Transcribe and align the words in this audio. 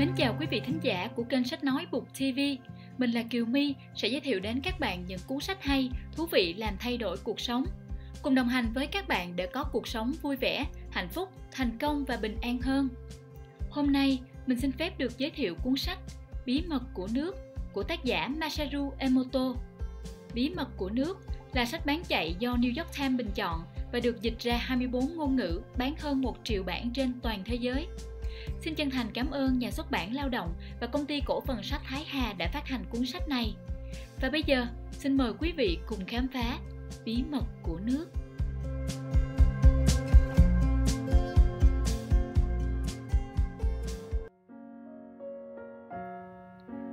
Mến 0.00 0.12
chào 0.16 0.36
quý 0.40 0.46
vị 0.50 0.60
thính 0.66 0.78
giả 0.82 1.08
của 1.16 1.22
kênh 1.22 1.44
sách 1.44 1.64
nói 1.64 1.86
Bục 1.90 2.08
TV. 2.14 2.40
Mình 2.98 3.10
là 3.10 3.22
Kiều 3.22 3.44
My 3.44 3.74
sẽ 3.94 4.08
giới 4.08 4.20
thiệu 4.20 4.40
đến 4.40 4.60
các 4.60 4.80
bạn 4.80 5.04
những 5.06 5.18
cuốn 5.26 5.40
sách 5.40 5.62
hay, 5.62 5.90
thú 6.16 6.26
vị 6.26 6.54
làm 6.54 6.74
thay 6.78 6.96
đổi 6.98 7.16
cuộc 7.24 7.40
sống. 7.40 7.64
Cùng 8.22 8.34
đồng 8.34 8.48
hành 8.48 8.72
với 8.74 8.86
các 8.86 9.08
bạn 9.08 9.36
để 9.36 9.46
có 9.46 9.64
cuộc 9.72 9.88
sống 9.88 10.12
vui 10.22 10.36
vẻ, 10.36 10.66
hạnh 10.90 11.08
phúc, 11.08 11.28
thành 11.52 11.78
công 11.78 12.04
và 12.04 12.16
bình 12.16 12.36
an 12.42 12.58
hơn. 12.62 12.88
Hôm 13.70 13.92
nay, 13.92 14.18
mình 14.46 14.60
xin 14.60 14.72
phép 14.72 14.98
được 14.98 15.18
giới 15.18 15.30
thiệu 15.30 15.54
cuốn 15.64 15.76
sách 15.76 15.98
Bí 16.46 16.62
mật 16.68 16.82
của 16.94 17.08
nước 17.12 17.36
của 17.72 17.82
tác 17.82 18.04
giả 18.04 18.28
Masaru 18.28 18.92
Emoto. 18.98 19.54
Bí 20.34 20.50
mật 20.50 20.68
của 20.76 20.90
nước 20.90 21.18
là 21.52 21.64
sách 21.64 21.86
bán 21.86 22.02
chạy 22.08 22.36
do 22.38 22.54
New 22.54 22.72
York 22.76 22.96
Times 22.98 23.18
bình 23.18 23.30
chọn 23.34 23.62
và 23.92 24.00
được 24.00 24.22
dịch 24.22 24.38
ra 24.38 24.56
24 24.56 25.16
ngôn 25.16 25.36
ngữ, 25.36 25.60
bán 25.78 25.94
hơn 25.98 26.20
1 26.20 26.36
triệu 26.44 26.62
bản 26.62 26.90
trên 26.94 27.12
toàn 27.22 27.42
thế 27.44 27.54
giới. 27.54 27.86
Xin 28.60 28.74
chân 28.74 28.90
thành 28.90 29.06
cảm 29.14 29.30
ơn 29.30 29.58
nhà 29.58 29.70
xuất 29.70 29.90
bản 29.90 30.14
Lao 30.14 30.28
động 30.28 30.54
và 30.80 30.86
công 30.86 31.06
ty 31.06 31.20
cổ 31.26 31.40
phần 31.40 31.62
sách 31.62 31.80
Thái 31.84 32.04
Hà 32.04 32.32
đã 32.32 32.50
phát 32.52 32.66
hành 32.66 32.84
cuốn 32.90 33.06
sách 33.06 33.28
này. 33.28 33.54
Và 34.20 34.30
bây 34.30 34.42
giờ, 34.42 34.66
xin 34.92 35.16
mời 35.16 35.32
quý 35.38 35.52
vị 35.56 35.78
cùng 35.86 36.04
khám 36.06 36.28
phá 36.28 36.58
bí 37.04 37.24
mật 37.30 37.44
của 37.62 37.78
nước. 37.84 38.06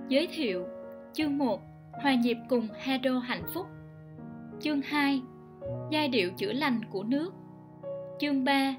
Giới 0.10 0.28
thiệu 0.28 0.66
Chương 1.14 1.38
1 1.38 1.62
Hòa 1.92 2.14
nhịp 2.14 2.38
cùng 2.50 2.68
Hado 2.80 3.20
hạnh 3.20 3.44
phúc 3.54 3.68
Chương 4.60 4.82
2 4.82 5.22
Giai 5.92 6.08
điệu 6.08 6.32
chữa 6.38 6.54
lành 6.54 6.82
của 6.90 7.04
nước 7.04 7.34
Chương 8.20 8.44
3 8.44 8.76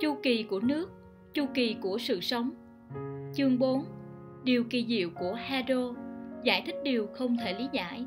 Chu 0.00 0.16
kỳ 0.22 0.42
của 0.42 0.60
nước 0.60 0.90
Chu 1.34 1.46
kỳ 1.54 1.76
của 1.80 1.98
sự 1.98 2.20
sống. 2.20 2.50
Chương 3.34 3.58
4 3.58 3.84
Điều 4.44 4.64
kỳ 4.64 4.86
diệu 4.88 5.10
của 5.10 5.34
Hado 5.34 5.94
Giải 6.44 6.62
thích 6.66 6.76
điều 6.84 7.06
không 7.06 7.36
thể 7.36 7.52
lý 7.52 7.68
giải. 7.72 8.04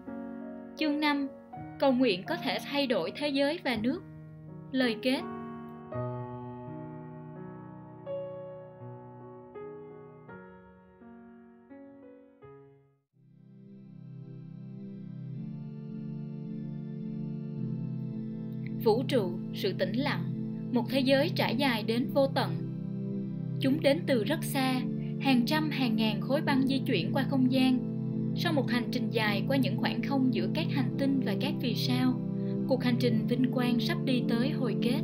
Chương 0.78 1.00
5 1.00 1.28
Cầu 1.80 1.92
nguyện 1.92 2.23
có 2.28 2.36
thể 2.36 2.58
thay 2.66 2.88
đổi 2.88 3.12
thế 3.16 3.30
giới 3.30 3.59
và 3.64 3.78
nước. 3.82 4.02
Lời 4.72 4.95
kết. 5.02 5.22
Vũ 18.84 19.04
trụ, 19.08 19.32
sự 19.54 19.73
tĩnh 19.80 19.94
lặng, 19.94 20.23
một 20.72 20.84
thế 20.89 21.00
giới 21.00 21.32
trải 21.36 21.56
dài 21.56 21.84
đến 21.84 22.08
vô 22.14 22.28
tận 22.36 22.64
chúng 23.66 23.81
đến 23.81 23.99
từ 24.08 24.23
rất 24.23 24.44
xa, 24.44 24.81
hàng 25.19 25.45
trăm 25.45 25.69
hàng 25.69 25.95
ngàn 25.95 26.21
khối 26.21 26.41
băng 26.41 26.67
di 26.67 26.80
chuyển 26.80 27.13
qua 27.13 27.25
không 27.30 27.52
gian. 27.52 27.80
Sau 28.35 28.53
một 28.53 28.69
hành 28.69 28.83
trình 28.91 29.09
dài 29.11 29.44
qua 29.47 29.58
những 29.58 29.77
khoảng 29.77 30.03
không 30.03 30.33
giữa 30.33 30.47
các 30.53 30.66
hành 30.71 30.95
tinh 30.97 31.21
và 31.25 31.35
các 31.41 31.53
vì 31.61 31.75
sao, 31.75 32.13
cuộc 32.67 32.83
hành 32.83 32.95
trình 32.99 33.27
vinh 33.27 33.52
quang 33.52 33.80
sắp 33.80 33.97
đi 34.05 34.23
tới 34.30 34.49
hồi 34.49 34.75
kết. 34.81 35.02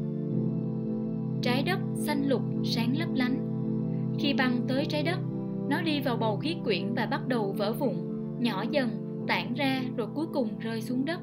Trái 1.41 1.63
đất 1.63 1.79
xanh 1.95 2.29
lục, 2.29 2.41
sáng 2.63 2.97
lấp 2.97 3.09
lánh. 3.15 3.37
Khi 4.19 4.33
băng 4.33 4.61
tới 4.67 4.85
trái 4.85 5.03
đất, 5.03 5.19
nó 5.69 5.81
đi 5.81 6.01
vào 6.01 6.17
bầu 6.17 6.37
khí 6.37 6.55
quyển 6.63 6.93
và 6.93 7.05
bắt 7.05 7.27
đầu 7.27 7.55
vỡ 7.57 7.73
vụn, 7.73 7.95
nhỏ 8.39 8.65
dần, 8.71 8.89
tản 9.27 9.53
ra 9.53 9.81
rồi 9.97 10.07
cuối 10.15 10.25
cùng 10.33 10.59
rơi 10.59 10.81
xuống 10.81 11.05
đất. 11.05 11.19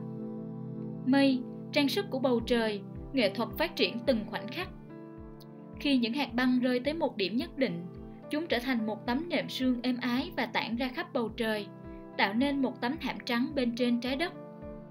Mây, 1.07 1.43
trang 1.73 1.89
sức 1.89 2.11
của 2.11 2.19
bầu 2.19 2.41
trời, 2.41 2.81
nghệ 3.13 3.31
thuật 3.35 3.49
phát 3.59 3.77
triển 3.77 3.97
từng 4.07 4.19
khoảnh 4.27 4.49
khắc 4.49 4.69
khi 5.81 5.99
những 5.99 6.13
hạt 6.13 6.35
băng 6.35 6.61
rơi 6.61 6.81
tới 6.81 6.95
một 6.95 7.17
điểm 7.17 7.37
nhất 7.37 7.59
định, 7.59 7.87
chúng 8.31 8.47
trở 8.47 8.59
thành 8.59 8.87
một 8.87 9.07
tấm 9.07 9.29
nệm 9.29 9.49
sương 9.49 9.83
êm 9.83 9.97
ái 10.01 10.31
và 10.37 10.47
tản 10.47 10.77
ra 10.77 10.89
khắp 10.89 11.13
bầu 11.13 11.29
trời, 11.29 11.67
tạo 12.17 12.35
nên 12.35 12.63
một 12.63 12.81
tấm 12.81 12.97
thảm 13.01 13.17
trắng 13.25 13.53
bên 13.55 13.77
trên 13.77 14.01
trái 14.01 14.17
đất. 14.17 14.33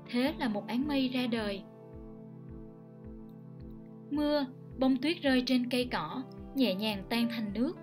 Thế 0.09 0.33
là 0.39 0.47
một 0.47 0.67
áng 0.67 0.87
mây 0.87 1.09
ra 1.09 1.27
đời. 1.31 1.63
Mưa, 4.11 4.45
bông 4.79 4.97
tuyết 4.97 5.21
rơi 5.21 5.43
trên 5.45 5.69
cây 5.69 5.87
cỏ, 5.91 6.23
nhẹ 6.55 6.75
nhàng 6.75 7.03
tan 7.09 7.27
thành 7.29 7.53
nước. 7.53 7.77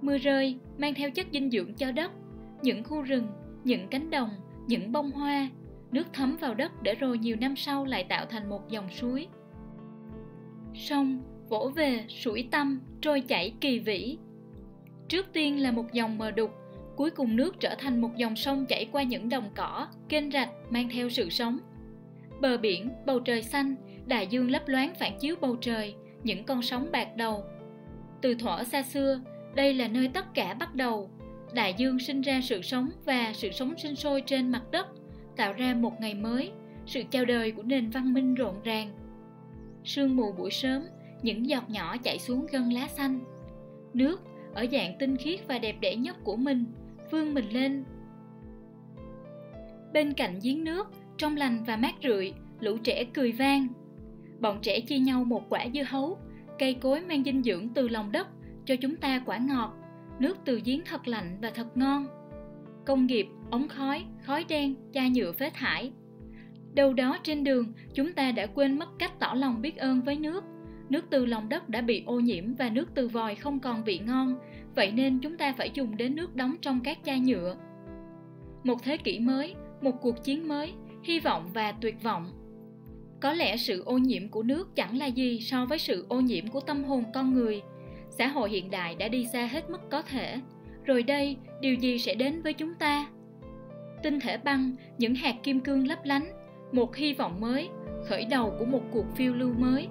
Mưa 0.00 0.18
rơi 0.18 0.58
mang 0.78 0.94
theo 0.94 1.10
chất 1.10 1.26
dinh 1.32 1.50
dưỡng 1.50 1.74
cho 1.74 1.92
đất, 1.92 2.12
những 2.62 2.84
khu 2.84 3.02
rừng, 3.02 3.26
những 3.64 3.88
cánh 3.88 4.10
đồng, 4.10 4.30
những 4.66 4.92
bông 4.92 5.10
hoa. 5.10 5.48
Nước 5.92 6.06
thấm 6.12 6.36
vào 6.40 6.54
đất 6.54 6.82
để 6.82 6.94
rồi 6.94 7.18
nhiều 7.18 7.36
năm 7.40 7.56
sau 7.56 7.84
lại 7.84 8.04
tạo 8.04 8.26
thành 8.26 8.48
một 8.48 8.68
dòng 8.68 8.90
suối. 8.90 9.28
Sông 10.74 11.20
vỗ 11.48 11.72
về 11.74 12.04
sủi 12.08 12.48
tâm, 12.50 12.80
trôi 13.00 13.20
chảy 13.20 13.52
kỳ 13.60 13.78
vĩ. 13.78 14.18
Trước 15.08 15.26
tiên 15.32 15.62
là 15.62 15.70
một 15.70 15.92
dòng 15.92 16.18
mờ 16.18 16.30
đục, 16.30 16.50
cuối 16.96 17.10
cùng 17.10 17.36
nước 17.36 17.60
trở 17.60 17.74
thành 17.78 18.00
một 18.00 18.16
dòng 18.16 18.36
sông 18.36 18.66
chảy 18.66 18.88
qua 18.92 19.02
những 19.02 19.28
đồng 19.28 19.50
cỏ, 19.56 19.88
kênh 20.08 20.30
rạch, 20.30 20.50
mang 20.70 20.88
theo 20.88 21.08
sự 21.08 21.30
sống. 21.30 21.58
Bờ 22.40 22.56
biển, 22.56 22.90
bầu 23.06 23.20
trời 23.20 23.42
xanh, 23.42 23.74
đại 24.06 24.26
dương 24.26 24.50
lấp 24.50 24.68
loáng 24.68 24.94
phản 24.94 25.18
chiếu 25.18 25.36
bầu 25.40 25.56
trời, 25.56 25.94
những 26.22 26.44
con 26.44 26.62
sóng 26.62 26.88
bạc 26.92 27.16
đầu. 27.16 27.44
Từ 28.20 28.34
thuở 28.34 28.64
xa 28.64 28.82
xưa, 28.82 29.20
đây 29.54 29.74
là 29.74 29.88
nơi 29.88 30.08
tất 30.08 30.34
cả 30.34 30.54
bắt 30.54 30.74
đầu. 30.74 31.10
Đại 31.54 31.74
dương 31.78 31.98
sinh 31.98 32.20
ra 32.20 32.40
sự 32.42 32.62
sống 32.62 32.90
và 33.04 33.32
sự 33.34 33.50
sống 33.50 33.74
sinh 33.78 33.96
sôi 33.96 34.20
trên 34.20 34.48
mặt 34.48 34.62
đất, 34.70 34.86
tạo 35.36 35.52
ra 35.52 35.74
một 35.74 36.00
ngày 36.00 36.14
mới, 36.14 36.50
sự 36.86 37.02
chào 37.10 37.24
đời 37.24 37.50
của 37.50 37.62
nền 37.62 37.90
văn 37.90 38.14
minh 38.14 38.34
rộn 38.34 38.54
ràng. 38.64 38.92
Sương 39.84 40.16
mù 40.16 40.32
buổi 40.32 40.50
sớm 40.50 40.82
những 41.22 41.48
giọt 41.48 41.70
nhỏ 41.70 41.96
chảy 41.96 42.18
xuống 42.18 42.46
gân 42.52 42.70
lá 42.70 42.88
xanh. 42.88 43.20
Nước 43.94 44.20
ở 44.54 44.66
dạng 44.72 44.98
tinh 44.98 45.16
khiết 45.16 45.48
và 45.48 45.58
đẹp 45.58 45.76
đẽ 45.80 45.96
nhất 45.96 46.16
của 46.24 46.36
mình, 46.36 46.64
vươn 47.10 47.34
mình 47.34 47.48
lên. 47.50 47.84
Bên 49.92 50.12
cạnh 50.12 50.38
giếng 50.42 50.64
nước, 50.64 50.90
trong 51.18 51.36
lành 51.36 51.64
và 51.64 51.76
mát 51.76 51.94
rượi, 52.02 52.32
lũ 52.60 52.76
trẻ 52.76 53.04
cười 53.04 53.32
vang. 53.32 53.66
Bọn 54.40 54.58
trẻ 54.62 54.80
chia 54.80 54.98
nhau 54.98 55.24
một 55.24 55.42
quả 55.48 55.66
dưa 55.74 55.82
hấu, 55.82 56.18
cây 56.58 56.74
cối 56.74 57.00
mang 57.00 57.24
dinh 57.24 57.42
dưỡng 57.42 57.68
từ 57.68 57.88
lòng 57.88 58.12
đất 58.12 58.28
cho 58.64 58.76
chúng 58.76 58.96
ta 58.96 59.22
quả 59.26 59.38
ngọt, 59.38 59.74
nước 60.18 60.38
từ 60.44 60.60
giếng 60.64 60.80
thật 60.84 61.08
lạnh 61.08 61.38
và 61.42 61.50
thật 61.50 61.76
ngon. 61.76 62.06
Công 62.86 63.06
nghiệp, 63.06 63.26
ống 63.50 63.68
khói 63.68 64.04
khói 64.24 64.44
đen, 64.48 64.74
chai 64.94 65.10
nhựa 65.10 65.32
phế 65.32 65.50
thải. 65.50 65.92
Đâu 66.74 66.92
đó 66.92 67.18
trên 67.22 67.44
đường, 67.44 67.72
chúng 67.94 68.12
ta 68.12 68.32
đã 68.32 68.46
quên 68.46 68.78
mất 68.78 68.88
cách 68.98 69.12
tỏ 69.20 69.34
lòng 69.34 69.62
biết 69.62 69.76
ơn 69.76 70.02
với 70.02 70.16
nước 70.16 70.44
nước 70.88 71.04
từ 71.10 71.26
lòng 71.26 71.48
đất 71.48 71.68
đã 71.68 71.80
bị 71.80 72.02
ô 72.06 72.20
nhiễm 72.20 72.54
và 72.54 72.70
nước 72.70 72.88
từ 72.94 73.08
vòi 73.08 73.34
không 73.34 73.60
còn 73.60 73.84
vị 73.84 73.98
ngon, 73.98 74.38
vậy 74.74 74.92
nên 74.92 75.18
chúng 75.18 75.36
ta 75.36 75.52
phải 75.52 75.70
dùng 75.74 75.96
đến 75.96 76.16
nước 76.16 76.36
đóng 76.36 76.56
trong 76.62 76.80
các 76.84 76.98
chai 77.04 77.20
nhựa. 77.20 77.56
Một 78.64 78.82
thế 78.82 78.96
kỷ 78.96 79.18
mới, 79.18 79.54
một 79.80 80.00
cuộc 80.00 80.24
chiến 80.24 80.48
mới, 80.48 80.72
hy 81.02 81.20
vọng 81.20 81.50
và 81.54 81.72
tuyệt 81.72 82.02
vọng. 82.02 82.32
Có 83.20 83.32
lẽ 83.32 83.56
sự 83.56 83.82
ô 83.82 83.98
nhiễm 83.98 84.28
của 84.28 84.42
nước 84.42 84.76
chẳng 84.76 84.98
là 84.98 85.06
gì 85.06 85.40
so 85.40 85.66
với 85.66 85.78
sự 85.78 86.06
ô 86.08 86.20
nhiễm 86.20 86.48
của 86.48 86.60
tâm 86.60 86.84
hồn 86.84 87.04
con 87.14 87.34
người. 87.34 87.62
Xã 88.10 88.26
hội 88.26 88.50
hiện 88.50 88.70
đại 88.70 88.94
đã 88.94 89.08
đi 89.08 89.26
xa 89.32 89.46
hết 89.46 89.70
mức 89.70 89.90
có 89.90 90.02
thể. 90.02 90.40
Rồi 90.84 91.02
đây, 91.02 91.36
điều 91.60 91.74
gì 91.74 91.98
sẽ 91.98 92.14
đến 92.14 92.42
với 92.42 92.52
chúng 92.52 92.74
ta? 92.74 93.06
Tinh 94.02 94.20
thể 94.20 94.38
băng, 94.38 94.72
những 94.98 95.14
hạt 95.14 95.34
kim 95.42 95.60
cương 95.60 95.86
lấp 95.86 95.98
lánh, 96.04 96.32
một 96.72 96.96
hy 96.96 97.14
vọng 97.14 97.40
mới, 97.40 97.68
khởi 98.08 98.24
đầu 98.24 98.54
của 98.58 98.64
một 98.64 98.82
cuộc 98.90 99.06
phiêu 99.16 99.34
lưu 99.34 99.52
mới. 99.58 99.88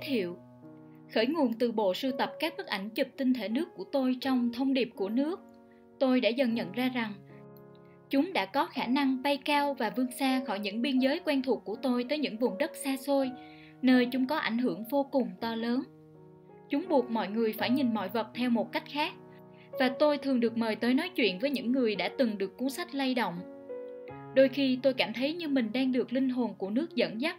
Thiệu. 0.00 0.36
Khởi 1.14 1.26
nguồn 1.26 1.52
từ 1.52 1.72
bộ 1.72 1.94
sưu 1.94 2.12
tập 2.12 2.32
các 2.40 2.54
bức 2.56 2.66
ảnh 2.66 2.90
chụp 2.90 3.06
tinh 3.16 3.34
thể 3.34 3.48
nước 3.48 3.68
của 3.74 3.84
tôi 3.84 4.16
trong 4.20 4.52
thông 4.52 4.74
điệp 4.74 4.90
của 4.96 5.08
nước. 5.08 5.40
Tôi 6.00 6.20
đã 6.20 6.28
dần 6.28 6.54
nhận 6.54 6.72
ra 6.72 6.90
rằng, 6.94 7.12
chúng 8.10 8.32
đã 8.32 8.46
có 8.46 8.66
khả 8.66 8.86
năng 8.86 9.22
bay 9.22 9.36
cao 9.36 9.74
và 9.74 9.90
vươn 9.90 10.06
xa 10.18 10.40
khỏi 10.46 10.58
những 10.58 10.82
biên 10.82 10.98
giới 10.98 11.20
quen 11.24 11.42
thuộc 11.42 11.64
của 11.64 11.76
tôi 11.82 12.04
tới 12.08 12.18
những 12.18 12.36
vùng 12.36 12.58
đất 12.58 12.76
xa 12.84 12.96
xôi, 12.96 13.30
nơi 13.82 14.06
chúng 14.06 14.26
có 14.26 14.36
ảnh 14.36 14.58
hưởng 14.58 14.84
vô 14.90 15.08
cùng 15.12 15.30
to 15.40 15.54
lớn. 15.54 15.82
Chúng 16.70 16.88
buộc 16.88 17.10
mọi 17.10 17.28
người 17.28 17.52
phải 17.52 17.70
nhìn 17.70 17.94
mọi 17.94 18.08
vật 18.08 18.26
theo 18.34 18.50
một 18.50 18.72
cách 18.72 18.84
khác, 18.86 19.12
và 19.78 19.88
tôi 19.88 20.18
thường 20.18 20.40
được 20.40 20.56
mời 20.56 20.76
tới 20.76 20.94
nói 20.94 21.08
chuyện 21.08 21.38
với 21.38 21.50
những 21.50 21.72
người 21.72 21.96
đã 21.96 22.08
từng 22.18 22.38
được 22.38 22.56
cuốn 22.58 22.70
sách 22.70 22.94
lay 22.94 23.14
động. 23.14 23.34
Đôi 24.34 24.48
khi 24.48 24.78
tôi 24.82 24.94
cảm 24.94 25.12
thấy 25.12 25.32
như 25.32 25.48
mình 25.48 25.70
đang 25.72 25.92
được 25.92 26.12
linh 26.12 26.28
hồn 26.28 26.54
của 26.58 26.70
nước 26.70 26.94
dẫn 26.94 27.20
dắt 27.20 27.36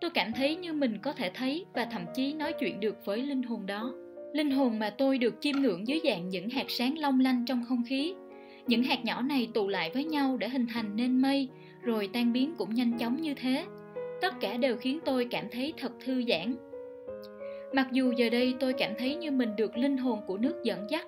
tôi 0.00 0.10
cảm 0.10 0.32
thấy 0.32 0.56
như 0.56 0.72
mình 0.72 0.98
có 1.02 1.12
thể 1.12 1.30
thấy 1.34 1.64
và 1.74 1.84
thậm 1.84 2.02
chí 2.14 2.32
nói 2.32 2.52
chuyện 2.52 2.80
được 2.80 3.04
với 3.04 3.22
linh 3.22 3.42
hồn 3.42 3.66
đó. 3.66 3.94
Linh 4.32 4.50
hồn 4.50 4.78
mà 4.78 4.90
tôi 4.90 5.18
được 5.18 5.34
chiêm 5.40 5.56
ngưỡng 5.56 5.88
dưới 5.88 6.00
dạng 6.04 6.28
những 6.28 6.50
hạt 6.50 6.66
sáng 6.68 6.98
long 6.98 7.20
lanh 7.20 7.44
trong 7.46 7.64
không 7.68 7.82
khí. 7.88 8.14
Những 8.66 8.82
hạt 8.82 9.04
nhỏ 9.04 9.22
này 9.22 9.48
tụ 9.54 9.68
lại 9.68 9.90
với 9.94 10.04
nhau 10.04 10.36
để 10.36 10.48
hình 10.48 10.66
thành 10.66 10.96
nên 10.96 11.22
mây 11.22 11.48
rồi 11.82 12.10
tan 12.12 12.32
biến 12.32 12.54
cũng 12.58 12.74
nhanh 12.74 12.98
chóng 12.98 13.20
như 13.20 13.34
thế. 13.34 13.64
Tất 14.20 14.40
cả 14.40 14.56
đều 14.56 14.76
khiến 14.76 14.98
tôi 15.04 15.26
cảm 15.30 15.44
thấy 15.50 15.72
thật 15.76 15.92
thư 16.04 16.22
giãn. 16.28 16.54
Mặc 17.72 17.88
dù 17.92 18.12
giờ 18.16 18.30
đây 18.30 18.54
tôi 18.60 18.72
cảm 18.72 18.90
thấy 18.98 19.14
như 19.14 19.30
mình 19.30 19.56
được 19.56 19.76
linh 19.76 19.96
hồn 19.96 20.20
của 20.26 20.38
nước 20.38 20.62
dẫn 20.64 20.86
dắt, 20.90 21.06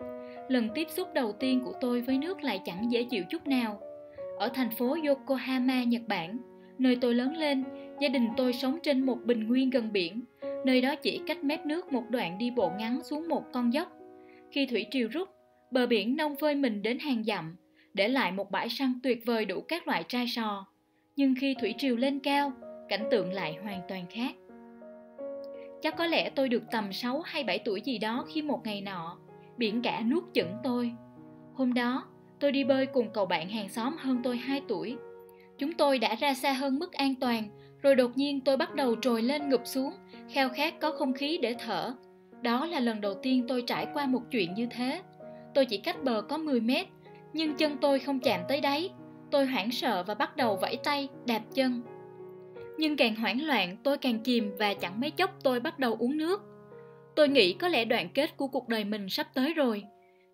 lần 0.48 0.68
tiếp 0.74 0.86
xúc 0.90 1.08
đầu 1.14 1.32
tiên 1.32 1.60
của 1.64 1.72
tôi 1.80 2.00
với 2.00 2.18
nước 2.18 2.42
lại 2.42 2.60
chẳng 2.64 2.92
dễ 2.92 3.02
chịu 3.02 3.24
chút 3.30 3.46
nào. 3.46 3.80
Ở 4.38 4.48
thành 4.54 4.70
phố 4.70 4.96
Yokohama, 5.06 5.84
Nhật 5.84 6.02
Bản, 6.08 6.38
nơi 6.78 6.96
tôi 7.00 7.14
lớn 7.14 7.36
lên, 7.36 7.64
gia 8.00 8.08
đình 8.08 8.28
tôi 8.36 8.52
sống 8.52 8.78
trên 8.82 9.06
một 9.06 9.18
bình 9.24 9.48
nguyên 9.48 9.70
gần 9.70 9.92
biển, 9.92 10.24
nơi 10.64 10.80
đó 10.80 10.94
chỉ 10.96 11.20
cách 11.26 11.44
mép 11.44 11.66
nước 11.66 11.92
một 11.92 12.04
đoạn 12.10 12.38
đi 12.38 12.50
bộ 12.50 12.70
ngắn 12.78 13.02
xuống 13.04 13.28
một 13.28 13.44
con 13.52 13.72
dốc. 13.72 13.92
Khi 14.50 14.66
thủy 14.66 14.86
triều 14.90 15.08
rút, 15.08 15.28
bờ 15.70 15.86
biển 15.86 16.16
nông 16.16 16.36
phơi 16.36 16.54
mình 16.54 16.82
đến 16.82 16.98
hàng 16.98 17.24
dặm, 17.24 17.56
để 17.94 18.08
lại 18.08 18.32
một 18.32 18.50
bãi 18.50 18.68
săn 18.68 19.00
tuyệt 19.02 19.26
vời 19.26 19.44
đủ 19.44 19.60
các 19.60 19.88
loại 19.88 20.04
trai 20.08 20.26
sò. 20.28 20.66
Nhưng 21.16 21.34
khi 21.40 21.54
thủy 21.60 21.74
triều 21.78 21.96
lên 21.96 22.20
cao, 22.20 22.52
cảnh 22.88 23.08
tượng 23.10 23.32
lại 23.32 23.56
hoàn 23.62 23.80
toàn 23.88 24.04
khác. 24.10 24.34
Chắc 25.82 25.96
có 25.96 26.06
lẽ 26.06 26.30
tôi 26.30 26.48
được 26.48 26.62
tầm 26.72 26.92
6 26.92 27.20
hay 27.20 27.44
7 27.44 27.58
tuổi 27.58 27.80
gì 27.80 27.98
đó 27.98 28.24
khi 28.28 28.42
một 28.42 28.60
ngày 28.64 28.80
nọ, 28.80 29.18
biển 29.56 29.82
cả 29.82 30.02
nuốt 30.02 30.24
chửng 30.34 30.52
tôi. 30.64 30.92
Hôm 31.54 31.74
đó, 31.74 32.04
tôi 32.40 32.52
đi 32.52 32.64
bơi 32.64 32.86
cùng 32.86 33.08
cậu 33.14 33.26
bạn 33.26 33.48
hàng 33.48 33.68
xóm 33.68 33.96
hơn 33.98 34.20
tôi 34.22 34.36
2 34.36 34.62
tuổi. 34.68 34.96
Chúng 35.58 35.72
tôi 35.72 35.98
đã 35.98 36.14
ra 36.14 36.34
xa 36.34 36.52
hơn 36.52 36.78
mức 36.78 36.92
an 36.92 37.14
toàn, 37.20 37.44
rồi 37.86 37.94
đột 37.94 38.16
nhiên 38.16 38.40
tôi 38.40 38.56
bắt 38.56 38.74
đầu 38.74 38.96
trồi 38.96 39.22
lên 39.22 39.48
ngụp 39.48 39.60
xuống, 39.64 39.92
khao 40.30 40.48
khát 40.48 40.80
có 40.80 40.90
không 40.90 41.12
khí 41.12 41.38
để 41.42 41.54
thở. 41.58 41.94
Đó 42.42 42.66
là 42.66 42.80
lần 42.80 43.00
đầu 43.00 43.14
tiên 43.14 43.44
tôi 43.48 43.62
trải 43.62 43.86
qua 43.94 44.06
một 44.06 44.22
chuyện 44.30 44.54
như 44.54 44.66
thế. 44.70 45.00
Tôi 45.54 45.66
chỉ 45.66 45.78
cách 45.78 46.02
bờ 46.02 46.22
có 46.28 46.36
10 46.36 46.60
mét, 46.60 46.86
nhưng 47.32 47.54
chân 47.54 47.76
tôi 47.80 47.98
không 47.98 48.20
chạm 48.20 48.40
tới 48.48 48.60
đáy. 48.60 48.90
Tôi 49.30 49.46
hoảng 49.46 49.70
sợ 49.70 50.04
và 50.06 50.14
bắt 50.14 50.36
đầu 50.36 50.56
vẫy 50.56 50.76
tay, 50.84 51.08
đạp 51.26 51.42
chân. 51.54 51.82
Nhưng 52.78 52.96
càng 52.96 53.14
hoảng 53.14 53.46
loạn, 53.46 53.76
tôi 53.82 53.98
càng 53.98 54.18
chìm 54.18 54.52
và 54.58 54.74
chẳng 54.74 55.00
mấy 55.00 55.10
chốc 55.10 55.30
tôi 55.42 55.60
bắt 55.60 55.78
đầu 55.78 55.96
uống 55.98 56.16
nước. 56.16 56.42
Tôi 57.16 57.28
nghĩ 57.28 57.52
có 57.52 57.68
lẽ 57.68 57.84
đoạn 57.84 58.08
kết 58.14 58.36
của 58.36 58.46
cuộc 58.48 58.68
đời 58.68 58.84
mình 58.84 59.08
sắp 59.08 59.26
tới 59.34 59.54
rồi. 59.54 59.82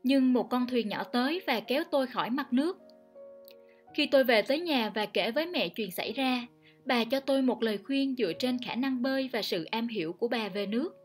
Nhưng 0.03 0.33
một 0.33 0.51
con 0.51 0.67
thuyền 0.67 0.89
nhỏ 0.89 1.05
tới 1.05 1.43
và 1.47 1.61
kéo 1.61 1.83
tôi 1.91 2.07
khỏi 2.07 2.31
mặt 2.31 2.53
nước. 2.53 2.79
Khi 3.95 4.07
tôi 4.07 4.25
về 4.25 4.43
tới 4.43 4.61
nhà 4.61 4.91
và 4.95 5.07
kể 5.07 5.31
với 5.31 5.47
mẹ 5.47 5.69
chuyện 5.69 5.91
xảy 5.91 6.13
ra, 6.13 6.47
bà 6.84 7.05
cho 7.05 7.20
tôi 7.20 7.43
một 7.43 7.62
lời 7.62 7.79
khuyên 7.79 8.14
dựa 8.19 8.32
trên 8.32 8.58
khả 8.58 8.75
năng 8.75 9.02
bơi 9.02 9.29
và 9.32 9.43
sự 9.43 9.64
am 9.64 9.88
hiểu 9.88 10.12
của 10.12 10.29
bà 10.29 10.49
về 10.49 10.67
nước. 10.67 10.96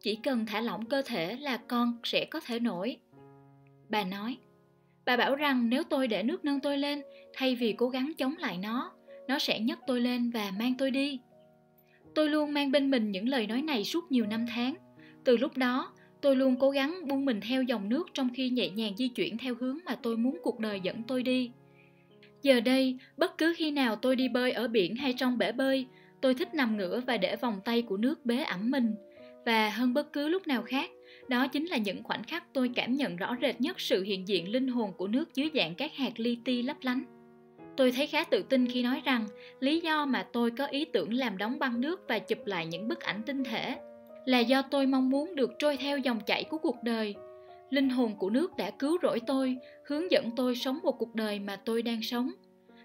Chỉ 0.00 0.14
cần 0.14 0.46
thả 0.46 0.60
lỏng 0.60 0.86
cơ 0.86 1.02
thể 1.02 1.36
là 1.36 1.56
con 1.56 1.98
sẽ 2.04 2.24
có 2.24 2.40
thể 2.40 2.60
nổi. 2.60 2.96
Bà 3.88 4.04
nói, 4.04 4.36
bà 5.04 5.16
bảo 5.16 5.34
rằng 5.34 5.70
nếu 5.70 5.82
tôi 5.82 6.08
để 6.08 6.22
nước 6.22 6.44
nâng 6.44 6.60
tôi 6.60 6.78
lên 6.78 7.02
thay 7.32 7.54
vì 7.54 7.72
cố 7.72 7.88
gắng 7.88 8.12
chống 8.18 8.34
lại 8.38 8.58
nó, 8.58 8.92
nó 9.28 9.38
sẽ 9.38 9.60
nhấc 9.60 9.78
tôi 9.86 10.00
lên 10.00 10.30
và 10.30 10.52
mang 10.58 10.74
tôi 10.78 10.90
đi. 10.90 11.20
Tôi 12.14 12.28
luôn 12.28 12.54
mang 12.54 12.70
bên 12.70 12.90
mình 12.90 13.10
những 13.10 13.28
lời 13.28 13.46
nói 13.46 13.62
này 13.62 13.84
suốt 13.84 14.12
nhiều 14.12 14.26
năm 14.26 14.46
tháng. 14.48 14.74
Từ 15.24 15.36
lúc 15.36 15.56
đó, 15.56 15.92
tôi 16.20 16.36
luôn 16.36 16.56
cố 16.60 16.70
gắng 16.70 17.08
buông 17.08 17.24
mình 17.24 17.40
theo 17.40 17.62
dòng 17.62 17.88
nước 17.88 18.08
trong 18.14 18.28
khi 18.34 18.50
nhẹ 18.50 18.70
nhàng 18.70 18.96
di 18.96 19.08
chuyển 19.08 19.38
theo 19.38 19.54
hướng 19.54 19.78
mà 19.84 19.94
tôi 19.94 20.16
muốn 20.16 20.38
cuộc 20.42 20.58
đời 20.58 20.80
dẫn 20.80 21.02
tôi 21.02 21.22
đi. 21.22 21.50
Giờ 22.42 22.60
đây, 22.60 22.96
bất 23.16 23.38
cứ 23.38 23.54
khi 23.56 23.70
nào 23.70 23.96
tôi 23.96 24.16
đi 24.16 24.28
bơi 24.28 24.52
ở 24.52 24.68
biển 24.68 24.96
hay 24.96 25.14
trong 25.16 25.38
bể 25.38 25.52
bơi, 25.52 25.86
tôi 26.20 26.34
thích 26.34 26.54
nằm 26.54 26.76
ngửa 26.76 27.00
và 27.06 27.16
để 27.16 27.36
vòng 27.36 27.60
tay 27.64 27.82
của 27.82 27.96
nước 27.96 28.26
bế 28.26 28.42
ẩm 28.42 28.70
mình. 28.70 28.94
Và 29.46 29.70
hơn 29.70 29.94
bất 29.94 30.12
cứ 30.12 30.28
lúc 30.28 30.46
nào 30.46 30.62
khác, 30.62 30.90
đó 31.28 31.48
chính 31.48 31.66
là 31.66 31.76
những 31.76 32.02
khoảnh 32.02 32.24
khắc 32.24 32.44
tôi 32.52 32.70
cảm 32.74 32.96
nhận 32.96 33.16
rõ 33.16 33.36
rệt 33.42 33.60
nhất 33.60 33.80
sự 33.80 34.02
hiện 34.02 34.28
diện 34.28 34.52
linh 34.52 34.68
hồn 34.68 34.92
của 34.96 35.06
nước 35.06 35.34
dưới 35.34 35.50
dạng 35.54 35.74
các 35.74 35.96
hạt 35.96 36.12
li 36.16 36.38
ti 36.44 36.62
lấp 36.62 36.76
lánh. 36.82 37.04
Tôi 37.76 37.92
thấy 37.92 38.06
khá 38.06 38.24
tự 38.24 38.42
tin 38.42 38.66
khi 38.66 38.82
nói 38.82 39.02
rằng 39.04 39.26
lý 39.60 39.80
do 39.80 40.06
mà 40.06 40.26
tôi 40.32 40.50
có 40.50 40.66
ý 40.66 40.84
tưởng 40.84 41.12
làm 41.12 41.38
đóng 41.38 41.58
băng 41.58 41.80
nước 41.80 42.00
và 42.08 42.18
chụp 42.18 42.38
lại 42.46 42.66
những 42.66 42.88
bức 42.88 43.00
ảnh 43.00 43.22
tinh 43.26 43.44
thể 43.44 43.76
là 44.26 44.38
do 44.38 44.62
tôi 44.62 44.86
mong 44.86 45.10
muốn 45.10 45.34
được 45.34 45.50
trôi 45.58 45.76
theo 45.76 45.98
dòng 45.98 46.20
chảy 46.26 46.44
của 46.44 46.58
cuộc 46.58 46.76
đời. 46.82 47.14
Linh 47.72 47.88
hồn 47.88 48.16
của 48.18 48.30
nước 48.30 48.56
đã 48.56 48.70
cứu 48.70 48.98
rỗi 49.02 49.20
tôi, 49.26 49.56
hướng 49.86 50.10
dẫn 50.10 50.30
tôi 50.36 50.56
sống 50.56 50.78
một 50.82 50.92
cuộc 50.98 51.14
đời 51.14 51.40
mà 51.40 51.56
tôi 51.56 51.82
đang 51.82 52.02
sống. 52.02 52.32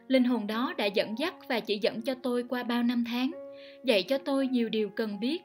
Linh 0.07 0.23
hồn 0.23 0.47
đó 0.47 0.73
đã 0.77 0.85
dẫn 0.85 1.15
dắt 1.17 1.33
và 1.49 1.59
chỉ 1.59 1.79
dẫn 1.81 2.01
cho 2.01 2.15
tôi 2.23 2.43
qua 2.49 2.63
bao 2.63 2.83
năm 2.83 3.03
tháng, 3.07 3.31
dạy 3.85 4.03
cho 4.03 4.17
tôi 4.17 4.47
nhiều 4.47 4.69
điều 4.69 4.89
cần 4.89 5.19
biết. 5.19 5.41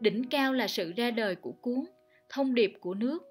Đỉnh 0.00 0.24
cao 0.30 0.52
là 0.52 0.68
sự 0.68 0.92
ra 0.96 1.10
đời 1.10 1.34
của 1.34 1.52
cuốn 1.52 1.84
Thông 2.28 2.54
điệp 2.54 2.72
của 2.80 2.94
nước. 2.94 3.22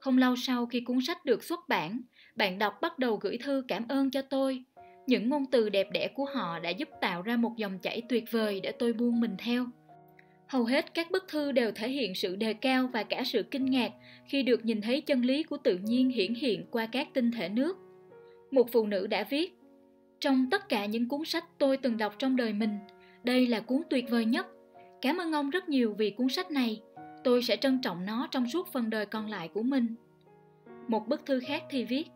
Không 0.00 0.18
lâu 0.18 0.36
sau 0.36 0.66
khi 0.66 0.80
cuốn 0.80 0.98
sách 1.06 1.24
được 1.24 1.44
xuất 1.44 1.60
bản, 1.68 2.00
bạn 2.36 2.58
đọc 2.58 2.74
bắt 2.80 2.98
đầu 2.98 3.16
gửi 3.16 3.38
thư 3.44 3.64
cảm 3.68 3.88
ơn 3.88 4.10
cho 4.10 4.22
tôi. 4.22 4.64
Những 5.06 5.28
ngôn 5.28 5.46
từ 5.50 5.68
đẹp 5.68 5.88
đẽ 5.92 6.08
của 6.14 6.24
họ 6.24 6.58
đã 6.58 6.70
giúp 6.70 6.88
tạo 7.00 7.22
ra 7.22 7.36
một 7.36 7.52
dòng 7.56 7.78
chảy 7.78 8.02
tuyệt 8.08 8.24
vời 8.30 8.60
để 8.60 8.72
tôi 8.72 8.92
buông 8.92 9.20
mình 9.20 9.34
theo. 9.38 9.66
Hầu 10.48 10.64
hết 10.64 10.94
các 10.94 11.10
bức 11.10 11.28
thư 11.28 11.52
đều 11.52 11.72
thể 11.72 11.88
hiện 11.88 12.14
sự 12.14 12.36
đề 12.36 12.52
cao 12.52 12.88
và 12.92 13.02
cả 13.02 13.22
sự 13.24 13.42
kinh 13.42 13.64
ngạc 13.64 13.92
khi 14.26 14.42
được 14.42 14.64
nhìn 14.64 14.80
thấy 14.80 15.00
chân 15.00 15.22
lý 15.22 15.42
của 15.42 15.56
tự 15.56 15.76
nhiên 15.76 16.10
hiển 16.10 16.34
hiện 16.34 16.64
qua 16.70 16.86
các 16.86 17.08
tinh 17.14 17.30
thể 17.32 17.48
nước. 17.48 17.76
Một 18.50 18.72
phụ 18.72 18.86
nữ 18.86 19.06
đã 19.06 19.26
viết, 19.30 19.58
trong 20.20 20.50
tất 20.50 20.68
cả 20.68 20.86
những 20.86 21.08
cuốn 21.08 21.24
sách 21.24 21.44
tôi 21.58 21.76
từng 21.76 21.96
đọc 21.96 22.14
trong 22.18 22.36
đời 22.36 22.52
mình, 22.52 22.78
đây 23.24 23.46
là 23.46 23.60
cuốn 23.60 23.82
tuyệt 23.90 24.10
vời 24.10 24.24
nhất. 24.24 24.46
Cảm 25.02 25.16
ơn 25.16 25.32
ông 25.32 25.50
rất 25.50 25.68
nhiều 25.68 25.94
vì 25.98 26.10
cuốn 26.10 26.28
sách 26.28 26.50
này. 26.50 26.82
Tôi 27.24 27.42
sẽ 27.42 27.56
trân 27.56 27.80
trọng 27.82 28.06
nó 28.06 28.28
trong 28.30 28.48
suốt 28.48 28.68
phần 28.72 28.90
đời 28.90 29.06
còn 29.06 29.30
lại 29.30 29.48
của 29.48 29.62
mình. 29.62 29.94
Một 30.88 31.08
bức 31.08 31.26
thư 31.26 31.40
khác 31.40 31.62
thì 31.70 31.84
viết, 31.84 32.06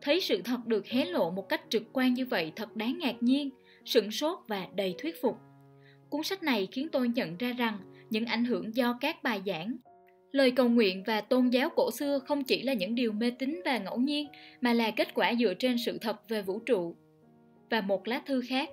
thấy 0.00 0.20
sự 0.20 0.42
thật 0.42 0.66
được 0.66 0.86
hé 0.86 1.04
lộ 1.04 1.30
một 1.30 1.48
cách 1.48 1.62
trực 1.68 1.82
quan 1.92 2.14
như 2.14 2.26
vậy 2.26 2.52
thật 2.56 2.76
đáng 2.76 2.98
ngạc 2.98 3.22
nhiên, 3.22 3.50
sửng 3.84 4.10
sốt 4.10 4.38
và 4.48 4.66
đầy 4.74 4.94
thuyết 4.98 5.22
phục. 5.22 5.38
Cuốn 6.10 6.22
sách 6.22 6.42
này 6.42 6.68
khiến 6.72 6.88
tôi 6.92 7.08
nhận 7.08 7.36
ra 7.36 7.52
rằng 7.52 7.78
những 8.10 8.26
ảnh 8.26 8.44
hưởng 8.44 8.74
do 8.74 8.98
các 9.00 9.22
bài 9.22 9.42
giảng, 9.46 9.76
lời 10.32 10.50
cầu 10.50 10.68
nguyện 10.68 11.02
và 11.06 11.20
tôn 11.20 11.48
giáo 11.48 11.70
cổ 11.76 11.90
xưa 11.90 12.18
không 12.18 12.44
chỉ 12.44 12.62
là 12.62 12.72
những 12.72 12.94
điều 12.94 13.12
mê 13.12 13.30
tín 13.30 13.60
và 13.64 13.78
ngẫu 13.78 13.98
nhiên 13.98 14.26
mà 14.60 14.72
là 14.72 14.90
kết 14.90 15.14
quả 15.14 15.34
dựa 15.38 15.54
trên 15.54 15.78
sự 15.78 15.98
thật 15.98 16.28
về 16.28 16.42
vũ 16.42 16.58
trụ. 16.58 16.96
Và 17.70 17.80
một 17.80 18.08
lá 18.08 18.22
thư 18.26 18.42
khác, 18.48 18.70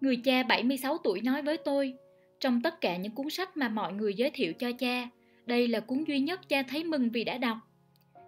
người 0.00 0.16
cha 0.16 0.42
76 0.42 0.98
tuổi 0.98 1.20
nói 1.20 1.42
với 1.42 1.56
tôi, 1.56 1.94
trong 2.40 2.62
tất 2.62 2.80
cả 2.80 2.96
những 2.96 3.14
cuốn 3.14 3.30
sách 3.30 3.56
mà 3.56 3.68
mọi 3.68 3.92
người 3.92 4.14
giới 4.14 4.30
thiệu 4.30 4.52
cho 4.52 4.72
cha, 4.72 5.08
đây 5.46 5.68
là 5.68 5.80
cuốn 5.80 6.04
duy 6.08 6.20
nhất 6.20 6.48
cha 6.48 6.62
thấy 6.62 6.84
mừng 6.84 7.10
vì 7.10 7.24
đã 7.24 7.38
đọc. 7.38 7.56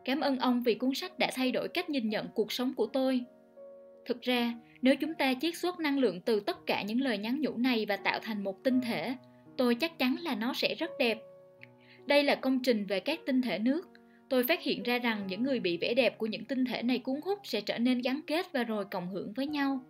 Cảm 0.04 0.20
ơn 0.20 0.38
ông 0.38 0.62
vì 0.62 0.74
cuốn 0.74 0.94
sách 0.94 1.18
đã 1.18 1.30
thay 1.34 1.52
đổi 1.52 1.68
cách 1.68 1.90
nhìn 1.90 2.08
nhận 2.08 2.28
cuộc 2.34 2.52
sống 2.52 2.74
của 2.74 2.86
tôi. 2.86 3.20
Thực 4.06 4.22
ra, 4.22 4.54
nếu 4.82 4.96
chúng 4.96 5.14
ta 5.14 5.34
chiết 5.34 5.56
xuất 5.56 5.80
năng 5.80 5.98
lượng 5.98 6.20
từ 6.20 6.40
tất 6.40 6.66
cả 6.66 6.82
những 6.82 7.00
lời 7.00 7.18
nhắn 7.18 7.40
nhủ 7.40 7.56
này 7.56 7.86
và 7.86 7.96
tạo 7.96 8.18
thành 8.22 8.44
một 8.44 8.64
tinh 8.64 8.80
thể, 8.80 9.14
tôi 9.56 9.74
chắc 9.74 9.98
chắn 9.98 10.16
là 10.22 10.34
nó 10.34 10.54
sẽ 10.54 10.74
rất 10.74 10.90
đẹp. 10.98 11.18
Đây 12.06 12.22
là 12.22 12.34
công 12.34 12.62
trình 12.62 12.86
về 12.86 13.00
các 13.00 13.20
tinh 13.26 13.42
thể 13.42 13.58
nước. 13.58 13.88
Tôi 14.28 14.44
phát 14.44 14.62
hiện 14.62 14.82
ra 14.82 14.98
rằng 14.98 15.26
những 15.26 15.42
người 15.42 15.60
bị 15.60 15.76
vẻ 15.76 15.94
đẹp 15.94 16.18
của 16.18 16.26
những 16.26 16.44
tinh 16.44 16.64
thể 16.64 16.82
này 16.82 16.98
cuốn 16.98 17.20
hút 17.24 17.38
sẽ 17.44 17.60
trở 17.60 17.78
nên 17.78 18.02
gắn 18.02 18.20
kết 18.26 18.52
và 18.52 18.64
rồi 18.64 18.84
cộng 18.84 19.08
hưởng 19.08 19.32
với 19.32 19.46
nhau. 19.46 19.80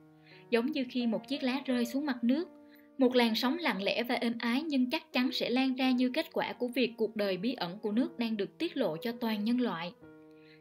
Giống 0.51 0.67
như 0.67 0.85
khi 0.91 1.07
một 1.07 1.29
chiếc 1.29 1.43
lá 1.43 1.61
rơi 1.65 1.85
xuống 1.85 2.07
mặt 2.07 2.25
nước, 2.25 2.49
một 2.99 3.15
làn 3.15 3.35
sóng 3.35 3.59
lặng 3.59 3.83
lẽ 3.83 4.03
và 4.03 4.15
êm 4.15 4.35
ái 4.39 4.63
nhưng 4.63 4.91
chắc 4.91 5.13
chắn 5.13 5.33
sẽ 5.33 5.51
lan 5.51 5.75
ra 5.75 5.91
như 5.91 6.11
kết 6.15 6.27
quả 6.33 6.53
của 6.53 6.69
việc 6.69 6.93
cuộc 6.97 7.17
đời 7.17 7.37
bí 7.37 7.55
ẩn 7.55 7.79
của 7.79 7.93
nước 7.93 8.19
đang 8.19 8.37
được 8.37 8.59
tiết 8.59 8.77
lộ 8.77 8.97
cho 8.97 9.13
toàn 9.13 9.45
nhân 9.45 9.61
loại. 9.61 9.93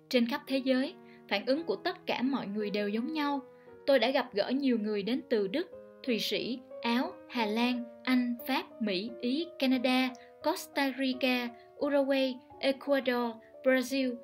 Trên 0.09 0.27
khắp 0.27 0.41
thế 0.48 0.57
giới, 0.57 0.93
phản 1.29 1.45
ứng 1.45 1.63
của 1.63 1.75
tất 1.75 2.05
cả 2.05 2.21
mọi 2.21 2.48
người 2.48 2.69
đều 2.69 2.89
giống 2.89 3.13
nhau. 3.13 3.41
Tôi 3.89 4.00
đã 4.00 4.10
gặp 4.10 4.34
gỡ 4.34 4.50
nhiều 4.50 4.77
người 4.79 5.03
đến 5.03 5.22
từ 5.29 5.48
Đức, 5.48 5.67
Thụy 6.03 6.19
Sĩ, 6.19 6.60
Áo, 6.81 7.12
Hà 7.29 7.46
Lan, 7.46 7.84
Anh, 8.03 8.36
Pháp, 8.48 8.81
Mỹ, 8.81 9.10
Ý, 9.22 9.48
Canada, 9.60 10.10
Costa 10.43 10.93
Rica, 11.00 11.48
Uruguay, 11.86 12.36
Ecuador, 12.60 13.36
Brazil, 13.63 14.15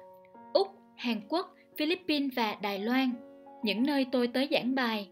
Úc, 0.54 0.68
Hàn 0.98 1.22
Quốc, 1.30 1.56
Philippines 1.78 2.32
và 2.36 2.56
Đài 2.62 2.80
Loan. 2.80 3.12
Những 3.64 3.84
nơi 3.84 4.06
tôi 4.12 4.28
tới 4.28 4.48
giảng 4.52 4.76
bài. 4.76 5.10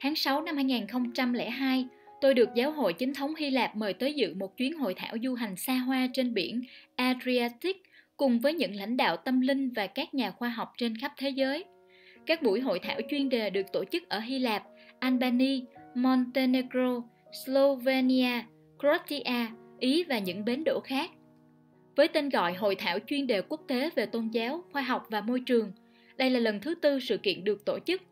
Tháng 0.00 0.16
6 0.16 0.42
năm 0.42 0.56
2002, 0.56 1.86
tôi 2.20 2.34
được 2.34 2.48
giáo 2.54 2.70
hội 2.70 2.92
chính 2.92 3.14
thống 3.14 3.34
Hy 3.34 3.50
Lạp 3.50 3.76
mời 3.76 3.92
tới 3.94 4.14
dự 4.14 4.34
một 4.34 4.56
chuyến 4.56 4.78
hội 4.78 4.94
thảo 4.94 5.16
du 5.22 5.34
hành 5.34 5.56
xa 5.56 5.74
hoa 5.74 6.08
trên 6.12 6.34
biển 6.34 6.60
Adriatic 6.96 7.82
cùng 8.16 8.40
với 8.40 8.54
những 8.54 8.74
lãnh 8.74 8.96
đạo 8.96 9.16
tâm 9.16 9.40
linh 9.40 9.70
và 9.70 9.86
các 9.86 10.14
nhà 10.14 10.30
khoa 10.30 10.48
học 10.48 10.72
trên 10.76 10.96
khắp 10.96 11.12
thế 11.16 11.30
giới. 11.30 11.64
Các 12.26 12.42
buổi 12.42 12.60
hội 12.60 12.78
thảo 12.78 13.00
chuyên 13.10 13.28
đề 13.28 13.50
được 13.50 13.72
tổ 13.72 13.84
chức 13.84 14.08
ở 14.08 14.18
Hy 14.18 14.38
Lạp, 14.38 14.62
Albania, 14.98 15.60
Montenegro, 15.94 17.02
Slovenia, 17.44 18.44
Croatia, 18.78 19.46
Ý 19.78 20.04
và 20.04 20.18
những 20.18 20.44
bến 20.44 20.64
đỗ 20.64 20.80
khác. 20.80 21.10
Với 21.96 22.08
tên 22.08 22.28
gọi 22.28 22.54
Hội 22.54 22.74
thảo 22.74 22.98
chuyên 23.06 23.26
đề 23.26 23.42
quốc 23.42 23.60
tế 23.68 23.90
về 23.94 24.06
tôn 24.06 24.28
giáo, 24.28 24.64
khoa 24.72 24.82
học 24.82 25.06
và 25.10 25.20
môi 25.20 25.40
trường, 25.40 25.72
đây 26.16 26.30
là 26.30 26.40
lần 26.40 26.60
thứ 26.60 26.74
tư 26.74 27.00
sự 27.00 27.16
kiện 27.16 27.44
được 27.44 27.64
tổ 27.64 27.78
chức. 27.86 28.02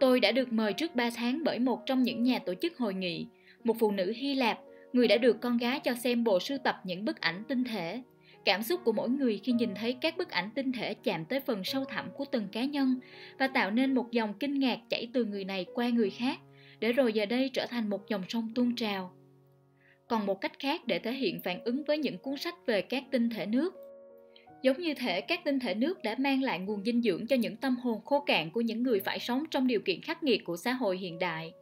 Tôi 0.00 0.20
đã 0.20 0.32
được 0.32 0.52
mời 0.52 0.72
trước 0.72 0.94
3 0.94 1.10
tháng 1.16 1.44
bởi 1.44 1.58
một 1.58 1.86
trong 1.86 2.02
những 2.02 2.22
nhà 2.22 2.38
tổ 2.38 2.54
chức 2.54 2.78
hội 2.78 2.94
nghị, 2.94 3.26
một 3.64 3.76
phụ 3.78 3.90
nữ 3.90 4.12
Hy 4.16 4.34
Lạp, 4.34 4.58
người 4.92 5.08
đã 5.08 5.16
được 5.16 5.40
con 5.40 5.56
gái 5.56 5.80
cho 5.80 5.94
xem 5.94 6.24
bộ 6.24 6.40
sưu 6.40 6.58
tập 6.58 6.76
những 6.84 7.04
bức 7.04 7.20
ảnh 7.20 7.42
tinh 7.48 7.64
thể 7.64 8.02
Cảm 8.44 8.62
xúc 8.62 8.80
của 8.84 8.92
mỗi 8.92 9.08
người 9.08 9.40
khi 9.44 9.52
nhìn 9.52 9.74
thấy 9.74 9.92
các 9.92 10.16
bức 10.16 10.30
ảnh 10.30 10.50
tinh 10.54 10.72
thể 10.72 10.94
chạm 10.94 11.24
tới 11.24 11.40
phần 11.40 11.64
sâu 11.64 11.84
thẳm 11.84 12.10
của 12.14 12.24
từng 12.24 12.48
cá 12.52 12.64
nhân 12.64 13.00
và 13.38 13.48
tạo 13.48 13.70
nên 13.70 13.94
một 13.94 14.10
dòng 14.10 14.34
kinh 14.40 14.58
ngạc 14.58 14.78
chảy 14.90 15.08
từ 15.12 15.24
người 15.24 15.44
này 15.44 15.66
qua 15.74 15.88
người 15.88 16.10
khác, 16.10 16.38
để 16.80 16.92
rồi 16.92 17.12
giờ 17.12 17.26
đây 17.26 17.50
trở 17.52 17.66
thành 17.66 17.90
một 17.90 18.08
dòng 18.08 18.22
sông 18.28 18.52
tuôn 18.54 18.76
trào. 18.76 19.12
còn 20.08 20.26
một 20.26 20.40
cách 20.40 20.58
khác 20.58 20.86
để 20.86 20.98
thể 20.98 21.12
hiện 21.12 21.40
phản 21.44 21.64
ứng 21.64 21.84
với 21.84 21.98
những 21.98 22.18
cuốn 22.18 22.36
sách 22.36 22.54
về 22.66 22.82
các 22.82 23.04
tinh 23.10 23.30
thể 23.30 23.46
nước 23.46 23.74
giống 24.62 24.80
như 24.80 24.94
thể 24.94 25.20
các 25.20 25.44
tinh 25.44 25.58
thể 25.58 25.74
nước 25.74 26.02
đã 26.02 26.14
mang 26.18 26.42
lại 26.42 26.58
nguồn 26.58 26.84
dinh 26.84 27.02
dưỡng 27.02 27.26
cho 27.26 27.36
những 27.36 27.56
tâm 27.56 27.76
hồn 27.76 28.00
khô 28.04 28.20
cạn 28.20 28.50
của 28.50 28.60
những 28.60 28.82
người 28.82 29.00
phải 29.00 29.18
sống 29.18 29.44
trong 29.50 29.66
điều 29.66 29.80
kiện 29.80 30.00
khắc 30.00 30.22
nghiệt 30.22 30.44
của 30.44 30.56
xã 30.56 30.72
hội 30.72 30.98
hiện 30.98 31.18
đại 31.18 31.52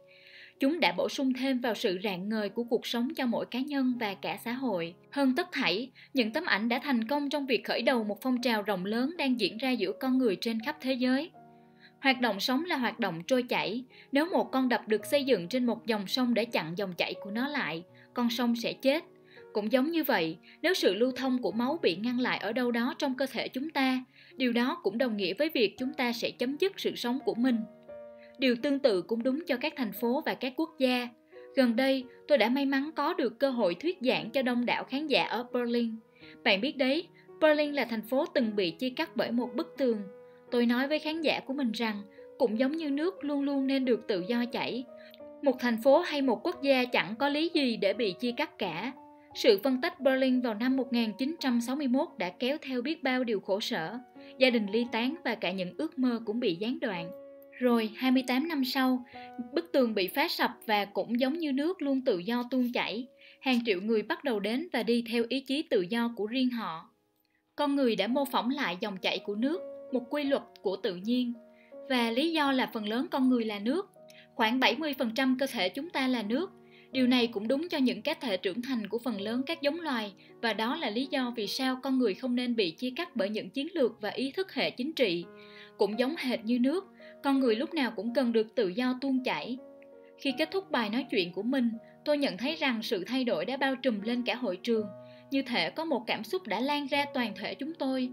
chúng 0.59 0.79
đã 0.79 0.93
bổ 0.97 1.09
sung 1.09 1.33
thêm 1.33 1.59
vào 1.59 1.75
sự 1.75 1.99
rạng 2.03 2.29
ngời 2.29 2.49
của 2.49 2.63
cuộc 2.63 2.85
sống 2.85 3.13
cho 3.15 3.25
mỗi 3.25 3.45
cá 3.45 3.59
nhân 3.59 3.93
và 3.99 4.13
cả 4.13 4.37
xã 4.45 4.51
hội. 4.51 4.95
Hơn 5.11 5.35
tất 5.35 5.47
thảy, 5.51 5.91
những 6.13 6.33
tấm 6.33 6.45
ảnh 6.45 6.69
đã 6.69 6.79
thành 6.83 7.07
công 7.07 7.29
trong 7.29 7.45
việc 7.45 7.63
khởi 7.63 7.81
đầu 7.81 8.03
một 8.03 8.21
phong 8.21 8.41
trào 8.41 8.61
rộng 8.61 8.85
lớn 8.85 9.17
đang 9.17 9.39
diễn 9.39 9.57
ra 9.57 9.71
giữa 9.71 9.91
con 9.91 10.17
người 10.17 10.37
trên 10.41 10.59
khắp 10.59 10.77
thế 10.81 10.93
giới. 10.93 11.31
Hoạt 12.01 12.21
động 12.21 12.39
sống 12.39 12.65
là 12.65 12.77
hoạt 12.77 12.99
động 12.99 13.21
trôi 13.27 13.43
chảy. 13.43 13.83
Nếu 14.11 14.25
một 14.25 14.51
con 14.51 14.69
đập 14.69 14.87
được 14.87 15.05
xây 15.05 15.23
dựng 15.23 15.47
trên 15.47 15.65
một 15.65 15.85
dòng 15.85 16.07
sông 16.07 16.33
để 16.33 16.45
chặn 16.45 16.77
dòng 16.77 16.93
chảy 16.97 17.13
của 17.23 17.31
nó 17.31 17.47
lại, 17.47 17.83
con 18.13 18.29
sông 18.29 18.55
sẽ 18.55 18.73
chết. 18.73 19.03
Cũng 19.53 19.71
giống 19.71 19.91
như 19.91 20.03
vậy, 20.03 20.37
nếu 20.61 20.73
sự 20.73 20.93
lưu 20.93 21.11
thông 21.11 21.41
của 21.41 21.51
máu 21.51 21.79
bị 21.81 21.95
ngăn 21.95 22.19
lại 22.19 22.37
ở 22.37 22.53
đâu 22.53 22.71
đó 22.71 22.95
trong 22.97 23.15
cơ 23.15 23.25
thể 23.31 23.47
chúng 23.47 23.69
ta, 23.69 24.03
điều 24.35 24.53
đó 24.53 24.79
cũng 24.83 24.97
đồng 24.97 25.17
nghĩa 25.17 25.33
với 25.33 25.49
việc 25.49 25.75
chúng 25.77 25.93
ta 25.93 26.13
sẽ 26.13 26.31
chấm 26.31 26.57
dứt 26.57 26.79
sự 26.79 26.95
sống 26.95 27.19
của 27.25 27.35
mình 27.35 27.57
điều 28.43 28.55
tương 28.55 28.79
tự 28.79 29.01
cũng 29.01 29.23
đúng 29.23 29.39
cho 29.47 29.57
các 29.57 29.73
thành 29.75 29.91
phố 29.91 30.21
và 30.25 30.33
các 30.33 30.53
quốc 30.55 30.75
gia. 30.77 31.07
Gần 31.55 31.75
đây 31.75 32.03
tôi 32.27 32.37
đã 32.37 32.49
may 32.49 32.65
mắn 32.65 32.89
có 32.95 33.13
được 33.13 33.39
cơ 33.39 33.49
hội 33.49 33.75
thuyết 33.75 33.97
giảng 34.01 34.29
cho 34.29 34.41
đông 34.41 34.65
đảo 34.65 34.83
khán 34.83 35.07
giả 35.07 35.23
ở 35.23 35.45
berlin. 35.53 35.95
Bạn 36.43 36.61
biết 36.61 36.77
đấy 36.77 37.07
berlin 37.41 37.73
là 37.73 37.85
thành 37.85 38.01
phố 38.01 38.25
từng 38.25 38.55
bị 38.55 38.71
chia 38.71 38.89
cắt 38.89 39.15
bởi 39.15 39.31
một 39.31 39.49
bức 39.55 39.73
tường. 39.77 39.97
Tôi 40.51 40.65
nói 40.65 40.87
với 40.87 40.99
khán 40.99 41.21
giả 41.21 41.39
của 41.39 41.53
mình 41.53 41.71
rằng 41.71 42.01
cũng 42.37 42.59
giống 42.59 42.71
như 42.71 42.89
nước 42.89 43.23
luôn 43.23 43.41
luôn 43.41 43.67
nên 43.67 43.85
được 43.85 44.07
tự 44.07 44.23
do 44.27 44.45
chảy. 44.45 44.83
Một 45.41 45.59
thành 45.59 45.81
phố 45.81 45.99
hay 45.99 46.21
một 46.21 46.45
quốc 46.45 46.61
gia 46.61 46.85
chẳng 46.85 47.15
có 47.19 47.29
lý 47.29 47.49
gì 47.53 47.77
để 47.77 47.93
bị 47.93 48.13
chia 48.19 48.31
cắt 48.37 48.57
cả. 48.57 48.91
Sự 49.35 49.59
phân 49.63 49.81
tách 49.81 49.99
Berlin 49.99 50.41
vào 50.41 50.53
năm 50.53 50.77
1961 50.77 52.07
đã 52.17 52.29
kéo 52.29 52.57
theo 52.61 52.81
biết 52.81 53.03
bao 53.03 53.23
điều 53.23 53.39
khổ 53.39 53.59
sở, 53.59 53.97
gia 54.37 54.49
đình 54.49 54.65
ly 54.71 54.85
tán 54.91 55.15
và 55.25 55.35
cả 55.35 55.51
những 55.51 55.73
ước 55.77 55.99
mơ 55.99 56.19
cũng 56.25 56.39
bị 56.39 56.55
gián 56.55 56.79
đoạn. 56.79 57.22
Rồi 57.59 57.91
28 57.95 58.47
năm 58.47 58.65
sau, 58.65 59.05
bức 59.53 59.71
tường 59.73 59.95
bị 59.95 60.07
phá 60.07 60.27
sập 60.27 60.51
và 60.65 60.85
cũng 60.85 61.19
giống 61.19 61.39
như 61.39 61.51
nước 61.51 61.81
luôn 61.81 62.01
tự 62.01 62.17
do 62.17 62.43
tuôn 62.51 62.71
chảy, 62.73 63.07
hàng 63.41 63.59
triệu 63.65 63.81
người 63.81 64.01
bắt 64.01 64.23
đầu 64.23 64.39
đến 64.39 64.67
và 64.73 64.83
đi 64.83 65.03
theo 65.11 65.23
ý 65.29 65.39
chí 65.39 65.61
tự 65.61 65.81
do 65.81 66.13
của 66.15 66.25
riêng 66.25 66.49
họ. 66.49 66.89
Con 67.55 67.75
người 67.75 67.95
đã 67.95 68.07
mô 68.07 68.25
phỏng 68.25 68.49
lại 68.49 68.77
dòng 68.79 68.97
chảy 68.97 69.19
của 69.19 69.35
nước, 69.35 69.61
một 69.93 70.03
quy 70.09 70.23
luật 70.23 70.43
của 70.61 70.75
tự 70.75 70.95
nhiên, 70.95 71.33
và 71.89 72.11
lý 72.11 72.31
do 72.31 72.51
là 72.51 72.69
phần 72.73 72.87
lớn 72.87 73.07
con 73.11 73.29
người 73.29 73.45
là 73.45 73.59
nước. 73.59 73.89
Khoảng 74.35 74.59
70% 74.59 75.35
cơ 75.39 75.47
thể 75.47 75.69
chúng 75.69 75.89
ta 75.89 76.07
là 76.07 76.23
nước, 76.23 76.51
Điều 76.93 77.07
này 77.07 77.27
cũng 77.27 77.47
đúng 77.47 77.69
cho 77.69 77.77
những 77.77 78.01
cá 78.01 78.13
thể 78.13 78.37
trưởng 78.37 78.61
thành 78.61 78.87
của 78.87 78.99
phần 78.99 79.21
lớn 79.21 79.43
các 79.45 79.61
giống 79.61 79.79
loài 79.79 80.13
và 80.41 80.53
đó 80.53 80.75
là 80.75 80.89
lý 80.89 81.07
do 81.11 81.33
vì 81.35 81.47
sao 81.47 81.79
con 81.83 81.99
người 81.99 82.13
không 82.13 82.35
nên 82.35 82.55
bị 82.55 82.71
chia 82.71 82.89
cắt 82.95 83.15
bởi 83.15 83.29
những 83.29 83.49
chiến 83.49 83.67
lược 83.73 84.01
và 84.01 84.09
ý 84.09 84.31
thức 84.31 84.53
hệ 84.53 84.71
chính 84.71 84.93
trị. 84.93 85.25
Cũng 85.77 85.99
giống 85.99 86.15
hệt 86.17 86.45
như 86.45 86.59
nước, 86.59 86.85
con 87.23 87.39
người 87.39 87.55
lúc 87.55 87.73
nào 87.73 87.91
cũng 87.95 88.13
cần 88.13 88.33
được 88.33 88.55
tự 88.55 88.67
do 88.67 88.97
tuôn 89.01 89.23
chảy. 89.23 89.57
Khi 90.17 90.33
kết 90.37 90.51
thúc 90.51 90.71
bài 90.71 90.89
nói 90.89 91.05
chuyện 91.11 91.33
của 91.33 91.43
mình, 91.43 91.69
tôi 92.05 92.17
nhận 92.17 92.37
thấy 92.37 92.55
rằng 92.55 92.83
sự 92.83 93.03
thay 93.03 93.23
đổi 93.23 93.45
đã 93.45 93.57
bao 93.57 93.75
trùm 93.75 94.01
lên 94.01 94.23
cả 94.23 94.35
hội 94.35 94.57
trường, 94.63 94.87
như 95.31 95.41
thể 95.41 95.69
có 95.69 95.85
một 95.85 96.03
cảm 96.07 96.23
xúc 96.23 96.47
đã 96.47 96.59
lan 96.59 96.87
ra 96.87 97.05
toàn 97.13 97.33
thể 97.35 97.55
chúng 97.55 97.73
tôi. 97.73 98.09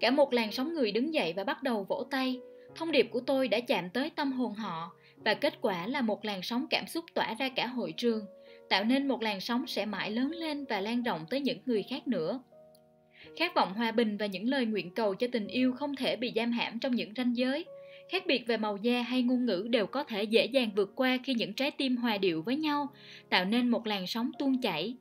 Cả 0.00 0.10
một 0.10 0.32
làn 0.32 0.52
sóng 0.52 0.74
người 0.74 0.92
đứng 0.92 1.14
dậy 1.14 1.32
và 1.36 1.44
bắt 1.44 1.62
đầu 1.62 1.86
vỗ 1.88 2.06
tay. 2.10 2.40
Thông 2.76 2.92
điệp 2.92 3.08
của 3.10 3.20
tôi 3.20 3.48
đã 3.48 3.60
chạm 3.60 3.90
tới 3.90 4.10
tâm 4.10 4.32
hồn 4.32 4.54
họ 4.54 4.92
và 5.16 5.34
kết 5.34 5.54
quả 5.60 5.86
là 5.86 6.00
một 6.00 6.24
làn 6.24 6.42
sóng 6.42 6.66
cảm 6.70 6.86
xúc 6.86 7.04
tỏa 7.14 7.34
ra 7.34 7.48
cả 7.48 7.66
hội 7.66 7.94
trường, 7.96 8.24
tạo 8.68 8.84
nên 8.84 9.08
một 9.08 9.22
làn 9.22 9.40
sóng 9.40 9.66
sẽ 9.66 9.86
mãi 9.86 10.10
lớn 10.10 10.30
lên 10.30 10.64
và 10.68 10.80
lan 10.80 11.02
rộng 11.02 11.24
tới 11.30 11.40
những 11.40 11.58
người 11.66 11.82
khác 11.82 12.08
nữa. 12.08 12.40
Khát 13.36 13.54
vọng 13.54 13.74
hòa 13.74 13.92
bình 13.92 14.16
và 14.16 14.26
những 14.26 14.48
lời 14.48 14.66
nguyện 14.66 14.94
cầu 14.94 15.14
cho 15.14 15.26
tình 15.32 15.46
yêu 15.46 15.72
không 15.72 15.96
thể 15.96 16.16
bị 16.16 16.32
giam 16.36 16.52
hãm 16.52 16.78
trong 16.78 16.94
những 16.94 17.12
ranh 17.16 17.36
giới. 17.36 17.64
Khác 18.12 18.26
biệt 18.26 18.46
về 18.46 18.56
màu 18.56 18.76
da 18.76 19.02
hay 19.02 19.22
ngôn 19.22 19.46
ngữ 19.46 19.66
đều 19.70 19.86
có 19.86 20.04
thể 20.04 20.22
dễ 20.22 20.46
dàng 20.46 20.70
vượt 20.76 20.92
qua 20.96 21.18
khi 21.24 21.34
những 21.34 21.52
trái 21.52 21.70
tim 21.70 21.96
hòa 21.96 22.18
điệu 22.18 22.42
với 22.42 22.56
nhau, 22.56 22.88
tạo 23.30 23.44
nên 23.44 23.68
một 23.68 23.86
làn 23.86 24.06
sóng 24.06 24.30
tuôn 24.38 24.60
chảy. 24.60 24.96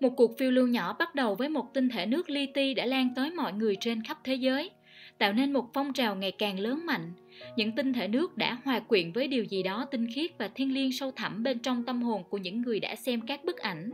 Một 0.00 0.10
cuộc 0.16 0.38
phiêu 0.38 0.50
lưu 0.50 0.66
nhỏ 0.66 0.96
bắt 0.98 1.14
đầu 1.14 1.34
với 1.34 1.48
một 1.48 1.74
tinh 1.74 1.88
thể 1.88 2.06
nước 2.06 2.30
li 2.30 2.46
ti 2.46 2.74
đã 2.74 2.86
lan 2.86 3.08
tới 3.16 3.30
mọi 3.30 3.52
người 3.52 3.76
trên 3.80 4.02
khắp 4.02 4.18
thế 4.24 4.34
giới, 4.34 4.70
tạo 5.18 5.32
nên 5.32 5.52
một 5.52 5.70
phong 5.74 5.92
trào 5.92 6.16
ngày 6.16 6.32
càng 6.32 6.60
lớn 6.60 6.86
mạnh– 6.86 7.12
những 7.56 7.72
tinh 7.72 7.92
thể 7.92 8.08
nước 8.08 8.36
đã 8.36 8.58
hòa 8.64 8.80
quyện 8.80 9.12
với 9.12 9.28
điều 9.28 9.44
gì 9.44 9.62
đó 9.62 9.86
tinh 9.90 10.06
khiết 10.14 10.38
và 10.38 10.48
thiêng 10.54 10.74
liêng 10.74 10.92
sâu 10.92 11.10
thẳm 11.10 11.42
bên 11.42 11.58
trong 11.58 11.84
tâm 11.84 12.02
hồn 12.02 12.22
của 12.30 12.38
những 12.38 12.62
người 12.62 12.80
đã 12.80 12.94
xem 12.94 13.20
các 13.20 13.44
bức 13.44 13.56
ảnh. 13.56 13.90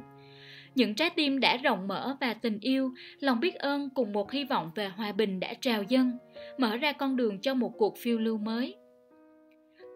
Những 0.75 0.95
trái 0.95 1.11
tim 1.11 1.41
đã 1.41 1.57
rộng 1.57 1.89
mở 1.89 2.17
và 2.21 2.35
tình 2.35 2.59
yêu 2.61 2.95
lòng 3.21 3.41
biết 3.41 3.55
ơn 3.55 3.89
cùng 3.91 4.13
một 4.13 4.33
hy 4.33 4.45
vọng 4.45 4.71
về 4.75 4.89
hòa 4.89 5.13
bình 5.13 5.41
đã 5.41 5.55
trào 5.55 5.83
dâng 5.83 6.19
mở 6.59 6.77
ra 6.77 6.93
con 6.93 7.17
đường 7.17 7.41
cho 7.41 7.55
một 7.55 7.73
cuộc 7.79 7.99
phiêu 7.99 8.19
lưu 8.19 8.39
mới. 8.39 8.77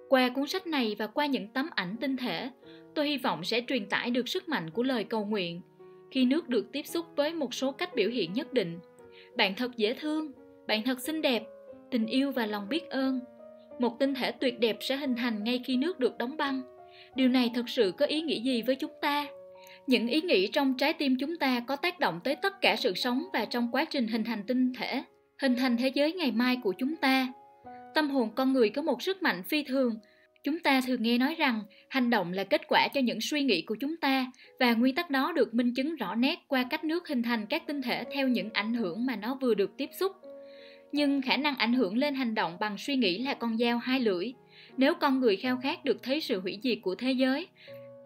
Qua 0.09 0.29
cuốn 0.29 0.47
sách 0.47 0.67
này 0.67 0.97
và 0.99 1.07
qua 1.07 1.26
những 1.26 1.49
tấm 1.49 1.69
ảnh 1.75 1.97
tinh 2.00 2.17
thể, 2.17 2.50
tôi 2.95 3.09
hy 3.09 3.19
vọng 3.19 3.45
sẽ 3.45 3.61
truyền 3.69 3.88
tải 3.88 4.11
được 4.11 4.29
sức 4.29 4.49
mạnh 4.49 4.71
của 4.71 4.83
lời 4.83 5.05
cầu 5.05 5.25
nguyện. 5.25 5.61
Khi 6.11 6.25
nước 6.25 6.49
được 6.49 6.73
tiếp 6.73 6.87
xúc 6.87 7.07
với 7.17 7.35
một 7.35 7.55
số 7.55 7.73
cách 7.73 7.95
biểu 7.95 8.11
hiện 8.11 8.33
nhất 8.33 8.53
định, 8.53 8.79
bạn 9.37 9.55
thật 9.55 9.76
dễ 9.76 9.95
thương, 9.95 10.33
bạn 10.67 10.83
thật 10.85 11.00
xinh 11.00 11.23
đẹp, 11.23 11.43
tình 11.91 12.07
yêu 12.07 12.33
và 12.33 12.47
lòng 12.47 12.69
biết 12.69 12.91
ơn. 12.91 13.21
Một 13.79 13.99
tinh 13.99 14.15
thể 14.15 14.33
tuyệt 14.33 14.61
đẹp 14.61 14.76
sẽ 14.81 14.97
hình 14.97 15.15
thành 15.15 15.45
ngay 15.45 15.61
khi 15.65 15.76
nước 15.76 15.99
được 15.99 16.19
đóng 16.19 16.37
băng. 16.37 16.62
Điều 17.15 17.29
này 17.29 17.50
thật 17.55 17.69
sự 17.69 17.93
có 17.99 18.07
ý 18.07 18.23
nghĩa 18.23 18.41
gì 18.41 18.62
với 18.62 18.76
chúng 18.76 18.93
ta? 19.00 19.26
Những 19.87 20.09
ý 20.09 20.21
nghĩ 20.21 20.47
trong 20.47 20.75
trái 20.75 20.93
tim 20.93 21.17
chúng 21.21 21.37
ta 21.37 21.61
có 21.61 21.76
tác 21.76 22.00
động 22.00 22.21
tới 22.25 22.37
tất 22.37 22.61
cả 22.61 22.76
sự 22.76 22.95
sống 22.95 23.23
và 23.33 23.45
trong 23.45 23.69
quá 23.73 23.85
trình 23.85 24.09
hình 24.09 24.25
thành 24.25 24.43
tinh 24.47 24.73
thể 24.79 25.03
hình 25.43 25.57
thành 25.57 25.76
thế 25.76 25.88
giới 25.88 26.12
ngày 26.12 26.33
mai 26.33 26.57
của 26.62 26.73
chúng 26.73 26.97
ta. 26.97 27.33
Tâm 27.95 28.11
hồn 28.11 28.31
con 28.35 28.52
người 28.52 28.69
có 28.69 28.83
một 28.83 29.02
sức 29.02 29.23
mạnh 29.23 29.43
phi 29.43 29.62
thường. 29.62 29.95
Chúng 30.45 30.59
ta 30.59 30.81
thường 30.87 31.02
nghe 31.02 31.19
nói 31.19 31.35
rằng 31.35 31.62
hành 31.88 32.11
động 32.11 32.33
là 32.33 32.45
kết 32.45 32.62
quả 32.69 32.88
cho 32.88 33.00
những 33.00 33.21
suy 33.21 33.43
nghĩ 33.43 33.62
của 33.62 33.76
chúng 33.81 33.97
ta, 33.97 34.26
và 34.61 34.75
nguyên 34.75 34.95
tắc 34.95 35.11
đó 35.11 35.33
được 35.33 35.55
minh 35.55 35.75
chứng 35.75 35.97
rõ 35.97 36.14
nét 36.14 36.38
qua 36.49 36.64
cách 36.71 36.85
nước 36.85 37.09
hình 37.09 37.23
thành 37.23 37.47
các 37.47 37.66
tinh 37.66 37.83
thể 37.83 38.05
theo 38.12 38.28
những 38.28 38.50
ảnh 38.52 38.75
hưởng 38.75 39.07
mà 39.07 39.16
nó 39.16 39.38
vừa 39.40 39.55
được 39.55 39.71
tiếp 39.76 39.90
xúc. 40.00 40.12
Nhưng 40.93 41.23
khả 41.23 41.37
năng 41.37 41.57
ảnh 41.57 41.73
hưởng 41.73 41.97
lên 41.97 42.14
hành 42.14 42.35
động 42.35 42.57
bằng 42.61 42.78
suy 42.78 42.97
nghĩ 42.97 43.19
là 43.19 43.35
con 43.35 43.59
dao 43.59 43.78
hai 43.78 44.00
lưỡi. 44.00 44.33
Nếu 44.76 44.95
con 44.95 45.21
người 45.21 45.37
khao 45.37 45.59
khát 45.62 45.85
được 45.85 46.02
thấy 46.02 46.21
sự 46.21 46.40
hủy 46.40 46.59
diệt 46.62 46.78
của 46.83 46.95
thế 46.95 47.12
giới, 47.12 47.47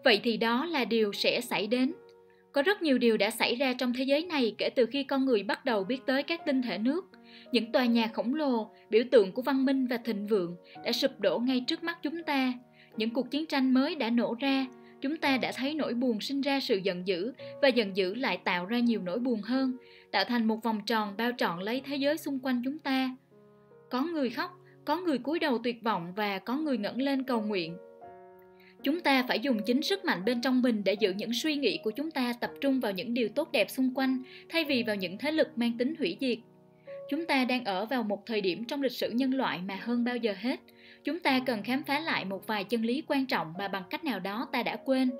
vậy 0.03 0.19
thì 0.23 0.37
đó 0.37 0.65
là 0.65 0.85
điều 0.85 1.13
sẽ 1.13 1.41
xảy 1.41 1.67
đến. 1.67 1.93
Có 2.51 2.61
rất 2.61 2.81
nhiều 2.81 2.97
điều 2.97 3.17
đã 3.17 3.29
xảy 3.29 3.55
ra 3.55 3.73
trong 3.73 3.93
thế 3.93 4.03
giới 4.03 4.25
này 4.25 4.55
kể 4.57 4.69
từ 4.69 4.85
khi 4.85 5.03
con 5.03 5.25
người 5.25 5.43
bắt 5.43 5.65
đầu 5.65 5.83
biết 5.83 5.99
tới 6.05 6.23
các 6.23 6.45
tinh 6.45 6.61
thể 6.61 6.77
nước 6.77 7.05
những 7.51 7.71
tòa 7.71 7.85
nhà 7.85 8.07
khổng 8.07 8.33
lồ, 8.33 8.71
biểu 8.89 9.03
tượng 9.11 9.31
của 9.31 9.41
văn 9.41 9.65
minh 9.65 9.87
và 9.87 9.97
thịnh 9.97 10.27
vượng 10.27 10.55
đã 10.85 10.91
sụp 10.91 11.19
đổ 11.19 11.39
ngay 11.39 11.63
trước 11.67 11.83
mắt 11.83 11.97
chúng 12.03 12.23
ta. 12.23 12.53
Những 12.97 13.09
cuộc 13.09 13.31
chiến 13.31 13.45
tranh 13.45 13.73
mới 13.73 13.95
đã 13.95 14.09
nổ 14.09 14.35
ra. 14.39 14.65
Chúng 15.01 15.17
ta 15.17 15.37
đã 15.37 15.51
thấy 15.55 15.73
nỗi 15.73 15.93
buồn 15.93 16.21
sinh 16.21 16.41
ra 16.41 16.59
sự 16.59 16.77
giận 16.77 17.07
dữ 17.07 17.33
và 17.61 17.67
giận 17.67 17.97
dữ 17.97 18.13
lại 18.13 18.37
tạo 18.37 18.65
ra 18.65 18.79
nhiều 18.79 19.01
nỗi 19.01 19.19
buồn 19.19 19.41
hơn, 19.41 19.77
tạo 20.11 20.23
thành 20.25 20.45
một 20.45 20.63
vòng 20.63 20.81
tròn 20.85 21.13
bao 21.17 21.31
trọn 21.37 21.59
lấy 21.59 21.81
thế 21.85 21.95
giới 21.95 22.17
xung 22.17 22.39
quanh 22.39 22.61
chúng 22.65 22.79
ta. 22.79 23.15
Có 23.89 24.03
người 24.03 24.29
khóc, 24.29 24.51
có 24.85 25.01
người 25.01 25.17
cúi 25.17 25.39
đầu 25.39 25.57
tuyệt 25.63 25.83
vọng 25.83 26.13
và 26.15 26.39
có 26.39 26.57
người 26.57 26.77
ngẩng 26.77 27.01
lên 27.01 27.23
cầu 27.23 27.41
nguyện. 27.41 27.77
Chúng 28.83 29.01
ta 29.01 29.25
phải 29.27 29.39
dùng 29.39 29.59
chính 29.65 29.81
sức 29.81 30.05
mạnh 30.05 30.25
bên 30.25 30.41
trong 30.41 30.61
mình 30.61 30.83
để 30.83 30.93
giữ 30.93 31.13
những 31.17 31.33
suy 31.33 31.55
nghĩ 31.55 31.79
của 31.83 31.91
chúng 31.91 32.11
ta 32.11 32.33
tập 32.33 32.51
trung 32.61 32.79
vào 32.79 32.91
những 32.91 33.13
điều 33.13 33.29
tốt 33.29 33.51
đẹp 33.51 33.69
xung 33.69 33.93
quanh, 33.95 34.23
thay 34.49 34.63
vì 34.63 34.83
vào 34.83 34.95
những 34.95 35.17
thế 35.17 35.31
lực 35.31 35.47
mang 35.55 35.77
tính 35.77 35.93
hủy 35.99 36.17
diệt 36.19 36.37
chúng 37.09 37.25
ta 37.25 37.45
đang 37.45 37.65
ở 37.65 37.85
vào 37.85 38.03
một 38.03 38.25
thời 38.25 38.41
điểm 38.41 38.65
trong 38.65 38.81
lịch 38.81 38.91
sử 38.91 39.09
nhân 39.09 39.33
loại 39.33 39.59
mà 39.67 39.79
hơn 39.81 40.03
bao 40.03 40.17
giờ 40.17 40.33
hết. 40.39 40.59
Chúng 41.03 41.19
ta 41.19 41.39
cần 41.45 41.63
khám 41.63 41.83
phá 41.83 41.99
lại 41.99 42.25
một 42.25 42.47
vài 42.47 42.63
chân 42.63 42.81
lý 42.81 43.03
quan 43.07 43.25
trọng 43.25 43.53
mà 43.57 43.67
bằng 43.67 43.83
cách 43.89 44.03
nào 44.03 44.19
đó 44.19 44.47
ta 44.51 44.63
đã 44.63 44.75
quên. 44.75 45.11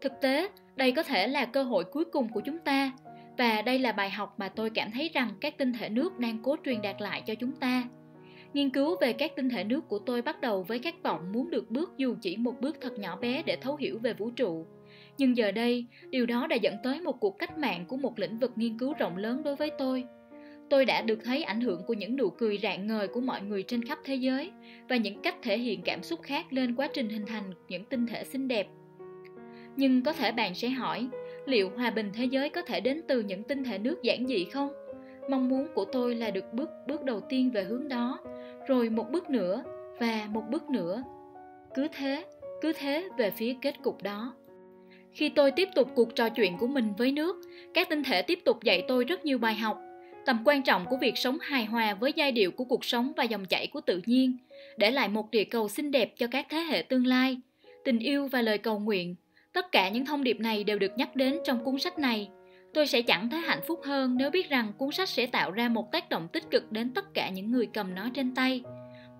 Thực 0.00 0.12
tế, 0.20 0.48
đây 0.76 0.92
có 0.92 1.02
thể 1.02 1.26
là 1.26 1.44
cơ 1.44 1.62
hội 1.62 1.84
cuối 1.84 2.04
cùng 2.04 2.28
của 2.28 2.40
chúng 2.40 2.58
ta. 2.58 2.92
Và 3.38 3.62
đây 3.62 3.78
là 3.78 3.92
bài 3.92 4.10
học 4.10 4.34
mà 4.38 4.48
tôi 4.48 4.70
cảm 4.70 4.90
thấy 4.92 5.10
rằng 5.14 5.30
các 5.40 5.58
tinh 5.58 5.72
thể 5.72 5.88
nước 5.88 6.18
đang 6.18 6.38
cố 6.42 6.56
truyền 6.64 6.82
đạt 6.82 7.00
lại 7.00 7.22
cho 7.26 7.34
chúng 7.34 7.52
ta. 7.52 7.84
Nghiên 8.54 8.70
cứu 8.70 8.96
về 9.00 9.12
các 9.12 9.36
tinh 9.36 9.48
thể 9.48 9.64
nước 9.64 9.88
của 9.88 9.98
tôi 9.98 10.22
bắt 10.22 10.40
đầu 10.40 10.62
với 10.62 10.78
khát 10.78 11.02
vọng 11.02 11.32
muốn 11.32 11.50
được 11.50 11.70
bước 11.70 11.92
dù 11.96 12.14
chỉ 12.20 12.36
một 12.36 12.60
bước 12.60 12.76
thật 12.80 12.98
nhỏ 12.98 13.16
bé 13.16 13.42
để 13.46 13.56
thấu 13.60 13.76
hiểu 13.76 13.98
về 13.98 14.12
vũ 14.12 14.30
trụ. 14.30 14.66
Nhưng 15.18 15.36
giờ 15.36 15.52
đây, 15.52 15.86
điều 16.10 16.26
đó 16.26 16.46
đã 16.46 16.56
dẫn 16.56 16.74
tới 16.82 17.00
một 17.00 17.20
cuộc 17.20 17.38
cách 17.38 17.58
mạng 17.58 17.84
của 17.88 17.96
một 17.96 18.18
lĩnh 18.18 18.38
vực 18.38 18.52
nghiên 18.56 18.78
cứu 18.78 18.94
rộng 18.98 19.16
lớn 19.16 19.42
đối 19.42 19.56
với 19.56 19.70
tôi 19.78 20.04
tôi 20.70 20.84
đã 20.84 21.02
được 21.02 21.18
thấy 21.24 21.42
ảnh 21.42 21.60
hưởng 21.60 21.82
của 21.86 21.94
những 21.94 22.16
nụ 22.16 22.30
cười 22.30 22.58
rạng 22.62 22.86
ngời 22.86 23.08
của 23.08 23.20
mọi 23.20 23.42
người 23.42 23.62
trên 23.62 23.84
khắp 23.84 23.98
thế 24.04 24.14
giới 24.14 24.50
và 24.88 24.96
những 24.96 25.22
cách 25.22 25.36
thể 25.42 25.58
hiện 25.58 25.82
cảm 25.82 26.02
xúc 26.02 26.22
khác 26.22 26.52
lên 26.52 26.74
quá 26.74 26.88
trình 26.92 27.08
hình 27.08 27.26
thành 27.26 27.52
những 27.68 27.84
tinh 27.84 28.06
thể 28.06 28.24
xinh 28.24 28.48
đẹp. 28.48 28.68
Nhưng 29.76 30.02
có 30.02 30.12
thể 30.12 30.32
bạn 30.32 30.54
sẽ 30.54 30.68
hỏi 30.68 31.08
liệu 31.46 31.70
hòa 31.76 31.90
bình 31.90 32.10
thế 32.14 32.24
giới 32.24 32.50
có 32.50 32.62
thể 32.62 32.80
đến 32.80 33.00
từ 33.08 33.20
những 33.20 33.42
tinh 33.42 33.64
thể 33.64 33.78
nước 33.78 34.02
giản 34.02 34.26
dị 34.26 34.44
không? 34.44 34.72
Mong 35.30 35.48
muốn 35.48 35.66
của 35.74 35.84
tôi 35.84 36.14
là 36.14 36.30
được 36.30 36.52
bước 36.52 36.70
bước 36.88 37.04
đầu 37.04 37.20
tiên 37.20 37.50
về 37.50 37.64
hướng 37.64 37.88
đó 37.88 38.18
rồi 38.68 38.90
một 38.90 39.10
bước 39.10 39.30
nữa 39.30 39.64
và 40.00 40.28
một 40.30 40.42
bước 40.50 40.70
nữa. 40.70 41.02
Cứ 41.74 41.88
thế 41.92 42.24
cứ 42.60 42.72
thế 42.72 43.08
về 43.18 43.30
phía 43.30 43.56
kết 43.62 43.82
cục 43.82 44.02
đó. 44.02 44.34
Khi 45.12 45.28
tôi 45.28 45.50
tiếp 45.50 45.68
tục 45.74 45.88
cuộc 45.94 46.14
trò 46.14 46.28
chuyện 46.28 46.58
của 46.58 46.66
mình 46.66 46.92
với 46.98 47.12
nước, 47.12 47.36
các 47.74 47.88
tinh 47.88 48.02
thể 48.02 48.22
tiếp 48.22 48.38
tục 48.44 48.62
dạy 48.62 48.84
tôi 48.88 49.04
rất 49.04 49.24
nhiều 49.24 49.38
bài 49.38 49.54
học. 49.54 49.78
Tầm 50.26 50.42
quan 50.44 50.62
trọng 50.62 50.86
của 50.86 50.96
việc 50.96 51.18
sống 51.18 51.38
hài 51.40 51.64
hòa 51.64 51.94
với 51.94 52.12
giai 52.16 52.32
điệu 52.32 52.50
của 52.50 52.64
cuộc 52.64 52.84
sống 52.84 53.12
và 53.16 53.24
dòng 53.24 53.44
chảy 53.44 53.66
của 53.66 53.80
tự 53.80 54.00
nhiên, 54.06 54.36
để 54.76 54.90
lại 54.90 55.08
một 55.08 55.30
địa 55.30 55.44
cầu 55.44 55.68
xinh 55.68 55.90
đẹp 55.90 56.14
cho 56.18 56.26
các 56.26 56.46
thế 56.50 56.58
hệ 56.58 56.82
tương 56.82 57.06
lai. 57.06 57.36
Tình 57.84 57.98
yêu 57.98 58.28
và 58.28 58.42
lời 58.42 58.58
cầu 58.58 58.78
nguyện, 58.78 59.14
tất 59.52 59.72
cả 59.72 59.88
những 59.88 60.06
thông 60.06 60.24
điệp 60.24 60.40
này 60.40 60.64
đều 60.64 60.78
được 60.78 60.92
nhắc 60.96 61.16
đến 61.16 61.38
trong 61.44 61.64
cuốn 61.64 61.78
sách 61.78 61.98
này. 61.98 62.28
Tôi 62.74 62.86
sẽ 62.86 63.02
chẳng 63.02 63.30
thấy 63.30 63.40
hạnh 63.40 63.60
phúc 63.66 63.80
hơn 63.84 64.16
nếu 64.16 64.30
biết 64.30 64.50
rằng 64.50 64.72
cuốn 64.78 64.92
sách 64.92 65.08
sẽ 65.08 65.26
tạo 65.26 65.50
ra 65.50 65.68
một 65.68 65.92
tác 65.92 66.08
động 66.08 66.28
tích 66.32 66.50
cực 66.50 66.72
đến 66.72 66.90
tất 66.94 67.14
cả 67.14 67.28
những 67.28 67.50
người 67.50 67.66
cầm 67.66 67.94
nó 67.94 68.08
trên 68.14 68.34
tay. 68.34 68.62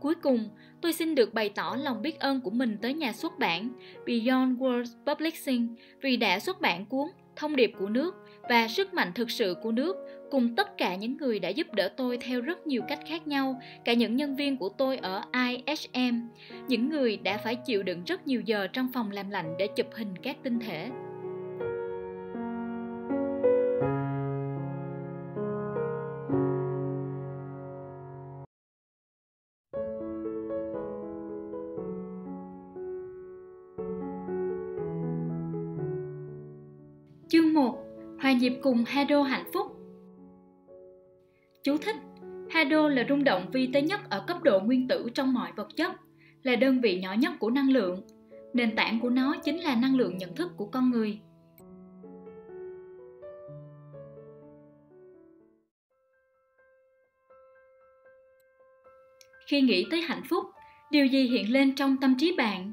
Cuối 0.00 0.14
cùng, 0.14 0.49
tôi 0.80 0.92
xin 0.92 1.14
được 1.14 1.34
bày 1.34 1.49
tỏ 1.49 1.76
lòng 1.82 2.02
biết 2.02 2.20
ơn 2.20 2.40
của 2.40 2.50
mình 2.50 2.78
tới 2.82 2.94
nhà 2.94 3.12
xuất 3.12 3.38
bản 3.38 3.68
Beyond 4.06 4.58
Words 4.58 5.04
Publishing 5.06 5.75
vì 6.00 6.16
đã 6.16 6.38
xuất 6.38 6.61
bản 6.61 6.87
cuốn 6.87 7.08
Thông 7.37 7.56
điệp 7.56 7.73
của 7.78 7.88
nước 7.88 8.14
và 8.48 8.68
sức 8.68 8.94
mạnh 8.94 9.12
thực 9.14 9.30
sự 9.30 9.56
của 9.62 9.72
nước 9.72 9.96
cùng 10.30 10.56
tất 10.56 10.78
cả 10.78 10.96
những 10.96 11.16
người 11.16 11.38
đã 11.38 11.48
giúp 11.48 11.74
đỡ 11.74 11.88
tôi 11.96 12.18
theo 12.18 12.40
rất 12.40 12.66
nhiều 12.66 12.82
cách 12.88 13.00
khác 13.08 13.26
nhau, 13.26 13.60
cả 13.84 13.92
những 13.92 14.16
nhân 14.16 14.36
viên 14.36 14.56
của 14.56 14.68
tôi 14.68 14.96
ở 14.96 15.22
ISM, 15.32 16.20
những 16.68 16.88
người 16.88 17.16
đã 17.16 17.38
phải 17.38 17.56
chịu 17.56 17.82
đựng 17.82 18.02
rất 18.06 18.26
nhiều 18.26 18.40
giờ 18.40 18.66
trong 18.66 18.88
phòng 18.92 19.10
làm 19.10 19.30
lạnh 19.30 19.54
để 19.58 19.66
chụp 19.66 19.86
hình 19.94 20.14
các 20.22 20.36
tinh 20.42 20.58
thể. 20.58 20.90
Dịp 38.44 38.50
nhịp 38.50 38.58
cùng 38.62 38.84
Hado 38.84 39.22
hạnh 39.22 39.44
phúc 39.54 39.66
Chú 41.62 41.76
thích 41.78 41.96
Hado 42.50 42.88
là 42.88 43.04
rung 43.08 43.24
động 43.24 43.46
vi 43.52 43.70
tế 43.72 43.82
nhất 43.82 44.00
ở 44.10 44.24
cấp 44.26 44.42
độ 44.42 44.60
nguyên 44.60 44.88
tử 44.88 45.08
trong 45.14 45.34
mọi 45.34 45.52
vật 45.56 45.68
chất, 45.76 45.92
là 46.42 46.56
đơn 46.56 46.80
vị 46.80 47.00
nhỏ 47.00 47.12
nhất 47.12 47.32
của 47.38 47.50
năng 47.50 47.70
lượng. 47.70 48.00
Nền 48.52 48.76
tảng 48.76 49.00
của 49.00 49.10
nó 49.10 49.34
chính 49.44 49.60
là 49.60 49.74
năng 49.74 49.96
lượng 49.96 50.18
nhận 50.18 50.34
thức 50.34 50.50
của 50.56 50.66
con 50.66 50.90
người. 50.90 51.20
Khi 59.46 59.60
nghĩ 59.60 59.86
tới 59.90 60.00
hạnh 60.00 60.22
phúc, 60.30 60.44
điều 60.90 61.06
gì 61.06 61.22
hiện 61.28 61.52
lên 61.52 61.74
trong 61.74 61.96
tâm 62.00 62.16
trí 62.18 62.34
bạn? 62.36 62.72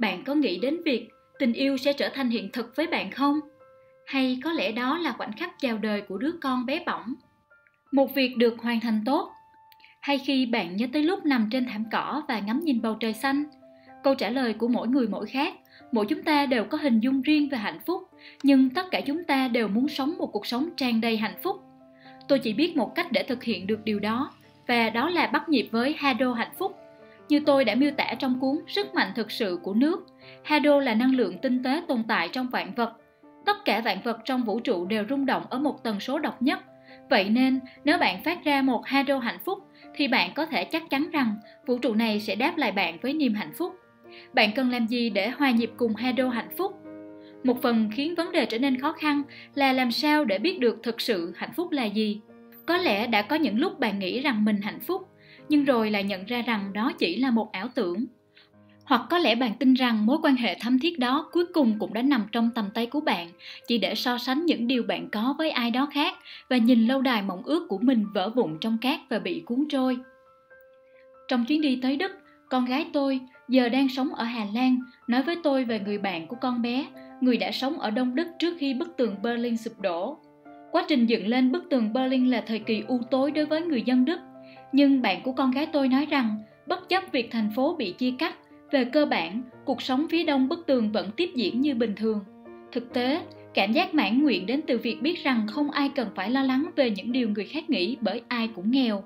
Bạn 0.00 0.24
có 0.24 0.34
nghĩ 0.34 0.58
đến 0.58 0.82
việc 0.84 1.08
tình 1.38 1.52
yêu 1.52 1.76
sẽ 1.76 1.92
trở 1.92 2.08
thành 2.14 2.30
hiện 2.30 2.50
thực 2.52 2.76
với 2.76 2.86
bạn 2.86 3.10
không? 3.10 3.40
Hay 4.10 4.38
có 4.44 4.52
lẽ 4.52 4.72
đó 4.72 4.98
là 4.98 5.12
khoảnh 5.12 5.32
khắc 5.32 5.60
chào 5.60 5.78
đời 5.78 6.00
của 6.00 6.18
đứa 6.18 6.30
con 6.42 6.66
bé 6.66 6.82
bỏng. 6.86 7.14
Một 7.92 8.14
việc 8.14 8.36
được 8.36 8.62
hoàn 8.62 8.80
thành 8.80 9.02
tốt. 9.06 9.30
Hay 10.00 10.18
khi 10.18 10.46
bạn 10.46 10.76
nhớ 10.76 10.86
tới 10.92 11.02
lúc 11.02 11.26
nằm 11.26 11.48
trên 11.52 11.66
thảm 11.66 11.84
cỏ 11.92 12.22
và 12.28 12.38
ngắm 12.38 12.60
nhìn 12.60 12.82
bầu 12.82 12.94
trời 12.94 13.12
xanh, 13.12 13.44
câu 14.02 14.14
trả 14.14 14.28
lời 14.28 14.52
của 14.52 14.68
mỗi 14.68 14.88
người 14.88 15.08
mỗi 15.08 15.26
khác, 15.26 15.54
mỗi 15.92 16.06
chúng 16.06 16.22
ta 16.22 16.46
đều 16.46 16.64
có 16.64 16.78
hình 16.78 17.00
dung 17.00 17.22
riêng 17.22 17.48
về 17.48 17.58
hạnh 17.58 17.78
phúc, 17.86 18.02
nhưng 18.42 18.70
tất 18.70 18.90
cả 18.90 19.00
chúng 19.00 19.24
ta 19.24 19.48
đều 19.48 19.68
muốn 19.68 19.88
sống 19.88 20.14
một 20.18 20.26
cuộc 20.32 20.46
sống 20.46 20.68
tràn 20.76 21.00
đầy 21.00 21.16
hạnh 21.16 21.36
phúc. 21.42 21.56
Tôi 22.28 22.38
chỉ 22.38 22.52
biết 22.52 22.76
một 22.76 22.94
cách 22.94 23.12
để 23.12 23.22
thực 23.22 23.42
hiện 23.42 23.66
được 23.66 23.84
điều 23.84 23.98
đó, 23.98 24.30
và 24.66 24.90
đó 24.90 25.10
là 25.10 25.26
bắt 25.26 25.48
nhịp 25.48 25.68
với 25.70 25.94
hado 25.98 26.32
hạnh 26.32 26.52
phúc. 26.58 26.76
Như 27.28 27.40
tôi 27.40 27.64
đã 27.64 27.74
miêu 27.74 27.90
tả 27.90 28.14
trong 28.18 28.40
cuốn 28.40 28.58
sức 28.68 28.94
mạnh 28.94 29.12
thực 29.14 29.30
sự 29.30 29.58
của 29.62 29.74
nước, 29.74 30.06
hado 30.44 30.80
là 30.80 30.94
năng 30.94 31.14
lượng 31.14 31.38
tinh 31.38 31.62
tế 31.62 31.82
tồn 31.88 32.04
tại 32.08 32.28
trong 32.28 32.46
vạn 32.46 32.74
vật 32.74 32.96
tất 33.46 33.64
cả 33.64 33.80
vạn 33.80 33.98
vật 34.04 34.18
trong 34.24 34.44
vũ 34.44 34.60
trụ 34.60 34.86
đều 34.86 35.04
rung 35.08 35.26
động 35.26 35.42
ở 35.50 35.58
một 35.58 35.84
tần 35.84 36.00
số 36.00 36.18
độc 36.18 36.42
nhất. 36.42 36.58
Vậy 37.10 37.28
nên, 37.28 37.60
nếu 37.84 37.98
bạn 37.98 38.22
phát 38.22 38.44
ra 38.44 38.62
một 38.62 38.86
hado 38.86 39.18
hạnh 39.18 39.38
phúc, 39.44 39.58
thì 39.94 40.08
bạn 40.08 40.30
có 40.34 40.46
thể 40.46 40.64
chắc 40.64 40.90
chắn 40.90 41.10
rằng 41.10 41.34
vũ 41.66 41.78
trụ 41.78 41.94
này 41.94 42.20
sẽ 42.20 42.34
đáp 42.34 42.56
lại 42.56 42.72
bạn 42.72 42.98
với 43.02 43.12
niềm 43.12 43.34
hạnh 43.34 43.52
phúc. 43.58 43.74
Bạn 44.32 44.50
cần 44.54 44.70
làm 44.70 44.86
gì 44.86 45.10
để 45.10 45.28
hòa 45.28 45.50
nhịp 45.50 45.70
cùng 45.76 45.94
hado 45.94 46.28
hạnh 46.28 46.50
phúc? 46.56 46.72
Một 47.44 47.62
phần 47.62 47.90
khiến 47.94 48.14
vấn 48.14 48.32
đề 48.32 48.46
trở 48.46 48.58
nên 48.58 48.80
khó 48.80 48.92
khăn 48.92 49.22
là 49.54 49.72
làm 49.72 49.90
sao 49.90 50.24
để 50.24 50.38
biết 50.38 50.58
được 50.58 50.78
thực 50.82 51.00
sự 51.00 51.32
hạnh 51.36 51.52
phúc 51.56 51.70
là 51.70 51.84
gì. 51.84 52.20
Có 52.66 52.76
lẽ 52.76 53.06
đã 53.06 53.22
có 53.22 53.36
những 53.36 53.58
lúc 53.58 53.78
bạn 53.78 53.98
nghĩ 53.98 54.20
rằng 54.20 54.44
mình 54.44 54.60
hạnh 54.62 54.80
phúc, 54.80 55.02
nhưng 55.48 55.64
rồi 55.64 55.90
lại 55.90 56.04
nhận 56.04 56.24
ra 56.24 56.42
rằng 56.42 56.72
đó 56.72 56.92
chỉ 56.98 57.16
là 57.16 57.30
một 57.30 57.52
ảo 57.52 57.68
tưởng 57.74 58.06
hoặc 58.90 59.02
có 59.10 59.18
lẽ 59.18 59.34
bạn 59.34 59.52
tin 59.58 59.74
rằng 59.74 60.06
mối 60.06 60.18
quan 60.22 60.36
hệ 60.36 60.54
thâm 60.60 60.78
thiết 60.78 60.98
đó 60.98 61.28
cuối 61.32 61.44
cùng 61.54 61.78
cũng 61.78 61.94
đã 61.94 62.02
nằm 62.02 62.26
trong 62.32 62.50
tầm 62.54 62.64
tay 62.74 62.86
của 62.86 63.00
bạn, 63.00 63.28
chỉ 63.66 63.78
để 63.78 63.94
so 63.94 64.18
sánh 64.18 64.46
những 64.46 64.66
điều 64.66 64.82
bạn 64.82 65.08
có 65.10 65.34
với 65.38 65.50
ai 65.50 65.70
đó 65.70 65.88
khác 65.92 66.14
và 66.48 66.56
nhìn 66.56 66.86
lâu 66.86 67.00
đài 67.00 67.22
mộng 67.22 67.42
ước 67.44 67.66
của 67.68 67.78
mình 67.78 68.06
vỡ 68.14 68.30
vụn 68.30 68.58
trong 68.60 68.78
cát 68.78 69.00
và 69.08 69.18
bị 69.18 69.42
cuốn 69.46 69.64
trôi. 69.68 69.98
Trong 71.28 71.44
chuyến 71.44 71.60
đi 71.60 71.78
tới 71.82 71.96
đức, 71.96 72.12
con 72.48 72.64
gái 72.64 72.86
tôi 72.92 73.20
giờ 73.48 73.68
đang 73.68 73.88
sống 73.88 74.14
ở 74.14 74.24
hà 74.24 74.46
lan, 74.54 74.78
nói 75.08 75.22
với 75.22 75.36
tôi 75.42 75.64
về 75.64 75.80
người 75.80 75.98
bạn 75.98 76.26
của 76.26 76.36
con 76.40 76.62
bé, 76.62 76.86
người 77.20 77.36
đã 77.36 77.50
sống 77.50 77.80
ở 77.80 77.90
đông 77.90 78.14
đức 78.14 78.26
trước 78.38 78.54
khi 78.58 78.74
bức 78.74 78.96
tường 78.96 79.16
berlin 79.22 79.56
sụp 79.56 79.80
đổ. 79.80 80.18
Quá 80.72 80.84
trình 80.88 81.06
dựng 81.06 81.26
lên 81.26 81.52
bức 81.52 81.64
tường 81.70 81.92
berlin 81.92 82.30
là 82.30 82.42
thời 82.46 82.58
kỳ 82.58 82.82
u 82.88 83.00
tối 83.10 83.30
đối 83.30 83.46
với 83.46 83.60
người 83.60 83.82
dân 83.82 84.04
đức, 84.04 84.20
nhưng 84.72 85.02
bạn 85.02 85.22
của 85.22 85.32
con 85.32 85.50
gái 85.50 85.66
tôi 85.66 85.88
nói 85.88 86.06
rằng 86.06 86.36
bất 86.66 86.88
chấp 86.88 87.04
việc 87.12 87.30
thành 87.30 87.50
phố 87.56 87.74
bị 87.78 87.92
chia 87.92 88.12
cắt 88.18 88.34
về 88.70 88.84
cơ 88.84 89.06
bản, 89.06 89.42
cuộc 89.64 89.82
sống 89.82 90.06
phía 90.10 90.24
đông 90.24 90.48
bức 90.48 90.66
tường 90.66 90.92
vẫn 90.92 91.10
tiếp 91.16 91.30
diễn 91.34 91.60
như 91.60 91.74
bình 91.74 91.94
thường. 91.96 92.20
Thực 92.72 92.92
tế, 92.92 93.20
cảm 93.54 93.72
giác 93.72 93.94
mãn 93.94 94.22
nguyện 94.22 94.46
đến 94.46 94.60
từ 94.66 94.78
việc 94.78 95.02
biết 95.02 95.24
rằng 95.24 95.46
không 95.46 95.70
ai 95.70 95.90
cần 95.94 96.08
phải 96.14 96.30
lo 96.30 96.42
lắng 96.42 96.70
về 96.76 96.90
những 96.90 97.12
điều 97.12 97.28
người 97.28 97.44
khác 97.44 97.70
nghĩ 97.70 97.96
bởi 98.00 98.22
ai 98.28 98.48
cũng 98.54 98.70
nghèo. 98.70 99.04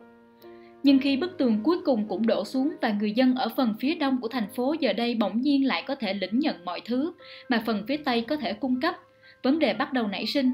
Nhưng 0.82 0.98
khi 0.98 1.16
bức 1.16 1.38
tường 1.38 1.60
cuối 1.64 1.78
cùng 1.84 2.08
cũng 2.08 2.26
đổ 2.26 2.44
xuống 2.44 2.72
và 2.82 2.90
người 3.00 3.12
dân 3.12 3.34
ở 3.34 3.48
phần 3.56 3.74
phía 3.80 3.94
đông 3.94 4.20
của 4.20 4.28
thành 4.28 4.48
phố 4.56 4.74
giờ 4.80 4.92
đây 4.92 5.14
bỗng 5.14 5.40
nhiên 5.40 5.66
lại 5.66 5.84
có 5.86 5.94
thể 5.94 6.14
lĩnh 6.14 6.38
nhận 6.38 6.64
mọi 6.64 6.80
thứ 6.84 7.12
mà 7.48 7.62
phần 7.66 7.84
phía 7.88 7.96
tây 7.96 8.20
có 8.20 8.36
thể 8.36 8.52
cung 8.52 8.80
cấp, 8.80 8.94
vấn 9.42 9.58
đề 9.58 9.74
bắt 9.74 9.92
đầu 9.92 10.06
nảy 10.06 10.26
sinh. 10.26 10.50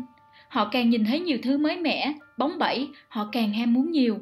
Họ 0.48 0.68
càng 0.72 0.90
nhìn 0.90 1.04
thấy 1.04 1.20
nhiều 1.20 1.38
thứ 1.42 1.58
mới 1.58 1.76
mẻ, 1.76 2.12
bóng 2.38 2.58
bẩy, 2.58 2.88
họ 3.08 3.28
càng 3.32 3.52
ham 3.52 3.74
muốn 3.74 3.90
nhiều. 3.90 4.18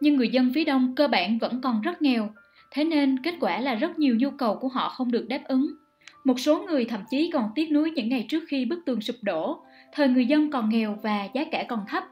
Nhưng 0.00 0.16
người 0.16 0.28
dân 0.28 0.52
phía 0.54 0.64
đông 0.64 0.94
cơ 0.96 1.08
bản 1.08 1.38
vẫn 1.38 1.60
còn 1.60 1.80
rất 1.80 2.02
nghèo 2.02 2.30
thế 2.70 2.84
nên 2.84 3.22
kết 3.22 3.34
quả 3.40 3.60
là 3.60 3.74
rất 3.74 3.98
nhiều 3.98 4.16
nhu 4.18 4.30
cầu 4.30 4.54
của 4.54 4.68
họ 4.68 4.88
không 4.88 5.10
được 5.10 5.28
đáp 5.28 5.40
ứng. 5.44 5.74
Một 6.24 6.40
số 6.40 6.62
người 6.62 6.84
thậm 6.84 7.00
chí 7.10 7.30
còn 7.32 7.50
tiếc 7.54 7.72
nuối 7.72 7.90
những 7.90 8.08
ngày 8.08 8.26
trước 8.28 8.44
khi 8.48 8.64
bức 8.64 8.78
tường 8.86 9.00
sụp 9.00 9.16
đổ, 9.22 9.62
thời 9.92 10.08
người 10.08 10.26
dân 10.26 10.50
còn 10.50 10.68
nghèo 10.68 10.98
và 11.02 11.28
giá 11.34 11.44
cả 11.44 11.64
còn 11.68 11.80
thấp. 11.88 12.04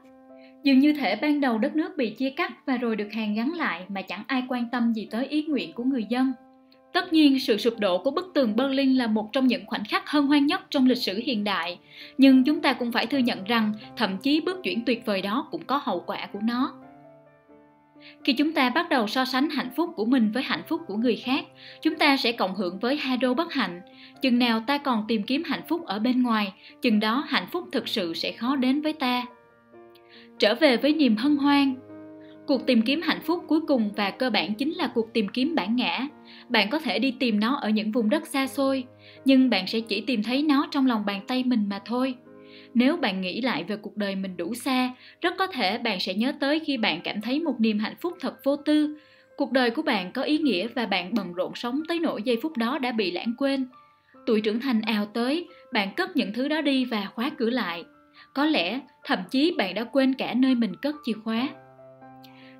Dường 0.63 0.79
như 0.79 0.93
thể 0.93 1.15
ban 1.15 1.41
đầu 1.41 1.57
đất 1.57 1.75
nước 1.75 1.97
bị 1.97 2.09
chia 2.09 2.29
cắt 2.29 2.65
và 2.65 2.77
rồi 2.77 2.95
được 2.95 3.07
hàn 3.11 3.35
gắn 3.35 3.53
lại 3.53 3.85
mà 3.89 4.01
chẳng 4.01 4.23
ai 4.27 4.43
quan 4.49 4.65
tâm 4.71 4.93
gì 4.93 5.07
tới 5.11 5.25
ý 5.25 5.43
nguyện 5.43 5.73
của 5.73 5.83
người 5.83 6.05
dân. 6.09 6.33
Tất 6.93 7.13
nhiên, 7.13 7.39
sự 7.39 7.57
sụp 7.57 7.79
đổ 7.79 8.03
của 8.03 8.11
bức 8.11 8.31
tường 8.33 8.55
Berlin 8.55 8.95
là 8.95 9.07
một 9.07 9.29
trong 9.31 9.47
những 9.47 9.65
khoảnh 9.65 9.85
khắc 9.85 10.09
hân 10.09 10.27
hoan 10.27 10.45
nhất 10.45 10.61
trong 10.69 10.87
lịch 10.87 10.97
sử 10.97 11.21
hiện 11.25 11.43
đại, 11.43 11.79
nhưng 12.17 12.43
chúng 12.43 12.61
ta 12.61 12.73
cũng 12.73 12.91
phải 12.91 13.07
thừa 13.07 13.17
nhận 13.17 13.43
rằng 13.43 13.73
thậm 13.97 14.17
chí 14.17 14.41
bước 14.41 14.63
chuyển 14.63 14.85
tuyệt 14.85 15.05
vời 15.05 15.21
đó 15.21 15.47
cũng 15.51 15.65
có 15.65 15.81
hậu 15.83 16.03
quả 16.05 16.27
của 16.33 16.39
nó 16.43 16.73
khi 18.23 18.33
chúng 18.33 18.53
ta 18.53 18.69
bắt 18.69 18.89
đầu 18.89 19.07
so 19.07 19.25
sánh 19.25 19.49
hạnh 19.49 19.69
phúc 19.75 19.89
của 19.95 20.05
mình 20.05 20.31
với 20.31 20.43
hạnh 20.43 20.63
phúc 20.67 20.81
của 20.87 20.95
người 20.95 21.15
khác, 21.15 21.45
chúng 21.81 21.95
ta 21.95 22.17
sẽ 22.17 22.31
cộng 22.31 22.55
hưởng 22.55 22.79
với 22.79 22.95
hai 22.97 23.17
đô 23.17 23.33
bất 23.33 23.53
hạnh. 23.53 23.81
Chừng 24.21 24.39
nào 24.39 24.63
ta 24.67 24.77
còn 24.77 25.05
tìm 25.07 25.23
kiếm 25.23 25.43
hạnh 25.45 25.61
phúc 25.69 25.85
ở 25.85 25.99
bên 25.99 26.23
ngoài, 26.23 26.53
chừng 26.81 26.99
đó 26.99 27.23
hạnh 27.27 27.47
phúc 27.51 27.63
thực 27.71 27.87
sự 27.87 28.13
sẽ 28.13 28.31
khó 28.31 28.55
đến 28.55 28.81
với 28.81 28.93
ta. 28.93 29.25
Trở 30.39 30.55
về 30.55 30.77
với 30.77 30.93
niềm 30.93 31.15
hân 31.15 31.37
hoan. 31.37 31.75
Cuộc 32.47 32.65
tìm 32.65 32.81
kiếm 32.81 33.01
hạnh 33.01 33.21
phúc 33.21 33.43
cuối 33.47 33.61
cùng 33.61 33.91
và 33.95 34.11
cơ 34.11 34.29
bản 34.29 34.53
chính 34.53 34.73
là 34.73 34.91
cuộc 34.95 35.13
tìm 35.13 35.27
kiếm 35.27 35.55
bản 35.55 35.75
ngã. 35.75 36.07
Bạn 36.49 36.69
có 36.69 36.79
thể 36.79 36.99
đi 36.99 37.11
tìm 37.11 37.39
nó 37.39 37.55
ở 37.55 37.69
những 37.69 37.91
vùng 37.91 38.09
đất 38.09 38.27
xa 38.27 38.47
xôi, 38.47 38.83
nhưng 39.25 39.49
bạn 39.49 39.67
sẽ 39.67 39.79
chỉ 39.79 40.01
tìm 40.01 40.23
thấy 40.23 40.43
nó 40.43 40.67
trong 40.71 40.87
lòng 40.87 41.05
bàn 41.05 41.21
tay 41.27 41.43
mình 41.43 41.69
mà 41.69 41.79
thôi 41.85 42.15
nếu 42.73 42.97
bạn 42.97 43.21
nghĩ 43.21 43.41
lại 43.41 43.63
về 43.63 43.77
cuộc 43.77 43.97
đời 43.97 44.15
mình 44.15 44.37
đủ 44.37 44.53
xa, 44.53 44.93
rất 45.21 45.33
có 45.37 45.47
thể 45.47 45.77
bạn 45.77 45.99
sẽ 45.99 46.13
nhớ 46.13 46.33
tới 46.39 46.59
khi 46.59 46.77
bạn 46.77 47.01
cảm 47.03 47.21
thấy 47.21 47.39
một 47.39 47.55
niềm 47.59 47.79
hạnh 47.79 47.95
phúc 48.01 48.13
thật 48.19 48.43
vô 48.43 48.55
tư. 48.55 48.97
Cuộc 49.37 49.51
đời 49.51 49.71
của 49.71 49.81
bạn 49.81 50.11
có 50.11 50.21
ý 50.21 50.37
nghĩa 50.37 50.67
và 50.67 50.85
bạn 50.85 51.13
bận 51.13 51.33
rộn 51.33 51.55
sống 51.55 51.81
tới 51.87 51.99
nỗi 51.99 52.23
giây 52.23 52.37
phút 52.41 52.57
đó 52.57 52.79
đã 52.79 52.91
bị 52.91 53.11
lãng 53.11 53.33
quên. 53.37 53.67
Tuổi 54.25 54.41
trưởng 54.41 54.59
thành 54.59 54.81
ào 54.81 55.05
tới, 55.05 55.47
bạn 55.73 55.93
cất 55.95 56.15
những 56.15 56.33
thứ 56.33 56.47
đó 56.47 56.61
đi 56.61 56.85
và 56.85 57.07
khóa 57.15 57.29
cửa 57.37 57.49
lại. 57.49 57.83
Có 58.33 58.45
lẽ, 58.45 58.79
thậm 59.03 59.19
chí 59.31 59.53
bạn 59.57 59.75
đã 59.75 59.83
quên 59.83 60.13
cả 60.13 60.33
nơi 60.33 60.55
mình 60.55 60.75
cất 60.75 60.95
chìa 61.05 61.13
khóa. 61.23 61.49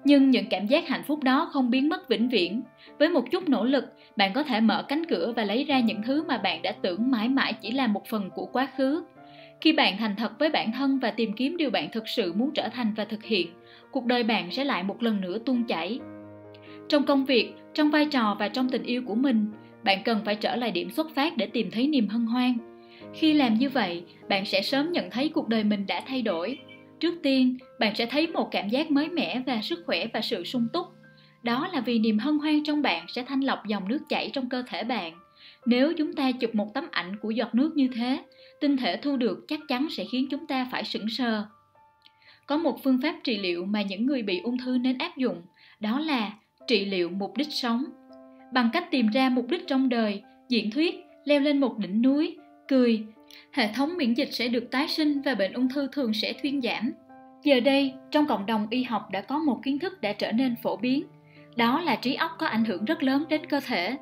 Nhưng 0.04 0.32
những 0.32 0.46
cảm 0.50 0.68
giác 0.68 0.88
hạnh 0.88 1.04
phúc 1.08 1.24
đó 1.24 1.50
không 1.52 1.70
biến 1.70 1.90
mất 1.90 2.10
vĩnh 2.10 2.30
viễn. 2.30 2.62
Với 3.00 3.10
một 3.10 3.32
chút 3.32 3.50
nỗ 3.50 3.66
lực, 3.66 3.86
bạn 4.16 4.34
có 4.34 4.44
thể 4.44 4.62
mở 4.62 4.84
cánh 4.88 5.06
cửa 5.06 5.34
và 5.36 5.44
lấy 5.44 5.64
ra 5.64 5.80
những 5.80 6.02
thứ 6.04 6.24
mà 6.28 6.38
bạn 6.38 6.62
đã 6.62 6.72
tưởng 6.72 7.12
mãi 7.12 7.30
mãi 7.30 7.54
chỉ 7.62 7.72
là 7.72 7.88
một 7.88 8.08
phần 8.08 8.30
của 8.30 8.46
quá 8.46 8.68
khứ 8.78 9.04
khi 9.62 9.74
bạn 9.74 9.98
thành 9.98 10.16
thật 10.16 10.40
với 10.40 10.50
bản 10.50 10.72
thân 10.72 11.00
và 11.00 11.12
tìm 11.12 11.34
kiếm 11.34 11.58
điều 11.58 11.70
bạn 11.70 11.90
thực 11.92 12.08
sự 12.08 12.34
muốn 12.34 12.52
trở 12.54 12.70
thành 12.70 12.94
và 12.94 13.06
thực 13.06 13.24
hiện 13.24 13.48
cuộc 13.92 14.06
đời 14.06 14.24
bạn 14.24 14.52
sẽ 14.52 14.64
lại 14.64 14.84
một 14.84 15.04
lần 15.04 15.22
nữa 15.22 15.38
tuôn 15.46 15.64
chảy 15.64 16.00
trong 16.90 17.06
công 17.06 17.26
việc 17.26 17.54
trong 17.74 17.90
vai 17.90 18.06
trò 18.06 18.36
và 18.40 18.48
trong 18.48 18.70
tình 18.70 18.84
yêu 18.84 19.02
của 19.06 19.16
mình 19.16 19.52
bạn 19.84 20.04
cần 20.04 20.22
phải 20.26 20.36
trở 20.36 20.56
lại 20.56 20.72
điểm 20.72 20.92
xuất 20.92 21.16
phát 21.16 21.38
để 21.38 21.46
tìm 21.46 21.72
thấy 21.72 21.88
niềm 21.88 22.08
hân 22.08 22.26
hoan 22.26 22.58
Khi 23.14 23.34
làm 23.34 23.54
như 23.54 23.70
vậy, 23.70 24.04
bạn 24.30 24.46
sẽ 24.46 24.62
sớm 24.62 24.92
nhận 24.92 25.10
thấy 25.12 25.30
cuộc 25.30 25.48
đời 25.48 25.64
mình 25.64 25.86
đã 25.88 26.02
thay 26.08 26.22
đổi. 26.22 26.58
Trước 27.00 27.14
tiên, 27.24 27.58
bạn 27.80 27.96
sẽ 27.96 28.06
thấy 28.06 28.28
một 28.28 28.52
cảm 28.52 28.70
giác 28.70 28.92
mới 28.92 29.10
mẻ 29.10 29.42
và 29.46 29.62
sức 29.62 29.80
khỏe 29.86 30.08
và 30.14 30.22
sự 30.22 30.44
sung 30.44 30.68
túc. 30.74 30.86
Đó 31.44 31.70
là 31.74 31.82
vì 31.82 32.00
niềm 32.00 32.20
hân 32.20 32.38
hoan 32.38 32.64
trong 32.64 32.82
bạn 32.82 33.06
sẽ 33.08 33.24
thanh 33.24 33.42
lọc 33.42 33.66
dòng 33.68 33.88
nước 33.88 34.00
chảy 34.10 34.30
trong 34.34 34.50
cơ 34.50 34.64
thể 34.68 34.84
bạn. 34.84 35.14
Nếu 35.66 35.94
chúng 35.98 36.14
ta 36.14 36.32
chụp 36.32 36.56
một 36.56 36.74
tấm 36.74 36.88
ảnh 36.92 37.16
của 37.22 37.32
giọt 37.32 37.56
nước 37.56 37.72
như 37.76 37.88
thế, 37.96 38.20
tinh 38.62 38.78
thể 38.78 38.98
thu 38.98 39.18
được 39.18 39.46
chắc 39.48 39.60
chắn 39.68 39.88
sẽ 39.90 40.06
khiến 40.12 40.28
chúng 40.32 40.48
ta 40.48 40.68
phải 40.72 40.84
sững 40.84 41.10
sờ. 41.10 41.46
Có 42.46 42.58
một 42.58 42.84
phương 42.84 43.00
pháp 43.04 43.16
trị 43.24 43.38
liệu 43.38 43.66
mà 43.66 43.82
những 43.82 44.06
người 44.06 44.22
bị 44.22 44.42
ung 44.44 44.58
thư 44.58 44.78
nên 44.78 44.98
áp 44.98 45.18
dụng, 45.18 45.42
đó 45.80 46.00
là 46.00 46.34
trị 46.68 46.86
liệu 46.86 47.10
mục 47.10 47.38
đích 47.38 47.52
sống. 47.52 47.84
Bằng 48.54 48.70
cách 48.74 48.92
tìm 48.92 49.08
ra 49.08 49.30
mục 49.30 49.46
đích 49.50 49.68
trong 49.68 49.90
đời, 49.90 50.24
diễn 50.50 50.72
thuyết, 50.72 50.96
leo 51.26 51.40
lên 51.40 51.60
một 51.60 51.78
đỉnh 51.78 52.02
núi, 52.02 52.38
cười, 52.68 53.04
hệ 53.52 53.74
thống 53.74 53.98
miễn 53.98 54.14
dịch 54.14 54.30
sẽ 54.32 54.48
được 54.48 54.72
tái 54.72 54.88
sinh 54.88 55.22
và 55.22 55.36
bệnh 55.36 55.54
ung 55.54 55.70
thư 55.70 55.88
thường 55.92 56.14
sẽ 56.14 56.34
thuyên 56.34 56.62
giảm. 56.62 56.92
Giờ 57.44 57.60
đây, 57.60 57.94
trong 58.12 58.28
cộng 58.28 58.46
đồng 58.46 58.68
y 58.70 58.84
học 58.84 59.10
đã 59.12 59.22
có 59.22 59.38
một 59.38 59.60
kiến 59.64 59.80
thức 59.80 60.02
đã 60.02 60.14
trở 60.14 60.32
nên 60.32 60.56
phổ 60.64 60.78
biến. 60.78 61.04
Đó 61.56 61.82
là 61.82 61.96
trí 61.96 62.16
óc 62.16 62.32
có 62.40 62.48
ảnh 62.48 62.66
hưởng 62.66 62.86
rất 62.86 63.04
lớn 63.04 63.26
đến 63.30 63.46
cơ 63.46 63.60
thể. 63.60 63.98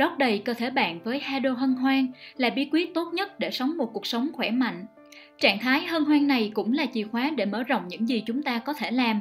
Rót 0.00 0.18
đầy 0.18 0.38
cơ 0.38 0.54
thể 0.54 0.70
bạn 0.70 1.00
với 1.04 1.20
hai 1.20 1.40
đô 1.40 1.52
hân 1.52 1.72
hoan 1.72 2.06
là 2.36 2.50
bí 2.50 2.68
quyết 2.72 2.94
tốt 2.94 3.08
nhất 3.12 3.38
để 3.38 3.50
sống 3.50 3.76
một 3.76 3.90
cuộc 3.92 4.06
sống 4.06 4.28
khỏe 4.32 4.50
mạnh. 4.50 4.86
Trạng 5.40 5.58
thái 5.58 5.86
hân 5.86 6.04
hoan 6.04 6.26
này 6.26 6.50
cũng 6.54 6.72
là 6.72 6.86
chìa 6.94 7.02
khóa 7.02 7.30
để 7.36 7.44
mở 7.44 7.62
rộng 7.62 7.88
những 7.88 8.08
gì 8.08 8.22
chúng 8.26 8.42
ta 8.42 8.58
có 8.58 8.72
thể 8.72 8.90
làm. 8.90 9.20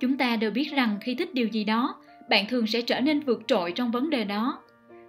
Chúng 0.00 0.18
ta 0.18 0.36
đều 0.36 0.50
biết 0.50 0.72
rằng 0.72 0.98
khi 1.00 1.14
thích 1.14 1.34
điều 1.34 1.48
gì 1.48 1.64
đó, 1.64 1.94
bạn 2.28 2.44
thường 2.48 2.66
sẽ 2.66 2.80
trở 2.80 3.00
nên 3.00 3.20
vượt 3.20 3.42
trội 3.46 3.72
trong 3.72 3.90
vấn 3.90 4.10
đề 4.10 4.24
đó. 4.24 4.58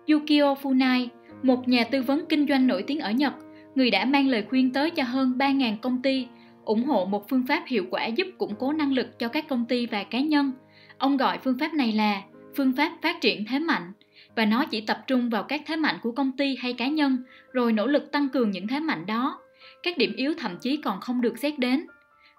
Yukio 0.07 0.55
Funai, 0.61 1.07
một 1.43 1.67
nhà 1.67 1.83
tư 1.83 2.01
vấn 2.01 2.25
kinh 2.29 2.47
doanh 2.47 2.67
nổi 2.67 2.83
tiếng 2.83 2.99
ở 2.99 3.11
Nhật, 3.11 3.33
người 3.75 3.91
đã 3.91 4.05
mang 4.05 4.27
lời 4.27 4.45
khuyên 4.49 4.73
tới 4.73 4.89
cho 4.89 5.03
hơn 5.03 5.33
3.000 5.37 5.77
công 5.77 6.01
ty, 6.01 6.27
ủng 6.65 6.83
hộ 6.83 7.05
một 7.05 7.29
phương 7.29 7.45
pháp 7.47 7.63
hiệu 7.67 7.85
quả 7.91 8.05
giúp 8.05 8.27
củng 8.37 8.55
cố 8.59 8.73
năng 8.73 8.93
lực 8.93 9.19
cho 9.19 9.27
các 9.27 9.47
công 9.47 9.65
ty 9.65 9.85
và 9.85 10.03
cá 10.03 10.19
nhân. 10.19 10.51
Ông 10.97 11.17
gọi 11.17 11.37
phương 11.43 11.57
pháp 11.59 11.73
này 11.73 11.91
là 11.91 12.21
phương 12.55 12.73
pháp 12.77 12.91
phát 13.01 13.21
triển 13.21 13.45
thế 13.45 13.59
mạnh 13.59 13.91
và 14.35 14.45
nó 14.45 14.65
chỉ 14.65 14.81
tập 14.81 15.03
trung 15.07 15.29
vào 15.29 15.43
các 15.43 15.61
thế 15.65 15.75
mạnh 15.75 15.95
của 16.01 16.11
công 16.11 16.31
ty 16.31 16.55
hay 16.59 16.73
cá 16.73 16.87
nhân 16.87 17.17
rồi 17.51 17.73
nỗ 17.73 17.87
lực 17.87 18.11
tăng 18.11 18.29
cường 18.29 18.51
những 18.51 18.67
thế 18.67 18.79
mạnh 18.79 19.05
đó. 19.05 19.39
Các 19.83 19.97
điểm 19.97 20.13
yếu 20.15 20.33
thậm 20.37 20.57
chí 20.57 20.77
còn 20.77 20.99
không 20.99 21.21
được 21.21 21.37
xét 21.37 21.59
đến. 21.59 21.85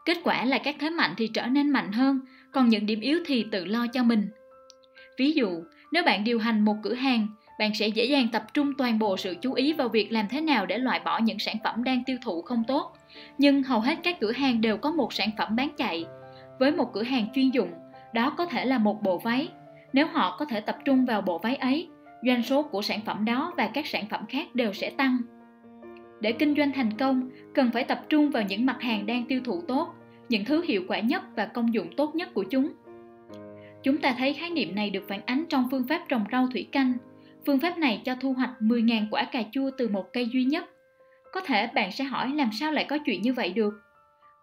Kết 0.05 0.19
quả 0.25 0.45
là 0.45 0.59
các 0.59 0.77
thế 0.79 0.91
mạnh 0.91 1.15
thì 1.17 1.29
trở 1.29 1.47
nên 1.47 1.71
mạnh 1.71 1.93
hơn, 1.93 2.21
còn 2.53 2.69
những 2.69 2.87
điểm 2.87 3.01
yếu 3.01 3.19
thì 3.27 3.47
tự 3.51 3.65
lo 3.65 3.87
cho 3.87 4.03
mình. 4.03 4.29
Ví 5.19 5.33
dụ, 5.33 5.63
nếu 5.93 6.03
bạn 6.05 6.25
điều 6.25 6.39
hành 6.39 6.65
một 6.65 6.77
cửa 6.83 6.95
hàng, 6.95 7.29
bạn 7.59 7.75
sẽ 7.75 7.89
dễ 7.89 8.05
dàng 8.05 8.29
tập 8.33 8.45
trung 8.55 8.75
toàn 8.79 8.99
bộ 8.99 9.17
sự 9.17 9.35
chú 9.41 9.53
ý 9.53 9.73
vào 9.73 9.89
việc 9.89 10.13
làm 10.13 10.29
thế 10.29 10.41
nào 10.41 10.67
để 10.67 10.79
loại 10.79 11.01
bỏ 11.05 11.19
những 11.19 11.39
sản 11.39 11.57
phẩm 11.65 11.85
đang 11.85 12.05
tiêu 12.05 12.17
thụ 12.23 12.43
không 12.43 12.65
tốt. 12.69 12.97
Nhưng 13.39 13.63
hầu 13.63 13.81
hết 13.81 13.99
các 14.03 14.21
cửa 14.21 14.33
hàng 14.33 14.61
đều 14.61 14.77
có 14.77 14.91
một 14.91 15.13
sản 15.13 15.31
phẩm 15.39 15.57
bán 15.57 15.69
chạy. 15.77 16.05
Với 16.59 16.73
một 16.73 16.93
cửa 16.93 17.03
hàng 17.03 17.27
chuyên 17.35 17.51
dụng, 17.51 17.71
đó 18.15 18.35
có 18.39 18.47
thể 18.47 18.65
là 18.65 18.79
một 18.79 19.03
bộ 19.03 19.19
váy. 19.19 19.49
Nếu 19.93 20.07
họ 20.07 20.37
có 20.39 20.45
thể 20.45 20.61
tập 20.61 20.79
trung 20.85 21.07
vào 21.07 21.21
bộ 21.21 21.39
váy 21.39 21.57
ấy, 21.57 21.89
doanh 22.27 22.43
số 22.43 22.63
của 22.63 22.83
sản 22.83 23.01
phẩm 23.07 23.25
đó 23.25 23.55
và 23.57 23.71
các 23.75 23.87
sản 23.87 24.05
phẩm 24.11 24.27
khác 24.29 24.55
đều 24.55 24.73
sẽ 24.73 24.91
tăng. 24.91 25.19
Để 26.21 26.33
kinh 26.33 26.55
doanh 26.57 26.73
thành 26.73 26.97
công, 26.99 27.31
cần 27.55 27.71
phải 27.71 27.85
tập 27.85 28.05
trung 28.09 28.31
vào 28.31 28.43
những 28.43 28.67
mặt 28.67 28.77
hàng 28.81 29.07
đang 29.07 29.25
tiêu 29.25 29.41
thụ 29.45 29.63
tốt, 29.69 29.95
những 30.29 30.45
thứ 30.45 30.63
hiệu 30.63 30.85
quả 30.89 31.01
nhất 31.01 31.23
và 31.37 31.47
công 31.47 31.75
dụng 31.75 31.97
tốt 31.97 32.15
nhất 32.15 32.35
của 32.35 32.45
chúng. 32.51 32.73
Chúng 33.83 33.99
ta 33.99 34.15
thấy 34.19 34.33
khái 34.33 34.51
niệm 34.51 34.75
này 34.75 34.91
được 34.91 35.09
phản 35.09 35.21
ánh 35.27 35.45
trong 35.49 35.69
phương 35.71 35.85
pháp 35.89 36.03
trồng 36.09 36.25
rau 36.33 36.47
thủy 36.53 36.69
canh. 36.73 36.93
Phương 37.47 37.59
pháp 37.59 37.79
này 37.79 38.03
cho 38.05 38.15
thu 38.21 38.33
hoạch 38.33 38.51
10.000 38.61 39.07
quả 39.11 39.25
cà 39.25 39.43
chua 39.53 39.71
từ 39.79 39.89
một 39.89 40.13
cây 40.13 40.29
duy 40.33 40.45
nhất. 40.45 40.65
Có 41.33 41.41
thể 41.41 41.67
bạn 41.75 41.93
sẽ 41.93 42.05
hỏi 42.05 42.33
làm 42.35 42.51
sao 42.53 42.73
lại 42.73 42.85
có 42.85 42.99
chuyện 43.07 43.23
như 43.23 43.33
vậy 43.33 43.53
được? 43.53 43.75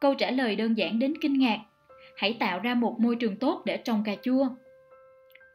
Câu 0.01 0.13
trả 0.13 0.31
lời 0.31 0.55
đơn 0.55 0.77
giản 0.77 0.99
đến 0.99 1.13
kinh 1.21 1.39
ngạc. 1.39 1.59
Hãy 2.17 2.33
tạo 2.39 2.59
ra 2.59 2.73
một 2.73 2.99
môi 2.99 3.15
trường 3.15 3.35
tốt 3.35 3.61
để 3.65 3.77
trồng 3.77 4.03
cà 4.05 4.15
chua. 4.23 4.47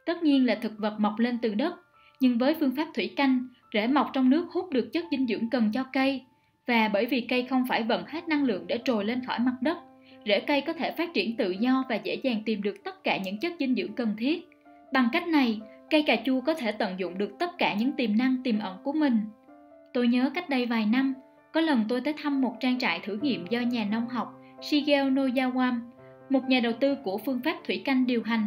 Tất 0.07 0.23
nhiên 0.23 0.47
là 0.47 0.55
thực 0.55 0.79
vật 0.79 0.97
mọc 0.99 1.19
lên 1.19 1.39
từ 1.39 1.55
đất, 1.55 1.75
nhưng 2.21 2.39
với 2.39 2.55
phương 2.61 2.77
pháp 2.77 2.89
thủy 2.95 3.11
canh, 3.17 3.49
rễ 3.75 3.87
mọc 3.87 4.11
trong 4.13 4.31
nước 4.31 4.47
hút 4.53 4.71
được 4.71 4.93
chất 4.93 5.05
dinh 5.11 5.27
dưỡng 5.27 5.51
cần 5.51 5.71
cho 5.73 5.85
cây. 5.93 6.23
Và 6.67 6.89
bởi 6.93 7.07
vì 7.07 7.21
cây 7.21 7.47
không 7.51 7.65
phải 7.69 7.83
vận 7.83 8.05
hết 8.07 8.29
năng 8.29 8.45
lượng 8.45 8.67
để 8.67 8.79
trồi 8.85 9.05
lên 9.05 9.25
khỏi 9.27 9.39
mặt 9.39 9.55
đất, 9.61 9.79
rễ 10.27 10.41
cây 10.41 10.61
có 10.61 10.73
thể 10.73 10.91
phát 10.91 11.15
triển 11.15 11.37
tự 11.37 11.51
do 11.51 11.85
và 11.89 11.97
dễ 11.97 12.15
dàng 12.23 12.43
tìm 12.45 12.63
được 12.63 12.85
tất 12.85 13.05
cả 13.05 13.17
những 13.17 13.39
chất 13.39 13.53
dinh 13.59 13.75
dưỡng 13.75 13.93
cần 13.93 14.15
thiết. 14.19 14.49
Bằng 14.93 15.09
cách 15.13 15.29
này, 15.29 15.61
cây 15.91 16.03
cà 16.03 16.17
chua 16.25 16.41
có 16.41 16.55
thể 16.55 16.73
tận 16.73 16.99
dụng 16.99 17.19
được 17.19 17.39
tất 17.39 17.59
cả 17.59 17.75
những 17.75 17.93
tiềm 17.93 18.17
năng 18.17 18.37
tiềm 18.43 18.59
ẩn 18.59 18.77
của 18.85 18.93
mình. 18.93 19.19
Tôi 19.93 20.09
nhớ 20.09 20.31
cách 20.35 20.49
đây 20.49 20.67
vài 20.67 20.87
năm, 20.87 21.15
có 21.53 21.61
lần 21.61 21.85
tôi 21.89 22.01
tới 22.01 22.15
thăm 22.23 22.41
một 22.41 22.57
trang 22.61 22.79
trại 22.79 23.01
thử 23.05 23.19
nghiệm 23.23 23.47
do 23.51 23.61
nhà 23.61 23.87
nông 23.91 24.09
học 24.09 24.35
Shigeo 24.63 25.11
Noyawam, 25.11 25.81
một 26.31 26.49
nhà 26.49 26.61
đầu 26.61 26.73
tư 26.73 26.95
của 26.95 27.19
phương 27.19 27.41
pháp 27.45 27.57
thủy 27.67 27.83
canh 27.85 28.07
điều 28.07 28.23
hành. 28.23 28.47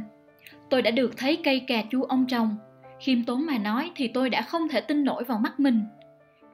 Tôi 0.69 0.81
đã 0.81 0.91
được 0.91 1.17
thấy 1.17 1.37
cây 1.43 1.59
cà 1.59 1.83
chua 1.91 2.03
ông 2.03 2.25
trồng. 2.27 2.57
Khiêm 2.99 3.23
tốn 3.23 3.45
mà 3.45 3.57
nói 3.57 3.91
thì 3.95 4.07
tôi 4.07 4.29
đã 4.29 4.41
không 4.41 4.69
thể 4.69 4.81
tin 4.81 5.05
nổi 5.05 5.23
vào 5.23 5.39
mắt 5.39 5.59
mình. 5.59 5.81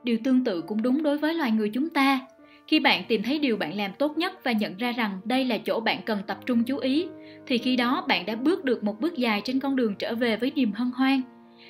Điều 0.04 0.17
tương 0.23 0.43
tự 0.43 0.62
cũng 0.62 0.82
đúng 0.82 1.04
đối 1.04 1.17
với 1.17 1.34
loài 1.34 1.52
người 1.52 1.69
chúng 1.69 1.89
ta 1.89 2.19
khi 2.67 2.80
bạn 2.80 3.04
tìm 3.08 3.23
thấy 3.23 3.39
điều 3.39 3.58
bạn 3.58 3.78
làm 3.78 3.91
tốt 3.99 4.17
nhất 4.17 4.43
và 4.43 4.52
nhận 4.52 4.78
ra 4.78 4.91
rằng 4.91 5.19
đây 5.23 5.45
là 5.45 5.58
chỗ 5.58 5.80
bạn 5.80 6.02
cần 6.06 6.19
tập 6.28 6.39
trung 6.45 6.63
chú 6.63 6.78
ý, 6.78 7.08
thì 7.47 7.58
khi 7.58 7.76
đó 7.76 8.06
bạn 8.08 8.26
đã 8.26 8.36
bước 8.36 8.65
được 8.65 8.84
một 8.84 8.99
bước 8.99 9.17
dài 9.17 9.41
trên 9.45 9.60
con 9.60 9.76
đường 9.76 9.95
trở 9.95 10.15
về 10.15 10.38
với 10.38 10.52
niềm 10.56 10.71
hân 10.71 10.91
hoan 10.95 11.21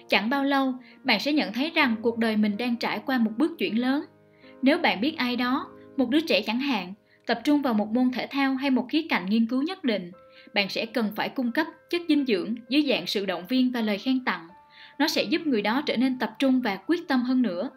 chẳng 0.10 0.30
bao 0.30 0.44
lâu, 0.44 0.74
bạn 1.04 1.20
sẽ 1.20 1.34
nhận 1.34 1.54
thấy 1.54 1.72
rằng 1.76 1.96
cuộc 2.02 2.18
đời 2.18 2.38
mình 2.38 2.58
đang 2.58 2.76
trải 2.76 3.00
qua 3.06 3.18
một 3.18 3.32
bước 3.38 3.52
chuyển 3.58 3.80
lớn 3.80 4.06
nếu 4.62 4.78
bạn 4.78 5.02
biết 5.02 5.18
ai 5.18 5.36
đó, 5.36 5.68
một 5.98 6.10
đứa 6.10 6.20
trẻ 6.20 6.42
chẳng 6.42 6.60
hạn, 6.60 6.94
tập 7.26 7.40
trung 7.44 7.62
vào 7.62 7.74
một 7.74 7.90
môn 7.92 8.12
thể 8.12 8.28
thao 8.28 8.56
hay 8.56 8.70
một 8.70 8.86
khía 8.90 9.06
cạnh 9.10 9.26
nghiên 9.26 9.48
cứu 9.48 9.62
nhất 9.62 9.84
định 9.84 10.12
bạn 10.54 10.70
sẽ 10.70 10.86
cần 10.86 11.12
phải 11.16 11.30
cung 11.30 11.52
cấp 11.52 11.68
chất 11.90 12.02
dinh 12.10 12.26
dưỡng 12.26 12.56
dưới 12.70 12.86
dạng 12.90 13.08
sự 13.08 13.26
động 13.26 13.48
viên 13.48 13.72
và 13.72 13.82
lời 13.82 13.98
khen 13.98 14.26
tặng 14.26 14.48
nó 15.00 15.08
sẽ 15.08 15.24
giúp 15.24 15.48
người 15.48 15.62
đó 15.62 15.82
trở 15.86 15.98
nên 15.98 16.20
tập 16.20 16.36
trung 16.40 16.62
và 16.62 16.76
quyết 16.88 17.08
tâm 17.08 17.22
hơn 17.22 17.42
nữa 17.42 17.70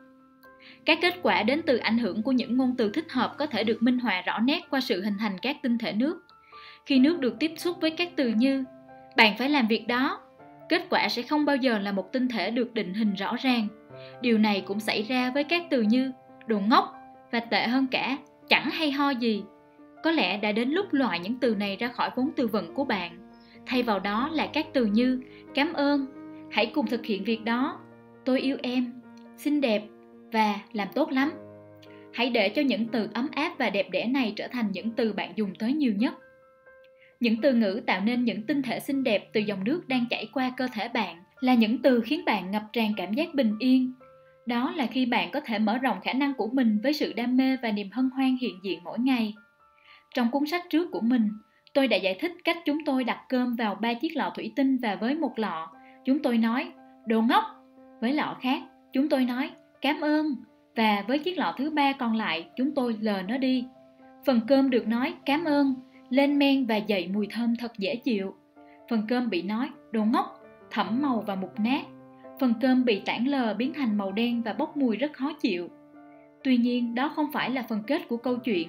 các 0.86 0.98
kết 1.02 1.14
quả 1.22 1.42
đến 1.42 1.62
từ 1.66 1.76
ảnh 1.76 1.98
hưởng 1.98 2.22
của 2.22 2.32
những 2.32 2.56
ngôn 2.56 2.74
từ 2.78 2.90
thích 2.90 3.12
hợp 3.12 3.34
có 3.38 3.46
thể 3.46 3.64
được 3.64 3.82
minh 3.82 3.98
họa 3.98 4.22
rõ 4.26 4.38
nét 4.38 4.60
qua 4.70 4.80
sự 4.80 5.02
hình 5.02 5.18
thành 5.18 5.38
các 5.38 5.56
tinh 5.62 5.78
thể 5.78 5.92
nước. 5.92 6.24
Khi 6.86 6.98
nước 6.98 7.20
được 7.20 7.36
tiếp 7.38 7.52
xúc 7.56 7.76
với 7.80 7.90
các 7.90 8.08
từ 8.16 8.28
như 8.28 8.64
bạn 9.16 9.36
phải 9.38 9.48
làm 9.48 9.66
việc 9.66 9.86
đó, 9.86 10.20
kết 10.68 10.86
quả 10.90 11.08
sẽ 11.08 11.22
không 11.22 11.44
bao 11.44 11.56
giờ 11.56 11.78
là 11.78 11.92
một 11.92 12.12
tinh 12.12 12.28
thể 12.28 12.50
được 12.50 12.74
định 12.74 12.94
hình 12.94 13.14
rõ 13.14 13.36
ràng. 13.40 13.68
Điều 14.20 14.38
này 14.38 14.60
cũng 14.66 14.80
xảy 14.80 15.02
ra 15.02 15.30
với 15.30 15.44
các 15.44 15.62
từ 15.70 15.82
như 15.82 16.12
đồ 16.46 16.58
ngốc 16.58 16.94
và 17.32 17.40
tệ 17.40 17.66
hơn 17.66 17.86
cả 17.86 18.16
chẳng 18.48 18.70
hay 18.70 18.90
ho 18.90 19.10
gì. 19.10 19.42
Có 20.02 20.10
lẽ 20.10 20.38
đã 20.38 20.52
đến 20.52 20.70
lúc 20.70 20.86
loại 20.92 21.18
những 21.18 21.40
từ 21.40 21.54
này 21.54 21.76
ra 21.76 21.88
khỏi 21.88 22.10
vốn 22.16 22.30
từ 22.36 22.46
vựng 22.46 22.74
của 22.74 22.84
bạn. 22.84 23.30
Thay 23.66 23.82
vào 23.82 24.00
đó 24.00 24.28
là 24.32 24.46
các 24.46 24.66
từ 24.72 24.86
như 24.86 25.20
cảm 25.54 25.72
ơn, 25.72 26.06
hãy 26.50 26.66
cùng 26.66 26.86
thực 26.86 27.06
hiện 27.06 27.24
việc 27.24 27.44
đó, 27.44 27.80
tôi 28.24 28.40
yêu 28.40 28.56
em, 28.62 28.92
xinh 29.36 29.60
đẹp, 29.60 29.82
và 30.32 30.54
làm 30.72 30.88
tốt 30.94 31.12
lắm. 31.12 31.32
Hãy 32.12 32.30
để 32.30 32.48
cho 32.48 32.62
những 32.62 32.86
từ 32.88 33.08
ấm 33.14 33.28
áp 33.32 33.52
và 33.58 33.70
đẹp 33.70 33.90
đẽ 33.90 34.04
này 34.06 34.32
trở 34.36 34.48
thành 34.48 34.72
những 34.72 34.90
từ 34.90 35.12
bạn 35.12 35.32
dùng 35.36 35.54
tới 35.58 35.72
nhiều 35.72 35.92
nhất. 35.96 36.14
Những 37.20 37.40
từ 37.42 37.52
ngữ 37.52 37.80
tạo 37.86 38.00
nên 38.00 38.24
những 38.24 38.42
tinh 38.42 38.62
thể 38.62 38.80
xinh 38.80 39.04
đẹp 39.04 39.30
từ 39.32 39.40
dòng 39.40 39.64
nước 39.64 39.88
đang 39.88 40.04
chảy 40.10 40.28
qua 40.32 40.52
cơ 40.56 40.68
thể 40.72 40.88
bạn 40.88 41.22
là 41.40 41.54
những 41.54 41.82
từ 41.82 42.00
khiến 42.00 42.24
bạn 42.24 42.50
ngập 42.50 42.62
tràn 42.72 42.92
cảm 42.96 43.14
giác 43.14 43.34
bình 43.34 43.56
yên. 43.58 43.92
Đó 44.46 44.72
là 44.76 44.86
khi 44.86 45.06
bạn 45.06 45.30
có 45.30 45.40
thể 45.40 45.58
mở 45.58 45.78
rộng 45.78 46.00
khả 46.04 46.12
năng 46.12 46.34
của 46.34 46.48
mình 46.52 46.80
với 46.82 46.92
sự 46.92 47.12
đam 47.12 47.36
mê 47.36 47.56
và 47.62 47.72
niềm 47.72 47.90
hân 47.92 48.10
hoan 48.10 48.36
hiện 48.40 48.54
diện 48.62 48.78
mỗi 48.84 48.98
ngày. 48.98 49.34
Trong 50.16 50.30
cuốn 50.30 50.46
sách 50.46 50.62
trước 50.70 50.90
của 50.90 51.00
mình, 51.00 51.28
tôi 51.74 51.88
đã 51.88 51.96
giải 51.96 52.16
thích 52.20 52.32
cách 52.44 52.58
chúng 52.64 52.78
tôi 52.84 53.04
đặt 53.04 53.18
cơm 53.28 53.56
vào 53.56 53.74
ba 53.74 53.94
chiếc 53.94 54.16
lọ 54.16 54.32
thủy 54.34 54.52
tinh 54.56 54.76
và 54.82 54.94
với 54.94 55.14
một 55.14 55.38
lọ, 55.38 55.72
chúng 56.04 56.22
tôi 56.22 56.38
nói 56.38 56.68
đồ 57.06 57.22
ngốc. 57.22 57.44
Với 58.00 58.12
lọ 58.12 58.36
khác, 58.40 58.62
chúng 58.92 59.08
tôi 59.08 59.24
nói 59.24 59.50
Cảm 59.80 60.00
ơn. 60.00 60.26
Và 60.76 61.04
với 61.08 61.18
chiếc 61.18 61.38
lọ 61.38 61.54
thứ 61.58 61.70
ba 61.70 61.92
còn 61.92 62.16
lại, 62.16 62.46
chúng 62.56 62.74
tôi 62.74 62.96
lờ 63.00 63.22
nó 63.22 63.38
đi. 63.38 63.64
Phần 64.26 64.40
cơm 64.48 64.70
được 64.70 64.88
nói 64.88 65.14
cảm 65.24 65.44
ơn, 65.44 65.74
lên 66.10 66.38
men 66.38 66.66
và 66.66 66.76
dậy 66.76 67.08
mùi 67.14 67.26
thơm 67.30 67.56
thật 67.56 67.72
dễ 67.78 67.96
chịu. 67.96 68.34
Phần 68.90 69.02
cơm 69.08 69.30
bị 69.30 69.42
nói 69.42 69.68
đồ 69.92 70.04
ngốc, 70.04 70.40
thẩm 70.70 71.02
màu 71.02 71.24
và 71.26 71.34
mục 71.34 71.60
nát. 71.60 71.82
Phần 72.40 72.54
cơm 72.60 72.84
bị 72.84 73.00
tản 73.00 73.24
lờ 73.24 73.54
biến 73.54 73.72
thành 73.74 73.98
màu 73.98 74.12
đen 74.12 74.42
và 74.42 74.52
bốc 74.52 74.76
mùi 74.76 74.96
rất 74.96 75.12
khó 75.12 75.32
chịu. 75.40 75.68
Tuy 76.44 76.56
nhiên, 76.56 76.94
đó 76.94 77.12
không 77.16 77.32
phải 77.32 77.50
là 77.50 77.62
phần 77.68 77.82
kết 77.86 78.08
của 78.08 78.16
câu 78.16 78.36
chuyện. 78.36 78.68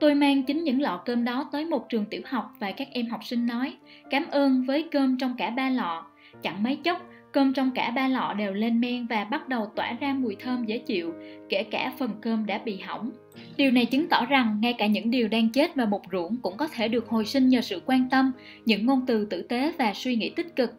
Tôi 0.00 0.14
mang 0.14 0.42
chính 0.42 0.64
những 0.64 0.82
lọ 0.82 1.02
cơm 1.04 1.24
đó 1.24 1.48
tới 1.52 1.64
một 1.64 1.88
trường 1.88 2.04
tiểu 2.04 2.22
học 2.24 2.52
và 2.58 2.72
các 2.72 2.88
em 2.92 3.06
học 3.06 3.20
sinh 3.24 3.46
nói 3.46 3.76
cảm 4.10 4.26
ơn 4.30 4.62
với 4.62 4.88
cơm 4.90 5.18
trong 5.18 5.34
cả 5.38 5.50
ba 5.50 5.70
lọ. 5.70 6.06
Chẳng 6.42 6.62
mấy 6.62 6.76
chốc, 6.76 7.02
Cơm 7.36 7.52
trong 7.52 7.70
cả 7.70 7.90
ba 7.90 8.08
lọ 8.08 8.34
đều 8.38 8.52
lên 8.52 8.80
men 8.80 9.06
và 9.06 9.24
bắt 9.24 9.48
đầu 9.48 9.72
tỏa 9.76 9.92
ra 10.00 10.14
mùi 10.14 10.36
thơm 10.36 10.64
dễ 10.64 10.78
chịu, 10.78 11.14
kể 11.48 11.62
cả 11.62 11.92
phần 11.98 12.10
cơm 12.20 12.46
đã 12.46 12.58
bị 12.58 12.76
hỏng. 12.76 13.10
Điều 13.56 13.70
này 13.70 13.86
chứng 13.86 14.08
tỏ 14.08 14.26
rằng 14.26 14.58
ngay 14.60 14.72
cả 14.72 14.86
những 14.86 15.10
điều 15.10 15.28
đang 15.28 15.48
chết 15.48 15.74
và 15.74 15.84
mục 15.84 16.02
ruỗng 16.12 16.36
cũng 16.42 16.56
có 16.56 16.68
thể 16.68 16.88
được 16.88 17.08
hồi 17.08 17.24
sinh 17.24 17.48
nhờ 17.48 17.60
sự 17.60 17.82
quan 17.86 18.08
tâm, 18.10 18.32
những 18.64 18.86
ngôn 18.86 19.06
từ 19.06 19.24
tử 19.24 19.42
tế 19.42 19.72
và 19.78 19.92
suy 19.94 20.16
nghĩ 20.16 20.30
tích 20.30 20.56
cực. 20.56 20.70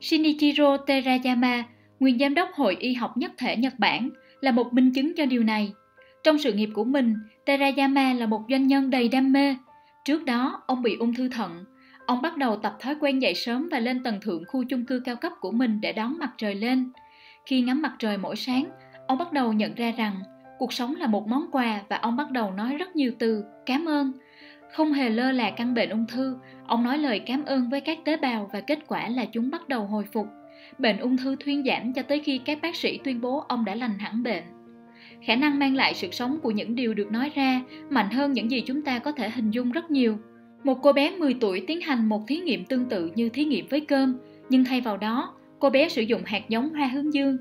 Shinichiro 0.00 0.76
Terayama, 0.76 1.64
nguyên 2.00 2.18
giám 2.18 2.34
đốc 2.34 2.48
Hội 2.54 2.76
Y 2.80 2.94
học 2.94 3.16
Nhất 3.16 3.32
thể 3.38 3.56
Nhật 3.56 3.78
Bản, 3.78 4.10
là 4.40 4.50
một 4.50 4.72
minh 4.72 4.92
chứng 4.94 5.12
cho 5.16 5.26
điều 5.26 5.42
này. 5.42 5.72
Trong 6.28 6.38
sự 6.38 6.52
nghiệp 6.52 6.70
của 6.74 6.84
mình, 6.84 7.14
Terayama 7.44 8.12
là 8.12 8.26
một 8.26 8.42
doanh 8.50 8.66
nhân 8.66 8.90
đầy 8.90 9.08
đam 9.08 9.32
mê. 9.32 9.56
Trước 10.04 10.24
đó, 10.24 10.62
ông 10.66 10.82
bị 10.82 10.96
ung 11.00 11.14
thư 11.14 11.28
thận. 11.28 11.64
Ông 12.06 12.22
bắt 12.22 12.36
đầu 12.36 12.56
tập 12.56 12.76
thói 12.80 12.94
quen 13.00 13.22
dậy 13.22 13.34
sớm 13.34 13.68
và 13.72 13.78
lên 13.78 14.02
tầng 14.02 14.20
thượng 14.20 14.44
khu 14.48 14.64
chung 14.64 14.84
cư 14.84 15.00
cao 15.00 15.16
cấp 15.16 15.32
của 15.40 15.50
mình 15.50 15.80
để 15.80 15.92
đón 15.92 16.18
mặt 16.18 16.30
trời 16.38 16.54
lên. 16.54 16.92
Khi 17.46 17.60
ngắm 17.60 17.82
mặt 17.82 17.92
trời 17.98 18.18
mỗi 18.18 18.36
sáng, 18.36 18.64
ông 19.06 19.18
bắt 19.18 19.32
đầu 19.32 19.52
nhận 19.52 19.74
ra 19.74 19.92
rằng 19.96 20.14
cuộc 20.58 20.72
sống 20.72 20.94
là 20.96 21.06
một 21.06 21.28
món 21.28 21.46
quà 21.52 21.80
và 21.88 21.96
ông 21.96 22.16
bắt 22.16 22.30
đầu 22.30 22.50
nói 22.50 22.76
rất 22.76 22.96
nhiều 22.96 23.12
từ 23.18 23.44
cảm 23.66 23.88
ơn. 23.88 24.12
Không 24.72 24.92
hề 24.92 25.10
lơ 25.10 25.32
là 25.32 25.50
căn 25.50 25.74
bệnh 25.74 25.88
ung 25.88 26.06
thư, 26.06 26.36
ông 26.66 26.84
nói 26.84 26.98
lời 26.98 27.18
cảm 27.26 27.44
ơn 27.44 27.70
với 27.70 27.80
các 27.80 27.98
tế 28.04 28.16
bào 28.16 28.50
và 28.52 28.60
kết 28.60 28.78
quả 28.86 29.08
là 29.08 29.24
chúng 29.24 29.50
bắt 29.50 29.68
đầu 29.68 29.84
hồi 29.84 30.04
phục. 30.12 30.26
Bệnh 30.78 30.98
ung 30.98 31.16
thư 31.16 31.36
thuyên 31.36 31.64
giảm 31.64 31.92
cho 31.92 32.02
tới 32.02 32.20
khi 32.20 32.38
các 32.38 32.58
bác 32.62 32.76
sĩ 32.76 32.98
tuyên 33.04 33.20
bố 33.20 33.44
ông 33.48 33.64
đã 33.64 33.74
lành 33.74 33.98
hẳn 33.98 34.22
bệnh 34.22 34.57
khả 35.22 35.36
năng 35.36 35.58
mang 35.58 35.76
lại 35.76 35.94
sự 35.94 36.08
sống 36.12 36.38
của 36.42 36.50
những 36.50 36.74
điều 36.74 36.94
được 36.94 37.12
nói 37.12 37.30
ra 37.34 37.62
mạnh 37.90 38.10
hơn 38.10 38.32
những 38.32 38.50
gì 38.50 38.60
chúng 38.66 38.82
ta 38.82 38.98
có 38.98 39.12
thể 39.12 39.30
hình 39.30 39.50
dung 39.50 39.72
rất 39.72 39.90
nhiều. 39.90 40.16
Một 40.64 40.78
cô 40.82 40.92
bé 40.92 41.10
10 41.10 41.34
tuổi 41.40 41.64
tiến 41.66 41.80
hành 41.80 42.08
một 42.08 42.24
thí 42.28 42.36
nghiệm 42.36 42.64
tương 42.64 42.88
tự 42.88 43.10
như 43.14 43.28
thí 43.28 43.44
nghiệm 43.44 43.66
với 43.68 43.80
cơm, 43.80 44.18
nhưng 44.48 44.64
thay 44.64 44.80
vào 44.80 44.96
đó, 44.96 45.34
cô 45.58 45.70
bé 45.70 45.88
sử 45.88 46.02
dụng 46.02 46.22
hạt 46.24 46.48
giống 46.48 46.70
hoa 46.70 46.86
hướng 46.86 47.14
dương. 47.14 47.36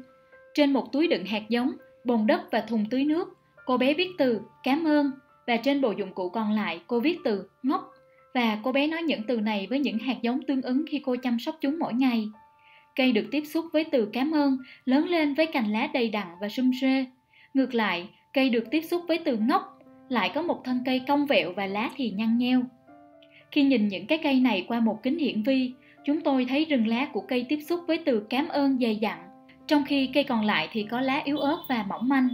Trên 0.53 0.73
một 0.73 0.91
túi 0.91 1.07
đựng 1.07 1.25
hạt 1.25 1.49
giống, 1.49 1.71
bồn 2.05 2.27
đất 2.27 2.41
và 2.51 2.61
thùng 2.61 2.85
tưới 2.89 3.05
nước, 3.05 3.37
cô 3.65 3.77
bé 3.77 3.93
viết 3.93 4.09
từ 4.17 4.41
cảm 4.63 4.87
ơn 4.87 5.11
và 5.47 5.57
trên 5.57 5.81
bộ 5.81 5.91
dụng 5.91 6.13
cụ 6.13 6.29
còn 6.29 6.51
lại 6.51 6.81
cô 6.87 6.99
viết 6.99 7.17
từ 7.23 7.49
ngốc 7.63 7.91
và 8.33 8.57
cô 8.63 8.71
bé 8.71 8.87
nói 8.87 9.03
những 9.03 9.21
từ 9.27 9.39
này 9.39 9.67
với 9.69 9.79
những 9.79 9.97
hạt 9.97 10.17
giống 10.21 10.41
tương 10.41 10.61
ứng 10.61 10.85
khi 10.89 11.01
cô 11.05 11.15
chăm 11.23 11.39
sóc 11.39 11.55
chúng 11.61 11.79
mỗi 11.79 11.93
ngày. 11.93 12.29
Cây 12.95 13.11
được 13.11 13.25
tiếp 13.31 13.43
xúc 13.45 13.65
với 13.73 13.83
từ 13.83 14.09
cảm 14.13 14.31
ơn 14.31 14.57
lớn 14.85 15.07
lên 15.07 15.33
với 15.33 15.45
cành 15.45 15.71
lá 15.71 15.89
đầy 15.93 16.09
đặn 16.09 16.27
và 16.41 16.49
sum 16.49 16.71
rê 16.81 17.05
Ngược 17.53 17.73
lại, 17.73 18.09
cây 18.33 18.49
được 18.49 18.71
tiếp 18.71 18.81
xúc 18.81 19.01
với 19.07 19.17
từ 19.17 19.37
ngốc 19.37 19.79
lại 20.09 20.31
có 20.35 20.41
một 20.41 20.63
thân 20.63 20.81
cây 20.85 21.01
cong 21.07 21.25
vẹo 21.25 21.51
và 21.51 21.65
lá 21.65 21.89
thì 21.95 22.11
nhăn 22.11 22.37
nheo. 22.37 22.61
Khi 23.51 23.63
nhìn 23.63 23.87
những 23.87 24.07
cái 24.07 24.17
cây 24.23 24.39
này 24.39 24.65
qua 24.67 24.79
một 24.79 25.03
kính 25.03 25.17
hiển 25.17 25.43
vi, 25.43 25.71
chúng 26.05 26.21
tôi 26.21 26.45
thấy 26.49 26.65
rừng 26.65 26.87
lá 26.87 27.05
của 27.05 27.21
cây 27.21 27.45
tiếp 27.49 27.59
xúc 27.61 27.79
với 27.87 27.97
từ 28.05 28.25
cảm 28.29 28.47
ơn 28.47 28.77
dày 28.81 28.95
dặn, 28.95 29.19
trong 29.67 29.83
khi 29.87 30.09
cây 30.13 30.23
còn 30.23 30.45
lại 30.45 30.69
thì 30.71 30.83
có 30.83 31.01
lá 31.01 31.21
yếu 31.25 31.37
ớt 31.37 31.57
và 31.69 31.85
mỏng 31.89 32.09
manh. 32.09 32.29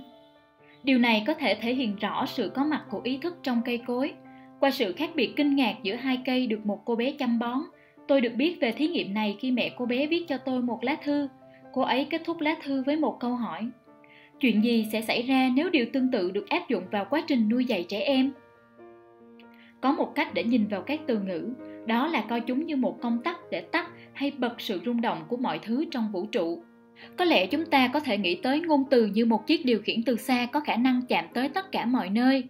Điều 0.84 1.00
này 1.00 1.24
có 1.28 1.34
thể 1.34 1.56
thể 1.56 1.74
hiện 1.74 1.96
rõ 1.96 2.26
sự 2.26 2.52
có 2.56 2.64
mặt 2.64 2.84
của 2.90 3.02
ý 3.04 3.18
thức 3.18 3.38
trong 3.44 3.62
cây 3.66 3.78
cối. 3.78 4.14
Qua 4.60 4.72
sự 4.72 4.94
khác 4.94 5.10
biệt 5.16 5.34
kinh 5.36 5.56
ngạc 5.56 5.76
giữa 5.84 5.96
hai 5.96 6.20
cây 6.26 6.48
được 6.48 6.66
một 6.66 6.86
cô 6.86 6.96
bé 6.96 7.12
chăm 7.12 7.40
bón, 7.40 7.60
tôi 8.08 8.22
được 8.22 8.34
biết 8.36 8.58
về 8.62 8.72
thí 8.72 8.88
nghiệm 8.88 9.14
này 9.14 9.38
khi 9.40 9.52
mẹ 9.52 9.72
cô 9.78 9.86
bé 9.86 10.08
viết 10.08 10.26
cho 10.28 10.38
tôi 10.38 10.62
một 10.62 10.84
lá 10.84 10.96
thư. 11.04 11.28
Cô 11.74 11.82
ấy 11.82 12.06
kết 12.06 12.22
thúc 12.26 12.40
lá 12.40 12.56
thư 12.64 12.84
với 12.84 12.96
một 12.96 13.20
câu 13.20 13.36
hỏi 13.36 13.70
chuyện 14.44 14.64
gì 14.64 14.88
sẽ 14.92 15.02
xảy 15.02 15.22
ra 15.22 15.50
nếu 15.56 15.70
điều 15.70 15.86
tương 15.94 16.12
tự 16.12 16.32
được 16.32 16.50
áp 16.50 16.70
dụng 16.70 16.84
vào 16.92 17.06
quá 17.10 17.24
trình 17.28 17.50
nuôi 17.50 17.66
dạy 17.66 17.86
trẻ 17.90 18.00
em? 18.00 18.32
Có 19.82 19.92
một 19.92 20.16
cách 20.16 20.34
để 20.34 20.44
nhìn 20.44 20.68
vào 20.68 20.82
các 20.82 21.00
từ 21.08 21.20
ngữ, 21.20 21.50
đó 21.86 22.08
là 22.08 22.22
coi 22.30 22.42
chúng 22.42 22.66
như 22.66 22.76
một 22.76 23.02
công 23.02 23.22
tắc 23.24 23.38
để 23.52 23.62
tắt 23.62 23.90
hay 24.14 24.32
bật 24.38 24.62
sự 24.62 24.80
rung 24.86 25.02
động 25.02 25.24
của 25.28 25.38
mọi 25.38 25.60
thứ 25.60 25.86
trong 25.92 26.12
vũ 26.12 26.26
trụ. 26.26 26.64
Có 27.18 27.26
lẽ 27.26 27.48
chúng 27.48 27.66
ta 27.66 27.88
có 27.88 28.00
thể 28.00 28.18
nghĩ 28.18 28.36
tới 28.36 28.60
ngôn 28.60 28.84
từ 28.90 29.06
như 29.06 29.26
một 29.26 29.48
chiếc 29.48 29.66
điều 29.66 29.82
khiển 29.82 30.04
từ 30.04 30.16
xa 30.16 30.46
có 30.46 30.60
khả 30.60 30.76
năng 30.76 31.02
chạm 31.08 31.26
tới 31.34 31.50
tất 31.50 31.72
cả 31.72 31.86
mọi 31.86 32.10
nơi. 32.10 32.44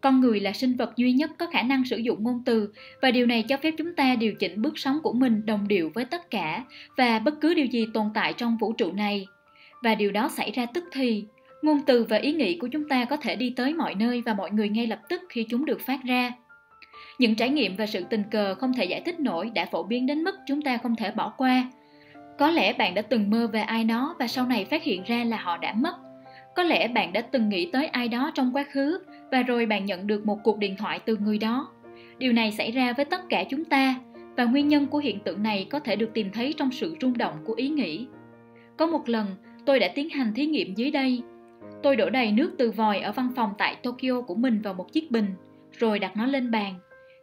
Con 0.00 0.20
người 0.20 0.40
là 0.40 0.52
sinh 0.52 0.76
vật 0.76 0.96
duy 0.96 1.12
nhất 1.12 1.30
có 1.38 1.46
khả 1.46 1.62
năng 1.62 1.84
sử 1.84 1.96
dụng 1.96 2.22
ngôn 2.22 2.42
từ, 2.44 2.72
và 3.02 3.10
điều 3.10 3.26
này 3.26 3.44
cho 3.48 3.56
phép 3.56 3.74
chúng 3.78 3.94
ta 3.94 4.16
điều 4.16 4.34
chỉnh 4.34 4.62
bước 4.62 4.78
sống 4.78 4.98
của 5.02 5.12
mình 5.12 5.46
đồng 5.46 5.68
điệu 5.68 5.90
với 5.94 6.04
tất 6.04 6.30
cả 6.30 6.64
và 6.96 7.18
bất 7.18 7.40
cứ 7.40 7.54
điều 7.54 7.66
gì 7.66 7.86
tồn 7.94 8.06
tại 8.14 8.32
trong 8.32 8.56
vũ 8.60 8.72
trụ 8.72 8.92
này 8.92 9.26
và 9.82 9.94
điều 9.94 10.12
đó 10.12 10.28
xảy 10.28 10.50
ra 10.50 10.66
tức 10.66 10.84
thì. 10.92 11.24
Ngôn 11.62 11.80
từ 11.86 12.04
và 12.04 12.16
ý 12.16 12.32
nghĩ 12.32 12.58
của 12.58 12.68
chúng 12.68 12.88
ta 12.88 13.04
có 13.04 13.16
thể 13.16 13.36
đi 13.36 13.52
tới 13.56 13.74
mọi 13.74 13.94
nơi 13.94 14.22
và 14.26 14.34
mọi 14.34 14.50
người 14.50 14.68
ngay 14.68 14.86
lập 14.86 15.00
tức 15.08 15.22
khi 15.28 15.46
chúng 15.48 15.64
được 15.64 15.80
phát 15.80 16.00
ra. 16.04 16.32
Những 17.18 17.34
trải 17.34 17.48
nghiệm 17.48 17.76
và 17.76 17.86
sự 17.86 18.04
tình 18.10 18.22
cờ 18.30 18.54
không 18.54 18.72
thể 18.74 18.84
giải 18.84 19.00
thích 19.00 19.20
nổi 19.20 19.50
đã 19.54 19.66
phổ 19.66 19.82
biến 19.82 20.06
đến 20.06 20.24
mức 20.24 20.34
chúng 20.46 20.62
ta 20.62 20.76
không 20.76 20.96
thể 20.96 21.10
bỏ 21.10 21.32
qua. 21.36 21.70
Có 22.38 22.50
lẽ 22.50 22.72
bạn 22.72 22.94
đã 22.94 23.02
từng 23.02 23.30
mơ 23.30 23.46
về 23.52 23.60
ai 23.60 23.84
đó 23.84 24.16
và 24.18 24.26
sau 24.26 24.46
này 24.46 24.64
phát 24.64 24.82
hiện 24.82 25.02
ra 25.06 25.24
là 25.24 25.36
họ 25.36 25.56
đã 25.56 25.72
mất. 25.72 25.94
Có 26.56 26.62
lẽ 26.62 26.88
bạn 26.88 27.12
đã 27.12 27.20
từng 27.20 27.48
nghĩ 27.48 27.70
tới 27.72 27.86
ai 27.86 28.08
đó 28.08 28.30
trong 28.34 28.52
quá 28.52 28.64
khứ 28.72 29.00
và 29.30 29.42
rồi 29.42 29.66
bạn 29.66 29.84
nhận 29.84 30.06
được 30.06 30.26
một 30.26 30.38
cuộc 30.44 30.58
điện 30.58 30.76
thoại 30.76 30.98
từ 30.98 31.16
người 31.16 31.38
đó. 31.38 31.68
Điều 32.18 32.32
này 32.32 32.52
xảy 32.52 32.70
ra 32.70 32.92
với 32.92 33.04
tất 33.04 33.20
cả 33.28 33.44
chúng 33.50 33.64
ta 33.64 33.94
và 34.36 34.44
nguyên 34.44 34.68
nhân 34.68 34.86
của 34.86 34.98
hiện 34.98 35.20
tượng 35.20 35.42
này 35.42 35.66
có 35.70 35.78
thể 35.78 35.96
được 35.96 36.10
tìm 36.14 36.30
thấy 36.32 36.54
trong 36.56 36.70
sự 36.70 36.96
rung 37.00 37.18
động 37.18 37.34
của 37.44 37.54
ý 37.54 37.68
nghĩ. 37.68 38.06
Có 38.76 38.86
một 38.86 39.08
lần 39.08 39.26
tôi 39.68 39.78
đã 39.78 39.88
tiến 39.94 40.10
hành 40.10 40.34
thí 40.34 40.46
nghiệm 40.46 40.74
dưới 40.74 40.90
đây. 40.90 41.22
Tôi 41.82 41.96
đổ 41.96 42.10
đầy 42.10 42.32
nước 42.32 42.54
từ 42.58 42.70
vòi 42.70 43.00
ở 43.00 43.12
văn 43.12 43.28
phòng 43.36 43.54
tại 43.58 43.76
tokyo 43.82 44.20
của 44.26 44.34
mình 44.34 44.60
vào 44.62 44.74
một 44.74 44.92
chiếc 44.92 45.10
bình 45.10 45.26
rồi 45.78 45.98
đặt 45.98 46.16
nó 46.16 46.26
lên 46.26 46.50
bàn. 46.50 46.74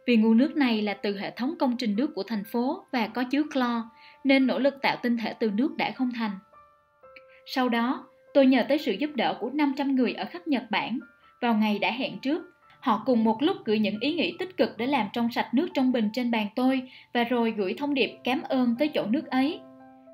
Vì 0.06 0.16
nguồn 0.16 0.38
nước 0.38 0.56
này 0.56 0.82
là 0.82 0.94
từ 0.94 1.16
hệ 1.16 1.30
thống 1.30 1.54
công 1.58 1.76
trình 1.76 1.96
nước 1.96 2.14
của 2.14 2.22
thành 2.22 2.44
phố 2.44 2.84
và 2.92 3.06
có 3.06 3.24
chứa 3.24 3.42
clo 3.52 3.90
nên 4.24 4.46
nỗ 4.46 4.58
lực 4.58 4.74
tạo 4.82 4.96
tinh 5.02 5.16
thể 5.16 5.34
từ 5.34 5.50
nước 5.50 5.76
đã 5.76 5.90
không 5.90 6.10
thành. 6.16 6.30
Sau 7.46 7.68
đó 7.68 8.06
tôi 8.34 8.46
nhờ 8.46 8.64
tới 8.68 8.78
sự 8.78 8.92
giúp 8.92 9.10
đỡ 9.14 9.36
của 9.40 9.50
500 9.50 9.96
người 9.96 10.12
ở 10.12 10.24
khắp 10.24 10.48
Nhật 10.48 10.62
Bản. 10.70 10.98
Vào 11.40 11.54
ngày 11.54 11.78
đã 11.78 11.90
hẹn 11.90 12.18
trước 12.18 12.42
Họ 12.80 13.02
cùng 13.06 13.24
một 13.24 13.42
lúc 13.42 13.56
gửi 13.64 13.78
những 13.78 14.00
ý 14.00 14.14
nghĩ 14.14 14.36
tích 14.38 14.56
cực 14.56 14.78
để 14.78 14.86
làm 14.86 15.06
trong 15.12 15.32
sạch 15.32 15.54
nước 15.54 15.68
trong 15.74 15.92
bình 15.92 16.10
trên 16.12 16.30
bàn 16.30 16.46
tôi 16.56 16.82
và 17.14 17.24
rồi 17.24 17.50
gửi 17.50 17.74
thông 17.78 17.94
điệp 17.94 18.18
cảm 18.24 18.42
ơn 18.42 18.74
tới 18.78 18.88
chỗ 18.88 19.06
nước 19.06 19.26
ấy. 19.26 19.60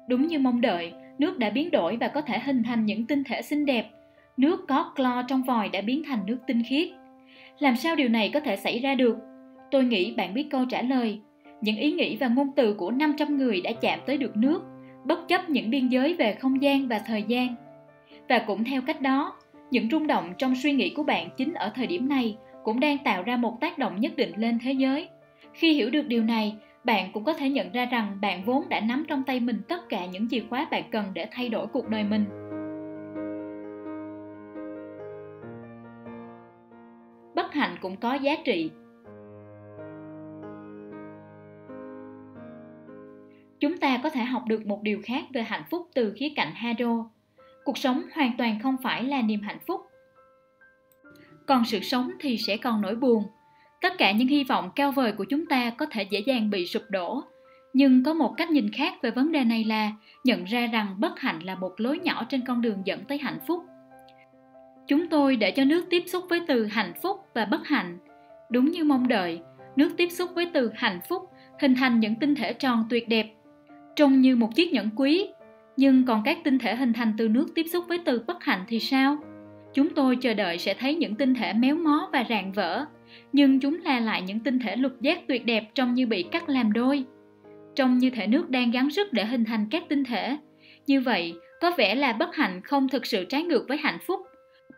Đúng 0.09 0.27
như 0.27 0.39
mong 0.39 0.61
đợi, 0.61 0.93
nước 1.23 1.39
đã 1.39 1.51
biến 1.51 1.71
đổi 1.71 1.97
và 1.97 2.09
có 2.09 2.21
thể 2.21 2.39
hình 2.39 2.63
thành 2.63 2.87
những 2.87 3.07
tinh 3.07 3.25
thể 3.25 3.43
xinh 3.43 3.67
đẹp. 3.67 3.91
Nước 4.37 4.65
có 4.69 4.93
clo 4.97 5.23
trong 5.29 5.43
vòi 5.43 5.69
đã 5.69 5.81
biến 5.81 6.03
thành 6.07 6.27
nước 6.27 6.39
tinh 6.47 6.63
khiết. 6.69 6.89
Làm 7.59 7.77
sao 7.77 7.97
điều 7.97 8.09
này 8.09 8.31
có 8.35 8.41
thể 8.41 8.57
xảy 8.57 8.79
ra 8.79 8.95
được? 8.95 9.17
Tôi 9.71 9.85
nghĩ 9.85 10.15
bạn 10.15 10.35
biết 10.35 10.47
câu 10.51 10.65
trả 10.65 10.83
lời. 10.83 11.21
Những 11.61 11.77
ý 11.77 11.93
nghĩ 11.93 12.17
và 12.17 12.29
ngôn 12.29 12.49
từ 12.57 12.75
của 12.75 12.91
500 12.91 13.39
người 13.39 13.61
đã 13.61 13.73
chạm 13.81 13.99
tới 14.07 14.19
được 14.19 14.37
nước, 14.37 14.63
bất 15.05 15.29
chấp 15.29 15.51
những 15.51 15.71
biên 15.71 15.89
giới 15.89 16.15
về 16.15 16.35
không 16.35 16.63
gian 16.63 16.89
và 16.89 16.99
thời 16.99 17.23
gian. 17.29 17.55
Và 18.29 18.39
cũng 18.39 18.65
theo 18.65 18.83
cách 18.83 19.01
đó, 19.01 19.37
những 19.71 19.89
rung 19.91 20.07
động 20.07 20.33
trong 20.39 20.55
suy 20.63 20.73
nghĩ 20.73 20.91
của 20.91 21.03
bạn 21.03 21.29
chính 21.37 21.55
ở 21.55 21.73
thời 21.75 21.87
điểm 21.87 22.09
này 22.09 22.37
cũng 22.65 22.81
đang 22.81 22.99
tạo 22.99 23.23
ra 23.23 23.37
một 23.37 23.61
tác 23.61 23.79
động 23.79 24.01
nhất 24.01 24.17
định 24.17 24.33
lên 24.37 24.59
thế 24.63 24.73
giới. 24.73 25.09
Khi 25.53 25.73
hiểu 25.73 25.91
được 25.91 26.07
điều 26.07 26.23
này, 26.23 26.57
bạn 26.85 27.11
cũng 27.13 27.25
có 27.25 27.33
thể 27.33 27.49
nhận 27.49 27.73
ra 27.73 27.85
rằng 27.85 28.19
bạn 28.21 28.45
vốn 28.45 28.69
đã 28.69 28.81
nắm 28.81 29.05
trong 29.09 29.23
tay 29.25 29.41
mình 29.41 29.63
tất 29.69 29.89
cả 29.89 30.07
những 30.07 30.29
chìa 30.29 30.43
khóa 30.51 30.69
bạn 30.71 30.83
cần 30.91 31.05
để 31.15 31.29
thay 31.33 31.49
đổi 31.49 31.67
cuộc 31.67 31.89
đời 31.89 32.05
mình. 32.05 32.25
Bất 37.35 37.53
hạnh 37.53 37.77
cũng 37.81 37.97
có 37.97 38.15
giá 38.15 38.33
trị. 38.45 38.71
Chúng 43.61 43.79
ta 43.79 44.01
có 44.03 44.11
thể 44.11 44.25
học 44.25 44.43
được 44.49 44.67
một 44.67 44.83
điều 44.83 45.01
khác 45.05 45.25
về 45.35 45.43
hạnh 45.43 45.65
phúc 45.71 45.89
từ 45.95 46.13
khía 46.17 46.29
cạnh 46.37 46.53
hado. 46.55 47.11
Cuộc 47.65 47.79
sống 47.79 48.03
hoàn 48.15 48.33
toàn 48.39 48.59
không 48.63 48.77
phải 48.83 49.05
là 49.05 49.23
niềm 49.23 49.41
hạnh 49.41 49.59
phúc. 49.67 49.81
Còn 51.47 51.65
sự 51.65 51.81
sống 51.81 52.11
thì 52.21 52.37
sẽ 52.47 52.57
còn 52.57 52.81
nỗi 52.81 52.97
buồn 52.97 53.25
tất 53.83 53.99
cả 53.99 54.13
những 54.13 54.29
hy 54.29 54.45
vọng 54.45 54.71
cao 54.77 54.93
vời 54.93 55.13
của 55.13 55.25
chúng 55.25 55.47
ta 55.47 55.71
có 55.71 55.87
thể 55.87 56.03
dễ 56.03 56.21
dàng 56.27 56.51
bị 56.51 56.67
sụp 56.67 56.83
đổ. 56.91 57.23
Nhưng 57.73 58.05
có 58.05 58.15
một 58.15 58.35
cách 58.37 58.51
nhìn 58.51 58.71
khác 58.73 58.95
về 59.03 59.11
vấn 59.11 59.33
đề 59.33 59.45
này 59.45 59.65
là 59.65 59.93
nhận 60.25 60.45
ra 60.45 60.67
rằng 60.67 60.95
bất 60.99 61.21
hạnh 61.21 61.39
là 61.43 61.55
một 61.55 61.73
lối 61.77 61.99
nhỏ 61.99 62.25
trên 62.29 62.41
con 62.47 62.61
đường 62.61 62.83
dẫn 62.85 63.05
tới 63.05 63.19
hạnh 63.19 63.39
phúc. 63.47 63.65
Chúng 64.87 65.09
tôi 65.09 65.37
để 65.37 65.51
cho 65.51 65.65
nước 65.65 65.85
tiếp 65.91 66.03
xúc 66.07 66.25
với 66.29 66.41
từ 66.47 66.67
hạnh 66.67 66.93
phúc 67.03 67.17
và 67.35 67.45
bất 67.45 67.67
hạnh. 67.67 67.99
Đúng 68.51 68.71
như 68.71 68.85
mong 68.85 69.09
đợi, 69.09 69.41
nước 69.77 69.91
tiếp 69.97 70.09
xúc 70.09 70.31
với 70.35 70.51
từ 70.53 70.71
hạnh 70.75 71.01
phúc 71.09 71.23
hình 71.61 71.75
thành 71.75 72.01
những 72.01 72.15
tinh 72.15 72.35
thể 72.35 72.53
tròn 72.53 72.85
tuyệt 72.91 73.09
đẹp, 73.09 73.27
trông 73.97 74.21
như 74.21 74.37
một 74.37 74.55
chiếc 74.55 74.73
nhẫn 74.73 74.91
quý. 74.97 75.29
Nhưng 75.77 76.05
còn 76.05 76.23
các 76.25 76.39
tinh 76.45 76.59
thể 76.59 76.77
hình 76.77 76.93
thành 76.93 77.15
từ 77.19 77.29
nước 77.29 77.47
tiếp 77.55 77.67
xúc 77.73 77.85
với 77.89 77.99
từ 78.05 78.25
bất 78.27 78.45
hạnh 78.45 78.61
thì 78.69 78.79
sao? 78.79 79.19
Chúng 79.75 79.89
tôi 79.89 80.17
chờ 80.17 80.35
đợi 80.35 80.59
sẽ 80.59 80.75
thấy 80.75 80.95
những 80.95 81.15
tinh 81.15 81.35
thể 81.35 81.53
méo 81.53 81.77
mó 81.77 82.09
và 82.13 82.25
rạn 82.29 82.53
vỡ 82.53 82.87
nhưng 83.33 83.61
chúng 83.61 83.81
là 83.85 84.01
lại 84.01 84.23
những 84.23 84.41
tinh 84.41 84.59
thể 84.59 84.77
lục 84.77 84.93
giác 85.01 85.29
tuyệt 85.29 85.47
đẹp 85.47 85.65
trông 85.75 85.95
như 85.95 86.07
bị 86.07 86.23
cắt 86.23 86.49
làm 86.49 86.73
đôi. 86.73 87.05
Trông 87.75 87.99
như 87.99 88.11
thể 88.11 88.27
nước 88.27 88.51
đang 88.51 88.71
gắng 88.71 88.91
sức 88.91 89.13
để 89.13 89.25
hình 89.25 89.45
thành 89.45 89.67
các 89.71 89.83
tinh 89.89 90.05
thể. 90.05 90.37
Như 90.87 91.01
vậy, 91.01 91.35
có 91.61 91.71
vẻ 91.79 91.95
là 91.95 92.13
bất 92.13 92.35
hạnh 92.35 92.61
không 92.65 92.89
thực 92.89 93.07
sự 93.07 93.25
trái 93.25 93.43
ngược 93.43 93.65
với 93.69 93.77
hạnh 93.77 93.99
phúc. 94.07 94.21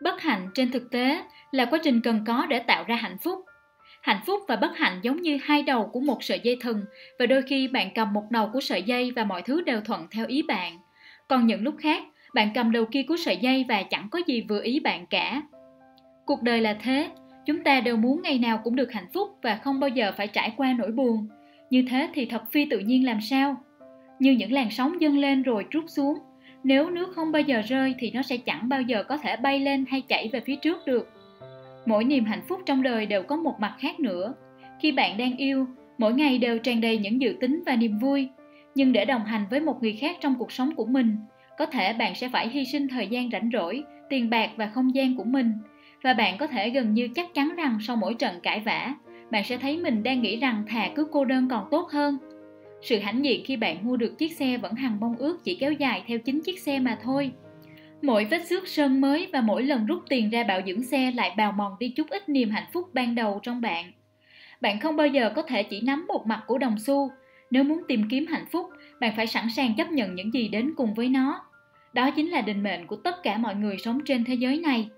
Bất 0.01 0.21
hạnh 0.21 0.49
trên 0.53 0.71
thực 0.71 0.91
tế 0.91 1.21
là 1.51 1.65
quá 1.65 1.79
trình 1.83 2.01
cần 2.01 2.23
có 2.27 2.45
để 2.49 2.59
tạo 2.59 2.83
ra 2.87 2.95
hạnh 2.95 3.17
phúc. 3.17 3.39
Hạnh 4.01 4.21
phúc 4.25 4.43
và 4.47 4.55
bất 4.55 4.77
hạnh 4.77 4.99
giống 5.01 5.21
như 5.21 5.37
hai 5.43 5.63
đầu 5.63 5.89
của 5.93 5.99
một 5.99 6.23
sợi 6.23 6.39
dây 6.39 6.57
thừng 6.61 6.81
và 7.19 7.25
đôi 7.25 7.41
khi 7.41 7.67
bạn 7.67 7.89
cầm 7.95 8.13
một 8.13 8.23
đầu 8.29 8.49
của 8.53 8.61
sợi 8.61 8.83
dây 8.83 9.11
và 9.15 9.23
mọi 9.23 9.41
thứ 9.41 9.61
đều 9.61 9.81
thuận 9.81 10.07
theo 10.11 10.25
ý 10.27 10.41
bạn. 10.41 10.77
Còn 11.27 11.47
những 11.47 11.63
lúc 11.63 11.75
khác, 11.79 12.03
bạn 12.33 12.49
cầm 12.55 12.71
đầu 12.71 12.85
kia 12.85 13.03
của 13.07 13.17
sợi 13.17 13.37
dây 13.37 13.65
và 13.69 13.83
chẳng 13.83 14.07
có 14.11 14.19
gì 14.27 14.45
vừa 14.49 14.61
ý 14.63 14.79
bạn 14.79 15.05
cả. 15.05 15.41
Cuộc 16.25 16.41
đời 16.41 16.61
là 16.61 16.73
thế 16.81 17.09
chúng 17.45 17.63
ta 17.63 17.79
đều 17.81 17.97
muốn 17.97 18.21
ngày 18.21 18.39
nào 18.39 18.59
cũng 18.63 18.75
được 18.75 18.91
hạnh 18.91 19.07
phúc 19.13 19.29
và 19.41 19.55
không 19.55 19.79
bao 19.79 19.89
giờ 19.89 20.11
phải 20.17 20.27
trải 20.27 20.53
qua 20.57 20.75
nỗi 20.77 20.91
buồn. 20.91 21.27
Như 21.69 21.85
thế 21.89 22.09
thì 22.13 22.25
thật 22.25 22.51
phi 22.51 22.65
tự 22.65 22.79
nhiên 22.79 23.05
làm 23.05 23.21
sao? 23.21 23.55
Như 24.19 24.31
những 24.31 24.51
làn 24.51 24.71
sóng 24.71 25.01
dâng 25.01 25.17
lên 25.17 25.41
rồi 25.41 25.65
trút 25.71 25.83
xuống, 25.87 26.17
nếu 26.63 26.89
nước 26.89 27.13
không 27.15 27.31
bao 27.31 27.41
giờ 27.41 27.61
rơi 27.61 27.95
thì 27.99 28.11
nó 28.11 28.21
sẽ 28.21 28.37
chẳng 28.37 28.69
bao 28.69 28.81
giờ 28.81 29.03
có 29.03 29.17
thể 29.17 29.35
bay 29.35 29.59
lên 29.59 29.85
hay 29.89 30.01
chảy 30.01 30.29
về 30.33 30.39
phía 30.39 30.55
trước 30.55 30.85
được. 30.85 31.09
Mỗi 31.85 32.03
niềm 32.03 32.25
hạnh 32.25 32.41
phúc 32.47 32.59
trong 32.65 32.83
đời 32.83 33.05
đều 33.05 33.23
có 33.23 33.35
một 33.35 33.59
mặt 33.59 33.75
khác 33.79 33.99
nữa. 33.99 34.33
Khi 34.79 34.91
bạn 34.91 35.17
đang 35.17 35.37
yêu, 35.37 35.67
mỗi 35.97 36.13
ngày 36.13 36.37
đều 36.37 36.59
tràn 36.59 36.81
đầy 36.81 36.97
những 36.97 37.21
dự 37.21 37.35
tính 37.41 37.63
và 37.65 37.75
niềm 37.75 37.99
vui. 37.99 38.29
Nhưng 38.75 38.93
để 38.93 39.05
đồng 39.05 39.25
hành 39.25 39.45
với 39.49 39.59
một 39.59 39.81
người 39.81 39.93
khác 39.93 40.17
trong 40.21 40.35
cuộc 40.35 40.51
sống 40.51 40.75
của 40.75 40.85
mình, 40.85 41.17
có 41.57 41.65
thể 41.65 41.93
bạn 41.93 42.15
sẽ 42.15 42.29
phải 42.29 42.49
hy 42.49 42.65
sinh 42.65 42.87
thời 42.87 43.07
gian 43.07 43.29
rảnh 43.31 43.49
rỗi, 43.53 43.83
tiền 44.09 44.29
bạc 44.29 44.49
và 44.55 44.67
không 44.73 44.95
gian 44.95 45.15
của 45.15 45.23
mình 45.23 45.51
và 46.03 46.13
bạn 46.13 46.37
có 46.37 46.47
thể 46.47 46.69
gần 46.69 46.93
như 46.93 47.07
chắc 47.15 47.33
chắn 47.33 47.55
rằng 47.55 47.77
sau 47.81 47.95
mỗi 47.95 48.13
trận 48.13 48.39
cãi 48.43 48.59
vã, 48.59 48.95
bạn 49.31 49.43
sẽ 49.43 49.57
thấy 49.57 49.77
mình 49.77 50.03
đang 50.03 50.21
nghĩ 50.21 50.39
rằng 50.39 50.63
thà 50.67 50.89
cứ 50.95 51.07
cô 51.11 51.25
đơn 51.25 51.47
còn 51.49 51.67
tốt 51.71 51.89
hơn. 51.91 52.17
Sự 52.81 52.99
hãnh 52.99 53.25
diện 53.25 53.43
khi 53.45 53.57
bạn 53.57 53.77
mua 53.87 53.97
được 53.97 54.17
chiếc 54.17 54.33
xe 54.33 54.57
vẫn 54.57 54.73
hằng 54.73 54.99
mong 54.99 55.15
ước 55.17 55.43
chỉ 55.43 55.55
kéo 55.55 55.71
dài 55.71 56.03
theo 56.07 56.19
chính 56.19 56.41
chiếc 56.41 56.59
xe 56.59 56.79
mà 56.79 56.97
thôi. 57.03 57.31
Mỗi 58.01 58.25
vết 58.25 58.47
xước 58.47 58.67
sơn 58.67 59.01
mới 59.01 59.27
và 59.33 59.41
mỗi 59.41 59.63
lần 59.63 59.85
rút 59.85 60.03
tiền 60.09 60.29
ra 60.29 60.43
bảo 60.43 60.61
dưỡng 60.65 60.83
xe 60.83 61.11
lại 61.11 61.33
bào 61.37 61.51
mòn 61.51 61.75
đi 61.79 61.89
chút 61.89 62.09
ít 62.09 62.29
niềm 62.29 62.49
hạnh 62.49 62.65
phúc 62.73 62.89
ban 62.93 63.15
đầu 63.15 63.39
trong 63.43 63.61
bạn. 63.61 63.91
Bạn 64.61 64.79
không 64.79 64.95
bao 64.95 65.07
giờ 65.07 65.31
có 65.35 65.41
thể 65.41 65.63
chỉ 65.63 65.81
nắm 65.81 66.05
một 66.07 66.27
mặt 66.27 66.43
của 66.47 66.57
đồng 66.57 66.79
xu. 66.79 67.11
Nếu 67.51 67.63
muốn 67.63 67.81
tìm 67.87 68.09
kiếm 68.09 68.25
hạnh 68.27 68.45
phúc, 68.51 68.69
bạn 68.99 69.13
phải 69.15 69.27
sẵn 69.27 69.49
sàng 69.49 69.73
chấp 69.77 69.91
nhận 69.91 70.15
những 70.15 70.33
gì 70.33 70.47
đến 70.47 70.73
cùng 70.77 70.93
với 70.93 71.09
nó. 71.09 71.41
Đó 71.93 72.11
chính 72.11 72.29
là 72.29 72.41
định 72.41 72.63
mệnh 72.63 72.87
của 72.87 72.95
tất 72.95 73.23
cả 73.23 73.37
mọi 73.37 73.55
người 73.55 73.77
sống 73.77 73.99
trên 74.05 74.23
thế 74.23 74.33
giới 74.33 74.59
này 74.59 74.89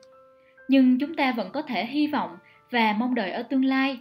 nhưng 0.68 1.00
chúng 1.00 1.16
ta 1.16 1.32
vẫn 1.32 1.50
có 1.54 1.62
thể 1.62 1.86
hy 1.86 2.08
vọng 2.08 2.38
và 2.72 2.96
mong 3.00 3.16
đợi 3.16 3.32
ở 3.32 3.44
tương 3.44 3.66
lai. 3.66 4.00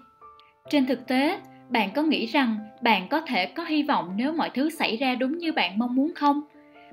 Trên 0.70 0.86
thực 0.86 1.06
tế, 1.06 1.38
bạn 1.68 1.90
có 1.94 2.02
nghĩ 2.02 2.26
rằng 2.26 2.58
bạn 2.82 3.08
có 3.08 3.20
thể 3.20 3.46
có 3.46 3.64
hy 3.64 3.82
vọng 3.82 4.12
nếu 4.16 4.32
mọi 4.32 4.50
thứ 4.54 4.70
xảy 4.70 4.96
ra 4.96 5.14
đúng 5.14 5.38
như 5.38 5.52
bạn 5.52 5.78
mong 5.78 5.94
muốn 5.94 6.12
không? 6.14 6.40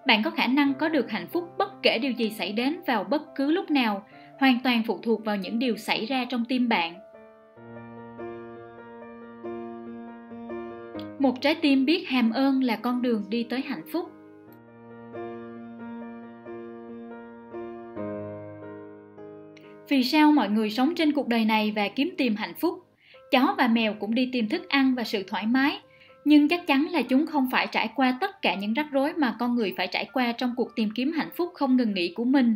Bạn 0.08 0.24
có 0.24 0.30
khả 0.30 0.48
năng 0.48 0.74
có 0.74 0.90
được 0.90 1.12
hạnh 1.12 1.28
phúc 1.28 1.50
bất 1.58 1.84
kể 1.84 2.00
điều 2.00 2.12
gì 2.12 2.30
xảy 2.30 2.52
đến 2.52 2.80
vào 2.88 3.04
bất 3.04 3.36
cứ 3.36 3.52
lúc 3.52 3.72
nào, 3.72 4.04
hoàn 4.40 4.60
toàn 4.64 4.84
phụ 4.88 5.00
thuộc 5.04 5.26
vào 5.26 5.36
những 5.36 5.60
điều 5.60 5.78
xảy 5.78 6.06
ra 6.06 6.26
trong 6.26 6.46
tim 6.46 6.70
bạn. 6.70 6.94
Một 11.20 11.42
trái 11.42 11.56
tim 11.56 11.86
biết 11.86 12.10
hàm 12.10 12.32
ơn 12.32 12.64
là 12.64 12.76
con 12.76 13.02
đường 13.02 13.24
đi 13.30 13.44
tới 13.44 13.62
hạnh 13.62 13.84
phúc. 13.92 14.10
Vì 19.94 20.04
sao 20.04 20.32
mọi 20.32 20.50
người 20.50 20.70
sống 20.70 20.96
trên 20.96 21.12
cuộc 21.12 21.28
đời 21.28 21.46
này 21.46 21.74
và 21.76 21.88
kiếm 21.88 22.14
tìm 22.18 22.36
hạnh 22.36 22.54
phúc? 22.60 22.86
Chó 23.32 23.56
và 23.58 23.68
mèo 23.68 23.94
cũng 23.94 24.16
đi 24.16 24.30
tìm 24.32 24.50
thức 24.50 24.70
ăn 24.70 24.96
và 24.96 25.04
sự 25.04 25.24
thoải 25.28 25.46
mái. 25.46 25.80
Nhưng 26.26 26.48
chắc 26.48 26.68
chắn 26.68 26.88
là 26.92 27.02
chúng 27.02 27.28
không 27.28 27.50
phải 27.52 27.68
trải 27.72 27.90
qua 27.96 28.18
tất 28.22 28.42
cả 28.42 28.56
những 28.56 28.74
rắc 28.74 28.88
rối 28.92 29.14
mà 29.14 29.36
con 29.40 29.56
người 29.56 29.74
phải 29.78 29.88
trải 29.88 30.06
qua 30.14 30.32
trong 30.32 30.54
cuộc 30.58 30.76
tìm 30.76 30.90
kiếm 30.96 31.12
hạnh 31.12 31.30
phúc 31.36 31.52
không 31.54 31.78
ngừng 31.78 31.94
nghỉ 31.94 32.14
của 32.14 32.24
mình. 32.24 32.56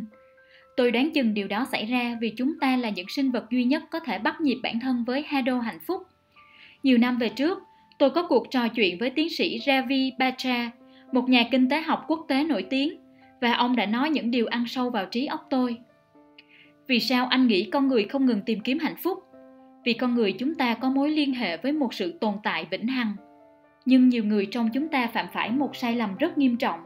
Tôi 0.76 0.90
đoán 0.90 1.10
chừng 1.10 1.34
điều 1.34 1.48
đó 1.48 1.66
xảy 1.72 1.86
ra 1.86 2.16
vì 2.20 2.30
chúng 2.30 2.58
ta 2.60 2.76
là 2.76 2.90
những 2.90 3.08
sinh 3.08 3.30
vật 3.30 3.50
duy 3.50 3.64
nhất 3.64 3.82
có 3.90 4.00
thể 4.00 4.18
bắt 4.18 4.40
nhịp 4.40 4.58
bản 4.62 4.80
thân 4.80 5.04
với 5.06 5.22
hado 5.22 5.58
hạnh 5.58 5.80
phúc. 5.86 6.02
Nhiều 6.82 6.98
năm 6.98 7.18
về 7.18 7.28
trước, 7.28 7.62
tôi 7.98 8.10
có 8.10 8.26
cuộc 8.28 8.50
trò 8.50 8.68
chuyện 8.68 8.98
với 8.98 9.10
tiến 9.10 9.30
sĩ 9.30 9.58
ravi 9.66 10.12
batra, 10.18 10.70
một 11.12 11.28
nhà 11.28 11.44
kinh 11.50 11.68
tế 11.68 11.80
học 11.80 12.04
quốc 12.08 12.24
tế 12.28 12.44
nổi 12.44 12.62
tiếng, 12.70 12.96
và 13.40 13.52
ông 13.52 13.76
đã 13.76 13.86
nói 13.86 14.10
những 14.10 14.30
điều 14.30 14.46
ăn 14.46 14.64
sâu 14.66 14.90
vào 14.90 15.06
trí 15.06 15.26
óc 15.26 15.46
tôi 15.50 15.78
vì 16.88 17.00
sao 17.00 17.26
anh 17.26 17.46
nghĩ 17.46 17.70
con 17.72 17.88
người 17.88 18.04
không 18.04 18.26
ngừng 18.26 18.40
tìm 18.40 18.60
kiếm 18.60 18.78
hạnh 18.78 18.96
phúc? 18.96 19.18
Vì 19.84 19.92
con 19.92 20.14
người 20.14 20.32
chúng 20.32 20.54
ta 20.54 20.74
có 20.74 20.90
mối 20.90 21.10
liên 21.10 21.34
hệ 21.34 21.56
với 21.56 21.72
một 21.72 21.94
sự 21.94 22.18
tồn 22.20 22.34
tại 22.42 22.66
vĩnh 22.70 22.86
hằng. 22.86 23.12
Nhưng 23.84 24.08
nhiều 24.08 24.24
người 24.24 24.46
trong 24.46 24.68
chúng 24.74 24.88
ta 24.88 25.06
phạm 25.06 25.26
phải 25.32 25.50
một 25.50 25.76
sai 25.76 25.96
lầm 25.96 26.16
rất 26.16 26.38
nghiêm 26.38 26.56
trọng. 26.56 26.80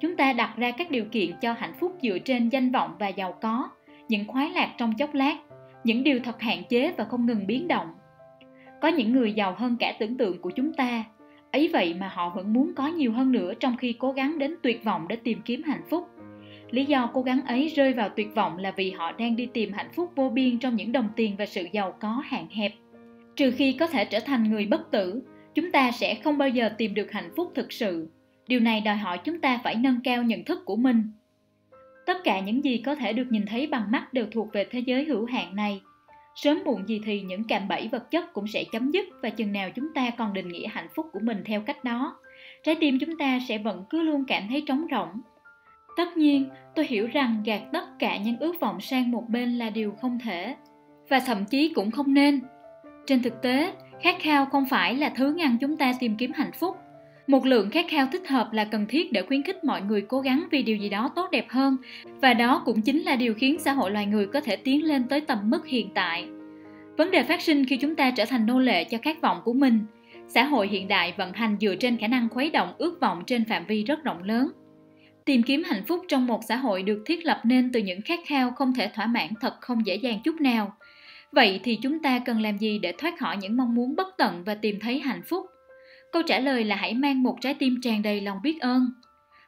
Chúng 0.00 0.16
ta 0.16 0.32
đặt 0.32 0.54
ra 0.56 0.70
các 0.70 0.90
điều 0.90 1.04
kiện 1.04 1.30
cho 1.40 1.52
hạnh 1.52 1.74
phúc 1.80 1.96
dựa 2.02 2.18
trên 2.18 2.48
danh 2.48 2.70
vọng 2.70 2.96
và 2.98 3.08
giàu 3.08 3.32
có, 3.42 3.68
những 4.08 4.26
khoái 4.26 4.50
lạc 4.50 4.74
trong 4.78 4.94
chốc 4.94 5.14
lát, 5.14 5.36
những 5.84 6.04
điều 6.04 6.20
thật 6.24 6.40
hạn 6.40 6.62
chế 6.68 6.92
và 6.96 7.04
không 7.04 7.26
ngừng 7.26 7.46
biến 7.46 7.68
động. 7.68 7.94
Có 8.80 8.88
những 8.88 9.12
người 9.12 9.32
giàu 9.32 9.54
hơn 9.58 9.76
cả 9.76 9.94
tưởng 9.98 10.16
tượng 10.16 10.40
của 10.40 10.50
chúng 10.50 10.72
ta. 10.72 11.04
Ấy 11.52 11.70
vậy 11.72 11.94
mà 12.00 12.08
họ 12.08 12.32
vẫn 12.36 12.52
muốn 12.52 12.72
có 12.76 12.86
nhiều 12.86 13.12
hơn 13.12 13.32
nữa 13.32 13.54
trong 13.60 13.76
khi 13.76 13.92
cố 13.92 14.12
gắng 14.12 14.38
đến 14.38 14.54
tuyệt 14.62 14.84
vọng 14.84 15.08
để 15.08 15.16
tìm 15.16 15.40
kiếm 15.44 15.62
hạnh 15.62 15.82
phúc 15.90 16.08
lý 16.70 16.84
do 16.84 17.10
cố 17.14 17.22
gắng 17.22 17.40
ấy 17.46 17.68
rơi 17.68 17.92
vào 17.92 18.08
tuyệt 18.08 18.34
vọng 18.34 18.58
là 18.58 18.70
vì 18.70 18.90
họ 18.90 19.12
đang 19.12 19.36
đi 19.36 19.46
tìm 19.46 19.72
hạnh 19.72 19.90
phúc 19.94 20.12
vô 20.16 20.28
biên 20.28 20.58
trong 20.58 20.76
những 20.76 20.92
đồng 20.92 21.08
tiền 21.16 21.36
và 21.36 21.46
sự 21.46 21.66
giàu 21.72 21.94
có 22.00 22.22
hạn 22.24 22.46
hẹp. 22.50 22.72
Trừ 23.36 23.50
khi 23.50 23.72
có 23.72 23.86
thể 23.86 24.04
trở 24.04 24.20
thành 24.20 24.50
người 24.50 24.66
bất 24.66 24.90
tử, 24.90 25.22
chúng 25.54 25.72
ta 25.72 25.92
sẽ 25.92 26.14
không 26.14 26.38
bao 26.38 26.48
giờ 26.48 26.68
tìm 26.78 26.94
được 26.94 27.12
hạnh 27.12 27.30
phúc 27.36 27.52
thực 27.54 27.72
sự. 27.72 28.08
Điều 28.48 28.60
này 28.60 28.80
đòi 28.80 28.96
hỏi 28.96 29.18
chúng 29.24 29.40
ta 29.40 29.60
phải 29.64 29.74
nâng 29.74 30.00
cao 30.04 30.22
nhận 30.22 30.44
thức 30.44 30.64
của 30.64 30.76
mình. 30.76 31.02
Tất 32.06 32.24
cả 32.24 32.40
những 32.40 32.64
gì 32.64 32.78
có 32.78 32.94
thể 32.94 33.12
được 33.12 33.26
nhìn 33.30 33.46
thấy 33.46 33.66
bằng 33.66 33.90
mắt 33.90 34.12
đều 34.12 34.26
thuộc 34.32 34.52
về 34.52 34.66
thế 34.70 34.78
giới 34.78 35.04
hữu 35.04 35.24
hạn 35.24 35.56
này. 35.56 35.80
Sớm 36.34 36.58
muộn 36.64 36.88
gì 36.88 37.00
thì 37.04 37.20
những 37.20 37.44
cạm 37.44 37.68
bẫy 37.68 37.88
vật 37.88 38.10
chất 38.10 38.32
cũng 38.32 38.46
sẽ 38.46 38.64
chấm 38.72 38.90
dứt 38.90 39.08
và 39.22 39.30
chừng 39.30 39.52
nào 39.52 39.70
chúng 39.70 39.94
ta 39.94 40.10
còn 40.10 40.32
định 40.32 40.48
nghĩa 40.48 40.66
hạnh 40.68 40.88
phúc 40.94 41.06
của 41.12 41.20
mình 41.22 41.42
theo 41.44 41.60
cách 41.60 41.84
đó. 41.84 42.16
Trái 42.64 42.76
tim 42.80 42.98
chúng 42.98 43.18
ta 43.18 43.38
sẽ 43.48 43.58
vẫn 43.58 43.84
cứ 43.90 44.02
luôn 44.02 44.24
cảm 44.28 44.42
thấy 44.48 44.64
trống 44.66 44.86
rỗng 44.90 45.20
tất 45.96 46.16
nhiên, 46.16 46.48
tôi 46.74 46.86
hiểu 46.86 47.08
rằng 47.12 47.42
gạt 47.44 47.60
tất 47.72 47.98
cả 47.98 48.16
những 48.16 48.36
ước 48.38 48.60
vọng 48.60 48.80
sang 48.80 49.10
một 49.10 49.24
bên 49.28 49.58
là 49.58 49.70
điều 49.70 49.94
không 50.00 50.18
thể, 50.24 50.56
và 51.08 51.20
thậm 51.20 51.44
chí 51.44 51.72
cũng 51.74 51.90
không 51.90 52.14
nên. 52.14 52.40
Trên 53.06 53.22
thực 53.22 53.42
tế, 53.42 53.72
khát 54.02 54.16
khao 54.20 54.46
không 54.46 54.66
phải 54.70 54.94
là 54.94 55.08
thứ 55.08 55.34
ngăn 55.34 55.56
chúng 55.60 55.76
ta 55.76 55.92
tìm 56.00 56.16
kiếm 56.16 56.32
hạnh 56.34 56.52
phúc. 56.52 56.76
Một 57.26 57.46
lượng 57.46 57.70
khát 57.70 57.86
khao 57.88 58.06
thích 58.12 58.28
hợp 58.28 58.52
là 58.52 58.64
cần 58.64 58.86
thiết 58.88 59.12
để 59.12 59.22
khuyến 59.22 59.42
khích 59.42 59.64
mọi 59.64 59.82
người 59.82 60.00
cố 60.00 60.20
gắng 60.20 60.44
vì 60.50 60.62
điều 60.62 60.76
gì 60.76 60.88
đó 60.88 61.10
tốt 61.16 61.28
đẹp 61.32 61.46
hơn, 61.48 61.76
và 62.04 62.34
đó 62.34 62.62
cũng 62.64 62.82
chính 62.82 63.02
là 63.02 63.16
điều 63.16 63.34
khiến 63.34 63.58
xã 63.58 63.72
hội 63.72 63.90
loài 63.90 64.06
người 64.06 64.26
có 64.26 64.40
thể 64.40 64.56
tiến 64.56 64.84
lên 64.84 65.04
tới 65.08 65.20
tầm 65.20 65.38
mức 65.42 65.66
hiện 65.66 65.88
tại. 65.94 66.28
Vấn 66.96 67.10
đề 67.10 67.22
phát 67.22 67.40
sinh 67.40 67.64
khi 67.64 67.76
chúng 67.76 67.96
ta 67.96 68.10
trở 68.10 68.24
thành 68.24 68.46
nô 68.46 68.58
lệ 68.58 68.84
cho 68.84 68.98
khát 69.02 69.20
vọng 69.20 69.40
của 69.44 69.52
mình. 69.52 69.80
Xã 70.28 70.44
hội 70.44 70.68
hiện 70.68 70.88
đại 70.88 71.14
vận 71.16 71.32
hành 71.32 71.56
dựa 71.60 71.74
trên 71.74 71.96
khả 71.96 72.06
năng 72.06 72.28
khuấy 72.28 72.50
động 72.50 72.72
ước 72.78 73.00
vọng 73.00 73.22
trên 73.26 73.44
phạm 73.44 73.66
vi 73.66 73.84
rất 73.84 74.04
rộng 74.04 74.22
lớn 74.22 74.50
tìm 75.24 75.42
kiếm 75.42 75.62
hạnh 75.62 75.84
phúc 75.86 76.04
trong 76.08 76.26
một 76.26 76.40
xã 76.48 76.56
hội 76.56 76.82
được 76.82 77.02
thiết 77.06 77.24
lập 77.24 77.40
nên 77.44 77.72
từ 77.72 77.80
những 77.80 78.02
khát 78.02 78.18
khao 78.26 78.50
không 78.50 78.74
thể 78.74 78.90
thỏa 78.94 79.06
mãn 79.06 79.28
thật 79.40 79.54
không 79.60 79.86
dễ 79.86 79.94
dàng 79.94 80.20
chút 80.24 80.40
nào. 80.40 80.76
Vậy 81.32 81.60
thì 81.64 81.78
chúng 81.82 82.02
ta 82.02 82.18
cần 82.18 82.40
làm 82.40 82.58
gì 82.58 82.78
để 82.78 82.92
thoát 82.98 83.18
khỏi 83.18 83.36
những 83.36 83.56
mong 83.56 83.74
muốn 83.74 83.96
bất 83.96 84.06
tận 84.18 84.44
và 84.44 84.54
tìm 84.54 84.80
thấy 84.80 85.00
hạnh 85.00 85.22
phúc? 85.28 85.46
Câu 86.12 86.22
trả 86.22 86.38
lời 86.38 86.64
là 86.64 86.76
hãy 86.76 86.94
mang 86.94 87.22
một 87.22 87.36
trái 87.40 87.54
tim 87.54 87.80
tràn 87.82 88.02
đầy 88.02 88.20
lòng 88.20 88.38
biết 88.42 88.60
ơn. 88.60 88.86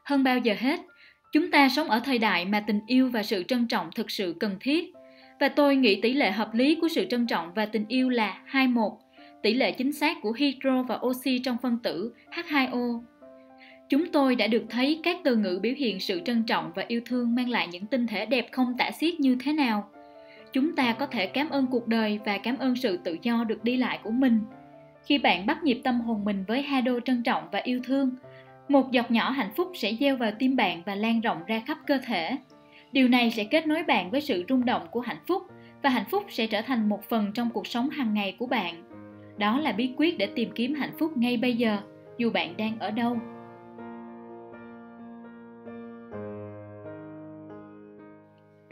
Hơn 0.05 0.25
bao 0.25 0.39
giờ 0.39 0.55
hết 0.59 0.81
chúng 1.33 1.51
ta 1.51 1.69
sống 1.69 1.89
ở 1.89 2.01
thời 2.05 2.19
đại 2.19 2.45
mà 2.45 2.61
tình 2.61 2.81
yêu 2.87 3.09
và 3.09 3.23
sự 3.23 3.43
trân 3.43 3.69
trọng 3.69 3.91
thực 3.95 4.11
sự 4.11 4.37
cần 4.41 4.57
thiết. 4.61 4.93
Và 5.41 5.49
tôi 5.49 5.77
nghĩ 5.77 6.01
tỷ 6.01 6.13
lệ 6.13 6.31
hợp 6.31 6.55
lý 6.55 6.75
của 6.81 6.89
sự 6.89 7.07
trân 7.11 7.27
trọng 7.27 7.55
và 7.55 7.67
tình 7.67 7.85
yêu 7.89 8.09
là 8.09 8.41
21, 8.47 8.93
tỷ 9.43 9.55
lệ 9.55 9.73
chính 9.73 9.93
xác 9.93 10.17
của 10.23 10.33
hydro 10.33 10.83
và 10.83 10.99
oxy 11.07 11.39
trong 11.39 11.57
phân 11.63 11.79
tử 11.83 12.13
H2O. 12.31 13.12
Chúng 13.93 14.07
tôi 14.13 14.37
đã 14.37 14.47
được 14.47 14.65
thấy 14.69 15.01
các 15.03 15.17
từ 15.25 15.37
ngữ 15.37 15.59
biểu 15.63 15.75
hiện 15.77 16.01
sự 16.01 16.21
trân 16.25 16.43
trọng 16.43 16.73
và 16.75 16.85
yêu 16.89 17.01
thương 17.07 17.35
mang 17.35 17.49
lại 17.49 17.69
những 17.73 17.87
tinh 17.87 18.07
thể 18.07 18.27
đẹp 18.27 18.49
không 18.53 18.75
tả 18.79 18.91
xiết 18.91 19.21
như 19.21 19.37
thế 19.41 19.53
nào. 19.53 19.89
Chúng 20.53 20.77
ta 20.77 20.93
có 20.93 21.07
thể 21.07 21.27
cảm 21.27 21.51
ơn 21.51 21.67
cuộc 21.67 21.89
đời 21.89 22.21
và 22.25 22.39
cảm 22.39 22.59
ơn 22.59 22.77
sự 22.77 22.97
tự 22.97 23.17
do 23.23 23.45
được 23.45 23.65
đi 23.65 23.77
lại 23.77 23.99
của 24.03 24.11
mình– 24.11 24.41
khi 25.05 25.19
bạn 25.19 25.47
bắt 25.47 25.65
nhịp 25.65 25.81
tâm 25.85 26.01
hồn 26.01 26.25
mình 26.25 26.45
với 26.49 26.63
hai 26.63 26.83
đô 26.83 27.01
trân 27.01 27.23
trọng 27.23 27.45
và 27.53 27.59
yêu 27.59 27.81
thương, 27.85 28.11
một 28.69 28.91
giọt 28.91 29.11
nhỏ 29.11 29.31
hạnh 29.31 29.51
phúc 29.57 29.73
sẽ 29.75 29.93
gieo 30.01 30.17
vào 30.17 30.31
tim 30.39 30.57
bạn 30.57 30.83
và 30.87 30.95
lan 30.95 31.21
rộng 31.21 31.39
ra 31.47 31.63
khắp 31.67 31.79
cơ 31.87 31.99
thể. 32.07 32.37
Điều 32.93 33.09
này 33.09 33.31
sẽ 33.31 33.45
kết 33.45 33.67
nối 33.67 33.83
bạn 33.83 34.11
với 34.11 34.21
sự 34.21 34.45
rung 34.49 34.65
động 34.65 34.87
của 34.91 35.01
hạnh 35.01 35.21
phúc 35.27 35.43
và 35.83 35.91
hạnh 35.91 36.05
phúc 36.11 36.25
sẽ 36.29 36.47
trở 36.47 36.63
thành 36.63 36.89
một 36.89 37.05
phần 37.05 37.33
trong 37.35 37.51
cuộc 37.51 37.67
sống 37.67 37.91
hàng 37.91 38.15
ngày 38.15 38.37
của 38.39 38.47
bạn. 38.47 38.85
Đó 39.39 39.61
là 39.61 39.73
bí 39.73 39.91
quyết 39.97 40.19
để 40.19 40.27
tìm 40.27 40.51
kiếm 40.55 40.75
hạnh 40.75 40.93
phúc 40.99 41.17
ngay 41.17 41.37
bây 41.37 41.55
giờ, 41.55 41.79
dù 42.19 42.31
bạn 42.31 42.57
đang 42.57 42.79
ở 42.79 42.91
đâu. 42.91 43.17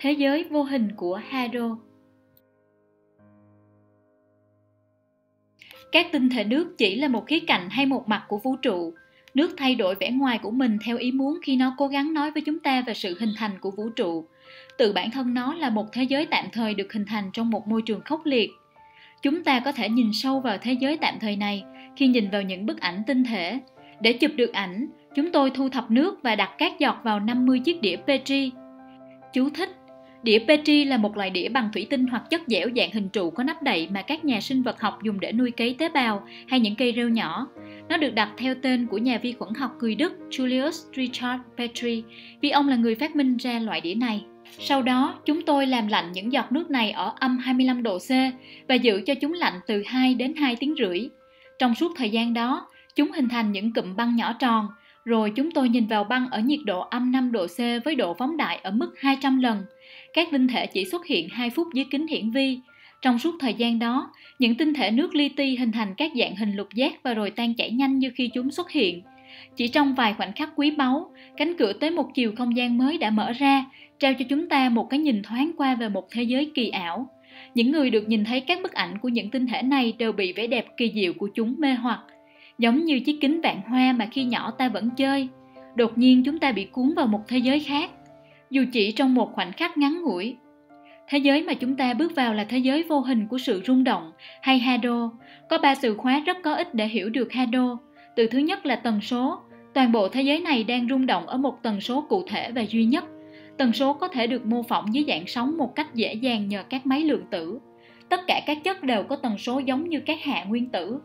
Thế 0.01 0.13
giới 0.13 0.45
vô 0.45 0.63
hình 0.63 0.89
của 0.97 1.21
Hado 1.29 1.77
các 5.93 6.07
tinh 6.13 6.29
thể 6.29 6.45
nước 6.45 6.79
chỉ 6.79 6.95
là 6.95 7.09
một 7.09 7.27
khía 7.27 7.41
cạnh 7.41 7.71
hay 7.71 7.87
một 7.87 8.09
mặt 8.09 8.25
của 8.29 8.39
vũ 8.39 8.57
trụ. 8.57 8.95
Nước 9.35 9.55
thay 9.57 9.75
đổi 9.75 9.95
vẻ 9.95 10.11
ngoài 10.11 10.39
của 10.39 10.51
mình 10.51 10.79
theo 10.85 10.97
ý 10.97 11.13
muốn 11.13 11.39
khi 11.43 11.57
nó 11.57 11.75
cố 11.79 11.87
gắng 11.87 12.15
nói 12.15 12.31
với 12.31 12.43
chúng 12.47 12.59
ta 12.59 12.83
về 12.87 12.95
sự 12.95 13.17
hình 13.21 13.33
thành 13.37 13.59
của 13.61 13.71
vũ 13.71 13.89
trụ. 13.89 14.25
Từ 14.79 14.93
bản 14.93 15.11
thân 15.11 15.35
nó 15.35 15.55
là 15.55 15.71
một 15.71 15.93
thế 15.93 16.03
giới 16.03 16.27
tạm 16.27 16.45
thời 16.53 16.75
được 16.75 16.93
hình 16.93 17.05
thành 17.07 17.31
trong 17.33 17.51
một 17.51 17.69
môi 17.69 17.83
trường 17.83 18.01
khốc 18.01 18.27
liệt. 18.27 18.51
Chúng 19.23 19.45
ta 19.45 19.61
có 19.61 19.73
thể 19.73 19.89
nhìn 19.89 20.11
sâu 20.13 20.41
vào 20.41 20.59
thế 20.59 20.73
giới 20.73 20.97
tạm 20.97 21.15
thời 21.21 21.37
này 21.37 21.65
khi 21.97 22.07
nhìn 22.07 22.31
vào 22.31 22.43
những 22.43 22.67
bức 22.67 22.81
ảnh 22.81 23.03
tinh 23.07 23.25
thể. 23.25 23.61
Để 24.01 24.13
chụp 24.13 24.31
được 24.37 24.53
ảnh, 24.53 24.87
chúng 25.15 25.33
tôi 25.33 25.51
thu 25.51 25.69
thập 25.69 25.91
nước 25.91 26.23
và 26.23 26.37
đặt 26.37 26.51
các 26.59 26.79
giọt 26.79 27.01
vào 27.03 27.21
50 27.21 27.59
chiếc 27.59 27.81
đĩa 27.81 27.97
Petri. 27.97 28.53
Chú 29.33 29.51
thích 29.51 29.80
Đĩa 30.23 30.39
Petri 30.49 30.85
là 30.85 30.97
một 30.97 31.17
loại 31.17 31.31
đĩa 31.31 31.49
bằng 31.49 31.69
thủy 31.73 31.87
tinh 31.91 32.07
hoặc 32.07 32.31
chất 32.31 32.43
dẻo 32.47 32.69
dạng 32.77 32.91
hình 32.93 33.09
trụ 33.09 33.31
có 33.31 33.43
nắp 33.43 33.63
đậy 33.63 33.89
mà 33.91 34.03
các 34.03 34.25
nhà 34.25 34.41
sinh 34.41 34.63
vật 34.63 34.81
học 34.81 34.99
dùng 35.03 35.21
để 35.21 35.33
nuôi 35.33 35.51
cấy 35.51 35.77
tế 35.79 35.89
bào 35.89 36.23
hay 36.49 36.61
những 36.61 36.75
cây 36.75 36.93
rêu 36.97 37.09
nhỏ. 37.09 37.47
Nó 37.89 37.97
được 37.97 38.15
đặt 38.15 38.31
theo 38.37 38.55
tên 38.63 38.87
của 38.87 38.99
nhà 38.99 39.19
vi 39.19 39.33
khuẩn 39.33 39.55
học 39.55 39.71
người 39.81 39.95
Đức 39.95 40.13
Julius 40.31 40.71
Richard 40.97 41.43
Petri 41.57 42.03
vì 42.41 42.51
ông 42.51 42.69
là 42.69 42.77
người 42.77 42.95
phát 42.95 43.17
minh 43.17 43.37
ra 43.37 43.59
loại 43.59 43.81
đĩa 43.81 43.95
này. 43.95 44.25
Sau 44.59 44.83
đó, 44.83 45.21
chúng 45.25 45.43
tôi 45.43 45.67
làm 45.67 45.87
lạnh 45.87 46.13
những 46.13 46.33
giọt 46.33 46.53
nước 46.53 46.71
này 46.71 46.91
ở 46.91 47.13
âm 47.19 47.39
25 47.39 47.83
độ 47.83 47.99
C 47.99 48.11
và 48.69 48.75
giữ 48.75 49.03
cho 49.07 49.15
chúng 49.15 49.33
lạnh 49.33 49.61
từ 49.67 49.83
2 49.87 50.15
đến 50.15 50.35
2 50.35 50.57
tiếng 50.57 50.75
rưỡi. 50.79 51.09
Trong 51.59 51.75
suốt 51.75 51.93
thời 51.97 52.11
gian 52.11 52.35
đó, 52.35 52.67
chúng 52.97 53.13
hình 53.13 53.29
thành 53.29 53.53
những 53.53 53.73
cụm 53.73 53.97
băng 53.97 54.17
nhỏ 54.17 54.33
tròn, 54.33 54.69
rồi 55.05 55.33
chúng 55.37 55.51
tôi 55.51 55.69
nhìn 55.69 55.87
vào 55.87 56.05
băng 56.05 56.31
ở 56.31 56.41
nhiệt 56.41 56.61
độ 56.67 56.81
âm 56.81 57.13
5 57.13 57.33
độ 57.33 57.47
C 57.47 57.59
với 57.85 57.95
độ 57.95 58.15
phóng 58.15 58.37
đại 58.37 58.57
ở 58.57 58.71
mức 58.71 58.95
200 58.99 59.41
lần. 59.41 59.63
Các 60.15 60.29
tinh 60.33 60.49
thể 60.49 60.67
chỉ 60.67 60.85
xuất 60.85 61.07
hiện 61.07 61.29
2 61.29 61.51
phút 61.51 61.67
dưới 61.75 61.85
kính 61.91 62.07
hiển 62.07 62.31
vi. 62.31 62.59
Trong 63.03 63.19
suốt 63.19 63.35
thời 63.41 63.55
gian 63.55 63.79
đó, 63.79 64.11
những 64.39 64.55
tinh 64.55 64.75
thể 64.75 64.91
nước 64.91 65.15
li 65.15 65.29
ti 65.29 65.57
hình 65.57 65.73
thành 65.73 65.95
các 65.97 66.13
dạng 66.17 66.37
hình 66.37 66.57
lục 66.57 66.69
giác 66.75 67.03
và 67.03 67.15
rồi 67.15 67.31
tan 67.31 67.55
chảy 67.55 67.71
nhanh 67.71 67.99
như 67.99 68.11
khi 68.15 68.29
chúng 68.35 68.51
xuất 68.51 68.71
hiện. 68.71 69.03
Chỉ 69.57 69.69
trong 69.69 69.95
vài 69.95 70.15
khoảnh 70.15 70.33
khắc 70.33 70.51
quý 70.57 70.71
báu, 70.71 71.11
cánh 71.37 71.57
cửa 71.57 71.73
tới 71.73 71.91
một 71.91 72.11
chiều 72.15 72.33
không 72.37 72.57
gian 72.57 72.79
mới 72.79 72.99
đã 72.99 73.11
mở 73.11 73.33
ra, 73.33 73.65
trao 73.99 74.15
cho 74.15 74.25
chúng 74.29 74.49
ta 74.49 74.69
một 74.69 74.91
cái 74.91 75.01
nhìn 75.01 75.23
thoáng 75.23 75.53
qua 75.57 75.75
về 75.75 75.89
một 75.89 76.09
thế 76.11 76.23
giới 76.23 76.51
kỳ 76.55 76.69
ảo. 76.69 77.09
Những 77.55 77.71
người 77.71 77.91
được 77.91 78.09
nhìn 78.09 78.25
thấy 78.25 78.41
các 78.41 78.63
bức 78.63 78.73
ảnh 78.73 78.99
của 78.99 79.09
những 79.09 79.31
tinh 79.31 79.47
thể 79.47 79.63
này 79.63 79.93
đều 79.99 80.13
bị 80.13 80.33
vẻ 80.33 80.47
đẹp 80.47 80.67
kỳ 80.77 80.93
diệu 80.95 81.13
của 81.13 81.29
chúng 81.35 81.55
mê 81.59 81.75
hoặc, 81.75 82.01
giống 82.59 82.85
như 82.85 83.01
chiếc 83.01 83.21
kính 83.21 83.41
vạn 83.41 83.61
hoa 83.63 83.93
mà 83.93 84.09
khi 84.13 84.25
nhỏ 84.25 84.51
ta 84.59 84.69
vẫn 84.69 84.91
chơi. 84.97 85.29
Đột 85.75 85.99
nhiên 85.99 86.23
chúng 86.25 86.39
ta 86.39 86.53
bị 86.53 86.65
cuốn 86.65 86.95
vào 86.97 87.07
một 87.07 87.21
thế 87.29 87.39
giới 87.39 87.61
khác, 87.61 87.91
dù 88.51 88.65
chỉ 88.73 88.93
trong 88.93 89.15
một 89.15 89.33
khoảnh 89.33 89.53
khắc 89.53 89.79
ngắn 89.79 90.03
ngủi. 90.03 90.37
Thế 91.09 91.19
giới 91.19 91.43
mà 91.43 91.55
chúng 91.55 91.77
ta 91.77 91.95
bước 91.95 92.15
vào 92.15 92.35
là 92.35 92.45
thế 92.45 92.59
giới 92.59 92.83
vô 92.83 93.01
hình 93.01 93.27
của 93.27 93.39
sự 93.39 93.63
rung 93.67 93.85
động 93.85 94.13
hay 94.43 94.59
Hado. 94.59 95.11
Có 95.49 95.59
ba 95.59 95.75
từ 95.83 95.95
khóa 95.95 96.23
rất 96.27 96.37
có 96.43 96.55
ích 96.55 96.75
để 96.75 96.89
hiểu 96.89 97.11
được 97.11 97.33
Hado. 97.33 97.79
Từ 98.17 98.27
thứ 98.27 98.39
nhất 98.39 98.67
là 98.67 98.77
tần 98.77 99.01
số. 99.01 99.41
Toàn 99.75 99.93
bộ 99.93 100.09
thế 100.09 100.23
giới 100.23 100.41
này 100.41 100.65
đang 100.65 100.89
rung 100.89 101.07
động 101.07 101.27
ở 101.27 101.37
một 101.37 101.63
tần 101.63 101.81
số 101.81 102.01
cụ 102.09 102.25
thể 102.29 102.51
và 102.53 102.65
duy 102.69 102.85
nhất. 102.85 103.05
Tần 103.59 103.73
số 103.73 103.93
có 103.93 104.09
thể 104.09 104.27
được 104.27 104.47
mô 104.47 104.63
phỏng 104.63 104.95
dưới 104.95 105.05
dạng 105.09 105.27
sóng 105.27 105.57
một 105.57 105.75
cách 105.75 105.95
dễ 105.95 106.15
dàng 106.15 106.49
nhờ 106.49 106.63
các 106.63 106.87
máy 106.87 107.01
lượng 107.01 107.25
tử. 107.31 107.59
Tất 108.09 108.21
cả 108.27 108.41
các 108.47 108.59
chất 108.65 108.83
đều 108.83 109.03
có 109.03 109.17
tần 109.17 109.39
số 109.39 109.59
giống 109.59 109.89
như 109.89 110.01
các 110.01 110.19
hạ 110.23 110.45
nguyên 110.45 110.69
tử. 110.69 111.01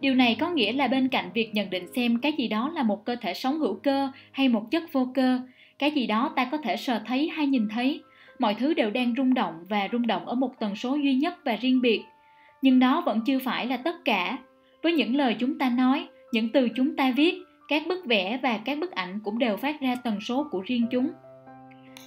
Điều 0.00 0.14
này 0.14 0.36
có 0.40 0.50
nghĩa 0.50 0.72
là 0.72 0.88
bên 0.88 1.08
cạnh 1.08 1.30
việc 1.34 1.54
nhận 1.54 1.70
định 1.70 1.86
xem 1.96 2.18
cái 2.20 2.32
gì 2.32 2.48
đó 2.48 2.72
là 2.74 2.82
một 2.82 3.04
cơ 3.04 3.16
thể 3.20 3.34
sống 3.34 3.58
hữu 3.58 3.74
cơ 3.74 4.08
hay 4.32 4.48
một 4.48 4.70
chất 4.70 4.82
vô 4.92 5.08
cơ, 5.14 5.40
cái 5.80 5.90
gì 5.90 6.06
đó 6.06 6.32
ta 6.36 6.44
có 6.44 6.58
thể 6.58 6.76
sờ 6.76 7.00
thấy 7.06 7.28
hay 7.28 7.46
nhìn 7.46 7.68
thấy, 7.68 8.02
mọi 8.38 8.54
thứ 8.54 8.74
đều 8.74 8.90
đang 8.90 9.14
rung 9.16 9.34
động 9.34 9.54
và 9.68 9.88
rung 9.92 10.06
động 10.06 10.26
ở 10.26 10.34
một 10.34 10.58
tần 10.58 10.76
số 10.76 10.94
duy 10.94 11.14
nhất 11.14 11.34
và 11.44 11.56
riêng 11.56 11.80
biệt. 11.80 12.02
Nhưng 12.62 12.78
đó 12.78 13.02
vẫn 13.06 13.20
chưa 13.26 13.38
phải 13.38 13.66
là 13.66 13.76
tất 13.76 14.04
cả. 14.04 14.38
Với 14.82 14.92
những 14.92 15.16
lời 15.16 15.36
chúng 15.38 15.58
ta 15.58 15.70
nói, 15.70 16.08
những 16.32 16.48
từ 16.52 16.68
chúng 16.76 16.96
ta 16.96 17.12
viết, 17.16 17.34
các 17.68 17.82
bức 17.86 18.06
vẽ 18.06 18.38
và 18.42 18.58
các 18.64 18.78
bức 18.78 18.90
ảnh 18.90 19.20
cũng 19.24 19.38
đều 19.38 19.56
phát 19.56 19.80
ra 19.80 19.96
tần 20.04 20.20
số 20.20 20.46
của 20.50 20.60
riêng 20.60 20.86
chúng. 20.90 21.10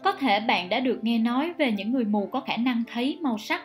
Có 0.03 0.11
thể 0.11 0.39
bạn 0.39 0.69
đã 0.69 0.79
được 0.79 1.03
nghe 1.03 1.17
nói 1.17 1.53
về 1.57 1.71
những 1.71 1.91
người 1.91 2.05
mù 2.05 2.29
có 2.31 2.39
khả 2.39 2.57
năng 2.57 2.83
thấy 2.93 3.19
màu 3.21 3.37
sắc. 3.37 3.61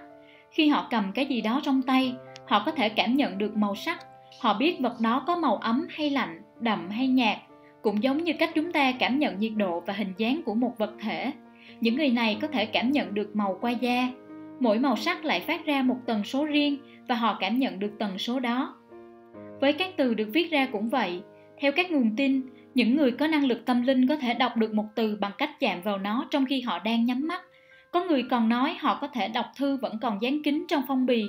Khi 0.51 0.69
họ 0.69 0.87
cầm 0.91 1.13
cái 1.15 1.27
gì 1.27 1.41
đó 1.41 1.61
trong 1.65 1.83
tay, 1.83 2.15
họ 2.47 2.63
có 2.67 2.73
thể 2.73 2.89
cảm 2.89 3.17
nhận 3.17 3.39
được 3.39 3.57
màu 3.57 3.75
sắc. 3.75 3.99
Họ 4.41 4.55
biết 4.55 4.81
vật 4.81 5.01
đó 5.01 5.25
có 5.27 5.37
màu 5.37 5.57
ấm 5.57 5.87
hay 5.91 6.11
lạnh, 6.11 6.43
đậm 6.61 6.91
hay 6.91 7.09
nhạt, 7.09 7.39
cũng 7.83 8.03
giống 8.03 8.25
như 8.25 8.33
cách 8.33 8.51
chúng 8.55 8.73
ta 8.73 8.93
cảm 8.93 9.19
nhận 9.19 9.39
nhiệt 9.39 9.53
độ 9.57 9.81
và 9.81 9.93
hình 9.93 10.13
dáng 10.17 10.43
của 10.45 10.55
một 10.55 10.79
vật 10.79 10.95
thể. 11.01 11.33
Những 11.81 11.97
người 11.97 12.11
này 12.11 12.39
có 12.41 12.49
thể 12.49 12.67
cảm 12.67 12.91
nhận 12.91 13.15
được 13.15 13.37
màu 13.37 13.59
qua 13.61 13.71
da. 13.71 14.09
Mỗi 14.61 14.79
màu 14.79 14.97
sắc 14.97 15.25
lại 15.25 15.41
phát 15.41 15.67
ra 15.67 15.83
một 15.83 15.97
tần 16.07 16.25
số 16.25 16.45
riêng 16.45 16.79
và 17.09 17.15
họ 17.15 17.37
cảm 17.41 17.59
nhận 17.59 17.79
được 17.79 17.93
tần 17.99 18.19
số 18.19 18.41
đó. 18.41 18.75
Với 19.61 19.73
các 19.73 19.91
từ 19.97 20.15
được 20.15 20.29
viết 20.33 20.51
ra 20.51 20.67
cũng 20.73 20.89
vậy. 20.89 21.21
Theo 21.61 21.73
các 21.73 21.91
nguồn 21.91 22.17
tin, 22.17 22.43
những 22.75 22.97
người 22.97 23.11
có 23.11 23.27
năng 23.27 23.47
lực 23.47 23.67
tâm 23.67 23.83
linh 23.83 24.09
có 24.09 24.17
thể 24.17 24.35
đọc 24.35 24.57
được 24.57 24.75
một 24.75 24.85
từ 24.95 25.17
bằng 25.21 25.33
cách 25.39 25.51
chạm 25.61 25.83
vào 25.83 25.99
nó 25.99 26.27
trong 26.31 26.47
khi 26.47 26.61
họ 26.61 26.79
đang 26.79 27.05
nhắm 27.05 27.27
mắt. 27.29 27.43
Có 27.93 28.05
người 28.05 28.23
còn 28.31 28.49
nói 28.49 28.77
họ 28.81 28.99
có 29.01 29.09
thể 29.09 29.29
đọc 29.29 29.47
thư 29.57 29.77
vẫn 29.77 29.99
còn 30.03 30.23
dán 30.23 30.43
kín 30.43 30.65
trong 30.69 30.83
phong 30.89 31.07
bì. 31.07 31.25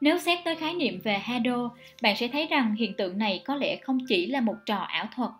Nếu 0.00 0.18
xét 0.18 0.38
tới 0.44 0.56
khái 0.56 0.74
niệm 0.74 1.00
về 1.04 1.18
Hado, 1.18 1.70
bạn 2.02 2.16
sẽ 2.16 2.28
thấy 2.28 2.46
rằng 2.46 2.74
hiện 2.74 2.94
tượng 2.96 3.18
này 3.18 3.42
có 3.44 3.56
lẽ 3.56 3.76
không 3.76 3.98
chỉ 4.08 4.26
là 4.26 4.40
một 4.40 4.56
trò 4.66 4.76
ảo 4.76 5.06
thuật. 5.16 5.30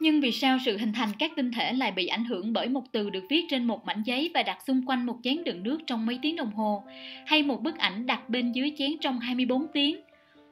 Nhưng 0.00 0.20
vì 0.20 0.32
sao 0.32 0.58
sự 0.64 0.78
hình 0.78 0.92
thành 0.92 1.08
các 1.18 1.32
tinh 1.36 1.50
thể 1.52 1.72
lại 1.72 1.92
bị 1.92 2.06
ảnh 2.06 2.24
hưởng 2.24 2.52
bởi 2.52 2.68
một 2.68 2.82
từ 2.92 3.10
được 3.10 3.24
viết 3.30 3.44
trên 3.50 3.64
một 3.64 3.84
mảnh 3.84 4.02
giấy 4.04 4.30
và 4.34 4.42
đặt 4.42 4.58
xung 4.66 4.86
quanh 4.86 5.06
một 5.06 5.16
chén 5.22 5.44
đựng 5.44 5.62
nước 5.62 5.78
trong 5.86 6.06
mấy 6.06 6.18
tiếng 6.22 6.36
đồng 6.36 6.52
hồ, 6.52 6.84
hay 7.26 7.42
một 7.42 7.62
bức 7.62 7.78
ảnh 7.78 8.06
đặt 8.06 8.28
bên 8.28 8.52
dưới 8.52 8.72
chén 8.78 8.90
trong 9.00 9.20
24 9.20 9.66
tiếng? 9.72 9.96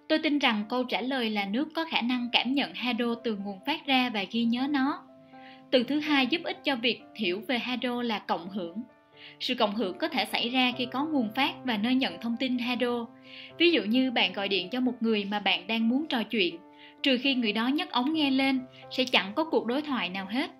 Tôi 0.08 0.18
tin 0.18 0.38
rằng 0.38 0.64
câu 0.68 0.84
trả 0.84 1.00
lời 1.00 1.30
là 1.30 1.46
nước 1.46 1.68
có 1.74 1.84
khả 1.84 2.00
năng 2.00 2.28
cảm 2.32 2.54
nhận 2.54 2.74
hado 2.74 3.14
từ 3.24 3.36
nguồn 3.36 3.58
phát 3.66 3.86
ra 3.86 4.10
và 4.14 4.24
ghi 4.30 4.44
nhớ 4.44 4.66
nó. 4.70 5.02
Từ 5.70 5.82
thứ 5.82 6.00
hai 6.00 6.26
giúp 6.26 6.40
ích 6.44 6.64
cho 6.64 6.76
việc 6.76 7.02
hiểu 7.16 7.42
về 7.48 7.58
hado 7.58 8.02
là 8.02 8.18
cộng 8.18 8.50
hưởng. 8.50 8.82
Sự 9.40 9.54
cộng 9.54 9.74
hưởng 9.74 9.98
có 9.98 10.08
thể 10.08 10.24
xảy 10.24 10.48
ra 10.48 10.72
khi 10.76 10.86
có 10.86 11.04
nguồn 11.04 11.28
phát 11.34 11.54
và 11.64 11.76
nơi 11.76 11.94
nhận 11.94 12.20
thông 12.20 12.36
tin 12.36 12.58
hado. 12.58 13.06
Ví 13.58 13.70
dụ 13.70 13.82
như 13.82 14.10
bạn 14.10 14.32
gọi 14.32 14.48
điện 14.48 14.70
cho 14.70 14.80
một 14.80 14.94
người 15.00 15.24
mà 15.24 15.40
bạn 15.40 15.66
đang 15.66 15.88
muốn 15.88 16.06
trò 16.06 16.22
chuyện, 16.22 16.58
trừ 17.04 17.18
khi 17.22 17.34
người 17.34 17.52
đó 17.52 17.68
nhấc 17.68 17.90
ống 17.90 18.12
nghe 18.12 18.30
lên, 18.30 18.60
sẽ 18.90 19.04
chẳng 19.04 19.32
có 19.34 19.44
cuộc 19.44 19.66
đối 19.66 19.82
thoại 19.82 20.08
nào 20.08 20.26
hết. 20.30 20.50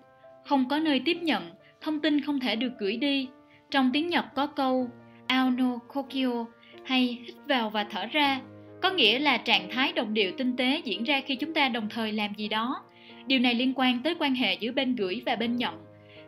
Không 0.45 0.69
có 0.69 0.79
nơi 0.79 1.01
tiếp 1.05 1.17
nhận, 1.21 1.51
thông 1.81 1.99
tin 1.99 2.21
không 2.21 2.39
thể 2.39 2.55
được 2.55 2.71
gửi 2.79 2.97
đi. 2.97 3.27
Trong 3.71 3.89
tiếng 3.93 4.09
Nhật 4.09 4.25
có 4.35 4.47
câu 4.47 4.89
ao 5.27 5.51
kokyo 5.87 6.45
hay 6.85 7.19
hít 7.25 7.35
vào 7.47 7.69
và 7.69 7.83
thở 7.83 8.05
ra 8.05 8.41
có 8.81 8.91
nghĩa 8.91 9.19
là 9.19 9.37
trạng 9.37 9.69
thái 9.69 9.93
đồng 9.93 10.13
điệu 10.13 10.31
tinh 10.37 10.55
tế 10.55 10.81
diễn 10.83 11.03
ra 11.03 11.21
khi 11.25 11.35
chúng 11.35 11.53
ta 11.53 11.69
đồng 11.69 11.89
thời 11.89 12.11
làm 12.11 12.33
gì 12.37 12.47
đó 12.47 12.81
điều 13.27 13.39
này 13.39 13.53
liên 13.53 13.73
quan 13.75 14.03
tới 14.03 14.15
quan 14.19 14.35
hệ 14.35 14.53
giữa 14.53 14.71
bên 14.71 14.95
gửi 14.95 15.21
và 15.25 15.35
bên 15.35 15.55
nhận 15.55 15.75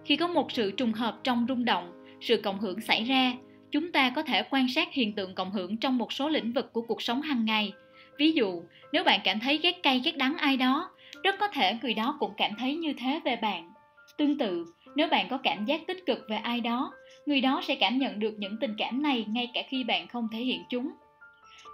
khi 0.06 0.16
có 0.16 0.28
một 0.28 0.52
sự 0.52 0.72
trùng 0.72 0.94
hợp 0.94 1.20
trong 1.24 1.46
rung 1.50 1.66
động 1.66 1.92
sự 2.22 2.42
cộng 2.44 2.60
hưởng 2.60 2.82
xảy 2.82 3.04
ra 3.04 3.34
chúng 3.72 3.92
ta 3.92 4.10
có 4.10 4.22
thể 4.22 4.44
quan 4.50 4.68
sát 4.68 4.94
hiện 4.94 5.16
tượng 5.16 5.36
cộng 5.36 5.52
hưởng 5.52 5.78
trong 5.78 5.98
một 5.98 6.14
số 6.14 6.30
lĩnh 6.30 6.54
vực 6.54 6.74
của 6.74 6.82
cuộc 6.82 7.02
sống 7.02 7.22
hàng 7.22 7.46
ngày 7.46 7.72
ví 8.18 8.32
dụ, 8.32 8.62
nếu 8.94 9.04
bạn 9.04 9.20
cảm 9.24 9.40
thấy 9.40 9.58
ghét 9.58 9.84
cay, 9.84 10.02
ghét 10.06 10.18
đắng 10.18 10.38
ai 10.38 10.58
đó, 10.58 10.90
rất 11.24 11.36
có 11.40 11.48
thể 11.48 11.78
người 11.82 11.94
đó 11.94 12.18
cũng 12.20 12.32
cảm 12.38 12.52
thấy 12.60 12.76
như 12.76 12.94
thế 12.94 13.20
về 13.26 13.36
bạn. 13.36 13.72
Tương 14.18 14.38
tự, 14.38 14.66
nếu 14.96 15.08
bạn 15.08 15.28
có 15.30 15.38
cảm 15.38 15.66
giác 15.66 15.88
tích 15.88 16.06
cực 16.06 16.20
về 16.30 16.36
ai 16.38 16.60
đó, 16.60 16.94
người 17.26 17.42
đó 17.42 17.62
sẽ 17.64 17.76
cảm 17.76 17.98
nhận 17.98 18.20
được 18.20 18.36
những 18.38 18.58
tình 18.62 18.76
cảm 18.78 19.04
này 19.04 19.26
ngay 19.28 19.52
cả 19.54 19.62
khi 19.70 19.84
bạn 19.84 20.08
không 20.08 20.28
thể 20.32 20.40
hiện 20.40 20.64
chúng. 20.70 20.92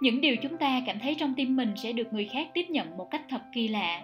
Những 0.00 0.20
điều 0.20 0.36
chúng 0.36 0.56
ta 0.56 0.80
cảm 0.86 0.98
thấy 0.98 1.14
trong 1.14 1.34
tim 1.34 1.56
mình 1.56 1.72
sẽ 1.76 1.92
được 1.92 2.12
người 2.12 2.28
khác 2.32 2.48
tiếp 2.54 2.70
nhận 2.70 2.96
một 2.96 3.08
cách 3.10 3.22
thật 3.28 3.40
kỳ 3.54 3.68
lạ. 3.68 4.00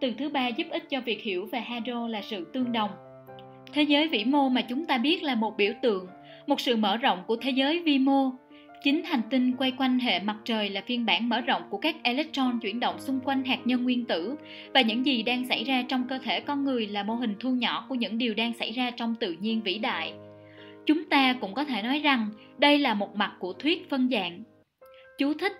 Từ 0.00 0.12
thứ 0.18 0.28
ba 0.28 0.48
giúp 0.48 0.66
ích 0.70 0.90
cho 0.90 1.00
việc 1.00 1.22
hiểu 1.22 1.46
về 1.52 1.60
hado 1.60 2.08
là 2.08 2.22
sự 2.22 2.46
tương 2.52 2.72
đồng. 2.72 2.90
Thế 3.72 3.82
giới 3.82 4.08
vĩ 4.08 4.24
mô 4.24 4.48
mà 4.48 4.60
chúng 4.60 4.86
ta 4.86 4.98
biết 4.98 5.22
là 5.22 5.34
một 5.34 5.56
biểu 5.56 5.72
tượng, 5.82 6.06
một 6.46 6.60
sự 6.60 6.76
mở 6.76 6.96
rộng 6.96 7.22
của 7.26 7.36
thế 7.36 7.50
giới 7.50 7.82
vi 7.82 7.98
mô 7.98 8.30
chính 8.86 9.04
hành 9.04 9.22
tinh 9.30 9.56
quay 9.56 9.72
quanh 9.78 9.98
hệ 9.98 10.20
mặt 10.20 10.36
trời 10.44 10.68
là 10.68 10.80
phiên 10.86 11.06
bản 11.06 11.28
mở 11.28 11.40
rộng 11.40 11.62
của 11.70 11.78
các 11.78 11.96
electron 12.02 12.58
chuyển 12.58 12.80
động 12.80 13.00
xung 13.00 13.20
quanh 13.20 13.44
hạt 13.44 13.58
nhân 13.64 13.82
nguyên 13.82 14.04
tử. 14.04 14.36
Và 14.74 14.80
những 14.80 15.06
gì 15.06 15.22
đang 15.22 15.48
xảy 15.48 15.64
ra 15.64 15.82
trong 15.88 16.08
cơ 16.08 16.18
thể 16.18 16.40
con 16.40 16.64
người 16.64 16.86
là 16.86 17.02
mô 17.02 17.14
hình 17.14 17.34
thu 17.40 17.50
nhỏ 17.50 17.86
của 17.88 17.94
những 17.94 18.18
điều 18.18 18.34
đang 18.34 18.52
xảy 18.54 18.72
ra 18.72 18.90
trong 18.90 19.14
tự 19.14 19.36
nhiên 19.40 19.62
vĩ 19.62 19.78
đại. 19.78 20.12
Chúng 20.86 21.04
ta 21.04 21.32
cũng 21.40 21.54
có 21.54 21.64
thể 21.64 21.82
nói 21.82 21.98
rằng 21.98 22.28
đây 22.58 22.78
là 22.78 22.94
một 22.94 23.16
mặt 23.16 23.32
của 23.38 23.52
thuyết 23.52 23.90
phân 23.90 24.08
dạng. 24.08 24.42
Chú 25.18 25.34
thích, 25.34 25.52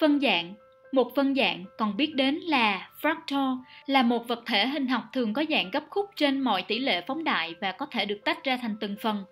Phân 0.00 0.20
dạng. 0.20 0.54
Một 0.92 1.12
phân 1.16 1.34
dạng 1.34 1.64
còn 1.78 1.96
biết 1.96 2.14
đến 2.14 2.34
là 2.34 2.90
fractal, 3.02 3.58
là 3.86 4.02
một 4.02 4.28
vật 4.28 4.42
thể 4.46 4.66
hình 4.66 4.86
học 4.86 5.02
thường 5.12 5.32
có 5.32 5.44
dạng 5.50 5.70
gấp 5.70 5.84
khúc 5.90 6.10
trên 6.16 6.40
mọi 6.40 6.62
tỷ 6.62 6.78
lệ 6.78 7.00
phóng 7.06 7.24
đại 7.24 7.54
và 7.60 7.72
có 7.72 7.86
thể 7.86 8.04
được 8.04 8.20
tách 8.24 8.44
ra 8.44 8.56
thành 8.56 8.76
từng 8.80 8.96
phần. 9.02 9.24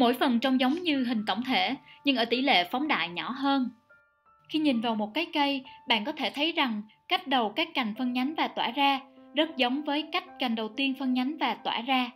Mỗi 0.00 0.14
phần 0.14 0.40
trông 0.40 0.60
giống 0.60 0.82
như 0.82 1.04
hình 1.04 1.24
tổng 1.26 1.42
thể 1.44 1.74
nhưng 2.04 2.16
ở 2.16 2.24
tỷ 2.24 2.42
lệ 2.42 2.64
phóng 2.64 2.88
đại 2.88 3.08
nhỏ 3.08 3.30
hơn. 3.30 3.70
Khi 4.48 4.58
nhìn 4.58 4.80
vào 4.80 4.94
một 4.94 5.14
cái 5.14 5.26
cây, 5.32 5.64
bạn 5.88 6.04
có 6.04 6.12
thể 6.12 6.30
thấy 6.30 6.52
rằng 6.52 6.82
cách 7.08 7.26
đầu 7.26 7.52
các 7.56 7.68
cành 7.74 7.94
phân 7.98 8.12
nhánh 8.12 8.34
và 8.34 8.48
tỏa 8.48 8.70
ra 8.70 9.00
rất 9.34 9.56
giống 9.56 9.82
với 9.82 10.02
cách 10.12 10.24
cành 10.38 10.54
đầu 10.54 10.68
tiên 10.68 10.94
phân 10.98 11.14
nhánh 11.14 11.36
và 11.40 11.54
tỏa 11.54 11.80
ra. 11.80 12.10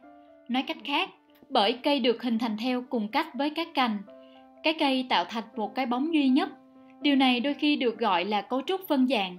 Nói 0.49 0.63
cách 0.63 0.77
khác, 0.85 1.11
bởi 1.49 1.73
cây 1.73 2.01
được 2.01 2.23
hình 2.23 2.39
thành 2.39 2.57
theo 2.57 2.85
cùng 2.91 3.09
cách 3.09 3.27
với 3.35 3.51
các 3.51 3.69
cành, 3.75 3.99
cái 4.63 4.75
cây 4.79 5.07
tạo 5.09 5.25
thành 5.25 5.45
một 5.57 5.75
cái 5.75 5.87
bóng 5.87 6.15
duy 6.15 6.29
nhất 6.29 6.49
Điều 7.01 7.17
này 7.17 7.41
đôi 7.41 7.55
khi 7.55 7.77
được 7.77 7.99
gọi 7.99 8.25
là 8.25 8.43
cấu 8.43 8.63
trúc 8.67 8.81
phân 8.89 9.07
dạng. 9.09 9.37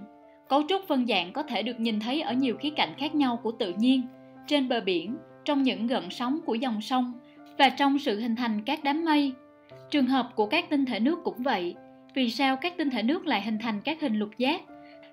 Cấu 0.48 0.62
trúc 0.68 0.88
phân 0.88 1.06
dạng 1.06 1.32
có 1.32 1.42
thể 1.42 1.62
được 1.62 1.80
nhìn 1.80 2.00
thấy 2.00 2.20
ở 2.20 2.32
nhiều 2.32 2.56
khía 2.56 2.70
cạnh 2.70 2.94
khác 2.98 3.14
nhau 3.14 3.40
của 3.42 3.52
tự 3.52 3.74
nhiên, 3.78 4.02
trên 4.46 4.68
bờ 4.68 4.80
biển, 4.80 5.16
trong 5.44 5.62
những 5.62 5.86
gợn 5.86 6.10
sóng 6.10 6.38
của 6.46 6.54
dòng 6.54 6.80
sông 6.80 7.12
và 7.58 7.68
trong 7.68 7.98
sự 7.98 8.20
hình 8.20 8.36
thành 8.36 8.62
các 8.62 8.84
đám 8.84 9.04
mây. 9.04 9.32
Trường 9.90 10.06
hợp 10.06 10.28
của 10.34 10.46
các 10.46 10.70
tinh 10.70 10.84
thể 10.84 11.00
nước 11.00 11.18
cũng 11.24 11.42
vậy. 11.42 11.74
Vì 12.14 12.30
sao 12.30 12.56
các 12.56 12.76
tinh 12.76 12.90
thể 12.90 13.02
nước 13.02 13.26
lại 13.26 13.42
hình 13.42 13.58
thành 13.58 13.80
các 13.80 14.00
hình 14.00 14.18
lục 14.18 14.30
giác? 14.38 14.60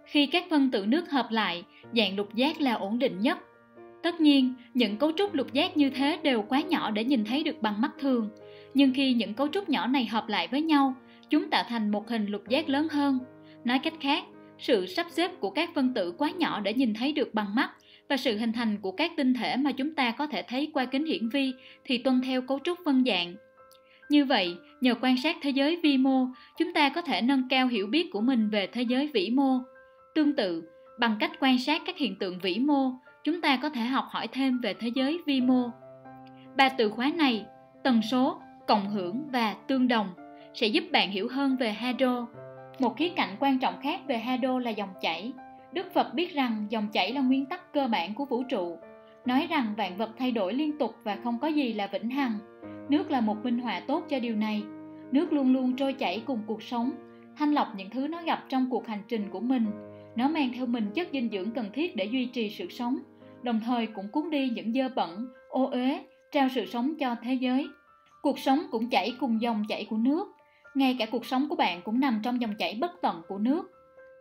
Khi 0.06 0.26
các 0.26 0.44
phân 0.50 0.72
tử 0.72 0.86
nước 0.86 1.12
hợp 1.12 1.32
lại, 1.32 1.64
dạng 1.96 2.16
lục 2.16 2.36
giác 2.36 2.62
là 2.62 2.74
ổn 2.74 3.00
định 3.00 3.20
nhất. 3.20 3.38
Tất 4.04 4.22
nhiên, 4.22 4.54
những 4.74 4.98
cấu 4.98 5.12
trúc 5.18 5.34
lục 5.34 5.54
giác 5.54 5.78
như 5.78 5.90
thế 5.90 6.20
đều 6.24 6.42
quá 6.42 6.62
nhỏ 6.62 6.92
để 6.92 7.04
nhìn 7.04 7.26
thấy 7.26 7.44
được 7.44 7.62
bằng 7.62 7.82
mắt 7.82 7.92
thường. 8.00 8.30
Nhưng 8.74 8.94
khi 8.94 9.14
những 9.14 9.34
cấu 9.34 9.48
trúc 9.48 9.70
nhỏ 9.70 9.88
này 9.88 10.06
hợp 10.06 10.30
lại 10.30 10.48
với 10.48 10.62
nhau, 10.62 10.94
chúng 11.30 11.50
tạo 11.50 11.64
thành 11.70 11.92
một 11.92 12.10
hình 12.10 12.26
lục 12.26 12.50
giác 12.50 12.70
lớn 12.70 12.88
hơn. 12.92 13.20
Nói 13.64 13.80
cách 13.80 13.94
khác, 14.00 14.24
sự 14.60 14.86
sắp 14.86 15.08
xếp 15.10 15.32
của 15.40 15.50
các 15.50 15.70
phân 15.76 15.94
tử 15.94 16.12
quá 16.18 16.32
nhỏ 16.32 16.60
để 16.60 16.74
nhìn 16.74 16.94
thấy 16.94 17.14
được 17.14 17.34
bằng 17.34 17.56
mắt 17.56 17.72
và 18.10 18.18
sự 18.18 18.38
hình 18.38 18.54
thành 18.54 18.78
của 18.82 18.92
các 18.92 19.12
tinh 19.18 19.34
thể 19.34 19.58
mà 19.58 19.72
chúng 19.72 19.96
ta 19.96 20.12
có 20.12 20.28
thể 20.28 20.44
thấy 20.48 20.72
qua 20.74 20.86
kính 20.86 21.06
hiển 21.06 21.30
vi 21.30 21.54
thì 21.86 21.98
tuân 21.98 22.22
theo 22.22 22.42
cấu 22.42 22.60
trúc 22.64 22.80
phân 22.86 23.04
dạng. 23.06 23.36
Như 24.10 24.26
vậy, 24.26 24.56
nhờ 24.82 24.96
quan 25.02 25.18
sát 25.18 25.38
thế 25.42 25.50
giới 25.50 25.80
vi 25.84 25.98
mô, 25.98 26.28
chúng 26.58 26.74
ta 26.74 26.90
có 26.90 27.02
thể 27.02 27.22
nâng 27.22 27.50
cao 27.50 27.68
hiểu 27.68 27.88
biết 27.88 28.12
của 28.12 28.22
mình 28.22 28.50
về 28.50 28.68
thế 28.68 28.82
giới 28.82 29.08
vĩ 29.14 29.30
mô. 29.30 29.60
Tương 30.16 30.36
tự, 30.36 30.64
bằng 31.00 31.16
cách 31.20 31.32
quan 31.40 31.60
sát 31.60 31.82
các 31.86 31.98
hiện 31.98 32.16
tượng 32.20 32.40
vĩ 32.40 32.60
mô, 32.60 32.92
chúng 33.24 33.42
ta 33.42 33.58
có 33.58 33.70
thể 33.70 33.82
học 33.82 34.06
hỏi 34.10 34.28
thêm 34.28 34.60
về 34.60 34.74
thế 34.74 34.92
giới 34.96 35.20
vi 35.26 35.42
mô. 35.42 35.70
Ba 36.58 36.70
từ 36.70 36.90
khóa 36.90 37.12
này, 37.16 37.46
tần 37.84 38.02
số, 38.12 38.42
cộng 38.68 38.90
hưởng 38.90 39.30
và 39.32 39.56
tương 39.68 39.88
đồng 39.88 40.14
sẽ 40.54 40.68
giúp 40.68 40.84
bạn 40.92 41.12
hiểu 41.12 41.28
hơn 41.32 41.58
về 41.58 41.72
Hado. 41.72 42.28
Một 42.80 42.98
khía 42.98 43.10
cạnh 43.10 43.36
quan 43.40 43.60
trọng 43.60 43.82
khác 43.82 44.00
về 44.08 44.18
Hado 44.18 44.60
là 44.60 44.72
dòng 44.72 44.94
chảy. 45.02 45.32
Đức 45.74 45.94
Phật 45.94 46.14
biết 46.14 46.34
rằng 46.34 46.66
dòng 46.70 46.88
chảy 46.94 47.14
là 47.14 47.22
nguyên 47.22 47.46
tắc 47.46 47.74
cơ 47.74 47.88
bản 47.88 48.14
của 48.14 48.26
vũ 48.26 48.44
trụ, 48.44 48.78
nói 49.26 49.48
rằng 49.50 49.74
vạn 49.78 49.98
vật 49.98 50.10
thay 50.18 50.32
đổi 50.32 50.54
liên 50.54 50.78
tục 50.78 50.96
và 51.04 51.18
không 51.24 51.40
có 51.40 51.48
gì 51.48 51.74
là 51.74 51.88
vĩnh 51.88 52.10
hằng. 52.10 52.32
Nước 52.90 53.12
là 53.12 53.22
một 53.22 53.38
minh 53.44 53.60
họa 53.60 53.80
tốt 53.80 54.04
cho 54.10 54.20
điều 54.20 54.36
này. 54.36 54.64
Nước 55.12 55.34
luôn 55.34 55.54
luôn 55.54 55.76
trôi 55.76 55.94
chảy 55.94 56.24
cùng 56.26 56.40
cuộc 56.48 56.64
sống, 56.64 56.92
thanh 57.38 57.54
lọc 57.54 57.68
những 57.76 57.90
thứ 57.90 58.08
nó 58.08 58.22
gặp 58.24 58.44
trong 58.50 58.68
cuộc 58.70 58.88
hành 58.88 59.02
trình 59.08 59.30
của 59.30 59.40
mình. 59.40 59.66
Nó 60.16 60.28
mang 60.28 60.52
theo 60.56 60.66
mình 60.66 60.92
chất 60.96 61.08
dinh 61.14 61.30
dưỡng 61.30 61.52
cần 61.52 61.70
thiết 61.74 61.96
để 61.96 62.06
duy 62.06 62.26
trì 62.26 62.50
sự 62.50 62.68
sống, 62.70 62.98
đồng 63.44 63.62
thời 63.66 63.88
cũng 63.88 64.10
cuốn 64.10 64.30
đi 64.30 64.50
những 64.50 64.74
dơ 64.74 64.90
bẩn, 64.96 65.28
ô 65.50 65.66
uế, 65.66 66.00
trao 66.32 66.48
sự 66.56 66.66
sống 66.66 66.96
cho 67.00 67.16
thế 67.24 67.34
giới. 67.34 67.68
Cuộc 68.22 68.40
sống 68.40 68.60
cũng 68.72 68.90
chảy 68.90 69.14
cùng 69.20 69.42
dòng 69.42 69.64
chảy 69.70 69.88
của 69.90 69.98
nước. 69.98 70.28
Ngay 70.76 70.96
cả 71.00 71.06
cuộc 71.06 71.26
sống 71.26 71.50
của 71.50 71.56
bạn 71.56 71.82
cũng 71.82 72.00
nằm 72.00 72.20
trong 72.24 72.42
dòng 72.42 72.54
chảy 72.60 72.78
bất 72.82 72.92
tận 73.02 73.22
của 73.28 73.38
nước. 73.38 73.72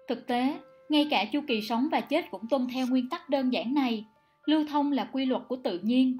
Thực 0.08 0.26
tế, 0.26 0.54
ngay 0.92 1.06
cả 1.10 1.24
chu 1.24 1.40
kỳ 1.46 1.60
sống 1.60 1.88
và 1.92 2.00
chết 2.00 2.30
cũng 2.30 2.48
tuân 2.50 2.66
theo 2.74 2.86
nguyên 2.86 3.08
tắc 3.08 3.30
đơn 3.30 3.52
giản 3.52 3.74
này. 3.74 4.04
Lưu 4.46 4.64
thông 4.70 4.92
là 4.92 5.04
quy 5.04 5.24
luật 5.24 5.42
của 5.48 5.56
tự 5.56 5.78
nhiên. 5.78 6.16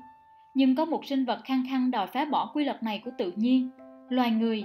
Nhưng 0.55 0.77
có 0.77 0.85
một 0.85 1.05
sinh 1.07 1.25
vật 1.25 1.41
khăng 1.45 1.65
khăng 1.71 1.91
đòi 1.91 2.07
phá 2.07 2.25
bỏ 2.25 2.51
quy 2.55 2.65
luật 2.65 2.83
này 2.83 3.03
của 3.05 3.11
tự 3.19 3.33
nhiên, 3.37 3.71
loài 4.09 4.31
người. 4.31 4.65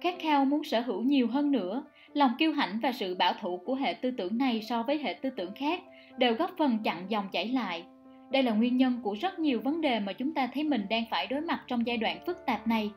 Khát 0.00 0.14
khao 0.18 0.44
muốn 0.44 0.64
sở 0.64 0.80
hữu 0.80 1.02
nhiều 1.02 1.28
hơn 1.28 1.50
nữa, 1.50 1.84
lòng 2.12 2.30
kiêu 2.38 2.52
hãnh 2.52 2.80
và 2.82 2.92
sự 2.92 3.14
bảo 3.14 3.32
thủ 3.40 3.60
của 3.66 3.74
hệ 3.74 3.94
tư 3.94 4.10
tưởng 4.10 4.38
này 4.38 4.62
so 4.62 4.82
với 4.82 4.98
hệ 4.98 5.14
tư 5.14 5.30
tưởng 5.36 5.52
khác 5.54 5.80
đều 6.18 6.34
góp 6.34 6.50
phần 6.58 6.78
chặn 6.84 7.04
dòng 7.08 7.28
chảy 7.32 7.48
lại. 7.48 7.84
Đây 8.30 8.42
là 8.42 8.52
nguyên 8.52 8.76
nhân 8.76 9.00
của 9.02 9.16
rất 9.20 9.38
nhiều 9.38 9.60
vấn 9.64 9.80
đề 9.80 10.00
mà 10.00 10.12
chúng 10.12 10.34
ta 10.34 10.48
thấy 10.54 10.64
mình 10.64 10.86
đang 10.90 11.04
phải 11.10 11.26
đối 11.26 11.40
mặt 11.40 11.60
trong 11.66 11.86
giai 11.86 11.96
đoạn 11.96 12.18
phức 12.26 12.36
tạp 12.46 12.66
này. 12.66 12.90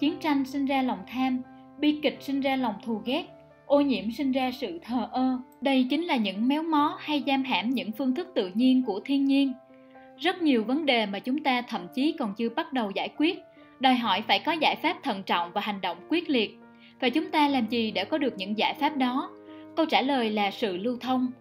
Chiến 0.00 0.14
tranh 0.20 0.44
sinh 0.44 0.66
ra 0.66 0.82
lòng 0.82 1.04
tham, 1.06 1.42
bi 1.78 1.98
kịch 2.02 2.16
sinh 2.20 2.40
ra 2.40 2.56
lòng 2.56 2.74
thù 2.84 3.02
ghét, 3.04 3.24
ô 3.72 3.80
nhiễm 3.80 4.10
sinh 4.10 4.32
ra 4.32 4.50
sự 4.50 4.78
thờ 4.82 5.08
ơ. 5.12 5.38
Đây 5.60 5.86
chính 5.90 6.04
là 6.04 6.16
những 6.16 6.48
méo 6.48 6.62
mó 6.62 6.96
hay 7.00 7.22
giam 7.26 7.42
hãm 7.42 7.70
những 7.70 7.92
phương 7.92 8.14
thức 8.14 8.28
tự 8.34 8.50
nhiên 8.54 8.82
của 8.86 9.00
thiên 9.04 9.24
nhiên. 9.24 9.52
Rất 10.18 10.42
nhiều 10.42 10.64
vấn 10.64 10.86
đề 10.86 11.06
mà 11.06 11.18
chúng 11.18 11.42
ta 11.42 11.62
thậm 11.62 11.86
chí 11.94 12.12
còn 12.18 12.34
chưa 12.36 12.48
bắt 12.48 12.72
đầu 12.72 12.90
giải 12.90 13.08
quyết, 13.16 13.38
đòi 13.80 13.94
hỏi 13.94 14.22
phải 14.22 14.38
có 14.38 14.52
giải 14.52 14.76
pháp 14.76 14.96
thận 15.02 15.22
trọng 15.22 15.52
và 15.52 15.60
hành 15.60 15.80
động 15.80 15.98
quyết 16.08 16.30
liệt. 16.30 16.58
Và 17.00 17.08
chúng 17.08 17.30
ta 17.30 17.48
làm 17.48 17.66
gì 17.66 17.90
để 17.90 18.04
có 18.04 18.18
được 18.18 18.34
những 18.36 18.58
giải 18.58 18.74
pháp 18.74 18.96
đó? 18.96 19.30
Câu 19.76 19.86
trả 19.86 20.02
lời 20.02 20.30
là 20.30 20.50
sự 20.50 20.76
lưu 20.76 20.96
thông. 21.00 21.32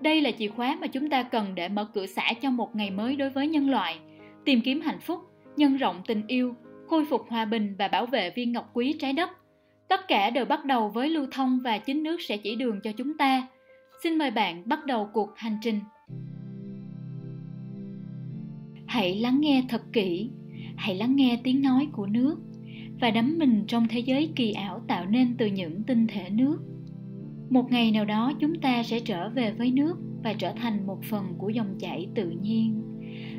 Đây 0.00 0.20
là 0.20 0.30
chìa 0.30 0.48
khóa 0.48 0.78
mà 0.80 0.86
chúng 0.86 1.10
ta 1.10 1.22
cần 1.22 1.54
để 1.54 1.68
mở 1.68 1.84
cửa 1.94 2.06
xả 2.06 2.32
cho 2.42 2.50
một 2.50 2.76
ngày 2.76 2.90
mới 2.90 3.16
đối 3.16 3.30
với 3.30 3.48
nhân 3.48 3.70
loại, 3.70 3.96
tìm 4.44 4.60
kiếm 4.60 4.80
hạnh 4.80 5.00
phúc, 5.00 5.20
nhân 5.56 5.76
rộng 5.76 6.02
tình 6.06 6.22
yêu, 6.26 6.54
khôi 6.86 7.04
phục 7.04 7.26
hòa 7.28 7.44
bình 7.44 7.74
và 7.78 7.88
bảo 7.88 8.06
vệ 8.06 8.30
viên 8.30 8.52
ngọc 8.52 8.70
quý 8.74 8.96
trái 9.00 9.12
đất 9.12 9.30
Tất 9.88 10.08
cả 10.08 10.30
đều 10.30 10.44
bắt 10.44 10.64
đầu 10.64 10.88
với 10.88 11.08
lưu 11.08 11.26
thông 11.30 11.60
và 11.64 11.78
chính 11.78 12.02
nước 12.02 12.20
sẽ 12.20 12.36
chỉ 12.36 12.56
đường 12.56 12.80
cho 12.80 12.92
chúng 12.92 13.16
ta. 13.18 13.48
Xin 14.02 14.18
mời 14.18 14.30
bạn 14.30 14.62
bắt 14.68 14.86
đầu 14.86 15.08
cuộc 15.12 15.30
hành 15.36 15.58
trình. 15.62 15.80
Hãy 18.86 19.14
lắng 19.14 19.40
nghe 19.40 19.64
thật 19.68 19.82
kỹ, 19.92 20.30
hãy 20.76 20.94
lắng 20.94 21.16
nghe 21.16 21.40
tiếng 21.44 21.62
nói 21.62 21.88
của 21.92 22.06
nước 22.06 22.36
và 23.00 23.10
đắm 23.10 23.38
mình 23.38 23.64
trong 23.68 23.88
thế 23.88 24.00
giới 24.00 24.32
kỳ 24.36 24.52
ảo 24.52 24.80
tạo 24.88 25.06
nên 25.06 25.34
từ 25.38 25.46
những 25.46 25.82
tinh 25.82 26.06
thể 26.06 26.30
nước. 26.30 26.58
Một 27.50 27.70
ngày 27.70 27.90
nào 27.90 28.04
đó 28.04 28.32
chúng 28.40 28.60
ta 28.60 28.82
sẽ 28.82 29.00
trở 29.00 29.28
về 29.28 29.52
với 29.52 29.70
nước 29.70 29.94
và 30.24 30.32
trở 30.32 30.52
thành 30.52 30.86
một 30.86 30.98
phần 31.04 31.34
của 31.38 31.48
dòng 31.48 31.78
chảy 31.78 32.06
tự 32.14 32.30
nhiên. 32.30 32.82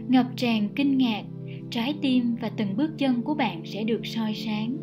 Ngập 0.08 0.26
tràn 0.36 0.70
kinh 0.76 0.98
ngạc, 0.98 1.24
trái 1.72 1.96
tim 2.02 2.36
và 2.42 2.50
từng 2.50 2.78
bước 2.78 2.98
chân 2.98 3.22
của 3.22 3.34
bạn 3.34 3.62
sẽ 3.66 3.84
được 3.84 4.06
soi 4.06 4.34
sáng 4.34 4.78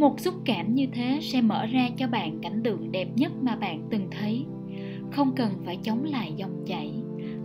một 0.00 0.20
xúc 0.20 0.34
cảm 0.44 0.74
như 0.74 0.86
thế 0.92 1.18
sẽ 1.22 1.40
mở 1.40 1.66
ra 1.66 1.88
cho 1.96 2.06
bạn 2.06 2.38
cảnh 2.42 2.60
tượng 2.64 2.92
đẹp 2.92 3.08
nhất 3.16 3.32
mà 3.42 3.56
bạn 3.56 3.88
từng 3.90 4.08
thấy. 4.10 4.44
Không 5.12 5.34
cần 5.36 5.52
phải 5.64 5.78
chống 5.82 6.04
lại 6.04 6.32
dòng 6.36 6.64
chảy, 6.66 6.92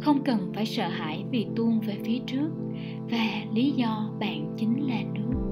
không 0.02 0.24
cần 0.24 0.52
phải 0.56 0.66
sợ 0.66 0.88
hãi 0.88 1.24
vì 1.32 1.46
tuôn 1.56 1.80
về 1.80 1.98
phía 2.06 2.20
trước. 2.28 2.50
Và 3.10 3.44
lý 3.54 3.72
do 3.72 4.10
bạn 4.20 4.56
chính 4.58 4.88
là 4.88 5.02
nước. 5.14 5.45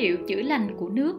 Giai 0.00 0.16
chữa 0.28 0.42
lành 0.42 0.76
của 0.78 0.88
nước 0.88 1.14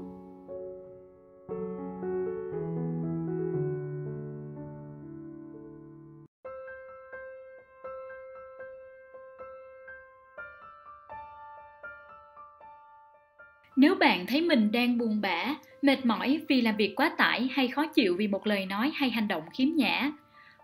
Nếu 13.75 13.95
bạn 13.95 14.25
thấy 14.27 14.41
mình 14.41 14.71
đang 14.71 14.97
buồn 14.97 15.21
bã, 15.21 15.55
mệt 15.82 16.05
mỏi 16.05 16.41
vì 16.47 16.61
làm 16.61 16.75
việc 16.77 16.93
quá 16.95 17.11
tải 17.17 17.49
hay 17.51 17.67
khó 17.67 17.86
chịu 17.86 18.15
vì 18.17 18.27
một 18.27 18.47
lời 18.47 18.65
nói 18.65 18.91
hay 18.95 19.09
hành 19.09 19.27
động 19.27 19.43
khiếm 19.53 19.67
nhã, 19.75 20.11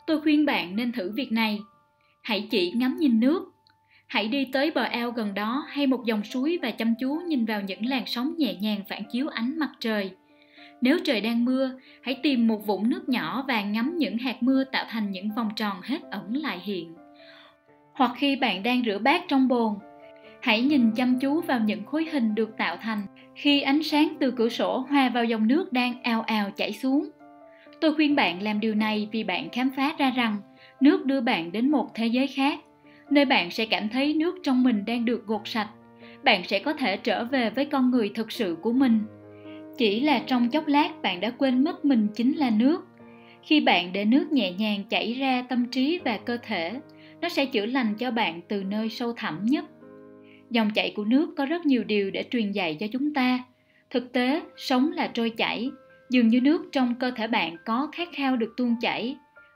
tôi 0.08 0.22
khuyên 0.22 0.46
bạn 0.46 0.76
nên 0.76 0.92
thử 0.92 1.12
việc 1.12 1.32
này. 1.32 1.60
Hãy 2.22 2.48
chỉ 2.52 2.72
ngắm 2.76 2.98
nhìn 3.00 3.20
nước 3.20 3.57
Hãy 4.08 4.28
đi 4.28 4.46
tới 4.46 4.72
bờ 4.72 4.84
ao 4.84 5.12
gần 5.12 5.34
đó 5.34 5.66
hay 5.70 5.88
một 5.88 6.06
dòng 6.06 6.24
suối 6.24 6.60
và 6.62 6.72
chăm 6.72 6.94
chú 7.00 7.20
nhìn 7.28 7.46
vào 7.46 7.62
những 7.62 7.86
làn 7.86 8.04
sóng 8.06 8.34
nhẹ 8.38 8.56
nhàng 8.56 8.80
phản 8.90 9.04
chiếu 9.12 9.28
ánh 9.28 9.60
mặt 9.60 9.70
trời. 9.80 10.12
Nếu 10.82 10.98
trời 11.04 11.22
đang 11.22 11.46
mưa, 11.46 11.72
hãy 12.02 12.20
tìm 12.24 12.48
một 12.48 12.66
vũng 12.66 12.90
nước 12.90 13.10
nhỏ 13.10 13.46
và 13.48 13.62
ngắm 13.62 13.98
những 13.98 14.18
hạt 14.18 14.44
mưa 14.44 14.64
tạo 14.64 14.86
thành 14.90 15.12
những 15.12 15.30
vòng 15.36 15.50
tròn 15.56 15.82
hết 15.84 16.02
ẩn 16.12 16.36
lại 16.36 16.60
hiện. 16.64 16.96
Hoặc 17.94 18.12
khi 18.18 18.36
bạn 18.36 18.64
đang 18.64 18.84
rửa 18.86 19.00
bát 19.00 19.22
trong 19.28 19.48
bồn, 19.48 19.74
hãy 20.42 20.62
nhìn 20.62 20.92
chăm 20.92 21.20
chú 21.20 21.42
vào 21.42 21.60
những 21.60 21.86
khối 21.86 22.06
hình 22.12 22.36
được 22.36 22.58
tạo 22.58 22.78
thành 22.78 23.02
khi 23.36 23.62
ánh 23.62 23.84
sáng 23.84 24.14
từ 24.20 24.32
cửa 24.32 24.50
sổ 24.50 24.86
hòa 24.90 25.10
vào 25.10 25.26
dòng 25.26 25.48
nước 25.48 25.74
đang 25.74 26.04
ào 26.04 26.22
ào 26.22 26.52
chảy 26.52 26.74
xuống. 26.74 27.10
Tôi 27.82 27.96
khuyên 27.96 28.16
bạn 28.16 28.42
làm 28.42 28.60
điều 28.60 28.76
này 28.76 29.10
vì 29.12 29.24
bạn 29.24 29.50
khám 29.50 29.70
phá 29.76 29.96
ra 29.98 30.10
rằng 30.10 30.38
nước 30.82 31.06
đưa 31.06 31.22
bạn 31.22 31.52
đến 31.52 31.72
một 31.72 31.88
thế 31.96 32.08
giới 32.08 32.28
khác 32.28 32.60
nơi 33.10 33.26
bạn 33.26 33.52
sẽ 33.52 33.66
cảm 33.66 33.90
thấy 33.90 34.14
nước 34.14 34.36
trong 34.44 34.64
mình 34.64 34.84
đang 34.86 35.06
được 35.06 35.26
gột 35.26 35.42
sạch. 35.46 35.70
Bạn 36.24 36.44
sẽ 36.44 36.60
có 36.60 36.74
thể 36.74 36.98
trở 36.98 37.26
về 37.26 37.50
với 37.50 37.66
con 37.66 37.92
người 37.92 38.12
thực 38.16 38.32
sự 38.32 38.58
của 38.62 38.72
mình. 38.72 39.00
Chỉ 39.78 40.00
là 40.00 40.20
trong 40.28 40.50
chốc 40.50 40.68
lát 40.68 41.02
bạn 41.02 41.20
đã 41.20 41.30
quên 41.30 41.64
mất 41.64 41.86
mình 41.86 42.08
chính 42.16 42.38
là 42.38 42.50
nước. 42.50 42.86
Khi 43.44 43.60
bạn 43.60 43.94
để 43.94 44.06
nước 44.06 44.32
nhẹ 44.32 44.52
nhàng 44.52 44.84
chảy 44.90 45.14
ra 45.14 45.46
tâm 45.50 45.66
trí 45.66 46.00
và 46.06 46.18
cơ 46.18 46.38
thể, 46.44 46.80
nó 47.22 47.30
sẽ 47.30 47.46
chữa 47.46 47.66
lành 47.66 47.96
cho 47.96 48.12
bạn 48.12 48.42
từ 48.48 48.64
nơi 48.64 48.90
sâu 48.90 49.14
thẳm 49.14 49.46
nhất. 49.46 49.66
Dòng 50.50 50.72
chảy 50.76 50.94
của 50.96 51.06
nước 51.06 51.34
có 51.38 51.46
rất 51.46 51.66
nhiều 51.66 51.84
điều 51.84 52.12
để 52.12 52.24
truyền 52.32 52.52
dạy 52.52 52.78
cho 52.80 52.88
chúng 52.92 53.14
ta. 53.14 53.40
Thực 53.90 54.14
tế, 54.14 54.42
sống 54.58 54.92
là 54.92 55.08
trôi 55.08 55.30
chảy, 55.30 55.70
dường 56.10 56.28
như 56.28 56.42
nước 56.42 56.70
trong 56.72 56.96
cơ 56.96 57.12
thể 57.12 57.28
bạn 57.28 57.56
có 57.66 57.90
khát 57.92 58.08
khao 58.14 58.36
được 58.36 58.54
tuôn 58.58 58.76
chảy. 58.82 59.16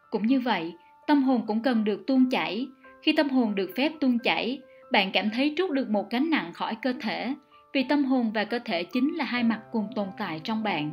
Cũng 0.10 0.28
như 0.28 0.40
vậy, 0.40 0.74
tâm 1.08 1.24
hồn 1.24 1.42
cũng 1.48 1.60
cần 1.60 1.84
được 1.84 2.08
tuôn 2.08 2.30
chảy 2.30 2.68
khi 3.02 3.14
tâm 3.14 3.30
hồn 3.30 3.56
được 3.56 3.72
phép 3.76 3.92
tuôn 4.00 4.20
chảy, 4.20 4.60
bạn 4.92 5.12
cảm 5.12 5.30
thấy 5.30 5.54
trút 5.58 5.72
được 5.72 5.90
một 5.90 6.10
gánh 6.10 6.30
nặng 6.30 6.54
khỏi 6.54 6.76
cơ 6.82 6.94
thể, 7.02 7.34
vì 7.74 7.84
tâm 7.84 8.04
hồn 8.04 8.32
và 8.32 8.44
cơ 8.44 8.60
thể 8.66 8.84
chính 8.84 9.16
là 9.16 9.26
hai 9.26 9.44
mặt 9.44 9.60
cùng 9.72 9.88
tồn 9.96 10.08
tại 10.18 10.42
trong 10.44 10.64
bạn. 10.64 10.92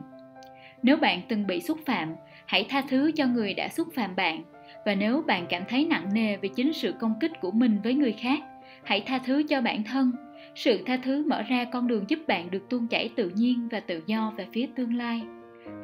Nếu 0.83 0.97
bạn 0.97 1.21
từng 1.29 1.47
bị 1.47 1.61
xúc 1.61 1.79
phạm, 1.87 2.15
hãy 2.47 2.67
tha 2.69 2.83
thứ 2.89 3.11
cho 3.17 3.27
người 3.27 3.55
đã 3.55 3.69
xúc 3.69 3.89
phạm 3.95 4.17
bạn. 4.17 4.43
Và 4.87 4.95
nếu 4.95 5.23
bạn 5.27 5.47
cảm 5.49 5.63
thấy 5.69 5.85
nặng 5.85 6.15
nề 6.15 6.37
vì 6.37 6.49
chính 6.49 6.73
sự 6.73 6.95
công 7.01 7.15
kích 7.21 7.33
của 7.41 7.51
mình 7.51 7.79
với 7.85 7.95
người 7.95 8.13
khác, 8.13 8.41
hãy 8.85 9.03
tha 9.07 9.19
thứ 9.19 9.43
cho 9.49 9.61
bản 9.61 9.85
thân. 9.85 10.13
Sự 10.55 10.83
tha 10.87 10.97
thứ 10.97 11.25
mở 11.29 11.43
ra 11.43 11.65
con 11.65 11.89
đường 11.89 12.05
giúp 12.09 12.19
bạn 12.27 12.51
được 12.51 12.69
tuôn 12.71 12.87
chảy 12.87 13.11
tự 13.17 13.31
nhiên 13.35 13.69
và 13.71 13.81
tự 13.81 14.03
do 14.07 14.33
về 14.37 14.47
phía 14.53 14.67
tương 14.77 14.95
lai. 14.95 15.23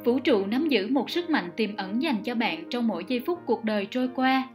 Vũ 0.03 0.19
trụ 0.19 0.45
nắm 0.45 0.67
giữ 0.69 0.87
một 0.87 1.09
sức 1.09 1.29
mạnh 1.29 1.49
tiềm 1.55 1.75
ẩn 1.75 2.01
dành 2.01 2.23
cho 2.23 2.35
bạn 2.35 2.63
trong 2.69 2.87
mỗi 2.87 3.05
giây 3.07 3.21
phút 3.25 3.39
cuộc 3.45 3.63
đời 3.63 3.85
trôi 3.85 4.09
qua 4.15 4.47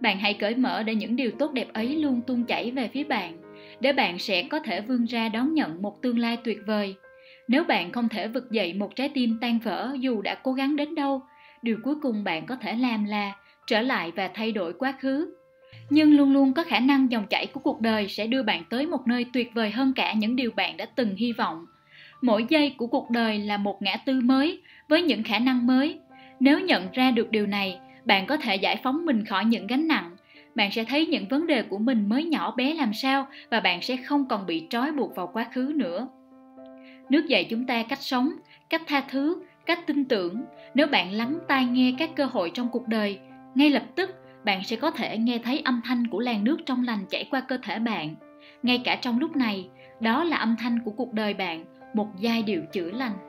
bạn 0.00 0.18
hãy 0.18 0.34
cởi 0.34 0.54
mở 0.54 0.82
để 0.82 0.94
những 0.94 1.16
điều 1.16 1.30
tốt 1.30 1.52
đẹp 1.52 1.72
ấy 1.72 1.96
luôn 1.96 2.20
tuôn 2.26 2.44
chảy 2.44 2.70
về 2.70 2.88
phía 2.88 3.04
bạn, 3.04 3.36
để 3.80 3.92
bạn 3.92 4.18
sẽ 4.18 4.42
có 4.42 4.60
thể 4.60 4.80
vươn 4.80 5.04
ra 5.04 5.28
đón 5.28 5.54
nhận 5.54 5.82
một 5.82 6.02
tương 6.02 6.18
lai 6.18 6.36
tuyệt 6.44 6.58
vời. 6.66 6.94
Nếu 7.48 7.64
bạn 7.64 7.92
không 7.92 8.08
thể 8.08 8.28
vực 8.28 8.50
dậy 8.50 8.74
một 8.74 8.96
trái 8.96 9.08
tim 9.08 9.38
tan 9.40 9.58
vỡ 9.58 9.96
dù 10.00 10.22
đã 10.22 10.34
cố 10.34 10.52
gắng 10.52 10.76
đến 10.76 10.94
đâu, 10.94 11.22
điều 11.62 11.78
cuối 11.84 11.94
cùng 12.02 12.24
bạn 12.24 12.46
có 12.46 12.56
thể 12.56 12.76
làm 12.76 13.04
là 13.04 13.32
trở 13.66 13.80
lại 13.80 14.12
và 14.16 14.30
thay 14.34 14.52
đổi 14.52 14.72
quá 14.72 14.94
khứ. 15.00 15.34
Nhưng 15.90 16.16
luôn 16.16 16.32
luôn 16.32 16.52
có 16.52 16.62
khả 16.62 16.80
năng 16.80 17.10
dòng 17.10 17.26
chảy 17.26 17.46
của 17.46 17.60
cuộc 17.60 17.80
đời 17.80 18.08
sẽ 18.08 18.26
đưa 18.26 18.42
bạn 18.42 18.62
tới 18.70 18.86
một 18.86 19.06
nơi 19.06 19.26
tuyệt 19.32 19.50
vời 19.54 19.70
hơn 19.70 19.92
cả 19.96 20.12
những 20.12 20.36
điều 20.36 20.50
bạn 20.50 20.76
đã 20.76 20.86
từng 20.96 21.16
hy 21.16 21.32
vọng. 21.32 21.66
Mỗi 22.22 22.46
giây 22.48 22.74
của 22.76 22.86
cuộc 22.86 23.10
đời 23.10 23.38
là 23.38 23.56
một 23.56 23.82
ngã 23.82 23.96
tư 23.96 24.20
mới 24.20 24.60
với 24.88 25.02
những 25.02 25.22
khả 25.22 25.38
năng 25.38 25.66
mới. 25.66 25.98
Nếu 26.40 26.60
nhận 26.60 26.88
ra 26.92 27.10
được 27.10 27.30
điều 27.30 27.46
này 27.46 27.78
bạn 28.06 28.26
có 28.26 28.36
thể 28.36 28.56
giải 28.56 28.80
phóng 28.82 29.06
mình 29.06 29.24
khỏi 29.24 29.44
những 29.44 29.66
gánh 29.66 29.88
nặng. 29.88 30.16
Bạn 30.54 30.70
sẽ 30.70 30.84
thấy 30.84 31.06
những 31.06 31.28
vấn 31.28 31.46
đề 31.46 31.62
của 31.62 31.78
mình 31.78 32.08
mới 32.08 32.24
nhỏ 32.24 32.54
bé 32.56 32.74
làm 32.74 32.94
sao 32.94 33.26
và 33.50 33.60
bạn 33.60 33.82
sẽ 33.82 33.96
không 33.96 34.28
còn 34.28 34.46
bị 34.46 34.66
trói 34.70 34.92
buộc 34.92 35.16
vào 35.16 35.26
quá 35.26 35.46
khứ 35.52 35.72
nữa. 35.76 36.08
Nước 37.10 37.26
dạy 37.28 37.46
chúng 37.50 37.66
ta 37.66 37.82
cách 37.82 38.02
sống, 38.02 38.32
cách 38.70 38.82
tha 38.86 39.02
thứ, 39.10 39.42
cách 39.66 39.86
tin 39.86 40.04
tưởng. 40.04 40.44
Nếu 40.74 40.86
bạn 40.86 41.12
lắng 41.12 41.38
tai 41.48 41.64
nghe 41.64 41.94
các 41.98 42.10
cơ 42.16 42.24
hội 42.24 42.50
trong 42.54 42.68
cuộc 42.72 42.88
đời, 42.88 43.18
ngay 43.54 43.70
lập 43.70 43.84
tức 43.94 44.10
bạn 44.44 44.64
sẽ 44.64 44.76
có 44.76 44.90
thể 44.90 45.18
nghe 45.18 45.38
thấy 45.38 45.62
âm 45.64 45.80
thanh 45.84 46.06
của 46.06 46.20
làn 46.20 46.44
nước 46.44 46.56
trong 46.66 46.84
lành 46.84 47.06
chảy 47.10 47.28
qua 47.30 47.40
cơ 47.40 47.58
thể 47.62 47.78
bạn. 47.78 48.14
Ngay 48.62 48.82
cả 48.84 48.96
trong 48.96 49.18
lúc 49.18 49.36
này, 49.36 49.68
đó 50.00 50.24
là 50.24 50.36
âm 50.36 50.56
thanh 50.58 50.78
của 50.84 50.90
cuộc 50.90 51.12
đời 51.12 51.34
bạn, 51.34 51.64
một 51.94 52.08
giai 52.20 52.42
điệu 52.42 52.62
chữa 52.72 52.90
lành. 52.90 53.25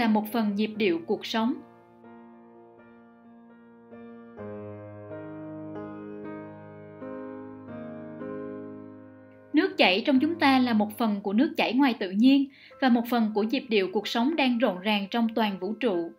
Là 0.00 0.08
một 0.08 0.32
phần 0.32 0.54
nhịp 0.54 0.70
điệu 0.76 1.00
cuộc 1.06 1.26
sống. 1.26 1.54
Nước 9.52 9.76
chảy 9.76 10.02
trong 10.06 10.20
chúng 10.20 10.34
ta 10.34 10.58
là 10.58 10.72
một 10.72 10.98
phần 10.98 11.20
của 11.20 11.32
nước 11.32 11.54
chảy 11.56 11.72
ngoài 11.72 11.94
tự 12.00 12.10
nhiên 12.10 12.48
và 12.80 12.88
một 12.88 13.02
phần 13.10 13.30
của 13.34 13.42
nhịp 13.42 13.66
điệu 13.68 13.88
cuộc 13.92 14.08
sống 14.08 14.36
đang 14.36 14.58
rộn 14.58 14.80
ràng 14.80 15.06
trong 15.10 15.28
toàn 15.34 15.58
vũ 15.58 15.74
trụ. 15.74 16.12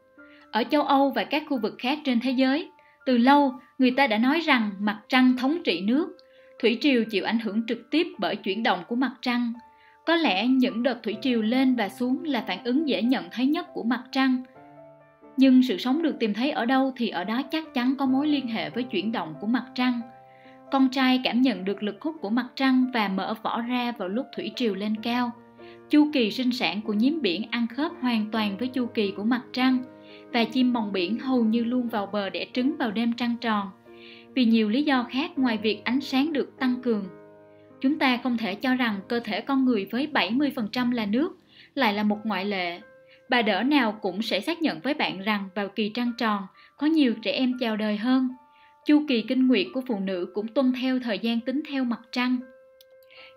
Ở 0.51 0.63
châu 0.63 0.82
âu 0.82 1.11
và 1.15 1.23
các 1.23 1.43
khu 1.49 1.57
vực 1.57 1.75
khác 1.79 1.99
trên 2.03 2.19
thế 2.19 2.32
giới, 2.32 2.71
từ 3.05 3.17
lâu 3.17 3.53
người 3.77 3.91
ta 3.97 4.07
đã 4.07 4.17
nói 4.17 4.39
rằng 4.39 4.71
mặt 4.79 5.01
trăng 5.07 5.38
thống 5.38 5.57
trị 5.63 5.82
nước, 5.82 6.17
thủy 6.61 6.77
triều 6.82 7.03
chịu 7.11 7.25
ảnh 7.25 7.39
hưởng 7.39 7.67
trực 7.67 7.89
tiếp 7.91 8.07
bởi 8.19 8.36
chuyển 8.36 8.63
động 8.63 8.79
của 8.88 8.95
mặt 8.95 9.11
trăng 9.21 9.53
có 10.06 10.16
lẽ 10.16 10.47
những 10.47 10.84
đợt 10.84 11.04
thủy 11.04 11.16
triều 11.22 11.41
lên 11.41 11.76
và 11.76 11.89
xuống 11.89 12.24
là 12.24 12.43
phản 12.47 12.64
ứng 12.64 12.88
dễ 12.88 13.02
nhận 13.02 13.26
thấy 13.32 13.45
nhất 13.45 13.68
của 13.74 13.84
mặt 13.84 14.04
trăng. 14.12 14.43
Nhưng 15.38 15.64
sự 15.64 15.78
sống 15.78 16.02
được 16.02 16.20
tìm 16.20 16.34
thấy 16.34 16.52
ở 16.52 16.66
đâu 16.66 16.93
thì 16.95 17.10
ở 17.10 17.24
đó 17.24 17.41
chắc 17.41 17.74
chắn 17.74 17.95
có 17.99 18.06
mối 18.06 18.28
liên 18.28 18.47
hệ 18.47 18.70
với 18.70 18.84
chuyển 18.84 19.12
động 19.12 19.36
của 19.41 19.47
mặt 19.47 19.66
trăng. 19.76 20.02
Con 20.72 20.89
trai 20.89 21.22
cảm 21.24 21.41
nhận 21.41 21.66
được 21.66 21.84
lực 21.84 22.02
hút 22.02 22.16
của 22.22 22.30
mặt 22.30 22.47
trăng 22.56 22.86
và 22.93 23.08
mở 23.08 23.36
vỏ 23.43 23.62
ra 23.62 23.91
vào 23.97 24.08
lúc 24.08 24.26
thủy 24.36 24.52
triều 24.56 24.76
lên 24.76 24.95
cao. 25.04 25.32
Chu 25.89 26.08
kỳ 26.14 26.32
sinh 26.32 26.52
sản 26.52 26.82
của 26.82 26.93
nhím 26.93 27.22
biển 27.22 27.43
ăn 27.52 27.68
khớp 27.68 27.91
hoàn 28.02 28.26
toàn 28.32 28.58
với 28.58 28.68
chu 28.68 28.86
kỳ 28.86 29.12
của 29.12 29.24
mặt 29.24 29.41
trăng, 29.54 29.78
và 30.34 30.43
chim 30.43 30.74
mòng 30.74 30.91
biển 30.91 31.20
hầu 31.20 31.43
như 31.45 31.64
luôn 31.64 31.88
vào 31.88 32.06
bờ 32.06 32.30
đẻ 32.30 32.45
trứng 32.54 32.78
vào 32.78 32.91
đêm 32.91 33.14
trăng 33.14 33.36
tròn. 33.41 33.68
Vì 34.34 34.45
nhiều 34.45 34.70
lý 34.70 34.84
do 34.84 35.06
khác, 35.10 35.32
ngoài 35.38 35.58
việc 35.58 35.86
ánh 35.86 36.02
sáng 36.02 36.34
được 36.34 36.60
tăng 36.60 36.82
cường 36.82 37.06
Chúng 37.82 37.99
ta 37.99 38.17
không 38.17 38.38
thể 38.38 38.55
cho 38.55 38.75
rằng 38.75 38.99
cơ 39.07 39.19
thể 39.19 39.41
con 39.41 39.65
người 39.65 39.88
với 39.91 40.07
70% 40.13 40.91
là 40.91 41.05
nước 41.05 41.38
lại 41.75 41.93
là 41.93 42.03
một 42.03 42.17
ngoại 42.23 42.45
lệ. 42.45 42.79
Bà 43.29 43.41
đỡ 43.41 43.63
nào 43.63 43.91
cũng 44.01 44.21
sẽ 44.21 44.39
xác 44.39 44.61
nhận 44.61 44.79
với 44.79 44.93
bạn 44.93 45.21
rằng 45.21 45.49
vào 45.55 45.67
kỳ 45.67 45.89
trăng 45.89 46.11
tròn 46.17 46.41
có 46.77 46.88
nhiều 46.88 47.13
trẻ 47.21 47.32
em 47.32 47.53
chào 47.59 47.77
đời 47.77 47.97
hơn. 47.97 48.29
Chu 48.86 49.05
kỳ 49.07 49.21
kinh 49.21 49.47
nguyệt 49.47 49.67
của 49.73 49.82
phụ 49.88 49.99
nữ 49.99 50.32
cũng 50.34 50.47
tuân 50.47 50.73
theo 50.82 50.99
thời 50.99 51.19
gian 51.19 51.39
tính 51.39 51.61
theo 51.69 51.84
mặt 51.84 51.99
trăng. 52.11 52.38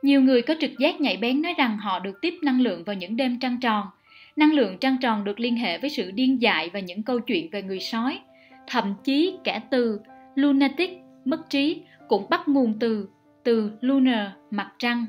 Nhiều 0.03 0.21
người 0.21 0.43
có 0.43 0.55
trực 0.61 0.79
giác 0.79 1.01
nhạy 1.01 1.17
bén 1.17 1.43
nói 1.43 1.55
rằng 1.59 1.79
họ 1.79 1.99
được 1.99 2.21
tiếp 2.21 2.35
năng 2.43 2.61
lượng 2.61 2.85
vào 2.85 2.97
những 2.97 3.17
đêm 3.17 3.39
trăng 3.41 3.61
tròn. 3.61 3.87
Năng 4.37 4.53
lượng 4.53 4.79
trăng 4.79 4.97
tròn 5.01 5.25
được 5.25 5.41
liên 5.41 5.57
hệ 5.57 5.79
với 5.79 5.91
sự 5.91 6.11
điên 6.11 6.43
dại 6.43 6.71
và 6.73 6.81
những 6.81 7.03
câu 7.03 7.21
chuyện 7.21 7.51
về 7.51 7.63
người 7.63 7.81
sói. 7.81 8.21
Thậm 8.67 8.95
chí 9.05 9.37
cả 9.45 9.61
từ 9.71 10.01
lunatic, 10.35 10.91
mất 11.25 11.51
trí 11.51 11.83
cũng 12.09 12.27
bắt 12.31 12.49
nguồn 12.49 12.79
từ 12.79 13.09
từ 13.45 13.71
lunar, 13.81 14.29
mặt 14.51 14.73
trăng. 14.79 15.07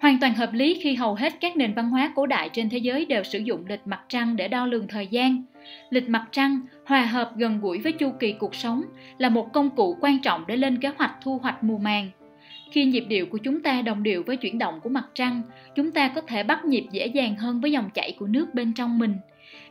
Hoàn 0.00 0.20
toàn 0.20 0.34
hợp 0.34 0.52
lý 0.52 0.78
khi 0.82 0.94
hầu 0.94 1.14
hết 1.14 1.32
các 1.40 1.56
nền 1.56 1.74
văn 1.74 1.90
hóa 1.90 2.12
cổ 2.14 2.26
đại 2.26 2.50
trên 2.52 2.70
thế 2.70 2.78
giới 2.78 3.04
đều 3.04 3.24
sử 3.24 3.38
dụng 3.38 3.64
lịch 3.68 3.80
mặt 3.84 4.00
trăng 4.08 4.36
để 4.36 4.48
đo 4.48 4.66
lường 4.66 4.88
thời 4.88 5.06
gian. 5.06 5.42
Lịch 5.90 6.08
mặt 6.08 6.24
trăng 6.30 6.60
hòa 6.86 7.02
hợp 7.04 7.32
gần 7.36 7.60
gũi 7.60 7.78
với 7.78 7.92
chu 7.92 8.10
kỳ 8.20 8.32
cuộc 8.32 8.54
sống 8.54 8.82
là 9.18 9.28
một 9.28 9.52
công 9.52 9.70
cụ 9.70 9.96
quan 10.00 10.18
trọng 10.18 10.44
để 10.46 10.56
lên 10.56 10.80
kế 10.80 10.90
hoạch 10.96 11.12
thu 11.22 11.38
hoạch 11.38 11.64
mùa 11.64 11.78
màng. 11.78 12.10
Khi 12.72 12.84
nhịp 12.84 13.04
điệu 13.08 13.26
của 13.26 13.38
chúng 13.38 13.62
ta 13.62 13.82
đồng 13.82 14.02
điệu 14.02 14.22
với 14.26 14.36
chuyển 14.36 14.58
động 14.58 14.80
của 14.80 14.90
mặt 14.90 15.04
trăng, 15.14 15.42
chúng 15.74 15.90
ta 15.90 16.08
có 16.08 16.20
thể 16.20 16.42
bắt 16.42 16.64
nhịp 16.64 16.86
dễ 16.92 17.06
dàng 17.06 17.36
hơn 17.36 17.60
với 17.60 17.72
dòng 17.72 17.90
chảy 17.94 18.16
của 18.18 18.26
nước 18.26 18.54
bên 18.54 18.72
trong 18.72 18.98
mình. 18.98 19.14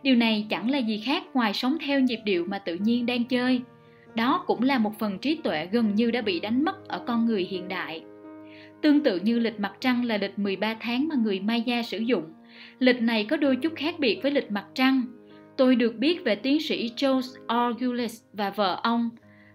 Điều 0.03 0.15
này 0.15 0.45
chẳng 0.49 0.69
là 0.69 0.77
gì 0.77 1.03
khác 1.05 1.23
ngoài 1.33 1.53
sống 1.53 1.77
theo 1.85 1.99
nhịp 1.99 2.19
điệu 2.23 2.45
mà 2.49 2.59
tự 2.59 2.75
nhiên 2.75 3.05
đang 3.05 3.23
chơi– 3.23 3.61
đó 4.15 4.43
cũng 4.47 4.63
là 4.63 4.77
một 4.77 4.99
phần 4.99 5.19
trí 5.19 5.35
tuệ 5.35 5.67
gần 5.71 5.95
như 5.95 6.11
đã 6.11 6.21
bị 6.21 6.39
đánh 6.39 6.65
mất 6.65 6.87
ở 6.87 6.99
con 7.07 7.25
người 7.25 7.43
hiện 7.43 7.67
đại. 7.67 8.03
Tương 8.81 9.03
tự 9.03 9.19
như 9.19 9.39
lịch 9.39 9.59
mặt 9.59 9.73
trăng 9.79 10.05
là 10.05 10.17
lịch 10.17 10.39
13 10.39 10.75
tháng 10.79 11.07
mà 11.07 11.15
người 11.15 11.39
Maya 11.39 11.83
sử 11.83 11.97
dụng. 11.97 12.23
Lịch 12.79 13.01
này 13.01 13.25
có 13.25 13.37
đôi 13.37 13.55
chút 13.55 13.73
khác 13.75 13.95
biệt 13.99 14.19
với 14.23 14.31
lịch 14.31 14.51
mặt 14.51 14.65
trăng. 14.75 15.01
Tôi 15.57 15.75
được 15.75 15.95
biết 15.95 16.23
về 16.23 16.35
tiến 16.35 16.61
sĩ 16.61 16.91
George 17.01 17.29
Orgulis 17.53 18.21
và 18.33 18.49
vợ 18.49 18.79
ông, 18.83 19.09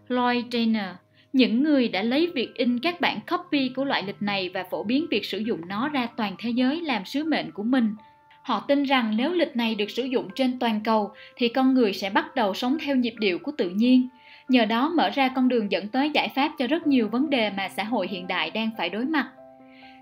Lloyd 0.08 0.44
Jenner, 0.44 0.92
những 1.32 1.62
người 1.62 1.88
đã 1.88 2.02
lấy 2.02 2.26
việc 2.34 2.54
in 2.54 2.78
các 2.78 3.00
bản 3.00 3.18
copy 3.30 3.68
của 3.68 3.84
loại 3.84 4.02
lịch 4.06 4.22
này 4.22 4.50
và 4.54 4.64
phổ 4.70 4.82
biến 4.82 5.06
việc 5.10 5.24
sử 5.24 5.38
dụng 5.38 5.60
nó 5.68 5.88
ra 5.88 6.08
toàn 6.16 6.34
thế 6.38 6.50
giới 6.50 6.80
làm 6.80 7.04
sứ 7.04 7.24
mệnh 7.24 7.50
của 7.52 7.62
mình. 7.62 7.94
Họ 8.42 8.60
tin 8.68 8.82
rằng 8.82 9.16
nếu 9.16 9.32
lịch 9.32 9.56
này 9.56 9.74
được 9.74 9.90
sử 9.90 10.04
dụng 10.04 10.28
trên 10.34 10.58
toàn 10.58 10.80
cầu 10.84 11.10
thì 11.36 11.48
con 11.48 11.74
người 11.74 11.92
sẽ 11.92 12.10
bắt 12.10 12.34
đầu 12.34 12.54
sống 12.54 12.76
theo 12.84 12.96
nhịp 12.96 13.14
điệu 13.18 13.38
của 13.38 13.52
tự 13.58 13.70
nhiên 13.70 14.08
nhờ 14.48 14.64
đó 14.64 14.88
mở 14.88 15.10
ra 15.10 15.28
con 15.28 15.48
đường 15.48 15.70
dẫn 15.70 15.88
tới 15.88 16.10
giải 16.10 16.28
pháp 16.28 16.52
cho 16.58 16.66
rất 16.66 16.86
nhiều 16.86 17.08
vấn 17.08 17.30
đề 17.30 17.50
mà 17.50 17.68
xã 17.68 17.84
hội 17.84 18.08
hiện 18.08 18.26
đại 18.26 18.50
đang 18.50 18.70
phải 18.78 18.88
đối 18.88 19.04
mặt. 19.04 19.28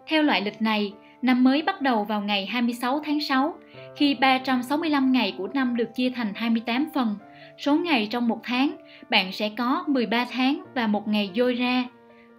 Theo 0.06 0.22
loại 0.22 0.40
lịch 0.40 0.62
này, 0.62 0.92
năm 1.22 1.44
mới 1.44 1.62
bắt 1.62 1.82
đầu 1.82 2.04
vào 2.04 2.20
ngày 2.20 2.46
26 2.46 3.00
tháng 3.04 3.20
6, 3.20 3.54
khi 3.96 4.14
365 4.14 5.12
ngày 5.12 5.34
của 5.38 5.48
năm 5.54 5.76
được 5.76 5.94
chia 5.94 6.10
thành 6.10 6.32
28 6.34 6.86
phần. 6.94 7.16
Số 7.58 7.76
ngày 7.76 8.08
trong 8.10 8.28
một 8.28 8.40
tháng, 8.42 8.76
bạn 9.10 9.32
sẽ 9.32 9.50
có 9.56 9.84
13 9.86 10.26
tháng 10.30 10.64
và 10.74 10.86
một 10.86 11.08
ngày 11.08 11.30
dôi 11.34 11.54
ra. 11.54 11.84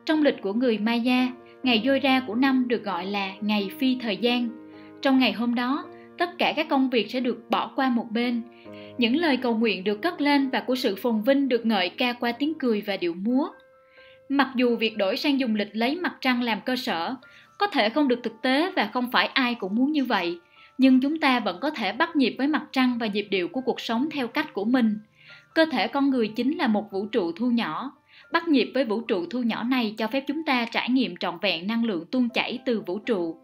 Trong 0.05 0.23
lịch 0.23 0.41
của 0.41 0.53
người 0.53 0.77
Maya, 0.77 1.27
ngày 1.63 1.81
dôi 1.85 1.99
ra 1.99 2.19
của 2.19 2.35
năm 2.35 2.67
được 2.67 2.83
gọi 2.83 3.05
là 3.05 3.31
ngày 3.41 3.69
phi 3.79 3.97
thời 4.01 4.17
gian. 4.17 4.49
Trong 5.01 5.19
ngày 5.19 5.31
hôm 5.31 5.55
đó, 5.55 5.85
tất 6.17 6.37
cả 6.37 6.53
các 6.55 6.69
công 6.69 6.89
việc 6.89 7.11
sẽ 7.11 7.19
được 7.19 7.49
bỏ 7.49 7.71
qua 7.75 7.89
một 7.89 8.11
bên 8.11 8.41
những 8.97 9.15
lời 9.15 9.37
cầu 9.37 9.57
nguyện 9.57 9.83
được 9.83 10.01
cất 10.01 10.21
lên 10.21 10.49
và 10.49 10.59
của 10.59 10.75
sự 10.75 10.95
phồn 10.95 11.21
vinh 11.21 11.49
được 11.49 11.65
ngợi 11.65 11.89
ca 11.89 12.13
qua 12.13 12.31
tiếng 12.31 12.53
cười 12.59 12.81
và 12.81 12.97
điệu 12.97 13.13
múa. 13.13 13.49
Mặc 14.29 14.49
dù 14.55 14.75
việc 14.75 14.97
đổi 14.97 15.17
sang 15.17 15.39
dùng 15.39 15.55
lịch 15.55 15.69
lấy 15.73 15.95
mặt 15.95 16.13
trăng 16.21 16.41
làm 16.43 16.61
cơ 16.65 16.75
sở, 16.75 17.15
có 17.57 17.67
thể 17.67 17.89
không 17.89 18.07
được 18.07 18.19
thực 18.23 18.41
tế 18.41 18.71
và 18.75 18.89
không 18.93 19.11
phải 19.11 19.27
ai 19.27 19.55
cũng 19.55 19.75
muốn 19.75 19.91
như 19.91 20.05
vậy. 20.05 20.39
Nhưng 20.77 21.01
chúng 21.01 21.19
ta 21.19 21.39
vẫn 21.39 21.57
có 21.61 21.69
thể 21.69 21.91
bắt 21.91 22.15
nhịp 22.15 22.35
với 22.37 22.47
mặt 22.47 22.63
trăng 22.71 22.97
và 22.99 23.07
nhịp 23.07 23.27
điệu 23.31 23.47
của 23.47 23.61
cuộc 23.61 23.81
sống 23.81 24.09
theo 24.11 24.27
cách 24.27 24.53
của 24.53 24.65
mình. 24.65 24.99
Cơ 25.53 25.65
thể 25.71 25.87
con 25.87 26.09
người 26.09 26.27
chính 26.27 26.57
là 26.57 26.67
một 26.67 26.91
vũ 26.91 27.05
trụ 27.05 27.31
thu 27.31 27.51
nhỏ. 27.51 27.91
Bắt 28.31 28.47
nhịp 28.47 28.71
với 28.73 28.85
vũ 28.85 29.01
trụ 29.01 29.25
thu 29.29 29.41
nhỏ 29.41 29.63
này 29.63 29.95
cho 29.97 30.07
phép 30.07 30.23
chúng 30.27 30.43
ta 30.43 30.65
trải 30.71 30.89
nghiệm 30.89 31.17
trọn 31.17 31.37
vẹn 31.41 31.67
năng 31.67 31.85
lượng 31.85 32.05
tuôn 32.11 32.29
chảy 32.29 32.59
từ 32.65 32.81
vũ 32.85 32.99
trụ 32.99 33.37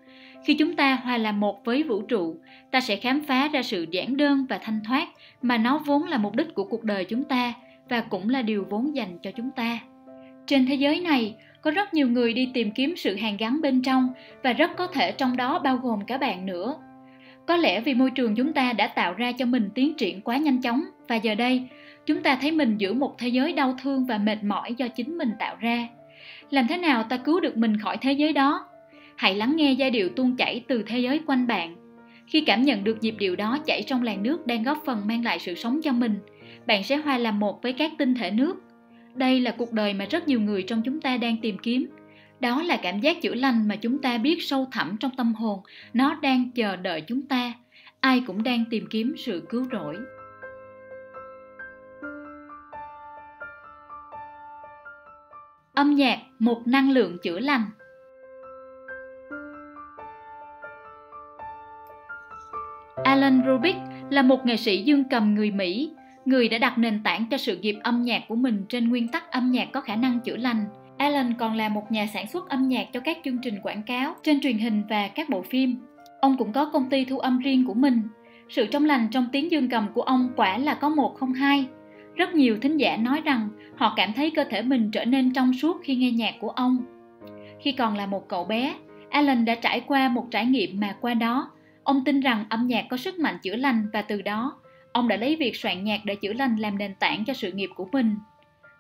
khi 0.46 0.54
chúng 0.54 0.76
ta 0.76 0.96
hòa 1.04 1.18
làm 1.18 1.40
một 1.40 1.66
với 1.66 1.84
vũ 1.84 2.02
trụ, 2.02 2.36
ta 2.72 2.82
sẽ 2.82 2.96
khám 2.96 3.24
phá 3.24 3.48
ra 3.48 3.64
sự 3.64 3.86
giản 3.92 4.18
đơn 4.18 4.46
và 4.50 4.58
thanh 4.58 4.80
thoát 4.84 5.08
mà 5.42 5.58
nó 5.58 5.78
vốn 5.86 6.04
là 6.04 6.18
mục 6.18 6.36
đích 6.36 6.54
của 6.54 6.64
cuộc 6.64 6.84
đời 6.84 7.06
chúng 7.06 7.24
ta 7.24 7.54
và 7.90 8.02
cũng 8.02 8.30
là 8.30 8.42
điều 8.42 8.66
vốn 8.70 8.96
dành 8.96 9.18
cho 9.22 9.32
chúng 9.32 9.52
ta. 9.52 9.80
Trên 10.46 10.66
thế 10.66 10.76
giới 10.76 11.00
này, 11.00 11.36
có 11.62 11.72
rất 11.72 11.94
nhiều 11.94 12.08
người 12.08 12.34
đi 12.34 12.50
tìm 12.54 12.72
kiếm 12.72 12.94
sự 12.98 13.16
hàn 13.16 13.38
gắn 13.38 13.62
bên 13.62 13.82
trong 13.82 14.10
và 14.44 14.54
rất 14.54 14.72
có 14.78 14.88
thể 14.88 15.12
trong 15.12 15.38
đó 15.38 15.60
bao 15.60 15.78
gồm 15.78 16.06
cả 16.06 16.18
bạn 16.18 16.46
nữa. 16.46 16.76
Có 17.48 17.58
lẽ 17.58 17.82
vì 17.82 17.94
môi 17.94 18.12
trường 18.12 18.36
chúng 18.36 18.54
ta 18.54 18.74
đã 18.74 18.88
tạo 18.88 19.14
ra 19.14 19.32
cho 19.32 19.46
mình 19.46 19.70
tiến 19.76 19.94
triển 19.94 20.22
quá 20.22 20.38
nhanh 20.38 20.62
chóng 20.62 20.82
và 21.08 21.16
giờ 21.16 21.36
đây, 21.36 21.68
chúng 22.06 22.24
ta 22.24 22.38
thấy 22.42 22.52
mình 22.52 22.78
giữa 22.78 22.94
một 22.94 23.18
thế 23.18 23.28
giới 23.28 23.54
đau 23.54 23.76
thương 23.82 24.06
và 24.06 24.18
mệt 24.18 24.44
mỏi 24.44 24.74
do 24.78 24.88
chính 24.88 25.18
mình 25.18 25.32
tạo 25.40 25.56
ra. 25.60 25.88
Làm 26.50 26.68
thế 26.68 26.78
nào 26.78 27.04
ta 27.04 27.18
cứu 27.18 27.40
được 27.40 27.58
mình 27.58 27.78
khỏi 27.78 27.98
thế 27.98 28.12
giới 28.12 28.34
đó? 28.34 28.66
Hãy 29.24 29.36
lắng 29.36 29.56
nghe 29.56 29.72
giai 29.72 29.92
điệu 29.92 30.10
tuôn 30.10 30.36
chảy 30.36 30.64
từ 30.68 30.84
thế 30.88 31.00
giới 31.00 31.22
quanh 31.26 31.48
bạn. 31.48 31.76
Khi 32.28 32.42
cảm 32.42 32.62
nhận 32.62 32.84
được 32.84 32.98
nhịp 33.02 33.16
điệu 33.20 33.36
đó 33.36 33.58
chảy 33.66 33.84
trong 33.84 34.04
làn 34.04 34.24
nước 34.24 34.48
đang 34.48 34.64
góp 34.64 34.78
phần 34.86 35.08
mang 35.08 35.24
lại 35.24 35.40
sự 35.40 35.56
sống 35.56 35.80
cho 35.84 35.92
mình, 35.92 36.20
bạn 36.68 36.84
sẽ 36.84 36.96
hòa 36.96 37.18
làm 37.18 37.40
một 37.40 37.62
với 37.62 37.74
các 37.74 37.92
tinh 37.98 38.16
thể 38.16 38.32
nước. 38.32 38.56
Đây 39.16 39.40
là 39.40 39.52
cuộc 39.52 39.72
đời 39.72 39.94
mà 39.94 40.06
rất 40.06 40.28
nhiều 40.28 40.42
người 40.42 40.64
trong 40.64 40.82
chúng 40.86 41.02
ta 41.02 41.18
đang 41.18 41.38
tìm 41.42 41.58
kiếm. 41.58 41.88
Đó 42.40 42.64
là 42.64 42.78
cảm 42.78 43.00
giác 43.00 43.22
chữa 43.22 43.34
lành 43.34 43.68
mà 43.68 43.76
chúng 43.76 43.98
ta 43.98 44.18
biết 44.18 44.44
sâu 44.44 44.68
thẳm 44.72 44.98
trong 45.00 45.12
tâm 45.18 45.34
hồn. 45.34 45.60
Nó 45.94 46.16
đang 46.22 46.52
chờ 46.52 46.76
đợi 46.76 47.02
chúng 47.02 47.22
ta. 47.22 47.54
Ai 48.00 48.24
cũng 48.28 48.44
đang 48.44 48.64
tìm 48.70 48.86
kiếm 48.90 49.14
sự 49.18 49.44
cứu 49.50 49.66
rỗi. 49.72 49.98
Âm 55.74 55.96
nhạc, 55.96 56.20
một 56.40 56.62
năng 56.66 56.92
lượng 56.92 57.18
chữa 57.24 57.40
lành. 57.40 57.62
Alan 63.04 63.42
Rubik 63.48 63.76
là 64.10 64.22
một 64.22 64.46
nghệ 64.46 64.58
sĩ 64.58 64.84
dương 64.84 65.04
cầm 65.04 65.36
người 65.36 65.52
Mỹ, 65.52 65.92
người 66.26 66.50
đã 66.50 66.58
đặt 66.58 66.78
nền 66.78 67.04
tảng 67.04 67.26
cho 67.32 67.38
sự 67.38 67.58
nghiệp 67.58 67.76
âm 67.84 68.04
nhạc 68.04 68.24
của 68.28 68.36
mình 68.36 68.66
trên 68.70 68.90
nguyên 68.90 69.08
tắc 69.08 69.32
âm 69.32 69.52
nhạc 69.52 69.72
có 69.72 69.82
khả 69.82 69.96
năng 69.96 70.20
chữa 70.20 70.38
lành. 70.38 70.66
Alan 70.98 71.34
còn 71.34 71.56
là 71.56 71.70
một 71.70 71.92
nhà 71.92 72.08
sản 72.14 72.28
xuất 72.28 72.50
âm 72.50 72.68
nhạc 72.68 72.88
cho 72.94 73.00
các 73.00 73.18
chương 73.24 73.38
trình 73.42 73.60
quảng 73.64 73.84
cáo 73.84 74.16
trên 74.24 74.42
truyền 74.42 74.58
hình 74.58 74.84
và 74.90 75.08
các 75.08 75.30
bộ 75.30 75.42
phim. 75.42 75.76
Ông 76.22 76.38
cũng 76.38 76.54
có 76.54 76.66
công 76.66 76.90
ty 76.90 77.06
thu 77.06 77.20
âm 77.20 77.40
riêng 77.40 77.66
của 77.68 77.74
mình. 77.74 78.02
Sự 78.50 78.66
trong 78.66 78.86
lành 78.86 79.08
trong 79.12 79.28
tiếng 79.32 79.52
dương 79.52 79.70
cầm 79.70 79.88
của 79.94 80.02
ông 80.02 80.30
quả 80.36 80.58
là 80.58 80.74
có 80.74 80.90
một 80.90 81.16
không 81.20 81.34
hai. 81.34 81.66
Rất 82.16 82.34
nhiều 82.34 82.58
thính 82.62 82.78
giả 82.78 82.98
nói 82.98 83.22
rằng 83.26 83.50
họ 83.76 83.94
cảm 83.96 84.14
thấy 84.14 84.30
cơ 84.30 84.44
thể 84.44 84.62
mình 84.62 84.92
trở 84.92 85.06
nên 85.06 85.34
trong 85.34 85.54
suốt 85.54 85.78
khi 85.84 85.96
nghe 85.96 86.12
nhạc 86.12 86.34
của 86.40 86.50
ông. 86.50 86.78
Khi 87.60 87.72
còn 87.72 87.98
là 87.98 88.06
một 88.06 88.30
cậu 88.30 88.46
bé, 88.46 88.74
Alan 89.10 89.46
đã 89.46 89.56
trải 89.56 89.80
qua 89.80 90.10
một 90.10 90.28
trải 90.32 90.46
nghiệm 90.46 90.80
mà 90.80 90.96
qua 91.02 91.14
đó, 91.14 91.50
ông 91.84 92.04
tin 92.06 92.20
rằng 92.20 92.46
âm 92.50 92.68
nhạc 92.68 92.86
có 92.90 92.98
sức 92.98 93.20
mạnh 93.20 93.38
chữa 93.44 93.56
lành 93.56 93.88
và 93.94 94.02
từ 94.02 94.22
đó, 94.22 94.60
ông 94.92 95.08
đã 95.08 95.16
lấy 95.16 95.36
việc 95.36 95.56
soạn 95.56 95.84
nhạc 95.84 96.06
để 96.06 96.16
chữa 96.16 96.34
lành 96.34 96.56
làm 96.56 96.78
nền 96.78 96.96
tảng 96.96 97.26
cho 97.26 97.34
sự 97.34 97.52
nghiệp 97.52 97.70
của 97.76 97.88
mình. 97.92 98.16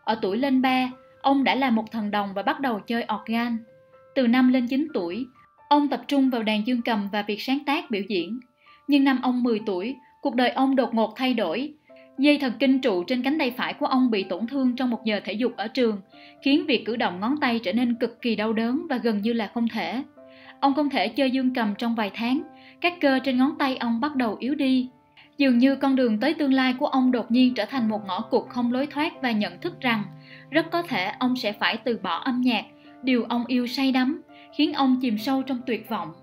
Ở 0.03 0.19
tuổi 0.21 0.37
lên 0.37 0.61
ba, 0.61 0.91
ông 1.21 1.43
đã 1.43 1.55
là 1.55 1.69
một 1.69 1.91
thần 1.91 2.11
đồng 2.11 2.33
và 2.33 2.41
bắt 2.41 2.59
đầu 2.59 2.79
chơi 2.79 3.05
organ. 3.15 3.57
Từ 4.15 4.27
năm 4.27 4.53
lên 4.53 4.67
9 4.67 4.87
tuổi, 4.93 5.25
ông 5.69 5.87
tập 5.87 6.01
trung 6.07 6.29
vào 6.29 6.43
đàn 6.43 6.67
dương 6.67 6.81
cầm 6.81 7.09
và 7.11 7.21
việc 7.21 7.41
sáng 7.41 7.59
tác 7.65 7.91
biểu 7.91 8.01
diễn. 8.07 8.39
Nhưng 8.87 9.03
năm 9.03 9.19
ông 9.21 9.43
10 9.43 9.61
tuổi, 9.65 9.95
cuộc 10.21 10.35
đời 10.35 10.49
ông 10.49 10.75
đột 10.75 10.93
ngột 10.93 11.13
thay 11.15 11.33
đổi. 11.33 11.73
Dây 12.17 12.37
thần 12.37 12.53
kinh 12.59 12.81
trụ 12.81 13.03
trên 13.03 13.21
cánh 13.21 13.37
tay 13.39 13.51
phải 13.51 13.73
của 13.73 13.85
ông 13.85 14.11
bị 14.11 14.23
tổn 14.23 14.47
thương 14.47 14.75
trong 14.75 14.89
một 14.89 15.05
giờ 15.05 15.19
thể 15.25 15.33
dục 15.33 15.53
ở 15.57 15.67
trường, 15.67 16.01
khiến 16.41 16.65
việc 16.65 16.85
cử 16.85 16.95
động 16.95 17.19
ngón 17.19 17.37
tay 17.41 17.59
trở 17.63 17.73
nên 17.73 17.95
cực 17.95 18.21
kỳ 18.21 18.35
đau 18.35 18.53
đớn 18.53 18.81
và 18.89 18.97
gần 18.97 19.21
như 19.21 19.33
là 19.33 19.51
không 19.53 19.67
thể. 19.67 20.03
Ông 20.59 20.73
không 20.73 20.89
thể 20.89 21.07
chơi 21.07 21.31
dương 21.31 21.53
cầm 21.53 21.75
trong 21.77 21.95
vài 21.95 22.11
tháng, 22.13 22.41
các 22.83 22.93
cơ 23.01 23.19
trên 23.19 23.37
ngón 23.37 23.57
tay 23.57 23.77
ông 23.77 23.99
bắt 24.01 24.15
đầu 24.15 24.37
yếu 24.39 24.55
đi. 24.55 24.89
Dường 25.37 25.57
như 25.57 25.75
con 25.75 25.95
đường 25.95 26.19
tới 26.19 26.33
tương 26.33 26.53
lai 26.53 26.73
của 26.79 26.85
ông 26.85 27.11
đột 27.11 27.31
nhiên 27.31 27.53
trở 27.53 27.65
thành 27.65 27.89
một 27.89 28.01
ngõ 28.07 28.21
cụt 28.21 28.49
không 28.49 28.73
lối 28.73 28.87
thoát 28.87 29.21
và 29.21 29.31
nhận 29.31 29.61
thức 29.61 29.81
rằng 29.81 30.03
rất 30.49 30.71
có 30.71 30.81
thể 30.81 31.11
ông 31.19 31.35
sẽ 31.35 31.53
phải 31.53 31.77
từ 31.77 31.99
bỏ 32.03 32.15
âm 32.15 32.41
nhạc, 32.41 32.65
điều 33.03 33.23
ông 33.23 33.45
yêu 33.47 33.67
say 33.67 33.91
đắm, 33.91 34.21
khiến 34.57 34.73
ông 34.73 34.97
chìm 35.01 35.17
sâu 35.17 35.41
trong 35.41 35.61
tuyệt 35.65 35.89
vọng. 35.89 36.13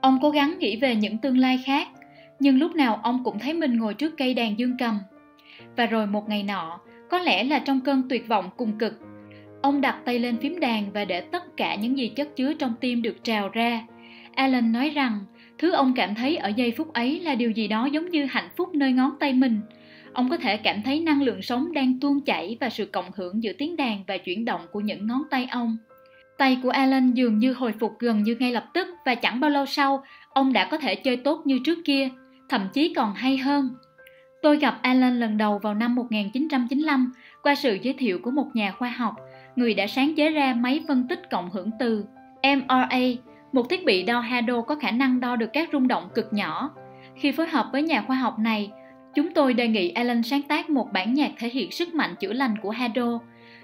Ông 0.00 0.18
cố 0.22 0.30
gắng 0.30 0.58
nghĩ 0.58 0.76
về 0.76 0.96
những 0.96 1.18
tương 1.18 1.38
lai 1.38 1.62
khác, 1.66 1.88
nhưng 2.40 2.58
lúc 2.58 2.74
nào 2.74 3.00
ông 3.02 3.24
cũng 3.24 3.38
thấy 3.38 3.54
mình 3.54 3.78
ngồi 3.78 3.94
trước 3.94 4.14
cây 4.16 4.34
đàn 4.34 4.58
dương 4.58 4.76
cầm. 4.78 4.98
Và 5.76 5.86
rồi 5.86 6.06
một 6.06 6.28
ngày 6.28 6.42
nọ, 6.42 6.80
có 7.10 7.18
lẽ 7.18 7.44
là 7.44 7.58
trong 7.58 7.80
cơn 7.80 8.08
tuyệt 8.08 8.28
vọng 8.28 8.50
cùng 8.56 8.78
cực, 8.78 9.00
ông 9.62 9.80
đặt 9.80 9.96
tay 10.04 10.18
lên 10.18 10.36
phím 10.36 10.60
đàn 10.60 10.92
và 10.92 11.04
để 11.04 11.20
tất 11.20 11.56
cả 11.56 11.74
những 11.74 11.98
gì 11.98 12.08
chất 12.08 12.36
chứa 12.36 12.54
trong 12.54 12.74
tim 12.80 13.02
được 13.02 13.24
trào 13.24 13.48
ra. 13.48 13.86
Alan 14.34 14.72
nói 14.72 14.90
rằng, 14.90 15.20
thứ 15.58 15.72
ông 15.72 15.92
cảm 15.96 16.14
thấy 16.14 16.36
ở 16.36 16.48
giây 16.48 16.72
phút 16.76 16.92
ấy 16.92 17.20
là 17.20 17.34
điều 17.34 17.50
gì 17.50 17.68
đó 17.68 17.86
giống 17.86 18.10
như 18.10 18.26
hạnh 18.26 18.48
phúc 18.56 18.74
nơi 18.74 18.92
ngón 18.92 19.10
tay 19.20 19.32
mình– 19.32 19.60
ông 20.18 20.30
có 20.30 20.36
thể 20.36 20.56
cảm 20.56 20.82
thấy 20.82 21.00
năng 21.00 21.22
lượng 21.22 21.42
sống 21.42 21.72
đang 21.72 22.00
tuôn 22.00 22.20
chảy 22.20 22.56
và 22.60 22.70
sự 22.70 22.86
cộng 22.86 23.10
hưởng 23.16 23.42
giữa 23.42 23.52
tiếng 23.58 23.76
đàn 23.76 24.04
và 24.06 24.16
chuyển 24.16 24.44
động 24.44 24.60
của 24.72 24.80
những 24.80 25.06
ngón 25.06 25.22
tay 25.30 25.48
ông. 25.50 25.76
Tay 26.38 26.58
của 26.62 26.70
Alan 26.70 27.12
dường 27.12 27.38
như 27.38 27.52
hồi 27.52 27.72
phục 27.80 27.98
gần 27.98 28.22
như 28.22 28.36
ngay 28.38 28.52
lập 28.52 28.64
tức 28.74 28.88
và 29.04 29.14
chẳng 29.14 29.40
bao 29.40 29.50
lâu 29.50 29.66
sau, 29.66 30.04
ông 30.32 30.52
đã 30.52 30.68
có 30.70 30.76
thể 30.76 30.94
chơi 30.94 31.16
tốt 31.16 31.42
như 31.44 31.58
trước 31.64 31.78
kia, 31.84 32.08
thậm 32.48 32.68
chí 32.72 32.94
còn 32.94 33.14
hay 33.14 33.36
hơn. 33.36 33.68
Tôi 34.42 34.56
gặp 34.56 34.78
Alan 34.82 35.20
lần 35.20 35.38
đầu 35.38 35.58
vào 35.58 35.74
năm 35.74 35.94
1995 35.94 37.12
qua 37.42 37.54
sự 37.54 37.78
giới 37.82 37.94
thiệu 37.98 38.18
của 38.22 38.30
một 38.30 38.46
nhà 38.54 38.72
khoa 38.72 38.88
học, 38.88 39.14
người 39.56 39.74
đã 39.74 39.86
sáng 39.86 40.14
chế 40.14 40.30
ra 40.30 40.54
máy 40.54 40.80
phân 40.88 41.08
tích 41.08 41.30
cộng 41.30 41.50
hưởng 41.50 41.70
từ 41.78 42.04
MRA, 42.42 42.98
một 43.52 43.70
thiết 43.70 43.84
bị 43.84 44.02
đo 44.02 44.20
Hado 44.20 44.60
có 44.60 44.74
khả 44.74 44.90
năng 44.90 45.20
đo 45.20 45.36
được 45.36 45.50
các 45.52 45.68
rung 45.72 45.88
động 45.88 46.08
cực 46.14 46.32
nhỏ. 46.32 46.70
Khi 47.16 47.32
phối 47.32 47.48
hợp 47.48 47.66
với 47.72 47.82
nhà 47.82 48.02
khoa 48.06 48.16
học 48.16 48.38
này, 48.38 48.70
Chúng 49.14 49.30
tôi 49.30 49.54
đề 49.54 49.68
nghị 49.68 49.90
Alan 49.90 50.22
sáng 50.22 50.42
tác 50.42 50.70
một 50.70 50.92
bản 50.92 51.14
nhạc 51.14 51.30
thể 51.38 51.48
hiện 51.48 51.70
sức 51.70 51.94
mạnh 51.94 52.14
chữa 52.20 52.32
lành 52.32 52.54
của 52.62 52.70
Hado. 52.70 53.20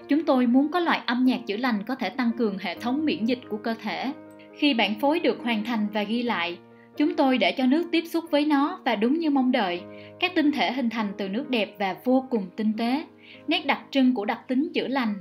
Chúng 0.07 0.25
tôi 0.25 0.47
muốn 0.47 0.71
có 0.71 0.79
loại 0.79 1.01
âm 1.05 1.25
nhạc 1.25 1.39
chữa 1.47 1.57
lành 1.57 1.83
có 1.87 1.95
thể 1.95 2.09
tăng 2.09 2.31
cường 2.37 2.57
hệ 2.57 2.75
thống 2.75 3.05
miễn 3.05 3.25
dịch 3.25 3.39
của 3.49 3.57
cơ 3.57 3.75
thể. 3.83 4.11
Khi 4.57 4.73
bản 4.73 4.99
phối 4.99 5.19
được 5.19 5.43
hoàn 5.43 5.63
thành 5.63 5.87
và 5.93 6.03
ghi 6.03 6.23
lại, 6.23 6.57
chúng 6.97 7.15
tôi 7.15 7.37
để 7.37 7.51
cho 7.51 7.65
nước 7.65 7.87
tiếp 7.91 8.03
xúc 8.07 8.25
với 8.31 8.45
nó 8.45 8.79
và 8.85 8.95
đúng 8.95 9.19
như 9.19 9.29
mong 9.29 9.51
đợi, 9.51 9.81
các 10.19 10.35
tinh 10.35 10.51
thể 10.51 10.71
hình 10.71 10.89
thành 10.89 11.07
từ 11.17 11.29
nước 11.29 11.49
đẹp 11.49 11.75
và 11.79 11.95
vô 12.03 12.27
cùng 12.29 12.49
tinh 12.55 12.73
tế, 12.77 13.03
nét 13.47 13.65
đặc 13.65 13.79
trưng 13.91 14.13
của 14.13 14.25
đặc 14.25 14.39
tính 14.47 14.71
chữa 14.73 14.87
lành. 14.87 15.15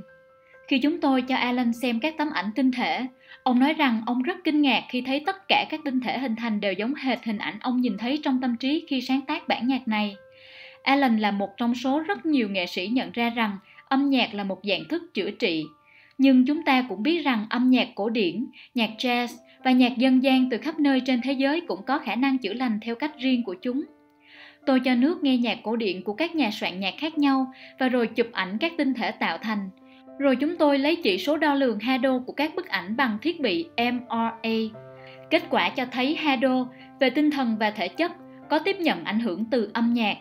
Khi 0.69 0.79
chúng 0.79 1.01
tôi 1.01 1.23
cho 1.23 1.37
Alan 1.37 1.73
xem 1.83 2.01
các 2.01 2.15
tấm 2.19 2.31
ảnh 2.31 2.51
tinh 2.55 2.71
thể, 2.73 3.07
Ông 3.45 3.59
nói 3.59 3.73
rằng 3.73 4.03
ông 4.07 4.23
rất 4.23 4.37
kinh 4.45 4.63
ngạc 4.63 4.85
khi 4.89 5.01
thấy 5.01 5.21
tất 5.27 5.49
cả 5.49 5.67
các 5.71 5.81
tinh 5.85 6.01
thể 6.01 6.19
hình 6.19 6.37
thành 6.37 6.61
đều 6.61 6.73
giống 6.73 6.95
hệt 6.95 7.25
hình 7.25 7.39
ảnh 7.39 7.55
ông 7.61 7.81
nhìn 7.81 7.99
thấy 7.99 8.21
trong 8.23 8.41
tâm 8.41 8.57
trí 8.57 8.87
khi 8.89 9.01
sáng 9.01 9.21
tác 9.21 9.49
bản 9.49 9.67
nhạc 9.67 9.89
này. 9.89 10.17
Alan 10.83 11.19
là 11.19 11.31
một 11.31 11.49
trong 11.57 11.75
số 11.75 12.01
rất 12.01 12.27
nhiều 12.27 12.49
nghệ 12.49 12.67
sĩ 12.67 12.87
nhận 12.87 13.11
ra 13.13 13.31
rằng 13.31 13.59
âm 13.89 14.11
nhạc 14.11 14.35
là 14.35 14.45
một 14.45 14.61
dạng 14.63 14.85
thức 14.89 15.15
chữa 15.15 15.31
trị. 15.31 15.65
Nhưng 16.19 16.47
chúng 16.47 16.65
ta 16.65 16.87
cũng 16.89 17.03
biết 17.03 17.25
rằng 17.25 17.47
âm 17.51 17.71
nhạc 17.71 17.89
cổ 17.95 18.09
điển, 18.09 18.47
nhạc 18.75 18.91
jazz 18.99 19.29
và 19.65 19.73
nhạc 19.73 19.99
dân 19.99 20.23
gian 20.23 20.51
từ 20.51 20.59
khắp 20.59 20.81
nơi 20.81 21.01
trên 21.01 21.21
thế 21.23 21.33
giới 21.33 21.61
cũng 21.61 21.83
có 21.87 21.99
khả 21.99 22.15
năng 22.15 22.39
chữa 22.39 22.53
lành 22.53 22.79
theo 22.83 22.95
cách 22.95 23.19
riêng 23.19 23.43
của 23.45 23.55
chúng. 23.63 23.85
Tôi 24.67 24.81
cho 24.81 24.95
nước 24.95 25.23
nghe 25.23 25.37
nhạc 25.37 25.59
cổ 25.63 25.77
điển 25.77 26.03
của 26.03 26.15
các 26.15 26.35
nhà 26.35 26.51
soạn 26.51 26.81
nhạc 26.81 26.95
khác 26.99 27.19
nhau 27.19 27.53
và 27.79 27.89
rồi 27.89 28.07
chụp 28.07 28.27
ảnh 28.33 28.59
các 28.61 28.73
tinh 28.79 28.95
thể 28.95 29.11
tạo 29.11 29.39
thành– 29.39 29.71
rồi 30.19 30.37
chúng 30.37 30.57
tôi 30.57 30.79
lấy 30.79 30.97
chỉ 30.97 31.19
số 31.19 31.37
đo 31.37 31.55
lường 31.55 31.79
Hado 31.79 32.19
của 32.19 32.33
các 32.33 32.55
bức 32.55 32.69
ảnh 32.69 32.97
bằng 32.97 33.19
thiết 33.23 33.41
bị 33.41 33.69
MRA. 33.77 34.81
Kết 35.31 35.43
quả 35.51 35.69
cho 35.69 35.87
thấy 35.93 36.15
Hado 36.15 36.67
về 37.01 37.11
tinh 37.11 37.31
thần 37.31 37.57
và 37.61 37.71
thể 37.71 37.89
chất 37.89 38.13
có 38.51 38.59
tiếp 38.59 38.77
nhận 38.81 39.05
ảnh 39.05 39.21
hưởng 39.21 39.45
từ 39.51 39.71
âm 39.75 39.95
nhạc. 39.95 40.17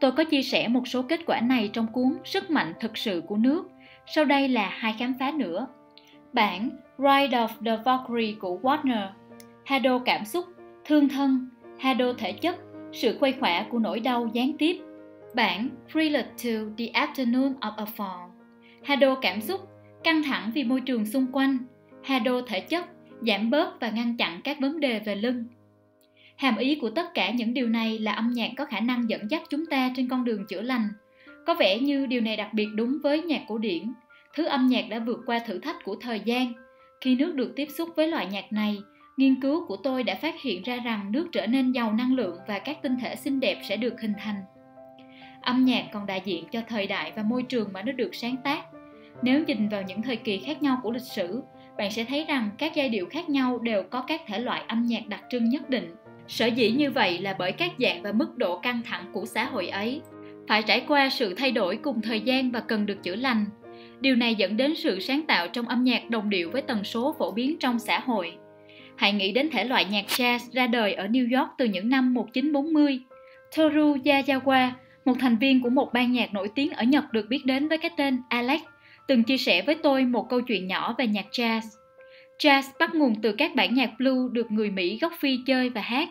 Tôi 0.00 0.12
có 0.12 0.24
chia 0.24 0.42
sẻ 0.42 0.68
một 0.68 0.88
số 0.88 1.02
kết 1.02 1.20
quả 1.26 1.40
này 1.40 1.70
trong 1.72 1.86
cuốn 1.92 2.16
Sức 2.24 2.50
mạnh 2.50 2.72
thực 2.80 2.96
sự 2.96 3.22
của 3.26 3.36
nước. 3.36 3.68
Sau 4.06 4.24
đây 4.24 4.48
là 4.48 4.68
hai 4.72 4.94
khám 4.98 5.14
phá 5.20 5.32
nữa. 5.36 5.66
Bản 6.32 6.70
Ride 6.98 7.38
of 7.38 7.48
the 7.64 7.76
Valkyrie 7.84 8.34
của 8.40 8.58
Wagner 8.62 9.06
Hado 9.64 9.98
cảm 9.98 10.24
xúc, 10.24 10.44
thương 10.84 11.08
thân, 11.08 11.48
Hado 11.78 12.12
thể 12.18 12.32
chất, 12.32 12.56
sự 12.92 13.16
khuây 13.20 13.34
khỏa 13.40 13.66
của 13.70 13.78
nỗi 13.78 14.00
đau 14.00 14.30
gián 14.32 14.52
tiếp. 14.58 14.76
Bản 15.34 15.68
Prelude 15.92 16.22
to 16.44 16.50
the 16.78 16.84
Afternoon 16.84 17.54
of 17.60 17.72
a 17.76 17.84
Fall 17.96 18.37
Hado 18.88 19.14
cảm 19.14 19.40
xúc, 19.40 19.60
căng 20.04 20.22
thẳng 20.22 20.50
vì 20.54 20.64
môi 20.64 20.80
trường 20.80 21.06
xung 21.06 21.26
quanh, 21.32 21.58
Hado 22.04 22.40
thể 22.46 22.60
chất, 22.60 22.84
giảm 23.20 23.50
bớt 23.50 23.80
và 23.80 23.90
ngăn 23.90 24.16
chặn 24.16 24.40
các 24.44 24.60
vấn 24.60 24.80
đề 24.80 24.98
về 24.98 25.14
lưng. 25.14 25.44
Hàm 26.36 26.56
ý 26.56 26.74
của 26.74 26.90
tất 26.90 27.14
cả 27.14 27.30
những 27.30 27.54
điều 27.54 27.68
này 27.68 27.98
là 27.98 28.12
âm 28.12 28.32
nhạc 28.32 28.50
có 28.56 28.64
khả 28.64 28.80
năng 28.80 29.10
dẫn 29.10 29.30
dắt 29.30 29.42
chúng 29.50 29.66
ta 29.66 29.90
trên 29.96 30.08
con 30.08 30.24
đường 30.24 30.46
chữa 30.46 30.62
lành. 30.62 30.88
Có 31.46 31.54
vẻ 31.54 31.78
như 31.78 32.06
điều 32.06 32.20
này 32.20 32.36
đặc 32.36 32.48
biệt 32.54 32.66
đúng 32.74 32.98
với 33.02 33.22
nhạc 33.22 33.42
cổ 33.48 33.58
điển, 33.58 33.92
thứ 34.34 34.44
âm 34.44 34.66
nhạc 34.66 34.84
đã 34.88 34.98
vượt 34.98 35.20
qua 35.26 35.38
thử 35.38 35.58
thách 35.58 35.84
của 35.84 35.96
thời 36.00 36.20
gian. 36.24 36.52
Khi 37.00 37.14
nước 37.14 37.34
được 37.34 37.52
tiếp 37.56 37.68
xúc 37.70 37.88
với 37.96 38.08
loại 38.08 38.26
nhạc 38.26 38.52
này, 38.52 38.78
nghiên 39.16 39.40
cứu 39.40 39.66
của 39.66 39.76
tôi 39.76 40.02
đã 40.02 40.14
phát 40.14 40.34
hiện 40.42 40.62
ra 40.62 40.76
rằng 40.76 41.12
nước 41.12 41.28
trở 41.32 41.46
nên 41.46 41.72
giàu 41.72 41.92
năng 41.92 42.14
lượng 42.14 42.36
và 42.48 42.58
các 42.58 42.82
tinh 42.82 42.96
thể 43.02 43.16
xinh 43.16 43.40
đẹp 43.40 43.60
sẽ 43.68 43.76
được 43.76 44.00
hình 44.00 44.14
thành. 44.18 44.42
Âm 45.42 45.64
nhạc 45.64 45.84
còn 45.92 46.06
đại 46.06 46.22
diện 46.24 46.44
cho 46.52 46.60
thời 46.68 46.86
đại 46.86 47.12
và 47.16 47.22
môi 47.22 47.42
trường 47.42 47.72
mà 47.72 47.82
nó 47.82 47.92
được 47.92 48.14
sáng 48.14 48.36
tác. 48.44 48.62
Nếu 49.22 49.44
nhìn 49.44 49.68
vào 49.68 49.82
những 49.82 50.02
thời 50.02 50.16
kỳ 50.16 50.38
khác 50.38 50.62
nhau 50.62 50.80
của 50.82 50.90
lịch 50.90 51.02
sử, 51.02 51.42
bạn 51.78 51.90
sẽ 51.90 52.04
thấy 52.04 52.24
rằng 52.28 52.50
các 52.58 52.74
giai 52.74 52.88
điệu 52.88 53.06
khác 53.10 53.28
nhau 53.28 53.58
đều 53.58 53.82
có 53.82 54.00
các 54.00 54.22
thể 54.26 54.38
loại 54.38 54.62
âm 54.66 54.86
nhạc 54.86 55.06
đặc 55.08 55.20
trưng 55.30 55.48
nhất 55.48 55.70
định. 55.70 55.94
Sở 56.28 56.46
dĩ 56.46 56.70
như 56.70 56.90
vậy 56.90 57.18
là 57.18 57.36
bởi 57.38 57.52
các 57.52 57.70
dạng 57.78 58.02
và 58.02 58.12
mức 58.12 58.36
độ 58.36 58.58
căng 58.58 58.82
thẳng 58.84 59.04
của 59.12 59.26
xã 59.26 59.44
hội 59.44 59.68
ấy 59.68 60.00
phải 60.48 60.62
trải 60.62 60.84
qua 60.88 61.08
sự 61.10 61.34
thay 61.34 61.52
đổi 61.52 61.76
cùng 61.76 62.02
thời 62.02 62.20
gian 62.20 62.50
và 62.50 62.60
cần 62.60 62.86
được 62.86 63.02
chữa 63.02 63.16
lành. 63.16 63.44
Điều 64.00 64.16
này 64.16 64.34
dẫn 64.34 64.56
đến 64.56 64.74
sự 64.74 65.00
sáng 65.00 65.22
tạo 65.22 65.48
trong 65.48 65.68
âm 65.68 65.84
nhạc 65.84 66.10
đồng 66.10 66.30
điệu 66.30 66.50
với 66.50 66.62
tần 66.62 66.84
số 66.84 67.14
phổ 67.18 67.30
biến 67.30 67.56
trong 67.60 67.78
xã 67.78 68.00
hội. 68.00 68.32
Hãy 68.96 69.12
nghĩ 69.12 69.32
đến 69.32 69.50
thể 69.50 69.64
loại 69.64 69.84
nhạc 69.84 70.04
jazz 70.08 70.38
ra 70.52 70.66
đời 70.66 70.94
ở 70.94 71.06
New 71.06 71.38
York 71.38 71.50
từ 71.58 71.64
những 71.64 71.88
năm 71.88 72.14
1940. 72.14 73.00
Toru 73.56 73.96
Yazawa 73.96 74.70
một 75.04 75.14
thành 75.20 75.36
viên 75.36 75.62
của 75.62 75.70
một 75.70 75.92
ban 75.92 76.12
nhạc 76.12 76.34
nổi 76.34 76.50
tiếng 76.54 76.70
ở 76.70 76.84
Nhật 76.84 77.12
được 77.12 77.26
biết 77.28 77.46
đến 77.46 77.68
với 77.68 77.78
cái 77.78 77.90
tên 77.96 78.18
Alex, 78.28 78.60
từng 79.08 79.22
chia 79.22 79.36
sẻ 79.36 79.62
với 79.62 79.74
tôi 79.74 80.04
một 80.04 80.28
câu 80.28 80.40
chuyện 80.40 80.66
nhỏ 80.66 80.94
về 80.98 81.06
nhạc 81.06 81.26
jazz. 81.32 81.60
Jazz 82.38 82.62
bắt 82.78 82.94
nguồn 82.94 83.14
từ 83.22 83.32
các 83.32 83.54
bản 83.54 83.74
nhạc 83.74 83.90
blue 83.98 84.32
được 84.32 84.52
người 84.52 84.70
Mỹ 84.70 84.98
gốc 85.00 85.12
Phi 85.20 85.38
chơi 85.46 85.70
và 85.70 85.80
hát. 85.80 86.08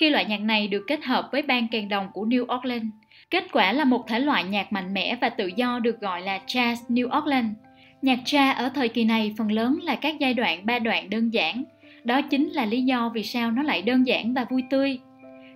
Khi 0.00 0.10
loại 0.10 0.24
nhạc 0.24 0.40
này 0.40 0.68
được 0.68 0.84
kết 0.86 1.04
hợp 1.04 1.28
với 1.32 1.42
ban 1.42 1.68
kèn 1.68 1.88
đồng 1.88 2.08
của 2.12 2.26
New 2.26 2.58
Orleans, 2.58 2.92
kết 3.30 3.44
quả 3.52 3.72
là 3.72 3.84
một 3.84 4.04
thể 4.08 4.18
loại 4.18 4.44
nhạc 4.44 4.72
mạnh 4.72 4.94
mẽ 4.94 5.16
và 5.20 5.28
tự 5.28 5.50
do 5.56 5.78
được 5.78 6.00
gọi 6.00 6.22
là 6.22 6.40
jazz 6.46 6.76
New 6.88 7.18
Orleans. 7.18 7.56
Nhạc 8.02 8.18
jazz 8.24 8.54
ở 8.54 8.68
thời 8.68 8.88
kỳ 8.88 9.04
này 9.04 9.34
phần 9.38 9.52
lớn 9.52 9.78
là 9.82 9.94
các 9.94 10.18
giai 10.18 10.34
đoạn 10.34 10.66
ba 10.66 10.78
đoạn 10.78 11.10
đơn 11.10 11.32
giản. 11.32 11.64
Đó 12.04 12.22
chính 12.22 12.48
là 12.48 12.64
lý 12.64 12.82
do 12.82 13.10
vì 13.14 13.22
sao 13.22 13.50
nó 13.50 13.62
lại 13.62 13.82
đơn 13.82 14.06
giản 14.06 14.34
và 14.34 14.44
vui 14.50 14.62
tươi. 14.70 14.98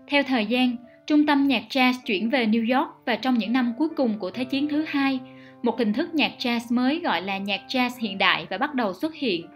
Theo 0.08 0.22
thời 0.22 0.46
gian, 0.46 0.76
Trung 1.06 1.26
tâm 1.26 1.48
nhạc 1.48 1.62
jazz 1.70 1.92
chuyển 2.06 2.30
về 2.30 2.46
New 2.46 2.78
York 2.78 2.90
và 3.06 3.16
trong 3.16 3.38
những 3.38 3.52
năm 3.52 3.72
cuối 3.78 3.88
cùng 3.96 4.18
của 4.18 4.30
Thế 4.30 4.44
chiến 4.44 4.68
thứ 4.68 4.84
hai, 4.88 5.20
một 5.62 5.78
hình 5.78 5.92
thức 5.92 6.14
nhạc 6.14 6.32
jazz 6.38 6.60
mới 6.70 7.00
gọi 7.00 7.22
là 7.22 7.38
nhạc 7.38 7.60
jazz 7.68 7.90
hiện 7.98 8.18
đại 8.18 8.46
và 8.50 8.58
bắt 8.58 8.74
đầu 8.74 8.94
xuất 8.94 9.14
hiện. 9.14 9.46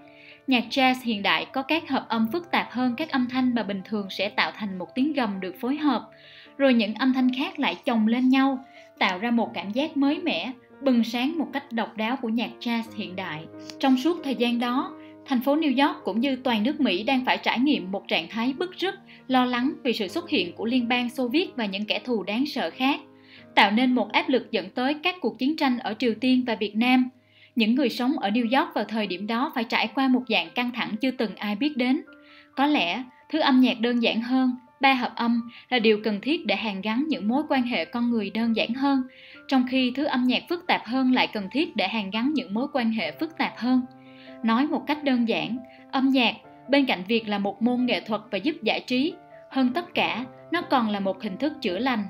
Nhạc 0.46 0.64
jazz 0.70 0.94
hiện 1.02 1.22
đại 1.22 1.46
có 1.52 1.62
các 1.62 1.88
hợp 1.88 2.07
âm 2.09 2.28
phức 2.32 2.50
tạp 2.50 2.70
hơn 2.70 2.94
các 2.96 3.11
âm 3.11 3.28
thanh 3.30 3.54
mà 3.54 3.62
bình 3.62 3.82
thường 3.84 4.07
sẽ 4.11 4.28
tạo 4.28 4.50
thành 4.54 4.78
một 4.78 4.94
tiếng 4.94 5.12
gầm 5.12 5.40
được 5.40 5.54
phối 5.61 5.76
hợp, 5.76 6.09
rồi 6.59 6.74
những 6.74 6.94
âm 6.94 7.12
thanh 7.12 7.30
khác 7.34 7.59
lại 7.59 7.76
chồng 7.84 8.07
lên 8.07 8.28
nhau, 8.28 8.64
tạo 8.98 9.18
ra 9.18 9.30
một 9.30 9.50
cảm 9.54 9.72
giác 9.72 9.96
mới 9.96 10.18
mẻ, 10.18 10.52
bừng 10.80 11.04
sáng 11.04 11.38
một 11.38 11.48
cách 11.52 11.72
độc 11.72 11.96
đáo 11.96 12.16
của 12.22 12.28
nhạc 12.28 12.50
jazz 12.61 12.82
hiện 12.96 13.16
đại. 13.16 13.44
Trong 13.78 13.96
suốt 13.96 14.20
thời 14.24 14.34
gian 14.34 14.59
đó, 14.59 14.92
thành 15.26 15.40
phố 15.40 15.57
New 15.57 15.86
York 15.86 16.04
cũng 16.04 16.20
như 16.20 16.36
toàn 16.36 16.62
nước 16.62 16.80
Mỹ 16.80 17.02
đang 17.02 17.24
phải 17.24 17.38
trải 17.38 17.59
nghiệm 17.59 17.92
một 17.92 18.09
trạng 18.09 18.28
thái 18.28 18.52
bức 18.59 18.74
rứt, 18.78 18.94
lo 19.28 19.44
lắng 19.44 19.72
vì 19.82 19.92
sự 19.92 20.09
xuất 20.09 20.28
hiện 20.28 20.52
của 20.57 20.64
Liên 20.64 20.88
bang 20.88 21.11
Xô 21.11 21.28
Viết 21.28 21.57
và 21.57 21.66
những 21.66 21.84
kẻ 21.84 21.98
thù 22.04 22.22
đáng 22.22 22.46
sợ 22.46 22.70
khác, 22.70 23.00
tạo 23.57 23.70
nên 23.70 23.94
một 23.94 24.12
áp 24.12 24.28
lực 24.28 24.50
dẫn 24.50 24.70
tới 24.70 24.94
các 24.94 25.14
cuộc 25.20 25.38
chiến 25.38 25.57
tranh 25.57 25.78
ở 25.78 25.94
Triều 25.98 26.14
Tiên 26.20 26.44
và 26.46 26.54
Việt 26.54 26.76
Nam. 26.76 27.09
Những 27.54 27.74
người 27.74 27.88
sống 27.88 28.18
ở 28.18 28.30
New 28.30 28.61
York 28.61 28.74
vào 28.74 28.84
thời 28.84 29.07
điểm 29.07 29.26
đó 29.26 29.52
phải 29.54 29.64
trải 29.64 29.88
qua 29.94 30.09
một 30.09 30.22
dạng 30.28 30.50
căng 30.50 30.70
thẳng 30.74 30.96
chưa 31.00 31.11
từng 31.11 31.36
ai 31.36 31.57
biết 31.57 31.76
đến. 31.76 32.00
Có 32.57 32.66
lẽ, 32.66 33.02
thứ 33.30 33.40
âm 33.40 33.61
nhạc 33.61 33.80
đơn 33.80 34.02
giản 34.02 34.22
hơn, 34.22 34.50
ba 34.80 34.92
hợp 34.92 35.12
âm 35.16 35.50
là 35.68 35.78
điều 35.78 36.00
cần 36.04 36.20
thiết 36.20 36.46
để 36.46 36.57
hàn 36.57 36.80
gắn 36.80 37.04
những 37.09 37.28
mối 37.28 37.42
quan 37.48 37.62
hệ 37.62 37.84
con 37.84 38.11
người 38.11 38.30
đơn 38.30 38.57
giản 38.57 38.74
hơn, 38.74 39.02
trong 39.48 39.66
khi 39.70 39.92
thứ 39.94 40.04
âm 40.04 40.24
nhạc 40.24 40.42
phức 40.48 40.66
tạp 40.66 40.84
hơn 40.84 41.12
lại 41.12 41.26
cần 41.26 41.48
thiết 41.52 41.76
để 41.76 41.88
hàn 41.88 42.11
gắn 42.11 42.32
những 42.34 42.54
mối 42.54 42.66
quan 42.72 42.90
hệ 42.90 43.12
phức 43.12 43.38
tạp 43.38 43.52
hơn. 43.57 43.80
Nói 44.42 44.66
một 44.66 44.84
cách 44.86 45.04
đơn 45.04 45.28
giản, 45.28 45.59
âm 45.92 46.09
nhạc 46.09 46.34
bên 46.68 46.86
cạnh 46.86 47.02
việc 47.09 47.28
là 47.28 47.38
một 47.38 47.62
môn 47.62 47.86
nghệ 47.86 48.00
thuật 48.00 48.20
và 48.30 48.38
giúp 48.38 48.57
giải 48.62 48.80
trí, 48.80 49.14
hơn 49.50 49.72
tất 49.74 49.94
cả, 49.94 50.24
nó 50.52 50.62
còn 50.62 50.88
là 50.88 51.00
một 51.00 51.22
hình 51.22 51.36
thức 51.36 51.52
chữa 51.62 51.78
lành. 51.78 52.04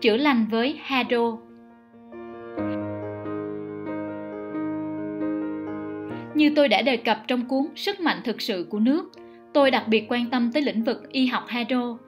Chữa 0.00 0.16
lành 0.16 0.46
với 0.50 0.80
Hado 0.82 1.36
Như 6.34 6.52
tôi 6.56 6.68
đã 6.68 6.82
đề 6.82 6.96
cập 6.96 7.22
trong 7.28 7.48
cuốn 7.48 7.66
Sức 7.76 8.00
mạnh 8.00 8.20
thực 8.24 8.40
sự 8.40 8.66
của 8.70 8.78
nước, 8.78 9.12
tôi 9.52 9.70
đặc 9.70 9.88
biệt 9.88 10.04
quan 10.08 10.30
tâm 10.30 10.50
tới 10.52 10.62
lĩnh 10.62 10.84
vực 10.84 11.12
y 11.12 11.26
học 11.26 11.44
Hado. 11.48 11.98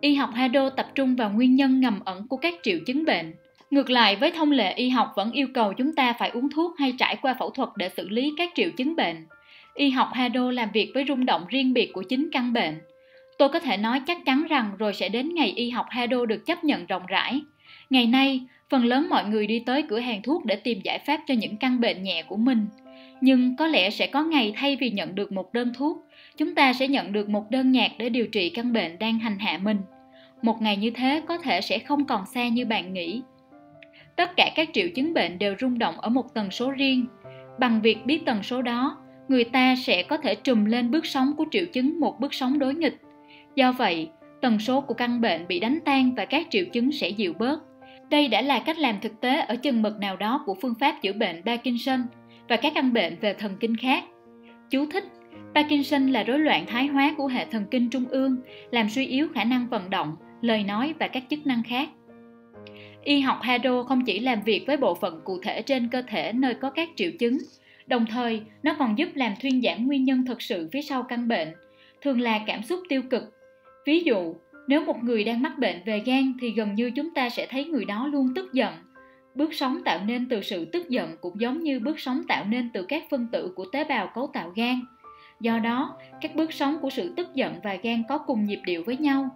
Y 0.00 0.14
học 0.14 0.30
Hado 0.34 0.70
tập 0.70 0.86
trung 0.94 1.16
vào 1.16 1.30
nguyên 1.30 1.56
nhân 1.56 1.80
ngầm 1.80 2.00
ẩn 2.04 2.28
của 2.28 2.36
các 2.36 2.54
triệu 2.62 2.78
chứng 2.86 3.04
bệnh. 3.04 3.34
Ngược 3.70 3.90
lại 3.90 4.16
với 4.16 4.30
thông 4.30 4.50
lệ 4.50 4.72
y 4.74 4.88
học 4.88 5.12
vẫn 5.16 5.32
yêu 5.32 5.48
cầu 5.54 5.72
chúng 5.72 5.94
ta 5.94 6.12
phải 6.12 6.30
uống 6.30 6.50
thuốc 6.50 6.78
hay 6.78 6.94
trải 6.98 7.16
qua 7.22 7.34
phẫu 7.38 7.50
thuật 7.50 7.68
để 7.76 7.88
xử 7.96 8.08
lý 8.08 8.32
các 8.36 8.50
triệu 8.54 8.70
chứng 8.76 8.96
bệnh. 8.96 9.26
Y 9.74 9.90
học 9.90 10.08
Hado 10.12 10.50
làm 10.50 10.68
việc 10.72 10.90
với 10.94 11.04
rung 11.08 11.26
động 11.26 11.44
riêng 11.48 11.72
biệt 11.72 11.92
của 11.92 12.02
chính 12.02 12.28
căn 12.32 12.52
bệnh. 12.52 12.80
Tôi 13.38 13.48
có 13.48 13.58
thể 13.58 13.76
nói 13.76 14.00
chắc 14.06 14.24
chắn 14.24 14.46
rằng 14.48 14.70
rồi 14.78 14.94
sẽ 14.94 15.08
đến 15.08 15.34
ngày 15.34 15.52
y 15.56 15.70
học 15.70 15.86
Hado 15.90 16.26
được 16.26 16.46
chấp 16.46 16.64
nhận 16.64 16.86
rộng 16.86 17.06
rãi. 17.06 17.40
Ngày 17.90 18.06
nay, 18.06 18.40
phần 18.70 18.84
lớn 18.84 19.08
mọi 19.10 19.24
người 19.24 19.46
đi 19.46 19.62
tới 19.66 19.82
cửa 19.82 19.98
hàng 19.98 20.22
thuốc 20.22 20.44
để 20.44 20.56
tìm 20.56 20.80
giải 20.84 20.98
pháp 20.98 21.20
cho 21.26 21.34
những 21.34 21.56
căn 21.56 21.80
bệnh 21.80 22.02
nhẹ 22.02 22.22
của 22.22 22.36
mình– 22.36 22.66
nhưng 23.22 23.56
có 23.56 23.66
lẽ 23.66 23.90
sẽ 23.90 24.06
có 24.06 24.24
ngày 24.24 24.52
thay 24.56 24.76
vì 24.76 24.90
nhận 24.90 25.14
được 25.14 25.32
một 25.32 25.52
đơn 25.52 25.72
thuốc 25.74 26.06
chúng 26.36 26.54
ta 26.54 26.72
sẽ 26.72 26.88
nhận 26.88 27.12
được 27.12 27.28
một 27.28 27.50
đơn 27.50 27.72
nhạc 27.72 27.92
để 27.98 28.08
điều 28.08 28.26
trị 28.26 28.50
căn 28.50 28.72
bệnh 28.72 28.98
đang 28.98 29.18
hành 29.18 29.38
hạ 29.38 29.58
mình. 29.62 29.76
Một 30.42 30.62
ngày 30.62 30.76
như 30.76 30.90
thế 30.90 31.22
có 31.28 31.38
thể 31.38 31.60
sẽ 31.60 31.78
không 31.78 32.04
còn 32.04 32.26
xa 32.26 32.48
như 32.48 32.66
bạn 32.66 32.92
nghĩ. 32.92 33.22
Tất 34.16 34.36
cả 34.36 34.50
các 34.54 34.68
triệu 34.72 34.88
chứng 34.94 35.14
bệnh 35.14 35.38
đều 35.38 35.54
rung 35.60 35.78
động 35.78 36.00
ở 36.00 36.08
một 36.08 36.34
tần 36.34 36.50
số 36.50 36.70
riêng. 36.70 37.06
Bằng 37.58 37.82
việc 37.82 38.06
biết 38.06 38.22
tần 38.26 38.42
số 38.42 38.62
đó 38.62 38.98
người 39.28 39.44
ta 39.44 39.74
sẽ 39.76 40.02
có 40.02 40.16
thể 40.16 40.34
trùm 40.34 40.64
lên 40.64 40.90
bước 40.90 41.06
sóng 41.06 41.32
của 41.36 41.44
triệu 41.50 41.64
chứng 41.72 42.00
một 42.00 42.20
bước 42.20 42.34
sóng 42.34 42.58
đối 42.58 42.74
nghịch 42.74 42.96
do 43.56 43.72
vậy 43.72 44.10
tần 44.40 44.58
số 44.58 44.80
của 44.80 44.94
căn 44.94 45.20
bệnh 45.20 45.48
bị 45.48 45.60
đánh 45.60 45.78
tan 45.84 46.14
và 46.14 46.24
các 46.24 46.46
triệu 46.50 46.64
chứng 46.72 46.92
sẽ 46.92 47.08
dịu 47.08 47.32
bớt 47.38 47.60
đây 48.12 48.28
đã 48.28 48.42
là 48.42 48.58
cách 48.58 48.78
làm 48.78 49.00
thực 49.00 49.20
tế 49.20 49.40
ở 49.40 49.56
chừng 49.56 49.82
mực 49.82 49.98
nào 49.98 50.16
đó 50.16 50.42
của 50.46 50.54
phương 50.62 50.74
pháp 50.80 51.02
chữa 51.02 51.12
bệnh 51.12 51.42
Parkinson 51.42 52.00
và 52.48 52.56
các 52.56 52.72
căn 52.74 52.92
bệnh 52.92 53.16
về 53.20 53.34
thần 53.34 53.56
kinh 53.60 53.76
khác. 53.76 54.04
Chú 54.70 54.86
thích 54.86 55.04
Parkinson 55.54 56.06
là 56.06 56.22
rối 56.22 56.38
loạn 56.38 56.66
thái 56.66 56.86
hóa 56.86 57.14
của 57.16 57.26
hệ 57.26 57.44
thần 57.44 57.64
kinh 57.70 57.90
trung 57.90 58.04
ương, 58.10 58.36
làm 58.70 58.88
suy 58.88 59.06
yếu 59.06 59.28
khả 59.34 59.44
năng 59.44 59.68
vận 59.68 59.90
động, 59.90 60.16
lời 60.42 60.64
nói 60.64 60.94
và 60.98 61.08
các 61.08 61.22
chức 61.30 61.46
năng 61.46 61.62
khác. 61.62 61.88
Y 63.04 63.20
học 63.20 63.38
Hado 63.42 63.82
không 63.82 64.04
chỉ 64.04 64.18
làm 64.18 64.42
việc 64.42 64.64
với 64.66 64.76
bộ 64.76 64.94
phận 64.94 65.20
cụ 65.24 65.38
thể 65.42 65.62
trên 65.62 65.88
cơ 65.88 66.02
thể 66.08 66.32
nơi 66.32 66.54
có 66.54 66.70
các 66.70 66.88
triệu 66.96 67.10
chứng, 67.18 67.38
đồng 67.86 68.06
thời 68.06 68.42
nó 68.62 68.76
còn 68.78 68.98
giúp 68.98 69.08
làm 69.14 69.32
thuyên 69.42 69.62
giảm 69.62 69.86
nguyên 69.86 70.04
nhân 70.04 70.26
thực 70.26 70.42
sự 70.42 70.68
phía 70.72 70.82
sau 70.82 71.02
căn 71.02 71.28
bệnh, 71.28 71.48
thường 72.02 72.20
là 72.20 72.40
cảm 72.46 72.62
xúc 72.62 72.80
tiêu 72.88 73.02
cực. 73.10 73.22
Ví 73.86 74.00
dụ, 74.00 74.34
nếu 74.68 74.84
một 74.84 75.04
người 75.04 75.24
đang 75.24 75.42
mắc 75.42 75.58
bệnh 75.58 75.76
về 75.84 76.02
gan 76.06 76.32
thì 76.40 76.50
gần 76.50 76.74
như 76.74 76.90
chúng 76.90 77.14
ta 77.14 77.28
sẽ 77.28 77.46
thấy 77.50 77.64
người 77.64 77.84
đó 77.84 78.06
luôn 78.06 78.32
tức 78.34 78.52
giận, 78.52 78.72
Bước 79.34 79.54
sóng 79.54 79.78
tạo 79.84 80.00
nên 80.04 80.28
từ 80.28 80.42
sự 80.42 80.64
tức 80.64 80.88
giận 80.88 81.16
cũng 81.20 81.40
giống 81.40 81.60
như 81.60 81.80
bước 81.80 82.00
sóng 82.00 82.22
tạo 82.28 82.44
nên 82.44 82.70
từ 82.72 82.82
các 82.82 83.02
phân 83.10 83.26
tử 83.32 83.52
của 83.56 83.64
tế 83.72 83.84
bào 83.84 84.06
cấu 84.14 84.26
tạo 84.26 84.52
gan. 84.56 84.80
Do 85.40 85.58
đó, 85.58 85.96
các 86.20 86.36
bước 86.36 86.52
sóng 86.52 86.76
của 86.82 86.90
sự 86.90 87.14
tức 87.16 87.34
giận 87.34 87.54
và 87.62 87.76
gan 87.82 88.02
có 88.08 88.18
cùng 88.18 88.44
nhịp 88.44 88.60
điệu 88.64 88.82
với 88.86 88.96
nhau. 88.96 89.28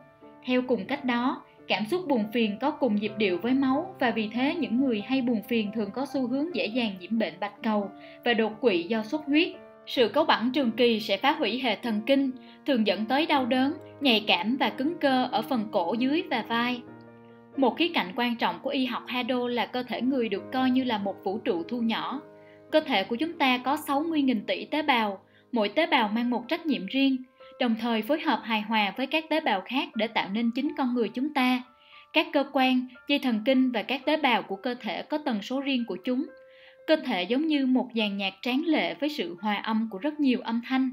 Theo 0.44 0.62
cùng 0.68 0.84
cách 0.84 1.04
đó, 1.04 1.42
cảm 1.68 1.86
xúc 1.86 2.08
buồn 2.08 2.24
phiền 2.32 2.58
có 2.60 2.70
cùng 2.70 2.96
nhịp 2.96 3.12
điệu 3.18 3.38
với 3.42 3.54
máu 3.54 3.94
và 4.00 4.10
vì 4.10 4.28
thế 4.32 4.54
những 4.54 4.80
người 4.80 5.00
hay 5.06 5.22
buồn 5.22 5.42
phiền 5.48 5.70
thường 5.74 5.90
có 5.90 6.06
xu 6.06 6.26
hướng 6.28 6.54
dễ 6.54 6.66
dàng 6.66 6.92
nhiễm 7.00 7.18
bệnh 7.18 7.34
bạch 7.40 7.62
cầu 7.62 7.90
và 8.24 8.34
đột 8.34 8.52
quỵ 8.60 8.82
do 8.82 9.02
xuất 9.02 9.24
huyết. 9.26 9.48
Sự 9.86 10.08
cấu 10.08 10.24
bẩn 10.24 10.50
trường 10.52 10.72
kỳ 10.72 11.00
sẽ 11.00 11.16
phá 11.16 11.32
hủy 11.32 11.60
hệ 11.60 11.76
thần 11.76 12.00
kinh, 12.06 12.30
thường 12.66 12.86
dẫn 12.86 13.06
tới 13.06 13.26
đau 13.26 13.46
đớn, 13.46 13.72
nhạy 14.00 14.24
cảm 14.26 14.56
và 14.56 14.70
cứng 14.70 14.98
cơ 15.00 15.28
ở 15.32 15.42
phần 15.42 15.68
cổ 15.72 15.94
dưới 15.98 16.22
và 16.30 16.44
vai. 16.48 16.82
Một 17.56 17.76
khía 17.76 17.88
cạnh 17.94 18.12
quan 18.16 18.36
trọng 18.36 18.58
của 18.62 18.70
y 18.70 18.84
học 18.84 19.02
Hado 19.06 19.48
là 19.48 19.66
cơ 19.66 19.82
thể 19.82 20.02
người 20.02 20.28
được 20.28 20.42
coi 20.52 20.70
như 20.70 20.84
là 20.84 20.98
một 20.98 21.16
vũ 21.24 21.38
trụ 21.38 21.62
thu 21.68 21.80
nhỏ. 21.80 22.20
Cơ 22.70 22.80
thể 22.80 23.04
của 23.04 23.16
chúng 23.16 23.32
ta 23.32 23.58
có 23.58 23.76
60.000 23.86 24.40
tỷ 24.46 24.64
tế 24.64 24.82
bào, 24.82 25.20
mỗi 25.52 25.68
tế 25.68 25.86
bào 25.86 26.08
mang 26.08 26.30
một 26.30 26.48
trách 26.48 26.66
nhiệm 26.66 26.86
riêng, 26.86 27.16
đồng 27.60 27.74
thời 27.80 28.02
phối 28.02 28.20
hợp 28.20 28.40
hài 28.44 28.60
hòa 28.60 28.92
với 28.96 29.06
các 29.06 29.24
tế 29.30 29.40
bào 29.40 29.62
khác 29.64 29.88
để 29.94 30.06
tạo 30.06 30.28
nên 30.32 30.50
chính 30.54 30.72
con 30.78 30.94
người 30.94 31.08
chúng 31.08 31.34
ta. 31.34 31.62
Các 32.12 32.26
cơ 32.32 32.44
quan, 32.52 32.86
dây 33.08 33.18
thần 33.18 33.42
kinh 33.44 33.70
và 33.70 33.82
các 33.82 34.04
tế 34.04 34.16
bào 34.16 34.42
của 34.42 34.56
cơ 34.56 34.74
thể 34.74 35.02
có 35.02 35.18
tần 35.18 35.42
số 35.42 35.60
riêng 35.60 35.84
của 35.86 35.96
chúng. 36.04 36.26
Cơ 36.86 36.96
thể 36.96 37.22
giống 37.22 37.46
như 37.46 37.66
một 37.66 37.88
dàn 37.94 38.16
nhạc 38.16 38.34
tráng 38.42 38.62
lệ 38.66 38.94
với 38.94 39.08
sự 39.08 39.36
hòa 39.40 39.56
âm 39.56 39.88
của 39.90 39.98
rất 39.98 40.20
nhiều 40.20 40.40
âm 40.40 40.60
thanh. 40.68 40.90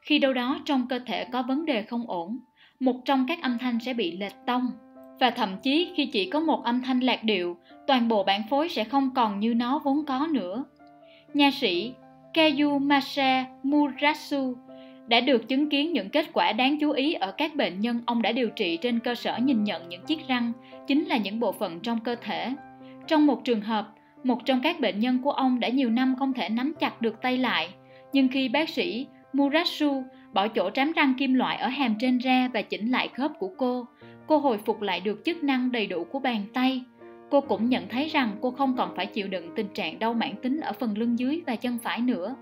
Khi 0.00 0.18
đâu 0.18 0.32
đó 0.32 0.60
trong 0.64 0.86
cơ 0.88 0.98
thể 1.06 1.24
có 1.24 1.42
vấn 1.42 1.64
đề 1.64 1.82
không 1.82 2.04
ổn, 2.10 2.38
một 2.80 3.04
trong 3.04 3.26
các 3.28 3.42
âm 3.42 3.58
thanh 3.58 3.78
sẽ 3.80 3.94
bị 3.94 4.16
lệch 4.16 4.34
tông 4.46 4.70
và 5.20 5.30
thậm 5.30 5.56
chí 5.62 5.92
khi 5.94 6.06
chỉ 6.06 6.30
có 6.30 6.40
một 6.40 6.64
âm 6.64 6.82
thanh 6.82 7.00
lạc 7.00 7.24
điệu, 7.24 7.56
toàn 7.86 8.08
bộ 8.08 8.24
bản 8.24 8.42
phối 8.50 8.68
sẽ 8.68 8.84
không 8.84 9.10
còn 9.14 9.40
như 9.40 9.54
nó 9.54 9.80
vốn 9.84 10.04
có 10.04 10.28
nữa. 10.30 10.64
Nha 11.34 11.50
sĩ 11.50 11.92
Kayumasa 12.34 13.46
Murasu 13.62 14.54
đã 15.06 15.20
được 15.20 15.48
chứng 15.48 15.68
kiến 15.68 15.92
những 15.92 16.10
kết 16.10 16.26
quả 16.32 16.52
đáng 16.52 16.78
chú 16.80 16.90
ý 16.90 17.12
ở 17.12 17.32
các 17.32 17.54
bệnh 17.54 17.80
nhân 17.80 18.00
ông 18.06 18.22
đã 18.22 18.32
điều 18.32 18.50
trị 18.50 18.76
trên 18.76 18.98
cơ 18.98 19.14
sở 19.14 19.38
nhìn 19.38 19.64
nhận 19.64 19.88
những 19.88 20.04
chiếc 20.06 20.28
răng 20.28 20.52
chính 20.86 21.04
là 21.04 21.16
những 21.16 21.40
bộ 21.40 21.52
phận 21.52 21.80
trong 21.80 22.00
cơ 22.00 22.14
thể. 22.14 22.54
Trong 23.06 23.26
một 23.26 23.44
trường 23.44 23.60
hợp, 23.60 23.88
một 24.24 24.44
trong 24.44 24.60
các 24.62 24.80
bệnh 24.80 25.00
nhân 25.00 25.18
của 25.22 25.30
ông 25.30 25.60
đã 25.60 25.68
nhiều 25.68 25.90
năm 25.90 26.16
không 26.18 26.32
thể 26.32 26.48
nắm 26.48 26.72
chặt 26.80 27.02
được 27.02 27.22
tay 27.22 27.38
lại, 27.38 27.68
nhưng 28.12 28.28
khi 28.28 28.48
bác 28.48 28.68
sĩ 28.68 29.06
Murasu 29.32 30.04
bỏ 30.32 30.48
chỗ 30.48 30.70
trám 30.70 30.92
răng 30.92 31.14
kim 31.18 31.34
loại 31.34 31.56
ở 31.56 31.68
hàm 31.68 31.94
trên 32.00 32.18
ra 32.18 32.48
và 32.54 32.62
chỉnh 32.62 32.90
lại 32.90 33.08
khớp 33.08 33.32
của 33.38 33.50
cô, 33.58 33.86
cô 34.26 34.38
hồi 34.38 34.58
phục 34.58 34.82
lại 34.82 35.00
được 35.00 35.22
chức 35.24 35.44
năng 35.44 35.72
đầy 35.72 35.86
đủ 35.86 36.04
của 36.04 36.18
bàn 36.18 36.44
tay. 36.54 36.82
Cô 37.30 37.40
cũng 37.40 37.68
nhận 37.68 37.88
thấy 37.88 38.08
rằng 38.08 38.36
cô 38.40 38.50
không 38.50 38.76
còn 38.76 38.96
phải 38.96 39.06
chịu 39.06 39.28
đựng 39.28 39.54
tình 39.56 39.68
trạng 39.74 39.98
đau 39.98 40.14
mãn 40.14 40.36
tính 40.42 40.60
ở 40.60 40.72
phần 40.72 40.98
lưng 40.98 41.18
dưới 41.18 41.42
và 41.46 41.56
chân 41.56 41.78
phải 41.82 42.00
nữa. 42.00 42.36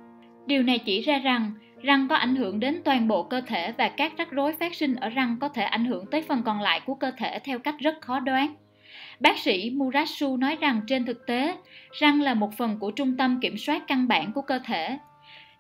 Điều 0.47 0.62
này 0.62 0.78
chỉ 0.78 1.01
ra 1.01 1.18
rằng 1.18 1.53
răng 1.83 2.09
có 2.09 2.16
ảnh 2.16 2.37
hưởng 2.37 2.61
đến 2.61 2.81
toàn 2.85 3.09
bộ 3.09 3.22
cơ 3.22 3.41
thể 3.41 3.72
và 3.72 3.89
các 3.89 4.12
rắc 4.16 4.31
rối 4.31 4.53
phát 4.53 4.74
sinh 4.74 4.95
ở 4.95 5.09
răng 5.09 5.37
có 5.41 5.49
thể 5.49 5.62
ảnh 5.62 5.85
hưởng 5.85 6.07
tới 6.11 6.22
phần 6.22 6.43
còn 6.43 6.61
lại 6.61 6.81
của 6.87 6.95
cơ 6.95 7.11
thể 7.18 7.39
theo 7.39 7.59
cách 7.59 7.74
rất 7.78 8.01
khó 8.01 8.20
đoán. 8.20 8.55
Bác 9.21 9.39
sĩ 9.39 9.71
Murasu 9.75 10.37
nói 10.37 10.57
rằng 10.61 10.81
trên 10.87 11.07
thực 11.07 11.27
tế, 11.27 11.55
răng 11.93 12.23
là 12.23 12.35
một 12.35 12.55
phần 12.57 12.79
của 12.79 12.91
trung 12.91 13.16
tâm 13.16 13.41
kiểm 13.41 13.59
soát 13.59 13.83
căn 13.87 14.09
bản 14.09 14.33
của 14.33 14.43
cơ 14.43 14.59
thể. 14.64 14.99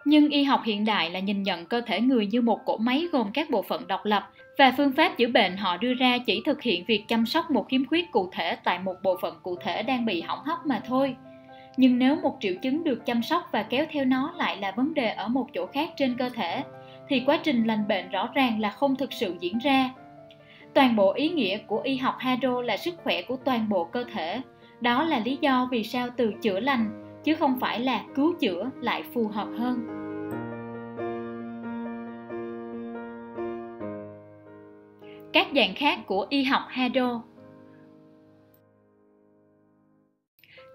Nhưng 0.04 0.28
y 0.28 0.44
học 0.44 0.62
hiện 0.64 0.84
đại 0.84 1.10
là 1.10 1.20
nhìn 1.20 1.42
nhận 1.42 1.66
cơ 1.66 1.80
thể 1.80 2.00
người 2.00 2.26
như 2.26 2.40
một 2.40 2.64
cỗ 2.64 2.76
máy 2.76 3.06
gồm 3.12 3.30
các 3.34 3.50
bộ 3.50 3.62
phận 3.62 3.86
độc 3.86 4.04
lập 4.04 4.30
và 4.58 4.74
phương 4.76 4.92
pháp 4.92 5.16
chữa 5.16 5.28
bệnh 5.28 5.56
họ 5.56 5.76
đưa 5.76 5.94
ra 5.94 6.18
chỉ 6.26 6.42
thực 6.46 6.62
hiện 6.62 6.84
việc 6.84 7.04
chăm 7.08 7.26
sóc 7.26 7.50
một 7.50 7.68
khiếm 7.68 7.86
khuyết 7.86 8.10
cụ 8.10 8.28
thể 8.32 8.56
tại 8.64 8.78
một 8.78 8.94
bộ 9.02 9.16
phận 9.22 9.34
cụ 9.42 9.56
thể 9.62 9.82
đang 9.82 10.04
bị 10.04 10.20
hỏng 10.20 10.44
hóc 10.44 10.66
mà 10.66 10.80
thôi 10.86 11.16
nhưng 11.76 11.98
nếu 11.98 12.16
một 12.16 12.36
triệu 12.40 12.54
chứng 12.62 12.84
được 12.84 13.06
chăm 13.06 13.22
sóc 13.22 13.48
và 13.52 13.62
kéo 13.62 13.86
theo 13.90 14.04
nó 14.04 14.34
lại 14.36 14.56
là 14.56 14.70
vấn 14.70 14.94
đề 14.94 15.08
ở 15.08 15.28
một 15.28 15.46
chỗ 15.54 15.66
khác 15.66 15.90
trên 15.96 16.16
cơ 16.16 16.28
thể 16.28 16.62
thì 17.08 17.22
quá 17.26 17.38
trình 17.42 17.64
lành 17.64 17.88
bệnh 17.88 18.10
rõ 18.10 18.28
ràng 18.34 18.60
là 18.60 18.70
không 18.70 18.96
thực 18.96 19.12
sự 19.12 19.34
diễn 19.40 19.58
ra 19.58 19.90
toàn 20.74 20.96
bộ 20.96 21.12
ý 21.12 21.28
nghĩa 21.28 21.58
của 21.58 21.80
y 21.84 21.96
học 21.96 22.14
hydro 22.20 22.62
là 22.62 22.76
sức 22.76 22.94
khỏe 23.04 23.22
của 23.22 23.36
toàn 23.36 23.68
bộ 23.68 23.84
cơ 23.84 24.04
thể 24.12 24.42
đó 24.80 25.04
là 25.04 25.18
lý 25.18 25.38
do 25.40 25.68
vì 25.70 25.84
sao 25.84 26.08
từ 26.16 26.32
chữa 26.42 26.60
lành 26.60 27.12
chứ 27.24 27.34
không 27.34 27.60
phải 27.60 27.80
là 27.80 28.04
cứu 28.14 28.34
chữa 28.40 28.70
lại 28.80 29.02
phù 29.14 29.28
hợp 29.28 29.48
hơn 29.58 30.00
các 35.32 35.46
dạng 35.54 35.74
khác 35.74 35.98
của 36.06 36.26
y 36.28 36.42
học 36.42 36.62
Hado. 36.68 37.22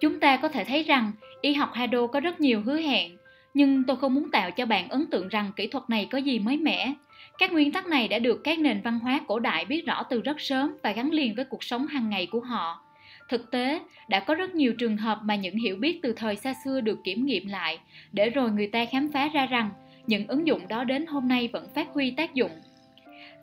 Chúng 0.02 0.20
ta 0.20 0.38
có 0.38 0.48
thể 0.48 0.64
thấy 0.64 0.84
rằng 0.84 1.12
y 1.42 1.54
học 1.54 1.70
Hado 1.74 2.08
có 2.08 2.20
rất 2.20 2.40
nhiều 2.40 2.62
hứa 2.62 2.78
hẹn, 2.78 3.18
nhưng 3.54 3.84
tôi 3.84 3.98
không 3.98 4.14
muốn 4.14 4.32
tạo 4.32 4.52
cho 4.52 4.66
bạn 4.66 4.90
ấn 4.90 5.06
tượng 5.12 5.28
rằng 5.28 5.52
kỹ 5.56 5.68
thuật 5.68 5.90
này 5.90 6.08
có 6.12 6.18
gì 6.18 6.40
mới 6.40 6.58
mẻ. 6.58 6.94
Các 7.38 7.54
nguyên 7.54 7.72
tắc 7.72 7.88
này 7.88 8.08
đã 8.08 8.20
được 8.20 8.44
các 8.44 8.60
nền 8.60 8.82
văn 8.82 9.00
hóa 9.00 9.22
cổ 9.28 9.40
đại 9.40 9.66
biết 9.66 9.86
rõ 9.86 10.04
từ 10.04 10.22
rất 10.22 10.42
sớm 10.42 10.76
và 10.84 10.92
gắn 10.92 11.12
liền 11.12 11.36
với 11.36 11.46
cuộc 11.46 11.64
sống 11.64 11.88
hàng 11.88 12.10
ngày 12.10 12.28
của 12.32 12.40
họ. 12.40 12.82
Thực 13.30 13.52
tế, 13.52 13.80
đã 14.10 14.20
có 14.20 14.36
rất 14.36 14.56
nhiều 14.56 14.74
trường 14.74 14.98
hợp 14.98 15.20
mà 15.24 15.36
những 15.36 15.58
hiểu 15.58 15.76
biết 15.76 16.00
từ 16.04 16.14
thời 16.14 16.36
xa 16.36 16.54
xưa 16.66 16.82
được 16.82 17.00
kiểm 17.04 17.26
nghiệm 17.26 17.48
lại, 17.48 17.80
để 18.12 18.30
rồi 18.30 18.52
người 18.52 18.68
ta 18.68 18.86
khám 18.86 19.12
phá 19.14 19.28
ra 19.28 19.46
rằng 19.46 19.70
những 20.08 20.28
ứng 20.28 20.48
dụng 20.48 20.68
đó 20.68 20.84
đến 20.84 21.06
hôm 21.06 21.28
nay 21.28 21.50
vẫn 21.54 21.68
phát 21.76 21.88
huy 21.94 22.12
tác 22.12 22.34
dụng. 22.34 22.52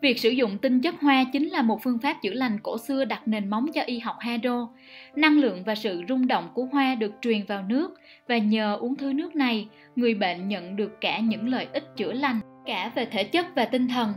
Việc 0.01 0.19
sử 0.19 0.31
dụng 0.31 0.59
tinh 0.59 0.81
chất 0.81 1.01
hoa 1.01 1.25
chính 1.33 1.49
là 1.49 1.63
một 1.63 1.83
phương 1.83 1.99
pháp 1.99 2.17
chữa 2.23 2.33
lành 2.33 2.59
cổ 2.63 2.79
xưa 2.79 3.05
đặt 3.05 3.29
nền 3.29 3.51
móng 3.51 3.67
cho 3.75 3.83
y 3.83 3.99
học 3.99 4.17
Hado. 4.21 4.69
Năng 5.17 5.39
lượng 5.39 5.65
và 5.65 5.75
sự 5.75 6.03
rung 6.09 6.27
động 6.27 6.49
của 6.55 6.65
hoa 6.65 6.95
được 6.95 7.13
truyền 7.21 7.45
vào 7.45 7.63
nước 7.63 7.95
và 8.29 8.39
nhờ 8.39 8.77
uống 8.81 8.97
thứ 8.97 9.13
nước 9.13 9.37
này, 9.37 9.69
người 9.97 10.15
bệnh 10.15 10.49
nhận 10.49 10.77
được 10.77 11.01
cả 11.01 11.19
những 11.19 11.49
lợi 11.49 11.67
ích 11.73 11.85
chữa 11.97 12.13
lành, 12.13 12.41
cả 12.67 12.93
về 12.95 13.05
thể 13.05 13.25
chất 13.25 13.47
và 13.55 13.65
tinh 13.65 13.89
thần. 13.89 14.13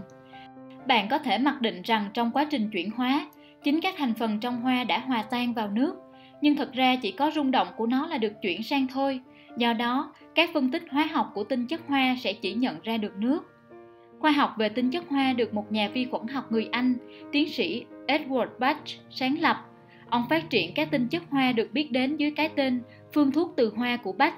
Bạn 0.88 1.08
có 1.10 1.18
thể 1.18 1.38
mặc 1.38 1.62
định 1.62 1.82
rằng 1.82 2.10
trong 2.14 2.32
quá 2.32 2.48
trình 2.52 2.70
chuyển 2.70 2.92
hóa, 2.92 3.28
chính 3.64 3.82
các 3.82 3.96
thành 3.98 4.14
phần 4.14 4.40
trong 4.40 4.62
hoa 4.62 4.84
đã 4.84 5.00
hòa 5.00 5.24
tan 5.30 5.54
vào 5.54 5.68
nước, 5.68 5.96
nhưng 6.42 6.56
thực 6.56 6.74
ra 6.74 6.96
chỉ 6.96 7.12
có 7.12 7.32
rung 7.32 7.52
động 7.52 7.68
của 7.78 7.86
nó 7.86 8.08
là 8.08 8.18
được 8.18 8.34
chuyển 8.42 8.64
sang 8.64 8.88
thôi. 8.88 9.20
Do 9.58 9.74
đó, 9.74 10.14
các 10.36 10.50
phân 10.54 10.72
tích 10.72 10.84
hóa 10.92 11.06
học 11.06 11.32
của 11.34 11.44
tinh 11.44 11.68
chất 11.68 11.82
hoa 11.88 12.16
sẽ 12.20 12.34
chỉ 12.34 12.54
nhận 12.54 12.82
ra 12.84 12.98
được 12.98 13.18
nước. 13.18 13.40
Khoa 14.20 14.32
học 14.32 14.56
về 14.58 14.70
tinh 14.70 14.92
chất 14.92 15.04
hoa 15.10 15.34
được 15.34 15.54
một 15.54 15.72
nhà 15.72 15.90
vi 15.94 16.06
khuẩn 16.06 16.28
học 16.28 16.52
người 16.52 16.70
Anh, 16.72 16.96
tiến 17.32 17.50
sĩ 17.50 17.86
Edward 18.08 18.48
Bach 18.60 18.82
sáng 19.10 19.40
lập. 19.40 19.58
Ông 20.10 20.24
phát 20.30 20.50
triển 20.50 20.74
các 20.74 20.92
tinh 20.92 21.08
chất 21.08 21.24
hoa 21.30 21.52
được 21.52 21.74
biết 21.74 21.92
đến 21.92 22.18
dưới 22.18 22.32
cái 22.32 22.50
tên 22.56 22.82
phương 23.14 23.32
thuốc 23.32 23.54
từ 23.58 23.74
hoa 23.76 23.98
của 23.98 24.14
Bach. 24.14 24.36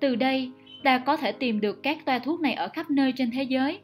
Từ 0.00 0.16
đây, 0.16 0.50
ta 0.84 0.98
có 0.98 1.16
thể 1.16 1.32
tìm 1.32 1.60
được 1.60 1.82
các 1.82 1.98
toa 2.04 2.18
thuốc 2.18 2.40
này 2.40 2.54
ở 2.54 2.68
khắp 2.68 2.90
nơi 2.90 3.12
trên 3.12 3.30
thế 3.30 3.42
giới. 3.42 3.78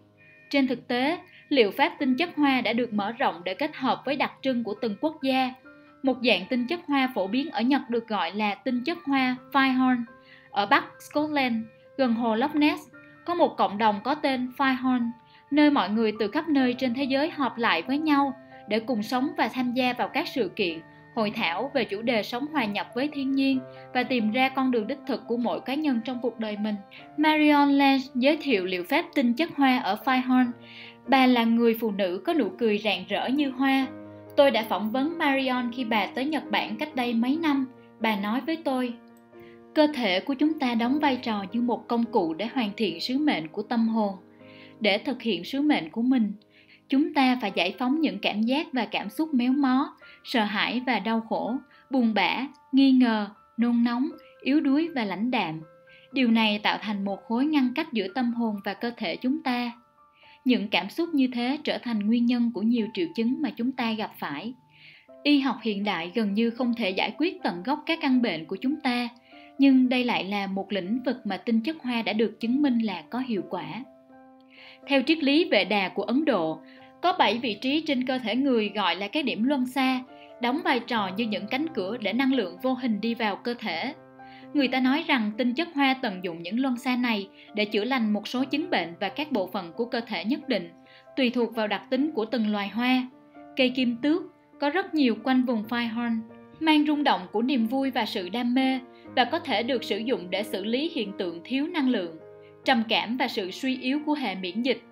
Trên 0.51 0.67
thực 0.67 0.89
tế, 0.89 1.19
liệu 1.49 1.71
pháp 1.71 1.93
tinh 1.99 2.17
chất 2.17 2.31
hoa 2.37 2.61
đã 2.61 2.73
được 2.73 2.93
mở 2.93 3.13
rộng 3.13 3.41
để 3.45 3.55
kết 3.55 3.77
hợp 3.77 4.03
với 4.05 4.17
đặc 4.17 4.33
trưng 4.43 4.65
của 4.65 4.75
từng 4.81 4.97
quốc 5.01 5.23
gia. 5.23 5.55
Một 6.03 6.17
dạng 6.23 6.47
tinh 6.51 6.67
chất 6.67 6.81
hoa 6.87 7.13
phổ 7.15 7.27
biến 7.27 7.51
ở 7.51 7.61
Nhật 7.61 7.83
được 7.89 8.09
gọi 8.09 8.33
là 8.35 8.55
tinh 8.55 8.85
chất 8.85 8.99
hoa 9.05 9.37
Firehorn. 9.53 10.05
Ở 10.51 10.67
Bắc 10.67 10.85
Scotland, 11.11 11.57
gần 11.97 12.15
hồ 12.15 12.35
Loch 12.35 12.55
Ness, 12.55 12.83
có 13.25 13.35
một 13.35 13.57
cộng 13.57 13.79
đồng 13.79 14.01
có 14.05 14.15
tên 14.15 14.51
Firehorn 14.59 15.11
nơi 15.51 15.71
mọi 15.71 15.91
người 15.91 16.13
từ 16.19 16.29
khắp 16.29 16.49
nơi 16.49 16.75
trên 16.79 16.95
thế 16.95 17.05
giới 17.05 17.31
họp 17.31 17.59
lại 17.59 17.83
với 17.83 17.99
nhau 17.99 18.35
để 18.69 18.81
cùng 18.81 19.03
sống 19.03 19.31
và 19.37 19.49
tham 19.49 19.73
gia 19.73 19.93
vào 19.93 20.09
các 20.09 20.29
sự 20.29 20.51
kiện, 20.57 20.81
hội 21.21 21.31
thảo 21.31 21.71
về 21.75 21.85
chủ 21.85 22.03
đề 22.03 22.23
sống 22.23 22.47
hòa 22.53 22.65
nhập 22.65 22.87
với 22.95 23.09
thiên 23.13 23.33
nhiên 23.33 23.61
và 23.95 24.03
tìm 24.03 24.31
ra 24.31 24.49
con 24.49 24.71
đường 24.71 24.87
đích 24.87 24.99
thực 25.07 25.27
của 25.27 25.37
mỗi 25.37 25.61
cá 25.61 25.75
nhân 25.75 26.01
trong 26.05 26.19
cuộc 26.23 26.39
đời 26.39 26.57
mình. 26.57 26.75
Marion 27.17 27.69
Lange 27.69 28.05
giới 28.15 28.37
thiệu 28.37 28.65
liệu 28.65 28.85
pháp 28.85 29.05
tinh 29.15 29.35
chất 29.35 29.51
hoa 29.57 29.79
ở 29.79 29.97
Firehorn. 30.05 30.51
Bà 31.07 31.27
là 31.27 31.45
người 31.45 31.77
phụ 31.81 31.91
nữ 31.91 32.23
có 32.27 32.35
nụ 32.35 32.49
cười 32.59 32.79
rạng 32.79 33.05
rỡ 33.09 33.29
như 33.29 33.51
hoa. 33.51 33.87
Tôi 34.37 34.51
đã 34.51 34.65
phỏng 34.69 34.91
vấn 34.91 35.19
Marion 35.19 35.71
khi 35.73 35.85
bà 35.85 36.07
tới 36.07 36.25
Nhật 36.25 36.51
Bản 36.51 36.77
cách 36.77 36.95
đây 36.95 37.15
mấy 37.15 37.39
năm. 37.43 37.67
Bà 38.01 38.17
nói 38.17 38.41
với 38.47 38.57
tôi, 38.57 38.95
cơ 39.75 39.87
thể 39.95 40.21
của 40.21 40.35
chúng 40.35 40.59
ta 40.59 40.75
đóng 40.75 40.99
vai 40.99 41.17
trò 41.17 41.45
như 41.53 41.63
một 41.63 41.89
công 41.89 42.05
cụ 42.05 42.35
để 42.35 42.47
hoàn 42.55 42.71
thiện 42.77 43.01
sứ 43.01 43.19
mệnh 43.19 43.49
của 43.49 43.63
tâm 43.63 43.89
hồn 43.89 44.15
để 44.81 44.99
thực 44.99 45.23
hiện 45.23 45.45
sứ 45.45 45.61
mệnh 45.61 45.91
của 45.91 46.03
mình 46.03 46.33
chúng 46.91 47.15
ta 47.15 47.39
phải 47.41 47.53
giải 47.55 47.75
phóng 47.79 48.01
những 48.01 48.19
cảm 48.19 48.43
giác 48.43 48.67
và 48.73 48.87
cảm 48.91 49.11
xúc 49.11 49.35
méo 49.35 49.53
mó 49.53 49.97
sợ 50.25 50.45
hãi 50.45 50.83
và 50.87 50.99
đau 50.99 51.21
khổ 51.21 51.55
buồn 51.91 52.15
bã 52.15 52.47
nghi 52.73 52.93
ngờ 52.93 53.29
nôn 53.57 53.85
nóng 53.85 54.09
yếu 54.43 54.61
đuối 54.61 54.89
và 54.95 55.05
lãnh 55.05 55.31
đạm. 55.31 55.61
Điều 56.13 56.31
này 56.31 56.59
tạo 56.59 56.79
thành 56.83 57.05
một 57.05 57.19
khối 57.29 57.45
ngăn 57.47 57.73
cách 57.75 57.93
giữa 57.93 58.09
tâm 58.15 58.35
hồn 58.35 58.57
và 58.65 58.75
cơ 58.75 58.91
thể 58.97 59.17
chúng 59.17 59.43
ta. 59.43 59.73
Những 60.45 60.69
cảm 60.69 60.91
xúc 60.91 61.09
như 61.15 61.29
thế 61.35 61.59
trở 61.65 61.79
thành 61.79 61.99
nguyên 61.99 62.27
nhân 62.27 62.51
của 62.55 62.63
nhiều 62.63 62.87
triệu 62.95 63.07
chứng 63.15 63.43
mà 63.43 63.51
chúng 63.57 63.73
ta 63.73 63.93
gặp 63.93 64.11
phải. 64.19 64.55
Y 65.23 65.41
học 65.41 65.57
hiện 65.63 65.85
đại 65.85 66.13
gần 66.15 66.35
như 66.35 66.51
không 66.51 66.75
thể 66.75 66.91
giải 66.91 67.15
quyết 67.19 67.43
tận 67.43 67.63
gốc 67.63 67.83
các 67.87 67.99
căn 68.03 68.23
bệnh 68.23 68.45
của 68.45 68.57
chúng 68.57 68.81
ta 68.81 69.09
nhưng 69.61 69.89
đây 69.89 70.05
lại 70.05 70.25
là 70.25 70.47
một 70.47 70.73
lĩnh 70.73 70.99
vực 71.07 71.17
mà 71.25 71.37
tinh 71.37 71.61
chất 71.61 71.77
hoa 71.83 72.03
đã 72.03 72.13
được 72.13 72.41
chứng 72.41 72.63
minh 72.63 72.79
là 72.79 73.03
có 73.11 73.19
hiệu 73.19 73.43
quả. 73.51 73.85
Theo 74.87 75.03
triết 75.07 75.19
lý 75.19 75.49
vệ 75.51 75.65
đà 75.65 75.89
của 75.89 76.03
Ấn 76.03 76.25
Độ, 76.25 76.61
có 77.03 77.13
7 77.19 77.39
vị 77.39 77.55
trí 77.55 77.81
trên 77.81 78.07
cơ 78.07 78.19
thể 78.19 78.37
người 78.37 78.73
gọi 78.75 78.97
là 78.97 79.09
các 79.09 79.25
điểm 79.25 79.45
luân 79.45 79.67
xa, 79.67 80.01
đóng 80.43 80.61
vai 80.65 80.81
trò 80.81 81.11
như 81.17 81.25
những 81.27 81.47
cánh 81.47 81.67
cửa 81.75 81.97
để 82.01 82.13
năng 82.13 82.33
lượng 82.33 82.57
vô 82.63 82.75
hình 82.75 83.01
đi 83.01 83.15
vào 83.15 83.37
cơ 83.37 83.55
thể. 83.59 83.95
Người 84.55 84.69
ta 84.69 84.81
nói 84.81 85.05
rằng 85.07 85.33
tinh 85.39 85.55
chất 85.55 85.69
hoa 85.75 85.95
tận 86.03 86.25
dụng 86.25 86.43
những 86.43 86.61
luân 86.61 86.77
xa 86.77 86.97
này 86.97 87.29
để 87.55 87.65
chữa 87.65 87.85
lành 87.85 88.13
một 88.13 88.29
số 88.29 88.45
chứng 88.45 88.71
bệnh 88.71 88.95
và 89.01 89.09
các 89.09 89.33
bộ 89.33 89.47
phận 89.47 89.73
của 89.73 89.85
cơ 89.85 90.01
thể 90.01 90.25
nhất 90.25 90.49
định, 90.49 90.71
tùy 91.17 91.31
thuộc 91.31 91.55
vào 91.55 91.67
đặc 91.67 91.83
tính 91.91 92.11
của 92.15 92.25
từng 92.25 92.53
loài 92.53 92.69
hoa. 92.69 93.09
Cây 93.57 93.73
kim 93.77 93.97
tước 93.97 94.23
có 94.61 94.71
rất 94.71 94.95
nhiều 94.95 95.17
quanh 95.25 95.43
vùng 95.43 95.65
Firehorn, 95.69 96.21
mang 96.61 96.87
rung 96.87 97.05
động 97.05 97.21
của 97.33 97.43
niềm 97.43 97.67
vui 97.67 97.91
và 97.91 98.07
sự 98.07 98.29
đam 98.29 98.55
mê 98.55 98.79
và 99.17 99.25
có 99.25 99.39
thể 99.39 99.63
được 99.63 99.85
sử 99.85 99.99
dụng 99.99 100.31
để 100.31 100.43
xử 100.43 100.65
lý 100.65 100.91
hiện 100.95 101.13
tượng 101.19 101.41
thiếu 101.45 101.67
năng 101.67 101.89
lượng 101.89 102.17
trầm 102.65 102.83
cảm 102.89 103.17
và 103.17 103.29
sự 103.29 103.51
suy 103.51 103.79
yếu 103.81 104.01
của 104.07 104.15
hệ 104.15 104.35
miễn 104.35 104.63
dịch. 104.63 104.83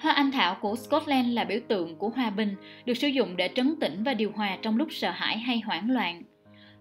Hoa 0.00 0.12
anh 0.12 0.32
thảo 0.32 0.56
của 0.60 0.76
Scotland 0.76 1.34
là 1.34 1.44
biểu 1.44 1.60
tượng 1.68 1.96
của 1.96 2.08
hòa 2.08 2.30
bình, 2.30 2.56
được 2.84 2.94
sử 2.94 3.08
dụng 3.08 3.36
để 3.36 3.50
trấn 3.54 3.74
tĩnh 3.80 4.02
và 4.04 4.14
điều 4.14 4.32
hòa 4.34 4.58
trong 4.62 4.76
lúc 4.76 4.88
sợ 4.90 5.10
hãi 5.10 5.38
hay 5.38 5.60
hoảng 5.60 5.90
loạn. 5.90 6.22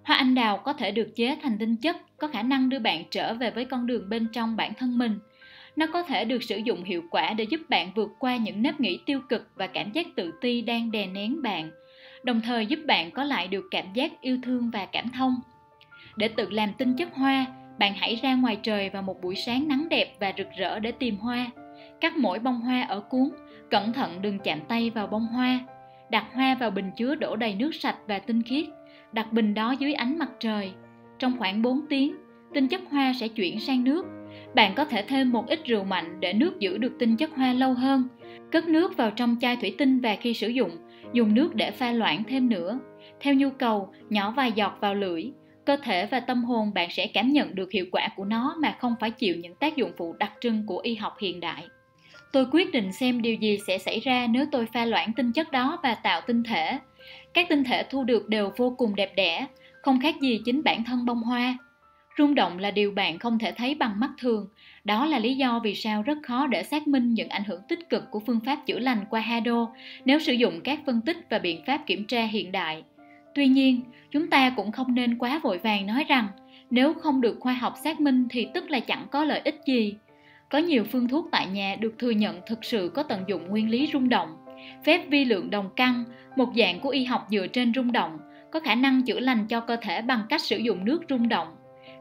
Hoa 0.04 0.18
anh 0.18 0.36
đào 0.36 0.58
có 0.58 0.74
thể 0.74 0.92
được 0.92 1.16
chế 1.16 1.38
thành 1.42 1.58
tinh 1.58 1.76
chất, 1.76 1.98
có 2.18 2.28
khả 2.28 2.42
năng 2.42 2.70
đưa 2.70 2.80
bạn 2.80 3.04
trở 3.12 3.34
về 3.34 3.52
với 3.52 3.66
con 3.66 3.88
đường 3.88 4.10
bên 4.10 4.28
trong 4.34 4.56
bản 4.56 4.74
thân 4.74 4.98
mình. 4.98 5.20
Nó 5.76 5.88
có 5.88 6.04
thể 6.04 6.26
được 6.26 6.44
sử 6.44 6.58
dụng 6.58 6.84
hiệu 6.84 7.04
quả 7.12 7.34
để 7.34 7.44
giúp 7.44 7.62
bạn 7.70 7.92
vượt 7.96 8.10
qua 8.20 8.38
những 8.38 8.62
nếp 8.62 8.80
nghĩ 8.80 9.00
tiêu 9.06 9.22
cực 9.30 9.48
và 9.56 9.68
cảm 9.68 9.92
giác 9.92 10.08
tự 10.16 10.34
ti 10.42 10.62
đang 10.62 10.92
đè 10.92 11.06
nén 11.06 11.42
bạn, 11.42 11.72
đồng 12.24 12.42
thời 12.42 12.66
giúp 12.66 12.80
bạn 12.88 13.12
có 13.12 13.24
lại 13.24 13.48
được 13.48 13.66
cảm 13.72 13.94
giác 13.94 14.22
yêu 14.22 14.38
thương 14.44 14.72
và 14.72 14.86
cảm 14.86 15.10
thông. 15.10 15.36
Để 16.16 16.28
tự 16.28 16.50
làm 16.50 16.74
tinh 16.78 16.96
chất 16.96 17.10
hoa, 17.14 17.46
bạn 17.80 17.94
hãy 17.98 18.16
ra 18.16 18.36
ngoài 18.36 18.58
trời 18.64 18.90
vào 18.90 19.02
một 19.02 19.22
buổi 19.22 19.36
sáng 19.36 19.68
nắng 19.68 19.90
đẹp 19.90 20.16
và 20.20 20.34
rực 20.38 20.48
rỡ 20.58 20.80
để 20.80 20.92
tìm 20.92 21.18
hoa. 21.18 21.52
Cắt 22.02 22.18
mỗi 22.18 22.40
bông 22.40 22.62
hoa 22.62 22.82
ở 22.82 23.00
cuốn, 23.00 23.30
cẩn 23.72 23.94
thận 23.94 24.22
đừng 24.22 24.40
chạm 24.40 24.60
tay 24.68 24.90
vào 24.90 25.08
bông 25.08 25.28
hoa. 25.28 25.60
Đặt 26.10 26.26
hoa 26.34 26.56
vào 26.60 26.72
bình 26.72 26.92
chứa 26.96 27.16
đổ 27.16 27.36
đầy 27.36 27.56
nước 27.56 27.76
sạch 27.76 27.98
và 28.08 28.20
tinh 28.20 28.44
khiết. 28.44 28.66
Đặt 29.12 29.34
bình 29.34 29.54
đó 29.54 29.72
dưới 29.80 29.94
ánh 29.94 30.18
mặt 30.18 30.30
trời. 30.40 30.72
Trong 31.20 31.40
khoảng 31.40 31.62
4 31.62 31.82
tiếng, 31.90 32.16
tinh 32.54 32.68
chất 32.68 32.82
hoa 32.92 33.14
sẽ 33.20 33.28
chuyển 33.28 33.60
sang 33.60 33.84
nước. 33.84 34.06
Bạn 34.56 34.74
có 34.76 34.86
thể 34.86 35.02
thêm 35.02 35.32
một 35.32 35.48
ít 35.48 35.60
rượu 35.66 35.84
mạnh 35.84 36.20
để 36.20 36.34
nước 36.34 36.60
giữ 36.60 36.78
được 36.78 36.96
tinh 37.00 37.18
chất 37.18 37.36
hoa 37.36 37.54
lâu 37.54 37.74
hơn. 37.74 38.08
Cất 38.52 38.68
nước 38.68 38.98
vào 38.98 39.12
trong 39.12 39.36
chai 39.42 39.56
thủy 39.56 39.76
tinh 39.78 40.00
và 40.00 40.16
khi 40.22 40.34
sử 40.34 40.48
dụng, 40.48 40.78
dùng 41.14 41.34
nước 41.34 41.56
để 41.56 41.72
pha 41.72 41.92
loãng 41.92 42.24
thêm 42.24 42.50
nữa. 42.50 42.80
Theo 43.20 43.34
nhu 43.34 43.50
cầu, 43.50 43.94
nhỏ 44.10 44.32
vài 44.32 44.52
giọt 44.52 44.78
vào 44.82 44.96
lưỡi, 44.96 45.32
cơ 45.66 45.78
thể 45.84 46.06
và 46.06 46.20
tâm 46.20 46.44
hồn 46.44 46.74
bạn 46.74 46.90
sẽ 46.92 47.08
cảm 47.08 47.34
nhận 47.34 47.56
được 47.56 47.72
hiệu 47.72 47.86
quả 47.92 48.10
của 48.16 48.26
nó 48.26 48.56
mà 48.62 48.76
không 48.80 48.96
phải 49.00 49.12
chịu 49.12 49.36
những 49.36 49.56
tác 49.56 49.76
dụng 49.76 49.92
phụ 49.98 50.16
đặc 50.20 50.32
trưng 50.42 50.66
của 50.66 50.80
y 50.84 50.96
học 50.96 51.16
hiện 51.20 51.40
đại 51.40 51.68
tôi 52.32 52.46
quyết 52.52 52.72
định 52.72 52.92
xem 52.92 53.22
điều 53.22 53.36
gì 53.36 53.58
sẽ 53.68 53.78
xảy 53.78 54.00
ra 54.00 54.28
nếu 54.30 54.46
tôi 54.52 54.66
pha 54.74 54.86
loãng 54.86 55.14
tinh 55.14 55.32
chất 55.32 55.52
đó 55.52 55.80
và 55.84 55.96
tạo 55.96 56.22
tinh 56.28 56.44
thể. 56.44 56.80
Các 57.34 57.50
tinh 57.50 57.64
thể 57.64 57.84
thu 57.90 58.04
được 58.04 58.30
đều 58.30 58.52
vô 58.58 58.76
cùng 58.78 58.96
đẹp 58.96 59.14
đẽ 59.16 59.48
không 59.82 60.00
khác 60.00 60.16
gì 60.22 60.42
chính 60.46 60.64
bản 60.64 60.84
thân 60.84 61.06
bông 61.06 61.22
hoa. 61.22 61.58
Rung 62.18 62.36
động 62.36 62.60
là 62.60 62.72
điều 62.72 62.92
bạn 62.92 63.20
không 63.20 63.40
thể 63.40 63.52
thấy 63.52 63.76
bằng 63.76 64.00
mắt 64.00 64.10
thường. 64.20 64.48
Đó 64.84 65.06
là 65.06 65.20
lý 65.20 65.36
do 65.36 65.60
vì 65.64 65.76
sao 65.76 66.02
rất 66.02 66.18
khó 66.24 66.48
để 66.48 66.64
xác 66.64 66.88
minh 66.88 67.14
những 67.14 67.30
ảnh 67.30 67.44
hưởng 67.44 67.62
tích 67.70 67.90
cực 67.90 68.12
của 68.12 68.20
phương 68.20 68.40
pháp 68.46 68.66
chữa 68.66 68.80
lành 68.80 69.06
qua 69.10 69.22
hado 69.22 69.68
nếu 70.06 70.20
sử 70.20 70.34
dụng 70.34 70.62
các 70.62 70.80
phân 70.86 71.02
tích 71.02 71.18
và 71.30 71.40
biện 71.40 71.62
pháp 71.66 71.82
kiểm 71.86 72.06
tra 72.06 72.24
hiện 72.24 72.52
đại. 72.52 72.84
Tuy 73.36 73.48
nhiên, 73.48 73.82
chúng 74.12 74.30
ta 74.30 74.50
cũng 74.50 74.72
không 74.72 74.96
nên 74.96 75.18
quá 75.18 75.40
vội 75.44 75.58
vàng 75.58 75.88
nói 75.88 76.04
rằng 76.04 76.28
nếu 76.70 76.94
không 76.94 77.22
được 77.22 77.38
khoa 77.40 77.54
học 77.54 77.74
xác 77.84 78.00
minh 78.00 78.28
thì 78.30 78.48
tức 78.54 78.70
là 78.70 78.80
chẳng 78.80 79.08
có 79.12 79.24
lợi 79.24 79.42
ích 79.44 79.62
gì. 79.66 79.96
Có 80.50 80.58
nhiều 80.58 80.84
phương 80.92 81.08
thuốc 81.08 81.28
tại 81.32 81.48
nhà 81.48 81.76
được 81.80 81.94
thừa 82.00 82.12
nhận 82.12 82.42
thực 82.48 82.64
sự 82.64 82.92
có 82.96 83.04
tận 83.04 83.24
dụng 83.28 83.48
nguyên 83.48 83.70
lý 83.70 83.90
rung 83.94 84.10
động. 84.10 84.30
Phép 84.86 85.10
vi 85.10 85.26
lượng 85.26 85.50
đồng 85.50 85.70
căn, 85.76 86.04
một 86.36 86.50
dạng 86.58 86.80
của 86.80 86.90
y 86.90 87.04
học 87.04 87.28
dựa 87.32 87.48
trên 87.48 87.74
rung 87.74 87.92
động, 87.92 88.18
có 88.52 88.60
khả 88.60 88.76
năng 88.76 89.02
chữa 89.02 89.20
lành 89.20 89.48
cho 89.48 89.60
cơ 89.60 89.76
thể 89.76 90.02
bằng 90.02 90.22
cách 90.30 90.42
sử 90.42 90.58
dụng 90.58 90.86
nước 90.86 91.02
rung 91.10 91.30
động. 91.30 91.48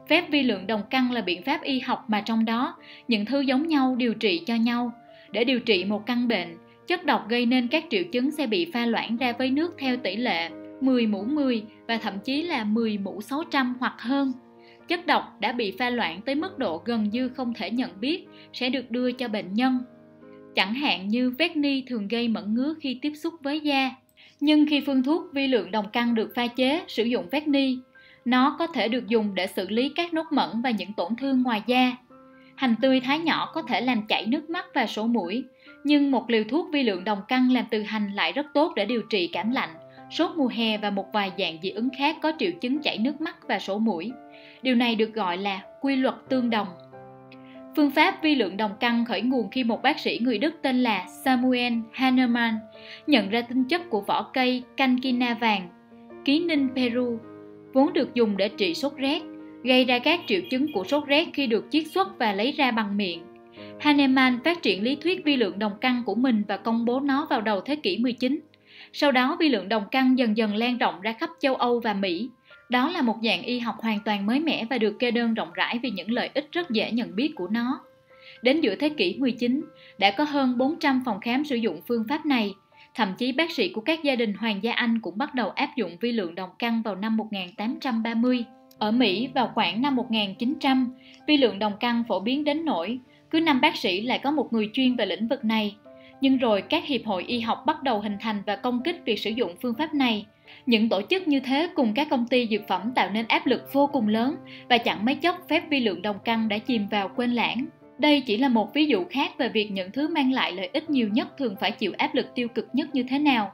Phép 0.07 0.29
vi 0.29 0.43
lượng 0.43 0.67
đồng 0.67 0.81
căn 0.89 1.11
là 1.11 1.21
biện 1.21 1.43
pháp 1.43 1.61
y 1.63 1.79
học 1.79 2.05
mà 2.07 2.21
trong 2.21 2.45
đó 2.45 2.75
những 3.07 3.25
thứ 3.25 3.41
giống 3.41 3.67
nhau 3.67 3.95
điều 3.95 4.13
trị 4.13 4.41
cho 4.45 4.55
nhau. 4.55 4.91
Để 5.31 5.43
điều 5.43 5.59
trị 5.59 5.83
một 5.83 6.05
căn 6.05 6.27
bệnh, 6.27 6.57
chất 6.87 7.05
độc 7.05 7.29
gây 7.29 7.45
nên 7.45 7.67
các 7.67 7.85
triệu 7.89 8.03
chứng 8.11 8.31
sẽ 8.31 8.47
bị 8.47 8.71
pha 8.73 8.85
loãng 8.85 9.17
ra 9.17 9.31
với 9.31 9.49
nước 9.49 9.75
theo 9.79 9.97
tỷ 9.97 10.15
lệ 10.15 10.49
10 10.81 11.07
mũ 11.07 11.23
10 11.23 11.63
và 11.87 11.97
thậm 11.97 12.19
chí 12.23 12.41
là 12.41 12.63
10 12.63 12.97
mũ 12.97 13.21
600 13.21 13.75
hoặc 13.79 13.95
hơn. 13.99 14.31
Chất 14.89 15.05
độc 15.05 15.39
đã 15.39 15.51
bị 15.51 15.71
pha 15.79 15.89
loãng 15.89 16.21
tới 16.21 16.35
mức 16.35 16.57
độ 16.57 16.81
gần 16.85 17.09
như 17.09 17.29
không 17.29 17.53
thể 17.53 17.71
nhận 17.71 17.91
biết 17.99 18.27
sẽ 18.53 18.69
được 18.69 18.91
đưa 18.91 19.11
cho 19.11 19.27
bệnh 19.27 19.53
nhân. 19.53 19.79
Chẳng 20.55 20.73
hạn 20.73 21.07
như 21.07 21.33
vết 21.39 21.57
ni 21.57 21.83
thường 21.87 22.07
gây 22.07 22.27
mẩn 22.27 22.53
ngứa 22.53 22.73
khi 22.81 22.99
tiếp 23.01 23.13
xúc 23.15 23.33
với 23.41 23.59
da. 23.59 23.91
Nhưng 24.39 24.65
khi 24.69 24.81
phương 24.85 25.03
thuốc 25.03 25.21
vi 25.33 25.47
lượng 25.47 25.71
đồng 25.71 25.85
căn 25.93 26.15
được 26.15 26.31
pha 26.35 26.47
chế 26.47 26.81
sử 26.87 27.03
dụng 27.03 27.25
vết 27.31 27.47
ni, 27.47 27.77
Nó 28.25 28.55
có 28.59 28.67
thể 28.67 28.87
được 28.87 29.07
dùng 29.07 29.35
để 29.35 29.47
xử 29.47 29.69
lý 29.69 29.89
các 29.95 30.13
nốt 30.13 30.25
mẩn 30.31 30.61
và 30.61 30.69
những 30.69 30.93
tổn 30.93 31.15
thương 31.15 31.43
ngoài 31.43 31.61
da. 31.65 31.97
Hành 32.55 32.75
tươi 32.81 32.99
thái 32.99 33.19
nhỏ 33.19 33.51
có 33.53 33.61
thể 33.61 33.81
làm 33.81 34.01
chảy 34.07 34.25
nước 34.25 34.49
mắt 34.49 34.65
và 34.73 34.87
sổ 34.87 35.07
mũi, 35.07 35.43
nhưng 35.83 36.11
một 36.11 36.29
liều 36.29 36.43
thuốc 36.49 36.69
vi 36.73 36.83
lượng 36.83 37.03
đồng 37.03 37.21
căng 37.27 37.51
làm 37.51 37.65
từ 37.69 37.81
hành 37.81 38.11
lại 38.13 38.31
rất 38.31 38.45
tốt 38.53 38.73
để 38.75 38.85
điều 38.85 39.01
trị 39.01 39.29
cảm 39.33 39.51
lạnh, 39.51 39.69
sốt 40.11 40.31
mùa 40.35 40.47
hè 40.47 40.77
và 40.77 40.89
một 40.89 41.05
vài 41.13 41.31
dạng 41.37 41.57
dị 41.63 41.69
ứng 41.69 41.89
khác 41.97 42.17
có 42.21 42.31
triệu 42.39 42.51
chứng 42.61 42.79
chảy 42.79 42.97
nước 42.97 43.21
mắt 43.21 43.35
và 43.47 43.59
sổ 43.59 43.79
mũi. 43.79 44.11
Điều 44.61 44.75
này 44.75 44.95
được 44.95 45.13
gọi 45.13 45.37
là 45.37 45.61
quy 45.81 45.95
luật 45.95 46.15
tương 46.29 46.49
đồng. 46.49 46.67
Phương 47.75 47.91
pháp 47.91 48.23
vi 48.23 48.35
lượng 48.35 48.57
đồng 48.57 48.71
căn 48.79 49.05
khởi 49.05 49.21
nguồn 49.21 49.49
khi 49.49 49.63
một 49.63 49.81
bác 49.81 49.99
sĩ 49.99 50.19
người 50.21 50.37
Đức 50.37 50.55
tên 50.61 50.83
là 50.83 51.05
Samuel 51.25 51.73
Hahnemann 51.91 52.55
nhận 53.07 53.29
ra 53.29 53.41
tinh 53.41 53.63
chất 53.63 53.89
của 53.89 54.01
vỏ 54.01 54.23
cây 54.33 54.63
cankina 54.77 55.33
vàng, 55.33 55.69
ký 56.25 56.39
ninh 56.39 56.69
Peru, 56.75 57.19
vốn 57.73 57.93
được 57.93 58.13
dùng 58.13 58.37
để 58.37 58.49
trị 58.49 58.73
sốt 58.73 58.93
rét, 58.97 59.21
gây 59.63 59.85
ra 59.85 59.99
các 59.99 60.19
triệu 60.27 60.41
chứng 60.49 60.73
của 60.73 60.83
sốt 60.83 61.05
rét 61.07 61.27
khi 61.33 61.47
được 61.47 61.65
chiết 61.69 61.87
xuất 61.87 62.19
và 62.19 62.33
lấy 62.33 62.51
ra 62.51 62.71
bằng 62.71 62.97
miệng. 62.97 63.23
Hahnemann 63.79 64.39
phát 64.43 64.61
triển 64.61 64.83
lý 64.83 64.95
thuyết 64.95 65.25
vi 65.25 65.35
lượng 65.35 65.59
đồng 65.59 65.73
căn 65.81 66.03
của 66.05 66.15
mình 66.15 66.43
và 66.47 66.57
công 66.57 66.85
bố 66.85 66.99
nó 66.99 67.27
vào 67.29 67.41
đầu 67.41 67.61
thế 67.61 67.75
kỷ 67.75 67.97
19. 67.97 68.39
Sau 68.93 69.11
đó 69.11 69.37
vi 69.39 69.49
lượng 69.49 69.69
đồng 69.69 69.83
căn 69.91 70.17
dần 70.17 70.37
dần 70.37 70.55
lan 70.55 70.77
rộng 70.77 71.01
ra 71.01 71.13
khắp 71.13 71.29
châu 71.39 71.55
Âu 71.55 71.79
và 71.79 71.93
Mỹ. 71.93 72.29
Đó 72.69 72.89
là 72.89 73.01
một 73.01 73.15
dạng 73.23 73.43
y 73.43 73.59
học 73.59 73.75
hoàn 73.79 73.99
toàn 73.99 74.25
mới 74.25 74.39
mẻ 74.39 74.65
và 74.69 74.77
được 74.77 74.99
kê 74.99 75.11
đơn 75.11 75.33
rộng 75.33 75.53
rãi 75.53 75.79
vì 75.83 75.91
những 75.91 76.11
lợi 76.11 76.29
ích 76.33 76.47
rất 76.51 76.69
dễ 76.69 76.91
nhận 76.91 77.15
biết 77.15 77.31
của 77.35 77.47
nó. 77.47 77.79
Đến 78.41 78.61
giữa 78.61 78.75
thế 78.75 78.89
kỷ 78.89 79.15
19, 79.19 79.65
đã 79.97 80.11
có 80.11 80.23
hơn 80.23 80.57
400 80.57 81.01
phòng 81.05 81.19
khám 81.19 81.45
sử 81.45 81.55
dụng 81.55 81.81
phương 81.87 82.03
pháp 82.09 82.25
này. 82.25 82.53
Thậm 82.95 83.13
chí 83.17 83.31
bác 83.31 83.51
sĩ 83.51 83.69
của 83.69 83.81
các 83.81 84.03
gia 84.03 84.15
đình 84.15 84.33
Hoàng 84.33 84.63
gia 84.63 84.73
Anh 84.73 84.99
cũng 85.01 85.17
bắt 85.17 85.35
đầu 85.35 85.49
áp 85.49 85.69
dụng 85.75 85.97
vi 86.01 86.11
lượng 86.11 86.35
đồng 86.35 86.49
căng 86.59 86.81
vào 86.81 86.95
năm 86.95 87.17
1830. 87.17 88.45
Ở 88.79 88.91
Mỹ 88.91 89.29
vào 89.35 89.51
khoảng 89.55 89.81
năm 89.81 89.95
1900, 89.95 90.93
vi 91.27 91.37
lượng 91.37 91.59
đồng 91.59 91.73
căng 91.79 92.03
phổ 92.07 92.19
biến 92.19 92.43
đến 92.43 92.65
nỗi 92.65 92.99
cứ 93.31 93.39
năm 93.39 93.61
bác 93.61 93.75
sĩ 93.75 94.01
lại 94.01 94.19
có 94.23 94.31
một 94.31 94.53
người 94.53 94.69
chuyên 94.73 94.95
về 94.95 95.05
lĩnh 95.05 95.27
vực 95.27 95.45
này. 95.45 95.75
Nhưng 96.21 96.37
rồi 96.37 96.61
các 96.61 96.85
hiệp 96.85 97.01
hội 97.05 97.23
y 97.27 97.39
học 97.39 97.63
bắt 97.65 97.83
đầu 97.83 97.99
hình 97.99 98.17
thành 98.19 98.41
và 98.45 98.55
công 98.55 98.83
kích 98.83 99.01
việc 99.05 99.19
sử 99.19 99.29
dụng 99.29 99.55
phương 99.61 99.75
pháp 99.75 99.93
này. 99.93 100.25
Những 100.69 100.89
tổ 100.89 101.01
chức 101.09 101.27
như 101.27 101.39
thế 101.39 101.69
cùng 101.75 101.93
các 101.93 102.07
công 102.09 102.27
ty 102.27 102.47
dược 102.47 102.67
phẩm 102.67 102.91
tạo 102.95 103.09
nên 103.09 103.25
áp 103.27 103.45
lực 103.45 103.73
vô 103.73 103.87
cùng 103.87 104.07
lớn 104.07 104.35
và 104.69 104.77
chẳng 104.77 105.05
mấy 105.05 105.15
chốc 105.15 105.45
phép 105.49 105.63
vi 105.69 105.79
lượng 105.79 106.01
đồng 106.01 106.19
căng 106.19 106.49
đã 106.49 106.57
chìm 106.57 106.87
vào 106.87 107.09
quên 107.15 107.31
lãng. 107.31 107.65
Đây 107.97 108.21
chỉ 108.21 108.37
là 108.37 108.49
một 108.49 108.73
ví 108.73 108.85
dụ 108.85 109.05
khác 109.09 109.31
về 109.37 109.49
việc 109.49 109.71
những 109.71 109.91
thứ 109.91 110.07
mang 110.07 110.31
lại 110.31 110.51
lợi 110.51 110.69
ích 110.73 110.89
nhiều 110.89 111.09
nhất 111.13 111.37
thường 111.37 111.55
phải 111.59 111.71
chịu 111.71 111.93
áp 111.97 112.15
lực 112.15 112.35
tiêu 112.35 112.47
cực 112.47 112.67
nhất 112.73 112.95
như 112.95 113.03
thế 113.03 113.19
nào. 113.19 113.51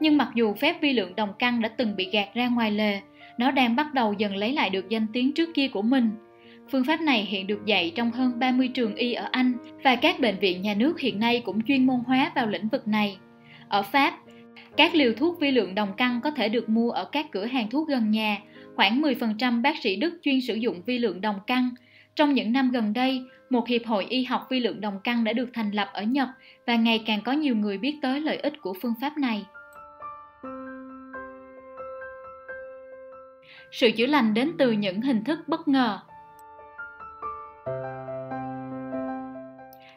Nhưng 0.00 0.16
mặc 0.16 0.28
dù 0.34 0.54
phép 0.54 0.80
vi 0.80 0.92
lượng 0.92 1.16
đồng 1.16 1.32
căng 1.38 1.60
đã 1.60 1.68
từng 1.68 1.96
bị 1.96 2.10
gạt 2.12 2.28
ra 2.34 2.48
ngoài 2.48 2.70
lề, 2.70 3.00
nó 3.38 3.50
đang 3.50 3.76
bắt 3.76 3.94
đầu 3.94 4.12
dần 4.12 4.36
lấy 4.36 4.52
lại 4.52 4.70
được 4.70 4.88
danh 4.88 5.06
tiếng 5.12 5.32
trước 5.32 5.48
kia 5.54 5.68
của 5.68 5.82
mình. 5.82 6.10
Phương 6.72 6.84
pháp 6.84 7.00
này 7.00 7.24
hiện 7.24 7.46
được 7.46 7.66
dạy 7.66 7.92
trong 7.94 8.10
hơn 8.10 8.38
30 8.38 8.68
trường 8.68 8.94
y 8.94 9.12
ở 9.12 9.28
Anh 9.30 9.52
và 9.84 9.96
các 9.96 10.20
bệnh 10.20 10.38
viện 10.38 10.62
nhà 10.62 10.74
nước 10.74 11.00
hiện 11.00 11.20
nay 11.20 11.42
cũng 11.44 11.62
chuyên 11.62 11.86
môn 11.86 12.00
hóa 12.06 12.32
vào 12.34 12.46
lĩnh 12.46 12.68
vực 12.68 12.88
này. 12.88 13.16
Ở 13.68 13.82
Pháp, 13.82 14.14
các 14.76 14.94
liều 14.94 15.12
thuốc 15.12 15.40
vi 15.40 15.50
lượng 15.50 15.74
đồng 15.74 15.92
căng 15.96 16.20
có 16.20 16.30
thể 16.30 16.48
được 16.48 16.68
mua 16.68 16.90
ở 16.90 17.04
các 17.04 17.26
cửa 17.32 17.44
hàng 17.44 17.70
thuốc 17.70 17.88
gần 17.88 18.10
nhà. 18.10 18.38
Khoảng 18.76 19.02
10% 19.02 19.62
bác 19.62 19.74
sĩ 19.82 19.96
Đức 19.96 20.18
chuyên 20.22 20.40
sử 20.40 20.54
dụng 20.54 20.82
vi 20.86 20.98
lượng 20.98 21.20
đồng 21.20 21.40
căng. 21.46 21.70
Trong 22.14 22.34
những 22.34 22.52
năm 22.52 22.70
gần 22.70 22.92
đây, 22.92 23.22
một 23.50 23.68
hiệp 23.68 23.86
hội 23.86 24.06
y 24.08 24.24
học 24.24 24.46
vi 24.50 24.60
lượng 24.60 24.80
đồng 24.80 25.00
căng 25.04 25.24
đã 25.24 25.32
được 25.32 25.48
thành 25.54 25.70
lập 25.70 25.88
ở 25.92 26.02
Nhật 26.02 26.28
và 26.66 26.76
ngày 26.76 27.02
càng 27.06 27.20
có 27.24 27.32
nhiều 27.32 27.56
người 27.56 27.78
biết 27.78 27.98
tới 28.02 28.20
lợi 28.20 28.36
ích 28.36 28.60
của 28.60 28.74
phương 28.82 28.94
pháp 29.00 29.18
này. 29.18 29.44
Sự 33.72 33.90
chữa 33.90 34.06
lành 34.06 34.34
đến 34.34 34.52
từ 34.58 34.72
những 34.72 35.00
hình 35.00 35.24
thức 35.24 35.38
bất 35.46 35.68
ngờ. 35.68 35.98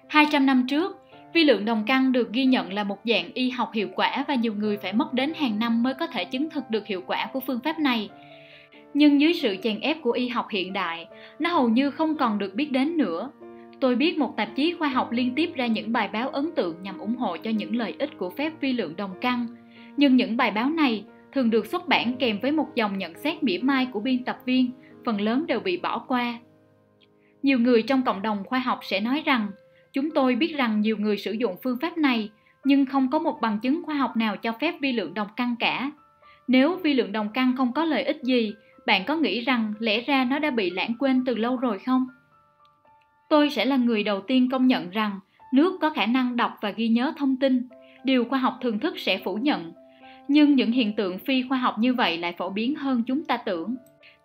200 0.09 0.45
năm 0.45 0.65
trước, 0.67 0.97
vi 1.33 1.43
lượng 1.43 1.65
đồng 1.65 1.83
căng 1.85 2.11
được 2.11 2.31
ghi 2.33 2.45
nhận 2.45 2.73
là 2.73 2.83
một 2.83 2.97
dạng 3.05 3.33
y 3.33 3.49
học 3.49 3.71
hiệu 3.73 3.89
quả 3.95 4.25
và 4.27 4.35
nhiều 4.35 4.53
người 4.53 4.77
phải 4.77 4.93
mất 4.93 5.13
đến 5.13 5.33
hàng 5.35 5.59
năm 5.59 5.83
mới 5.83 5.93
có 5.93 6.07
thể 6.07 6.25
chứng 6.25 6.49
thực 6.49 6.69
được 6.69 6.87
hiệu 6.87 7.01
quả 7.07 7.29
của 7.33 7.39
phương 7.39 7.59
pháp 7.63 7.79
này. 7.79 8.09
Nhưng 8.93 9.21
dưới 9.21 9.33
sự 9.33 9.55
chèn 9.63 9.79
ép 9.79 10.01
của 10.01 10.11
y 10.11 10.27
học 10.27 10.47
hiện 10.49 10.73
đại, 10.73 11.07
nó 11.39 11.49
hầu 11.49 11.69
như 11.69 11.91
không 11.91 12.17
còn 12.17 12.37
được 12.37 12.55
biết 12.55 12.71
đến 12.71 12.97
nữa. 12.97 13.31
Tôi 13.79 13.95
biết 13.95 14.17
một 14.17 14.33
tạp 14.37 14.49
chí 14.55 14.73
khoa 14.79 14.87
học 14.87 15.11
liên 15.11 15.35
tiếp 15.35 15.51
ra 15.55 15.67
những 15.67 15.91
bài 15.91 16.09
báo 16.13 16.29
ấn 16.29 16.49
tượng 16.55 16.83
nhằm 16.83 16.97
ủng 16.97 17.15
hộ 17.15 17.37
cho 17.37 17.51
những 17.51 17.75
lợi 17.75 17.95
ích 17.99 18.17
của 18.17 18.29
phép 18.29 18.53
vi 18.61 18.73
lượng 18.73 18.95
đồng 18.95 19.19
căng. 19.21 19.47
Nhưng 19.97 20.15
những 20.15 20.37
bài 20.37 20.51
báo 20.51 20.69
này 20.69 21.03
thường 21.33 21.49
được 21.49 21.65
xuất 21.65 21.87
bản 21.87 22.15
kèm 22.19 22.39
với 22.39 22.51
một 22.51 22.67
dòng 22.75 22.97
nhận 22.97 23.13
xét 23.15 23.43
mỉa 23.43 23.57
mai 23.61 23.87
của 23.91 23.99
biên 23.99 24.23
tập 24.23 24.37
viên, 24.45 24.71
phần 25.05 25.21
lớn 25.21 25.45
đều 25.47 25.59
bị 25.59 25.77
bỏ 25.77 25.99
qua. 25.99 26.39
Nhiều 27.43 27.59
người 27.59 27.81
trong 27.81 28.01
cộng 28.01 28.21
đồng 28.21 28.43
khoa 28.43 28.59
học 28.59 28.79
sẽ 28.81 28.99
nói 28.99 29.21
rằng 29.25 29.47
Chúng 29.99 30.11
tôi 30.11 30.35
biết 30.35 30.55
rằng 30.57 30.81
nhiều 30.81 30.97
người 30.97 31.17
sử 31.17 31.31
dụng 31.31 31.55
phương 31.63 31.77
pháp 31.81 31.97
này, 31.97 32.29
nhưng 32.63 32.85
không 32.85 33.09
có 33.09 33.19
một 33.19 33.41
bằng 33.41 33.59
chứng 33.59 33.83
khoa 33.85 33.95
học 33.95 34.17
nào 34.17 34.37
cho 34.37 34.51
phép 34.51 34.75
vi 34.81 34.91
lượng 34.91 35.13
đồng 35.13 35.27
căng 35.35 35.55
cả. 35.59 35.91
Nếu 36.47 36.75
vi 36.83 36.93
lượng 36.93 37.11
đồng 37.11 37.29
căng 37.29 37.53
không 37.57 37.73
có 37.73 37.85
lợi 37.85 38.03
ích 38.03 38.23
gì, 38.23 38.53
bạn 38.85 39.05
có 39.05 39.15
nghĩ 39.15 39.41
rằng 39.41 39.73
lẽ 39.79 40.01
ra 40.01 40.23
nó 40.23 40.39
đã 40.39 40.51
bị 40.51 40.69
lãng 40.69 40.93
quên 40.99 41.23
từ 41.25 41.35
lâu 41.35 41.57
rồi 41.57 41.79
không? 41.79 42.07
Tôi 43.29 43.49
sẽ 43.49 43.65
là 43.65 43.77
người 43.77 44.03
đầu 44.03 44.21
tiên 44.21 44.49
công 44.49 44.67
nhận 44.67 44.89
rằng 44.89 45.19
nước 45.53 45.77
có 45.81 45.89
khả 45.89 46.05
năng 46.05 46.35
đọc 46.35 46.57
và 46.61 46.69
ghi 46.69 46.87
nhớ 46.87 47.13
thông 47.17 47.35
tin, 47.35 47.67
điều 48.03 48.25
khoa 48.25 48.39
học 48.39 48.57
thường 48.61 48.79
thức 48.79 48.99
sẽ 48.99 49.17
phủ 49.23 49.35
nhận. 49.35 49.73
Nhưng 50.27 50.55
những 50.55 50.71
hiện 50.71 50.95
tượng 50.95 51.19
phi 51.19 51.43
khoa 51.49 51.57
học 51.57 51.75
như 51.79 51.93
vậy 51.93 52.17
lại 52.17 52.33
phổ 52.37 52.49
biến 52.49 52.75
hơn 52.75 53.03
chúng 53.03 53.23
ta 53.23 53.37
tưởng. 53.37 53.75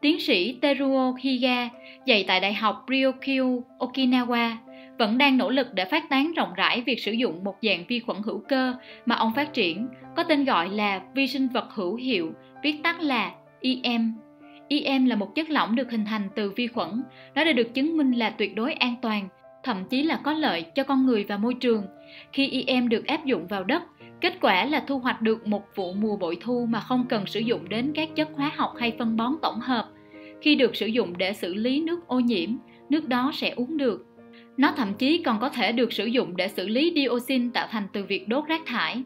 Tiến 0.01 0.21
sĩ 0.21 0.59
Teruo 0.61 1.15
Higa 1.21 1.69
dạy 2.07 2.25
tại 2.29 2.41
Đại 2.41 2.55
học 2.55 2.87
Ryukyu, 2.89 3.65
Okinawa 3.79 4.57
vẫn 4.99 5.19
đang 5.19 5.39
nỗ 5.39 5.51
lực 5.51 5.75
để 5.75 5.85
phát 5.85 6.09
tán 6.11 6.33
rộng 6.33 6.53
rãi 6.57 6.81
việc 6.87 7.01
sử 7.01 7.13
dụng 7.13 7.45
một 7.45 7.57
dạng 7.63 7.85
vi 7.89 8.01
khuẩn 8.01 8.19
hữu 8.25 8.43
cơ 8.49 8.75
mà 9.07 9.15
ông 9.15 9.33
phát 9.37 9.53
triển, 9.53 9.89
có 10.17 10.23
tên 10.23 10.45
gọi 10.45 10.69
là 10.69 11.03
vi 11.15 11.27
sinh 11.27 11.49
vật 11.49 11.69
hữu 11.75 11.95
hiệu, 11.95 12.33
viết 12.63 12.77
tắt 12.83 13.01
là 13.01 13.33
EM. 13.61 14.15
EM 14.69 15.07
là 15.07 15.17
một 15.17 15.35
chất 15.35 15.51
lỏng 15.51 15.77
được 15.77 15.91
hình 15.91 16.05
thành 16.05 16.29
từ 16.35 16.51
vi 16.51 16.67
khuẩn. 16.67 17.03
Nó 17.35 17.45
đã 17.45 17.53
được 17.53 17.75
chứng 17.75 17.97
minh 17.97 18.13
là 18.13 18.31
tuyệt 18.31 18.55
đối 18.55 18.73
an 18.73 18.95
toàn, 19.03 19.29
thậm 19.63 19.85
chí 19.91 20.03
là 20.03 20.21
có 20.25 20.33
lợi 20.33 20.63
cho 20.75 20.85
con 20.85 21.07
người 21.07 21.25
và 21.25 21.37
môi 21.37 21.55
trường. 21.55 21.87
Khi 22.33 22.65
EM 22.67 22.89
được 22.89 23.07
áp 23.07 23.25
dụng 23.25 23.47
vào 23.47 23.65
đất, 23.65 23.83
kết 24.21 24.35
quả 24.41 24.65
là 24.65 24.85
thu 24.87 24.99
hoạch 24.99 25.23
được 25.23 25.47
một 25.47 25.63
vụ 25.75 25.93
mùa 25.93 26.17
bội 26.17 26.37
thu 26.41 26.67
mà 26.71 26.81
không 26.81 27.05
cần 27.09 27.27
sử 27.27 27.41
dụng 27.41 27.69
đến 27.69 27.93
các 27.95 28.09
chất 28.17 28.29
hóa 28.35 28.51
học 28.57 28.75
hay 28.79 28.93
phân 28.99 29.17
bón 29.17 29.33
tổng 29.43 29.61
hợp. 29.61 29.89
Khi 30.41 30.55
được 30.55 30.77
sử 30.77 30.87
dụng 30.87 31.19
để 31.19 31.33
xử 31.33 31.55
lý 31.55 31.81
nước 31.81 32.09
ô 32.09 32.21
nhiễm, 32.21 32.51
nước 32.89 33.09
đó 33.09 33.31
sẽ 33.35 33.51
uống 33.51 33.77
được. 33.77 34.07
Nó 34.57 34.73
thậm 34.77 34.95
chí 34.95 35.19
còn 35.19 35.41
có 35.41 35.49
thể 35.49 35.73
được 35.73 35.93
sử 35.93 36.07
dụng 36.07 36.37
để 36.37 36.49
xử 36.49 36.69
lý 36.69 36.93
dioxin 36.95 37.51
tạo 37.51 37.67
thành 37.71 37.87
từ 37.93 38.05
việc 38.05 38.29
đốt 38.29 38.45
rác 38.49 38.63
thải. 38.67 39.03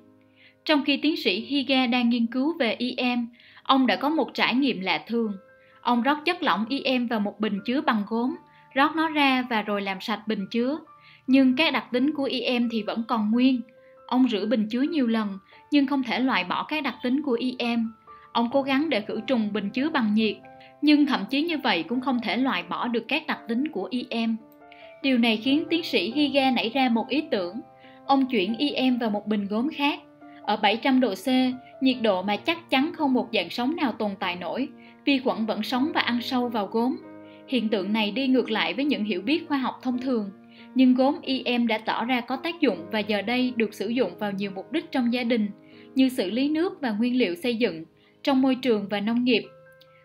Trong 0.65 0.85
khi 0.85 0.97
tiến 0.97 1.17
sĩ 1.17 1.41
Higa 1.41 1.87
đang 1.87 2.11
nghiên 2.11 2.27
cứu 2.27 2.59
về 2.59 2.77
EM, 2.79 3.29
ông 3.63 3.87
đã 3.87 3.97
có 3.97 4.09
một 4.09 4.35
trải 4.35 4.55
nghiệm 4.55 4.81
lạ 4.81 5.05
thường. 5.07 5.33
Ông 5.81 6.03
rót 6.03 6.19
chất 6.25 6.43
lỏng 6.43 6.67
EM 6.71 7.07
vào 7.07 7.21
một 7.21 7.41
bình 7.41 7.61
chứa 7.65 7.81
bằng 7.81 8.03
gốm, 8.09 8.37
rót 8.75 8.97
nó 8.97 9.09
ra 9.09 9.45
và 9.51 9.63
rồi 9.63 9.83
làm 9.83 10.01
sạch 10.01 10.23
bình 10.27 10.47
chứa. 10.51 10.79
Nhưng 11.27 11.57
các 11.57 11.73
đặc 11.73 11.85
tính 11.93 12.13
của 12.15 12.29
EM 12.33 12.69
thì 12.73 12.83
vẫn 12.83 13.03
còn 13.09 13.31
nguyên. 13.31 13.61
Ông 14.07 14.29
rửa 14.29 14.47
bình 14.47 14.69
chứa 14.69 14.83
nhiều 14.83 15.07
lần, 15.07 15.39
nhưng 15.71 15.87
không 15.87 16.03
thể 16.03 16.21
loại 16.21 16.45
bỏ 16.45 16.65
các 16.69 16.83
đặc 16.83 16.95
tính 17.03 17.23
của 17.23 17.39
EM. 17.59 17.93
Ông 18.33 18.49
cố 18.53 18.63
gắng 18.63 18.91
để 18.91 19.01
khử 19.01 19.21
trùng 19.27 19.53
bình 19.53 19.71
chứa 19.71 19.91
bằng 19.91 20.15
nhiệt, 20.15 20.37
nhưng 20.83 21.07
thậm 21.07 21.25
chí 21.31 21.43
như 21.43 21.59
vậy 21.59 21.85
cũng 21.89 22.01
không 22.01 22.21
thể 22.23 22.37
loại 22.37 22.63
bỏ 22.63 22.89
được 22.89 23.05
các 23.09 23.27
đặc 23.27 23.39
tính 23.49 23.69
của 23.69 23.89
EM. 24.11 24.37
Điều 25.03 25.19
này 25.19 25.37
khiến 25.37 25.65
tiến 25.71 25.83
sĩ 25.83 26.11
Higa 26.11 26.51
nảy 26.51 26.71
ra 26.75 26.89
một 26.89 27.09
ý 27.09 27.25
tưởng. 27.31 27.61
Ông 28.07 28.27
chuyển 28.27 28.57
IM 28.57 28.99
vào 28.99 29.11
một 29.11 29.27
bình 29.27 29.47
gốm 29.47 29.69
khác. 29.77 30.01
Ở 30.43 30.57
700 30.57 31.01
độ 31.01 31.15
C, 31.15 31.27
nhiệt 31.81 31.97
độ 32.03 32.23
mà 32.23 32.37
chắc 32.37 32.71
chắn 32.71 32.93
không 32.95 33.15
một 33.15 33.29
dạng 33.33 33.51
sống 33.51 33.77
nào 33.77 33.93
tồn 33.93 34.11
tại 34.21 34.37
nổi, 34.37 34.69
vi 35.05 35.19
khuẩn 35.19 35.47
vẫn 35.47 35.63
sống 35.63 35.91
và 35.95 36.01
ăn 36.01 36.21
sâu 36.23 36.49
vào 36.49 36.67
gốm. 36.67 36.97
Hiện 37.49 37.69
tượng 37.69 37.93
này 37.93 38.11
đi 38.11 38.27
ngược 38.27 38.51
lại 38.51 38.75
với 38.75 38.85
những 38.85 39.05
hiểu 39.05 39.23
biết 39.23 39.49
khoa 39.49 39.59
học 39.59 39.79
thông 39.83 39.99
thường, 39.99 40.31
nhưng 40.75 40.95
gốm 40.95 41.19
IM 41.23 41.67
đã 41.67 41.79
tỏ 41.79 42.05
ra 42.05 42.21
có 42.21 42.37
tác 42.37 42.61
dụng 42.61 42.79
và 42.93 42.99
giờ 42.99 43.23
đây 43.23 43.53
được 43.57 43.75
sử 43.75 43.89
dụng 43.89 44.19
vào 44.19 44.33
nhiều 44.33 44.51
mục 44.55 44.73
đích 44.73 44.93
trong 44.93 45.13
gia 45.13 45.25
đình, 45.25 45.49
như 45.95 46.09
xử 46.09 46.31
lý 46.31 46.49
nước 46.49 46.81
và 46.81 46.91
nguyên 46.91 47.17
liệu 47.19 47.35
xây 47.35 47.57
dựng, 47.57 47.85
trong 48.23 48.43
môi 48.43 48.55
trường 48.55 48.89
và 48.89 49.01
nông 49.01 49.25
nghiệp. 49.25 49.43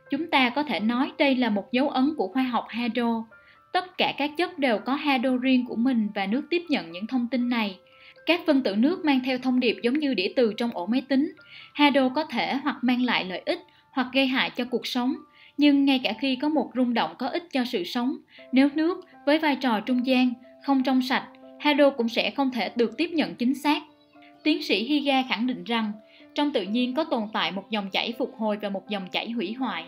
Chúng 0.10 0.28
ta 0.28 0.50
có 0.50 0.64
thể 0.64 0.80
nói 0.80 1.12
đây 1.18 1.36
là 1.36 1.50
một 1.50 1.72
dấu 1.72 1.90
ấn 1.90 2.14
của 2.18 2.28
khoa 2.28 2.44
học 2.44 2.68
Hydro, 2.72 3.26
Tất 3.74 3.98
cả 3.98 4.14
các 4.18 4.32
chất 4.38 4.60
đều 4.60 4.80
có 4.80 4.96
hado 4.96 5.38
riêng 5.38 5.66
của 5.66 5.76
mình 5.76 6.08
và 6.16 6.26
nước 6.26 6.42
tiếp 6.50 6.62
nhận 6.70 6.92
những 6.92 7.08
thông 7.08 7.28
tin 7.28 7.50
này. 7.50 7.78
Các 8.26 8.42
phân 8.46 8.62
tử 8.62 8.76
nước 8.76 9.06
mang 9.06 9.20
theo 9.26 9.38
thông 9.38 9.60
điệp 9.60 9.78
giống 9.84 10.00
như 10.00 10.14
đĩa 10.14 10.34
từ 10.36 10.54
trong 10.58 10.72
ổ 10.74 10.86
máy 10.86 11.02
tính. 11.02 11.34
Hado 11.74 12.10
có 12.10 12.24
thể 12.24 12.54
hoặc 12.54 12.78
mang 12.82 13.02
lại 13.02 13.26
lợi 13.26 13.42
ích 13.46 13.60
hoặc 13.92 14.08
gây 14.14 14.28
hại 14.28 14.50
cho 14.50 14.66
cuộc 14.66 14.88
sống. 14.88 15.14
Nhưng 15.58 15.86
ngay 15.86 16.00
cả 16.04 16.14
khi 16.20 16.36
có 16.36 16.50
một 16.50 16.72
rung 16.76 16.94
động 16.94 17.16
có 17.20 17.28
ích 17.28 17.44
cho 17.52 17.66
sự 17.66 17.84
sống, 17.84 18.18
nếu 18.52 18.70
nước 18.76 19.06
với 19.26 19.40
vai 19.40 19.56
trò 19.56 19.80
trung 19.80 20.06
gian 20.06 20.34
không 20.66 20.84
trong 20.84 21.02
sạch, 21.02 21.28
hado 21.60 21.90
cũng 21.90 22.10
sẽ 22.10 22.32
không 22.32 22.52
thể 22.52 22.72
được 22.76 22.98
tiếp 22.98 23.10
nhận 23.14 23.36
chính 23.36 23.56
xác. 23.56 23.84
Tiến 24.44 24.64
sĩ 24.64 24.84
Higa 24.84 25.24
khẳng 25.30 25.48
định 25.48 25.64
rằng, 25.64 25.92
trong 26.36 26.52
tự 26.52 26.62
nhiên 26.62 26.94
có 26.94 27.04
tồn 27.04 27.24
tại 27.34 27.52
một 27.52 27.70
dòng 27.70 27.90
chảy 27.90 28.14
phục 28.18 28.36
hồi 28.38 28.58
và 28.62 28.70
một 28.70 28.90
dòng 28.90 29.08
chảy 29.12 29.30
hủy 29.30 29.54
hoại. 29.54 29.86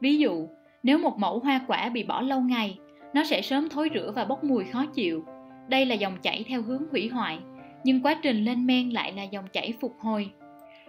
Ví 0.00 0.18
dụ, 0.18 0.48
nếu 0.82 0.98
một 0.98 1.18
mẫu 1.18 1.38
hoa 1.38 1.60
quả 1.66 1.88
bị 1.88 2.02
bỏ 2.02 2.20
lâu 2.20 2.40
ngày, 2.40 2.78
nó 3.16 3.24
sẽ 3.24 3.42
sớm 3.42 3.68
thối 3.68 3.88
rữa 3.94 4.12
và 4.14 4.24
bốc 4.24 4.44
mùi 4.44 4.64
khó 4.64 4.86
chịu. 4.86 5.24
Đây 5.68 5.86
là 5.86 5.94
dòng 5.94 6.16
chảy 6.22 6.44
theo 6.48 6.62
hướng 6.62 6.82
hủy 6.90 7.08
hoại, 7.08 7.38
nhưng 7.84 8.02
quá 8.02 8.14
trình 8.22 8.44
lên 8.44 8.66
men 8.66 8.90
lại 8.90 9.12
là 9.12 9.22
dòng 9.22 9.44
chảy 9.52 9.74
phục 9.80 9.96
hồi. 10.00 10.30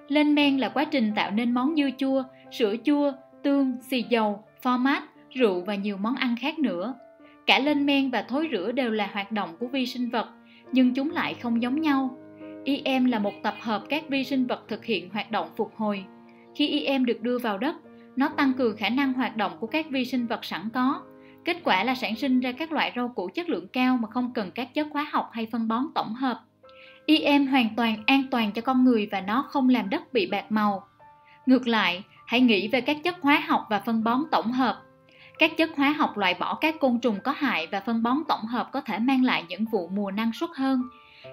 Lên 0.08 0.36
men 0.36 0.58
là 0.58 0.70
quá 0.70 0.84
trình 0.84 1.12
tạo 1.16 1.32
nên 1.32 1.52
món 1.52 1.76
dưa 1.76 1.90
chua, 1.98 2.24
sữa 2.52 2.76
chua, 2.84 3.12
tương, 3.44 3.76
xì 3.82 4.06
dầu, 4.10 4.44
format, 4.64 5.02
rượu 5.30 5.62
và 5.62 5.76
nhiều 5.76 5.98
món 5.98 6.16
ăn 6.16 6.36
khác 6.42 6.60
nữa. 6.60 6.94
Cả 7.46 7.60
lên 7.60 7.86
men 7.86 8.10
và 8.10 8.22
thối 8.22 8.48
rữa 8.52 8.72
đều 8.72 8.92
là 8.92 9.10
hoạt 9.14 9.32
động 9.32 9.50
của 9.60 9.68
vi 9.68 9.86
sinh 9.86 10.10
vật, 10.10 10.28
nhưng 10.72 10.94
chúng 10.94 11.12
lại 11.12 11.34
không 11.34 11.62
giống 11.62 11.82
nhau. 11.82 12.18
IM 12.64 13.06
là 13.06 13.20
một 13.20 13.34
tập 13.44 13.56
hợp 13.62 13.84
các 13.90 14.10
vi 14.10 14.24
sinh 14.24 14.48
vật 14.48 14.64
thực 14.68 14.86
hiện 14.86 15.10
hoạt 15.10 15.32
động 15.32 15.50
phục 15.58 15.72
hồi. 15.76 16.04
Khi 16.56 16.68
IM 16.68 17.06
được 17.06 17.22
đưa 17.22 17.38
vào 17.38 17.58
đất, 17.58 17.76
nó 18.16 18.30
tăng 18.30 18.54
cường 18.54 18.78
khả 18.78 18.90
năng 18.90 19.14
hoạt 19.14 19.38
động 19.38 19.52
của 19.60 19.68
các 19.68 19.90
vi 19.90 20.06
sinh 20.06 20.28
vật 20.28 20.46
sẵn 20.46 20.70
có. 20.74 21.02
Kết 21.48 21.58
quả 21.64 21.84
là 21.84 21.96
sản 21.96 22.16
sinh 22.16 22.40
ra 22.40 22.52
các 22.52 22.72
loại 22.72 22.92
rau 22.96 23.08
củ 23.08 23.30
chất 23.34 23.50
lượng 23.50 23.68
cao 23.68 23.98
mà 23.98 24.08
không 24.10 24.34
cần 24.34 24.52
các 24.52 24.74
chất 24.74 24.88
hóa 24.94 25.08
học 25.12 25.30
hay 25.34 25.48
phân 25.52 25.68
bón 25.68 25.84
tổng 25.96 26.14
hợp. 26.14 26.42
IM 27.06 27.48
hoàn 27.48 27.70
toàn 27.76 28.04
an 28.06 28.24
toàn 28.32 28.52
cho 28.52 28.62
con 28.62 28.86
người 28.86 29.08
và 29.12 29.22
nó 29.22 29.42
không 29.50 29.70
làm 29.70 29.90
đất 29.90 30.14
bị 30.14 30.26
bạc 30.26 30.46
màu. 30.50 30.88
Ngược 31.46 31.68
lại, 31.68 32.04
hãy 32.26 32.42
nghĩ 32.42 32.68
về 32.68 32.82
các 32.82 32.98
chất 33.04 33.16
hóa 33.22 33.44
học 33.48 33.66
và 33.70 33.80
phân 33.80 34.04
bón 34.04 34.24
tổng 34.32 34.52
hợp. 34.52 34.82
Các 35.40 35.58
chất 35.58 35.70
hóa 35.76 35.92
học 35.92 36.18
loại 36.18 36.34
bỏ 36.40 36.58
các 36.62 36.80
côn 36.80 37.00
trùng 37.00 37.20
có 37.24 37.34
hại 37.38 37.68
và 37.68 37.80
phân 37.80 38.04
bón 38.04 38.18
tổng 38.28 38.46
hợp 38.46 38.70
có 38.72 38.82
thể 38.82 39.00
mang 39.00 39.24
lại 39.24 39.44
những 39.50 39.66
vụ 39.66 39.88
mùa 39.88 40.12
năng 40.12 40.34
suất 40.34 40.50
hơn, 40.56 40.82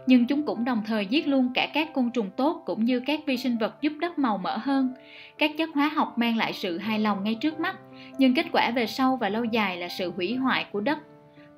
nhưng 0.07 0.27
chúng 0.27 0.47
cũng 0.47 0.65
đồng 0.65 0.83
thời 0.87 1.07
giết 1.07 1.29
luôn 1.29 1.51
cả 1.55 1.69
các 1.75 1.95
côn 1.95 2.11
trùng 2.11 2.31
tốt 2.37 2.63
cũng 2.67 2.85
như 2.85 3.01
các 3.01 3.21
vi 3.27 3.37
sinh 3.37 3.59
vật 3.59 3.81
giúp 3.81 3.93
đất 4.01 4.19
màu 4.19 4.39
mỡ 4.39 4.57
hơn. 4.57 4.95
Các 5.39 5.51
chất 5.59 5.71
hóa 5.75 5.91
học 5.95 6.19
mang 6.19 6.37
lại 6.37 6.53
sự 6.53 6.79
hài 6.79 6.99
lòng 6.99 7.25
ngay 7.25 7.35
trước 7.35 7.61
mắt, 7.61 7.77
nhưng 8.19 8.35
kết 8.35 8.47
quả 8.53 8.71
về 8.71 8.87
sau 8.87 9.17
và 9.17 9.29
lâu 9.29 9.45
dài 9.45 9.77
là 9.77 9.89
sự 9.89 10.13
hủy 10.17 10.35
hoại 10.35 10.67
của 10.73 10.81
đất. 10.81 10.99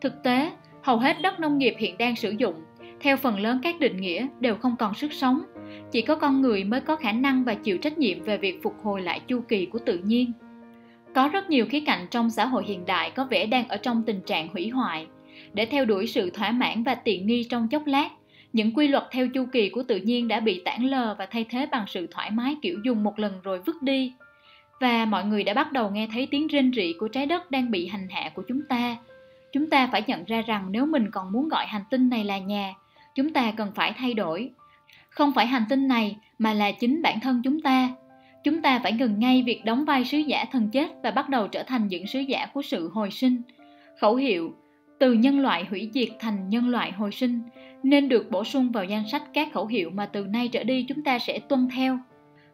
Thực 0.00 0.22
tế, 0.22 0.50
hầu 0.82 0.98
hết 0.98 1.20
đất 1.22 1.40
nông 1.40 1.58
nghiệp 1.58 1.74
hiện 1.78 1.98
đang 1.98 2.16
sử 2.16 2.30
dụng, 2.30 2.54
theo 3.00 3.16
phần 3.16 3.40
lớn 3.40 3.60
các 3.62 3.80
định 3.80 3.96
nghĩa 3.96 4.26
đều 4.40 4.54
không 4.54 4.76
còn 4.78 4.94
sức 4.94 5.12
sống. 5.12 5.42
Chỉ 5.92 6.02
có 6.02 6.14
con 6.14 6.40
người 6.40 6.64
mới 6.64 6.80
có 6.80 6.96
khả 6.96 7.12
năng 7.12 7.44
và 7.44 7.54
chịu 7.54 7.78
trách 7.78 7.98
nhiệm 7.98 8.22
về 8.22 8.36
việc 8.36 8.62
phục 8.62 8.74
hồi 8.82 9.02
lại 9.02 9.20
chu 9.26 9.40
kỳ 9.40 9.66
của 9.66 9.78
tự 9.78 9.98
nhiên. 9.98 10.32
Có 11.14 11.28
rất 11.28 11.50
nhiều 11.50 11.66
khía 11.66 11.80
cạnh 11.80 12.06
trong 12.10 12.30
xã 12.30 12.46
hội 12.46 12.64
hiện 12.66 12.86
đại 12.86 13.10
có 13.10 13.24
vẻ 13.24 13.46
đang 13.46 13.68
ở 13.68 13.76
trong 13.76 14.02
tình 14.02 14.20
trạng 14.26 14.48
hủy 14.48 14.68
hoại. 14.68 15.06
Để 15.52 15.66
theo 15.66 15.84
đuổi 15.84 16.06
sự 16.06 16.30
thỏa 16.30 16.50
mãn 16.50 16.82
và 16.82 16.94
tiện 16.94 17.26
nghi 17.26 17.44
trong 17.44 17.68
chốc 17.68 17.86
lát, 17.86 18.08
những 18.52 18.74
quy 18.74 18.88
luật 18.88 19.04
theo 19.10 19.28
chu 19.28 19.46
kỳ 19.52 19.68
của 19.68 19.82
tự 19.82 19.96
nhiên 19.96 20.28
đã 20.28 20.40
bị 20.40 20.62
tản 20.64 20.82
lờ 20.82 21.14
và 21.18 21.26
thay 21.26 21.44
thế 21.50 21.66
bằng 21.66 21.84
sự 21.88 22.06
thoải 22.10 22.30
mái 22.30 22.56
kiểu 22.62 22.78
dùng 22.84 23.04
một 23.04 23.18
lần 23.18 23.32
rồi 23.42 23.60
vứt 23.66 23.82
đi. 23.82 24.12
Và 24.80 25.04
mọi 25.04 25.24
người 25.24 25.44
đã 25.44 25.54
bắt 25.54 25.72
đầu 25.72 25.90
nghe 25.90 26.08
thấy 26.12 26.28
tiếng 26.30 26.46
rên 26.46 26.72
rỉ 26.76 26.92
của 27.00 27.08
trái 27.08 27.26
đất 27.26 27.50
đang 27.50 27.70
bị 27.70 27.86
hành 27.86 28.08
hạ 28.10 28.30
của 28.34 28.42
chúng 28.48 28.60
ta. 28.68 28.96
Chúng 29.52 29.70
ta 29.70 29.88
phải 29.92 30.02
nhận 30.06 30.24
ra 30.24 30.42
rằng 30.42 30.66
nếu 30.70 30.86
mình 30.86 31.10
còn 31.10 31.32
muốn 31.32 31.48
gọi 31.48 31.66
hành 31.66 31.84
tinh 31.90 32.08
này 32.08 32.24
là 32.24 32.38
nhà, 32.38 32.74
chúng 33.14 33.32
ta 33.32 33.52
cần 33.56 33.72
phải 33.74 33.92
thay 33.96 34.14
đổi. 34.14 34.50
Không 35.08 35.32
phải 35.32 35.46
hành 35.46 35.64
tinh 35.68 35.88
này 35.88 36.16
mà 36.38 36.54
là 36.54 36.72
chính 36.72 37.02
bản 37.02 37.20
thân 37.20 37.40
chúng 37.44 37.60
ta. 37.60 37.90
Chúng 38.44 38.62
ta 38.62 38.78
phải 38.78 38.92
ngừng 38.92 39.20
ngay 39.20 39.42
việc 39.46 39.64
đóng 39.64 39.84
vai 39.84 40.04
sứ 40.04 40.18
giả 40.18 40.44
thần 40.52 40.70
chết 40.70 40.88
và 41.02 41.10
bắt 41.10 41.28
đầu 41.28 41.48
trở 41.48 41.62
thành 41.62 41.88
những 41.88 42.06
sứ 42.06 42.20
giả 42.20 42.46
của 42.46 42.62
sự 42.62 42.88
hồi 42.88 43.10
sinh. 43.10 43.42
Khẩu 44.00 44.16
hiệu 44.16 44.54
từ 44.98 45.12
nhân 45.12 45.40
loại 45.40 45.64
hủy 45.64 45.90
diệt 45.94 46.08
thành 46.20 46.48
nhân 46.48 46.68
loại 46.68 46.92
hồi 46.92 47.12
sinh 47.12 47.40
nên 47.82 48.08
được 48.08 48.30
bổ 48.30 48.44
sung 48.44 48.72
vào 48.72 48.84
danh 48.84 49.08
sách 49.08 49.22
các 49.32 49.48
khẩu 49.52 49.66
hiệu 49.66 49.90
mà 49.90 50.06
từ 50.06 50.26
nay 50.26 50.48
trở 50.48 50.64
đi 50.64 50.82
chúng 50.88 51.02
ta 51.02 51.18
sẽ 51.18 51.38
tuân 51.38 51.68
theo. 51.74 51.98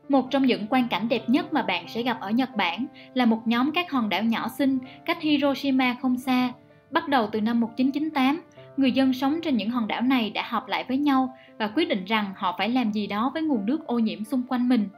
Một 0.08 0.30
trong 0.30 0.46
những 0.46 0.66
quan 0.70 0.88
cảnh 0.88 1.08
đẹp 1.08 1.28
nhất 1.28 1.52
mà 1.52 1.62
bạn 1.62 1.88
sẽ 1.88 2.02
gặp 2.02 2.20
ở 2.20 2.30
Nhật 2.30 2.56
Bản 2.56 2.86
là 3.14 3.26
một 3.26 3.40
nhóm 3.44 3.72
các 3.72 3.90
hòn 3.90 4.08
đảo 4.08 4.22
nhỏ 4.22 4.48
xinh 4.58 4.78
cách 5.04 5.20
Hiroshima 5.20 5.96
không 6.02 6.18
xa. 6.18 6.52
Bắt 6.90 7.08
đầu 7.08 7.28
từ 7.32 7.40
năm 7.40 7.60
1998, 7.60 8.40
người 8.76 8.92
dân 8.92 9.12
sống 9.12 9.40
trên 9.42 9.56
những 9.56 9.70
hòn 9.70 9.88
đảo 9.88 10.02
này 10.02 10.30
đã 10.30 10.42
họp 10.48 10.68
lại 10.68 10.84
với 10.88 10.96
nhau 10.96 11.36
và 11.58 11.68
quyết 11.68 11.88
định 11.88 12.04
rằng 12.04 12.32
họ 12.36 12.54
phải 12.58 12.68
làm 12.68 12.92
gì 12.92 13.06
đó 13.06 13.30
với 13.34 13.42
nguồn 13.42 13.66
nước 13.66 13.86
ô 13.86 13.98
nhiễm 13.98 14.24
xung 14.24 14.42
quanh 14.48 14.68
mình. 14.68 14.88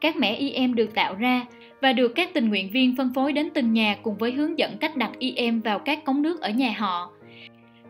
Các 0.00 0.16
mẻ 0.16 0.34
IM 0.34 0.74
được 0.74 0.94
tạo 0.94 1.14
ra 1.14 1.46
và 1.82 1.92
được 1.92 2.12
các 2.14 2.34
tình 2.34 2.48
nguyện 2.48 2.70
viên 2.70 2.96
phân 2.96 3.14
phối 3.14 3.32
đến 3.32 3.48
từng 3.54 3.72
nhà 3.72 3.96
cùng 4.02 4.16
với 4.16 4.32
hướng 4.32 4.58
dẫn 4.58 4.78
cách 4.78 4.96
đặt 4.96 5.10
IM 5.18 5.60
vào 5.60 5.78
các 5.78 6.04
cống 6.04 6.22
nước 6.22 6.40
ở 6.40 6.50
nhà 6.50 6.74
họ. 6.78 7.10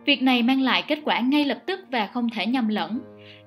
Việc 0.04 0.22
này 0.22 0.42
mang 0.42 0.60
lại 0.60 0.84
kết 0.88 0.98
quả 1.04 1.20
ngay 1.20 1.44
lập 1.44 1.62
tức 1.66 1.80
và 1.90 2.06
không 2.06 2.30
thể 2.30 2.46
nhầm 2.46 2.68
lẫn. 2.68 3.00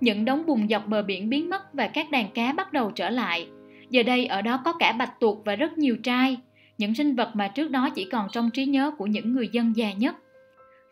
Những 0.03 0.25
đống 0.25 0.45
bùn 0.45 0.67
dọc 0.69 0.87
bờ 0.87 1.03
biển 1.03 1.29
biến 1.29 1.49
mất 1.49 1.73
và 1.73 1.87
các 1.87 2.11
đàn 2.11 2.31
cá 2.31 2.53
bắt 2.53 2.73
đầu 2.73 2.91
trở 2.91 3.09
lại. 3.09 3.47
Giờ 3.89 4.03
đây 4.03 4.25
ở 4.25 4.41
đó 4.41 4.61
có 4.65 4.73
cả 4.73 4.91
bạch 4.91 5.19
tuộc 5.19 5.45
và 5.45 5.55
rất 5.55 5.77
nhiều 5.77 5.97
trai, 6.03 6.37
những 6.77 6.95
sinh 6.95 7.15
vật 7.15 7.29
mà 7.33 7.47
trước 7.47 7.71
đó 7.71 7.89
chỉ 7.95 8.07
còn 8.11 8.27
trong 8.31 8.49
trí 8.49 8.65
nhớ 8.65 8.91
của 8.97 9.05
những 9.05 9.33
người 9.33 9.49
dân 9.51 9.73
già 9.75 9.93
nhất. 9.93 10.15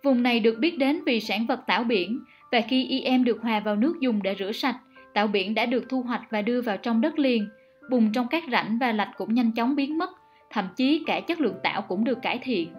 Vùng 0.04 0.24
này 0.24 0.40
được 0.40 0.60
biết 0.60 0.78
đến 0.78 1.00
vì 1.06 1.20
sản 1.20 1.46
vật 1.46 1.60
tảo 1.68 1.84
biển 1.84 2.20
và 2.52 2.62
khi 2.62 2.86
IM 2.86 3.24
được 3.24 3.42
hòa 3.42 3.60
vào 3.60 3.76
nước 3.76 3.94
dùng 4.02 4.24
để 4.24 4.36
rửa 4.40 4.52
sạch, 4.52 4.76
tảo 5.14 5.28
biển 5.28 5.54
đã 5.54 5.66
được 5.66 5.90
thu 5.90 6.02
hoạch 6.02 6.22
và 6.30 6.42
đưa 6.42 6.62
vào 6.62 6.78
trong 6.78 7.02
đất 7.02 7.20
liền. 7.20 7.48
Bùn 7.90 8.12
trong 8.14 8.28
các 8.28 8.44
rãnh 8.52 8.78
và 8.80 8.92
lạch 8.92 9.12
cũng 9.18 9.34
nhanh 9.34 9.52
chóng 9.52 9.76
biến 9.76 9.98
mất, 9.98 10.10
thậm 10.52 10.66
chí 10.76 11.04
cả 11.08 11.20
chất 11.20 11.40
lượng 11.40 11.58
tảo 11.64 11.82
cũng 11.82 12.04
được 12.04 12.22
cải 12.22 12.38
thiện. 12.38 12.74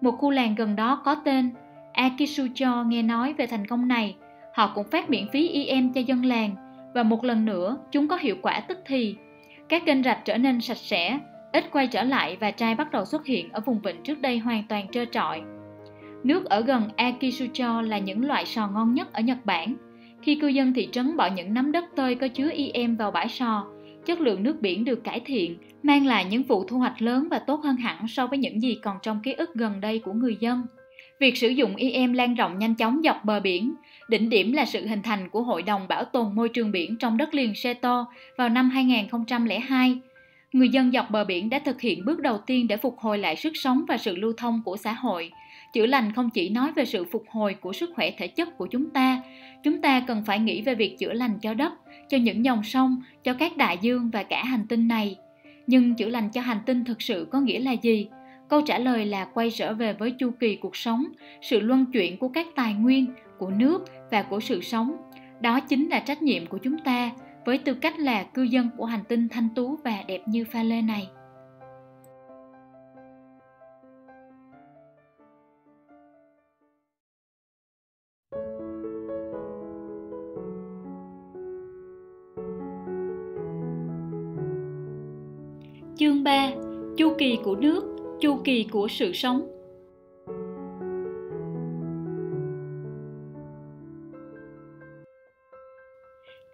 Một 0.00 0.12
khu 0.18 0.30
làng 0.30 0.54
gần 0.54 0.76
đó 0.76 1.02
có 1.04 1.14
tên 1.14 1.50
Akisucho 1.92 2.84
nghe 2.84 3.02
nói 3.02 3.32
về 3.32 3.46
thành 3.46 3.66
công 3.66 3.88
này, 3.88 4.16
họ 4.54 4.72
cũng 4.74 4.90
phát 4.90 5.10
miễn 5.10 5.28
phí 5.28 5.48
IM 5.48 5.92
cho 5.92 6.00
dân 6.00 6.24
làng 6.24 6.54
và 6.94 7.02
một 7.02 7.24
lần 7.24 7.44
nữa 7.44 7.76
chúng 7.92 8.08
có 8.08 8.16
hiệu 8.16 8.36
quả 8.42 8.60
tức 8.68 8.78
thì. 8.86 9.16
Các 9.68 9.82
kênh 9.86 10.02
rạch 10.02 10.24
trở 10.24 10.36
nên 10.36 10.60
sạch 10.60 10.76
sẽ, 10.76 11.18
ít 11.52 11.64
quay 11.72 11.86
trở 11.86 12.02
lại 12.02 12.36
và 12.40 12.50
trai 12.50 12.74
bắt 12.74 12.92
đầu 12.92 13.04
xuất 13.04 13.26
hiện 13.26 13.52
ở 13.52 13.60
vùng 13.60 13.80
vịnh 13.80 14.02
trước 14.02 14.20
đây 14.20 14.38
hoàn 14.38 14.62
toàn 14.68 14.86
trơ 14.92 15.04
trọi. 15.04 15.42
Nước 16.24 16.44
ở 16.44 16.60
gần 16.60 16.82
Akisucho 16.96 17.82
là 17.82 17.98
những 17.98 18.24
loại 18.24 18.46
sò 18.46 18.68
ngon 18.68 18.94
nhất 18.94 19.12
ở 19.12 19.20
Nhật 19.20 19.38
Bản. 19.44 19.74
Khi 20.22 20.34
cư 20.34 20.48
dân 20.48 20.72
thị 20.72 20.88
trấn 20.92 21.16
bỏ 21.16 21.28
những 21.36 21.54
nắm 21.54 21.72
đất 21.72 21.84
tơi 21.96 22.14
có 22.14 22.28
chứa 22.28 22.50
IM 22.50 22.96
vào 22.96 23.10
bãi 23.10 23.28
sò, 23.28 23.66
chất 24.04 24.20
lượng 24.20 24.42
nước 24.42 24.60
biển 24.60 24.84
được 24.84 25.04
cải 25.04 25.20
thiện, 25.20 25.56
mang 25.82 26.06
lại 26.06 26.24
những 26.30 26.42
vụ 26.42 26.64
thu 26.64 26.78
hoạch 26.78 27.02
lớn 27.02 27.28
và 27.30 27.38
tốt 27.38 27.60
hơn 27.64 27.76
hẳn 27.76 28.08
so 28.08 28.26
với 28.26 28.38
những 28.38 28.62
gì 28.62 28.78
còn 28.82 28.96
trong 29.02 29.20
ký 29.22 29.32
ức 29.32 29.54
gần 29.54 29.80
đây 29.80 29.98
của 29.98 30.12
người 30.12 30.36
dân. 30.40 30.62
Việc 31.20 31.36
sử 31.36 31.48
dụng 31.48 31.76
IM 31.76 32.12
lan 32.12 32.34
rộng 32.34 32.58
nhanh 32.58 32.74
chóng 32.74 33.00
dọc 33.04 33.24
bờ 33.24 33.40
biển, 33.40 33.74
đỉnh 34.08 34.28
điểm 34.28 34.52
là 34.52 34.64
sự 34.64 34.86
hình 34.86 35.02
thành 35.02 35.28
của 35.28 35.42
Hội 35.42 35.62
đồng 35.62 35.88
Bảo 35.88 36.04
tồn 36.04 36.34
Môi 36.34 36.48
trường 36.48 36.72
biển 36.72 36.96
trong 36.98 37.16
đất 37.16 37.34
liền 37.34 37.54
Seto 37.54 38.06
vào 38.36 38.48
năm 38.48 38.70
2002. 38.70 39.98
Người 40.52 40.68
dân 40.68 40.92
dọc 40.92 41.10
bờ 41.10 41.24
biển 41.24 41.50
đã 41.50 41.58
thực 41.58 41.80
hiện 41.80 42.04
bước 42.04 42.20
đầu 42.20 42.38
tiên 42.38 42.68
để 42.68 42.76
phục 42.76 42.98
hồi 42.98 43.18
lại 43.18 43.36
sức 43.36 43.52
sống 43.54 43.84
và 43.88 43.96
sự 43.96 44.16
lưu 44.16 44.32
thông 44.36 44.62
của 44.64 44.76
xã 44.76 44.92
hội. 44.92 45.30
Chữa 45.72 45.86
lành 45.86 46.12
không 46.12 46.30
chỉ 46.30 46.48
nói 46.48 46.72
về 46.72 46.84
sự 46.84 47.04
phục 47.04 47.24
hồi 47.28 47.54
của 47.54 47.72
sức 47.72 47.90
khỏe 47.94 48.10
thể 48.18 48.28
chất 48.28 48.58
của 48.58 48.66
chúng 48.66 48.90
ta, 48.90 49.22
chúng 49.64 49.80
ta 49.80 50.00
cần 50.00 50.22
phải 50.26 50.38
nghĩ 50.38 50.62
về 50.62 50.74
việc 50.74 50.98
chữa 50.98 51.12
lành 51.12 51.38
cho 51.42 51.54
đất, 51.54 51.72
cho 52.08 52.18
những 52.18 52.44
dòng 52.44 52.62
sông, 52.64 53.02
cho 53.24 53.34
các 53.34 53.56
đại 53.56 53.78
dương 53.80 54.10
và 54.12 54.22
cả 54.22 54.44
hành 54.44 54.66
tinh 54.68 54.88
này. 54.88 55.16
Nhưng 55.66 55.94
chữa 55.94 56.08
lành 56.08 56.30
cho 56.30 56.40
hành 56.40 56.60
tinh 56.66 56.84
thực 56.84 57.02
sự 57.02 57.26
có 57.30 57.40
nghĩa 57.40 57.60
là 57.60 57.72
gì? 57.72 58.08
Câu 58.48 58.60
trả 58.60 58.78
lời 58.78 59.06
là 59.06 59.24
quay 59.24 59.50
trở 59.50 59.74
về 59.74 59.92
với 59.92 60.10
chu 60.10 60.30
kỳ 60.40 60.56
cuộc 60.56 60.76
sống, 60.76 61.04
sự 61.42 61.60
luân 61.60 61.86
chuyển 61.92 62.18
của 62.18 62.28
các 62.28 62.46
tài 62.54 62.74
nguyên, 62.74 63.06
của 63.38 63.50
nước 63.50 63.84
và 64.10 64.22
của 64.22 64.40
sự 64.40 64.60
sống. 64.60 64.96
Đó 65.40 65.60
chính 65.60 65.88
là 65.88 66.00
trách 66.00 66.22
nhiệm 66.22 66.46
của 66.46 66.58
chúng 66.58 66.78
ta 66.78 67.10
với 67.44 67.58
tư 67.58 67.74
cách 67.74 67.98
là 67.98 68.22
cư 68.22 68.42
dân 68.42 68.68
của 68.76 68.84
hành 68.84 69.04
tinh 69.08 69.28
thanh 69.28 69.48
tú 69.54 69.78
và 69.84 70.04
đẹp 70.08 70.20
như 70.26 70.44
pha 70.44 70.62
lê 70.62 70.82
này. 70.82 71.08
Chương 85.96 86.24
3 86.24 86.50
Chu 86.96 87.14
kỳ 87.18 87.38
của 87.44 87.56
nước 87.56 87.93
chu 88.24 88.40
kỳ 88.44 88.66
của 88.70 88.88
sự 88.88 89.12
sống 89.12 89.48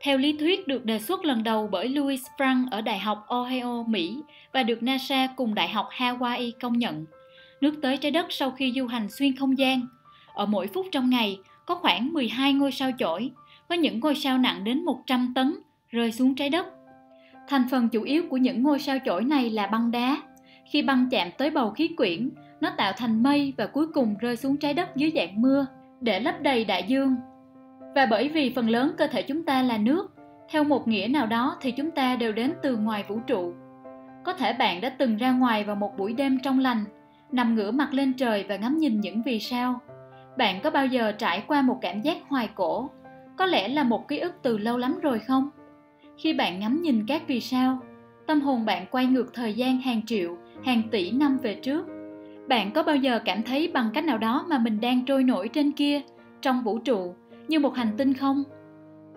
Theo 0.02 0.18
lý 0.18 0.36
thuyết 0.38 0.68
được 0.68 0.84
đề 0.84 0.98
xuất 0.98 1.24
lần 1.24 1.42
đầu 1.42 1.68
bởi 1.72 1.88
Louis 1.88 2.22
Frank 2.38 2.66
ở 2.70 2.80
Đại 2.80 2.98
học 2.98 3.24
Ohio, 3.28 3.82
Mỹ 3.82 4.22
và 4.52 4.62
được 4.62 4.82
NASA 4.82 5.28
cùng 5.36 5.54
Đại 5.54 5.68
học 5.68 5.88
Hawaii 5.96 6.52
công 6.60 6.78
nhận, 6.78 7.04
nước 7.60 7.74
tới 7.82 7.96
trái 7.96 8.10
đất 8.10 8.26
sau 8.30 8.50
khi 8.50 8.72
du 8.76 8.86
hành 8.86 9.08
xuyên 9.08 9.36
không 9.36 9.58
gian. 9.58 9.80
Ở 10.34 10.46
mỗi 10.46 10.66
phút 10.66 10.86
trong 10.92 11.10
ngày 11.10 11.38
có 11.66 11.74
khoảng 11.74 12.12
12 12.12 12.52
ngôi 12.52 12.72
sao 12.72 12.90
chổi, 12.98 13.30
có 13.68 13.74
những 13.74 14.00
ngôi 14.00 14.14
sao 14.14 14.38
nặng 14.38 14.64
đến 14.64 14.84
100 14.84 15.32
tấn 15.34 15.54
rơi 15.90 16.12
xuống 16.12 16.34
trái 16.34 16.48
đất. 16.48 16.66
Thành 17.48 17.62
phần 17.70 17.88
chủ 17.88 18.02
yếu 18.02 18.22
của 18.30 18.36
những 18.36 18.62
ngôi 18.62 18.78
sao 18.78 18.98
chổi 19.04 19.24
này 19.24 19.50
là 19.50 19.66
băng 19.66 19.90
đá, 19.90 20.16
khi 20.70 20.82
băng 20.82 21.08
chạm 21.10 21.28
tới 21.38 21.50
bầu 21.50 21.70
khí 21.70 21.88
quyển, 21.88 22.30
nó 22.60 22.70
tạo 22.76 22.92
thành 22.96 23.22
mây 23.22 23.54
và 23.56 23.66
cuối 23.66 23.86
cùng 23.94 24.14
rơi 24.20 24.36
xuống 24.36 24.56
trái 24.56 24.74
đất 24.74 24.96
dưới 24.96 25.12
dạng 25.14 25.42
mưa 25.42 25.66
để 26.00 26.20
lấp 26.20 26.40
đầy 26.40 26.64
đại 26.64 26.84
dương. 26.88 27.16
Và 27.94 28.06
bởi 28.06 28.28
vì 28.28 28.52
phần 28.54 28.70
lớn 28.70 28.92
cơ 28.98 29.06
thể 29.06 29.22
chúng 29.22 29.44
ta 29.44 29.62
là 29.62 29.78
nước, 29.78 30.14
theo 30.50 30.64
một 30.64 30.88
nghĩa 30.88 31.08
nào 31.10 31.26
đó 31.26 31.56
thì 31.60 31.70
chúng 31.70 31.90
ta 31.90 32.16
đều 32.16 32.32
đến 32.32 32.52
từ 32.62 32.76
ngoài 32.76 33.04
vũ 33.08 33.18
trụ. 33.26 33.52
có 34.24 34.32
thể 34.32 34.52
bạn 34.52 34.80
đã 34.80 34.88
từng 34.88 35.16
ra 35.16 35.32
ngoài 35.32 35.64
vào 35.64 35.76
một 35.76 35.98
buổi 35.98 36.12
đêm 36.12 36.38
trong 36.42 36.58
lành 36.58 36.84
nằm 37.32 37.54
ngửa 37.54 37.70
mặt 37.70 37.94
lên 37.94 38.12
trời 38.12 38.44
và 38.48 38.56
ngắm 38.56 38.78
nhìn 38.78 39.00
những 39.00 39.22
vì 39.22 39.38
sao 39.38 39.80
bạn 40.38 40.60
có 40.62 40.70
bao 40.70 40.86
giờ 40.86 41.12
trải 41.12 41.42
qua 41.46 41.62
một 41.62 41.78
cảm 41.80 42.00
giác 42.00 42.16
hoài 42.28 42.48
cổ 42.54 42.90
có 43.38 43.46
lẽ 43.46 43.68
là 43.68 43.84
một 43.84 44.08
ký 44.08 44.18
ức 44.18 44.34
từ 44.42 44.58
lâu 44.58 44.78
lắm 44.78 44.98
rồi 45.02 45.18
không 45.18 45.50
khi 46.18 46.32
bạn 46.32 46.60
ngắm 46.60 46.82
nhìn 46.82 47.06
các 47.06 47.22
vì 47.26 47.40
sao 47.40 47.78
tâm 48.26 48.40
hồn 48.40 48.64
bạn 48.64 48.86
quay 48.90 49.06
ngược 49.06 49.34
thời 49.34 49.54
gian 49.54 49.80
hàng 49.80 50.06
triệu 50.06 50.36
hàng 50.64 50.82
tỷ 50.90 51.10
năm 51.10 51.38
về 51.42 51.54
trước. 51.54 51.86
Bạn 52.48 52.70
có 52.72 52.82
bao 52.82 52.96
giờ 52.96 53.20
cảm 53.24 53.42
thấy 53.42 53.70
bằng 53.74 53.90
cách 53.94 54.04
nào 54.04 54.18
đó 54.18 54.46
mà 54.48 54.58
mình 54.58 54.80
đang 54.80 55.04
trôi 55.04 55.24
nổi 55.24 55.48
trên 55.48 55.72
kia, 55.72 56.00
trong 56.42 56.62
vũ 56.62 56.78
trụ, 56.78 57.14
như 57.48 57.60
một 57.60 57.74
hành 57.74 57.90
tinh 57.96 58.14
không? 58.14 58.44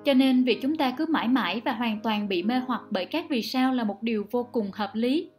Cho 0.06 0.14
nên 0.14 0.44
việc 0.44 0.62
chúng 0.62 0.76
ta 0.76 0.92
cứ 0.92 1.06
mãi 1.10 1.28
mãi 1.28 1.62
và 1.66 1.74
hoàn 1.74 2.00
toàn 2.00 2.28
bị 2.28 2.44
mê 2.44 2.62
hoặc 2.68 2.82
bởi 2.90 3.06
các 3.06 3.26
vì 3.30 3.42
sao 3.42 3.74
là 3.74 3.84
một 3.84 4.04
điều 4.04 4.26
vô 4.32 4.44
cùng 4.52 4.72
hợp 4.74 4.92
lý. 4.94 5.30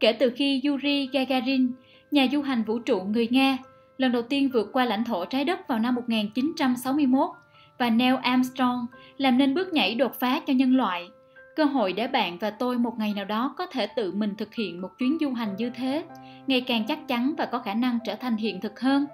Kể 0.00 0.12
từ 0.12 0.30
khi 0.36 0.62
yuri 0.66 1.08
gagarin, 1.12 1.72
nhà 2.10 2.26
du 2.32 2.42
hành 2.42 2.62
vũ 2.62 2.78
trụ 2.78 3.00
người 3.00 3.28
nga, 3.30 3.58
lần 3.98 4.12
đầu 4.12 4.22
tiên 4.22 4.50
vượt 4.52 4.70
qua 4.72 4.84
lãnh 4.84 5.04
thổ 5.04 5.24
trái 5.24 5.44
đất 5.44 5.68
vào 5.68 5.78
năm 5.78 5.94
1961 5.94 7.30
và 7.78 7.90
Neil 7.90 8.14
Armstrong 8.22 8.86
làm 9.16 9.38
nên 9.38 9.54
bước 9.54 9.72
nhảy 9.72 9.94
đột 9.94 10.20
phá 10.20 10.40
cho 10.46 10.52
nhân 10.52 10.76
loại 10.76 11.08
cơ 11.56 11.64
hội 11.64 11.92
để 11.92 12.08
bạn 12.08 12.38
và 12.38 12.50
tôi 12.50 12.78
một 12.78 12.98
ngày 12.98 13.12
nào 13.16 13.24
đó 13.24 13.54
có 13.58 13.66
thể 13.66 13.86
tự 13.86 14.12
mình 14.12 14.34
thực 14.38 14.54
hiện 14.54 14.80
một 14.80 14.98
chuyến 14.98 15.18
du 15.20 15.32
hành 15.32 15.56
như 15.56 15.70
thế, 15.70 16.04
ngày 16.46 16.60
càng 16.60 16.84
chắc 16.88 17.08
chắn 17.08 17.34
và 17.38 17.46
có 17.46 17.58
khả 17.58 17.74
năng 17.74 17.98
trở 18.04 18.14
thành 18.14 18.36
hiện 18.36 18.60
thực 18.60 18.80
hơn. 18.80 19.06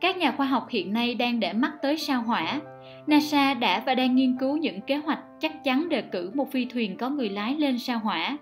Các 0.00 0.16
nhà 0.16 0.32
khoa 0.32 0.46
học 0.46 0.66
hiện 0.70 0.92
nay 0.92 1.14
đang 1.14 1.40
để 1.40 1.52
mắt 1.52 1.72
tới 1.82 1.98
sao 1.98 2.22
hỏa. 2.22 2.60
Nasa 3.06 3.54
đã 3.54 3.82
và 3.86 3.94
đang 3.94 4.16
nghiên 4.16 4.36
cứu 4.36 4.56
những 4.56 4.80
kế 4.80 4.96
hoạch 4.96 5.18
chắc 5.40 5.64
chắn 5.64 5.88
đề 5.88 6.02
cử 6.02 6.30
một 6.34 6.52
phi 6.52 6.64
thuyền 6.64 6.96
có 6.96 7.10
người 7.10 7.28
lái 7.28 7.54
lên 7.54 7.78
sao 7.78 7.98
hỏa, 7.98 8.38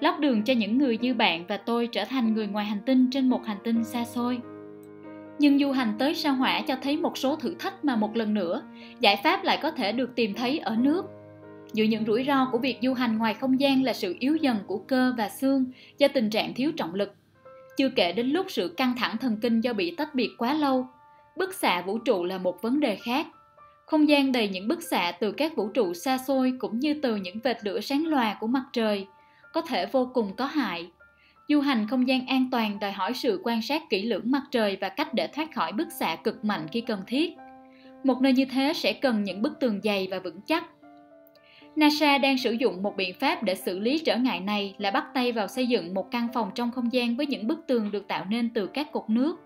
lót 0.00 0.20
đường 0.20 0.42
cho 0.42 0.52
những 0.52 0.78
người 0.78 0.98
như 0.98 1.14
bạn 1.14 1.44
và 1.48 1.56
tôi 1.56 1.86
trở 1.86 2.04
thành 2.04 2.34
người 2.34 2.46
ngoài 2.46 2.64
hành 2.64 2.80
tinh 2.86 3.10
trên 3.10 3.28
một 3.28 3.46
hành 3.46 3.58
tinh 3.64 3.84
xa 3.84 4.04
xôi. 4.04 4.38
Nhưng 5.38 5.58
du 5.58 5.72
hành 5.72 5.94
tới 5.98 6.14
sao 6.14 6.34
hỏa 6.34 6.60
cho 6.60 6.76
thấy 6.82 6.96
một 6.96 7.18
số 7.18 7.36
thử 7.36 7.54
thách 7.58 7.84
mà 7.84 7.96
một 7.96 8.16
lần 8.16 8.34
nữa, 8.34 8.62
giải 9.00 9.20
pháp 9.24 9.44
lại 9.44 9.58
có 9.62 9.70
thể 9.70 9.92
được 9.92 10.14
tìm 10.14 10.34
thấy 10.34 10.58
ở 10.58 10.76
nước 10.76 11.04
giữa 11.74 11.84
những 11.84 12.06
rủi 12.06 12.24
ro 12.24 12.48
của 12.52 12.58
việc 12.58 12.78
du 12.82 12.94
hành 12.94 13.18
ngoài 13.18 13.34
không 13.34 13.60
gian 13.60 13.84
là 13.84 13.92
sự 13.92 14.16
yếu 14.18 14.36
dần 14.36 14.56
của 14.66 14.78
cơ 14.78 15.14
và 15.18 15.28
xương 15.28 15.64
do 15.98 16.08
tình 16.08 16.30
trạng 16.30 16.54
thiếu 16.54 16.72
trọng 16.76 16.94
lực. 16.94 17.14
Chưa 17.76 17.88
kể 17.88 18.12
đến 18.12 18.26
lúc 18.26 18.46
sự 18.48 18.74
căng 18.76 18.94
thẳng 18.96 19.16
thần 19.18 19.36
kinh 19.42 19.60
do 19.60 19.72
bị 19.72 19.94
tách 19.96 20.14
biệt 20.14 20.30
quá 20.38 20.54
lâu, 20.54 20.86
bức 21.36 21.54
xạ 21.54 21.82
vũ 21.82 21.98
trụ 21.98 22.24
là 22.24 22.38
một 22.38 22.62
vấn 22.62 22.80
đề 22.80 22.96
khác. 22.96 23.26
Không 23.86 24.08
gian 24.08 24.32
đầy 24.32 24.48
những 24.48 24.68
bức 24.68 24.82
xạ 24.82 25.12
từ 25.20 25.32
các 25.32 25.56
vũ 25.56 25.68
trụ 25.68 25.94
xa 25.94 26.18
xôi 26.18 26.52
cũng 26.58 26.78
như 26.78 26.94
từ 26.94 27.16
những 27.16 27.38
vệt 27.44 27.56
lửa 27.64 27.80
sáng 27.80 28.06
loà 28.06 28.36
của 28.40 28.46
mặt 28.46 28.64
trời 28.72 29.06
có 29.52 29.60
thể 29.60 29.86
vô 29.86 30.10
cùng 30.14 30.36
có 30.36 30.46
hại. 30.46 30.90
Du 31.48 31.60
hành 31.60 31.86
không 31.88 32.08
gian 32.08 32.26
an 32.26 32.48
toàn 32.52 32.80
đòi 32.80 32.92
hỏi 32.92 33.14
sự 33.14 33.40
quan 33.44 33.62
sát 33.62 33.82
kỹ 33.90 34.02
lưỡng 34.02 34.30
mặt 34.30 34.42
trời 34.50 34.78
và 34.80 34.88
cách 34.88 35.14
để 35.14 35.26
thoát 35.26 35.54
khỏi 35.54 35.72
bức 35.72 35.88
xạ 35.92 36.16
cực 36.16 36.44
mạnh 36.44 36.66
khi 36.72 36.80
cần 36.80 37.02
thiết. 37.06 37.32
Một 38.04 38.20
nơi 38.20 38.32
như 38.32 38.44
thế 38.44 38.72
sẽ 38.76 38.92
cần 38.92 39.24
những 39.24 39.42
bức 39.42 39.60
tường 39.60 39.80
dày 39.84 40.08
và 40.10 40.18
vững 40.18 40.40
chắc. 40.46 40.64
NASA 41.76 42.18
đang 42.18 42.38
sử 42.38 42.52
dụng 42.52 42.82
một 42.82 42.96
biện 42.96 43.14
pháp 43.20 43.42
để 43.42 43.54
xử 43.54 43.78
lý 43.78 43.98
trở 43.98 44.16
ngại 44.16 44.40
này 44.40 44.74
là 44.78 44.90
bắt 44.90 45.04
tay 45.14 45.32
vào 45.32 45.48
xây 45.48 45.66
dựng 45.66 45.94
một 45.94 46.10
căn 46.10 46.28
phòng 46.34 46.50
trong 46.54 46.70
không 46.70 46.92
gian 46.92 47.16
với 47.16 47.26
những 47.26 47.46
bức 47.46 47.66
tường 47.66 47.90
được 47.92 48.08
tạo 48.08 48.24
nên 48.30 48.50
từ 48.50 48.66
các 48.66 48.92
cột 48.92 49.10
nước. 49.10 49.36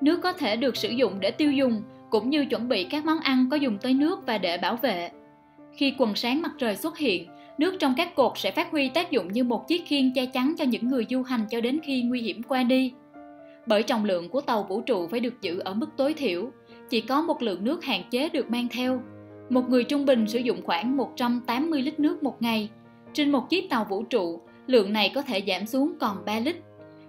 Nước 0.00 0.20
có 0.22 0.32
thể 0.32 0.56
được 0.56 0.76
sử 0.76 0.88
dụng 0.88 1.20
để 1.20 1.30
tiêu 1.30 1.52
dùng 1.52 1.82
cũng 2.10 2.30
như 2.30 2.46
chuẩn 2.46 2.68
bị 2.68 2.84
các 2.84 3.04
món 3.04 3.20
ăn 3.20 3.46
có 3.50 3.56
dùng 3.56 3.78
tới 3.78 3.94
nước 3.94 4.26
và 4.26 4.38
để 4.38 4.58
bảo 4.58 4.76
vệ. 4.76 5.10
Khi 5.76 5.94
quần 5.98 6.14
sáng 6.14 6.42
mặt 6.42 6.52
trời 6.58 6.76
xuất 6.76 6.98
hiện, 6.98 7.26
nước 7.58 7.76
trong 7.78 7.94
các 7.96 8.14
cột 8.14 8.32
sẽ 8.36 8.50
phát 8.50 8.70
huy 8.70 8.88
tác 8.88 9.10
dụng 9.10 9.32
như 9.32 9.44
một 9.44 9.68
chiếc 9.68 9.86
khiên 9.86 10.12
che 10.14 10.26
chắn 10.26 10.54
cho 10.58 10.64
những 10.64 10.88
người 10.88 11.06
du 11.10 11.22
hành 11.22 11.46
cho 11.50 11.60
đến 11.60 11.80
khi 11.82 12.02
nguy 12.02 12.20
hiểm 12.20 12.42
qua 12.42 12.62
đi. 12.62 12.92
Bởi 13.66 13.82
trọng 13.82 14.04
lượng 14.04 14.28
của 14.28 14.40
tàu 14.40 14.62
vũ 14.62 14.80
trụ 14.80 15.08
phải 15.08 15.20
được 15.20 15.40
giữ 15.40 15.58
ở 15.58 15.74
mức 15.74 15.86
tối 15.96 16.14
thiểu, 16.14 16.50
chỉ 16.90 17.00
có 17.00 17.22
một 17.22 17.42
lượng 17.42 17.64
nước 17.64 17.84
hạn 17.84 18.02
chế 18.10 18.28
được 18.28 18.50
mang 18.50 18.68
theo 18.68 19.00
một 19.50 19.68
người 19.68 19.84
trung 19.84 20.06
bình 20.06 20.28
sử 20.28 20.38
dụng 20.38 20.62
khoảng 20.64 20.96
180 20.96 21.82
lít 21.82 22.00
nước 22.00 22.22
một 22.22 22.42
ngày. 22.42 22.70
Trên 23.12 23.32
một 23.32 23.50
chiếc 23.50 23.70
tàu 23.70 23.84
vũ 23.84 24.02
trụ, 24.02 24.40
lượng 24.66 24.92
này 24.92 25.12
có 25.14 25.22
thể 25.22 25.42
giảm 25.46 25.66
xuống 25.66 25.92
còn 26.00 26.24
3 26.24 26.38
lít. 26.38 26.56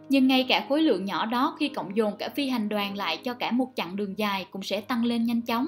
Nhưng 0.10 0.28
ngay 0.28 0.46
cả 0.50 0.66
khối 0.70 0.82
lượng 0.82 1.06
nhỏ 1.06 1.26
đó 1.26 1.56
khi 1.60 1.68
cộng 1.68 1.98
dồn 1.98 2.14
cả 2.20 2.30
phi 2.30 2.50
hành 2.50 2.70
đoàn 2.70 2.98
lại 2.98 3.18
cho 3.18 3.34
cả 3.34 3.52
một 3.52 3.68
chặng 3.76 3.96
đường 3.96 4.18
dài 4.18 4.46
cũng 4.52 4.64
sẽ 4.64 4.82
tăng 4.82 5.06
lên 5.06 5.24
nhanh 5.24 5.42
chóng. 5.42 5.68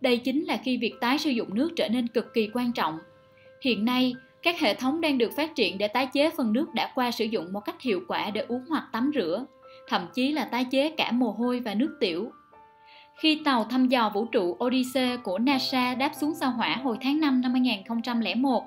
Đây 0.00 0.18
chính 0.18 0.44
là 0.44 0.56
khi 0.56 0.76
việc 0.76 0.94
tái 1.00 1.18
sử 1.18 1.30
dụng 1.30 1.54
nước 1.54 1.72
trở 1.76 1.88
nên 1.88 2.08
cực 2.08 2.34
kỳ 2.34 2.50
quan 2.54 2.72
trọng. 2.72 2.98
Hiện 3.62 3.84
nay, 3.84 4.14
các 4.42 4.60
hệ 4.60 4.74
thống 4.74 5.00
đang 5.00 5.18
được 5.18 5.32
phát 5.36 5.54
triển 5.54 5.78
để 5.78 5.88
tái 5.88 6.08
chế 6.12 6.30
phần 6.30 6.52
nước 6.52 6.74
đã 6.74 6.92
qua 6.94 7.10
sử 7.10 7.24
dụng 7.24 7.52
một 7.52 7.60
cách 7.60 7.82
hiệu 7.82 8.00
quả 8.08 8.30
để 8.30 8.44
uống 8.48 8.64
hoặc 8.68 8.88
tắm 8.92 9.10
rửa, 9.14 9.46
thậm 9.88 10.06
chí 10.14 10.32
là 10.32 10.44
tái 10.44 10.64
chế 10.64 10.90
cả 10.90 11.12
mồ 11.12 11.30
hôi 11.30 11.60
và 11.60 11.74
nước 11.74 11.96
tiểu 12.00 12.30
khi 13.16 13.40
tàu 13.44 13.64
thăm 13.64 13.88
dò 13.88 14.10
vũ 14.14 14.24
trụ 14.24 14.56
Odyssey 14.64 15.16
của 15.16 15.38
NASA 15.38 15.94
đáp 15.94 16.10
xuống 16.14 16.34
sao 16.34 16.50
hỏa 16.50 16.76
hồi 16.76 16.96
tháng 17.00 17.20
5 17.20 17.40
năm 17.40 17.52
2001, 17.52 18.64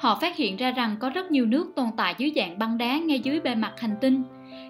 họ 0.00 0.18
phát 0.20 0.36
hiện 0.36 0.56
ra 0.56 0.70
rằng 0.70 0.96
có 1.00 1.10
rất 1.10 1.30
nhiều 1.30 1.46
nước 1.46 1.72
tồn 1.76 1.86
tại 1.96 2.14
dưới 2.18 2.32
dạng 2.36 2.58
băng 2.58 2.78
đá 2.78 2.98
ngay 2.98 3.20
dưới 3.20 3.40
bề 3.40 3.54
mặt 3.54 3.72
hành 3.80 3.94
tinh, 4.00 4.22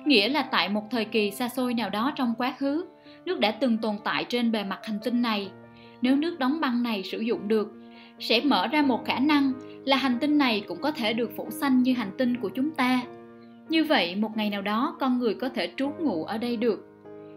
nghĩa 0.05 0.29
là 0.29 0.43
tại 0.43 0.69
một 0.69 0.83
thời 0.91 1.05
kỳ 1.05 1.31
xa 1.31 1.49
xôi 1.49 1.75
nào 1.75 1.91
đó 1.91 2.13
trong 2.17 2.35
quá 2.39 2.55
khứ, 2.59 2.87
nước 3.25 3.41
đã 3.41 3.51
từng 3.51 3.79
tồn 3.79 3.95
tại 4.05 4.25
trên 4.25 4.53
bề 4.53 4.65
mặt 4.65 4.79
hành 4.83 4.99
tinh 5.05 5.23
này. 5.23 5.51
Nếu 6.03 6.17
nước 6.17 6.39
đóng 6.39 6.61
băng 6.61 6.83
này 6.83 7.03
sử 7.03 7.21
dụng 7.21 7.49
được, 7.49 7.73
sẽ 8.19 8.41
mở 8.45 8.67
ra 8.67 8.83
một 8.83 9.05
khả 9.05 9.19
năng 9.19 9.53
là 9.85 9.97
hành 9.97 10.19
tinh 10.21 10.39
này 10.39 10.65
cũng 10.69 10.81
có 10.81 10.91
thể 10.91 11.13
được 11.13 11.31
phủ 11.37 11.51
xanh 11.51 11.83
như 11.83 11.95
hành 11.95 12.11
tinh 12.19 12.37
của 12.41 12.49
chúng 12.49 12.71
ta. 12.71 13.01
Như 13.69 13.85
vậy, 13.85 14.17
một 14.17 14.37
ngày 14.37 14.51
nào 14.51 14.63
đó 14.63 14.97
con 15.01 15.19
người 15.19 15.35
có 15.35 15.49
thể 15.49 15.73
trú 15.77 15.91
ngụ 16.01 16.25
ở 16.25 16.39
đây 16.39 16.57
được. 16.57 16.94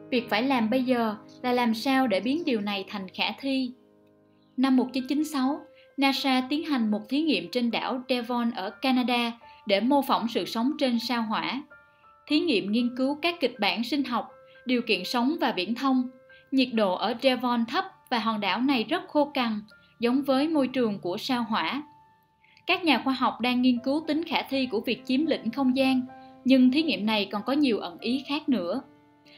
Việc 0.10 0.30
phải 0.30 0.44
làm 0.44 0.70
bây 0.70 0.84
giờ 0.84 1.16
là 1.42 1.52
làm 1.52 1.74
sao 1.74 2.08
để 2.08 2.20
biến 2.20 2.46
điều 2.46 2.62
này 2.62 2.86
thành 2.88 3.08
khả 3.10 3.32
thi. 3.40 3.72
Năm 4.58 4.78
1996, 4.78 5.60
NASA 5.98 6.44
tiến 6.50 6.64
hành 6.64 6.92
một 6.92 7.10
thí 7.10 7.22
nghiệm 7.22 7.52
trên 7.52 7.72
đảo 7.72 8.02
Devon 8.10 8.52
ở 8.52 8.70
Canada 8.70 9.32
để 9.66 9.80
mô 9.80 10.02
phỏng 10.02 10.28
sự 10.28 10.46
sống 10.46 10.72
trên 10.80 11.00
sao 11.00 11.22
hỏa. 11.22 11.62
Thí 12.28 12.40
nghiệm 12.40 12.72
nghiên 12.72 12.96
cứu 12.98 13.18
các 13.22 13.36
kịch 13.40 13.56
bản 13.60 13.84
sinh 13.84 14.04
học, 14.04 14.30
điều 14.66 14.82
kiện 14.82 15.06
sống 15.06 15.36
và 15.42 15.52
viễn 15.52 15.76
thông. 15.76 16.10
Nhiệt 16.52 16.70
độ 16.74 16.96
ở 16.96 17.14
Devon 17.22 17.66
thấp 17.66 17.86
và 18.10 18.20
hòn 18.20 18.40
đảo 18.40 18.62
này 18.62 18.84
rất 18.84 19.08
khô 19.08 19.26
cằn, 19.26 19.62
giống 20.00 20.22
với 20.22 20.48
môi 20.48 20.68
trường 20.68 21.00
của 21.00 21.18
sao 21.18 21.46
hỏa. 21.50 21.84
Các 22.66 22.84
nhà 22.84 23.02
khoa 23.04 23.14
học 23.14 23.42
đang 23.42 23.62
nghiên 23.62 23.80
cứu 23.80 24.04
tính 24.08 24.24
khả 24.24 24.42
thi 24.42 24.68
của 24.72 24.80
việc 24.80 25.06
chiếm 25.06 25.26
lĩnh 25.26 25.52
không 25.52 25.78
gian, 25.78 26.02
nhưng 26.46 26.72
thí 26.72 26.84
nghiệm 26.84 27.06
này 27.06 27.30
còn 27.32 27.42
có 27.46 27.54
nhiều 27.54 27.80
ẩn 27.80 27.98
ý 28.00 28.24
khác 28.28 28.50
nữa 28.50 28.82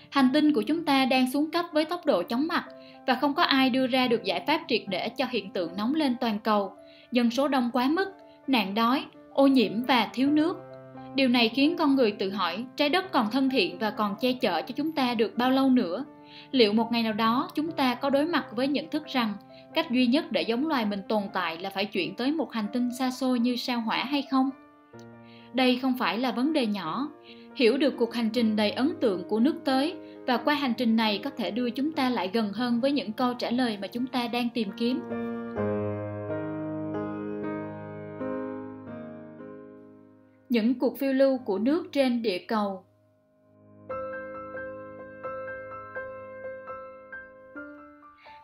hành 0.10 0.30
tinh 0.34 0.54
của 0.54 0.62
chúng 0.62 0.86
ta 0.86 1.06
đang 1.06 1.32
xuống 1.32 1.52
cấp 1.52 1.66
với 1.74 1.86
tốc 1.86 2.06
độ 2.06 2.24
chóng 2.24 2.48
mặt 2.48 2.66
và 3.08 3.16
không 3.16 3.34
có 3.34 3.44
ai 3.44 3.70
đưa 3.70 3.88
ra 3.88 4.08
được 4.08 4.24
giải 4.24 4.44
pháp 4.48 4.62
triệt 4.68 4.82
để 4.88 5.10
cho 5.10 5.26
hiện 5.30 5.50
tượng 5.50 5.78
nóng 5.78 5.96
lên 5.96 6.16
toàn 6.22 6.40
cầu, 6.40 6.74
dân 7.12 7.32
số 7.32 7.48
đông 7.48 7.70
quá 7.74 7.88
mức, 7.88 8.08
nạn 8.48 8.76
đói, 8.76 9.06
ô 9.34 9.48
nhiễm 9.48 9.84
và 9.84 10.10
thiếu 10.14 10.30
nước. 10.30 10.58
Điều 11.16 11.30
này 11.30 11.50
khiến 11.50 11.76
con 11.78 11.96
người 11.96 12.12
tự 12.12 12.30
hỏi 12.30 12.66
trái 12.76 12.90
đất 12.90 13.12
còn 13.12 13.32
thân 13.32 13.50
thiện 13.50 13.80
và 13.80 13.90
còn 13.90 14.16
che 14.22 14.34
chở 14.34 14.62
cho 14.62 14.74
chúng 14.76 14.92
ta 14.92 15.14
được 15.14 15.38
bao 15.38 15.52
lâu 15.52 15.70
nữa? 15.70 16.06
Liệu 16.52 16.74
một 16.74 16.92
ngày 16.92 17.04
nào 17.04 17.14
đó 17.14 17.50
chúng 17.56 17.72
ta 17.72 17.96
có 17.96 18.10
đối 18.10 18.26
mặt 18.26 18.46
với 18.56 18.68
nhận 18.68 18.90
thức 18.90 19.04
rằng 19.08 19.34
cách 19.74 19.92
duy 19.92 20.08
nhất 20.08 20.32
để 20.32 20.42
giống 20.42 20.68
loài 20.68 20.86
mình 20.86 21.02
tồn 21.10 21.24
tại 21.34 21.58
là 21.58 21.70
phải 21.70 21.86
chuyển 21.86 22.16
tới 22.16 22.32
một 22.32 22.52
hành 22.54 22.66
tinh 22.74 22.90
xa 23.00 23.12
xôi 23.12 23.40
như 23.40 23.56
sao 23.56 23.82
hỏa 23.82 24.04
hay 24.04 24.22
không? 24.32 24.50
Đây 25.54 25.80
không 25.82 25.94
phải 25.98 26.18
là 26.18 26.32
vấn 26.32 26.54
đề 26.54 26.66
nhỏ, 26.66 27.10
hiểu 27.60 27.78
được 27.78 27.94
cuộc 27.98 28.14
hành 28.14 28.30
trình 28.30 28.56
đầy 28.56 28.72
ấn 28.72 28.94
tượng 29.02 29.24
của 29.30 29.40
nước 29.40 29.56
tới 29.66 29.96
và 30.28 30.38
qua 30.38 30.56
hành 30.56 30.74
trình 30.78 30.96
này 30.96 31.22
có 31.24 31.30
thể 31.30 31.52
đưa 31.52 31.70
chúng 31.70 31.92
ta 31.92 32.10
lại 32.10 32.30
gần 32.34 32.54
hơn 32.54 32.82
với 32.82 32.92
những 32.92 33.14
câu 33.14 33.34
trả 33.34 33.52
lời 33.52 33.78
mà 33.82 33.88
chúng 33.88 34.08
ta 34.08 34.28
đang 34.28 34.50
tìm 34.54 34.70
kiếm. 34.78 35.00
Những 40.50 40.80
cuộc 40.80 41.00
phiêu 41.00 41.14
lưu 41.14 41.38
của 41.38 41.60
nước 41.60 41.88
trên 41.92 42.22
địa 42.22 42.46
cầu. 42.48 42.84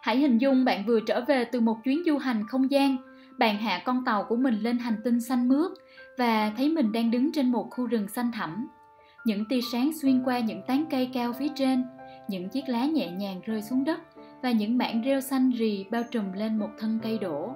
Hãy 0.02 0.18
hình 0.18 0.38
dung 0.38 0.66
bạn 0.66 0.86
vừa 0.86 1.00
trở 1.00 1.26
về 1.28 1.46
từ 1.46 1.60
một 1.62 1.78
chuyến 1.84 2.04
du 2.06 2.18
hành 2.18 2.44
không 2.48 2.72
gian. 2.72 2.98
Bạn 3.38 3.58
hạ 3.58 3.82
con 3.86 4.06
tàu 4.06 4.24
của 4.24 4.36
mình 4.36 4.60
lên 4.62 4.78
hành 4.78 4.96
tinh 5.04 5.22
xanh 5.22 5.48
mướt 5.48 5.72
và 6.18 6.52
thấy 6.58 6.70
mình 6.70 6.92
đang 6.92 7.12
đứng 7.12 7.32
trên 7.32 7.52
một 7.52 7.68
khu 7.72 7.88
rừng 7.88 8.08
xanh 8.08 8.32
thẳm 8.32 8.68
những 9.26 9.46
tia 9.46 9.62
sáng 9.72 9.92
xuyên 10.02 10.24
qua 10.24 10.40
những 10.40 10.62
tán 10.62 10.86
cây 10.90 11.10
cao 11.14 11.34
phía 11.34 11.48
trên, 11.56 11.84
những 12.28 12.50
chiếc 12.50 12.70
lá 12.70 12.86
nhẹ 12.86 13.12
nhàng 13.12 13.42
rơi 13.46 13.62
xuống 13.62 13.84
đất 13.84 14.00
và 14.42 14.52
những 14.52 14.78
mảng 14.78 15.02
rêu 15.06 15.22
xanh 15.22 15.52
rì 15.52 15.86
bao 15.92 16.04
trùm 16.12 16.34
lên 16.34 16.60
một 16.60 16.70
thân 16.80 17.00
cây 17.04 17.18
đổ. 17.18 17.52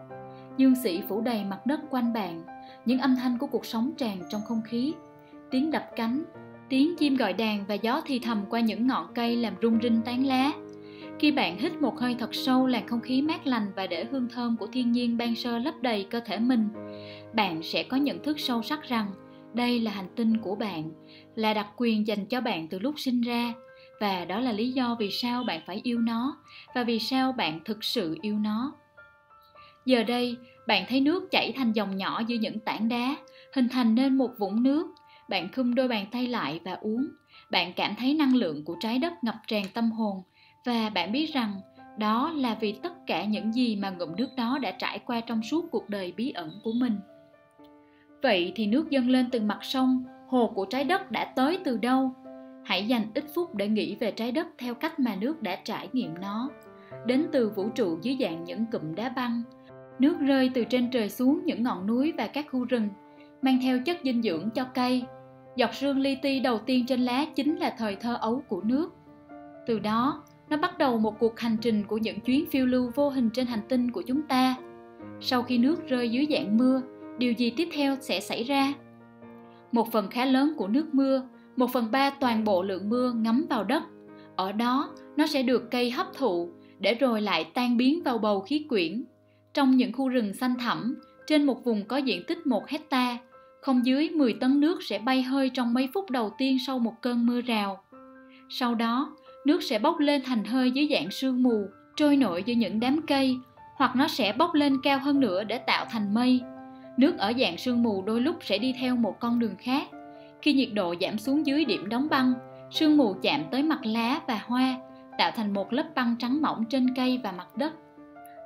Dương 0.58 0.76
sĩ 0.76 1.02
phủ 1.10 1.22
đầy 1.22 1.44
mặt 1.44 1.66
đất 1.66 1.80
quanh 1.90 2.14
bạn, 2.14 2.44
những 2.86 3.00
âm 3.00 3.16
thanh 3.16 3.38
của 3.38 3.48
cuộc 3.48 3.66
sống 3.66 3.91
tràn 3.98 4.18
trong 4.30 4.41
không 4.48 4.62
khí. 4.66 4.94
Tiếng 5.52 5.72
đập 5.72 5.90
cánh, 5.96 6.24
tiếng 6.70 6.96
chim 6.96 7.16
gọi 7.16 7.34
đàn 7.34 7.66
và 7.68 7.74
gió 7.76 8.02
thì 8.06 8.20
thầm 8.20 8.46
qua 8.50 8.60
những 8.60 8.88
ngọn 8.88 9.08
cây 9.16 9.36
làm 9.36 9.54
rung 9.62 9.80
rinh 9.82 10.02
tán 10.06 10.26
lá. 10.26 10.52
Khi 11.20 11.32
bạn 11.32 11.58
hít 11.58 11.82
một 11.82 12.00
hơi 12.00 12.16
thật 12.20 12.36
sâu, 12.36 12.68
làn 12.68 12.88
không 12.88 13.02
khí 13.02 13.22
mát 13.22 13.48
lành 13.48 13.72
và 13.76 13.88
để 13.88 14.06
hương 14.12 14.28
thơm 14.34 14.58
của 14.58 14.68
thiên 14.68 14.91
nhiên 14.91 15.18
ban 15.18 15.36
sơ 15.36 15.60
lấp 15.60 15.74
đầy 15.82 16.08
cơ 16.10 16.20
thể 16.20 16.40
mình, 16.40 16.70
bạn 17.34 17.64
sẽ 17.64 17.84
có 17.84 17.98
nhận 17.98 18.24
thức 18.24 18.40
sâu 18.40 18.62
sắc 18.62 18.84
rằng 18.84 19.12
đây 19.54 19.80
là 19.80 19.91
hành 19.91 20.08
tinh 20.16 20.38
của 20.38 20.56
bạn 20.56 20.91
là 21.40 21.53
đặc 21.53 21.68
quyền 21.78 22.07
dành 22.07 22.26
cho 22.26 22.41
bạn 22.41 22.68
từ 22.68 22.80
lúc 22.80 22.95
sinh 22.98 23.22
ra. 23.22 23.53
Và 23.99 24.26
đó 24.26 24.40
là 24.40 24.52
lý 24.52 24.72
do 24.72 24.95
vì 24.99 25.11
sao 25.11 25.44
bạn 25.44 25.61
phải 25.66 25.82
yêu 25.84 25.99
nó 25.99 26.38
và 26.76 26.84
vì 26.84 26.99
sao 26.99 27.32
bạn 27.32 27.60
thực 27.66 27.84
sự 27.84 28.18
yêu 28.22 28.40
nó. 28.40 28.72
Giờ 29.86 30.03
đây, 30.03 30.38
bạn 30.68 30.86
thấy 30.90 31.02
nước 31.02 31.32
chảy 31.32 31.53
thành 31.56 31.72
dòng 31.72 31.98
nhỏ 31.98 32.22
giữa 32.28 32.36
những 32.36 32.60
tảng 32.60 32.90
đá, 32.90 33.16
hình 33.56 33.70
thành 33.70 33.95
nên 33.95 34.18
một 34.18 34.30
vũng 34.38 34.64
nước. 34.64 34.88
Bạn 35.30 35.49
khum 35.56 35.76
đôi 35.76 35.88
bàn 35.88 36.06
tay 36.11 36.28
lại 36.28 36.60
và 36.64 36.78
uống. 36.82 37.07
Bạn 37.52 37.74
cảm 37.74 37.95
thấy 37.95 38.14
năng 38.14 38.36
lượng 38.36 38.66
của 38.66 38.76
trái 38.80 38.99
đất 38.99 39.24
ngập 39.24 39.36
tràn 39.48 39.64
tâm 39.74 39.91
hồn. 39.91 40.22
Và 40.66 40.90
bạn 40.90 41.11
biết 41.11 41.34
rằng, 41.34 41.53
đó 41.98 42.32
là 42.36 42.57
vì 42.60 42.72
tất 42.72 42.94
cả 43.07 43.26
những 43.26 43.53
gì 43.53 43.76
mà 43.76 43.90
ngụm 43.90 44.16
nước 44.16 44.30
đó 44.38 44.57
đã 44.61 44.72
trải 44.72 44.99
qua 44.99 45.22
trong 45.22 45.44
suốt 45.44 45.66
cuộc 45.72 45.90
đời 45.90 46.14
bí 46.18 46.32
ẩn 46.32 46.60
của 46.64 46.72
mình. 46.72 46.99
Vậy 48.22 48.52
thì 48.56 48.68
nước 48.68 48.90
dâng 48.90 49.10
lên 49.10 49.30
từ 49.32 49.41
mặt 49.41 49.60
sông 49.61 50.03
hồ 50.30 50.47
của 50.56 50.65
trái 50.65 50.84
đất 50.84 51.11
đã 51.11 51.26
tới 51.26 51.60
từ 51.64 51.77
đâu? 51.77 52.11
Hãy 52.65 52.88
dành 52.88 53.03
ít 53.14 53.26
phút 53.35 53.56
để 53.56 53.68
nghĩ 53.68 53.95
về 53.95 54.11
trái 54.11 54.31
đất 54.31 54.47
theo 54.57 54.73
cách 54.73 54.99
mà 54.99 55.15
nước 55.15 55.41
đã 55.41 55.56
trải 55.64 55.88
nghiệm 55.93 56.14
nó. 56.22 56.49
Đến 57.06 57.26
từ 57.31 57.49
vũ 57.49 57.69
trụ 57.69 57.97
dưới 58.01 58.18
dạng 58.19 58.43
những 58.43 58.65
cụm 58.72 58.95
đá 58.95 59.10
băng. 59.10 59.41
Nước 59.99 60.19
rơi 60.19 60.51
từ 60.53 60.64
trên 60.64 60.91
trời 60.91 61.10
xuống 61.10 61.41
những 61.45 61.64
ngọn 61.64 61.88
núi 61.88 62.14
và 62.18 62.27
các 62.27 62.45
khu 62.51 62.65
rừng, 62.65 62.89
mang 63.41 63.60
theo 63.61 63.80
chất 63.80 63.97
dinh 64.03 64.22
dưỡng 64.22 64.49
cho 64.49 64.64
cây. 64.64 65.03
Giọt 65.56 65.73
sương 65.73 65.99
li 65.99 66.15
ti 66.22 66.39
đầu 66.39 66.57
tiên 66.57 66.85
trên 66.85 67.01
lá 67.01 67.26
chính 67.35 67.56
là 67.56 67.76
thời 67.77 67.95
thơ 67.95 68.18
ấu 68.22 68.43
của 68.47 68.61
nước. 68.61 68.93
Từ 69.68 69.80
đó, 69.80 70.23
nó 70.49 70.57
bắt 70.57 70.77
đầu 70.77 70.97
một 70.97 71.19
cuộc 71.19 71.39
hành 71.39 71.57
trình 71.61 71.84
của 71.88 71.97
những 71.97 72.19
chuyến 72.19 72.45
phiêu 72.45 72.65
lưu 72.65 72.91
vô 72.95 73.10
hình 73.10 73.30
trên 73.34 73.45
hành 73.45 73.61
tinh 73.69 73.91
của 73.91 74.01
chúng 74.01 74.22
ta. 74.22 74.56
Sau 75.22 75.43
khi 75.43 75.57
nước 75.57 75.88
rơi 75.88 76.10
dưới 76.10 76.27
dạng 76.30 76.57
mưa, 76.57 76.81
điều 77.18 77.31
gì 77.31 77.53
tiếp 77.57 77.69
theo 77.73 77.95
sẽ 78.01 78.19
xảy 78.19 78.43
ra? 78.43 78.73
Một 79.72 79.91
phần 79.91 80.10
khá 80.10 80.26
lớn 80.26 80.54
của 80.58 80.68
nước 80.68 80.94
mưa 80.94 81.24
một 81.56 81.74
phần 81.74 81.91
ba 81.91 82.10
toàn 82.10 82.44
bộ 82.44 82.64
lượng 82.64 82.90
mưa 82.90 83.12
ngấm 83.12 83.46
vào 83.50 83.64
đất 83.64 83.84
ở 84.36 84.52
đó 84.52 84.90
nó 85.18 85.28
sẽ 85.28 85.44
được 85.44 85.72
cây 85.72 85.91
hấp 85.91 86.08
thụ 86.18 86.50
để 86.80 86.94
rồi 86.94 87.22
lại 87.22 87.44
tan 87.54 87.78
biến 87.78 88.04
vào 88.04 88.18
bầu 88.18 88.41
khí 88.41 88.66
quyển 88.70 89.04
trong 89.54 89.78
những 89.78 89.94
khu 89.94 90.10
rừng 90.10 90.34
xanh 90.34 90.56
thẳm 90.60 90.96
trên 91.28 91.44
một 91.44 91.66
vùng 91.66 91.86
có 91.86 91.98
diện 91.98 92.24
tích 92.28 92.48
một 92.48 92.68
hecta 92.68 93.18
không 93.62 93.86
dưới 93.86 94.10
10 94.10 94.34
tấn 94.34 94.60
nước 94.60 94.84
sẽ 94.84 95.00
bay 95.00 95.24
hơi 95.24 95.50
trong 95.50 95.74
mấy 95.74 95.90
phút 95.94 96.10
đầu 96.10 96.34
tiên 96.38 96.58
sau 96.68 96.80
một 96.80 96.94
cơn 97.02 97.26
mưa 97.26 97.41
rào. 97.41 97.84
Sau 98.50 98.76
đó, 98.76 99.16
nước 99.46 99.64
sẽ 99.64 99.80
bốc 99.80 100.00
lên 100.00 100.22
thành 100.26 100.44
hơi 100.44 100.72
dưới 100.72 100.88
dạng 100.91 101.12
sương 101.12 101.44
mù, 101.44 101.66
trôi 101.96 102.18
nổi 102.18 102.44
giữa 102.44 102.54
những 102.54 102.80
đám 102.80 103.02
cây, 103.08 103.38
hoặc 103.76 103.96
nó 103.96 104.08
sẽ 104.08 104.34
bốc 104.38 104.54
lên 104.54 104.78
cao 104.84 105.00
hơn 105.00 105.20
nữa 105.20 105.44
để 105.44 105.58
tạo 105.58 105.86
thành 105.90 106.14
mây. 106.14 106.41
Nước 107.00 107.18
ở 107.18 107.34
dạng 107.40 107.58
sương 107.58 107.84
mù 107.84 108.02
đôi 108.02 108.22
lúc 108.22 108.36
sẽ 108.42 108.58
đi 108.58 108.76
theo 108.80 108.96
một 108.96 109.20
con 109.20 109.40
đường 109.40 109.56
khác. 109.60 109.88
Khi 110.42 110.54
nhiệt 110.54 110.70
độ 110.74 110.96
giảm 111.02 111.18
xuống 111.18 111.46
dưới 111.46 111.66
điểm 111.66 111.90
đóng 111.90 112.08
băng, 112.10 112.34
sương 112.72 112.98
mù 112.98 113.16
chạm 113.22 113.44
tới 113.52 113.64
mặt 113.64 113.80
lá 113.84 114.20
và 114.28 114.42
hoa, 114.46 114.76
tạo 115.18 115.32
thành 115.36 115.54
một 115.54 115.74
lớp 115.74 115.84
băng 115.96 116.16
trắng 116.20 116.42
mỏng 116.42 116.66
trên 116.70 116.96
cây 116.96 117.20
và 117.24 117.32
mặt 117.32 117.58
đất. 117.58 117.74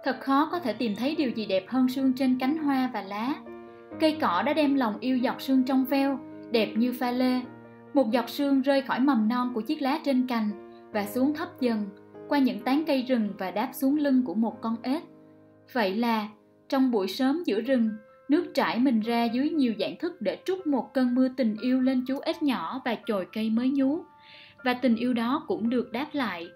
Thật 0.03 0.17
khó 0.21 0.49
có 0.51 0.59
thể 0.59 0.73
tìm 0.73 0.95
thấy 0.95 1.15
điều 1.15 1.29
gì 1.29 1.45
đẹp 1.45 1.65
hơn 1.67 1.89
sương 1.89 2.13
trên 2.13 2.39
cánh 2.39 2.57
hoa 2.57 2.89
và 2.93 3.01
lá. 3.01 3.33
Cây 3.99 4.17
cỏ 4.21 4.43
đã 4.45 4.53
đem 4.53 4.75
lòng 4.75 4.99
yêu 4.99 5.17
giọt 5.17 5.41
sương 5.41 5.63
trong 5.63 5.85
veo, 5.85 6.19
đẹp 6.51 6.73
như 6.75 6.93
pha 6.99 7.11
lê. 7.11 7.39
Một 7.93 8.11
giọt 8.11 8.29
sương 8.29 8.61
rơi 8.61 8.81
khỏi 8.81 8.99
mầm 8.99 9.29
non 9.29 9.51
của 9.53 9.61
chiếc 9.61 9.81
lá 9.81 9.99
trên 10.05 10.27
cành 10.27 10.49
và 10.91 11.05
xuống 11.05 11.33
thấp 11.33 11.49
dần 11.59 11.85
qua 12.29 12.39
những 12.39 12.61
tán 12.61 12.83
cây 12.87 13.01
rừng 13.01 13.29
và 13.37 13.51
đáp 13.51 13.69
xuống 13.73 13.97
lưng 13.97 14.23
của 14.25 14.33
một 14.33 14.61
con 14.61 14.75
ếch. 14.83 15.03
Vậy 15.73 15.95
là, 15.95 16.27
trong 16.69 16.91
buổi 16.91 17.07
sớm 17.07 17.43
giữa 17.45 17.61
rừng, 17.61 17.89
nước 18.33 18.51
trải 18.53 18.79
mình 18.79 18.99
ra 18.99 19.23
dưới 19.23 19.49
nhiều 19.49 19.73
dạng 19.79 19.95
thức 19.95 20.21
để 20.21 20.37
trút 20.45 20.67
một 20.67 20.93
cơn 20.93 21.15
mưa 21.15 21.27
tình 21.37 21.55
yêu 21.61 21.81
lên 21.81 22.03
chú 22.07 22.19
ếch 22.19 22.43
nhỏ 22.43 22.81
và 22.85 22.95
chồi 22.95 23.27
cây 23.33 23.49
mới 23.49 23.69
nhú. 23.69 23.99
Và 24.63 24.73
tình 24.73 24.95
yêu 24.95 25.13
đó 25.13 25.43
cũng 25.47 25.69
được 25.69 25.91
đáp 25.91 26.07
lại, 26.13 26.47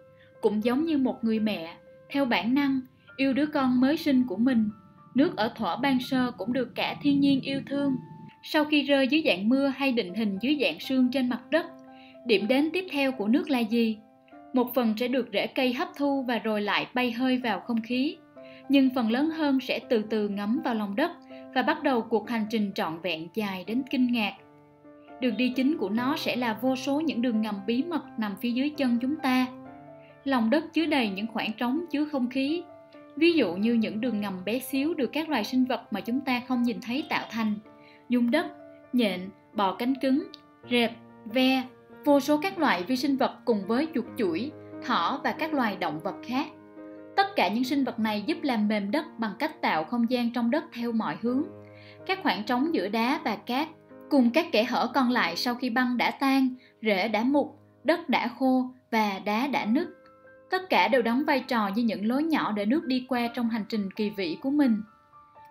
cũng 0.42 0.64
giống 0.64 0.86
như 0.86 0.98
một 0.98 1.24
người 1.24 1.40
mẹ, 1.40 1.78
theo 2.10 2.26
bản 2.26 2.54
năng, 2.54 2.80
yêu 3.18 3.34
đứa 3.34 3.46
con 3.46 3.82
mới 3.82 3.98
sinh 3.98 4.24
của 4.28 4.38
mình 4.38 4.70
nước 5.16 5.38
ở 5.38 5.52
thỏa 5.56 5.76
ban 5.76 6.00
sơ 6.00 6.32
cũng 6.38 6.54
được 6.54 6.76
cả 6.76 6.96
thiên 7.02 7.20
nhiên 7.20 7.42
yêu 7.42 7.62
thương. 7.70 7.96
Sau 8.44 8.66
khi 8.66 8.82
rơi 8.82 9.08
dưới 9.08 9.24
dạng 9.26 9.50
mưa 9.50 9.68
hay 9.68 9.92
định 9.92 10.14
hình 10.14 10.38
dưới 10.42 10.58
dạng 10.62 10.80
sương 10.80 11.10
trên 11.12 11.30
mặt 11.30 11.42
đất, 11.50 11.66
điểm 12.26 12.48
đến 12.48 12.70
tiếp 12.74 12.86
theo 12.92 13.12
của 13.12 13.28
nước 13.28 13.50
là 13.50 13.60
gì? 13.60 13.98
Một 14.54 14.74
phần 14.76 14.94
sẽ 15.00 15.08
được 15.08 15.30
rễ 15.34 15.48
cây 15.48 15.74
hấp 15.74 15.88
thu 15.98 16.24
và 16.24 16.40
rồi 16.40 16.62
lại 16.62 16.88
bay 16.94 17.12
hơi 17.12 17.38
vào 17.38 17.60
không 17.60 17.82
khí, 17.82 18.18
nhưng 18.70 18.90
phần 18.96 19.12
lớn 19.12 19.30
hơn 19.30 19.60
sẽ 19.60 19.80
từ 19.90 20.04
từ 20.10 20.30
ngấm 20.30 20.62
vào 20.64 20.76
lòng 20.76 20.96
đất 20.96 21.12
và 21.56 21.62
bắt 21.62 21.84
đầu 21.84 22.02
cuộc 22.02 22.30
hành 22.30 22.46
trình 22.50 22.72
trọn 22.76 23.00
vẹn 23.00 23.28
dài 23.34 23.64
đến 23.68 23.84
kinh 23.90 24.12
ngạc. 24.12 24.34
Đường 25.22 25.38
đi 25.38 25.54
chính 25.56 25.78
của 25.78 25.90
nó 25.90 26.18
sẽ 26.18 26.36
là 26.36 26.58
vô 26.62 26.76
số 26.76 27.00
những 27.00 27.22
đường 27.22 27.42
ngầm 27.42 27.56
bí 27.68 27.84
mật 27.84 28.04
nằm 28.18 28.36
phía 28.42 28.52
dưới 28.52 28.70
chân 28.70 28.98
chúng 29.02 29.16
ta. 29.16 29.46
Lòng 30.24 30.50
đất 30.50 30.74
chứa 30.74 30.86
đầy 30.86 31.10
những 31.10 31.28
khoảng 31.28 31.54
trống 31.54 31.86
chứa 31.92 32.06
không 32.06 32.30
khí, 32.30 32.64
ví 33.16 33.34
dụ 33.34 33.56
như 33.56 33.74
những 33.74 34.02
đường 34.02 34.22
ngầm 34.22 34.46
bé 34.46 34.60
xíu 34.60 34.94
được 34.94 35.10
các 35.14 35.30
loài 35.30 35.44
sinh 35.44 35.66
vật 35.66 35.82
mà 35.92 36.02
chúng 36.02 36.22
ta 36.22 36.42
không 36.48 36.64
nhìn 36.64 36.78
thấy 36.82 37.04
tạo 37.10 37.26
thành 37.32 37.54
dung 38.10 38.32
đất 38.32 38.46
nhện 38.94 39.30
bò 39.54 39.76
cánh 39.76 39.94
cứng 40.02 40.24
rệp 40.72 40.92
ve 41.26 41.64
vô 42.06 42.20
số 42.20 42.38
các 42.38 42.60
loại 42.60 42.84
vi 42.84 42.96
sinh 42.96 43.18
vật 43.18 43.32
cùng 43.46 43.68
với 43.68 43.88
chuột 43.96 44.06
chuỗi 44.18 44.52
thỏ 44.86 45.22
và 45.24 45.32
các 45.32 45.54
loài 45.54 45.76
động 45.76 46.00
vật 46.04 46.16
khác 46.28 46.48
tất 47.18 47.36
cả 47.36 47.48
những 47.48 47.64
sinh 47.64 47.84
vật 47.84 48.00
này 48.00 48.24
giúp 48.26 48.38
làm 48.42 48.68
mềm 48.68 48.92
đất 48.92 49.06
bằng 49.18 49.34
cách 49.40 49.62
tạo 49.62 49.84
không 49.84 50.10
gian 50.10 50.34
trong 50.34 50.52
đất 50.52 50.64
theo 50.74 50.92
mọi 50.92 51.18
hướng. 51.22 51.44
Các 52.06 52.20
khoảng 52.24 52.44
trống 52.44 52.74
giữa 52.74 52.88
đá 52.88 53.20
và 53.24 53.36
cát 53.36 53.68
cùng 54.10 54.30
các 54.30 54.52
kẽ 54.52 54.64
hở 54.64 54.92
còn 54.94 55.10
lại 55.10 55.36
sau 55.36 55.56
khi 55.56 55.70
băng 55.70 55.98
đã 55.98 56.12
tan, 56.12 56.56
rễ 56.82 57.08
đã 57.08 57.24
mục, 57.24 57.60
đất 57.84 58.10
đã 58.10 58.28
khô 58.40 58.66
và 58.92 59.20
đá 59.26 59.48
đã 59.48 59.66
nứt. 59.66 59.88
Tất 60.50 60.70
cả 60.70 60.88
đều 60.88 61.02
đóng 61.02 61.24
vai 61.28 61.40
trò 61.40 61.68
như 61.76 61.84
những 61.84 62.08
lối 62.08 62.24
nhỏ 62.24 62.52
để 62.52 62.66
nước 62.66 62.86
đi 62.86 63.06
qua 63.10 63.28
trong 63.34 63.50
hành 63.50 63.66
trình 63.70 63.92
kỳ 63.92 64.10
vĩ 64.10 64.38
của 64.42 64.50
mình. 64.50 64.82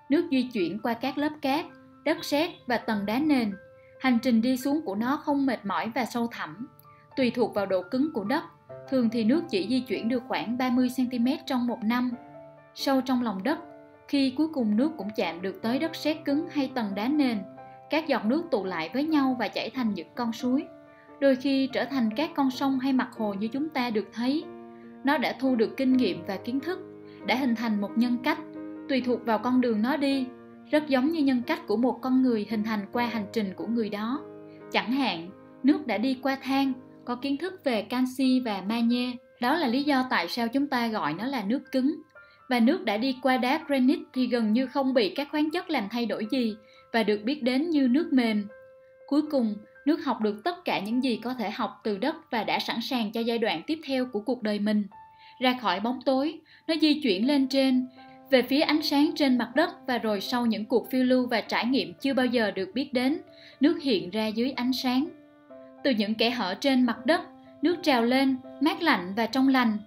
Nước 0.08 0.28
di 0.30 0.42
chuyển 0.52 0.78
qua 0.82 0.94
các 0.94 1.18
lớp 1.18 1.32
cát, 1.42 1.66
đất 2.04 2.24
sét 2.24 2.50
và 2.66 2.78
tầng 2.78 3.06
đá 3.06 3.18
nền. 3.18 3.52
Hành 4.00 4.18
trình 4.22 4.42
đi 4.42 4.56
xuống 4.56 4.82
của 4.84 4.94
nó 4.94 5.16
không 5.16 5.46
mệt 5.46 5.64
mỏi 5.64 5.90
và 5.94 6.04
sâu 6.04 6.28
thẳm, 6.32 6.68
tùy 7.16 7.30
thuộc 7.30 7.54
vào 7.54 7.66
độ 7.66 7.82
cứng 7.90 8.12
của 8.12 8.24
đất 8.24 8.44
thường 8.88 9.10
thì 9.10 9.24
nước 9.24 9.42
chỉ 9.48 9.66
di 9.68 9.80
chuyển 9.80 10.08
được 10.08 10.22
khoảng 10.28 10.58
30 10.58 10.88
cm 10.96 11.26
trong 11.46 11.66
một 11.66 11.78
năm. 11.84 12.10
Sâu 12.74 13.00
trong 13.00 13.22
lòng 13.22 13.42
đất, 13.42 13.58
khi 14.08 14.30
cuối 14.36 14.48
cùng 14.48 14.76
nước 14.76 14.92
cũng 14.96 15.08
chạm 15.16 15.42
được 15.42 15.62
tới 15.62 15.78
đất 15.78 15.96
sét 15.96 16.24
cứng 16.24 16.46
hay 16.50 16.70
tầng 16.74 16.94
đá 16.94 17.08
nền, 17.08 17.38
các 17.90 18.08
giọt 18.08 18.24
nước 18.24 18.44
tụ 18.50 18.64
lại 18.64 18.90
với 18.94 19.04
nhau 19.04 19.36
và 19.38 19.48
chảy 19.48 19.70
thành 19.70 19.94
những 19.94 20.08
con 20.14 20.32
suối. 20.32 20.64
Đôi 21.20 21.36
khi 21.36 21.68
trở 21.72 21.84
thành 21.84 22.10
các 22.16 22.30
con 22.34 22.50
sông 22.50 22.78
hay 22.78 22.92
mặt 22.92 23.08
hồ 23.16 23.34
như 23.34 23.48
chúng 23.48 23.68
ta 23.68 23.90
được 23.90 24.08
thấy. 24.12 24.44
Nó 25.04 25.18
đã 25.18 25.36
thu 25.40 25.56
được 25.56 25.76
kinh 25.76 25.96
nghiệm 25.96 26.24
và 26.26 26.36
kiến 26.36 26.60
thức, 26.60 26.78
đã 27.26 27.34
hình 27.34 27.54
thành 27.54 27.80
một 27.80 27.90
nhân 27.96 28.18
cách, 28.22 28.38
tùy 28.88 29.00
thuộc 29.00 29.26
vào 29.26 29.38
con 29.38 29.60
đường 29.60 29.82
nó 29.82 29.96
đi, 29.96 30.26
rất 30.70 30.88
giống 30.88 31.10
như 31.12 31.22
nhân 31.22 31.42
cách 31.46 31.66
của 31.66 31.76
một 31.76 31.98
con 32.02 32.22
người 32.22 32.46
hình 32.50 32.62
thành 32.62 32.80
qua 32.92 33.06
hành 33.06 33.26
trình 33.32 33.52
của 33.56 33.66
người 33.66 33.88
đó. 33.88 34.20
Chẳng 34.72 34.92
hạn, 34.92 35.30
nước 35.62 35.86
đã 35.86 35.98
đi 35.98 36.18
qua 36.22 36.36
than 36.42 36.72
có 37.06 37.14
kiến 37.14 37.36
thức 37.36 37.64
về 37.64 37.82
canxi 37.82 38.40
và 38.40 38.62
magie. 38.68 39.12
Đó 39.40 39.56
là 39.56 39.66
lý 39.66 39.82
do 39.82 40.06
tại 40.10 40.28
sao 40.28 40.48
chúng 40.48 40.66
ta 40.66 40.88
gọi 40.88 41.14
nó 41.14 41.26
là 41.26 41.44
nước 41.46 41.72
cứng. 41.72 41.96
Và 42.48 42.60
nước 42.60 42.84
đã 42.84 42.96
đi 42.96 43.16
qua 43.22 43.36
đá 43.36 43.60
granite 43.66 44.02
thì 44.14 44.26
gần 44.26 44.52
như 44.52 44.66
không 44.66 44.94
bị 44.94 45.08
các 45.08 45.28
khoáng 45.30 45.50
chất 45.50 45.70
làm 45.70 45.88
thay 45.90 46.06
đổi 46.06 46.26
gì 46.30 46.56
và 46.92 47.02
được 47.02 47.20
biết 47.24 47.42
đến 47.42 47.70
như 47.70 47.88
nước 47.88 48.12
mềm. 48.12 48.46
Cuối 49.06 49.22
cùng, 49.30 49.54
nước 49.86 50.04
học 50.04 50.20
được 50.20 50.44
tất 50.44 50.64
cả 50.64 50.80
những 50.80 51.04
gì 51.04 51.20
có 51.22 51.34
thể 51.34 51.50
học 51.50 51.80
từ 51.84 51.98
đất 51.98 52.16
và 52.30 52.44
đã 52.44 52.58
sẵn 52.58 52.80
sàng 52.80 53.12
cho 53.12 53.20
giai 53.20 53.38
đoạn 53.38 53.62
tiếp 53.66 53.78
theo 53.86 54.06
của 54.06 54.20
cuộc 54.20 54.42
đời 54.42 54.58
mình. 54.58 54.84
Ra 55.40 55.58
khỏi 55.62 55.80
bóng 55.80 56.00
tối, 56.04 56.40
nó 56.68 56.74
di 56.80 57.00
chuyển 57.02 57.26
lên 57.26 57.48
trên, 57.48 57.86
về 58.30 58.42
phía 58.42 58.60
ánh 58.60 58.82
sáng 58.82 59.10
trên 59.16 59.38
mặt 59.38 59.50
đất 59.54 59.70
và 59.86 59.98
rồi 59.98 60.20
sau 60.20 60.46
những 60.46 60.64
cuộc 60.64 60.90
phiêu 60.90 61.04
lưu 61.04 61.26
và 61.26 61.40
trải 61.40 61.66
nghiệm 61.66 61.94
chưa 62.00 62.14
bao 62.14 62.26
giờ 62.26 62.50
được 62.50 62.70
biết 62.74 62.92
đến, 62.92 63.18
nước 63.60 63.82
hiện 63.82 64.10
ra 64.10 64.26
dưới 64.26 64.50
ánh 64.50 64.72
sáng 64.72 65.06
từ 65.86 65.92
những 65.92 66.14
kẽ 66.14 66.30
hở 66.30 66.54
trên 66.54 66.82
mặt 66.86 67.06
đất 67.06 67.20
nước 67.62 67.76
trào 67.82 68.02
lên 68.02 68.36
mát 68.60 68.82
lạnh 68.82 69.12
và 69.16 69.26
trong 69.26 69.48
lành 69.48 69.78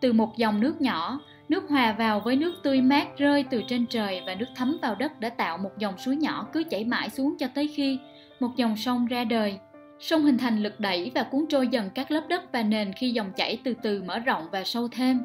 từ 0.00 0.12
một 0.12 0.36
dòng 0.36 0.60
nước 0.60 0.80
nhỏ 0.80 1.20
nước 1.48 1.68
hòa 1.68 1.92
vào 1.98 2.20
với 2.20 2.36
nước 2.36 2.54
tươi 2.62 2.80
mát 2.80 3.18
rơi 3.18 3.44
từ 3.50 3.62
trên 3.68 3.86
trời 3.86 4.22
và 4.26 4.34
nước 4.34 4.46
thấm 4.56 4.78
vào 4.82 4.94
đất 4.94 5.20
đã 5.20 5.28
tạo 5.28 5.58
một 5.58 5.70
dòng 5.78 5.98
suối 5.98 6.16
nhỏ 6.16 6.46
cứ 6.52 6.62
chảy 6.70 6.84
mãi 6.84 7.10
xuống 7.10 7.34
cho 7.38 7.46
tới 7.54 7.68
khi 7.68 7.98
một 8.40 8.56
dòng 8.56 8.76
sông 8.76 9.06
ra 9.06 9.24
đời. 9.24 9.58
Sông 10.00 10.22
hình 10.22 10.38
thành 10.38 10.62
lực 10.62 10.80
đẩy 10.80 11.10
và 11.14 11.22
cuốn 11.22 11.44
trôi 11.48 11.68
dần 11.68 11.90
các 11.94 12.10
lớp 12.10 12.22
đất 12.28 12.52
và 12.52 12.62
nền 12.62 12.92
khi 12.92 13.10
dòng 13.10 13.32
chảy 13.36 13.58
từ 13.64 13.74
từ 13.82 14.02
mở 14.02 14.18
rộng 14.18 14.46
và 14.52 14.64
sâu 14.64 14.88
thêm. 14.88 15.20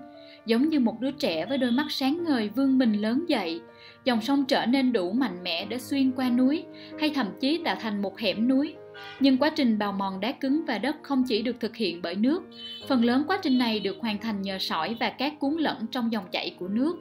Giống 0.46 0.70
như 0.70 0.80
một 0.80 1.00
đứa 1.00 1.12
trẻ 1.12 1.46
với 1.46 1.58
đôi 1.58 1.72
mắt 1.72 1.86
sáng 1.90 2.24
ngời 2.24 2.50
vươn 2.50 2.78
mình 2.78 2.94
lớn 2.94 3.26
dậy, 3.28 3.62
dòng 4.04 4.22
sông 4.22 4.46
trở 4.46 4.66
nên 4.66 4.94
đủ 4.94 5.12
mạnh 5.12 5.44
mẽ 5.44 5.66
để 5.66 5.78
xuyên 5.80 6.12
qua 6.12 6.30
núi 6.30 6.64
hay 7.00 7.10
thậm 7.10 7.28
chí 7.40 7.62
tạo 7.66 7.76
thành 7.82 8.02
một 8.02 8.20
hẻm 8.20 8.48
núi. 8.48 8.76
Nhưng 9.20 9.38
quá 9.38 9.50
trình 9.50 9.80
bào 9.80 9.92
mòn 9.92 10.20
đá 10.20 10.32
cứng 10.32 10.66
và 10.66 10.78
đất 10.78 10.96
không 11.02 11.24
chỉ 11.28 11.42
được 11.42 11.60
thực 11.60 11.76
hiện 11.76 12.02
bởi 12.02 12.16
nước, 12.16 12.44
phần 12.88 13.06
lớn 13.06 13.24
quá 13.28 13.40
trình 13.42 13.58
này 13.58 13.80
được 13.80 13.98
hoàn 14.02 14.18
thành 14.18 14.42
nhờ 14.42 14.58
sỏi 14.60 14.98
và 15.00 15.10
cát 15.10 15.34
cuốn 15.40 15.54
lẫn 15.54 15.88
trong 15.88 16.12
dòng 16.12 16.26
chảy 16.32 16.56
của 16.60 16.68
nước. 16.68 16.96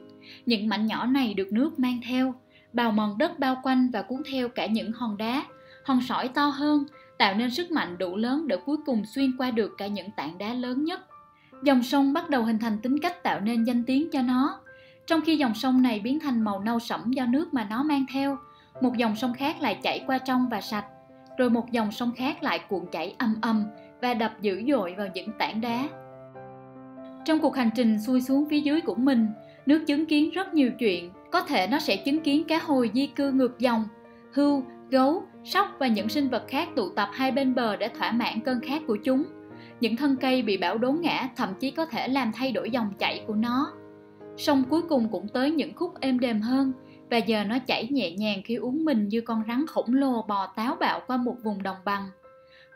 Những 0.45 0.67
mảnh 0.67 0.85
nhỏ 0.85 1.05
này 1.05 1.33
được 1.33 1.51
nước 1.51 1.79
mang 1.79 1.99
theo, 2.07 2.33
bào 2.73 2.91
mòn 2.91 3.17
đất 3.17 3.39
bao 3.39 3.59
quanh 3.63 3.89
và 3.89 4.01
cuốn 4.01 4.21
theo 4.31 4.49
cả 4.49 4.65
những 4.65 4.91
hòn 4.91 5.17
đá, 5.17 5.43
hòn 5.85 6.01
sỏi 6.01 6.27
to 6.27 6.45
hơn, 6.45 6.85
tạo 7.17 7.35
nên 7.35 7.49
sức 7.49 7.71
mạnh 7.71 7.97
đủ 7.97 8.15
lớn 8.15 8.47
để 8.47 8.57
cuối 8.65 8.77
cùng 8.85 9.05
xuyên 9.05 9.37
qua 9.37 9.51
được 9.51 9.71
cả 9.77 9.87
những 9.87 10.11
tảng 10.11 10.37
đá 10.37 10.53
lớn 10.53 10.83
nhất. 10.85 10.99
Dòng 11.63 11.83
sông 11.83 12.13
bắt 12.13 12.29
đầu 12.29 12.43
hình 12.43 12.59
thành 12.59 12.77
tính 12.79 12.99
cách 12.99 13.23
tạo 13.23 13.39
nên 13.39 13.63
danh 13.63 13.83
tiếng 13.83 14.09
cho 14.11 14.21
nó. 14.21 14.59
Trong 15.07 15.21
khi 15.21 15.37
dòng 15.37 15.55
sông 15.55 15.81
này 15.81 15.99
biến 15.99 16.19
thành 16.19 16.41
màu 16.41 16.59
nâu 16.59 16.79
sẫm 16.79 17.11
do 17.11 17.25
nước 17.25 17.53
mà 17.53 17.67
nó 17.69 17.83
mang 17.83 18.05
theo, 18.13 18.37
một 18.81 18.97
dòng 18.97 19.15
sông 19.15 19.33
khác 19.33 19.61
lại 19.61 19.79
chảy 19.83 20.03
qua 20.07 20.17
trong 20.17 20.49
và 20.49 20.61
sạch, 20.61 20.85
rồi 21.37 21.49
một 21.49 21.71
dòng 21.71 21.91
sông 21.91 22.11
khác 22.15 22.43
lại 22.43 22.59
cuộn 22.69 22.85
chảy 22.91 23.15
âm 23.17 23.35
âm 23.41 23.63
và 24.01 24.13
đập 24.13 24.31
dữ 24.41 24.63
dội 24.67 24.95
vào 24.97 25.07
những 25.13 25.31
tảng 25.39 25.61
đá. 25.61 25.89
Trong 27.25 27.39
cuộc 27.39 27.55
hành 27.55 27.69
trình 27.75 27.99
xuôi 27.99 28.21
xuống 28.21 28.45
phía 28.49 28.59
dưới 28.59 28.81
của 28.81 28.95
mình, 28.95 29.27
nước 29.65 29.83
chứng 29.87 30.05
kiến 30.05 30.31
rất 30.31 30.53
nhiều 30.53 30.71
chuyện, 30.79 31.11
có 31.31 31.41
thể 31.41 31.67
nó 31.67 31.79
sẽ 31.79 31.95
chứng 31.95 32.19
kiến 32.19 32.43
cá 32.47 32.59
hồi 32.59 32.91
di 32.93 33.07
cư 33.07 33.31
ngược 33.31 33.59
dòng, 33.59 33.83
hưu, 34.33 34.63
gấu, 34.89 35.23
sóc 35.43 35.67
và 35.79 35.87
những 35.87 36.09
sinh 36.09 36.29
vật 36.29 36.43
khác 36.47 36.69
tụ 36.75 36.89
tập 36.89 37.09
hai 37.13 37.31
bên 37.31 37.55
bờ 37.55 37.75
để 37.75 37.89
thỏa 37.89 38.11
mãn 38.11 38.39
cơn 38.39 38.59
khát 38.61 38.81
của 38.87 38.97
chúng. 39.03 39.23
Những 39.79 39.95
thân 39.95 40.15
cây 40.15 40.41
bị 40.41 40.57
bão 40.57 40.77
đốn 40.77 40.97
ngã 41.01 41.29
thậm 41.35 41.49
chí 41.59 41.71
có 41.71 41.85
thể 41.85 42.07
làm 42.07 42.31
thay 42.35 42.51
đổi 42.51 42.69
dòng 42.69 42.93
chảy 42.99 43.23
của 43.27 43.35
nó. 43.35 43.71
Sông 44.37 44.63
cuối 44.69 44.81
cùng 44.81 45.09
cũng 45.11 45.27
tới 45.27 45.51
những 45.51 45.73
khúc 45.75 45.99
êm 45.99 46.19
đềm 46.19 46.41
hơn, 46.41 46.73
và 47.09 47.17
giờ 47.17 47.43
nó 47.43 47.59
chảy 47.59 47.87
nhẹ 47.91 48.11
nhàng 48.11 48.41
khi 48.45 48.55
uống 48.55 48.85
mình 48.85 49.07
như 49.07 49.21
con 49.21 49.43
rắn 49.47 49.65
khổng 49.67 49.93
lồ 49.93 50.21
bò 50.21 50.47
táo 50.47 50.75
bạo 50.75 51.01
qua 51.07 51.17
một 51.17 51.35
vùng 51.43 51.63
đồng 51.63 51.77
bằng. 51.85 52.09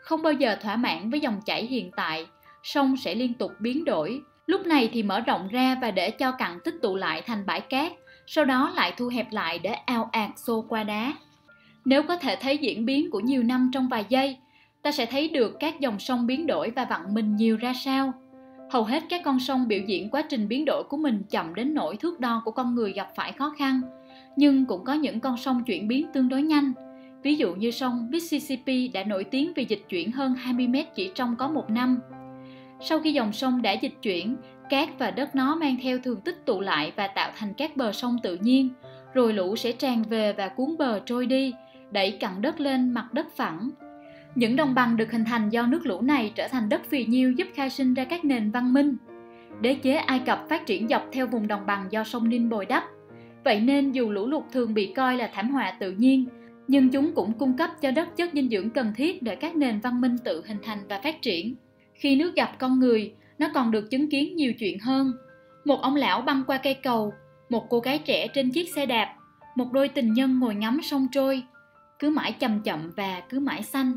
Không 0.02 0.22
bao 0.22 0.32
giờ 0.32 0.56
thỏa 0.62 0.76
mãn 0.76 1.10
với 1.10 1.20
dòng 1.20 1.40
chảy 1.46 1.66
hiện 1.66 1.90
tại, 1.96 2.26
sông 2.62 2.96
sẽ 2.96 3.14
liên 3.14 3.34
tục 3.34 3.52
biến 3.60 3.84
đổi, 3.84 4.20
lúc 4.46 4.66
này 4.66 4.90
thì 4.92 5.02
mở 5.02 5.20
rộng 5.20 5.48
ra 5.48 5.76
và 5.82 5.90
để 5.90 6.10
cho 6.10 6.32
cặn 6.32 6.58
tích 6.64 6.74
tụ 6.82 6.96
lại 6.96 7.22
thành 7.26 7.46
bãi 7.46 7.60
cát, 7.60 7.92
sau 8.26 8.44
đó 8.44 8.72
lại 8.76 8.92
thu 8.96 9.08
hẹp 9.08 9.32
lại 9.32 9.58
để 9.58 9.70
ao 9.70 10.08
ạt 10.12 10.30
xô 10.36 10.64
qua 10.68 10.84
đá. 10.84 11.12
Nếu 11.84 12.02
có 12.02 12.16
thể 12.16 12.36
thấy 12.36 12.58
diễn 12.58 12.86
biến 12.86 13.10
của 13.10 13.20
nhiều 13.20 13.42
năm 13.42 13.70
trong 13.72 13.88
vài 13.88 14.04
giây, 14.08 14.36
ta 14.82 14.92
sẽ 14.92 15.06
thấy 15.06 15.28
được 15.28 15.56
các 15.60 15.80
dòng 15.80 15.98
sông 15.98 16.26
biến 16.26 16.46
đổi 16.46 16.70
và 16.70 16.84
vặn 16.84 17.14
mình 17.14 17.36
nhiều 17.36 17.56
ra 17.56 17.72
sao. 17.84 18.12
Hầu 18.70 18.84
hết 18.84 19.02
các 19.08 19.20
con 19.24 19.40
sông 19.40 19.68
biểu 19.68 19.80
diễn 19.86 20.10
quá 20.10 20.22
trình 20.22 20.48
biến 20.48 20.64
đổi 20.64 20.82
của 20.88 20.96
mình 20.96 21.22
chậm 21.30 21.54
đến 21.54 21.74
nỗi 21.74 21.96
thước 21.96 22.20
đo 22.20 22.42
của 22.44 22.50
con 22.50 22.74
người 22.74 22.92
gặp 22.92 23.08
phải 23.16 23.32
khó 23.32 23.54
khăn, 23.58 23.80
nhưng 24.36 24.66
cũng 24.66 24.84
có 24.84 24.92
những 24.92 25.20
con 25.20 25.36
sông 25.36 25.64
chuyển 25.64 25.88
biến 25.88 26.06
tương 26.12 26.28
đối 26.28 26.42
nhanh. 26.42 26.72
Ví 27.22 27.34
dụ 27.34 27.54
như 27.54 27.70
sông 27.70 28.08
Mississippi 28.10 28.88
đã 28.88 29.04
nổi 29.04 29.24
tiếng 29.24 29.52
vì 29.56 29.64
dịch 29.64 29.82
chuyển 29.88 30.12
hơn 30.12 30.34
20 30.34 30.68
mét 30.68 30.94
chỉ 30.94 31.10
trong 31.14 31.36
có 31.36 31.48
một 31.48 31.70
năm. 31.70 31.98
Sau 32.80 33.00
khi 33.00 33.12
dòng 33.12 33.32
sông 33.32 33.62
đã 33.62 33.72
dịch 33.72 33.94
chuyển, 34.02 34.36
cát 34.70 34.98
và 34.98 35.10
đất 35.10 35.34
nó 35.34 35.54
mang 35.54 35.76
theo 35.82 35.98
thường 35.98 36.20
tích 36.20 36.46
tụ 36.46 36.60
lại 36.60 36.92
và 36.96 37.06
tạo 37.06 37.30
thành 37.36 37.54
các 37.54 37.76
bờ 37.76 37.92
sông 37.92 38.16
tự 38.22 38.36
nhiên, 38.36 38.68
rồi 39.14 39.32
lũ 39.32 39.56
sẽ 39.56 39.72
tràn 39.72 40.02
về 40.02 40.32
và 40.32 40.48
cuốn 40.48 40.76
bờ 40.78 41.00
trôi 41.06 41.26
đi, 41.26 41.54
đẩy 41.90 42.10
cặn 42.10 42.42
đất 42.42 42.60
lên 42.60 42.90
mặt 42.90 43.12
đất 43.12 43.36
phẳng. 43.36 43.70
Những 44.34 44.56
đồng 44.56 44.74
bằng 44.74 44.96
được 44.96 45.12
hình 45.12 45.24
thành 45.24 45.50
do 45.50 45.66
nước 45.66 45.86
lũ 45.86 46.00
này 46.00 46.32
trở 46.34 46.48
thành 46.48 46.68
đất 46.68 46.82
phì 46.88 47.04
nhiêu 47.06 47.32
giúp 47.32 47.48
khai 47.54 47.70
sinh 47.70 47.94
ra 47.94 48.04
các 48.04 48.24
nền 48.24 48.50
văn 48.50 48.72
minh. 48.72 48.96
Đế 49.60 49.74
chế 49.74 49.94
Ai 49.94 50.18
Cập 50.18 50.46
phát 50.48 50.66
triển 50.66 50.88
dọc 50.88 51.08
theo 51.12 51.26
vùng 51.26 51.46
đồng 51.46 51.66
bằng 51.66 51.86
do 51.90 52.04
sông 52.04 52.28
Ninh 52.28 52.48
bồi 52.48 52.66
đắp. 52.66 52.84
Vậy 53.44 53.60
nên 53.60 53.92
dù 53.92 54.10
lũ 54.10 54.26
lụt 54.26 54.44
thường 54.52 54.74
bị 54.74 54.92
coi 54.96 55.16
là 55.16 55.30
thảm 55.34 55.50
họa 55.50 55.72
tự 55.80 55.92
nhiên, 55.92 56.26
nhưng 56.68 56.90
chúng 56.90 57.12
cũng 57.14 57.32
cung 57.38 57.56
cấp 57.56 57.70
cho 57.80 57.90
đất 57.90 58.16
chất 58.16 58.30
dinh 58.32 58.48
dưỡng 58.50 58.70
cần 58.70 58.92
thiết 58.96 59.22
để 59.22 59.36
các 59.36 59.56
nền 59.56 59.80
văn 59.80 60.00
minh 60.00 60.16
tự 60.24 60.42
hình 60.46 60.58
thành 60.62 60.78
và 60.88 61.00
phát 61.04 61.22
triển. 61.22 61.54
Khi 61.94 62.16
nước 62.16 62.34
gặp 62.34 62.58
con 62.58 62.78
người, 62.78 63.14
nó 63.38 63.48
còn 63.54 63.70
được 63.70 63.90
chứng 63.90 64.10
kiến 64.10 64.36
nhiều 64.36 64.52
chuyện 64.58 64.78
hơn. 64.78 65.12
Một 65.64 65.82
ông 65.82 65.96
lão 65.96 66.20
băng 66.20 66.42
qua 66.46 66.58
cây 66.58 66.74
cầu, 66.74 67.12
một 67.48 67.66
cô 67.70 67.80
gái 67.80 67.98
trẻ 67.98 68.26
trên 68.34 68.50
chiếc 68.50 68.68
xe 68.74 68.86
đạp, 68.86 69.14
một 69.56 69.72
đôi 69.72 69.88
tình 69.88 70.12
nhân 70.12 70.38
ngồi 70.38 70.54
ngắm 70.54 70.80
sông 70.82 71.06
trôi, 71.12 71.42
cứ 71.98 72.10
mãi 72.10 72.32
chậm 72.32 72.62
chậm 72.62 72.90
và 72.96 73.22
cứ 73.28 73.40
mãi 73.40 73.62
xanh. 73.62 73.92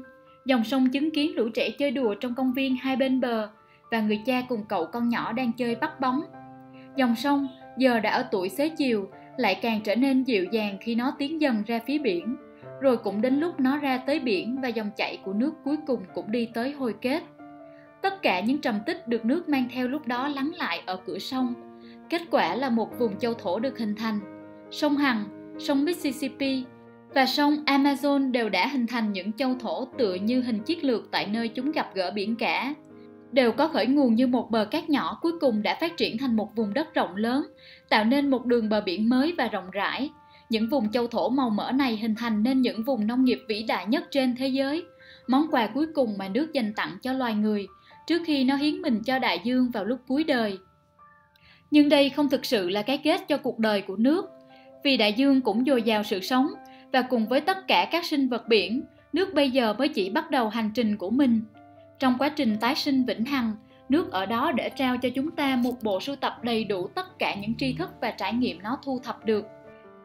Dòng 0.45 0.63
sông 0.63 0.89
chứng 0.89 1.11
kiến 1.11 1.35
lũ 1.35 1.49
trẻ 1.53 1.69
chơi 1.69 1.91
đùa 1.91 2.15
trong 2.15 2.35
công 2.35 2.53
viên 2.53 2.75
hai 2.75 2.95
bên 2.95 3.21
bờ 3.21 3.49
và 3.91 4.01
người 4.01 4.21
cha 4.25 4.41
cùng 4.49 4.63
cậu 4.69 4.85
con 4.85 5.09
nhỏ 5.09 5.33
đang 5.33 5.51
chơi 5.51 5.75
bắt 5.75 5.99
bóng. 5.99 6.21
Dòng 6.95 7.15
sông 7.15 7.47
giờ 7.77 7.99
đã 7.99 8.11
ở 8.11 8.25
tuổi 8.31 8.49
xế 8.49 8.69
chiều 8.69 9.09
lại 9.37 9.59
càng 9.61 9.81
trở 9.83 9.95
nên 9.95 10.23
dịu 10.23 10.45
dàng 10.51 10.77
khi 10.81 10.95
nó 10.95 11.13
tiến 11.19 11.41
dần 11.41 11.63
ra 11.67 11.79
phía 11.87 11.97
biển. 11.97 12.35
Rồi 12.81 12.97
cũng 12.97 13.21
đến 13.21 13.39
lúc 13.39 13.59
nó 13.59 13.77
ra 13.77 13.97
tới 13.97 14.19
biển 14.19 14.61
và 14.61 14.67
dòng 14.67 14.89
chảy 14.97 15.17
của 15.23 15.33
nước 15.33 15.53
cuối 15.63 15.77
cùng 15.87 15.99
cũng 16.13 16.31
đi 16.31 16.49
tới 16.53 16.71
hồi 16.71 16.95
kết. 17.01 17.23
Tất 18.01 18.21
cả 18.21 18.39
những 18.39 18.61
trầm 18.61 18.79
tích 18.85 19.07
được 19.07 19.25
nước 19.25 19.49
mang 19.49 19.67
theo 19.73 19.87
lúc 19.87 20.07
đó 20.07 20.27
lắng 20.27 20.51
lại 20.57 20.81
ở 20.85 20.97
cửa 21.05 21.19
sông. 21.19 21.53
Kết 22.09 22.21
quả 22.31 22.55
là 22.55 22.69
một 22.69 22.99
vùng 22.99 23.19
châu 23.19 23.33
thổ 23.33 23.59
được 23.59 23.77
hình 23.77 23.95
thành. 23.95 24.19
Sông 24.71 24.97
Hằng, 24.97 25.25
sông 25.59 25.85
Mississippi 25.85 26.63
và 27.13 27.25
sông 27.25 27.63
Amazon 27.65 28.31
đều 28.31 28.49
đã 28.49 28.67
hình 28.67 28.87
thành 28.87 29.13
những 29.13 29.33
châu 29.33 29.55
thổ 29.59 29.85
tựa 29.97 30.13
như 30.13 30.41
hình 30.41 30.59
chiếc 30.59 30.83
lược 30.83 31.11
tại 31.11 31.27
nơi 31.31 31.47
chúng 31.47 31.71
gặp 31.71 31.95
gỡ 31.95 32.11
biển 32.11 32.35
cả. 32.35 32.73
Đều 33.31 33.51
có 33.51 33.67
khởi 33.67 33.85
nguồn 33.85 34.15
như 34.15 34.27
một 34.27 34.51
bờ 34.51 34.65
cát 34.65 34.89
nhỏ 34.89 35.19
cuối 35.21 35.31
cùng 35.41 35.63
đã 35.63 35.77
phát 35.81 35.97
triển 35.97 36.17
thành 36.17 36.35
một 36.35 36.55
vùng 36.55 36.73
đất 36.73 36.93
rộng 36.93 37.15
lớn, 37.15 37.47
tạo 37.89 38.03
nên 38.03 38.29
một 38.29 38.45
đường 38.45 38.69
bờ 38.69 38.81
biển 38.81 39.09
mới 39.09 39.33
và 39.37 39.47
rộng 39.47 39.71
rãi. 39.71 40.09
Những 40.49 40.69
vùng 40.69 40.91
châu 40.91 41.07
thổ 41.07 41.29
màu 41.29 41.49
mỡ 41.49 41.71
này 41.71 41.97
hình 41.97 42.15
thành 42.15 42.43
nên 42.43 42.61
những 42.61 42.83
vùng 42.83 43.07
nông 43.07 43.23
nghiệp 43.25 43.39
vĩ 43.47 43.63
đại 43.63 43.85
nhất 43.85 44.03
trên 44.11 44.35
thế 44.35 44.47
giới, 44.47 44.83
món 45.27 45.47
quà 45.51 45.67
cuối 45.67 45.85
cùng 45.95 46.17
mà 46.17 46.27
nước 46.27 46.53
dành 46.53 46.73
tặng 46.73 46.97
cho 47.01 47.13
loài 47.13 47.33
người, 47.33 47.67
trước 48.07 48.21
khi 48.25 48.43
nó 48.43 48.55
hiến 48.55 48.81
mình 48.81 49.03
cho 49.03 49.19
đại 49.19 49.41
dương 49.43 49.71
vào 49.71 49.85
lúc 49.85 49.99
cuối 50.07 50.23
đời. 50.23 50.57
Nhưng 51.71 51.89
đây 51.89 52.09
không 52.09 52.29
thực 52.29 52.45
sự 52.45 52.69
là 52.69 52.81
cái 52.81 52.97
kết 52.97 53.21
cho 53.27 53.37
cuộc 53.37 53.59
đời 53.59 53.81
của 53.81 53.95
nước, 53.95 54.25
vì 54.83 54.97
đại 54.97 55.13
dương 55.13 55.41
cũng 55.41 55.65
dồi 55.65 55.81
dào 55.81 56.03
sự 56.03 56.19
sống, 56.19 56.47
và 56.93 57.01
cùng 57.01 57.27
với 57.27 57.41
tất 57.41 57.67
cả 57.67 57.87
các 57.91 58.05
sinh 58.05 58.27
vật 58.29 58.47
biển, 58.47 58.83
nước 59.13 59.33
bây 59.33 59.51
giờ 59.51 59.73
mới 59.73 59.87
chỉ 59.87 60.09
bắt 60.09 60.31
đầu 60.31 60.49
hành 60.49 60.71
trình 60.73 60.97
của 60.97 61.09
mình. 61.09 61.41
Trong 61.99 62.15
quá 62.17 62.29
trình 62.29 62.57
tái 62.61 62.75
sinh 62.75 63.05
vĩnh 63.05 63.25
hằng, 63.25 63.51
nước 63.89 64.11
ở 64.11 64.25
đó 64.25 64.51
để 64.51 64.69
trao 64.69 64.97
cho 64.97 65.09
chúng 65.15 65.31
ta 65.31 65.55
một 65.55 65.73
bộ 65.83 65.99
sưu 65.99 66.15
tập 66.15 66.33
đầy 66.41 66.63
đủ 66.63 66.87
tất 66.87 67.19
cả 67.19 67.35
những 67.35 67.55
tri 67.55 67.73
thức 67.73 67.89
và 68.01 68.11
trải 68.11 68.33
nghiệm 68.33 68.63
nó 68.63 68.77
thu 68.83 68.99
thập 69.03 69.25
được. 69.25 69.45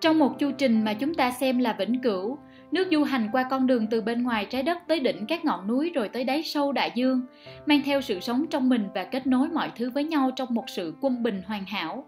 Trong 0.00 0.18
một 0.18 0.38
chu 0.38 0.50
trình 0.58 0.84
mà 0.84 0.94
chúng 0.94 1.14
ta 1.14 1.30
xem 1.30 1.58
là 1.58 1.72
vĩnh 1.72 2.00
cửu, 2.00 2.38
nước 2.72 2.88
du 2.90 3.02
hành 3.04 3.28
qua 3.32 3.42
con 3.50 3.66
đường 3.66 3.86
từ 3.86 4.00
bên 4.00 4.22
ngoài 4.22 4.46
trái 4.50 4.62
đất 4.62 4.78
tới 4.86 5.00
đỉnh 5.00 5.26
các 5.26 5.44
ngọn 5.44 5.66
núi 5.66 5.90
rồi 5.94 6.08
tới 6.08 6.24
đáy 6.24 6.42
sâu 6.42 6.72
đại 6.72 6.90
dương, 6.94 7.26
mang 7.66 7.82
theo 7.84 8.00
sự 8.00 8.20
sống 8.20 8.46
trong 8.50 8.68
mình 8.68 8.88
và 8.94 9.04
kết 9.04 9.26
nối 9.26 9.48
mọi 9.48 9.70
thứ 9.76 9.90
với 9.90 10.04
nhau 10.04 10.30
trong 10.36 10.54
một 10.54 10.64
sự 10.68 10.94
quân 11.00 11.22
bình 11.22 11.42
hoàn 11.46 11.64
hảo. 11.64 12.04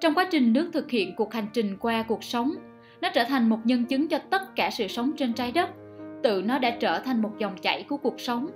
Trong 0.00 0.14
quá 0.14 0.26
trình 0.30 0.52
nước 0.52 0.70
thực 0.72 0.90
hiện 0.90 1.16
cuộc 1.16 1.34
hành 1.34 1.46
trình 1.52 1.76
qua 1.80 2.02
cuộc 2.02 2.24
sống, 2.24 2.54
nó 3.00 3.08
trở 3.14 3.24
thành 3.24 3.48
một 3.48 3.58
nhân 3.64 3.84
chứng 3.84 4.08
cho 4.08 4.18
tất 4.18 4.56
cả 4.56 4.70
sự 4.70 4.88
sống 4.88 5.12
trên 5.16 5.32
trái 5.32 5.52
đất 5.52 5.70
tự 6.22 6.42
nó 6.46 6.58
đã 6.58 6.70
trở 6.70 7.00
thành 7.00 7.22
một 7.22 7.30
dòng 7.38 7.56
chảy 7.62 7.82
của 7.82 7.96
cuộc 7.96 8.20
sống 8.20 8.46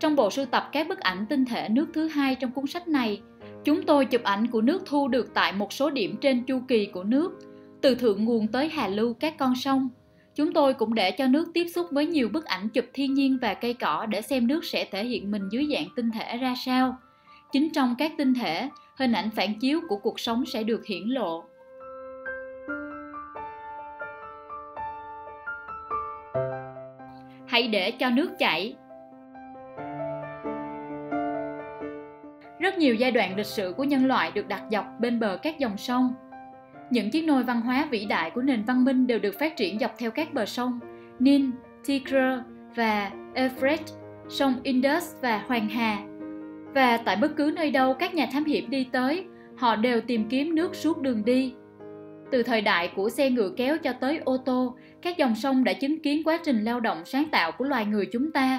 trong 0.00 0.16
bộ 0.16 0.30
sưu 0.30 0.46
tập 0.46 0.68
các 0.72 0.88
bức 0.88 1.00
ảnh 1.00 1.26
tinh 1.28 1.44
thể 1.44 1.68
nước 1.68 1.86
thứ 1.94 2.08
hai 2.08 2.34
trong 2.34 2.50
cuốn 2.50 2.66
sách 2.66 2.88
này, 2.88 3.20
chúng 3.64 3.82
tôi 3.82 4.04
chụp 4.04 4.22
ảnh 4.22 4.46
của 4.46 4.60
nước 4.60 4.82
thu 4.86 5.08
được 5.08 5.34
tại 5.34 5.52
một 5.52 5.72
số 5.72 5.90
điểm 5.90 6.16
trên 6.20 6.42
chu 6.42 6.60
kỳ 6.68 6.86
của 6.86 7.04
nước, 7.04 7.32
từ 7.80 7.94
thượng 7.94 8.24
nguồn 8.24 8.48
tới 8.48 8.68
hà 8.68 8.88
lưu 8.88 9.14
các 9.14 9.38
con 9.38 9.54
sông. 9.54 9.88
Chúng 10.34 10.52
tôi 10.52 10.74
cũng 10.74 10.94
để 10.94 11.10
cho 11.10 11.26
nước 11.26 11.48
tiếp 11.54 11.66
xúc 11.74 11.86
với 11.90 12.06
nhiều 12.06 12.28
bức 12.28 12.44
ảnh 12.44 12.68
chụp 12.68 12.84
thiên 12.94 13.14
nhiên 13.14 13.38
và 13.42 13.54
cây 13.54 13.74
cỏ 13.74 14.06
để 14.06 14.22
xem 14.22 14.46
nước 14.46 14.64
sẽ 14.64 14.84
thể 14.84 15.04
hiện 15.04 15.30
mình 15.30 15.48
dưới 15.50 15.66
dạng 15.72 15.86
tinh 15.96 16.10
thể 16.10 16.36
ra 16.36 16.54
sao. 16.64 16.96
Chính 17.52 17.72
trong 17.72 17.94
các 17.98 18.12
tinh 18.18 18.34
thể, 18.34 18.68
hình 18.96 19.12
ảnh 19.12 19.30
phản 19.30 19.58
chiếu 19.58 19.80
của 19.88 19.96
cuộc 19.96 20.20
sống 20.20 20.46
sẽ 20.46 20.62
được 20.62 20.86
hiển 20.86 21.02
lộ. 21.02 21.44
Hãy 27.46 27.68
để 27.68 27.90
cho 27.90 28.10
nước 28.10 28.30
chảy. 28.38 28.74
Rất 32.66 32.78
nhiều 32.78 32.94
giai 32.94 33.10
đoạn 33.10 33.36
lịch 33.36 33.46
sử 33.46 33.74
của 33.76 33.84
nhân 33.84 34.06
loại 34.06 34.30
được 34.34 34.48
đặt 34.48 34.62
dọc 34.70 34.84
bên 35.00 35.20
bờ 35.20 35.38
các 35.42 35.58
dòng 35.58 35.76
sông 35.76 36.14
những 36.90 37.10
chiếc 37.10 37.24
nôi 37.24 37.42
văn 37.42 37.60
hóa 37.60 37.88
vĩ 37.90 38.04
đại 38.04 38.30
của 38.30 38.42
nền 38.42 38.64
văn 38.64 38.84
minh 38.84 39.06
đều 39.06 39.18
được 39.18 39.38
phát 39.38 39.56
triển 39.56 39.78
dọc 39.78 39.94
theo 39.98 40.10
các 40.10 40.34
bờ 40.34 40.46
sông 40.46 40.80
Nin, 41.18 41.50
Tigre 41.86 42.38
và 42.74 43.10
Euphrates, 43.34 43.94
sông 44.28 44.54
Indus 44.62 45.04
và 45.22 45.44
Hoàng 45.46 45.68
Hà. 45.68 45.98
Và 46.74 46.96
tại 46.96 47.16
bất 47.16 47.36
cứ 47.36 47.52
nơi 47.56 47.70
đâu 47.70 47.94
các 47.94 48.14
nhà 48.14 48.26
thám 48.32 48.44
hiểm 48.44 48.70
đi 48.70 48.88
tới, 48.92 49.24
họ 49.56 49.76
đều 49.76 50.00
tìm 50.00 50.28
kiếm 50.28 50.54
nước 50.54 50.74
suốt 50.74 51.02
đường 51.02 51.24
đi. 51.24 51.54
Từ 52.30 52.42
thời 52.42 52.60
đại 52.60 52.92
của 52.96 53.10
xe 53.10 53.30
ngựa 53.30 53.50
kéo 53.56 53.78
cho 53.78 53.92
tới 53.92 54.20
ô 54.24 54.36
tô, 54.36 54.76
các 55.02 55.16
dòng 55.16 55.34
sông 55.34 55.64
đã 55.64 55.72
chứng 55.72 56.02
kiến 56.02 56.22
quá 56.24 56.38
trình 56.44 56.64
lao 56.64 56.80
động 56.80 57.04
sáng 57.04 57.24
tạo 57.32 57.52
của 57.52 57.64
loài 57.64 57.86
người 57.86 58.06
chúng 58.12 58.32
ta. 58.32 58.58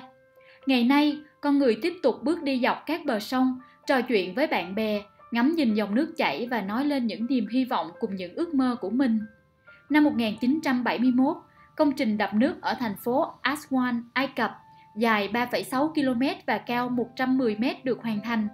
Ngày 0.65 0.83
nay, 0.83 1.17
con 1.41 1.59
người 1.59 1.77
tiếp 1.81 1.93
tục 2.03 2.15
bước 2.23 2.43
đi 2.43 2.59
dọc 2.63 2.83
các 2.85 3.05
bờ 3.05 3.19
sông, 3.19 3.59
trò 3.87 4.01
chuyện 4.01 4.35
với 4.35 4.47
bạn 4.47 4.75
bè, 4.75 5.01
ngắm 5.31 5.55
nhìn 5.55 5.73
dòng 5.73 5.95
nước 5.95 6.13
chảy 6.17 6.47
và 6.51 6.61
nói 6.61 6.85
lên 6.85 7.07
những 7.07 7.25
niềm 7.29 7.47
hy 7.47 7.65
vọng 7.65 7.91
cùng 7.99 8.15
những 8.15 8.35
ước 8.35 8.53
mơ 8.53 8.75
của 8.81 8.89
mình. 8.89 9.19
Năm 9.89 10.03
1971, 10.03 11.37
công 11.75 11.91
trình 11.91 12.17
đập 12.17 12.33
nước 12.33 12.61
ở 12.61 12.73
thành 12.79 12.95
phố 13.03 13.25
Aswan, 13.43 14.01
Ai 14.13 14.27
Cập, 14.27 14.51
dài 14.97 15.29
3,6 15.33 15.93
km 15.93 16.23
và 16.45 16.57
cao 16.57 16.89
110 16.89 17.55
m 17.55 17.63
được 17.83 18.01
hoàn 18.01 18.21
thành. 18.21 18.47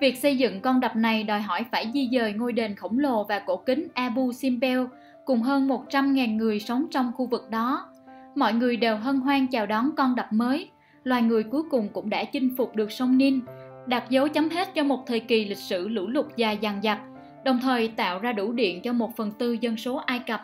Việc 0.00 0.18
xây 0.18 0.38
dựng 0.38 0.60
con 0.60 0.80
đập 0.80 0.96
này 0.96 1.24
đòi 1.24 1.40
hỏi 1.40 1.64
phải 1.72 1.90
di 1.94 2.08
dời 2.12 2.32
ngôi 2.32 2.52
đền 2.52 2.74
khổng 2.74 2.98
lồ 2.98 3.24
và 3.24 3.38
cổ 3.38 3.56
kính 3.56 3.88
Abu 3.94 4.32
Simbel 4.32 4.80
cùng 5.24 5.42
hơn 5.42 5.68
100.000 5.68 6.36
người 6.36 6.60
sống 6.60 6.86
trong 6.90 7.12
khu 7.16 7.26
vực 7.26 7.50
đó. 7.50 7.88
Mọi 8.34 8.52
người 8.52 8.76
đều 8.76 8.96
hân 8.96 9.20
hoan 9.20 9.46
chào 9.46 9.66
đón 9.66 9.90
con 9.96 10.14
đập 10.14 10.32
mới. 10.32 10.70
Loài 11.04 11.22
người 11.22 11.42
cuối 11.42 11.62
cùng 11.70 11.88
cũng 11.92 12.10
đã 12.10 12.24
chinh 12.24 12.54
phục 12.56 12.76
được 12.76 12.92
sông 12.92 13.18
Nin, 13.18 13.40
đặt 13.88 14.10
dấu 14.10 14.28
chấm 14.28 14.48
hết 14.48 14.74
cho 14.74 14.84
một 14.84 15.06
thời 15.06 15.20
kỳ 15.20 15.44
lịch 15.44 15.58
sử 15.58 15.88
lũ 15.88 16.06
lụt 16.06 16.26
dài 16.36 16.58
dằng 16.60 16.80
dặc, 16.82 17.00
đồng 17.44 17.58
thời 17.62 17.88
tạo 17.88 18.18
ra 18.18 18.32
đủ 18.32 18.52
điện 18.52 18.82
cho 18.82 18.92
một 18.92 19.16
phần 19.16 19.32
tư 19.38 19.52
dân 19.60 19.76
số 19.76 19.96
Ai 19.96 20.18
Cập. 20.18 20.42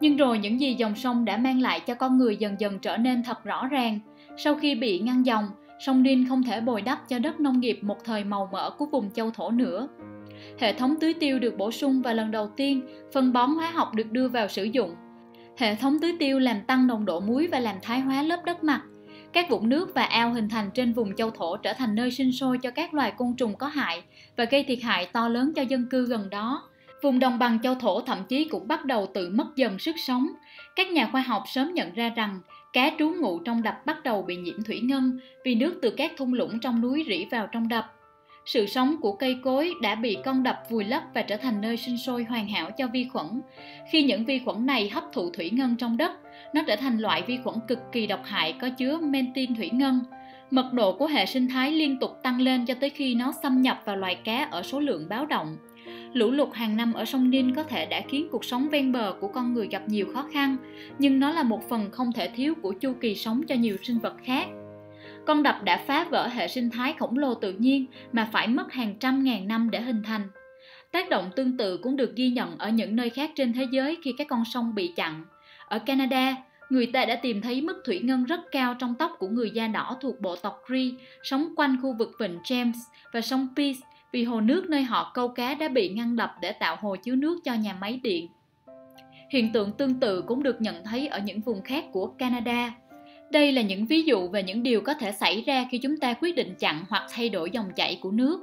Nhưng 0.00 0.16
rồi 0.16 0.38
những 0.38 0.60
gì 0.60 0.74
dòng 0.74 0.94
sông 0.94 1.24
đã 1.24 1.36
mang 1.36 1.60
lại 1.60 1.80
cho 1.80 1.94
con 1.94 2.18
người 2.18 2.36
dần 2.36 2.56
dần 2.58 2.78
trở 2.78 2.96
nên 2.96 3.22
thật 3.22 3.44
rõ 3.44 3.66
ràng. 3.66 3.98
Sau 4.36 4.54
khi 4.54 4.74
bị 4.74 4.98
ngăn 4.98 5.26
dòng, 5.26 5.44
sông 5.86 6.02
Nin 6.02 6.28
không 6.28 6.42
thể 6.42 6.60
bồi 6.60 6.82
đắp 6.82 7.08
cho 7.08 7.18
đất 7.18 7.40
nông 7.40 7.60
nghiệp 7.60 7.78
một 7.82 8.04
thời 8.04 8.24
màu 8.24 8.48
mỡ 8.52 8.70
của 8.70 8.86
vùng 8.86 9.10
châu 9.10 9.30
thổ 9.30 9.50
nữa. 9.50 9.88
Hệ 10.58 10.72
thống 10.72 10.94
tưới 11.00 11.14
tiêu 11.14 11.38
được 11.38 11.56
bổ 11.58 11.70
sung 11.70 12.02
và 12.02 12.12
lần 12.12 12.30
đầu 12.30 12.50
tiên 12.56 12.82
phân 13.12 13.32
bón 13.32 13.50
hóa 13.50 13.70
học 13.70 13.94
được 13.94 14.10
đưa 14.12 14.28
vào 14.28 14.48
sử 14.48 14.64
dụng. 14.64 14.94
Hệ 15.58 15.74
thống 15.74 15.98
tưới 16.00 16.16
tiêu 16.18 16.38
làm 16.38 16.60
tăng 16.66 16.86
nồng 16.86 17.04
độ 17.04 17.20
muối 17.20 17.46
và 17.46 17.60
làm 17.60 17.76
thái 17.82 18.00
hóa 18.00 18.22
lớp 18.22 18.44
đất 18.44 18.64
mặt. 18.64 18.82
Các 19.32 19.50
vũng 19.50 19.68
nước 19.68 19.94
và 19.94 20.02
ao 20.02 20.32
hình 20.32 20.48
thành 20.48 20.70
trên 20.74 20.92
vùng 20.92 21.16
châu 21.16 21.30
thổ 21.30 21.56
trở 21.56 21.72
thành 21.72 21.94
nơi 21.94 22.10
sinh 22.10 22.32
sôi 22.32 22.58
cho 22.58 22.70
các 22.70 22.94
loài 22.94 23.12
côn 23.16 23.34
trùng 23.36 23.54
có 23.56 23.66
hại 23.66 24.02
và 24.36 24.44
gây 24.44 24.64
thiệt 24.64 24.78
hại 24.82 25.06
to 25.06 25.28
lớn 25.28 25.52
cho 25.56 25.62
dân 25.62 25.86
cư 25.90 26.06
gần 26.06 26.30
đó. 26.30 26.62
Vùng 27.02 27.18
đồng 27.18 27.38
bằng 27.38 27.58
châu 27.62 27.74
thổ 27.74 28.00
thậm 28.00 28.18
chí 28.28 28.44
cũng 28.44 28.68
bắt 28.68 28.84
đầu 28.84 29.10
tự 29.14 29.30
mất 29.30 29.46
dần 29.56 29.78
sức 29.78 29.94
sống. 30.06 30.28
Các 30.76 30.90
nhà 30.90 31.08
khoa 31.12 31.20
học 31.20 31.42
sớm 31.46 31.74
nhận 31.74 31.94
ra 31.94 32.08
rằng 32.08 32.40
cá 32.72 32.90
trú 32.98 33.10
ngụ 33.20 33.38
trong 33.38 33.62
đập 33.62 33.86
bắt 33.86 34.02
đầu 34.04 34.22
bị 34.22 34.36
nhiễm 34.36 34.62
thủy 34.62 34.80
ngân 34.80 35.18
vì 35.44 35.54
nước 35.54 35.78
từ 35.82 35.90
các 35.90 36.12
thung 36.16 36.34
lũng 36.34 36.60
trong 36.60 36.80
núi 36.80 37.04
rỉ 37.08 37.24
vào 37.30 37.46
trong 37.46 37.68
đập. 37.68 37.92
Sự 38.44 38.66
sống 38.66 38.96
của 39.00 39.12
cây 39.12 39.38
cối 39.42 39.74
đã 39.82 39.94
bị 39.94 40.16
con 40.24 40.42
đập 40.42 40.62
vùi 40.70 40.84
lấp 40.84 41.02
và 41.14 41.22
trở 41.22 41.36
thành 41.36 41.60
nơi 41.60 41.76
sinh 41.76 41.98
sôi 41.98 42.24
hoàn 42.24 42.48
hảo 42.48 42.70
cho 42.78 42.86
vi 42.86 43.08
khuẩn. 43.12 43.26
Khi 43.90 44.02
những 44.02 44.24
vi 44.24 44.38
khuẩn 44.44 44.66
này 44.66 44.88
hấp 44.88 45.04
thụ 45.12 45.30
thủy 45.30 45.50
ngân 45.50 45.76
trong 45.76 45.96
đất, 45.96 46.12
nó 46.54 46.62
trở 46.66 46.76
thành 46.76 46.98
loại 46.98 47.22
vi 47.22 47.38
khuẩn 47.44 47.56
cực 47.68 47.78
kỳ 47.92 48.06
độc 48.06 48.20
hại 48.24 48.54
có 48.60 48.70
chứa 48.70 48.98
mentin 48.98 49.54
thủy 49.54 49.70
ngân. 49.72 50.00
Mật 50.50 50.72
độ 50.72 50.92
của 50.92 51.06
hệ 51.06 51.26
sinh 51.26 51.48
thái 51.48 51.70
liên 51.70 51.98
tục 51.98 52.10
tăng 52.22 52.40
lên 52.40 52.66
cho 52.66 52.74
tới 52.74 52.90
khi 52.90 53.14
nó 53.14 53.32
xâm 53.42 53.62
nhập 53.62 53.82
vào 53.84 53.96
loài 53.96 54.14
cá 54.14 54.48
ở 54.50 54.62
số 54.62 54.80
lượng 54.80 55.06
báo 55.08 55.26
động. 55.26 55.56
Lũ 56.12 56.30
lụt 56.30 56.48
hàng 56.54 56.76
năm 56.76 56.92
ở 56.92 57.04
sông 57.04 57.30
Ninh 57.30 57.54
có 57.54 57.62
thể 57.62 57.86
đã 57.86 58.00
khiến 58.08 58.28
cuộc 58.32 58.44
sống 58.44 58.68
ven 58.68 58.92
bờ 58.92 59.14
của 59.20 59.28
con 59.28 59.54
người 59.54 59.68
gặp 59.68 59.82
nhiều 59.86 60.06
khó 60.14 60.24
khăn, 60.32 60.56
nhưng 60.98 61.20
nó 61.20 61.30
là 61.30 61.42
một 61.42 61.68
phần 61.68 61.90
không 61.90 62.12
thể 62.12 62.28
thiếu 62.28 62.54
của 62.62 62.72
chu 62.72 62.92
kỳ 63.00 63.14
sống 63.14 63.42
cho 63.48 63.54
nhiều 63.54 63.76
sinh 63.82 63.98
vật 63.98 64.14
khác. 64.24 64.46
Con 65.26 65.42
đập 65.42 65.62
đã 65.64 65.84
phá 65.86 66.04
vỡ 66.04 66.28
hệ 66.28 66.48
sinh 66.48 66.70
thái 66.70 66.94
khổng 66.98 67.18
lồ 67.18 67.34
tự 67.34 67.52
nhiên 67.52 67.86
mà 68.12 68.28
phải 68.32 68.48
mất 68.48 68.72
hàng 68.72 68.94
trăm 69.00 69.24
ngàn 69.24 69.48
năm 69.48 69.70
để 69.70 69.80
hình 69.80 70.02
thành. 70.02 70.28
Tác 70.92 71.10
động 71.10 71.30
tương 71.36 71.56
tự 71.56 71.76
cũng 71.76 71.96
được 71.96 72.16
ghi 72.16 72.30
nhận 72.30 72.58
ở 72.58 72.68
những 72.68 72.96
nơi 72.96 73.10
khác 73.10 73.30
trên 73.34 73.52
thế 73.52 73.66
giới 73.72 73.98
khi 74.04 74.14
các 74.18 74.26
con 74.30 74.44
sông 74.44 74.74
bị 74.74 74.92
chặn. 74.96 75.24
Ở 75.72 75.78
Canada, 75.78 76.36
người 76.70 76.86
ta 76.86 77.04
đã 77.04 77.16
tìm 77.16 77.40
thấy 77.40 77.60
mức 77.60 77.82
thủy 77.84 78.00
ngân 78.04 78.24
rất 78.24 78.40
cao 78.50 78.74
trong 78.78 78.94
tóc 78.98 79.12
của 79.18 79.28
người 79.28 79.50
da 79.50 79.66
đỏ 79.68 79.96
thuộc 80.00 80.20
bộ 80.20 80.36
tộc 80.36 80.62
Cree 80.66 80.90
sống 81.22 81.54
quanh 81.56 81.76
khu 81.82 81.94
vực 81.98 82.12
vịnh 82.20 82.38
James 82.44 82.72
và 83.12 83.20
sông 83.20 83.48
Peace 83.56 83.78
vì 84.12 84.24
hồ 84.24 84.40
nước 84.40 84.64
nơi 84.68 84.82
họ 84.82 85.10
câu 85.14 85.28
cá 85.28 85.54
đã 85.54 85.68
bị 85.68 85.88
ngăn 85.88 86.16
đập 86.16 86.34
để 86.40 86.52
tạo 86.52 86.76
hồ 86.80 86.96
chứa 86.96 87.14
nước 87.14 87.38
cho 87.44 87.54
nhà 87.54 87.76
máy 87.80 88.00
điện. 88.02 88.28
Hiện 89.30 89.52
tượng 89.52 89.72
tương 89.72 90.00
tự 90.00 90.22
cũng 90.22 90.42
được 90.42 90.60
nhận 90.60 90.84
thấy 90.84 91.06
ở 91.06 91.18
những 91.24 91.40
vùng 91.40 91.62
khác 91.62 91.84
của 91.92 92.06
Canada. 92.06 92.74
Đây 93.30 93.52
là 93.52 93.62
những 93.62 93.86
ví 93.86 94.02
dụ 94.02 94.28
về 94.28 94.42
những 94.42 94.62
điều 94.62 94.80
có 94.80 94.94
thể 94.94 95.12
xảy 95.12 95.44
ra 95.46 95.66
khi 95.70 95.78
chúng 95.78 95.96
ta 95.96 96.14
quyết 96.14 96.36
định 96.36 96.54
chặn 96.58 96.84
hoặc 96.88 97.06
thay 97.14 97.28
đổi 97.28 97.50
dòng 97.50 97.70
chảy 97.76 97.98
của 98.00 98.10
nước. 98.10 98.40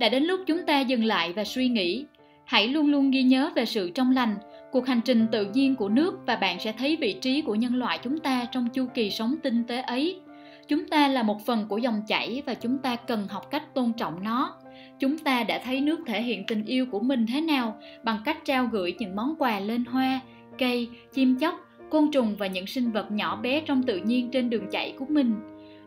Đã 0.00 0.08
đến 0.08 0.22
lúc 0.22 0.40
chúng 0.46 0.66
ta 0.66 0.80
dừng 0.80 1.04
lại 1.04 1.32
và 1.32 1.44
suy 1.44 1.68
nghĩ. 1.68 2.04
Hãy 2.44 2.68
luôn 2.68 2.90
luôn 2.90 3.10
ghi 3.10 3.22
nhớ 3.22 3.50
về 3.54 3.64
sự 3.64 3.90
trong 3.90 4.10
lành, 4.10 4.36
cuộc 4.76 4.86
hành 4.86 5.00
trình 5.04 5.26
tự 5.32 5.44
nhiên 5.44 5.76
của 5.76 5.88
nước 5.88 6.26
và 6.26 6.36
bạn 6.36 6.60
sẽ 6.60 6.72
thấy 6.72 6.96
vị 6.96 7.16
trí 7.20 7.42
của 7.42 7.54
nhân 7.54 7.74
loại 7.74 7.98
chúng 8.02 8.18
ta 8.18 8.46
trong 8.52 8.68
chu 8.68 8.86
kỳ 8.94 9.10
sống 9.10 9.34
tinh 9.42 9.64
tế 9.64 9.80
ấy. 9.80 10.20
Chúng 10.68 10.86
ta 10.86 11.08
là 11.08 11.22
một 11.22 11.46
phần 11.46 11.66
của 11.68 11.78
dòng 11.78 12.02
chảy 12.08 12.42
và 12.46 12.54
chúng 12.54 12.78
ta 12.78 12.96
cần 12.96 13.26
học 13.28 13.50
cách 13.50 13.74
tôn 13.74 13.92
trọng 13.92 14.24
nó. 14.24 14.54
Chúng 14.98 15.18
ta 15.18 15.44
đã 15.44 15.60
thấy 15.64 15.80
nước 15.80 16.00
thể 16.06 16.22
hiện 16.22 16.44
tình 16.46 16.64
yêu 16.64 16.86
của 16.86 17.00
mình 17.00 17.26
thế 17.26 17.40
nào 17.40 17.76
bằng 18.04 18.18
cách 18.24 18.44
trao 18.44 18.68
gửi 18.72 18.94
những 18.98 19.16
món 19.16 19.34
quà 19.38 19.60
lên 19.60 19.84
hoa, 19.84 20.20
cây, 20.58 20.88
chim 21.12 21.38
chóc, 21.38 21.54
côn 21.90 22.10
trùng 22.12 22.36
và 22.38 22.46
những 22.46 22.66
sinh 22.66 22.90
vật 22.90 23.10
nhỏ 23.10 23.36
bé 23.36 23.60
trong 23.60 23.82
tự 23.82 23.98
nhiên 23.98 24.30
trên 24.30 24.50
đường 24.50 24.66
chạy 24.70 24.94
của 24.98 25.06
mình. 25.08 25.34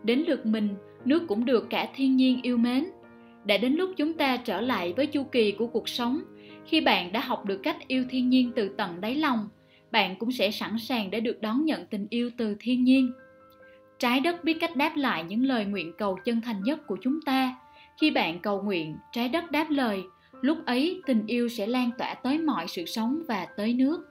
Đến 0.03 0.23
lượt 0.27 0.45
mình, 0.45 0.69
nước 1.05 1.27
cũng 1.27 1.45
được 1.45 1.69
cả 1.69 1.87
thiên 1.95 2.15
nhiên 2.15 2.39
yêu 2.41 2.57
mến. 2.57 2.85
Đã 3.45 3.57
đến 3.57 3.73
lúc 3.73 3.89
chúng 3.97 4.13
ta 4.13 4.37
trở 4.37 4.61
lại 4.61 4.93
với 4.93 5.05
chu 5.05 5.23
kỳ 5.23 5.51
của 5.51 5.67
cuộc 5.67 5.89
sống 5.89 6.21
khi 6.69 6.81
bạn 6.81 7.11
đã 7.11 7.19
học 7.19 7.45
được 7.45 7.59
cách 7.63 7.77
yêu 7.87 8.05
thiên 8.09 8.29
nhiên 8.29 8.51
từ 8.55 8.69
tận 8.77 9.01
đáy 9.01 9.15
lòng, 9.15 9.49
bạn 9.91 10.15
cũng 10.19 10.31
sẽ 10.31 10.51
sẵn 10.51 10.79
sàng 10.79 11.11
để 11.11 11.19
được 11.19 11.41
đón 11.41 11.65
nhận 11.65 11.85
tình 11.85 12.07
yêu 12.09 12.29
từ 12.37 12.55
thiên 12.59 12.83
nhiên. 12.83 13.11
Trái 13.99 14.19
đất 14.19 14.43
biết 14.43 14.57
cách 14.59 14.75
đáp 14.75 14.95
lại 14.95 15.23
những 15.23 15.45
lời 15.45 15.65
nguyện 15.65 15.93
cầu 15.97 16.19
chân 16.25 16.41
thành 16.41 16.63
nhất 16.63 16.87
của 16.87 16.97
chúng 17.01 17.21
ta. 17.21 17.55
Khi 18.01 18.11
bạn 18.11 18.39
cầu 18.39 18.61
nguyện, 18.61 18.97
trái 19.11 19.29
đất 19.29 19.51
đáp 19.51 19.69
lời, 19.69 20.01
lúc 20.41 20.65
ấy 20.65 21.01
tình 21.05 21.27
yêu 21.27 21.49
sẽ 21.49 21.67
lan 21.67 21.89
tỏa 21.97 22.13
tới 22.13 22.37
mọi 22.37 22.67
sự 22.67 22.85
sống 22.85 23.21
và 23.27 23.47
tới 23.57 23.73
nước. 23.73 24.08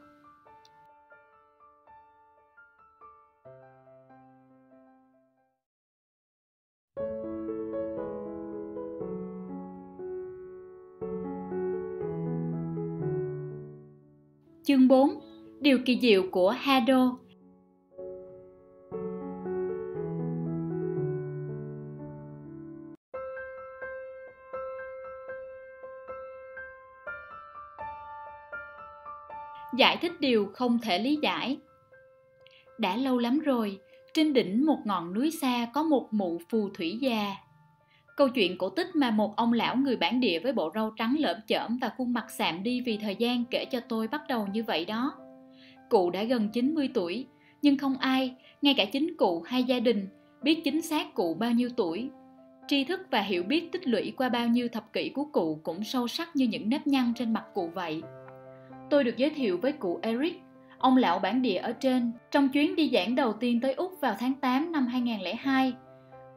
Chương 14.69 14.89
4 14.89 15.11
Điều 15.61 15.78
kỳ 15.86 15.99
diệu 16.03 16.23
của 16.31 16.51
Hado. 16.51 17.19
Giải 29.77 29.97
thích 29.97 30.12
điều 30.20 30.47
không 30.55 30.78
thể 30.82 30.99
lý 30.99 31.16
giải. 31.23 31.59
Đã 32.78 32.97
lâu 32.97 33.19
lắm 33.19 33.39
rồi, 33.39 33.78
trên 34.15 34.32
đỉnh 34.32 34.66
một 34.66 34.78
ngọn 34.85 35.15
núi 35.15 35.31
xa 35.31 35.66
có 35.74 35.82
một 35.82 36.09
mụ 36.11 36.40
phù 36.51 36.69
thủy 36.74 36.99
già 37.01 37.36
câu 38.19 38.28
chuyện 38.28 38.59
cổ 38.59 38.69
tích 38.69 38.97
mà 38.97 39.11
một 39.11 39.36
ông 39.36 39.53
lão 39.53 39.77
người 39.77 39.97
bản 39.97 40.20
địa 40.20 40.39
với 40.39 40.53
bộ 40.53 40.70
râu 40.74 40.90
trắng 40.90 41.16
lởm 41.19 41.36
chởm 41.47 41.78
và 41.81 41.90
khuôn 41.97 42.12
mặt 42.12 42.31
sạm 42.31 42.62
đi 42.62 42.81
vì 42.81 42.97
thời 42.97 43.16
gian 43.16 43.45
kể 43.45 43.65
cho 43.65 43.81
tôi 43.81 44.09
bắt 44.09 44.23
đầu 44.28 44.47
như 44.53 44.62
vậy 44.62 44.85
đó. 44.85 45.15
Cụ 45.89 46.11
đã 46.11 46.24
gần 46.24 46.49
90 46.49 46.90
tuổi 46.95 47.27
nhưng 47.62 47.78
không 47.78 47.99
ai 47.99 48.35
ngay 48.62 48.74
cả 48.77 48.85
chính 48.85 49.16
cụ 49.16 49.43
hay 49.43 49.65
gia 49.65 49.81
đình 49.81 50.09
biết 50.43 50.61
chính 50.65 50.82
xác 50.82 51.15
cụ 51.15 51.35
bao 51.35 51.53
nhiêu 51.53 51.69
tuổi. 51.77 52.11
Tri 52.69 52.85
thức 52.85 53.01
và 53.11 53.20
hiểu 53.20 53.43
biết 53.43 53.73
tích 53.73 53.86
lũy 53.86 54.12
qua 54.16 54.28
bao 54.28 54.47
nhiêu 54.47 54.69
thập 54.69 54.93
kỷ 54.93 55.09
của 55.09 55.24
cụ 55.24 55.61
cũng 55.62 55.85
sâu 55.85 56.09
sắc 56.09 56.36
như 56.36 56.47
những 56.47 56.69
nếp 56.69 56.86
nhăn 56.86 57.12
trên 57.16 57.32
mặt 57.32 57.45
cụ 57.55 57.70
vậy. 57.74 58.03
Tôi 58.90 59.05
được 59.05 59.16
giới 59.16 59.31
thiệu 59.31 59.59
với 59.62 59.73
cụ 59.73 59.99
Eric, 60.03 60.40
ông 60.78 60.97
lão 60.97 61.19
bản 61.19 61.43
địa 61.43 61.59
ở 61.59 61.73
trên, 61.73 62.12
trong 62.31 62.49
chuyến 62.49 62.77
đi 62.77 62.90
giảng 62.93 63.15
đầu 63.15 63.32
tiên 63.32 63.61
tới 63.61 63.73
Úc 63.73 64.01
vào 64.01 64.16
tháng 64.19 64.35
8 64.35 64.73
năm 64.73 64.86
2002. 64.86 65.73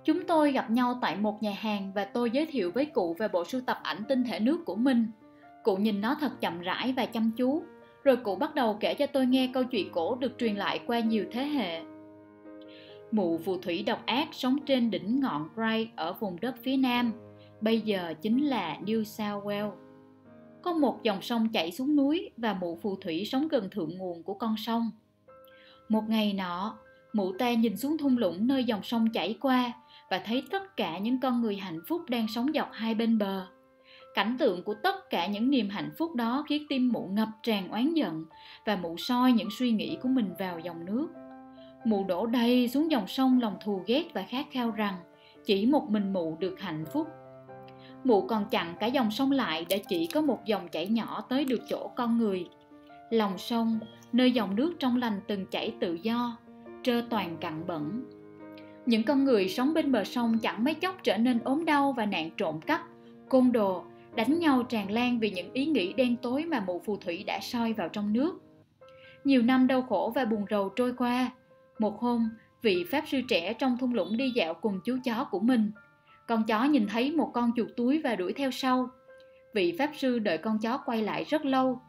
Chúng 0.06 0.26
tôi 0.28 0.52
gặp 0.52 0.70
nhau 0.70 0.98
tại 1.02 1.16
một 1.16 1.44
nhà 1.44 1.54
hàng 1.60 1.92
và 1.96 2.06
tôi 2.06 2.32
giới 2.32 2.46
thiệu 2.46 2.72
với 2.72 2.86
cụ 2.86 3.16
về 3.20 3.28
bộ 3.28 3.46
sưu 3.46 3.62
tập 3.62 3.80
ảnh 3.84 4.04
tinh 4.08 4.24
thể 4.24 4.40
nước 4.40 4.66
của 4.66 4.76
mình. 4.76 5.08
Cụ 5.64 5.76
nhìn 5.76 6.02
nó 6.02 6.16
thật 6.20 6.42
chậm 6.42 6.62
rãi 6.62 6.94
và 6.98 7.06
chăm 7.06 7.32
chú, 7.38 7.64
rồi 8.04 8.16
cụ 8.16 8.36
bắt 8.36 8.56
đầu 8.56 8.78
kể 8.80 8.94
cho 8.94 9.08
tôi 9.08 9.26
nghe 9.26 9.50
câu 9.54 9.64
chuyện 9.64 9.92
cổ 9.92 10.16
được 10.16 10.32
truyền 10.40 10.56
lại 10.56 10.80
qua 10.88 11.00
nhiều 11.00 11.26
thế 11.32 11.44
hệ. 11.44 11.82
Mụ 13.12 13.38
phù 13.38 13.58
thủy 13.58 13.84
độc 13.84 14.06
ác 14.06 14.28
sống 14.32 14.58
trên 14.66 14.92
đỉnh 14.92 15.20
ngọn 15.20 15.50
Bright 15.56 15.96
ở 15.96 16.14
vùng 16.14 16.40
đất 16.40 16.56
phía 16.64 16.78
nam, 16.78 17.14
bây 17.62 17.82
giờ 17.82 18.14
chính 18.22 18.46
là 18.46 18.78
New 18.86 19.04
South 19.04 19.46
Wales 19.46 19.72
có 20.62 20.74
một 20.74 21.04
dòng 21.04 21.22
sông 21.22 21.50
chảy 21.54 21.72
xuống 21.72 21.96
núi 21.96 22.30
và 22.38 22.54
mụ 22.54 22.80
phù 22.82 22.96
thủy 22.96 23.26
sống 23.32 23.48
gần 23.48 23.70
thượng 23.70 23.98
nguồn 23.98 24.24
của 24.24 24.34
con 24.34 24.56
sông. 24.58 24.92
Một 25.90 26.04
ngày 26.08 26.34
nọ, 26.34 26.78
mụ 27.14 27.32
ta 27.40 27.54
nhìn 27.54 27.78
xuống 27.78 27.98
thung 27.98 28.18
lũng 28.18 28.48
nơi 28.48 28.64
dòng 28.64 28.84
sông 28.84 29.10
chảy 29.14 29.38
qua 29.42 29.74
và 30.12 30.22
thấy 30.26 30.44
tất 30.52 30.78
cả 30.78 30.98
những 30.98 31.20
con 31.20 31.42
người 31.42 31.56
hạnh 31.56 31.80
phúc 31.88 32.02
đang 32.10 32.28
sống 32.28 32.48
dọc 32.54 32.70
hai 32.72 32.96
bên 32.96 33.18
bờ. 33.18 33.48
Cảnh 34.14 34.36
tượng 34.40 34.64
của 34.64 34.74
tất 34.84 35.10
cả 35.10 35.28
những 35.28 35.50
niềm 35.50 35.70
hạnh 35.70 35.92
phúc 35.98 36.16
đó 36.16 36.46
khiến 36.50 36.66
tim 36.70 36.92
mụ 36.92 37.08
ngập 37.08 37.28
tràn 37.44 37.72
oán 37.72 37.94
giận 37.94 38.26
và 38.66 38.76
mụ 38.76 38.98
soi 38.98 39.32
những 39.32 39.50
suy 39.60 39.72
nghĩ 39.72 39.98
của 40.02 40.10
mình 40.10 40.34
vào 40.40 40.60
dòng 40.60 40.86
nước. 40.86 41.08
Mụ 41.86 42.04
đổ 42.04 42.26
đầy 42.26 42.68
xuống 42.68 42.92
dòng 42.92 43.08
sông 43.08 43.42
lòng 43.42 43.58
thù 43.64 43.84
ghét 43.88 44.04
và 44.14 44.24
khát 44.30 44.46
khao 44.52 44.72
rằng 44.72 44.96
chỉ 45.46 45.66
một 45.66 45.90
mình 45.90 46.14
mụ 46.14 46.38
được 46.40 46.62
hạnh 46.62 46.86
phúc 46.94 47.08
mụ 48.04 48.22
còn 48.22 48.46
chặn 48.46 48.76
cả 48.80 48.88
dòng 48.88 49.12
sông 49.12 49.32
lại 49.32 49.66
để 49.70 49.84
chỉ 49.90 50.08
có 50.08 50.22
một 50.22 50.46
dòng 50.46 50.68
chảy 50.68 50.88
nhỏ 50.88 51.22
tới 51.30 51.46
được 51.46 51.62
chỗ 51.70 51.92
con 51.96 52.18
người 52.18 52.46
lòng 53.10 53.38
sông, 53.38 53.80
nơi 54.14 54.32
dòng 54.32 54.56
nước 54.56 54.74
trong 54.80 54.98
lành 54.98 55.20
từng 55.28 55.46
chảy 55.46 55.74
tự 55.80 55.94
do, 55.94 56.38
trơ 56.84 57.02
toàn 57.10 57.38
cặn 57.38 57.68
bẩn 57.68 58.04
những 58.86 59.04
con 59.04 59.24
người 59.24 59.50
sống 59.50 59.74
bên 59.74 59.92
bờ 59.92 60.04
sông 60.04 60.40
chẳng 60.40 60.64
mấy 60.64 60.74
chốc 60.74 60.96
trở 61.04 61.18
nên 61.18 61.40
ốm 61.44 61.66
đau 61.66 61.94
và 61.94 62.06
nạn 62.06 62.30
trộm 62.38 62.62
cắp 62.62 62.82
côn 63.30 63.52
đồ 63.52 63.84
đánh 64.16 64.40
nhau 64.40 64.64
tràn 64.64 64.92
lan 64.92 65.20
vì 65.20 65.32
những 65.32 65.54
ý 65.54 65.66
nghĩ 65.66 65.94
đen 65.94 66.16
tối 66.18 66.46
mà 66.46 66.64
mụ 66.68 66.82
phù 66.86 66.98
thủy 66.98 67.24
đã 67.28 67.40
soi 67.42 67.74
vào 67.74 67.90
trong 67.90 68.14
nước 68.14 68.42
Nhiều 69.24 69.42
năm 69.42 69.68
đau 69.68 69.82
khổ 69.82 70.12
và 70.16 70.26
buồn 70.26 70.46
rầu 70.50 70.70
trôi 70.70 70.94
qua. 70.98 71.32
Một 71.80 72.00
hôm, 72.00 72.30
vị 72.62 72.86
pháp 72.92 73.04
sư 73.08 73.22
trẻ 73.30 73.54
trong 73.54 73.78
thung 73.78 73.94
lũng 73.94 74.18
đi 74.18 74.32
dạo 74.36 74.54
cùng 74.54 74.80
chú 74.86 74.98
chó 75.04 75.24
của 75.32 75.40
mình. 75.40 75.72
Con 76.28 76.44
chó 76.44 76.64
nhìn 76.64 76.88
thấy 76.88 77.12
một 77.12 77.32
con 77.34 77.52
chuột 77.56 77.68
túi 77.78 78.02
và 78.02 78.16
đuổi 78.16 78.34
theo 78.34 78.52
sau. 78.52 78.90
Vị 79.54 79.76
pháp 79.80 79.92
sư 79.98 80.20
đợi 80.20 80.38
con 80.38 80.60
chó 80.60 80.78
quay 80.78 81.02
lại 81.02 81.24
rất 81.24 81.46
lâu. 81.46 81.82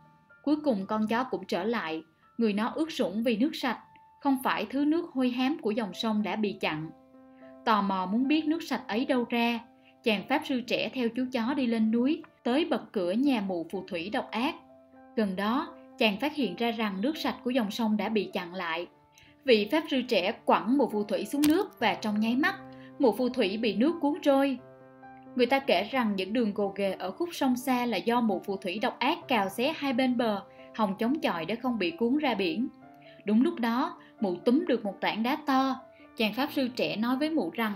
Cuối 0.42 0.56
cùng 0.64 0.86
con 0.86 1.06
chó 1.06 1.24
cũng 1.24 1.44
trở 1.48 1.64
lại, 1.64 2.02
người 2.38 2.52
nó 2.52 2.72
ướt 2.74 2.92
sũng 2.92 3.22
vì 3.22 3.36
nước 3.36 3.50
sạch, 3.56 3.78
không 4.22 4.38
phải 4.42 4.66
thứ 4.70 4.84
nước 4.84 5.10
hôi 5.12 5.30
hám 5.30 5.58
của 5.62 5.70
dòng 5.70 5.94
sông 5.94 6.22
đã 6.22 6.36
bị 6.36 6.52
chặn. 6.52 6.90
Tò 7.64 7.82
mò 7.82 8.06
muốn 8.06 8.28
biết 8.28 8.44
nước 8.44 8.62
sạch 8.62 8.82
ấy 8.88 9.04
đâu 9.04 9.24
ra, 9.30 9.60
chàng 10.02 10.22
pháp 10.28 10.42
sư 10.48 10.60
trẻ 10.60 10.90
theo 10.94 11.08
chú 11.08 11.24
chó 11.32 11.54
đi 11.54 11.66
lên 11.66 11.90
núi, 11.90 12.22
tới 12.44 12.64
bật 12.64 12.92
cửa 12.92 13.12
nhà 13.12 13.40
mụ 13.46 13.66
phù 13.70 13.84
thủy 13.88 14.10
độc 14.10 14.30
ác. 14.30 14.54
Gần 15.16 15.36
đó, 15.36 15.74
chàng 15.98 16.16
phát 16.20 16.34
hiện 16.34 16.56
ra 16.56 16.70
rằng 16.70 17.00
nước 17.00 17.16
sạch 17.16 17.36
của 17.44 17.50
dòng 17.50 17.70
sông 17.70 17.96
đã 17.96 18.08
bị 18.08 18.30
chặn 18.32 18.54
lại. 18.54 18.86
Vị 19.44 19.68
pháp 19.72 19.84
sư 19.90 20.02
trẻ 20.02 20.32
quẳng 20.44 20.78
một 20.78 20.92
phù 20.92 21.04
thủy 21.04 21.24
xuống 21.24 21.42
nước 21.48 21.80
và 21.80 21.94
trong 21.94 22.20
nháy 22.20 22.36
mắt, 22.36 22.54
một 22.98 23.18
phù 23.18 23.28
thủy 23.28 23.56
bị 23.56 23.76
nước 23.76 23.94
cuốn 24.00 24.14
trôi. 24.22 24.58
Người 25.36 25.46
ta 25.46 25.58
kể 25.58 25.88
rằng 25.90 26.16
những 26.16 26.32
đường 26.32 26.54
gồ 26.54 26.72
ghề 26.76 26.92
ở 26.92 27.10
khúc 27.10 27.28
sông 27.32 27.56
xa 27.56 27.86
là 27.86 27.96
do 27.96 28.20
một 28.20 28.44
phù 28.44 28.56
thủy 28.56 28.78
độc 28.82 28.98
ác 28.98 29.18
cào 29.28 29.48
xé 29.48 29.74
hai 29.76 29.92
bên 29.92 30.16
bờ, 30.16 30.42
hòng 30.74 30.94
chống 30.98 31.20
chọi 31.20 31.44
để 31.44 31.56
không 31.56 31.78
bị 31.78 31.90
cuốn 31.90 32.18
ra 32.18 32.34
biển. 32.34 32.68
Đúng 33.24 33.42
lúc 33.42 33.60
đó, 33.60 33.98
mụ 34.22 34.36
túm 34.36 34.64
được 34.68 34.84
một 34.84 35.00
tảng 35.00 35.22
đá 35.22 35.36
to. 35.46 35.76
Chàng 36.16 36.34
pháp 36.34 36.48
sư 36.52 36.68
trẻ 36.76 36.96
nói 36.96 37.16
với 37.16 37.30
mụ 37.30 37.50
rằng, 37.54 37.72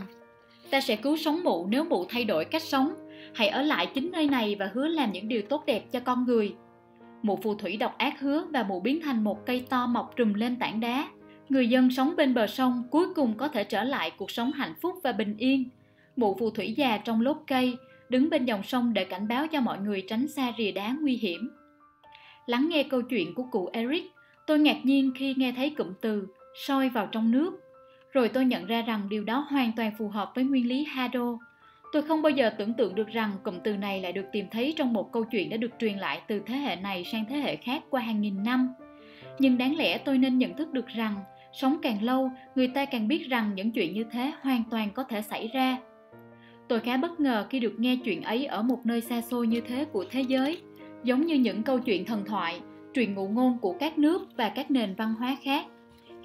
ta 0.71 0.81
sẽ 0.81 0.97
cứu 0.97 1.17
sống 1.17 1.45
mụ 1.45 1.67
nếu 1.67 1.85
mụ 1.85 2.05
thay 2.09 2.25
đổi 2.25 2.45
cách 2.45 2.63
sống. 2.63 2.95
Hãy 3.35 3.49
ở 3.49 3.63
lại 3.63 3.87
chính 3.95 4.11
nơi 4.13 4.29
này 4.29 4.57
và 4.59 4.71
hứa 4.75 4.89
làm 4.89 5.13
những 5.13 5.29
điều 5.29 5.43
tốt 5.43 5.67
đẹp 5.67 5.85
cho 5.93 6.01
con 6.01 6.25
người. 6.25 6.55
Mụ 7.23 7.37
phù 7.37 7.55
thủy 7.55 7.77
độc 7.77 7.99
ác 7.99 8.21
hứa 8.21 8.47
và 8.51 8.63
mụ 8.63 8.81
biến 8.81 9.01
thành 9.05 9.25
một 9.25 9.47
cây 9.47 9.67
to 9.71 9.87
mọc 9.87 10.17
trùm 10.17 10.35
lên 10.35 10.57
tảng 10.57 10.81
đá. 10.81 11.09
Người 11.49 11.69
dân 11.69 11.91
sống 11.91 12.17
bên 12.17 12.35
bờ 12.35 12.47
sông 12.47 12.83
cuối 12.91 13.15
cùng 13.15 13.35
có 13.37 13.49
thể 13.49 13.65
trở 13.65 13.85
lại 13.85 14.11
cuộc 14.17 14.31
sống 14.31 14.53
hạnh 14.53 14.75
phúc 14.81 14.95
và 15.05 15.13
bình 15.13 15.37
yên. 15.39 15.65
Mụ 16.17 16.37
phù 16.39 16.51
thủy 16.51 16.75
già 16.77 16.99
trong 16.99 17.21
lốt 17.21 17.37
cây, 17.47 17.77
đứng 18.09 18.31
bên 18.31 18.45
dòng 18.45 18.63
sông 18.63 18.95
để 18.95 19.05
cảnh 19.05 19.29
báo 19.29 19.47
cho 19.47 19.61
mọi 19.61 19.79
người 19.79 20.05
tránh 20.09 20.29
xa 20.29 20.53
rìa 20.59 20.71
đá 20.71 20.97
nguy 21.01 21.17
hiểm. 21.17 21.51
Lắng 22.47 22.69
nghe 22.69 22.83
câu 22.83 23.03
chuyện 23.03 23.35
của 23.35 23.43
cụ 23.51 23.69
Eric, 23.73 24.13
tôi 24.47 24.59
ngạc 24.59 24.77
nhiên 24.85 25.13
khi 25.17 25.35
nghe 25.37 25.53
thấy 25.57 25.71
cụm 25.71 25.93
từ 26.01 26.27
soi 26.57 26.89
vào 26.89 27.09
trong 27.13 27.31
nước. 27.31 27.61
Rồi 28.13 28.29
tôi 28.29 28.45
nhận 28.45 28.67
ra 28.67 28.83
rằng 28.83 29.09
điều 29.09 29.25
đó 29.25 29.47
hoàn 29.51 29.73
toàn 29.77 29.93
phù 29.99 30.09
hợp 30.09 30.33
với 30.35 30.45
nguyên 30.45 30.69
lý 30.69 30.85
Hado. 30.85 31.39
Tôi 31.93 32.03
không 32.03 32.23
bao 32.23 32.31
giờ 32.31 32.51
tưởng 32.51 32.75
tượng 32.75 32.95
được 32.95 33.09
rằng 33.09 33.31
cụm 33.43 33.59
từ 33.65 33.77
này 33.77 34.01
lại 34.01 34.13
được 34.13 34.27
tìm 34.33 34.47
thấy 34.51 34.75
trong 34.77 34.93
một 34.93 35.13
câu 35.13 35.25
chuyện 35.25 35.51
đã 35.51 35.57
được 35.57 35.71
truyền 35.79 35.99
lại 35.99 36.21
từ 36.29 36.41
thế 36.47 36.55
hệ 36.57 36.77
này 36.77 37.05
sang 37.05 37.25
thế 37.29 37.37
hệ 37.37 37.57
khác 37.57 37.83
qua 37.91 38.01
hàng 38.01 38.21
nghìn 38.21 38.43
năm. 38.45 38.75
Nhưng 39.39 39.59
đáng 39.59 39.77
lẽ 39.77 39.99
tôi 39.99 40.19
nên 40.19 40.39
nhận 40.39 40.57
thức 40.57 40.73
được 40.73 40.87
rằng, 40.87 41.15
sống 41.53 41.77
càng 41.83 42.03
lâu, 42.03 42.31
người 42.55 42.69
ta 42.69 42.85
càng 42.85 43.09
biết 43.09 43.29
rằng 43.29 43.55
những 43.55 43.73
chuyện 43.73 43.95
như 43.95 44.05
thế 44.13 44.33
hoàn 44.43 44.63
toàn 44.71 44.91
có 44.91 45.05
thể 45.05 45.23
xảy 45.23 45.51
ra. 45.55 45.79
Tôi 46.69 46.81
khá 46.81 46.97
bất 46.97 47.21
ngờ 47.21 47.47
khi 47.51 47.61
được 47.61 47.75
nghe 47.79 47.97
chuyện 48.05 48.23
ấy 48.23 48.47
ở 48.47 48.63
một 48.63 48.79
nơi 48.85 49.01
xa 49.01 49.21
xôi 49.21 49.47
như 49.47 49.61
thế 49.61 49.85
của 49.85 50.05
thế 50.11 50.21
giới, 50.21 50.63
giống 51.05 51.27
như 51.27 51.35
những 51.35 51.63
câu 51.63 51.79
chuyện 51.79 52.05
thần 52.05 52.25
thoại, 52.25 52.61
truyền 52.95 53.15
ngụ 53.15 53.29
ngôn 53.29 53.59
của 53.59 53.73
các 53.73 53.99
nước 53.99 54.29
và 54.37 54.49
các 54.49 54.71
nền 54.71 54.95
văn 54.95 55.15
hóa 55.15 55.37
khác 55.43 55.67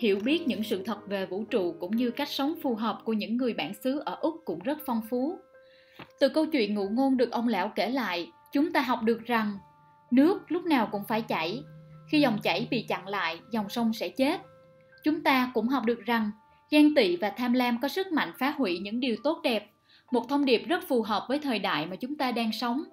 hiểu 0.02 0.19
biết 0.23 0.48
những 0.48 0.64
sự 0.64 0.84
thật 0.86 1.07
về 1.07 1.26
vũ 1.26 1.44
trụ 1.44 1.76
cũng 1.80 1.95
như 1.95 2.11
cách 2.11 2.30
sống 2.30 2.53
phù 2.61 2.76
hợp 2.76 2.99
của 3.03 3.14
những 3.14 3.38
người 3.38 3.53
bản 3.53 3.73
xứ 3.73 3.99
ở 4.06 4.18
úc 4.22 4.36
cũng 4.45 4.60
rất 4.60 4.78
phong 4.86 5.02
phú. 5.10 5.38
Từ 6.19 6.30
câu 6.30 6.45
chuyện 6.45 6.76
ngụ 6.76 6.90
ngôn 6.90 7.18
được 7.18 7.32
ông 7.32 7.48
lão 7.48 7.72
kể 7.76 7.90
lại, 7.90 8.32
chúng 8.53 8.73
ta 8.73 8.82
học 8.82 8.99
được 9.03 9.26
rằng, 9.26 9.57
nước 10.11 10.52
lúc 10.52 10.65
nào 10.65 10.90
cũng 10.91 11.03
phải 11.07 11.22
chảy. 11.22 11.64
Khi 12.11 12.19
dòng 12.19 12.40
chảy 12.44 12.68
bị 12.72 12.86
chặn 12.88 13.07
lại, 13.07 13.40
dòng 13.52 13.69
sông 13.69 13.94
sẽ 13.94 14.10
chết. 14.10 14.41
Chúng 15.03 15.23
ta 15.23 15.52
cũng 15.53 15.68
học 15.68 15.84
được 15.86 15.99
rằng, 16.06 16.32
ghen 16.72 16.95
tị 16.95 17.15
và 17.15 17.30
tham 17.30 17.53
lam 17.53 17.82
có 17.82 17.88
sức 17.88 18.11
mạnh 18.11 18.32
phá 18.40 18.53
hủy 18.57 18.80
những 18.80 18.99
điều 18.99 19.15
tốt 19.23 19.40
đẹp, 19.44 19.72
một 20.11 20.30
thông 20.30 20.45
điệp 20.45 20.64
rất 20.68 20.84
phù 20.88 21.02
hợp 21.02 21.26
với 21.30 21.40
thời 21.40 21.60
đại 21.60 21.86
mà 21.86 21.95
chúng 21.95 22.15
ta 22.15 22.32
đang 22.32 22.52
sống. 22.52 22.84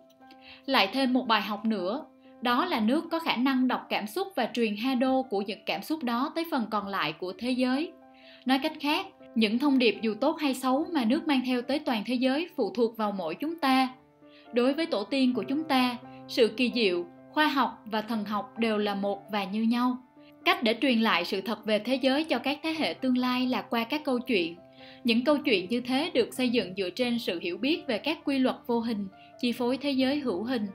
Lại 0.66 0.90
thêm 0.92 1.12
một 1.12 1.26
bài 1.26 1.42
học 1.42 1.64
nữa 1.64 2.06
đó 2.42 2.64
là 2.64 2.80
nước 2.80 3.04
có 3.10 3.18
khả 3.18 3.36
năng 3.36 3.68
đọc 3.68 3.86
cảm 3.88 4.06
xúc 4.06 4.28
và 4.36 4.48
truyền 4.54 4.76
hado 4.76 5.22
của 5.22 5.42
những 5.42 5.58
cảm 5.66 5.82
xúc 5.82 6.02
đó 6.02 6.32
tới 6.34 6.44
phần 6.50 6.66
còn 6.70 6.86
lại 6.86 7.12
của 7.12 7.32
thế 7.38 7.50
giới. 7.50 7.92
Nói 8.46 8.58
cách 8.62 8.72
khác, 8.80 9.06
những 9.34 9.58
thông 9.58 9.78
điệp 9.78 9.98
dù 10.02 10.14
tốt 10.14 10.36
hay 10.40 10.54
xấu 10.54 10.86
mà 10.92 11.04
nước 11.04 11.28
mang 11.28 11.40
theo 11.46 11.62
tới 11.62 11.78
toàn 11.78 12.02
thế 12.06 12.14
giới 12.14 12.48
phụ 12.56 12.72
thuộc 12.74 12.96
vào 12.96 13.12
mỗi 13.12 13.34
chúng 13.34 13.58
ta. 13.58 13.88
Đối 14.52 14.74
với 14.74 14.86
tổ 14.86 15.04
tiên 15.04 15.34
của 15.34 15.42
chúng 15.42 15.64
ta, 15.64 15.96
sự 16.28 16.48
kỳ 16.48 16.72
diệu, 16.74 17.06
khoa 17.30 17.48
học 17.48 17.82
và 17.84 18.02
thần 18.02 18.24
học 18.24 18.58
đều 18.58 18.78
là 18.78 18.94
một 18.94 19.22
và 19.30 19.44
như 19.44 19.62
nhau. 19.62 19.98
Cách 20.44 20.62
để 20.62 20.76
truyền 20.80 21.00
lại 21.00 21.24
sự 21.24 21.40
thật 21.40 21.64
về 21.64 21.78
thế 21.78 21.94
giới 21.94 22.24
cho 22.24 22.38
các 22.38 22.58
thế 22.62 22.74
hệ 22.78 22.94
tương 22.94 23.18
lai 23.18 23.46
là 23.46 23.62
qua 23.62 23.84
các 23.84 24.04
câu 24.04 24.18
chuyện. 24.18 24.56
Những 25.04 25.24
câu 25.24 25.38
chuyện 25.38 25.66
như 25.70 25.80
thế 25.80 26.10
được 26.14 26.34
xây 26.34 26.48
dựng 26.48 26.74
dựa 26.76 26.90
trên 26.90 27.18
sự 27.18 27.38
hiểu 27.42 27.58
biết 27.58 27.86
về 27.86 27.98
các 27.98 28.18
quy 28.24 28.38
luật 28.38 28.56
vô 28.66 28.80
hình, 28.80 29.08
chi 29.40 29.52
phối 29.52 29.76
thế 29.76 29.90
giới 29.90 30.20
hữu 30.20 30.42
hình 30.42 30.66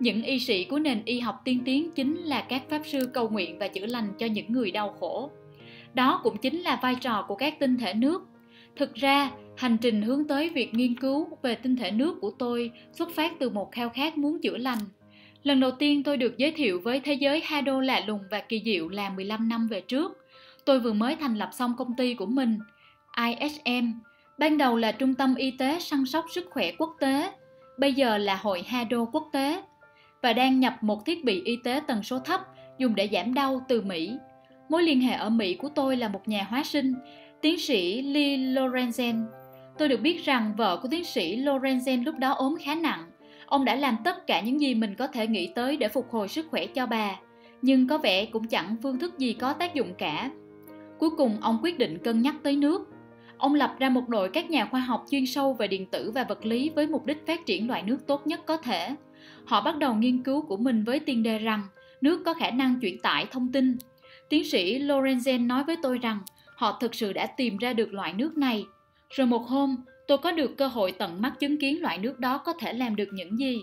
những 0.00 0.22
y 0.22 0.38
sĩ 0.38 0.64
của 0.64 0.78
nền 0.78 1.02
y 1.04 1.20
học 1.20 1.40
tiên 1.44 1.60
tiến 1.64 1.90
chính 1.94 2.16
là 2.16 2.40
các 2.40 2.62
pháp 2.68 2.82
sư 2.84 3.10
cầu 3.14 3.28
nguyện 3.28 3.58
và 3.58 3.68
chữa 3.68 3.86
lành 3.86 4.08
cho 4.18 4.26
những 4.26 4.52
người 4.52 4.70
đau 4.70 4.96
khổ. 5.00 5.30
Đó 5.94 6.20
cũng 6.22 6.36
chính 6.36 6.60
là 6.60 6.78
vai 6.82 6.94
trò 6.94 7.24
của 7.28 7.34
các 7.34 7.58
tinh 7.58 7.76
thể 7.76 7.94
nước. 7.94 8.22
Thực 8.76 8.94
ra, 8.94 9.30
hành 9.56 9.76
trình 9.80 10.02
hướng 10.02 10.28
tới 10.28 10.48
việc 10.48 10.74
nghiên 10.74 10.94
cứu 11.00 11.28
về 11.42 11.54
tinh 11.54 11.76
thể 11.76 11.90
nước 11.90 12.20
của 12.20 12.30
tôi 12.30 12.70
xuất 12.92 13.10
phát 13.10 13.32
từ 13.38 13.50
một 13.50 13.72
khao 13.72 13.88
khát 13.88 14.18
muốn 14.18 14.40
chữa 14.40 14.56
lành. 14.56 14.78
Lần 15.42 15.60
đầu 15.60 15.70
tiên 15.70 16.02
tôi 16.02 16.16
được 16.16 16.38
giới 16.38 16.52
thiệu 16.52 16.80
với 16.84 17.00
thế 17.00 17.14
giới 17.14 17.40
hado 17.40 17.80
lạ 17.80 18.04
lùng 18.06 18.20
và 18.30 18.40
kỳ 18.40 18.62
diệu 18.64 18.88
là 18.88 19.10
15 19.10 19.48
năm 19.48 19.68
về 19.68 19.80
trước. 19.80 20.18
Tôi 20.64 20.80
vừa 20.80 20.92
mới 20.92 21.16
thành 21.16 21.38
lập 21.38 21.50
xong 21.52 21.74
công 21.78 21.96
ty 21.96 22.14
của 22.14 22.26
mình 22.26 22.58
ISM 23.16 23.86
ban 24.38 24.58
đầu 24.58 24.76
là 24.76 24.92
trung 24.92 25.14
tâm 25.14 25.34
y 25.34 25.50
tế 25.50 25.80
săn 25.80 26.06
sóc 26.06 26.24
sức 26.34 26.46
khỏe 26.50 26.72
quốc 26.78 26.96
tế, 27.00 27.32
bây 27.78 27.92
giờ 27.92 28.18
là 28.18 28.36
hội 28.36 28.62
hado 28.62 29.04
quốc 29.12 29.28
tế 29.32 29.62
và 30.26 30.32
đang 30.32 30.60
nhập 30.60 30.74
một 30.80 31.04
thiết 31.04 31.24
bị 31.24 31.42
y 31.44 31.56
tế 31.56 31.80
tần 31.86 32.02
số 32.02 32.18
thấp 32.18 32.40
dùng 32.78 32.94
để 32.94 33.08
giảm 33.12 33.34
đau 33.34 33.60
từ 33.68 33.82
Mỹ. 33.82 34.16
Mối 34.68 34.82
liên 34.82 35.00
hệ 35.00 35.14
ở 35.14 35.30
Mỹ 35.30 35.54
của 35.54 35.68
tôi 35.68 35.96
là 35.96 36.08
một 36.08 36.28
nhà 36.28 36.46
hóa 36.50 36.64
sinh, 36.64 36.94
tiến 37.40 37.58
sĩ 37.58 38.02
Lee 38.02 38.36
Lorenzen. 38.36 39.24
Tôi 39.78 39.88
được 39.88 40.00
biết 40.00 40.24
rằng 40.24 40.52
vợ 40.56 40.78
của 40.82 40.88
tiến 40.90 41.04
sĩ 41.04 41.36
Lorenzen 41.36 42.04
lúc 42.04 42.18
đó 42.18 42.30
ốm 42.32 42.56
khá 42.60 42.74
nặng. 42.74 43.10
Ông 43.46 43.64
đã 43.64 43.74
làm 43.74 43.96
tất 44.04 44.26
cả 44.26 44.40
những 44.40 44.60
gì 44.60 44.74
mình 44.74 44.94
có 44.94 45.06
thể 45.06 45.26
nghĩ 45.26 45.46
tới 45.54 45.76
để 45.76 45.88
phục 45.88 46.10
hồi 46.10 46.28
sức 46.28 46.46
khỏe 46.50 46.66
cho 46.66 46.86
bà, 46.86 47.16
nhưng 47.62 47.88
có 47.88 47.98
vẻ 47.98 48.24
cũng 48.24 48.48
chẳng 48.48 48.76
phương 48.82 48.98
thức 48.98 49.18
gì 49.18 49.32
có 49.32 49.52
tác 49.52 49.74
dụng 49.74 49.94
cả. 49.98 50.30
Cuối 50.98 51.10
cùng 51.10 51.36
ông 51.40 51.58
quyết 51.62 51.78
định 51.78 51.98
cân 52.04 52.22
nhắc 52.22 52.34
tới 52.42 52.56
nước. 52.56 52.88
Ông 53.38 53.54
lập 53.54 53.74
ra 53.78 53.88
một 53.88 54.08
đội 54.08 54.28
các 54.28 54.50
nhà 54.50 54.64
khoa 54.64 54.80
học 54.80 55.04
chuyên 55.10 55.26
sâu 55.26 55.52
về 55.52 55.68
điện 55.68 55.86
tử 55.86 56.10
và 56.14 56.24
vật 56.24 56.46
lý 56.46 56.70
với 56.74 56.86
mục 56.86 57.06
đích 57.06 57.26
phát 57.26 57.46
triển 57.46 57.68
loại 57.68 57.82
nước 57.82 58.06
tốt 58.06 58.26
nhất 58.26 58.46
có 58.46 58.56
thể 58.56 58.94
họ 59.46 59.60
bắt 59.60 59.78
đầu 59.78 59.94
nghiên 59.94 60.22
cứu 60.22 60.42
của 60.42 60.56
mình 60.56 60.84
với 60.84 61.00
tiền 61.00 61.22
đề 61.22 61.38
rằng 61.38 61.62
nước 62.00 62.22
có 62.24 62.34
khả 62.34 62.50
năng 62.50 62.80
chuyển 62.80 62.98
tải 62.98 63.26
thông 63.26 63.52
tin. 63.52 63.76
Tiến 64.28 64.50
sĩ 64.50 64.78
Lorenzen 64.78 65.46
nói 65.46 65.64
với 65.64 65.76
tôi 65.82 65.98
rằng 65.98 66.18
họ 66.56 66.78
thực 66.80 66.94
sự 66.94 67.12
đã 67.12 67.26
tìm 67.26 67.56
ra 67.56 67.72
được 67.72 67.92
loại 67.92 68.12
nước 68.12 68.36
này. 68.38 68.64
Rồi 69.10 69.26
một 69.26 69.46
hôm, 69.46 69.76
tôi 70.08 70.18
có 70.18 70.32
được 70.32 70.56
cơ 70.56 70.66
hội 70.66 70.92
tận 70.92 71.22
mắt 71.22 71.32
chứng 71.40 71.60
kiến 71.60 71.82
loại 71.82 71.98
nước 71.98 72.18
đó 72.18 72.38
có 72.38 72.52
thể 72.52 72.72
làm 72.72 72.96
được 72.96 73.08
những 73.12 73.38
gì. 73.38 73.60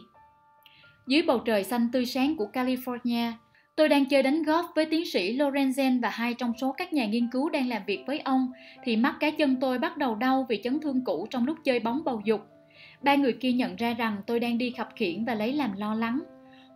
Dưới 1.07 1.21
bầu 1.21 1.39
trời 1.39 1.63
xanh 1.63 1.89
tươi 1.91 2.05
sáng 2.05 2.35
của 2.35 2.47
California, 2.53 3.31
tôi 3.75 3.89
đang 3.89 4.05
chơi 4.05 4.23
đánh 4.23 4.43
golf 4.43 4.63
với 4.75 4.85
tiến 4.85 5.05
sĩ 5.05 5.37
Lorenzen 5.37 6.01
và 6.01 6.09
hai 6.09 6.33
trong 6.33 6.53
số 6.61 6.71
các 6.71 6.93
nhà 6.93 7.05
nghiên 7.05 7.29
cứu 7.31 7.49
đang 7.49 7.69
làm 7.69 7.81
việc 7.87 8.03
với 8.07 8.19
ông, 8.19 8.51
thì 8.83 8.95
mắt 8.95 9.15
cá 9.19 9.31
chân 9.31 9.55
tôi 9.61 9.79
bắt 9.79 9.97
đầu 9.97 10.15
đau 10.15 10.45
vì 10.49 10.61
chấn 10.63 10.79
thương 10.79 11.03
cũ 11.05 11.27
trong 11.29 11.45
lúc 11.45 11.57
chơi 11.63 11.79
bóng 11.79 12.03
bầu 12.03 12.21
dục. 12.25 12.41
Ba 13.03 13.15
người 13.15 13.33
kia 13.33 13.51
nhận 13.51 13.75
ra 13.75 13.93
rằng 13.93 14.17
tôi 14.27 14.39
đang 14.39 14.57
đi 14.57 14.73
khập 14.77 14.89
khiển 14.95 15.25
và 15.25 15.35
lấy 15.35 15.53
làm 15.53 15.77
lo 15.77 15.93
lắng. 15.93 16.19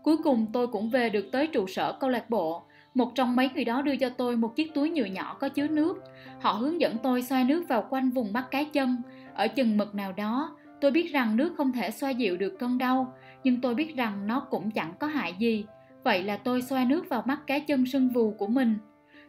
Cuối 0.04 0.18
cùng 0.18 0.46
tôi 0.54 0.68
cũng 0.68 0.90
về 0.90 1.10
được 1.10 1.30
tới 1.32 1.48
trụ 1.48 1.68
sở 1.68 1.98
câu 2.00 2.10
lạc 2.10 2.30
bộ. 2.30 2.64
Một 2.94 3.16
trong 3.16 3.36
mấy 3.36 3.50
người 3.56 3.66
đó 3.66 3.82
đưa 3.82 3.96
cho 3.96 4.10
tôi 4.10 4.38
một 4.38 4.56
chiếc 4.56 4.74
túi 4.74 4.90
nhựa 4.90 5.06
nhỏ 5.06 5.38
có 5.40 5.50
chứa 5.50 5.68
nước. 5.68 6.04
Họ 6.40 6.52
hướng 6.52 6.82
dẫn 6.82 6.98
tôi 7.04 7.22
xoa 7.22 7.44
nước 7.44 7.64
vào 7.68 7.88
quanh 7.90 8.10
vùng 8.10 8.34
mắt 8.34 8.52
cá 8.52 8.64
chân. 8.64 9.02
Ở 9.34 9.48
chừng 9.48 9.78
mực 9.78 9.96
nào 9.96 10.14
đó, 10.14 10.58
tôi 10.82 10.92
biết 10.92 11.12
rằng 11.12 11.38
nước 11.38 11.54
không 11.58 11.72
thể 11.72 11.92
xoa 11.92 12.10
dịu 12.10 12.38
được 12.38 12.60
cơn 12.60 12.78
đau, 12.78 13.14
nhưng 13.44 13.62
tôi 13.62 13.76
biết 13.76 13.96
rằng 13.96 14.28
nó 14.28 14.40
cũng 14.40 14.72
chẳng 14.72 14.94
có 15.00 15.08
hại 15.08 15.34
gì. 15.40 15.66
Vậy 16.04 16.24
là 16.24 16.38
tôi 16.38 16.62
xoa 16.62 16.86
nước 16.86 17.10
vào 17.10 17.24
mắt 17.26 17.48
cá 17.48 17.60
chân 17.60 17.86
sưng 17.86 18.10
vù 18.10 18.32
của 18.32 18.48
mình. 18.48 18.78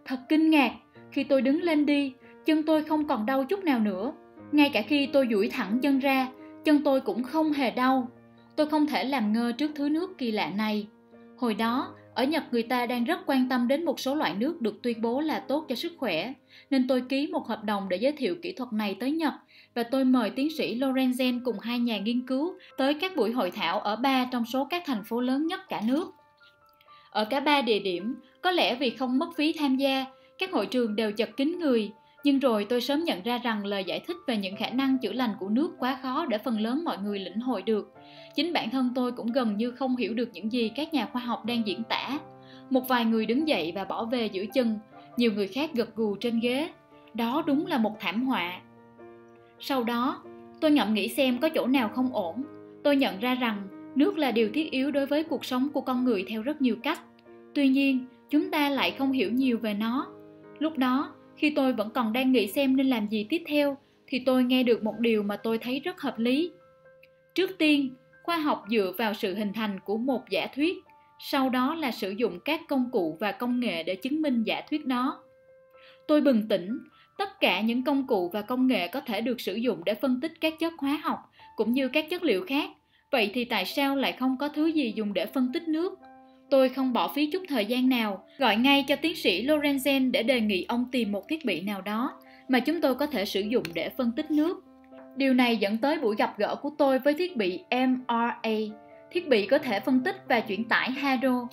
Thật 0.05 0.19
kinh 0.29 0.51
ngạc, 0.51 0.73
khi 1.13 1.25
tôi 1.25 1.43
đứng 1.43 1.63
lên 1.63 1.87
đi, 1.87 2.13
chân 2.45 2.63
tôi 2.63 2.85
không 2.85 3.09
còn 3.09 3.27
đau 3.27 3.45
chút 3.45 3.65
nào 3.65 3.81
nữa. 3.81 4.13
Ngay 4.53 4.71
cả 4.73 4.83
khi 4.83 5.07
tôi 5.07 5.29
duỗi 5.31 5.49
thẳng 5.49 5.79
chân 5.81 5.99
ra, 5.99 6.29
chân 6.69 6.83
tôi 6.85 7.01
cũng 7.01 7.23
không 7.23 7.53
hề 7.53 7.71
đau. 7.71 8.09
Tôi 8.57 8.67
không 8.67 8.87
thể 8.87 9.05
làm 9.05 9.33
ngơ 9.33 9.53
trước 9.53 9.71
thứ 9.75 9.89
nước 9.89 10.19
kỳ 10.19 10.31
lạ 10.31 10.51
này. 10.57 10.87
Hồi 11.39 11.55
đó, 11.55 11.95
ở 12.15 12.25
Nhật 12.25 12.43
người 12.53 12.63
ta 12.63 12.87
đang 12.87 13.05
rất 13.05 13.19
quan 13.27 13.49
tâm 13.49 13.69
đến 13.69 13.85
một 13.85 14.01
số 14.01 14.15
loại 14.15 14.35
nước 14.35 14.61
được 14.61 14.83
tuyên 14.83 15.03
bố 15.03 15.21
là 15.21 15.39
tốt 15.39 15.67
cho 15.69 15.75
sức 15.75 15.93
khỏe, 15.99 16.33
nên 16.71 16.89
tôi 16.89 17.03
ký 17.09 17.27
một 17.27 17.49
hợp 17.49 17.65
đồng 17.65 17.89
để 17.89 17.97
giới 17.97 18.13
thiệu 18.13 18.37
kỹ 18.43 18.53
thuật 18.53 18.73
này 18.73 18.97
tới 19.01 19.13
Nhật 19.13 19.33
và 19.75 19.83
tôi 19.83 20.05
mời 20.05 20.31
tiến 20.31 20.49
sĩ 20.59 20.79
Lorenzen 20.79 21.41
cùng 21.45 21.59
hai 21.59 21.79
nhà 21.79 21.99
nghiên 21.99 22.27
cứu 22.27 22.55
tới 22.79 22.95
các 22.95 23.17
buổi 23.17 23.33
hội 23.33 23.51
thảo 23.51 23.81
ở 23.81 23.97
ba 23.97 24.25
trong 24.33 24.45
số 24.45 24.65
các 24.65 24.83
thành 24.87 25.05
phố 25.05 25.21
lớn 25.21 25.47
nhất 25.47 25.61
cả 25.69 25.83
nước. 25.87 26.15
Ở 27.11 27.25
cả 27.25 27.41
ba 27.41 27.63
địa 27.63 27.79
điểm, 27.79 28.15
có 28.43 28.51
lẽ 28.51 28.75
vì 28.75 28.91
không 28.91 29.19
mất 29.19 29.29
phí 29.37 29.53
tham 29.53 29.77
gia, 29.77 30.05
các 30.39 30.53
hội 30.53 30.67
trường 30.67 30.97
đều 30.97 31.13
chật 31.13 31.31
kín 31.37 31.59
người, 31.61 31.91
nhưng 32.25 32.39
rồi 32.39 32.67
tôi 32.69 32.81
sớm 32.81 33.05
nhận 33.05 33.23
ra 33.23 33.39
rằng 33.39 33.67
lời 33.67 33.85
giải 33.85 34.01
thích 34.01 34.17
về 34.27 34.37
những 34.37 34.57
khả 34.57 34.71
năng 34.71 34.99
chữa 34.99 35.13
lành 35.13 35.31
của 35.41 35.49
nước 35.49 35.71
quá 35.79 35.99
khó 36.03 36.27
để 36.27 36.39
phần 36.39 36.61
lớn 36.61 36.85
mọi 36.85 36.99
người 36.99 37.19
lĩnh 37.19 37.41
hội 37.41 37.63
được. 37.63 37.93
Chính 38.35 38.53
bản 38.53 38.71
thân 38.71 38.91
tôi 38.95 39.13
cũng 39.13 39.33
gần 39.33 39.57
như 39.57 39.71
không 39.71 39.97
hiểu 39.97 40.15
được 40.15 40.31
những 40.33 40.53
gì 40.53 40.69
các 40.69 40.95
nhà 40.95 41.09
khoa 41.13 41.23
học 41.23 41.45
đang 41.45 41.67
diễn 41.67 41.83
tả. 41.85 42.19
Một 42.71 42.89
vài 42.89 43.05
người 43.05 43.27
đứng 43.27 43.49
dậy 43.49 43.73
và 43.75 43.85
bỏ 43.85 44.05
về 44.05 44.27
giữa 44.27 44.45
chân, 44.55 44.79
nhiều 45.17 45.33
người 45.33 45.49
khác 45.49 45.71
gật 45.75 45.97
gù 45.97 46.17
trên 46.17 46.41
ghế. 46.41 46.69
Đó 47.15 47.43
đúng 47.47 47.67
là 47.67 47.79
một 47.79 47.97
thảm 48.01 48.27
họa. 48.27 48.61
Sau 49.61 49.85
đó, 49.85 50.23
tôi 50.61 50.71
ngẫm 50.71 50.95
nghĩ 50.95 51.09
xem 51.09 51.39
có 51.39 51.49
chỗ 51.49 51.67
nào 51.67 51.89
không 51.89 52.13
ổn. 52.13 52.45
Tôi 52.85 52.97
nhận 52.97 53.21
ra 53.21 53.35
rằng 53.35 53.69
nước 53.95 54.19
là 54.19 54.31
điều 54.33 54.51
thiết 54.55 54.71
yếu 54.71 54.91
đối 54.91 55.07
với 55.07 55.25
cuộc 55.25 55.45
sống 55.45 55.69
của 55.69 55.81
con 55.81 56.05
người 56.05 56.25
theo 56.29 56.43
rất 56.43 56.63
nhiều 56.63 56.77
cách. 56.83 57.01
Tuy 57.55 57.69
nhiên, 57.69 58.07
chúng 58.31 58.51
ta 58.51 58.69
lại 58.69 58.91
không 58.91 59.13
hiểu 59.13 59.33
nhiều 59.33 59.59
về 59.59 59.75
nó. 59.75 60.07
Lúc 60.59 60.79
đó, 60.79 61.13
khi 61.39 61.51
tôi 61.51 61.73
vẫn 61.73 61.91
còn 61.91 62.13
đang 62.13 62.33
nghĩ 62.33 62.47
xem 62.47 62.77
nên 62.77 62.87
làm 62.87 63.09
gì 63.09 63.27
tiếp 63.29 63.43
theo, 63.47 63.77
thì 64.07 64.23
tôi 64.27 64.45
nghe 64.45 64.63
được 64.63 64.83
một 64.83 64.99
điều 64.99 65.23
mà 65.23 65.37
tôi 65.37 65.59
thấy 65.59 65.81
rất 65.81 66.01
hợp 66.01 66.19
lý. 66.19 66.51
Trước 67.35 67.51
tiên, 67.59 67.95
khoa 68.23 68.39
học 68.39 68.65
dựa 68.71 68.93
vào 68.99 69.15
sự 69.15 69.35
hình 69.35 69.53
thành 69.53 69.81
của 69.85 69.97
một 69.97 70.23
giả 70.31 70.47
thuyết, 70.55 70.77
sau 71.19 71.51
đó 71.51 71.75
là 71.75 71.91
sử 71.91 72.11
dụng 72.11 72.41
các 72.45 72.61
công 72.69 72.91
cụ 72.93 73.17
và 73.21 73.33
công 73.33 73.61
nghệ 73.61 73.83
để 73.83 73.95
chứng 73.95 74.23
minh 74.23 74.43
giả 74.43 74.63
thuyết 74.71 74.87
đó. 74.87 75.23
Tôi 76.09 76.21
bừng 76.21 76.49
tỉnh, 76.49 76.79
tất 77.19 77.41
cả 77.41 77.61
những 77.61 77.85
công 77.85 78.07
cụ 78.07 78.31
và 78.33 78.43
công 78.43 78.67
nghệ 78.67 78.89
có 78.89 79.01
thể 79.01 79.21
được 79.21 79.41
sử 79.41 79.55
dụng 79.55 79.85
để 79.85 79.95
phân 79.95 80.21
tích 80.21 80.33
các 80.41 80.55
chất 80.59 80.73
hóa 80.79 81.01
học 81.03 81.19
cũng 81.57 81.73
như 81.73 81.89
các 81.89 82.11
chất 82.11 82.23
liệu 82.23 82.45
khác. 82.47 82.71
Vậy 83.13 83.31
thì 83.35 83.45
tại 83.45 83.65
sao 83.65 83.97
lại 83.97 84.13
không 84.13 84.37
có 84.39 84.49
thứ 84.49 84.67
gì 84.67 84.93
dùng 84.97 85.15
để 85.15 85.27
phân 85.27 85.51
tích 85.53 85.69
nước? 85.69 85.99
Tôi 86.51 86.69
không 86.69 86.93
bỏ 86.93 87.13
phí 87.15 87.31
chút 87.31 87.43
thời 87.49 87.67
gian 87.67 87.89
nào, 87.89 88.25
gọi 88.39 88.57
ngay 88.57 88.85
cho 88.89 88.97
tiến 88.97 89.17
sĩ 89.17 89.47
Lorenzen 89.47 90.11
để 90.11 90.23
đề 90.23 90.41
nghị 90.41 90.65
ông 90.69 90.85
tìm 90.93 91.13
một 91.13 91.29
thiết 91.29 91.45
bị 91.45 91.61
nào 91.61 91.81
đó 91.81 92.13
mà 92.49 92.61
chúng 92.61 92.81
tôi 92.81 92.95
có 92.95 93.07
thể 93.07 93.25
sử 93.25 93.41
dụng 93.41 93.65
để 93.75 93.89
phân 93.89 94.13
tích 94.13 94.31
nước. 94.31 94.65
Điều 95.17 95.35
này 95.35 95.57
dẫn 95.57 95.79
tới 95.79 95.99
buổi 95.99 96.17
gặp 96.17 96.39
gỡ 96.39 96.57
của 96.63 96.71
tôi 96.79 96.99
với 96.99 97.15
thiết 97.15 97.37
bị 97.37 97.61
MRA. 97.71 98.51
Thiết 99.11 99.29
bị 99.29 99.47
có 99.47 99.59
thể 99.59 99.81
phân 99.81 100.01
tích 100.05 100.17
và 100.29 100.41
chuyển 100.41 100.65
tải 100.65 100.91
hydro. 100.93 101.49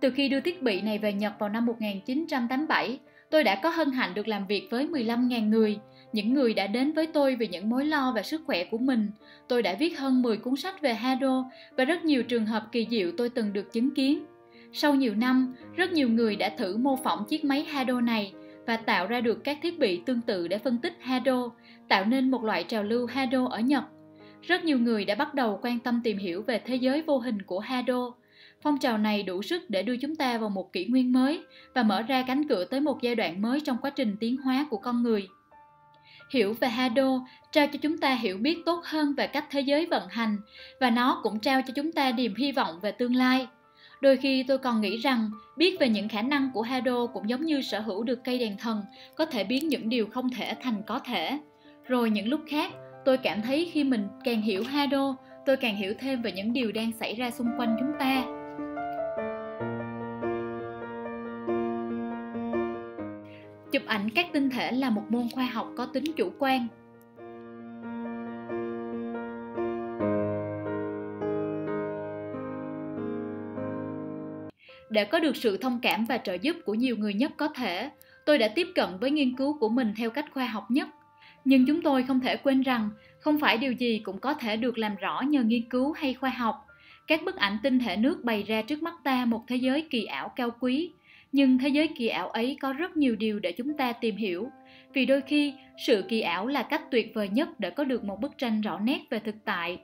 Từ 0.00 0.10
khi 0.10 0.28
đưa 0.28 0.40
thiết 0.40 0.62
bị 0.62 0.80
này 0.80 0.98
về 0.98 1.12
Nhật 1.12 1.32
vào 1.38 1.48
năm 1.48 1.66
1987, 1.66 2.98
tôi 3.30 3.44
đã 3.44 3.60
có 3.62 3.70
hân 3.70 3.90
hạnh 3.90 4.14
được 4.14 4.28
làm 4.28 4.46
việc 4.46 4.68
với 4.70 4.86
15.000 4.86 5.48
người, 5.48 5.78
những 6.12 6.34
người 6.34 6.54
đã 6.54 6.66
đến 6.66 6.92
với 6.92 7.06
tôi 7.06 7.36
vì 7.36 7.48
những 7.48 7.70
mối 7.70 7.84
lo 7.84 8.12
về 8.16 8.22
sức 8.22 8.42
khỏe 8.46 8.64
của 8.64 8.78
mình. 8.78 9.10
Tôi 9.48 9.62
đã 9.62 9.74
viết 9.78 9.98
hơn 9.98 10.22
10 10.22 10.36
cuốn 10.36 10.56
sách 10.56 10.80
về 10.80 10.94
hydro 10.94 11.44
và 11.76 11.84
rất 11.84 12.04
nhiều 12.04 12.22
trường 12.22 12.46
hợp 12.46 12.66
kỳ 12.72 12.86
diệu 12.90 13.10
tôi 13.16 13.28
từng 13.28 13.52
được 13.52 13.72
chứng 13.72 13.94
kiến. 13.94 14.24
Sau 14.72 14.94
nhiều 14.94 15.14
năm, 15.14 15.54
rất 15.76 15.92
nhiều 15.92 16.08
người 16.08 16.36
đã 16.36 16.48
thử 16.58 16.76
mô 16.76 16.96
phỏng 16.96 17.24
chiếc 17.28 17.44
máy 17.44 17.64
Hado 17.64 18.00
này 18.00 18.32
và 18.66 18.76
tạo 18.76 19.06
ra 19.06 19.20
được 19.20 19.44
các 19.44 19.58
thiết 19.62 19.78
bị 19.78 20.00
tương 20.06 20.20
tự 20.20 20.48
để 20.48 20.58
phân 20.58 20.78
tích 20.78 20.96
Hado, 21.00 21.50
tạo 21.88 22.04
nên 22.04 22.30
một 22.30 22.44
loại 22.44 22.64
trào 22.64 22.82
lưu 22.82 23.06
Hado 23.06 23.46
ở 23.50 23.60
Nhật. 23.60 23.84
Rất 24.42 24.64
nhiều 24.64 24.78
người 24.78 25.04
đã 25.04 25.14
bắt 25.14 25.34
đầu 25.34 25.58
quan 25.62 25.78
tâm 25.78 26.00
tìm 26.04 26.18
hiểu 26.18 26.42
về 26.42 26.58
thế 26.58 26.76
giới 26.76 27.02
vô 27.02 27.18
hình 27.18 27.42
của 27.42 27.58
Hado. 27.58 28.12
Phong 28.62 28.78
trào 28.78 28.98
này 28.98 29.22
đủ 29.22 29.42
sức 29.42 29.70
để 29.70 29.82
đưa 29.82 29.96
chúng 29.96 30.16
ta 30.16 30.38
vào 30.38 30.50
một 30.50 30.72
kỷ 30.72 30.84
nguyên 30.84 31.12
mới 31.12 31.40
và 31.74 31.82
mở 31.82 32.02
ra 32.02 32.24
cánh 32.26 32.48
cửa 32.48 32.64
tới 32.64 32.80
một 32.80 33.02
giai 33.02 33.14
đoạn 33.14 33.42
mới 33.42 33.60
trong 33.60 33.76
quá 33.82 33.90
trình 33.90 34.16
tiến 34.20 34.36
hóa 34.36 34.66
của 34.70 34.76
con 34.76 35.02
người. 35.02 35.28
Hiểu 36.30 36.54
về 36.60 36.68
Hado 36.68 37.26
trao 37.52 37.66
cho 37.66 37.78
chúng 37.82 37.98
ta 37.98 38.14
hiểu 38.14 38.38
biết 38.38 38.58
tốt 38.66 38.80
hơn 38.84 39.14
về 39.14 39.26
cách 39.26 39.44
thế 39.50 39.60
giới 39.60 39.86
vận 39.86 40.08
hành 40.08 40.36
và 40.80 40.90
nó 40.90 41.20
cũng 41.22 41.38
trao 41.38 41.62
cho 41.62 41.72
chúng 41.76 41.92
ta 41.92 42.12
niềm 42.12 42.34
hy 42.34 42.52
vọng 42.52 42.80
về 42.82 42.92
tương 42.92 43.14
lai. 43.14 43.46
Đôi 44.02 44.16
khi 44.16 44.44
tôi 44.48 44.58
còn 44.58 44.80
nghĩ 44.80 44.96
rằng 44.96 45.30
biết 45.56 45.76
về 45.80 45.88
những 45.88 46.08
khả 46.08 46.22
năng 46.22 46.50
của 46.54 46.62
Hado 46.62 47.06
cũng 47.06 47.28
giống 47.28 47.44
như 47.44 47.62
sở 47.62 47.80
hữu 47.80 48.04
được 48.04 48.24
cây 48.24 48.38
đèn 48.38 48.56
thần, 48.56 48.82
có 49.16 49.26
thể 49.26 49.44
biến 49.44 49.68
những 49.68 49.88
điều 49.88 50.06
không 50.06 50.30
thể 50.30 50.54
thành 50.62 50.82
có 50.86 50.98
thể. 50.98 51.38
Rồi 51.84 52.10
những 52.10 52.28
lúc 52.28 52.40
khác, 52.48 52.72
tôi 53.04 53.16
cảm 53.16 53.42
thấy 53.42 53.70
khi 53.72 53.84
mình 53.84 54.08
càng 54.24 54.42
hiểu 54.42 54.64
Hado, 54.64 55.16
tôi 55.46 55.56
càng 55.56 55.76
hiểu 55.76 55.94
thêm 55.98 56.22
về 56.22 56.32
những 56.32 56.52
điều 56.52 56.72
đang 56.72 56.92
xảy 56.92 57.14
ra 57.14 57.30
xung 57.30 57.48
quanh 57.58 57.76
chúng 57.80 57.92
ta. 57.98 58.24
Chụp 63.72 63.82
ảnh 63.86 64.10
các 64.14 64.26
tinh 64.32 64.50
thể 64.50 64.72
là 64.72 64.90
một 64.90 65.04
môn 65.08 65.22
khoa 65.34 65.44
học 65.44 65.68
có 65.76 65.86
tính 65.86 66.04
chủ 66.16 66.32
quan, 66.38 66.66
để 74.92 75.04
có 75.04 75.18
được 75.18 75.36
sự 75.36 75.56
thông 75.56 75.78
cảm 75.82 76.04
và 76.04 76.18
trợ 76.18 76.34
giúp 76.42 76.56
của 76.64 76.74
nhiều 76.74 76.96
người 76.96 77.14
nhất 77.14 77.32
có 77.36 77.48
thể. 77.48 77.90
Tôi 78.26 78.38
đã 78.38 78.48
tiếp 78.48 78.68
cận 78.74 78.88
với 79.00 79.10
nghiên 79.10 79.36
cứu 79.36 79.58
của 79.58 79.68
mình 79.68 79.94
theo 79.96 80.10
cách 80.10 80.24
khoa 80.32 80.46
học 80.46 80.70
nhất. 80.70 80.88
Nhưng 81.44 81.66
chúng 81.66 81.82
tôi 81.82 82.02
không 82.02 82.20
thể 82.20 82.36
quên 82.36 82.62
rằng, 82.62 82.90
không 83.20 83.40
phải 83.40 83.58
điều 83.58 83.72
gì 83.72 84.00
cũng 84.04 84.18
có 84.18 84.34
thể 84.34 84.56
được 84.56 84.78
làm 84.78 84.96
rõ 84.96 85.20
nhờ 85.20 85.42
nghiên 85.42 85.68
cứu 85.70 85.92
hay 85.92 86.14
khoa 86.14 86.30
học. 86.30 86.66
Các 87.06 87.20
bức 87.24 87.36
ảnh 87.36 87.58
tinh 87.62 87.78
thể 87.78 87.96
nước 87.96 88.24
bày 88.24 88.42
ra 88.42 88.62
trước 88.62 88.82
mắt 88.82 88.94
ta 89.04 89.24
một 89.24 89.44
thế 89.48 89.56
giới 89.56 89.86
kỳ 89.90 90.04
ảo 90.04 90.32
cao 90.36 90.50
quý. 90.60 90.92
Nhưng 91.32 91.58
thế 91.58 91.68
giới 91.68 91.88
kỳ 91.88 92.08
ảo 92.08 92.28
ấy 92.28 92.56
có 92.60 92.72
rất 92.72 92.96
nhiều 92.96 93.16
điều 93.16 93.38
để 93.38 93.52
chúng 93.52 93.76
ta 93.76 93.92
tìm 93.92 94.16
hiểu. 94.16 94.50
Vì 94.94 95.06
đôi 95.06 95.20
khi, 95.20 95.54
sự 95.86 96.04
kỳ 96.08 96.20
ảo 96.20 96.46
là 96.46 96.62
cách 96.62 96.90
tuyệt 96.90 97.12
vời 97.14 97.28
nhất 97.28 97.60
để 97.60 97.70
có 97.70 97.84
được 97.84 98.04
một 98.04 98.20
bức 98.20 98.38
tranh 98.38 98.60
rõ 98.60 98.78
nét 98.78 99.00
về 99.10 99.18
thực 99.18 99.34
tại. 99.44 99.78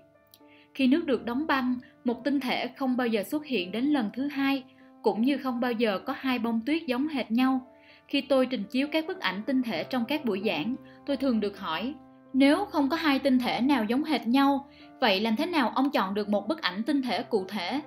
Khi 0.75 0.87
nước 0.87 1.07
được 1.07 1.25
đóng 1.25 1.47
băng, 1.47 1.75
một 2.05 2.25
tinh 2.25 2.41
thể 2.41 2.71
không 2.77 2.97
bao 2.97 3.07
giờ 3.07 3.23
xuất 3.23 3.47
hiện 3.47 3.73
đến 3.73 3.85
lần 3.85 4.11
thứ 4.15 4.29
hai 4.29 4.65
cũng 5.03 5.23
như 5.23 5.39
không 5.39 5.61
bao 5.61 5.73
giờ 5.73 5.99
có 5.99 6.15
hai 6.17 6.39
bông 6.39 6.61
tuyết 6.67 6.83
giống 6.87 7.09
hệt 7.09 7.31
nhau. 7.31 7.61
Khi 8.09 8.21
tôi 8.21 8.47
trình 8.47 8.65
chiếu 8.65 8.89
các 8.93 9.07
bức 9.07 9.21
ảnh 9.21 9.43
tinh 9.47 9.63
thể 9.63 9.85
trong 9.85 10.05
các 10.05 10.25
buổi 10.25 10.43
giảng, 10.47 10.77
tôi 11.07 11.17
thường 11.17 11.41
được 11.41 11.59
hỏi, 11.59 11.95
nếu 12.33 12.65
không 12.65 12.89
có 12.89 12.97
hai 12.97 13.19
tinh 13.19 13.39
thể 13.39 13.61
nào 13.61 13.85
giống 13.85 14.05
hệt 14.05 14.27
nhau, 14.27 14.69
vậy 15.01 15.21
làm 15.21 15.37
thế 15.37 15.47
nào 15.47 15.73
ông 15.75 15.91
chọn 15.91 16.15
được 16.15 16.29
một 16.29 16.49
bức 16.49 16.63
ảnh 16.63 16.83
tinh 16.83 17.03
thể 17.03 17.23
cụ 17.23 17.45
thể? 17.49 17.81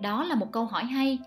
Đó 0.00 0.24
là 0.24 0.34
một 0.34 0.52
câu 0.52 0.64
hỏi 0.64 0.84
hay. 0.84 1.18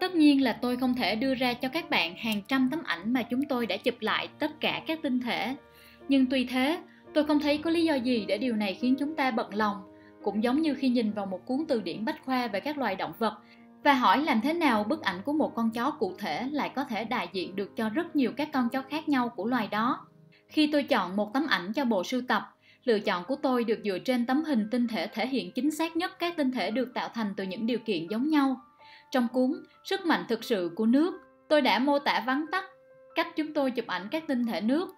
Tất 0.00 0.14
nhiên 0.14 0.42
là 0.42 0.52
tôi 0.52 0.76
không 0.76 0.94
thể 0.94 1.16
đưa 1.16 1.34
ra 1.34 1.54
cho 1.54 1.68
các 1.68 1.90
bạn 1.90 2.14
hàng 2.16 2.42
trăm 2.48 2.68
tấm 2.70 2.82
ảnh 2.84 3.12
mà 3.12 3.22
chúng 3.22 3.44
tôi 3.44 3.66
đã 3.66 3.76
chụp 3.76 3.94
lại 4.00 4.28
tất 4.38 4.60
cả 4.60 4.82
các 4.86 4.98
tinh 5.02 5.20
thể. 5.20 5.56
Nhưng 6.08 6.26
tuy 6.26 6.44
thế, 6.44 6.78
tôi 7.14 7.24
không 7.24 7.40
thấy 7.40 7.58
có 7.58 7.70
lý 7.70 7.84
do 7.84 7.94
gì 7.94 8.24
để 8.28 8.38
điều 8.38 8.56
này 8.56 8.74
khiến 8.74 8.94
chúng 8.98 9.16
ta 9.16 9.30
bận 9.30 9.54
lòng. 9.54 9.76
Cũng 10.22 10.42
giống 10.42 10.62
như 10.62 10.74
khi 10.74 10.88
nhìn 10.88 11.12
vào 11.12 11.26
một 11.26 11.46
cuốn 11.46 11.64
từ 11.68 11.80
điển 11.80 12.04
bách 12.04 12.24
khoa 12.24 12.46
về 12.46 12.60
các 12.60 12.78
loài 12.78 12.96
động 12.96 13.12
vật 13.18 13.34
và 13.86 13.94
hỏi 13.94 14.22
làm 14.22 14.40
thế 14.40 14.52
nào 14.52 14.84
bức 14.84 15.02
ảnh 15.02 15.22
của 15.24 15.32
một 15.32 15.54
con 15.54 15.70
chó 15.70 15.90
cụ 15.90 16.14
thể 16.18 16.48
lại 16.52 16.70
có 16.74 16.84
thể 16.84 17.04
đại 17.04 17.28
diện 17.32 17.56
được 17.56 17.76
cho 17.76 17.88
rất 17.88 18.16
nhiều 18.16 18.32
các 18.36 18.48
con 18.52 18.68
chó 18.68 18.82
khác 18.82 19.08
nhau 19.08 19.28
của 19.28 19.46
loài 19.46 19.68
đó. 19.70 20.06
Khi 20.48 20.68
tôi 20.72 20.82
chọn 20.82 21.16
một 21.16 21.34
tấm 21.34 21.46
ảnh 21.46 21.72
cho 21.72 21.84
bộ 21.84 22.04
sưu 22.04 22.22
tập, 22.28 22.42
lựa 22.84 22.98
chọn 22.98 23.24
của 23.24 23.36
tôi 23.36 23.64
được 23.64 23.78
dựa 23.84 23.98
trên 23.98 24.26
tấm 24.26 24.44
hình 24.44 24.68
tinh 24.70 24.88
thể 24.88 25.06
thể 25.06 25.26
hiện 25.26 25.52
chính 25.54 25.70
xác 25.70 25.96
nhất 25.96 26.18
các 26.18 26.36
tinh 26.36 26.50
thể 26.50 26.70
được 26.70 26.94
tạo 26.94 27.08
thành 27.14 27.34
từ 27.36 27.44
những 27.44 27.66
điều 27.66 27.78
kiện 27.78 28.06
giống 28.10 28.28
nhau. 28.28 28.60
Trong 29.10 29.28
cuốn 29.32 29.52
Sức 29.84 30.06
mạnh 30.06 30.24
thực 30.28 30.44
sự 30.44 30.72
của 30.76 30.86
nước, 30.86 31.14
tôi 31.48 31.62
đã 31.62 31.78
mô 31.78 31.98
tả 31.98 32.22
vắn 32.26 32.44
tắt 32.52 32.64
cách 33.14 33.28
chúng 33.36 33.54
tôi 33.54 33.70
chụp 33.70 33.86
ảnh 33.86 34.08
các 34.10 34.26
tinh 34.26 34.46
thể 34.46 34.60
nước. 34.60 34.94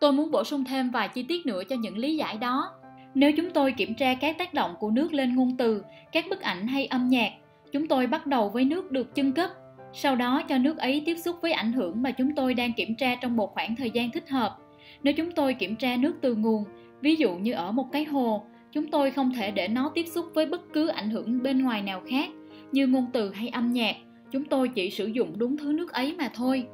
Tôi 0.00 0.12
muốn 0.12 0.30
bổ 0.30 0.44
sung 0.44 0.64
thêm 0.64 0.90
vài 0.90 1.08
chi 1.08 1.22
tiết 1.22 1.46
nữa 1.46 1.62
cho 1.68 1.76
những 1.76 1.98
lý 1.98 2.16
giải 2.16 2.36
đó. 2.36 2.70
Nếu 3.14 3.32
chúng 3.32 3.50
tôi 3.50 3.72
kiểm 3.72 3.94
tra 3.94 4.14
các 4.14 4.38
tác 4.38 4.54
động 4.54 4.74
của 4.80 4.90
nước 4.90 5.12
lên 5.12 5.36
ngôn 5.36 5.56
từ, 5.56 5.82
các 6.12 6.24
bức 6.30 6.40
ảnh 6.40 6.66
hay 6.66 6.86
âm 6.86 7.08
nhạc, 7.08 7.32
Chúng 7.72 7.88
tôi 7.88 8.06
bắt 8.06 8.26
đầu 8.26 8.48
với 8.48 8.64
nước 8.64 8.90
được 8.90 9.14
chân 9.14 9.32
cất, 9.32 9.50
sau 9.92 10.16
đó 10.16 10.42
cho 10.48 10.58
nước 10.58 10.78
ấy 10.78 11.02
tiếp 11.06 11.16
xúc 11.18 11.36
với 11.42 11.52
ảnh 11.52 11.72
hưởng 11.72 12.02
mà 12.02 12.10
chúng 12.10 12.34
tôi 12.34 12.54
đang 12.54 12.72
kiểm 12.72 12.94
tra 12.94 13.14
trong 13.14 13.36
một 13.36 13.54
khoảng 13.54 13.76
thời 13.76 13.90
gian 13.90 14.10
thích 14.10 14.28
hợp. 14.28 14.58
Nếu 15.02 15.14
chúng 15.14 15.30
tôi 15.30 15.54
kiểm 15.54 15.76
tra 15.76 15.96
nước 15.96 16.14
từ 16.20 16.34
nguồn, 16.34 16.64
ví 17.00 17.16
dụ 17.16 17.34
như 17.34 17.52
ở 17.52 17.72
một 17.72 17.86
cái 17.92 18.04
hồ, 18.04 18.44
chúng 18.72 18.90
tôi 18.90 19.10
không 19.10 19.32
thể 19.34 19.50
để 19.50 19.68
nó 19.68 19.90
tiếp 19.94 20.06
xúc 20.06 20.26
với 20.34 20.46
bất 20.46 20.72
cứ 20.72 20.88
ảnh 20.88 21.10
hưởng 21.10 21.42
bên 21.42 21.62
ngoài 21.62 21.82
nào 21.82 22.02
khác, 22.08 22.28
như 22.72 22.86
ngôn 22.86 23.06
từ 23.12 23.30
hay 23.30 23.48
âm 23.48 23.72
nhạc, 23.72 23.96
chúng 24.30 24.44
tôi 24.44 24.68
chỉ 24.68 24.90
sử 24.90 25.06
dụng 25.06 25.38
đúng 25.38 25.56
thứ 25.56 25.72
nước 25.72 25.92
ấy 25.92 26.14
mà 26.18 26.30
thôi. 26.34 26.64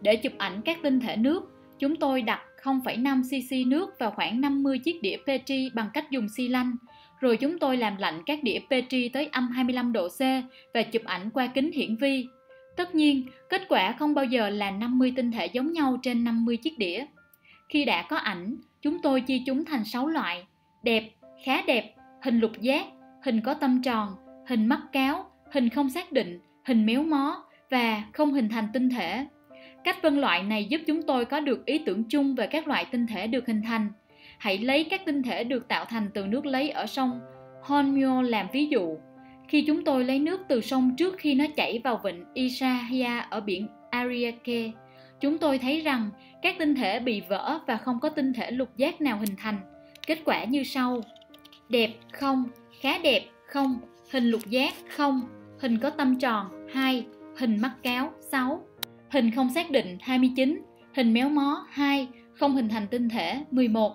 Để 0.00 0.16
chụp 0.16 0.32
ảnh 0.38 0.60
các 0.64 0.78
tinh 0.82 1.00
thể 1.00 1.16
nước, 1.16 1.52
chúng 1.78 1.96
tôi 1.96 2.22
đặt 2.22 2.40
0,5 2.62 3.22
cc 3.22 3.66
nước 3.66 3.98
vào 3.98 4.10
khoảng 4.10 4.40
50 4.40 4.78
chiếc 4.78 5.02
đĩa 5.02 5.16
Petri 5.26 5.70
bằng 5.74 5.88
cách 5.94 6.10
dùng 6.10 6.28
xi 6.36 6.48
lanh 6.48 6.72
rồi 7.20 7.36
chúng 7.36 7.58
tôi 7.58 7.76
làm 7.76 7.96
lạnh 7.96 8.22
các 8.26 8.42
đĩa 8.42 8.58
Petri 8.70 9.08
tới 9.08 9.28
âm 9.32 9.48
25 9.48 9.92
độ 9.92 10.08
C 10.08 10.20
và 10.74 10.82
chụp 10.82 11.02
ảnh 11.04 11.30
qua 11.30 11.46
kính 11.46 11.72
hiển 11.72 11.96
vi. 11.96 12.26
Tất 12.76 12.94
nhiên, 12.94 13.26
kết 13.48 13.62
quả 13.68 13.92
không 13.92 14.14
bao 14.14 14.24
giờ 14.24 14.50
là 14.50 14.70
50 14.70 15.12
tinh 15.16 15.30
thể 15.32 15.46
giống 15.46 15.72
nhau 15.72 15.98
trên 16.02 16.24
50 16.24 16.56
chiếc 16.56 16.78
đĩa. 16.78 17.04
Khi 17.68 17.84
đã 17.84 18.02
có 18.02 18.16
ảnh, 18.16 18.56
chúng 18.82 19.02
tôi 19.02 19.20
chia 19.20 19.38
chúng 19.46 19.64
thành 19.64 19.84
6 19.84 20.06
loại: 20.06 20.46
đẹp, 20.82 21.10
khá 21.44 21.62
đẹp, 21.66 21.94
hình 22.22 22.40
lục 22.40 22.52
giác, 22.60 22.86
hình 23.24 23.40
có 23.40 23.54
tâm 23.54 23.82
tròn, 23.82 24.08
hình 24.48 24.66
mắt 24.66 24.80
cáo, 24.92 25.30
hình 25.52 25.68
không 25.68 25.90
xác 25.90 26.12
định, 26.12 26.40
hình 26.64 26.86
méo 26.86 27.02
mó 27.02 27.44
và 27.70 28.02
không 28.12 28.32
hình 28.32 28.48
thành 28.48 28.68
tinh 28.72 28.90
thể. 28.90 29.26
Cách 29.84 29.96
phân 30.02 30.18
loại 30.18 30.42
này 30.42 30.64
giúp 30.64 30.80
chúng 30.86 31.02
tôi 31.02 31.24
có 31.24 31.40
được 31.40 31.66
ý 31.66 31.78
tưởng 31.78 32.04
chung 32.04 32.34
về 32.34 32.46
các 32.46 32.68
loại 32.68 32.84
tinh 32.90 33.06
thể 33.06 33.26
được 33.26 33.46
hình 33.46 33.62
thành 33.62 33.88
Hãy 34.38 34.58
lấy 34.58 34.84
các 34.84 35.04
tinh 35.06 35.22
thể 35.22 35.44
được 35.44 35.68
tạo 35.68 35.84
thành 35.84 36.10
từ 36.14 36.26
nước 36.26 36.46
lấy 36.46 36.70
ở 36.70 36.86
sông 36.86 37.20
Honmyo 37.62 38.22
làm 38.22 38.46
ví 38.52 38.66
dụ. 38.66 38.96
Khi 39.48 39.64
chúng 39.66 39.84
tôi 39.84 40.04
lấy 40.04 40.18
nước 40.18 40.40
từ 40.48 40.60
sông 40.60 40.96
trước 40.96 41.14
khi 41.18 41.34
nó 41.34 41.44
chảy 41.56 41.80
vào 41.84 42.00
vịnh 42.04 42.24
Isahaya 42.34 43.18
ở 43.18 43.40
biển 43.40 43.68
Ariake, 43.90 44.70
chúng 45.20 45.38
tôi 45.38 45.58
thấy 45.58 45.80
rằng 45.80 46.10
các 46.42 46.56
tinh 46.58 46.74
thể 46.74 47.00
bị 47.00 47.22
vỡ 47.28 47.60
và 47.66 47.76
không 47.76 48.00
có 48.00 48.08
tinh 48.08 48.32
thể 48.32 48.50
lục 48.50 48.76
giác 48.76 49.00
nào 49.00 49.18
hình 49.18 49.36
thành. 49.36 49.58
Kết 50.06 50.18
quả 50.24 50.44
như 50.44 50.64
sau. 50.64 51.00
Đẹp 51.68 51.90
không, 52.12 52.44
khá 52.80 52.98
đẹp 52.98 53.22
không, 53.46 53.80
hình 54.12 54.30
lục 54.30 54.46
giác 54.46 54.74
không, 54.96 55.20
hình 55.60 55.78
có 55.78 55.90
tâm 55.90 56.18
tròn 56.18 56.66
2, 56.72 57.06
hình 57.38 57.60
mắt 57.60 57.72
cáo 57.82 58.12
6, 58.20 58.62
hình 59.10 59.30
không 59.30 59.50
xác 59.54 59.70
định 59.70 59.98
29, 60.00 60.62
hình 60.94 61.12
méo 61.12 61.28
mó 61.28 61.66
2, 61.70 62.08
không 62.34 62.54
hình 62.54 62.68
thành 62.68 62.86
tinh 62.86 63.08
thể 63.08 63.44
11. 63.50 63.92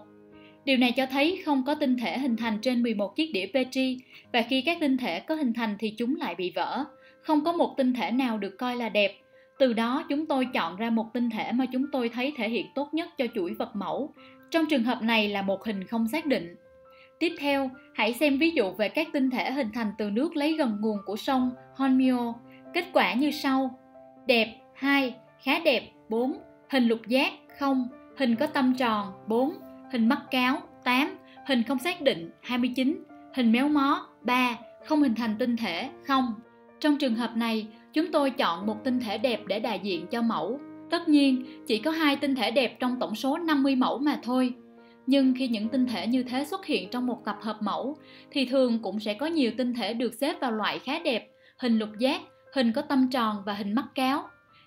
Điều 0.65 0.77
này 0.77 0.91
cho 0.91 1.06
thấy 1.06 1.41
không 1.45 1.64
có 1.65 1.76
tinh 1.76 1.98
thể 1.98 2.18
hình 2.18 2.38
thành 2.38 2.57
trên 2.61 2.84
11 2.84 3.15
chiếc 3.15 3.31
đĩa 3.34 3.45
Petri 3.53 3.98
và 4.34 4.41
khi 4.41 4.61
các 4.61 4.77
tinh 4.81 4.98
thể 4.98 5.19
có 5.19 5.35
hình 5.35 5.53
thành 5.53 5.76
thì 5.80 5.90
chúng 5.98 6.15
lại 6.15 6.35
bị 6.35 6.52
vỡ. 6.56 6.84
Không 7.22 7.44
có 7.44 7.52
một 7.52 7.77
tinh 7.77 7.94
thể 7.94 8.11
nào 8.11 8.38
được 8.38 8.57
coi 8.60 8.76
là 8.76 8.90
đẹp. 8.90 9.19
Từ 9.60 9.73
đó 9.73 10.03
chúng 10.10 10.26
tôi 10.26 10.48
chọn 10.53 10.76
ra 10.76 10.90
một 10.90 11.14
tinh 11.14 11.30
thể 11.30 11.52
mà 11.52 11.65
chúng 11.65 11.85
tôi 11.91 12.10
thấy 12.10 12.34
thể 12.38 12.49
hiện 12.49 12.65
tốt 12.76 12.94
nhất 12.94 13.10
cho 13.18 13.26
chuỗi 13.35 13.53
vật 13.53 13.76
mẫu. 13.76 14.14
Trong 14.52 14.65
trường 14.65 14.84
hợp 14.84 15.02
này 15.02 15.30
là 15.30 15.41
một 15.41 15.64
hình 15.64 15.84
không 15.84 16.07
xác 16.07 16.26
định. 16.26 16.56
Tiếp 17.19 17.34
theo, 17.40 17.69
hãy 17.94 18.14
xem 18.14 18.38
ví 18.38 18.49
dụ 18.52 18.72
về 18.72 18.90
các 18.90 19.07
tinh 19.14 19.30
thể 19.30 19.52
hình 19.52 19.69
thành 19.73 19.91
từ 19.98 20.10
nước 20.10 20.35
lấy 20.35 20.53
gần 20.53 20.77
nguồn 20.81 20.98
của 21.06 21.15
sông 21.15 21.52
Honmyo. 21.76 22.34
Kết 22.73 22.85
quả 22.94 23.14
như 23.14 23.31
sau. 23.31 23.80
Đẹp 24.26 24.56
2, 24.76 25.15
khá 25.44 25.60
đẹp 25.65 25.91
4, 26.10 26.34
hình 26.69 26.88
lục 26.88 26.99
giác 27.07 27.31
0, 27.60 27.88
hình 28.18 28.35
có 28.35 28.48
tâm 28.48 28.73
tròn 28.77 29.14
4, 29.27 29.53
hình 29.94 30.10
mắt 30.10 30.32
cáo 30.32 30.61
8, 30.84 31.18
hình 31.48 31.64
không 31.64 31.80
xác 31.80 32.02
định 32.02 32.30
29, 32.41 33.03
hình 33.36 33.52
méo 33.52 33.70
mó 33.70 34.07
3, 34.22 34.57
không 34.86 35.02
hình 35.02 35.15
thành 35.15 35.36
tinh 35.40 35.57
thể 35.57 35.90
0. 36.06 36.34
Trong 36.80 36.98
trường 36.98 37.15
hợp 37.15 37.32
này, 37.36 37.68
chúng 37.94 38.11
tôi 38.11 38.30
chọn 38.30 38.65
một 38.65 38.84
tinh 38.84 38.99
thể 38.99 39.18
đẹp 39.18 39.41
để 39.48 39.60
đại 39.60 39.80
diện 39.84 40.07
cho 40.07 40.22
mẫu. 40.22 40.60
Tất 40.90 41.07
nhiên, 41.10 41.45
chỉ 41.68 41.80
có 41.80 41.91
hai 41.91 42.15
tinh 42.15 42.36
thể 42.36 42.52
đẹp 42.52 42.80
trong 42.80 42.99
tổng 42.99 43.15
số 43.15 43.38
50 43.38 43.76
mẫu 43.76 43.98
mà 43.98 44.20
thôi. 44.24 44.53
Nhưng 45.07 45.34
khi 45.38 45.48
những 45.48 45.70
tinh 45.70 45.86
thể 45.86 46.07
như 46.07 46.24
thế 46.24 46.45
xuất 46.45 46.65
hiện 46.65 46.90
trong 46.90 47.06
một 47.07 47.22
tập 47.26 47.38
hợp 47.41 47.57
mẫu, 47.61 47.98
thì 48.32 48.45
thường 48.45 48.80
cũng 48.84 48.99
sẽ 48.99 49.14
có 49.14 49.26
nhiều 49.26 49.52
tinh 49.57 49.74
thể 49.74 49.94
được 49.94 50.14
xếp 50.14 50.36
vào 50.41 50.52
loại 50.52 50.80
khá 50.80 50.99
đẹp, 50.99 51.30
hình 51.57 51.78
lục 51.78 51.90
giác, 51.99 52.22
hình 52.56 52.72
có 52.72 52.82
tâm 52.82 53.10
tròn 53.10 53.36
và 53.45 53.53
hình 53.53 53.74
mắt 53.74 53.86
cáo. 53.95 54.24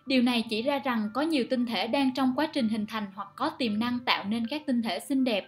Điều 0.07 0.23
này 0.23 0.45
chỉ 0.51 0.63
ra 0.63 0.79
rằng 0.79 1.11
có 1.15 1.23
nhiều 1.23 1.45
tinh 1.51 1.67
thể 1.67 1.87
đang 1.87 2.15
trong 2.15 2.33
quá 2.37 2.47
trình 2.47 2.69
hình 2.69 2.87
thành 2.87 3.07
hoặc 3.15 3.29
có 3.37 3.51
tiềm 3.51 3.79
năng 3.79 3.99
tạo 3.99 4.25
nên 4.29 4.47
các 4.47 4.63
tinh 4.67 4.83
thể 4.83 5.01
xinh 5.01 5.25
đẹp. 5.25 5.47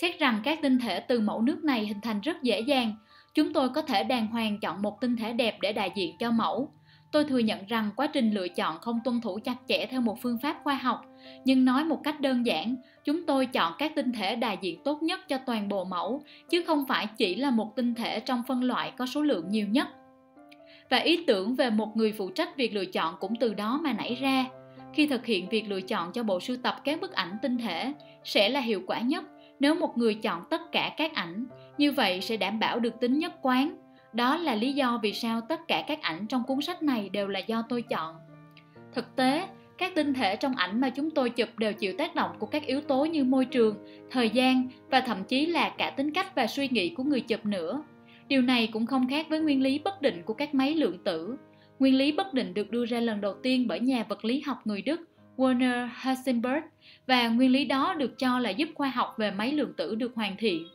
Xét 0.00 0.18
rằng 0.18 0.40
các 0.44 0.58
tinh 0.62 0.78
thể 0.78 1.00
từ 1.00 1.20
mẫu 1.20 1.42
nước 1.42 1.64
này 1.64 1.86
hình 1.86 2.00
thành 2.00 2.20
rất 2.20 2.42
dễ 2.42 2.60
dàng, 2.60 2.94
chúng 3.34 3.52
tôi 3.52 3.68
có 3.68 3.82
thể 3.82 4.04
đàng 4.04 4.26
hoàng 4.26 4.60
chọn 4.60 4.82
một 4.82 5.00
tinh 5.00 5.16
thể 5.16 5.32
đẹp 5.32 5.58
để 5.60 5.72
đại 5.72 5.92
diện 5.94 6.16
cho 6.18 6.30
mẫu. 6.30 6.72
Tôi 7.12 7.24
thừa 7.24 7.38
nhận 7.38 7.66
rằng 7.66 7.90
quá 7.96 8.06
trình 8.06 8.32
lựa 8.32 8.48
chọn 8.48 8.78
không 8.80 9.00
tuân 9.04 9.20
thủ 9.20 9.38
chặt 9.44 9.56
chẽ 9.68 9.86
theo 9.86 10.00
một 10.00 10.22
phương 10.22 10.38
pháp 10.42 10.56
khoa 10.64 10.74
học, 10.74 11.04
nhưng 11.44 11.64
nói 11.64 11.84
một 11.84 12.00
cách 12.04 12.20
đơn 12.20 12.46
giản, 12.46 12.76
chúng 13.04 13.26
tôi 13.26 13.46
chọn 13.46 13.72
các 13.78 13.92
tinh 13.96 14.12
thể 14.12 14.36
đại 14.36 14.58
diện 14.60 14.82
tốt 14.84 15.02
nhất 15.02 15.28
cho 15.28 15.38
toàn 15.38 15.68
bộ 15.68 15.84
mẫu, 15.84 16.22
chứ 16.50 16.64
không 16.66 16.84
phải 16.88 17.06
chỉ 17.16 17.34
là 17.34 17.50
một 17.50 17.76
tinh 17.76 17.94
thể 17.94 18.20
trong 18.20 18.42
phân 18.48 18.62
loại 18.62 18.92
có 18.96 19.06
số 19.06 19.22
lượng 19.22 19.48
nhiều 19.48 19.68
nhất 19.68 19.88
và 20.90 20.98
ý 20.98 21.24
tưởng 21.26 21.54
về 21.54 21.70
một 21.70 21.96
người 21.96 22.12
phụ 22.12 22.30
trách 22.30 22.56
việc 22.56 22.74
lựa 22.74 22.84
chọn 22.84 23.14
cũng 23.20 23.36
từ 23.36 23.54
đó 23.54 23.80
mà 23.84 23.92
nảy 23.92 24.14
ra. 24.14 24.46
Khi 24.94 25.06
thực 25.06 25.26
hiện 25.26 25.48
việc 25.48 25.68
lựa 25.68 25.80
chọn 25.80 26.12
cho 26.12 26.22
bộ 26.22 26.40
sưu 26.40 26.56
tập 26.62 26.76
các 26.84 27.00
bức 27.00 27.12
ảnh 27.12 27.36
tinh 27.42 27.58
thể, 27.58 27.92
sẽ 28.24 28.48
là 28.48 28.60
hiệu 28.60 28.82
quả 28.86 29.00
nhất 29.00 29.24
nếu 29.60 29.74
một 29.74 29.98
người 29.98 30.14
chọn 30.14 30.42
tất 30.50 30.72
cả 30.72 30.94
các 30.96 31.14
ảnh. 31.14 31.46
Như 31.78 31.92
vậy 31.92 32.20
sẽ 32.20 32.36
đảm 32.36 32.58
bảo 32.58 32.80
được 32.80 33.00
tính 33.00 33.18
nhất 33.18 33.32
quán. 33.42 33.76
Đó 34.12 34.36
là 34.36 34.54
lý 34.54 34.72
do 34.72 35.00
vì 35.02 35.12
sao 35.12 35.40
tất 35.40 35.60
cả 35.68 35.84
các 35.88 36.02
ảnh 36.02 36.26
trong 36.26 36.44
cuốn 36.46 36.60
sách 36.60 36.82
này 36.82 37.08
đều 37.08 37.28
là 37.28 37.38
do 37.38 37.64
tôi 37.68 37.82
chọn. 37.82 38.16
Thực 38.94 39.16
tế, 39.16 39.46
các 39.78 39.94
tinh 39.94 40.14
thể 40.14 40.36
trong 40.36 40.54
ảnh 40.54 40.80
mà 40.80 40.90
chúng 40.90 41.10
tôi 41.10 41.30
chụp 41.30 41.48
đều 41.56 41.72
chịu 41.72 41.92
tác 41.98 42.14
động 42.14 42.30
của 42.38 42.46
các 42.46 42.66
yếu 42.66 42.80
tố 42.80 43.04
như 43.04 43.24
môi 43.24 43.44
trường, 43.44 43.76
thời 44.10 44.30
gian 44.30 44.68
và 44.90 45.00
thậm 45.00 45.24
chí 45.24 45.46
là 45.46 45.68
cả 45.78 45.90
tính 45.90 46.12
cách 46.12 46.34
và 46.34 46.46
suy 46.46 46.68
nghĩ 46.68 46.88
của 46.88 47.02
người 47.02 47.20
chụp 47.20 47.46
nữa. 47.46 47.82
Điều 48.28 48.42
này 48.42 48.68
cũng 48.72 48.86
không 48.86 49.08
khác 49.08 49.26
với 49.28 49.40
nguyên 49.40 49.62
lý 49.62 49.78
bất 49.78 50.02
định 50.02 50.22
của 50.24 50.34
các 50.34 50.54
máy 50.54 50.74
lượng 50.74 50.98
tử. 51.04 51.36
Nguyên 51.78 51.94
lý 51.94 52.12
bất 52.12 52.34
định 52.34 52.54
được 52.54 52.70
đưa 52.70 52.86
ra 52.86 53.00
lần 53.00 53.20
đầu 53.20 53.34
tiên 53.42 53.66
bởi 53.68 53.80
nhà 53.80 54.04
vật 54.08 54.24
lý 54.24 54.40
học 54.40 54.58
người 54.64 54.82
Đức 54.82 55.00
Werner 55.36 55.88
Heisenberg 55.94 56.64
và 57.06 57.28
nguyên 57.28 57.50
lý 57.50 57.64
đó 57.64 57.94
được 57.94 58.18
cho 58.18 58.38
là 58.38 58.50
giúp 58.50 58.68
khoa 58.74 58.88
học 58.88 59.14
về 59.18 59.30
máy 59.30 59.52
lượng 59.52 59.72
tử 59.76 59.94
được 59.94 60.14
hoàn 60.14 60.36
thiện. 60.36 60.66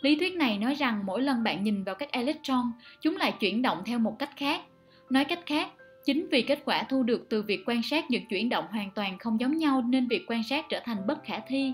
Lý 0.00 0.16
thuyết 0.18 0.34
này 0.34 0.58
nói 0.58 0.74
rằng 0.74 1.02
mỗi 1.06 1.22
lần 1.22 1.42
bạn 1.42 1.64
nhìn 1.64 1.84
vào 1.84 1.94
các 1.94 2.12
electron, 2.12 2.72
chúng 3.00 3.16
lại 3.16 3.34
chuyển 3.40 3.62
động 3.62 3.78
theo 3.86 3.98
một 3.98 4.16
cách 4.18 4.30
khác. 4.36 4.60
Nói 5.10 5.24
cách 5.24 5.40
khác, 5.46 5.68
chính 6.04 6.26
vì 6.30 6.42
kết 6.42 6.62
quả 6.64 6.82
thu 6.82 7.02
được 7.02 7.26
từ 7.30 7.42
việc 7.42 7.62
quan 7.66 7.82
sát 7.82 8.10
những 8.10 8.22
chuyển 8.30 8.48
động 8.48 8.64
hoàn 8.70 8.90
toàn 8.94 9.18
không 9.18 9.40
giống 9.40 9.56
nhau 9.56 9.82
nên 9.82 10.08
việc 10.08 10.24
quan 10.26 10.42
sát 10.42 10.66
trở 10.68 10.80
thành 10.84 11.06
bất 11.06 11.24
khả 11.24 11.40
thi. 11.48 11.72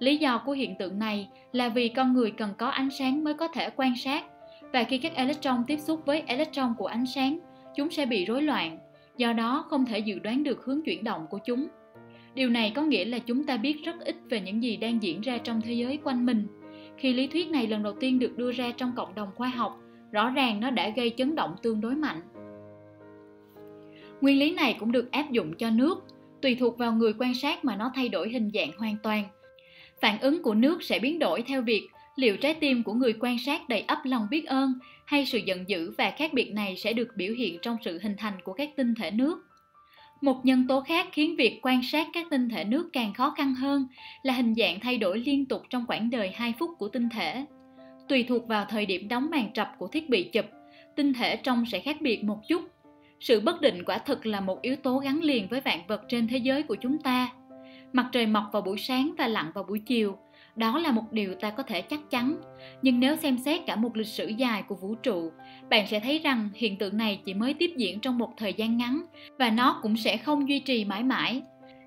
Lý 0.00 0.16
do 0.16 0.42
của 0.46 0.52
hiện 0.52 0.74
tượng 0.78 0.98
này 0.98 1.28
là 1.52 1.68
vì 1.68 1.88
con 1.88 2.12
người 2.12 2.30
cần 2.30 2.50
có 2.58 2.68
ánh 2.68 2.90
sáng 2.90 3.24
mới 3.24 3.34
có 3.34 3.48
thể 3.48 3.70
quan 3.76 3.96
sát 3.96 4.24
và 4.72 4.84
khi 4.84 4.98
các 4.98 5.14
electron 5.14 5.64
tiếp 5.66 5.76
xúc 5.76 6.00
với 6.06 6.22
electron 6.26 6.74
của 6.78 6.86
ánh 6.86 7.06
sáng, 7.06 7.38
chúng 7.76 7.90
sẽ 7.90 8.06
bị 8.06 8.24
rối 8.24 8.42
loạn, 8.42 8.78
do 9.16 9.32
đó 9.32 9.64
không 9.68 9.84
thể 9.86 9.98
dự 9.98 10.18
đoán 10.18 10.42
được 10.42 10.64
hướng 10.64 10.82
chuyển 10.82 11.04
động 11.04 11.26
của 11.30 11.38
chúng. 11.44 11.66
Điều 12.34 12.50
này 12.50 12.72
có 12.74 12.82
nghĩa 12.82 13.04
là 13.04 13.18
chúng 13.18 13.44
ta 13.44 13.56
biết 13.56 13.84
rất 13.84 14.00
ít 14.00 14.16
về 14.28 14.40
những 14.40 14.62
gì 14.62 14.76
đang 14.76 15.02
diễn 15.02 15.20
ra 15.20 15.38
trong 15.38 15.60
thế 15.60 15.72
giới 15.72 15.98
quanh 16.04 16.26
mình. 16.26 16.46
Khi 16.96 17.12
lý 17.12 17.26
thuyết 17.26 17.50
này 17.50 17.66
lần 17.66 17.82
đầu 17.82 17.92
tiên 18.00 18.18
được 18.18 18.36
đưa 18.36 18.52
ra 18.52 18.72
trong 18.76 18.92
cộng 18.96 19.14
đồng 19.14 19.28
khoa 19.34 19.48
học, 19.48 19.80
rõ 20.12 20.30
ràng 20.30 20.60
nó 20.60 20.70
đã 20.70 20.88
gây 20.88 21.14
chấn 21.16 21.34
động 21.34 21.56
tương 21.62 21.80
đối 21.80 21.94
mạnh. 21.94 22.20
Nguyên 24.20 24.38
lý 24.38 24.52
này 24.52 24.76
cũng 24.80 24.92
được 24.92 25.12
áp 25.12 25.30
dụng 25.30 25.54
cho 25.58 25.70
nước, 25.70 26.04
tùy 26.42 26.54
thuộc 26.60 26.78
vào 26.78 26.92
người 26.92 27.12
quan 27.18 27.34
sát 27.34 27.64
mà 27.64 27.76
nó 27.76 27.92
thay 27.94 28.08
đổi 28.08 28.28
hình 28.28 28.50
dạng 28.54 28.70
hoàn 28.78 28.96
toàn– 29.02 29.24
phản 30.02 30.20
ứng 30.20 30.42
của 30.42 30.54
nước 30.54 30.82
sẽ 30.82 30.98
biến 30.98 31.18
đổi 31.18 31.42
theo 31.42 31.62
việc 31.62 31.88
liệu 32.16 32.36
trái 32.36 32.54
tim 32.54 32.82
của 32.82 32.92
người 32.92 33.14
quan 33.20 33.38
sát 33.38 33.68
đầy 33.68 33.80
ấp 33.80 33.98
lòng 34.04 34.26
biết 34.30 34.46
ơn 34.46 34.74
hay 35.06 35.26
sự 35.26 35.38
giận 35.38 35.64
dữ 35.68 35.94
và 35.98 36.10
khác 36.10 36.32
biệt 36.32 36.52
này 36.52 36.76
sẽ 36.76 36.92
được 36.92 37.08
biểu 37.16 37.34
hiện 37.34 37.58
trong 37.62 37.76
sự 37.84 37.98
hình 38.02 38.14
thành 38.18 38.34
của 38.44 38.52
các 38.52 38.70
tinh 38.76 38.94
thể 38.94 39.10
nước. 39.10 39.46
Một 40.20 40.40
nhân 40.44 40.66
tố 40.68 40.80
khác 40.80 41.08
khiến 41.12 41.36
việc 41.36 41.58
quan 41.62 41.82
sát 41.82 42.06
các 42.12 42.26
tinh 42.30 42.48
thể 42.48 42.64
nước 42.64 42.90
càng 42.92 43.14
khó 43.14 43.30
khăn 43.30 43.54
hơn 43.54 43.86
là 44.22 44.34
hình 44.34 44.54
dạng 44.54 44.80
thay 44.80 44.98
đổi 44.98 45.18
liên 45.18 45.46
tục 45.46 45.62
trong 45.70 45.84
quãng 45.88 46.10
đời 46.10 46.30
2 46.34 46.54
phút 46.58 46.70
của 46.78 46.88
tinh 46.88 47.08
thể. 47.08 47.44
Tùy 48.08 48.22
thuộc 48.22 48.46
vào 48.46 48.66
thời 48.68 48.86
điểm 48.86 49.08
đóng 49.08 49.30
màn 49.30 49.52
trập 49.52 49.72
của 49.78 49.86
thiết 49.86 50.08
bị 50.08 50.22
chụp, 50.22 50.44
tinh 50.96 51.12
thể 51.12 51.36
trong 51.36 51.64
sẽ 51.66 51.80
khác 51.80 52.00
biệt 52.00 52.24
một 52.24 52.38
chút. 52.48 52.62
Sự 53.20 53.40
bất 53.40 53.60
định 53.60 53.82
quả 53.86 53.98
thực 53.98 54.26
là 54.26 54.40
một 54.40 54.62
yếu 54.62 54.76
tố 54.76 54.98
gắn 54.98 55.22
liền 55.22 55.48
với 55.48 55.60
vạn 55.60 55.80
vật 55.88 56.02
trên 56.08 56.28
thế 56.28 56.36
giới 56.36 56.62
của 56.62 56.76
chúng 56.80 56.98
ta 56.98 57.30
mặt 57.92 58.06
trời 58.12 58.26
mọc 58.26 58.44
vào 58.52 58.62
buổi 58.62 58.78
sáng 58.78 59.14
và 59.18 59.26
lặn 59.26 59.52
vào 59.54 59.64
buổi 59.64 59.78
chiều 59.78 60.18
đó 60.56 60.78
là 60.78 60.90
một 60.90 61.12
điều 61.12 61.34
ta 61.34 61.50
có 61.50 61.62
thể 61.62 61.82
chắc 61.82 62.10
chắn 62.10 62.36
nhưng 62.82 63.00
nếu 63.00 63.16
xem 63.16 63.38
xét 63.38 63.60
cả 63.66 63.76
một 63.76 63.96
lịch 63.96 64.06
sử 64.06 64.26
dài 64.26 64.62
của 64.62 64.74
vũ 64.74 64.94
trụ 64.94 65.30
bạn 65.70 65.86
sẽ 65.86 66.00
thấy 66.00 66.18
rằng 66.18 66.48
hiện 66.54 66.76
tượng 66.76 66.96
này 66.96 67.20
chỉ 67.24 67.34
mới 67.34 67.54
tiếp 67.54 67.70
diễn 67.76 68.00
trong 68.00 68.18
một 68.18 68.32
thời 68.36 68.52
gian 68.52 68.76
ngắn 68.76 69.02
và 69.38 69.50
nó 69.50 69.78
cũng 69.82 69.96
sẽ 69.96 70.16
không 70.16 70.48
duy 70.48 70.58
trì 70.58 70.84
mãi 70.84 71.02
mãi 71.02 71.42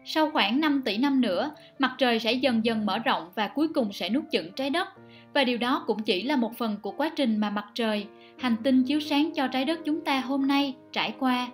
sau 0.06 0.32
khoảng 0.32 0.60
5 0.60 0.82
tỷ 0.86 0.98
năm 0.98 1.22
nữa, 1.22 1.52
mặt 1.80 1.96
trời 1.98 2.20
sẽ 2.20 2.34
dần 2.34 2.66
dần 2.66 2.86
mở 2.86 3.00
rộng 3.00 3.30
và 3.36 3.48
cuối 3.48 3.68
cùng 3.68 3.94
sẽ 3.94 4.10
nuốt 4.10 4.24
chửng 4.32 4.52
trái 4.56 4.70
đất. 4.70 4.88
Và 5.34 5.44
điều 5.44 5.58
đó 5.58 5.84
cũng 5.88 6.00
chỉ 6.04 6.24
là 6.24 6.36
một 6.36 6.58
phần 6.58 6.78
của 6.82 6.92
quá 6.92 7.10
trình 7.16 7.38
mà 7.38 7.50
mặt 7.50 7.66
trời, 7.76 8.06
hành 8.40 8.56
tinh 8.64 8.84
chiếu 8.84 9.00
sáng 9.00 9.32
cho 9.36 9.48
trái 9.48 9.66
đất 9.66 9.80
chúng 9.86 10.06
ta 10.06 10.20
hôm 10.20 10.48
nay 10.48 10.76
trải 10.92 11.14
qua. 11.20 11.48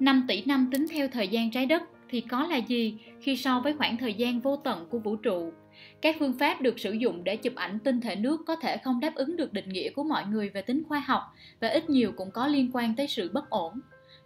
5 0.00 0.24
tỷ 0.28 0.42
năm 0.46 0.68
tính 0.72 0.86
theo 0.90 1.08
thời 1.08 1.28
gian 1.28 1.50
trái 1.50 1.66
đất 1.66 1.82
thì 2.10 2.20
có 2.20 2.46
là 2.46 2.56
gì 2.56 2.98
khi 3.20 3.36
so 3.36 3.60
với 3.60 3.72
khoảng 3.72 3.96
thời 3.96 4.14
gian 4.14 4.40
vô 4.40 4.56
tận 4.56 4.86
của 4.90 4.98
vũ 4.98 5.16
trụ? 5.16 5.52
Các 6.00 6.16
phương 6.18 6.38
pháp 6.38 6.60
được 6.60 6.78
sử 6.78 6.92
dụng 6.92 7.24
để 7.24 7.36
chụp 7.36 7.54
ảnh 7.54 7.78
tinh 7.78 8.00
thể 8.00 8.16
nước 8.16 8.40
có 8.46 8.56
thể 8.56 8.76
không 8.76 9.00
đáp 9.00 9.14
ứng 9.14 9.36
được 9.36 9.52
định 9.52 9.68
nghĩa 9.68 9.90
của 9.90 10.04
mọi 10.04 10.26
người 10.26 10.48
về 10.48 10.62
tính 10.62 10.82
khoa 10.88 10.98
học 10.98 11.22
và 11.60 11.68
ít 11.68 11.90
nhiều 11.90 12.12
cũng 12.16 12.30
có 12.30 12.46
liên 12.46 12.70
quan 12.72 12.94
tới 12.96 13.08
sự 13.08 13.30
bất 13.32 13.50
ổn. 13.50 13.80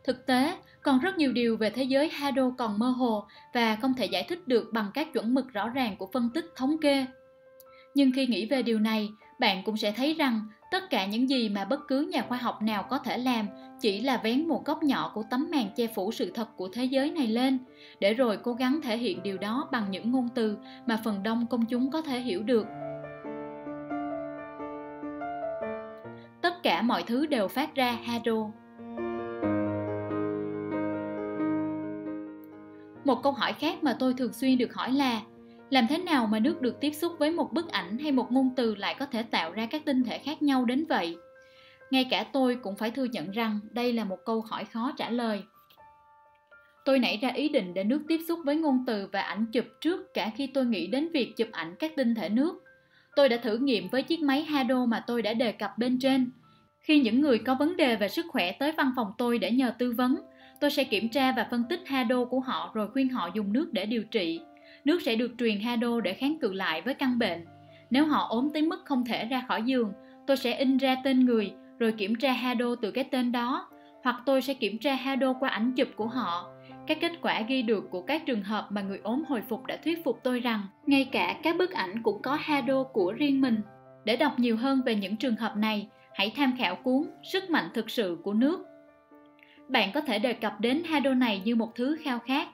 Thực 0.05 0.27
tế, 0.27 0.57
còn 0.83 1.01
rất 1.01 1.19
nhiều 1.19 1.33
điều 1.33 1.57
về 1.57 1.71
thế 1.71 1.83
giới 1.83 2.09
hado 2.09 2.51
còn 2.59 2.79
mơ 2.79 2.87
hồ 2.87 3.27
và 3.55 3.77
không 3.77 3.95
thể 3.95 4.07
giải 4.07 4.27
thích 4.29 4.49
được 4.49 4.73
bằng 4.73 4.91
các 4.95 5.13
chuẩn 5.13 5.35
mực 5.35 5.53
rõ 5.53 5.69
ràng 5.69 5.97
của 5.97 6.09
phân 6.13 6.31
tích 6.35 6.45
thống 6.57 6.77
kê. 6.81 7.07
Nhưng 7.95 8.13
khi 8.13 8.27
nghĩ 8.27 8.47
về 8.47 8.63
điều 8.63 8.79
này 8.79 9.09
bạn 9.41 9.63
cũng 9.65 9.77
sẽ 9.77 9.93
thấy 9.93 10.15
rằng, 10.15 10.41
tất 10.71 10.91
cả 10.91 11.07
những 11.07 11.31
gì 11.31 11.49
mà 11.49 11.65
bất 11.65 11.81
cứ 11.89 12.11
nhà 12.13 12.23
khoa 12.29 12.39
học 12.39 12.63
nào 12.63 12.83
có 12.83 12.99
thể 12.99 13.19
làm 13.19 13.47
chỉ 13.81 14.01
là 14.01 14.21
vén 14.25 14.49
một 14.49 14.65
góc 14.65 14.83
nhỏ 14.83 15.13
của 15.15 15.23
tấm 15.31 15.49
màn 15.53 15.67
che 15.77 15.87
phủ 15.87 16.13
sự 16.13 16.31
thật 16.35 16.57
của 16.57 16.69
thế 16.73 16.85
giới 16.85 17.11
này 17.11 17.27
lên, 17.27 17.59
để 18.01 18.15
rồi 18.15 18.39
cố 18.43 18.53
gắng 18.53 18.81
thể 18.83 18.97
hiện 18.97 19.23
điều 19.23 19.39
đó 19.39 19.69
bằng 19.73 19.91
những 19.91 20.13
ngôn 20.13 20.29
từ 20.35 20.59
mà 20.87 21.01
phần 21.05 21.23
đông 21.23 21.47
công 21.47 21.67
chúng 21.67 21.91
có 21.91 22.03
thể 22.03 22.21
hiểu 22.21 22.43
được. 22.43 22.67
Tất 26.43 26.63
cả 26.63 26.83
mọi 26.83 27.03
thứ 27.03 27.27
đều 27.27 27.49
phát 27.49 27.75
ra 27.75 27.93
hado 28.05 28.51
một 33.05 33.23
câu 33.23 33.33
hỏi 33.33 33.53
khác 33.53 33.85
mà 33.85 33.97
tôi 33.99 34.15
thường 34.15 34.33
xuyên 34.33 34.59
được 34.59 34.75
hỏi 34.75 34.93
là 34.93 35.21
làm 35.71 35.87
thế 35.87 35.99
nào 35.99 36.27
mà 36.27 36.39
nước 36.39 36.63
được 36.63 36.81
tiếp 36.81 36.93
xúc 36.93 37.13
với 37.19 37.31
một 37.31 37.53
bức 37.53 37.69
ảnh 37.69 37.99
hay 37.99 38.13
một 38.13 38.33
ngôn 38.33 38.51
từ 38.57 38.75
lại 38.75 38.97
có 38.99 39.07
thể 39.07 39.23
tạo 39.23 39.53
ra 39.53 39.67
các 39.67 39.83
tinh 39.85 40.05
thể 40.05 40.19
khác 40.19 40.43
nhau 40.43 40.65
đến 40.65 40.85
vậy? 40.89 41.17
Ngay 41.91 42.07
cả 42.11 42.25
tôi 42.33 42.57
cũng 42.63 42.77
phải 42.77 42.91
thừa 42.91 43.05
nhận 43.05 43.31
rằng 43.31 43.61
đây 43.71 43.93
là 43.93 44.05
một 44.05 44.19
câu 44.25 44.41
hỏi 44.41 44.65
khó 44.65 44.93
trả 44.97 45.11
lời. 45.11 45.43
Tôi 46.85 46.99
nảy 46.99 47.17
ra 47.23 47.29
ý 47.29 47.49
định 47.49 47.75
để 47.75 47.85
nước 47.85 48.03
tiếp 48.09 48.21
xúc 48.29 48.39
với 48.45 48.57
ngôn 48.57 48.85
từ 48.87 49.09
và 49.13 49.21
ảnh 49.21 49.47
chụp 49.53 49.65
trước 49.81 50.15
cả 50.15 50.31
khi 50.37 50.47
tôi 50.47 50.67
nghĩ 50.67 50.87
đến 50.87 51.09
việc 51.13 51.37
chụp 51.37 51.49
ảnh 51.53 51.75
các 51.79 51.93
tinh 51.97 52.15
thể 52.15 52.29
nước. 52.29 52.65
Tôi 53.17 53.29
đã 53.29 53.37
thử 53.37 53.57
nghiệm 53.57 53.89
với 53.89 54.03
chiếc 54.03 54.21
máy 54.21 54.43
hado 54.45 54.87
mà 54.87 55.05
tôi 55.07 55.23
đã 55.23 55.35
đề 55.35 55.53
cập 55.53 55.79
bên 55.79 55.99
trên. 55.99 56.31
Khi 56.81 57.01
những 57.01 57.21
người 57.21 57.39
có 57.39 57.55
vấn 57.55 57.77
đề 57.77 57.97
về 57.97 58.09
sức 58.09 58.27
khỏe 58.29 58.53
tới 58.53 58.73
văn 58.73 58.93
phòng 58.97 59.13
tôi 59.19 59.39
để 59.39 59.51
nhờ 59.51 59.73
tư 59.79 59.93
vấn, 59.93 60.17
tôi 60.61 60.71
sẽ 60.71 60.85
kiểm 60.85 61.09
tra 61.09 61.33
và 61.33 61.47
phân 61.51 61.65
tích 61.69 61.81
hado 61.87 62.25
của 62.25 62.41
họ 62.41 62.71
rồi 62.75 62.89
khuyên 62.93 63.09
họ 63.09 63.31
dùng 63.35 63.53
nước 63.53 63.73
để 63.73 63.87
điều 63.87 64.03
trị 64.03 64.41
nước 64.85 65.03
sẽ 65.03 65.15
được 65.15 65.35
truyền 65.39 65.61
hado 65.61 66.01
để 66.01 66.15
kháng 66.15 66.39
cự 66.41 66.53
lại 66.53 66.83
với 66.83 66.95
căn 66.95 67.19
bệnh. 67.19 67.45
Nếu 67.91 68.07
họ 68.07 68.27
ốm 68.29 68.49
tới 68.55 68.63
mức 68.63 68.83
không 68.85 69.05
thể 69.05 69.25
ra 69.25 69.45
khỏi 69.49 69.63
giường, 69.63 69.93
tôi 70.27 70.37
sẽ 70.37 70.53
in 70.59 70.77
ra 70.77 70.97
tên 71.05 71.25
người, 71.25 71.53
rồi 71.79 71.93
kiểm 71.93 72.15
tra 72.15 72.33
hado 72.33 72.75
từ 72.75 72.91
cái 72.91 73.05
tên 73.05 73.33
đó, 73.33 73.69
hoặc 74.05 74.17
tôi 74.27 74.43
sẽ 74.43 74.55
kiểm 74.55 74.79
tra 74.79 74.95
hado 74.95 75.33
qua 75.33 75.49
ảnh 75.49 75.73
chụp 75.73 75.89
của 75.97 76.07
họ. 76.07 76.51
Các 76.87 76.99
kết 77.01 77.13
quả 77.23 77.41
ghi 77.41 77.63
được 77.63 77.91
của 77.91 78.03
các 78.03 78.27
trường 78.27 78.43
hợp 78.43 78.67
mà 78.71 78.83
người 78.83 79.01
ốm 79.03 79.23
hồi 79.29 79.43
phục 79.49 79.67
đã 79.67 79.77
thuyết 79.85 80.05
phục 80.05 80.21
tôi 80.25 80.41
rằng, 80.41 80.61
ngay 80.87 81.09
cả 81.13 81.37
các 81.43 81.57
bức 81.57 81.71
ảnh 81.71 82.03
cũng 82.03 82.23
có 82.23 82.39
hado 82.41 82.83
của 82.83 83.13
riêng 83.13 83.41
mình. 83.41 83.61
Để 84.05 84.17
đọc 84.17 84.39
nhiều 84.39 84.57
hơn 84.57 84.83
về 84.87 84.95
những 84.95 85.17
trường 85.17 85.37
hợp 85.37 85.57
này, 85.57 85.89
hãy 86.15 86.33
tham 86.37 86.55
khảo 86.59 86.77
cuốn 86.77 87.03
sức 87.23 87.51
mạnh 87.51 87.69
thực 87.75 87.91
sự 87.91 88.19
của 88.23 88.33
nước. 88.33 88.67
Bạn 89.69 89.91
có 89.95 90.01
thể 90.01 90.19
đề 90.19 90.33
cập 90.33 90.61
đến 90.61 90.83
hado 90.85 91.15
này 91.15 91.43
như 91.45 91.57
một 91.57 91.75
thứ 91.75 91.97
khao 92.03 92.19
khát. 92.19 92.49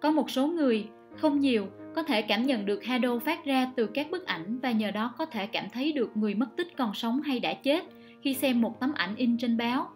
Có 0.00 0.10
một 0.10 0.30
số 0.30 0.46
người 0.46 0.88
không 1.16 1.40
nhiều, 1.40 1.66
có 1.94 2.02
thể 2.02 2.22
cảm 2.22 2.46
nhận 2.46 2.66
được 2.66 2.84
hado 2.84 3.18
phát 3.18 3.44
ra 3.44 3.72
từ 3.76 3.86
các 3.86 4.10
bức 4.10 4.26
ảnh 4.26 4.58
và 4.58 4.72
nhờ 4.72 4.90
đó 4.90 5.14
có 5.18 5.26
thể 5.26 5.46
cảm 5.46 5.64
thấy 5.72 5.92
được 5.92 6.16
người 6.16 6.34
mất 6.34 6.56
tích 6.56 6.76
còn 6.76 6.94
sống 6.94 7.22
hay 7.22 7.40
đã 7.40 7.54
chết 7.54 7.84
khi 8.22 8.34
xem 8.34 8.60
một 8.60 8.80
tấm 8.80 8.92
ảnh 8.94 9.16
in 9.16 9.38
trên 9.38 9.56
báo. 9.56 9.88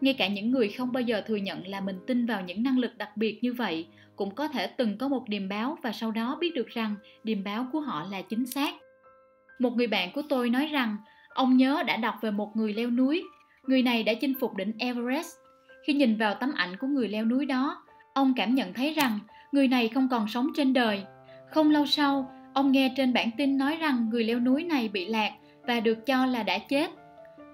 Ngay 0.00 0.14
cả 0.14 0.28
những 0.28 0.50
người 0.50 0.68
không 0.68 0.92
bao 0.92 1.00
giờ 1.00 1.22
thừa 1.26 1.36
nhận 1.36 1.66
là 1.66 1.80
mình 1.80 1.98
tin 2.06 2.26
vào 2.26 2.42
những 2.42 2.62
năng 2.62 2.78
lực 2.78 2.98
đặc 2.98 3.16
biệt 3.16 3.38
như 3.42 3.52
vậy, 3.52 3.86
cũng 4.16 4.34
có 4.34 4.48
thể 4.48 4.66
từng 4.66 4.98
có 4.98 5.08
một 5.08 5.28
điềm 5.28 5.48
báo 5.48 5.78
và 5.82 5.92
sau 5.92 6.10
đó 6.10 6.36
biết 6.40 6.54
được 6.54 6.68
rằng 6.68 6.94
điềm 7.24 7.44
báo 7.44 7.66
của 7.72 7.80
họ 7.80 8.06
là 8.10 8.22
chính 8.22 8.46
xác. 8.46 8.74
Một 9.58 9.76
người 9.76 9.86
bạn 9.86 10.12
của 10.12 10.22
tôi 10.28 10.50
nói 10.50 10.66
rằng, 10.66 10.96
ông 11.28 11.56
nhớ 11.56 11.82
đã 11.86 11.96
đọc 11.96 12.14
về 12.22 12.30
một 12.30 12.56
người 12.56 12.72
leo 12.72 12.90
núi. 12.90 13.22
Người 13.66 13.82
này 13.82 14.02
đã 14.02 14.14
chinh 14.14 14.34
phục 14.40 14.56
đỉnh 14.56 14.72
everest. 14.78 15.36
Khi 15.86 15.92
nhìn 15.92 16.16
vào 16.16 16.34
tấm 16.34 16.52
ảnh 16.56 16.76
của 16.76 16.86
người 16.86 17.08
leo 17.08 17.24
núi 17.24 17.46
đó, 17.46 17.84
ông 18.14 18.32
cảm 18.36 18.54
nhận 18.54 18.72
thấy 18.72 18.94
rằng 18.94 19.18
người 19.52 19.68
này 19.68 19.88
không 19.88 20.08
còn 20.08 20.28
sống 20.28 20.48
trên 20.56 20.72
đời. 20.72 21.02
Không 21.50 21.70
lâu 21.70 21.86
sau, 21.86 22.30
ông 22.54 22.72
nghe 22.72 22.92
trên 22.96 23.12
bản 23.12 23.30
tin 23.36 23.58
nói 23.58 23.76
rằng 23.76 24.08
người 24.10 24.24
leo 24.24 24.40
núi 24.40 24.64
này 24.64 24.88
bị 24.88 25.06
lạc 25.06 25.32
và 25.66 25.80
được 25.80 26.06
cho 26.06 26.26
là 26.26 26.42
đã 26.42 26.58
chết. 26.58 26.90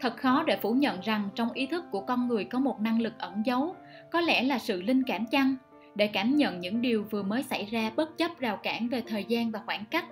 Thật 0.01 0.17
khó 0.17 0.45
để 0.47 0.57
phủ 0.63 0.73
nhận 0.73 1.01
rằng 1.01 1.29
trong 1.35 1.53
ý 1.53 1.67
thức 1.67 1.85
của 1.91 2.01
con 2.01 2.29
người 2.29 2.45
có 2.45 2.59
một 2.59 2.81
năng 2.81 3.01
lực 3.01 3.13
ẩn 3.19 3.43
giấu, 3.45 3.77
có 4.13 4.21
lẽ 4.21 4.43
là 4.43 4.59
sự 4.59 4.83
linh 4.83 5.03
cảm 5.03 5.27
chăng? 5.27 5.55
Để 5.95 6.07
cảm 6.07 6.37
nhận 6.37 6.61
những 6.61 6.83
điều 6.83 7.05
vừa 7.11 7.23
mới 7.23 7.43
xảy 7.43 7.65
ra 7.71 7.91
bất 7.97 8.19
chấp 8.19 8.39
rào 8.39 8.57
cản 8.57 8.89
về 8.89 9.03
thời 9.07 9.25
gian 9.29 9.51
và 9.51 9.61
khoảng 9.67 9.85
cách. 9.91 10.05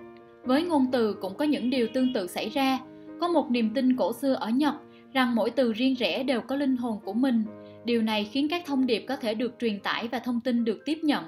Với 0.43 0.63
ngôn 0.63 0.85
từ 0.91 1.13
cũng 1.21 1.37
có 1.37 1.45
những 1.45 1.69
điều 1.69 1.87
tương 1.93 2.13
tự 2.13 2.27
xảy 2.27 2.49
ra. 2.49 2.79
Có 3.21 3.27
một 3.27 3.51
niềm 3.51 3.73
tin 3.73 3.95
cổ 3.95 4.13
xưa 4.13 4.33
ở 4.33 4.49
nhật 4.49 4.73
rằng 5.13 5.35
mỗi 5.35 5.49
từ 5.49 5.73
riêng 5.73 5.95
rẽ 5.95 6.23
đều 6.23 6.41
có 6.41 6.55
linh 6.55 6.77
hồn 6.77 6.99
của 7.05 7.13
mình. 7.13 7.43
Điều 7.85 8.01
này 8.01 8.29
khiến 8.31 8.47
các 8.49 8.63
thông 8.65 8.87
điệp 8.87 9.05
có 9.07 9.15
thể 9.15 9.33
được 9.33 9.55
truyền 9.59 9.79
tải 9.79 10.07
và 10.07 10.19
thông 10.19 10.41
tin 10.41 10.63
được 10.63 10.81
tiếp 10.85 10.97
nhận 11.03 11.23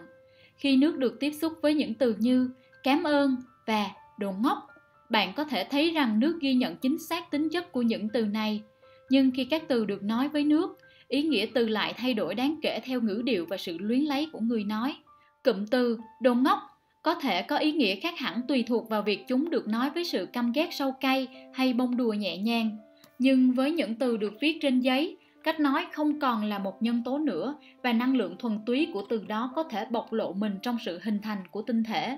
khi 0.60 0.78
nước 0.78 0.98
được 0.98 1.20
tiếp 1.20 1.32
xúc 1.32 1.54
với 1.62 1.74
những 1.74 1.94
từ 1.94 2.16
như 2.20 2.50
cảm 2.84 3.04
ơn 3.04 3.36
và 3.66 3.88
đồ 4.20 4.32
ngốc 4.32 4.70
bạn 5.10 5.34
có 5.36 5.44
thể 5.44 5.64
thấy 5.64 5.92
rằng 5.92 6.20
nước 6.20 6.40
ghi 6.42 6.54
nhận 6.54 6.76
chính 6.76 7.00
xác 7.00 7.32
tính 7.32 7.50
chất 7.50 7.72
của 7.72 7.82
những 7.82 8.10
từ 8.10 8.26
này. 8.26 8.62
Nhưng 9.10 9.32
khi 9.32 9.46
các 9.46 9.64
từ 9.68 9.86
được 9.86 10.04
nói 10.04 10.30
với 10.30 10.44
nước, 10.44 10.78
ý 11.08 11.24
nghĩa 11.24 11.46
từ 11.54 11.68
lại 11.68 11.94
thay 11.94 12.14
đổi 12.14 12.36
đáng 12.36 12.56
kể 12.62 12.80
theo 12.86 13.02
ngữ 13.02 13.22
điệu 13.26 13.46
và 13.46 13.58
sự 13.58 13.78
luyến 13.78 14.02
lấy 14.02 14.28
của 14.32 14.40
người 14.40 14.64
nói. 14.64 14.96
Cụm 15.44 15.66
từ 15.66 15.98
đồ 16.22 16.34
ngốc 16.34 16.60
có 17.04 17.16
thể 17.16 17.42
có 17.42 17.58
ý 17.58 17.72
nghĩa 17.72 17.96
khác 17.96 18.20
hẳn 18.20 18.42
tùy 18.48 18.64
thuộc 18.68 18.90
vào 18.90 19.02
việc 19.02 19.28
chúng 19.28 19.50
được 19.50 19.68
nói 19.68 19.90
với 19.90 20.06
sự 20.06 20.26
căm 20.26 20.52
ghét 20.52 20.70
sâu 20.72 20.92
cay 20.92 21.28
hay 21.54 21.74
bông 21.74 21.98
đùa 21.98 22.14
nhẹ 22.14 22.38
nhàng. 22.38 22.78
Nhưng 23.20 23.52
với 23.52 23.72
những 23.72 23.96
từ 23.96 24.18
được 24.18 24.34
viết 24.42 24.58
trên 24.62 24.80
giấy 24.80 25.18
cách 25.44 25.60
nói 25.60 25.86
không 25.94 26.20
còn 26.20 26.44
là 26.44 26.60
một 26.60 26.82
nhân 26.82 27.04
tố 27.04 27.18
nữa 27.18 27.56
và 27.84 27.94
năng 27.94 28.16
lượng 28.16 28.36
thuần 28.40 28.60
túy 28.66 28.88
của 28.94 29.04
từ 29.10 29.26
đó 29.28 29.52
có 29.56 29.64
thể 29.64 29.86
bộc 29.86 30.14
lộ 30.14 30.34
mình 30.34 30.60
trong 30.62 30.78
sự 30.86 31.00
hình 31.04 31.20
thành 31.22 31.48
của 31.52 31.62
tinh 31.62 31.84
thể. 31.84 32.18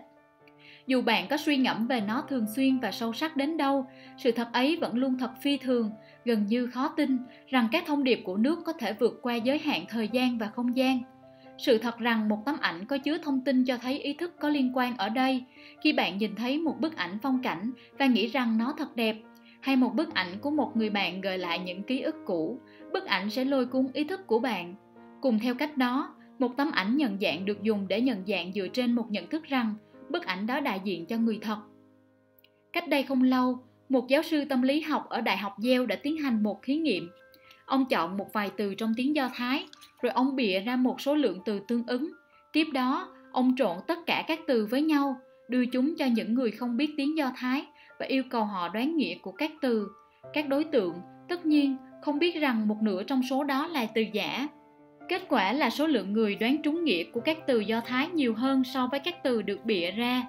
Dù 0.88 1.02
bạn 1.02 1.27
có 1.30 1.38
suy 1.38 1.57
ngẫm 1.57 1.88
về 1.88 2.02
nó 2.02 2.23
thường 2.30 2.45
xuyên 2.56 2.80
và 2.80 2.91
sâu 2.91 3.14
sắc 3.14 3.38
đến 3.38 3.57
đâu, 3.57 3.85
sự 4.18 4.31
thật 4.31 4.48
ấy 4.53 4.77
vẫn 4.81 4.98
luôn 4.98 5.18
thật 5.18 5.31
phi 5.41 5.57
thường, 5.57 5.91
gần 6.26 6.45
như 6.45 6.68
khó 6.68 6.88
tin 6.88 7.18
rằng 7.48 7.68
các 7.72 7.84
thông 7.88 8.03
điệp 8.03 8.22
của 8.26 8.38
nước 8.38 8.60
có 8.65 8.73
thể 8.73 8.93
vượt 8.93 9.19
qua 9.22 9.35
giới 9.35 9.60
hạn 9.60 9.85
thời 9.89 10.07
gian 10.07 10.38
và 10.38 10.48
không 10.48 10.77
gian. 10.77 10.99
Sự 11.57 11.77
thật 11.77 11.98
rằng 11.98 12.30
một 12.30 12.45
tấm 12.45 12.56
ảnh 12.61 12.85
có 12.85 12.98
chứa 12.98 13.18
thông 13.18 13.41
tin 13.41 13.65
cho 13.65 13.77
thấy 13.77 13.99
ý 13.99 14.14
thức 14.14 14.35
có 14.39 14.49
liên 14.49 14.72
quan 14.73 14.98
ở 14.98 15.10
đây, 15.10 15.43
khi 15.81 15.93
bạn 15.93 16.18
nhìn 16.18 16.35
thấy 16.35 16.57
một 16.57 16.76
bức 16.80 16.95
ảnh 16.95 17.18
phong 17.22 17.41
cảnh 17.41 17.72
và 17.99 18.06
nghĩ 18.06 18.27
rằng 18.27 18.57
nó 18.57 18.73
thật 18.77 18.95
đẹp 18.95 19.15
hay 19.61 19.75
một 19.75 19.95
bức 19.95 20.13
ảnh 20.13 20.39
của 20.41 20.49
một 20.49 20.77
người 20.77 20.89
bạn 20.89 21.21
gợi 21.21 21.38
lại 21.38 21.59
những 21.59 21.83
ký 21.83 22.01
ức 22.01 22.15
cũ, 22.25 22.59
bức 22.93 23.05
ảnh 23.05 23.29
sẽ 23.29 23.45
lôi 23.45 23.65
cuốn 23.65 23.88
ý 23.93 24.03
thức 24.03 24.27
của 24.27 24.39
bạn. 24.39 24.75
Cùng 25.21 25.39
theo 25.39 25.55
cách 25.55 25.77
đó, 25.77 26.15
một 26.39 26.57
tấm 26.57 26.71
ảnh 26.71 26.97
nhận 26.97 27.17
dạng 27.21 27.45
được 27.45 27.63
dùng 27.63 27.88
để 27.88 28.01
nhận 28.01 28.23
dạng 28.27 28.53
dựa 28.53 28.67
trên 28.67 28.95
một 28.95 29.11
nhận 29.11 29.27
thức 29.27 29.43
rằng 29.43 29.75
bức 30.09 30.25
ảnh 30.25 30.47
đó 30.47 30.59
đại 30.59 30.81
diện 30.83 31.05
cho 31.05 31.17
người 31.17 31.39
thật. 31.41 31.57
Cách 32.73 32.88
đây 32.88 33.03
không 33.03 33.23
lâu, 33.23 33.59
một 33.89 34.07
giáo 34.07 34.21
sư 34.21 34.45
tâm 34.45 34.61
lý 34.61 34.81
học 34.81 35.09
ở 35.09 35.21
đại 35.21 35.38
học 35.38 35.55
Yale 35.63 35.85
đã 35.85 35.95
tiến 35.95 36.17
hành 36.17 36.43
một 36.43 36.59
thí 36.63 36.75
nghiệm. 36.75 37.09
Ông 37.65 37.85
chọn 37.85 38.17
một 38.17 38.33
vài 38.33 38.51
từ 38.57 38.75
trong 38.75 38.93
tiếng 38.97 39.15
do 39.15 39.29
thái, 39.35 39.65
rồi 40.01 40.11
ông 40.11 40.35
bịa 40.35 40.59
ra 40.59 40.75
một 40.75 41.01
số 41.01 41.15
lượng 41.15 41.39
từ 41.45 41.59
tương 41.67 41.88
ứng. 41.88 42.11
Tiếp 42.53 42.67
đó, 42.73 43.13
ông 43.31 43.55
trộn 43.57 43.77
tất 43.88 43.99
cả 44.05 44.23
các 44.27 44.39
từ 44.47 44.65
với 44.65 44.81
nhau, 44.81 45.15
đưa 45.47 45.65
chúng 45.65 45.95
cho 45.97 46.05
những 46.05 46.33
người 46.33 46.51
không 46.51 46.77
biết 46.77 46.93
tiếng 46.97 47.17
do 47.17 47.31
thái 47.35 47.65
và 48.02 48.07
yêu 48.07 48.23
cầu 48.30 48.45
họ 48.45 48.69
đoán 48.69 48.98
nghĩa 48.98 49.15
của 49.15 49.32
các 49.32 49.52
từ. 49.61 49.88
Các 50.34 50.49
đối 50.49 50.64
tượng 50.64 50.94
tất 51.30 51.45
nhiên 51.45 51.76
không 52.02 52.19
biết 52.19 52.36
rằng 52.36 52.68
một 52.68 52.78
nửa 52.82 53.03
trong 53.03 53.22
số 53.30 53.44
đó 53.44 53.68
là 53.68 53.86
từ 53.86 54.02
giả. 54.14 54.48
Kết 55.10 55.22
quả 55.30 55.53
là 55.53 55.69
số 55.69 55.88
lượng 55.88 56.14
người 56.14 56.36
đoán 56.36 56.61
trúng 56.61 56.84
nghĩa 56.84 57.03
của 57.03 57.19
các 57.19 57.38
từ 57.48 57.60
do 57.60 57.82
thái 57.82 58.07
nhiều 58.10 58.34
hơn 58.34 58.64
so 58.64 58.88
với 58.88 58.99
các 58.99 59.23
từ 59.23 59.41
được 59.41 59.65
bịa 59.65 59.91
ra. 59.91 60.23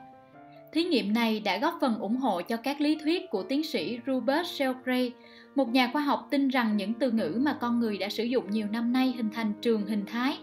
Thí 0.72 0.84
nghiệm 0.84 1.14
này 1.14 1.40
đã 1.40 1.58
góp 1.58 1.74
phần 1.80 1.98
ủng 1.98 2.16
hộ 2.16 2.42
cho 2.42 2.56
các 2.56 2.80
lý 2.80 2.98
thuyết 3.04 3.30
của 3.30 3.42
tiến 3.42 3.62
sĩ 3.62 3.98
robert 4.06 4.46
sheldrake, 4.46 5.10
một 5.54 5.68
nhà 5.68 5.90
khoa 5.92 6.02
học 6.02 6.28
tin 6.30 6.48
rằng 6.48 6.76
những 6.76 6.94
từ 6.94 7.10
ngữ 7.10 7.40
mà 7.40 7.58
con 7.60 7.80
người 7.80 7.98
đã 7.98 8.08
sử 8.08 8.24
dụng 8.24 8.50
nhiều 8.50 8.66
năm 8.72 8.92
nay 8.92 9.14
hình 9.16 9.28
thành 9.32 9.52
trường 9.60 9.86
hình 9.86 10.06
thái, 10.06 10.38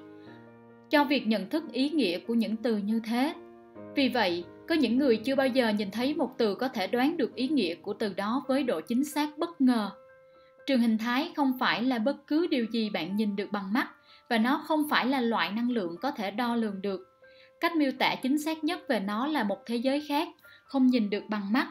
cho 0.89 1.03
việc 1.03 1.27
nhận 1.27 1.49
thức 1.49 1.71
ý 1.71 1.89
nghĩa 1.89 2.19
của 2.19 2.33
những 2.33 2.55
từ 2.55 2.77
như 2.77 3.01
thế. 3.05 3.33
Vì 3.95 4.09
vậy 4.09 4.43
có 4.69 4.75
những 4.75 4.97
người 4.97 5.17
chưa 5.17 5.35
bao 5.35 5.47
giờ 5.47 5.69
nhìn 5.69 5.91
thấy 5.91 6.13
một 6.13 6.35
từ 6.37 6.55
có 6.55 6.67
thể 6.67 6.87
đoán 6.87 7.17
được 7.17 7.35
ý 7.35 7.47
nghĩa 7.47 7.75
của 7.75 7.93
từ 7.93 8.13
đó 8.13 8.43
với 8.47 8.63
độ 8.63 8.81
chính 8.81 9.03
xác 9.03 9.37
bất 9.37 9.61
ngờ. 9.61 9.89
Trường 10.65 10.81
hình 10.81 10.97
thái 10.97 11.31
không 11.35 11.53
phải 11.59 11.83
là 11.83 11.99
bất 11.99 12.27
cứ 12.27 12.47
điều 12.47 12.65
gì 12.71 12.89
bạn 12.89 13.15
nhìn 13.15 13.35
được 13.35 13.51
bằng 13.51 13.73
mắt, 13.73 13.87
và 14.29 14.37
nó 14.37 14.63
không 14.65 14.89
phải 14.89 15.05
là 15.05 15.21
loại 15.21 15.51
năng 15.51 15.71
lượng 15.71 15.95
có 16.01 16.11
thể 16.11 16.31
đo 16.31 16.55
lường 16.55 16.81
được. 16.81 16.99
Cách 17.59 17.75
miêu 17.75 17.91
tả 17.91 18.15
chính 18.15 18.39
xác 18.39 18.63
nhất 18.63 18.79
về 18.89 18.99
nó 18.99 19.27
là 19.27 19.43
một 19.43 19.57
thế 19.65 19.75
giới 19.75 20.05
khác, 20.07 20.27
không 20.65 20.87
nhìn 20.87 21.09
được 21.09 21.23
bằng 21.29 21.53
mắt. 21.53 21.67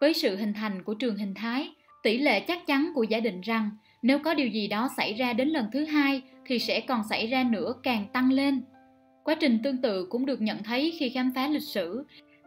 Với 0.00 0.14
sự 0.14 0.36
hình 0.36 0.52
thành 0.54 0.82
của 0.82 0.94
trường 0.94 1.16
hình 1.16 1.34
thái, 1.34 1.70
tỷ 2.02 2.18
lệ 2.18 2.40
chắc 2.40 2.66
chắn 2.66 2.92
của 2.94 3.02
giả 3.02 3.20
định 3.20 3.40
rằng 3.40 3.70
nếu 4.02 4.18
có 4.18 4.34
điều 4.34 4.48
gì 4.48 4.68
đó 4.68 4.88
xảy 4.96 5.14
ra 5.14 5.32
đến 5.32 5.48
lần 5.48 5.66
thứ 5.72 5.84
hai 5.84 6.22
thì 6.46 6.58
sẽ 6.58 6.80
còn 6.80 7.02
xảy 7.10 7.26
ra 7.26 7.42
nữa 7.42 7.74
càng 7.82 8.06
tăng 8.12 8.32
lên. 8.32 8.62
Quá 9.24 9.34
trình 9.40 9.58
tương 9.62 9.82
tự 9.82 10.06
cũng 10.10 10.26
được 10.26 10.40
nhận 10.40 10.62
thấy 10.62 10.94
khi 10.98 11.08
khám 11.08 11.32
phá 11.34 11.48
lịch 11.48 11.62
sử 11.62 12.04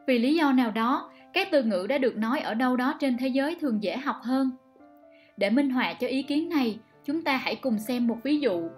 vì 0.09 0.19
lý 0.19 0.35
do 0.35 0.51
nào 0.51 0.71
đó 0.71 1.09
các 1.33 1.47
từ 1.51 1.63
ngữ 1.63 1.85
đã 1.89 1.97
được 1.97 2.17
nói 2.17 2.39
ở 2.39 2.53
đâu 2.53 2.75
đó 2.75 2.93
trên 2.99 3.17
thế 3.17 3.27
giới 3.27 3.55
thường 3.55 3.83
dễ 3.83 3.97
học 3.97 4.15
hơn. 4.21 4.51
Để 5.37 5.49
minh 5.49 5.69
họa 5.69 5.93
cho 5.93 6.07
ý 6.07 6.23
kiến 6.23 6.49
này, 6.49 6.79
chúng 7.05 7.21
ta 7.21 7.37
hãy 7.37 7.55
cùng 7.55 7.79
xem 7.79 8.07
một 8.07 8.17
ví 8.23 8.39
dụ. 8.39 8.69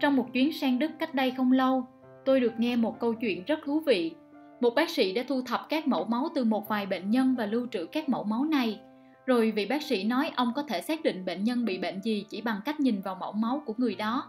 Trong 0.00 0.16
một 0.16 0.32
chuyến 0.32 0.52
sang 0.52 0.78
đức 0.78 0.90
cách 0.98 1.14
đây 1.14 1.30
không 1.36 1.52
lâu, 1.52 1.86
tôi 2.24 2.40
được 2.40 2.52
nghe 2.58 2.76
một 2.76 3.00
câu 3.00 3.14
chuyện 3.14 3.44
rất 3.44 3.58
thú 3.64 3.80
vị. 3.80 4.12
Một 4.60 4.74
bác 4.74 4.90
sĩ 4.90 5.12
đã 5.12 5.22
thu 5.28 5.42
thập 5.42 5.66
các 5.68 5.86
mẫu 5.86 6.04
máu 6.04 6.28
từ 6.34 6.44
một 6.44 6.68
vài 6.68 6.86
bệnh 6.86 7.10
nhân 7.10 7.34
và 7.38 7.46
lưu 7.46 7.66
trữ 7.70 7.86
các 7.86 8.08
mẫu 8.08 8.24
máu 8.24 8.44
này. 8.44 8.80
Rồi 9.26 9.50
vị 9.50 9.66
bác 9.66 9.82
sĩ 9.82 10.04
nói 10.04 10.30
ông 10.36 10.52
có 10.56 10.62
thể 10.62 10.80
xác 10.80 11.02
định 11.02 11.24
bệnh 11.24 11.44
nhân 11.44 11.64
bị 11.64 11.78
bệnh 11.78 12.00
gì 12.00 12.26
chỉ 12.28 12.40
bằng 12.40 12.60
cách 12.64 12.80
nhìn 12.80 13.00
vào 13.00 13.14
mẫu 13.14 13.32
máu 13.32 13.62
của 13.66 13.74
người 13.76 13.94
đó. 13.94 14.24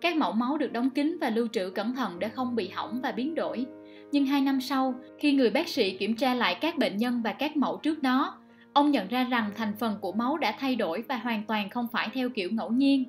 Các 0.00 0.16
mẫu 0.16 0.32
máu 0.32 0.58
được 0.58 0.72
đóng 0.72 0.90
kín 0.90 1.18
và 1.20 1.30
lưu 1.30 1.48
trữ 1.52 1.70
cẩn 1.70 1.94
thận 1.94 2.18
để 2.18 2.28
không 2.28 2.56
bị 2.56 2.68
hỏng 2.68 3.00
và 3.02 3.12
biến 3.12 3.34
đổi 3.34 3.66
nhưng 4.14 4.26
hai 4.26 4.40
năm 4.40 4.60
sau 4.60 4.94
khi 5.18 5.32
người 5.32 5.50
bác 5.50 5.68
sĩ 5.68 5.96
kiểm 5.96 6.16
tra 6.16 6.34
lại 6.34 6.54
các 6.60 6.78
bệnh 6.78 6.96
nhân 6.96 7.22
và 7.24 7.32
các 7.32 7.56
mẫu 7.56 7.80
trước 7.82 8.02
đó 8.02 8.38
ông 8.72 8.90
nhận 8.90 9.08
ra 9.08 9.24
rằng 9.24 9.50
thành 9.56 9.72
phần 9.80 9.96
của 10.00 10.12
máu 10.12 10.38
đã 10.38 10.54
thay 10.58 10.76
đổi 10.76 11.04
và 11.08 11.16
hoàn 11.16 11.42
toàn 11.46 11.70
không 11.70 11.86
phải 11.92 12.08
theo 12.14 12.28
kiểu 12.28 12.50
ngẫu 12.52 12.70
nhiên. 12.70 13.04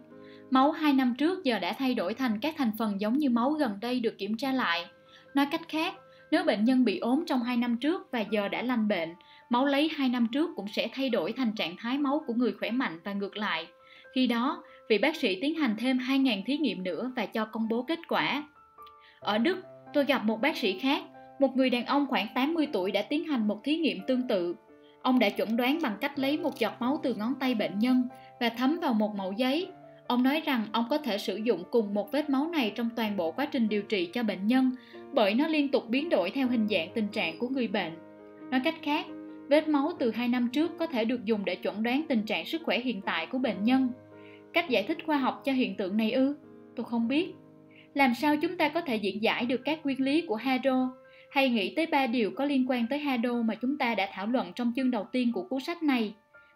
Máu 0.51 0.71
hai 0.71 0.93
năm 0.93 1.15
trước 1.17 1.43
giờ 1.43 1.59
đã 1.59 1.73
thay 1.73 1.93
đổi 1.93 2.13
thành 2.13 2.39
các 2.39 2.55
thành 2.57 2.71
phần 2.77 3.01
giống 3.01 3.17
như 3.17 3.29
máu 3.29 3.51
gần 3.51 3.77
đây 3.81 3.99
được 3.99 4.17
kiểm 4.17 4.37
tra 4.37 4.51
lại. 4.51 4.85
Nói 5.33 5.47
cách 5.51 5.61
khác 5.69 5.93
nếu 6.31 6.43
bệnh 6.43 6.63
nhân 6.63 6.85
bị 6.85 6.97
ốm 6.97 7.23
trong 7.27 7.43
hai 7.43 7.57
năm 7.57 7.77
trước 7.77 8.11
và 8.11 8.23
giờ 8.31 8.47
đã 8.47 8.61
lành 8.61 8.87
bệnh 8.87 9.13
máu 9.49 9.65
lấy 9.65 9.89
hai 9.95 10.09
năm 10.09 10.27
trước 10.31 10.49
cũng 10.55 10.67
sẽ 10.67 10.89
thay 10.93 11.09
đổi 11.09 11.33
thành 11.37 11.51
trạng 11.55 11.75
thái 11.77 11.97
máu 11.97 12.23
của 12.27 12.33
người 12.33 12.53
khỏe 12.59 12.71
mạnh 12.71 12.99
và 13.03 13.13
ngược 13.13 13.37
lại. 13.37 13.67
Khi 14.15 14.27
đó, 14.27 14.63
vị 14.89 14.97
bác 14.97 15.15
sĩ 15.15 15.41
tiến 15.41 15.55
hành 15.55 15.75
thêm 15.79 15.97
2.000 15.97 16.41
thí 16.45 16.57
nghiệm 16.57 16.83
nữa 16.83 17.11
và 17.15 17.25
cho 17.25 17.45
công 17.45 17.67
bố 17.67 17.83
kết 17.83 17.99
quả. 18.07 18.43
Ở 19.19 19.37
Đức, 19.37 19.57
tôi 19.95 20.05
gặp 20.05 20.25
một 20.25 20.41
bác 20.41 20.57
sĩ 20.57 20.79
khác, 20.79 21.03
một 21.39 21.57
người 21.57 21.69
đàn 21.69 21.85
ông 21.85 22.07
khoảng 22.09 22.27
80 22.35 22.67
tuổi 22.73 22.91
đã 22.91 23.01
tiến 23.01 23.23
hành 23.23 23.47
một 23.47 23.63
thí 23.63 23.77
nghiệm 23.77 23.97
tương 24.07 24.27
tự. 24.27 24.55
Ông 25.01 25.19
đã 25.19 25.29
chuẩn 25.29 25.57
đoán 25.57 25.79
bằng 25.81 25.97
cách 26.01 26.19
lấy 26.19 26.37
một 26.37 26.59
giọt 26.59 26.73
máu 26.79 26.99
từ 27.03 27.13
ngón 27.13 27.33
tay 27.39 27.55
bệnh 27.55 27.79
nhân 27.79 28.03
và 28.39 28.49
thấm 28.49 28.79
vào 28.81 28.93
một 28.93 29.15
mẫu 29.15 29.31
giấy. 29.31 29.67
Ông 30.07 30.23
nói 30.23 30.41
rằng 30.45 30.65
ông 30.71 30.85
có 30.89 30.97
thể 30.97 31.17
sử 31.17 31.35
dụng 31.35 31.63
cùng 31.71 31.93
một 31.93 32.11
vết 32.11 32.29
máu 32.29 32.47
này 32.47 32.71
trong 32.75 32.89
toàn 32.95 33.17
bộ 33.17 33.31
quá 33.31 33.45
trình 33.45 33.69
điều 33.69 33.81
trị 33.81 34.05
cho 34.13 34.23
bệnh 34.23 34.47
nhân 34.47 34.71
bởi 35.13 35.33
nó 35.33 35.47
liên 35.47 35.71
tục 35.71 35.89
biến 35.89 36.09
đổi 36.09 36.31
theo 36.31 36.47
hình 36.47 36.67
dạng 36.67 36.89
tình 36.93 37.07
trạng 37.07 37.39
của 37.39 37.47
người 37.47 37.67
bệnh. 37.67 37.93
Nói 38.51 38.61
cách 38.63 38.75
khác, 38.81 39.05
vết 39.49 39.67
máu 39.67 39.91
từ 39.99 40.11
2 40.11 40.27
năm 40.27 40.49
trước 40.53 40.71
có 40.79 40.87
thể 40.87 41.05
được 41.05 41.25
dùng 41.25 41.45
để 41.45 41.55
chuẩn 41.55 41.83
đoán 41.83 42.03
tình 42.09 42.25
trạng 42.25 42.45
sức 42.45 42.61
khỏe 42.65 42.79
hiện 42.79 43.01
tại 43.01 43.25
của 43.25 43.37
bệnh 43.37 43.63
nhân. 43.63 43.89
Cách 44.53 44.69
giải 44.69 44.83
thích 44.83 44.97
khoa 45.05 45.17
học 45.17 45.41
cho 45.45 45.51
hiện 45.51 45.77
tượng 45.77 45.97
này 45.97 46.11
ư? 46.11 46.35
Tôi 46.75 46.85
không 46.85 47.07
biết. 47.07 47.33
Làm 47.95 48.13
sao 48.15 48.37
chúng 48.37 48.57
ta 48.57 48.69
có 48.69 48.81
thể 48.81 48.95
diễn 48.95 49.23
giải 49.23 49.45
được 49.45 49.61
các 49.65 49.79
nguyên 49.83 50.01
lý 50.01 50.21
của 50.21 50.35
Hadro 50.35 50.89
hay 51.31 51.49
nghĩ 51.49 51.73
tới 51.75 51.85
ba 51.85 52.07
điều 52.07 52.31
có 52.31 52.45
liên 52.45 52.65
quan 52.69 52.87
tới 52.89 52.99
Hadro 52.99 53.33
mà 53.33 53.55
chúng 53.55 53.77
ta 53.77 53.95
đã 53.95 54.09
thảo 54.13 54.27
luận 54.27 54.51
trong 54.55 54.73
chương 54.75 54.91
đầu 54.91 55.07
tiên 55.11 55.31
của 55.33 55.43
cuốn 55.43 55.59
sách 55.59 55.83
này? 55.83 56.13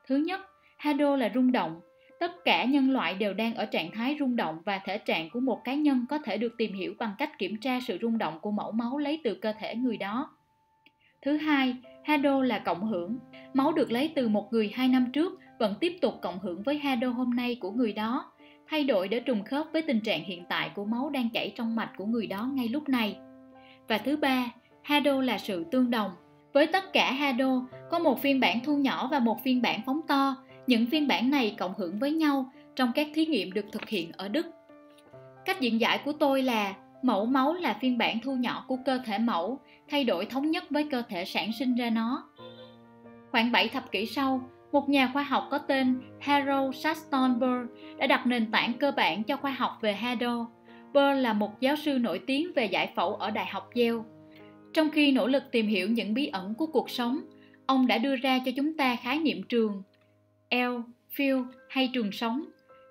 Thứ 0.07 0.15
nhất, 0.15 0.41
Hadro 0.77 1.15
là 1.15 1.31
rung 1.35 1.51
động. 1.51 1.79
Tất 2.19 2.31
cả 2.45 2.65
nhân 2.65 2.91
loại 2.91 3.13
đều 3.13 3.33
đang 3.33 3.53
ở 3.55 3.65
trạng 3.65 3.91
thái 3.91 4.15
rung 4.19 4.35
động 4.35 4.57
và 4.65 4.81
thể 4.85 4.97
trạng 4.97 5.29
của 5.29 5.39
một 5.39 5.61
cá 5.63 5.73
nhân 5.73 6.05
có 6.09 6.17
thể 6.17 6.37
được 6.37 6.57
tìm 6.57 6.73
hiểu 6.73 6.93
bằng 6.99 7.11
cách 7.17 7.37
kiểm 7.37 7.57
tra 7.57 7.79
sự 7.87 7.97
rung 8.01 8.17
động 8.17 8.39
của 8.41 8.51
mẫu 8.51 8.71
máu 8.71 8.97
lấy 8.97 9.21
từ 9.23 9.35
cơ 9.35 9.53
thể 9.59 9.75
người 9.75 9.97
đó. 9.97 10.29
Thứ 11.21 11.37
hai, 11.37 11.75
Hado 12.03 12.41
là 12.41 12.59
cộng 12.59 12.87
hưởng. 12.87 13.17
Máu 13.53 13.71
được 13.71 13.91
lấy 13.91 14.11
từ 14.15 14.27
một 14.27 14.53
người 14.53 14.71
hai 14.75 14.87
năm 14.87 15.11
trước 15.13 15.39
vẫn 15.59 15.75
tiếp 15.79 15.97
tục 16.01 16.13
cộng 16.21 16.39
hưởng 16.39 16.63
với 16.63 16.77
Hado 16.77 17.09
hôm 17.09 17.29
nay 17.29 17.55
của 17.55 17.71
người 17.71 17.93
đó, 17.93 18.31
thay 18.69 18.83
đổi 18.83 19.07
để 19.07 19.19
trùng 19.19 19.43
khớp 19.43 19.65
với 19.73 19.81
tình 19.81 19.99
trạng 19.99 20.23
hiện 20.23 20.43
tại 20.49 20.71
của 20.75 20.85
máu 20.85 21.09
đang 21.09 21.29
chảy 21.29 21.53
trong 21.55 21.75
mạch 21.75 21.91
của 21.97 22.05
người 22.05 22.27
đó 22.27 22.49
ngay 22.53 22.67
lúc 22.67 22.89
này. 22.89 23.17
Và 23.87 23.97
thứ 23.97 24.17
ba, 24.17 24.51
Hado 24.81 25.21
là 25.21 25.37
sự 25.37 25.65
tương 25.71 25.91
đồng. 25.91 26.11
Với 26.53 26.67
tất 26.67 26.93
cả 26.93 27.11
Hado, 27.11 27.67
có 27.91 27.99
một 27.99 28.21
phiên 28.21 28.39
bản 28.39 28.59
thu 28.65 28.77
nhỏ 28.77 29.07
và 29.11 29.19
một 29.19 29.43
phiên 29.43 29.61
bản 29.61 29.81
phóng 29.85 30.01
to. 30.07 30.35
Những 30.67 30.85
phiên 30.85 31.07
bản 31.07 31.29
này 31.29 31.55
cộng 31.57 31.73
hưởng 31.77 31.99
với 31.99 32.11
nhau 32.11 32.51
trong 32.75 32.91
các 32.95 33.07
thí 33.13 33.25
nghiệm 33.25 33.53
được 33.53 33.65
thực 33.71 33.89
hiện 33.89 34.11
ở 34.11 34.27
Đức. 34.27 34.45
Cách 35.45 35.61
diễn 35.61 35.81
giải 35.81 35.99
của 36.05 36.13
tôi 36.13 36.41
là 36.41 36.73
mẫu 37.01 37.25
máu 37.25 37.53
là 37.53 37.77
phiên 37.81 37.97
bản 37.97 38.19
thu 38.23 38.35
nhỏ 38.35 38.65
của 38.67 38.77
cơ 38.85 38.99
thể 39.05 39.17
mẫu 39.17 39.59
thay 39.89 40.03
đổi 40.03 40.25
thống 40.25 40.51
nhất 40.51 40.63
với 40.69 40.87
cơ 40.91 41.03
thể 41.09 41.25
sản 41.25 41.51
sinh 41.59 41.75
ra 41.75 41.89
nó. 41.89 42.29
Khoảng 43.31 43.51
7 43.51 43.67
thập 43.67 43.91
kỷ 43.91 44.05
sau, 44.05 44.41
một 44.71 44.89
nhà 44.89 45.09
khoa 45.13 45.23
học 45.23 45.47
có 45.51 45.57
tên 45.57 46.01
Harold 46.19 46.75
Saston 46.75 47.39
Burr 47.39 47.69
đã 47.97 48.07
đặt 48.07 48.27
nền 48.27 48.51
tảng 48.51 48.73
cơ 48.73 48.91
bản 48.91 49.23
cho 49.23 49.37
khoa 49.37 49.51
học 49.51 49.77
về 49.81 49.93
Hado. 49.93 50.47
Burr 50.93 51.21
là 51.21 51.33
một 51.33 51.59
giáo 51.59 51.75
sư 51.75 51.97
nổi 51.97 52.19
tiếng 52.27 52.51
về 52.55 52.65
giải 52.65 52.91
phẫu 52.95 53.15
ở 53.15 53.31
Đại 53.31 53.45
học 53.45 53.69
Yale. 53.75 54.03
Trong 54.73 54.89
khi 54.89 55.11
nỗ 55.11 55.27
lực 55.27 55.43
tìm 55.51 55.67
hiểu 55.67 55.89
những 55.89 56.13
bí 56.13 56.27
ẩn 56.27 56.55
của 56.55 56.65
cuộc 56.65 56.89
sống, 56.89 57.19
ông 57.65 57.87
đã 57.87 57.97
đưa 57.97 58.15
ra 58.15 58.39
cho 58.45 58.51
chúng 58.55 58.77
ta 58.77 58.95
khái 58.95 59.19
niệm 59.19 59.43
trường, 59.43 59.83
L, 60.51 60.75
field 61.15 61.45
hay 61.69 61.89
trường 61.93 62.11
sống. 62.11 62.45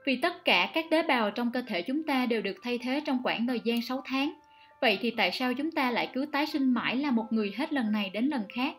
Vì 0.07 0.17
tất 0.17 0.45
cả 0.45 0.71
các 0.75 0.85
tế 0.91 1.03
bào 1.03 1.31
trong 1.31 1.53
cơ 1.53 1.63
thể 1.67 1.83
chúng 1.83 2.03
ta 2.03 2.27
đều 2.27 2.43
được 2.43 2.57
thay 2.63 2.79
thế 2.79 3.01
trong 3.07 3.21
khoảng 3.23 3.47
thời 3.47 3.61
gian 3.65 3.83
6 3.83 4.03
tháng– 4.05 4.33
Vậy 4.81 4.99
thì 5.01 5.11
tại 5.11 5.33
sao 5.33 5.55
chúng 5.55 5.71
ta 5.71 5.91
lại 5.91 6.11
cứ 6.13 6.27
tái 6.33 6.47
sinh 6.47 6.75
mãi 6.75 6.97
là 6.97 7.11
một 7.11 7.27
người 7.31 7.53
hết 7.57 7.73
lần 7.73 7.93
này 7.93 8.11
đến 8.11 8.27
lần 8.27 8.43
khác? 8.49 8.77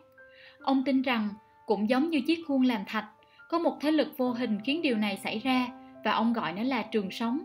Ông 0.60 0.84
tin 0.84 1.02
rằng, 1.02 1.28
cũng 1.70 1.88
giống 1.88 2.10
như 2.10 2.20
chiếc 2.20 2.44
khuôn 2.46 2.62
làm 2.62 2.80
thạch, 2.86 3.04
có 3.48 3.58
một 3.58 3.76
thế 3.80 3.90
lực 3.90 4.08
vô 4.16 4.30
hình 4.30 4.58
khiến 4.64 4.82
điều 4.82 4.96
này 4.96 5.16
xảy 5.16 5.38
ra 5.38 5.68
và 6.04 6.12
ông 6.12 6.32
gọi 6.32 6.52
nó 6.52 6.62
là 6.62 6.82
trường 6.82 7.10
sống. 7.10 7.40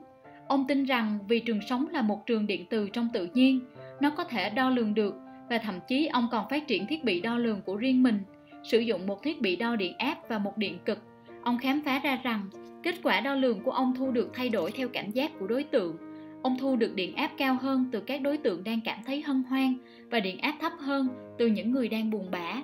Ông 0.47 0.67
tin 0.67 0.83
rằng 0.85 1.19
vì 1.27 1.39
trường 1.39 1.59
sống 1.69 1.87
là 1.91 2.01
một 2.01 2.25
trường 2.25 2.47
điện 2.47 2.65
từ 2.69 2.89
trong 2.89 3.09
tự 3.13 3.27
nhiên, 3.33 3.59
nó 3.99 4.09
có 4.09 4.23
thể 4.23 4.49
đo 4.49 4.69
lường 4.69 4.93
được 4.93 5.15
và 5.49 5.57
thậm 5.57 5.79
chí 5.87 6.07
ông 6.07 6.27
còn 6.31 6.49
phát 6.49 6.67
triển 6.67 6.87
thiết 6.87 7.03
bị 7.03 7.21
đo 7.21 7.37
lường 7.37 7.61
của 7.61 7.75
riêng 7.75 8.03
mình, 8.03 8.19
sử 8.63 8.79
dụng 8.79 9.07
một 9.07 9.23
thiết 9.23 9.41
bị 9.41 9.55
đo 9.55 9.75
điện 9.75 9.97
áp 9.97 10.17
và 10.27 10.37
một 10.37 10.57
điện 10.57 10.77
cực. 10.85 10.99
Ông 11.43 11.57
khám 11.57 11.81
phá 11.85 11.99
ra 11.99 12.19
rằng 12.23 12.49
kết 12.83 12.95
quả 13.03 13.19
đo 13.19 13.35
lường 13.35 13.61
của 13.61 13.71
ông 13.71 13.93
thu 13.97 14.11
được 14.11 14.31
thay 14.33 14.49
đổi 14.49 14.71
theo 14.71 14.87
cảm 14.93 15.11
giác 15.11 15.31
của 15.39 15.47
đối 15.47 15.63
tượng 15.63 15.97
Ông 16.43 16.57
thu 16.59 16.75
được 16.75 16.95
điện 16.95 17.15
áp 17.15 17.31
cao 17.37 17.57
hơn 17.61 17.85
từ 17.91 17.99
các 18.01 18.21
đối 18.21 18.37
tượng 18.37 18.63
đang 18.63 18.79
cảm 18.85 18.99
thấy 19.05 19.21
hân 19.21 19.43
hoan 19.43 19.73
và 20.11 20.19
điện 20.19 20.39
áp 20.39 20.55
thấp 20.61 20.71
hơn 20.79 21.07
từ 21.37 21.47
những 21.47 21.71
người 21.71 21.87
đang 21.87 22.09
buồn 22.11 22.31
bã. 22.31 22.61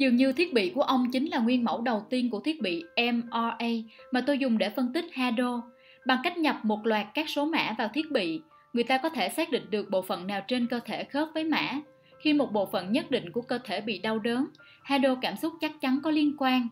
Dường 0.00 0.16
như 0.16 0.32
thiết 0.32 0.54
bị 0.54 0.72
của 0.74 0.82
ông 0.82 1.10
chính 1.12 1.26
là 1.26 1.38
nguyên 1.38 1.64
mẫu 1.64 1.80
đầu 1.80 2.06
tiên 2.10 2.30
của 2.30 2.40
thiết 2.40 2.62
bị 2.62 2.84
MRA 2.96 3.68
mà 4.12 4.20
tôi 4.20 4.38
dùng 4.38 4.58
để 4.58 4.70
phân 4.70 4.92
tích 4.92 5.04
hado 5.12 5.62
Bằng 6.06 6.18
cách 6.22 6.38
nhập 6.38 6.56
một 6.62 6.86
loạt 6.86 7.06
các 7.14 7.28
số 7.28 7.44
mã 7.44 7.74
vào 7.78 7.88
thiết 7.94 8.10
bị, 8.10 8.40
người 8.72 8.84
ta 8.84 8.98
có 8.98 9.08
thể 9.08 9.28
xác 9.28 9.50
định 9.50 9.70
được 9.70 9.90
bộ 9.90 10.02
phận 10.02 10.26
nào 10.26 10.40
trên 10.48 10.66
cơ 10.66 10.80
thể 10.84 11.04
khớp 11.04 11.28
với 11.34 11.44
mã. 11.44 11.80
Khi 12.22 12.32
một 12.32 12.52
bộ 12.52 12.66
phận 12.66 12.92
nhất 12.92 13.10
định 13.10 13.32
của 13.32 13.40
cơ 13.40 13.58
thể 13.64 13.80
bị 13.80 13.98
đau 13.98 14.18
đớn, 14.18 14.46
hado 14.82 15.14
cảm 15.14 15.36
xúc 15.36 15.52
chắc 15.60 15.72
chắn 15.80 15.98
có 16.02 16.10
liên 16.10 16.36
quan. 16.38 16.68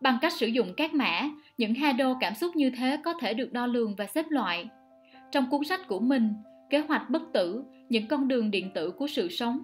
Bằng 0.00 0.18
cách 0.20 0.32
sử 0.32 0.46
dụng 0.46 0.74
các 0.76 0.94
mã, 0.94 1.30
những 1.58 1.74
hado 1.74 2.14
cảm 2.20 2.34
xúc 2.34 2.56
như 2.56 2.70
thế 2.70 2.96
có 3.04 3.14
thể 3.20 3.34
được 3.34 3.52
đo 3.52 3.66
lường 3.66 3.94
và 3.96 4.06
xếp 4.06 4.26
loại. 4.28 4.68
Trong 5.32 5.50
cuốn 5.50 5.64
sách 5.64 5.88
của 5.88 6.00
mình, 6.00 6.34
Kế 6.70 6.78
hoạch 6.78 7.10
bất 7.10 7.22
tử, 7.32 7.64
những 7.88 8.06
con 8.06 8.28
đường 8.28 8.50
điện 8.50 8.70
tử 8.74 8.90
của 8.90 9.06
sự 9.06 9.28
sống, 9.28 9.58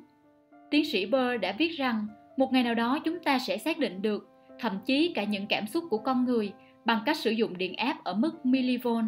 tiến 0.71 0.85
sĩ 0.85 1.07
Burr 1.07 1.41
đã 1.41 1.55
viết 1.59 1.69
rằng 1.69 2.07
một 2.37 2.53
ngày 2.53 2.63
nào 2.63 2.75
đó 2.75 2.99
chúng 3.05 3.21
ta 3.21 3.39
sẽ 3.39 3.59
xác 3.59 3.79
định 3.79 4.03
được, 4.03 4.29
thậm 4.59 4.79
chí 4.87 5.13
cả 5.15 5.25
những 5.25 5.47
cảm 5.47 5.67
xúc 5.67 5.85
của 5.91 5.99
con 5.99 6.25
người 6.25 6.53
bằng 6.85 7.01
cách 7.07 7.17
sử 7.17 7.31
dụng 7.31 7.59
điện 7.59 7.77
áp 7.77 8.05
ở 8.05 8.15
mức 8.15 8.47
millivolt. 8.47 9.05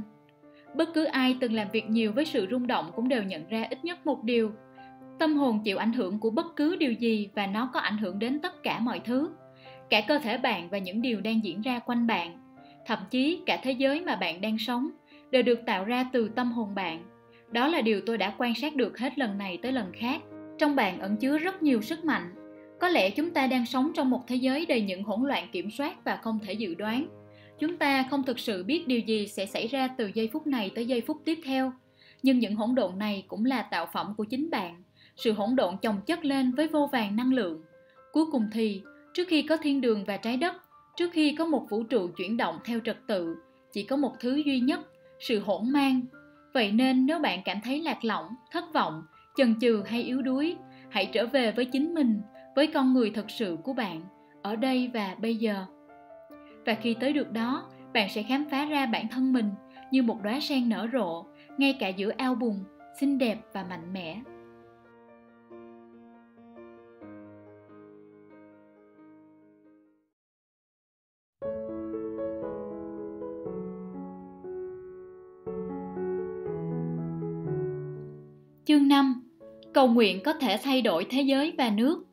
Bất 0.74 0.94
cứ 0.94 1.04
ai 1.04 1.36
từng 1.40 1.52
làm 1.52 1.68
việc 1.72 1.90
nhiều 1.90 2.12
với 2.12 2.24
sự 2.24 2.46
rung 2.50 2.66
động 2.66 2.90
cũng 2.96 3.08
đều 3.08 3.22
nhận 3.22 3.48
ra 3.48 3.66
ít 3.70 3.84
nhất 3.84 4.06
một 4.06 4.24
điều. 4.24 4.52
Tâm 5.18 5.36
hồn 5.36 5.60
chịu 5.64 5.78
ảnh 5.78 5.92
hưởng 5.92 6.18
của 6.18 6.30
bất 6.30 6.56
cứ 6.56 6.76
điều 6.76 6.92
gì 6.92 7.28
và 7.34 7.46
nó 7.46 7.70
có 7.74 7.80
ảnh 7.80 7.98
hưởng 7.98 8.18
đến 8.18 8.40
tất 8.40 8.62
cả 8.62 8.78
mọi 8.78 9.00
thứ. 9.00 9.30
Cả 9.90 10.00
cơ 10.08 10.18
thể 10.18 10.38
bạn 10.38 10.68
và 10.70 10.78
những 10.78 11.02
điều 11.02 11.20
đang 11.20 11.44
diễn 11.44 11.60
ra 11.60 11.78
quanh 11.78 12.06
bạn. 12.06 12.38
Thậm 12.86 12.98
chí 13.10 13.40
cả 13.46 13.60
thế 13.62 13.72
giới 13.72 14.00
mà 14.00 14.16
bạn 14.16 14.40
đang 14.40 14.58
sống 14.58 14.90
đều 15.30 15.42
được 15.42 15.66
tạo 15.66 15.84
ra 15.84 16.06
từ 16.12 16.28
tâm 16.28 16.52
hồn 16.52 16.74
bạn. 16.74 17.04
Đó 17.50 17.68
là 17.68 17.80
điều 17.80 18.00
tôi 18.06 18.18
đã 18.18 18.34
quan 18.38 18.54
sát 18.54 18.76
được 18.76 18.98
hết 18.98 19.18
lần 19.18 19.38
này 19.38 19.58
tới 19.62 19.72
lần 19.72 19.92
khác. 19.92 20.22
Trong 20.58 20.76
bạn 20.76 21.00
ẩn 21.00 21.16
chứa 21.16 21.38
rất 21.38 21.62
nhiều 21.62 21.82
sức 21.82 22.04
mạnh. 22.04 22.37
Có 22.80 22.88
lẽ 22.88 23.10
chúng 23.10 23.30
ta 23.30 23.46
đang 23.46 23.66
sống 23.66 23.90
trong 23.94 24.10
một 24.10 24.26
thế 24.26 24.36
giới 24.36 24.66
đầy 24.66 24.80
những 24.80 25.02
hỗn 25.02 25.28
loạn 25.28 25.48
kiểm 25.52 25.70
soát 25.70 26.04
và 26.04 26.16
không 26.16 26.38
thể 26.38 26.52
dự 26.52 26.74
đoán. 26.74 27.06
Chúng 27.58 27.76
ta 27.76 28.06
không 28.10 28.22
thực 28.22 28.38
sự 28.38 28.64
biết 28.64 28.88
điều 28.88 29.00
gì 29.00 29.26
sẽ 29.26 29.46
xảy 29.46 29.66
ra 29.66 29.88
từ 29.88 30.10
giây 30.14 30.30
phút 30.32 30.46
này 30.46 30.70
tới 30.74 30.86
giây 30.86 31.00
phút 31.00 31.22
tiếp 31.24 31.38
theo. 31.44 31.72
Nhưng 32.22 32.38
những 32.38 32.54
hỗn 32.54 32.74
độn 32.74 32.98
này 32.98 33.24
cũng 33.28 33.44
là 33.44 33.62
tạo 33.62 33.88
phẩm 33.92 34.14
của 34.16 34.24
chính 34.24 34.50
bạn. 34.50 34.82
Sự 35.16 35.32
hỗn 35.32 35.56
độn 35.56 35.76
chồng 35.82 36.00
chất 36.06 36.24
lên 36.24 36.52
với 36.52 36.68
vô 36.68 36.88
vàng 36.92 37.16
năng 37.16 37.32
lượng. 37.32 37.62
Cuối 38.12 38.24
cùng 38.32 38.48
thì, 38.52 38.82
trước 39.14 39.28
khi 39.28 39.42
có 39.42 39.56
thiên 39.56 39.80
đường 39.80 40.04
và 40.04 40.16
trái 40.16 40.36
đất, 40.36 40.56
trước 40.96 41.10
khi 41.12 41.34
có 41.38 41.44
một 41.44 41.66
vũ 41.70 41.82
trụ 41.82 42.08
chuyển 42.16 42.36
động 42.36 42.58
theo 42.64 42.80
trật 42.84 42.96
tự, 43.06 43.36
chỉ 43.72 43.82
có 43.82 43.96
một 43.96 44.12
thứ 44.20 44.42
duy 44.46 44.60
nhất 44.60 44.80
sự 45.20 45.40
hỗn 45.40 45.72
mang. 45.72 46.00
Vậy 46.54 46.72
nên 46.72 47.06
nếu 47.06 47.18
bạn 47.18 47.42
cảm 47.44 47.60
thấy 47.64 47.82
lạc 47.82 48.04
lõng, 48.04 48.26
thất 48.52 48.64
vọng, 48.74 49.02
chần 49.36 49.54
chừ 49.60 49.82
hay 49.86 50.02
yếu 50.02 50.22
đuối, 50.22 50.56
hãy 50.90 51.10
trở 51.12 51.26
về 51.26 51.52
với 51.52 51.64
chính 51.64 51.94
mình, 51.94 52.20
với 52.54 52.66
con 52.66 52.94
người 52.94 53.10
thật 53.10 53.30
sự 53.30 53.58
của 53.62 53.72
bạn, 53.72 54.00
ở 54.42 54.56
đây 54.56 54.90
và 54.94 55.16
bây 55.20 55.36
giờ. 55.36 55.64
Và 56.66 56.74
khi 56.74 56.94
tới 57.00 57.12
được 57.12 57.32
đó, 57.32 57.70
bạn 57.94 58.08
sẽ 58.08 58.22
khám 58.22 58.44
phá 58.50 58.64
ra 58.64 58.86
bản 58.86 59.08
thân 59.08 59.32
mình 59.32 59.50
như 59.90 60.02
một 60.02 60.22
đóa 60.22 60.40
sen 60.40 60.68
nở 60.68 60.88
rộ, 60.92 61.24
ngay 61.58 61.76
cả 61.80 61.88
giữa 61.88 62.10
ao 62.16 62.34
bùn, 62.34 62.64
xinh 63.00 63.18
đẹp 63.18 63.38
và 63.52 63.64
mạnh 63.64 63.92
mẽ. 63.92 64.20
Chương 78.64 78.88
5 78.88 79.22
Cầu 79.74 79.88
nguyện 79.88 80.22
có 80.24 80.32
thể 80.32 80.58
thay 80.62 80.82
đổi 80.82 81.06
thế 81.10 81.22
giới 81.22 81.54
và 81.58 81.70
nước 81.70 82.07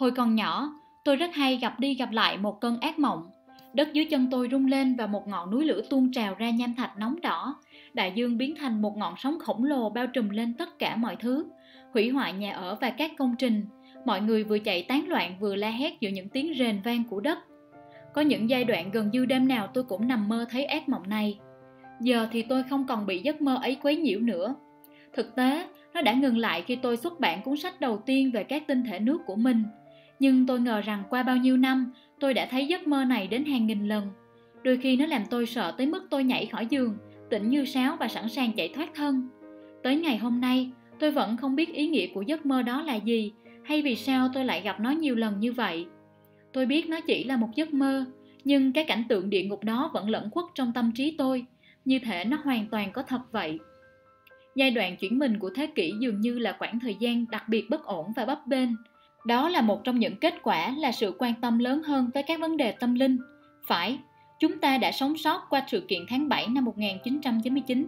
Hồi 0.00 0.10
còn 0.10 0.34
nhỏ, 0.34 0.72
tôi 1.04 1.16
rất 1.16 1.34
hay 1.34 1.56
gặp 1.56 1.80
đi 1.80 1.94
gặp 1.94 2.10
lại 2.10 2.36
một 2.36 2.60
cơn 2.60 2.80
ác 2.80 2.98
mộng 2.98 3.30
Đất 3.72 3.92
dưới 3.92 4.04
chân 4.04 4.28
tôi 4.30 4.48
rung 4.50 4.66
lên 4.66 4.96
và 4.96 5.06
một 5.06 5.28
ngọn 5.28 5.50
núi 5.50 5.64
lửa 5.64 5.80
tuôn 5.90 6.12
trào 6.12 6.34
ra 6.34 6.50
nham 6.50 6.74
thạch 6.74 6.98
nóng 6.98 7.20
đỏ. 7.20 7.56
Đại 7.92 8.12
dương 8.14 8.38
biến 8.38 8.54
thành 8.58 8.82
một 8.82 8.96
ngọn 8.96 9.14
sóng 9.18 9.38
khổng 9.38 9.64
lồ 9.64 9.90
bao 9.90 10.06
trùm 10.06 10.28
lên 10.28 10.54
tất 10.54 10.78
cả 10.78 10.96
mọi 10.96 11.16
thứ, 11.16 11.46
hủy 11.94 12.08
hoại 12.08 12.32
nhà 12.32 12.52
ở 12.52 12.76
và 12.80 12.90
các 12.90 13.10
công 13.18 13.34
trình, 13.38 13.66
mọi 14.04 14.20
người 14.20 14.44
vừa 14.44 14.58
chạy 14.58 14.82
tán 14.82 15.08
loạn 15.08 15.36
vừa 15.40 15.56
la 15.56 15.70
hét 15.70 16.00
giữa 16.00 16.08
những 16.08 16.28
tiếng 16.28 16.54
rền 16.58 16.80
vang 16.84 17.04
của 17.04 17.20
đất. 17.20 17.38
Có 18.14 18.20
những 18.20 18.50
giai 18.50 18.64
đoạn 18.64 18.90
gần 18.90 19.10
như 19.12 19.26
đêm 19.26 19.48
nào 19.48 19.66
tôi 19.66 19.84
cũng 19.84 20.08
nằm 20.08 20.28
mơ 20.28 20.46
thấy 20.50 20.64
ác 20.64 20.88
mộng 20.88 21.08
này. 21.08 21.38
Giờ 22.00 22.28
thì 22.32 22.42
tôi 22.42 22.62
không 22.62 22.86
còn 22.86 23.06
bị 23.06 23.18
giấc 23.18 23.42
mơ 23.42 23.58
ấy 23.62 23.76
quấy 23.82 23.96
nhiễu 23.96 24.20
nữa. 24.20 24.54
Thực 25.12 25.36
tế, 25.36 25.66
nó 25.94 26.02
đã 26.02 26.12
ngừng 26.12 26.38
lại 26.38 26.62
khi 26.66 26.76
tôi 26.76 26.96
xuất 26.96 27.20
bản 27.20 27.42
cuốn 27.42 27.56
sách 27.56 27.80
đầu 27.80 27.98
tiên 28.06 28.30
về 28.30 28.44
các 28.44 28.66
tinh 28.66 28.84
thể 28.84 28.98
nước 28.98 29.18
của 29.26 29.36
mình. 29.36 29.64
Nhưng 30.20 30.46
tôi 30.46 30.60
ngờ 30.60 30.80
rằng 30.80 31.02
qua 31.10 31.22
bao 31.22 31.36
nhiêu 31.36 31.56
năm, 31.56 31.92
tôi 32.20 32.34
đã 32.34 32.46
thấy 32.50 32.66
giấc 32.66 32.86
mơ 32.86 33.04
này 33.04 33.26
đến 33.26 33.44
hàng 33.44 33.66
nghìn 33.66 33.88
lần. 33.88 34.08
Đôi 34.62 34.76
khi 34.76 34.96
nó 34.96 35.06
làm 35.06 35.22
tôi 35.30 35.46
sợ 35.46 35.74
tới 35.78 35.86
mức 35.86 36.06
tôi 36.10 36.24
nhảy 36.24 36.46
khỏi 36.46 36.66
giường, 36.66 36.96
tỉnh 37.30 37.50
như 37.50 37.64
sáo 37.64 37.96
và 38.00 38.08
sẵn 38.08 38.28
sàng 38.28 38.52
chạy 38.56 38.68
thoát 38.68 38.94
thân. 38.94 39.28
Tới 39.82 39.96
ngày 39.96 40.18
hôm 40.18 40.40
nay, 40.40 40.70
tôi 40.98 41.10
vẫn 41.10 41.36
không 41.36 41.56
biết 41.56 41.74
ý 41.74 41.88
nghĩa 41.88 42.06
của 42.06 42.22
giấc 42.22 42.46
mơ 42.46 42.62
đó 42.62 42.82
là 42.82 42.94
gì, 42.94 43.32
hay 43.64 43.82
vì 43.82 43.96
sao 43.96 44.28
tôi 44.34 44.44
lại 44.44 44.60
gặp 44.60 44.80
nó 44.80 44.90
nhiều 44.90 45.14
lần 45.14 45.40
như 45.40 45.52
vậy. 45.52 45.86
Tôi 46.52 46.66
biết 46.66 46.88
nó 46.88 47.00
chỉ 47.00 47.24
là 47.24 47.36
một 47.36 47.48
giấc 47.54 47.74
mơ, 47.74 48.04
nhưng 48.44 48.72
cái 48.72 48.84
cảnh 48.84 49.04
tượng 49.08 49.30
địa 49.30 49.42
ngục 49.42 49.64
đó 49.64 49.90
vẫn 49.94 50.10
lẫn 50.10 50.30
khuất 50.30 50.44
trong 50.54 50.72
tâm 50.72 50.92
trí 50.94 51.14
tôi, 51.18 51.46
như 51.84 51.98
thể 51.98 52.24
nó 52.24 52.38
hoàn 52.44 52.66
toàn 52.70 52.92
có 52.92 53.02
thật 53.02 53.20
vậy. 53.32 53.58
Giai 54.56 54.70
đoạn 54.70 54.96
chuyển 54.96 55.18
mình 55.18 55.38
của 55.38 55.50
thế 55.54 55.66
kỷ 55.66 55.92
dường 56.00 56.20
như 56.20 56.38
là 56.38 56.56
khoảng 56.58 56.80
thời 56.80 56.96
gian 57.00 57.24
đặc 57.30 57.48
biệt 57.48 57.70
bất 57.70 57.84
ổn 57.84 58.12
và 58.16 58.24
bấp 58.24 58.46
bênh. 58.46 58.68
Đó 59.24 59.48
là 59.48 59.60
một 59.60 59.84
trong 59.84 59.98
những 59.98 60.16
kết 60.16 60.34
quả 60.42 60.74
là 60.78 60.92
sự 60.92 61.14
quan 61.18 61.34
tâm 61.40 61.58
lớn 61.58 61.82
hơn 61.82 62.10
tới 62.14 62.22
các 62.22 62.40
vấn 62.40 62.56
đề 62.56 62.72
tâm 62.72 62.94
linh. 62.94 63.18
Phải, 63.66 63.98
chúng 64.38 64.58
ta 64.58 64.78
đã 64.78 64.92
sống 64.92 65.16
sót 65.16 65.46
qua 65.50 65.62
sự 65.68 65.80
kiện 65.80 66.00
tháng 66.08 66.28
7 66.28 66.46
năm 66.48 66.64
1999, 66.64 67.86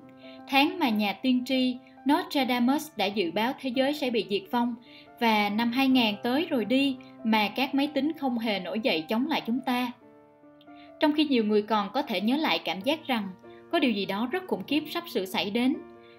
tháng 0.49 0.79
mà 0.79 0.89
nhà 0.89 1.13
tiên 1.13 1.45
tri 1.45 1.77
Nostradamus 2.11 2.91
đã 2.97 3.07
dự 3.07 3.31
báo 3.31 3.53
thế 3.61 3.71
giới 3.75 3.95
sẽ 3.95 4.11
bị 4.11 4.27
diệt 4.31 4.43
vong 4.51 4.75
và 5.21 5.49
năm 5.49 5.73
2000 5.73 6.15
tới 6.23 6.47
rồi 6.51 6.65
đi 6.65 6.97
mà 7.25 7.49
các 7.49 7.75
máy 7.75 7.87
tính 7.87 8.13
không 8.21 8.39
hề 8.39 8.61
nổi 8.61 8.81
dậy 8.81 9.05
chống 9.09 9.27
lại 9.27 9.43
chúng 9.47 9.61
ta. 9.67 9.93
Trong 11.01 11.13
khi 11.13 11.25
nhiều 11.25 11.45
người 11.45 11.63
còn 11.63 11.89
có 11.93 12.03
thể 12.03 12.21
nhớ 12.21 12.37
lại 12.37 12.61
cảm 12.65 12.81
giác 12.81 13.07
rằng 13.07 13.29
có 13.73 13.79
điều 13.79 13.91
gì 13.91 14.07
đó 14.07 14.29
rất 14.33 14.47
khủng 14.47 14.65
khiếp 14.67 14.85
sắp 14.91 15.05
sửa 15.09 15.25
xảy 15.25 15.51
đến, 15.51 15.77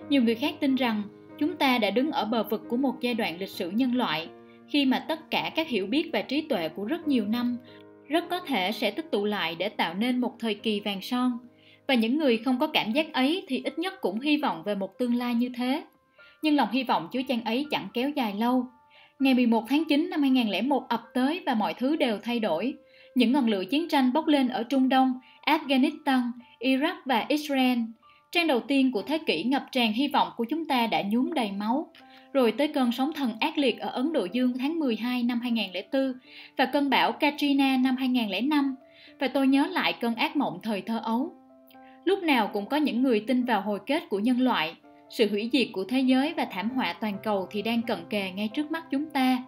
nhiều 0.10 0.24
người 0.24 0.36
khác 0.36 0.54
tin 0.60 0.76
rằng 0.76 1.04
chúng 1.40 1.58
ta 1.58 1.78
đã 1.78 1.90
đứng 1.90 2.12
ở 2.12 2.26
bờ 2.26 2.44
vực 2.44 2.62
của 2.70 2.78
một 2.78 2.96
giai 3.02 3.14
đoạn 3.14 3.40
lịch 3.40 3.50
sử 3.50 3.70
nhân 3.70 3.96
loại 3.96 4.28
khi 4.70 4.86
mà 4.86 5.00
tất 5.00 5.32
cả 5.32 5.52
các 5.56 5.68
hiểu 5.68 5.88
biết 5.88 6.10
và 6.14 6.22
trí 6.22 6.42
tuệ 6.42 6.70
của 6.70 6.84
rất 6.84 7.08
nhiều 7.08 7.26
năm 7.26 7.58
rất 8.08 8.30
có 8.30 8.40
thể 8.40 8.72
sẽ 8.72 8.92
tích 8.92 9.12
tụ 9.12 9.26
lại 9.26 9.56
để 9.60 9.70
tạo 9.70 9.94
nên 9.94 10.22
một 10.22 10.36
thời 10.40 10.56
kỳ 10.56 10.80
vàng 10.80 11.02
son 11.02 11.38
và 11.88 11.96
những 11.96 12.18
người 12.18 12.38
không 12.38 12.60
có 12.60 12.68
cảm 12.68 12.92
giác 12.92 13.14
ấy 13.14 13.46
thì 13.48 13.62
ít 13.64 13.80
nhất 13.80 13.94
cũng 14.02 14.20
hy 14.20 14.38
vọng 14.38 14.64
về 14.64 14.76
một 14.76 14.98
tương 15.00 15.16
lai 15.16 15.36
như 15.36 15.50
thế. 15.58 15.84
Nhưng 16.42 16.56
lòng 16.56 16.70
hy 16.72 16.84
vọng 16.84 17.08
chứa 17.12 17.22
chan 17.28 17.44
ấy 17.44 17.66
chẳng 17.72 17.88
kéo 17.94 18.10
dài 18.10 18.34
lâu. 18.40 18.66
Ngày 19.20 19.34
11 19.34 19.64
tháng 19.70 19.86
9 19.86 20.10
năm 20.10 20.22
2001 20.22 20.84
ập 20.90 21.02
tới 21.14 21.42
và 21.46 21.54
mọi 21.54 21.74
thứ 21.74 21.96
đều 21.96 22.18
thay 22.24 22.40
đổi. 22.40 22.74
Những 23.16 23.32
ngọn 23.32 23.48
lửa 23.48 23.64
chiến 23.66 23.90
tranh 23.90 24.14
bốc 24.14 24.28
lên 24.28 24.48
ở 24.48 24.64
Trung 24.64 24.90
Đông, 24.90 25.14
Afghanistan, 25.46 26.32
Iraq 26.60 26.96
và 27.06 27.26
Israel. 27.28 27.80
Trang 28.32 28.48
đầu 28.48 28.60
tiên 28.60 28.92
của 28.92 29.02
thế 29.02 29.18
kỷ 29.18 29.44
ngập 29.44 29.66
tràn 29.72 29.94
hy 29.94 30.08
vọng 30.08 30.28
của 30.38 30.46
chúng 30.50 30.66
ta 30.66 30.88
đã 30.88 31.02
nhuốm 31.02 31.34
đầy 31.34 31.52
máu. 31.52 31.92
Rồi 32.34 32.52
tới 32.52 32.68
cơn 32.68 32.92
sóng 32.92 33.14
thần 33.14 33.32
ác 33.40 33.58
liệt 33.58 33.80
ở 33.80 33.90
Ấn 33.90 34.14
Độ 34.14 34.28
Dương 34.32 34.58
tháng 34.58 34.80
12 34.80 35.24
năm 35.24 35.40
2004 35.40 36.14
và 36.58 36.66
cơn 36.66 36.90
bão 36.90 37.12
Katrina 37.12 37.78
năm 37.78 37.96
2005. 37.96 38.76
Và 39.20 39.28
tôi 39.28 39.48
nhớ 39.48 39.68
lại 39.72 39.94
cơn 40.02 40.16
ác 40.16 40.36
mộng 40.36 40.60
thời 40.64 40.82
thơ 40.82 41.00
ấu. 41.04 41.34
Lúc 42.06 42.24
nào 42.24 42.50
cũng 42.54 42.66
có 42.66 42.78
những 42.78 43.04
người 43.04 43.20
tin 43.28 43.46
vào 43.46 43.62
hồi 43.62 43.80
kết 43.86 44.04
của 44.10 44.20
nhân 44.20 44.42
loại, 44.42 44.76
sự 45.10 45.30
hủy 45.30 45.50
diệt 45.54 45.68
của 45.74 45.84
thế 45.84 46.00
giới 46.00 46.34
và 46.38 46.46
thảm 46.52 46.70
họa 46.70 46.94
toàn 46.94 47.18
cầu 47.24 47.48
thì 47.52 47.62
đang 47.62 47.82
cận 47.82 48.00
kề 48.10 48.32
ngay 48.32 48.50
trước 48.54 48.72
mắt 48.72 48.84
chúng 48.92 49.10
ta. 49.10 49.44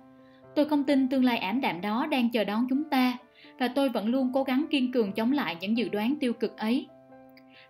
Tôi 0.55 0.65
không 0.65 0.83
tin 0.83 1.07
tương 1.07 1.23
lai 1.23 1.37
ảm 1.37 1.61
đạm 1.61 1.81
đó 1.81 2.07
đang 2.11 2.29
chờ 2.29 2.43
đón 2.43 2.67
chúng 2.69 2.83
ta, 2.83 3.17
và 3.59 3.67
tôi 3.67 3.89
vẫn 3.89 4.07
luôn 4.07 4.31
cố 4.33 4.43
gắng 4.43 4.65
kiên 4.71 4.91
cường 4.91 5.11
chống 5.11 5.31
lại 5.31 5.57
những 5.59 5.77
dự 5.77 5.89
đoán 5.89 6.15
tiêu 6.19 6.33
cực 6.33 6.57
ấy. 6.57 6.87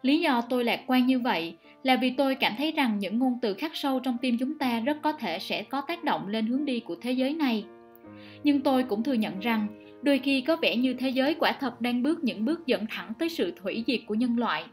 Lý 0.05 0.19
do 0.19 0.41
tôi 0.41 0.63
lạc 0.63 0.79
quan 0.87 1.05
như 1.05 1.19
vậy 1.19 1.55
là 1.83 1.95
vì 1.95 2.09
tôi 2.09 2.35
cảm 2.35 2.53
thấy 2.57 2.71
rằng 2.71 2.99
những 2.99 3.19
ngôn 3.19 3.39
từ 3.41 3.53
khắc 3.53 3.75
sâu 3.75 3.99
trong 3.99 4.17
tim 4.21 4.37
chúng 4.37 4.57
ta 4.57 4.79
rất 4.79 4.97
có 5.01 5.13
thể 5.13 5.39
sẽ 5.39 5.63
có 5.63 5.81
tác 5.81 6.03
động 6.03 6.27
lên 6.27 6.45
hướng 6.45 6.65
đi 6.65 6.79
của 6.79 6.95
thế 7.01 7.11
giới 7.11 7.33
này. 7.33 7.65
Nhưng 8.43 8.61
tôi 8.61 8.83
cũng 8.83 9.03
thừa 9.03 9.13
nhận 9.13 9.39
rằng 9.39 9.67
đôi 10.01 10.19
khi 10.19 10.41
có 10.41 10.55
vẻ 10.55 10.75
như 10.75 10.93
thế 10.93 11.09
giới 11.09 11.33
quả 11.33 11.51
thật 11.59 11.81
đang 11.81 12.03
bước 12.03 12.23
những 12.23 12.45
bước 12.45 12.65
dẫn 12.65 12.85
thẳng 12.89 13.13
tới 13.19 13.29
sự 13.29 13.53
hủy 13.61 13.83
diệt 13.87 13.99
của 14.07 14.15
nhân 14.15 14.37
loại. 14.37 14.63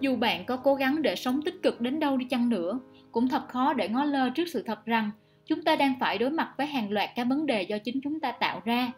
Dù 0.00 0.16
bạn 0.16 0.44
có 0.44 0.56
cố 0.56 0.74
gắng 0.74 1.02
để 1.02 1.16
sống 1.16 1.42
tích 1.42 1.62
cực 1.62 1.80
đến 1.80 2.00
đâu 2.00 2.16
đi 2.16 2.24
chăng 2.24 2.48
nữa, 2.48 2.78
cũng 3.12 3.28
thật 3.28 3.48
khó 3.48 3.72
để 3.72 3.88
ngó 3.88 4.04
lơ 4.04 4.30
trước 4.30 4.48
sự 4.48 4.62
thật 4.62 4.84
rằng 4.84 5.10
chúng 5.46 5.62
ta 5.62 5.76
đang 5.76 5.94
phải 6.00 6.18
đối 6.18 6.30
mặt 6.30 6.48
với 6.58 6.66
hàng 6.66 6.90
loạt 6.90 7.10
các 7.16 7.24
vấn 7.24 7.46
đề 7.46 7.62
do 7.62 7.78
chính 7.78 8.00
chúng 8.00 8.20
ta 8.20 8.32
tạo 8.32 8.62
ra. 8.64 8.92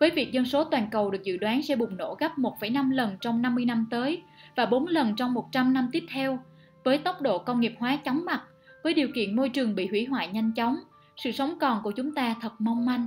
Với 0.00 0.10
việc 0.10 0.32
dân 0.32 0.44
số 0.44 0.64
toàn 0.64 0.88
cầu 0.90 1.10
được 1.10 1.22
dự 1.22 1.36
đoán 1.36 1.62
sẽ 1.62 1.76
bùng 1.76 1.96
nổ 1.96 2.16
gấp 2.20 2.38
1,5 2.38 2.92
lần 2.92 3.16
trong 3.20 3.42
50 3.42 3.64
năm 3.64 3.86
tới 3.90 4.22
và 4.56 4.66
4 4.66 4.86
lần 4.86 5.16
trong 5.16 5.34
100 5.34 5.72
năm 5.72 5.88
tiếp 5.92 6.04
theo, 6.14 6.38
với 6.84 6.98
tốc 6.98 7.20
độ 7.20 7.38
công 7.38 7.60
nghiệp 7.60 7.74
hóa 7.78 7.96
chóng 7.96 8.24
mặt, 8.24 8.42
với 8.84 8.94
điều 8.94 9.08
kiện 9.14 9.36
môi 9.36 9.48
trường 9.48 9.74
bị 9.74 9.86
hủy 9.86 10.04
hoại 10.04 10.28
nhanh 10.28 10.52
chóng, 10.52 10.76
sự 11.16 11.32
sống 11.32 11.58
còn 11.60 11.82
của 11.82 11.90
chúng 11.90 12.14
ta 12.14 12.34
thật 12.40 12.52
mong 12.58 12.86
manh. 12.86 13.06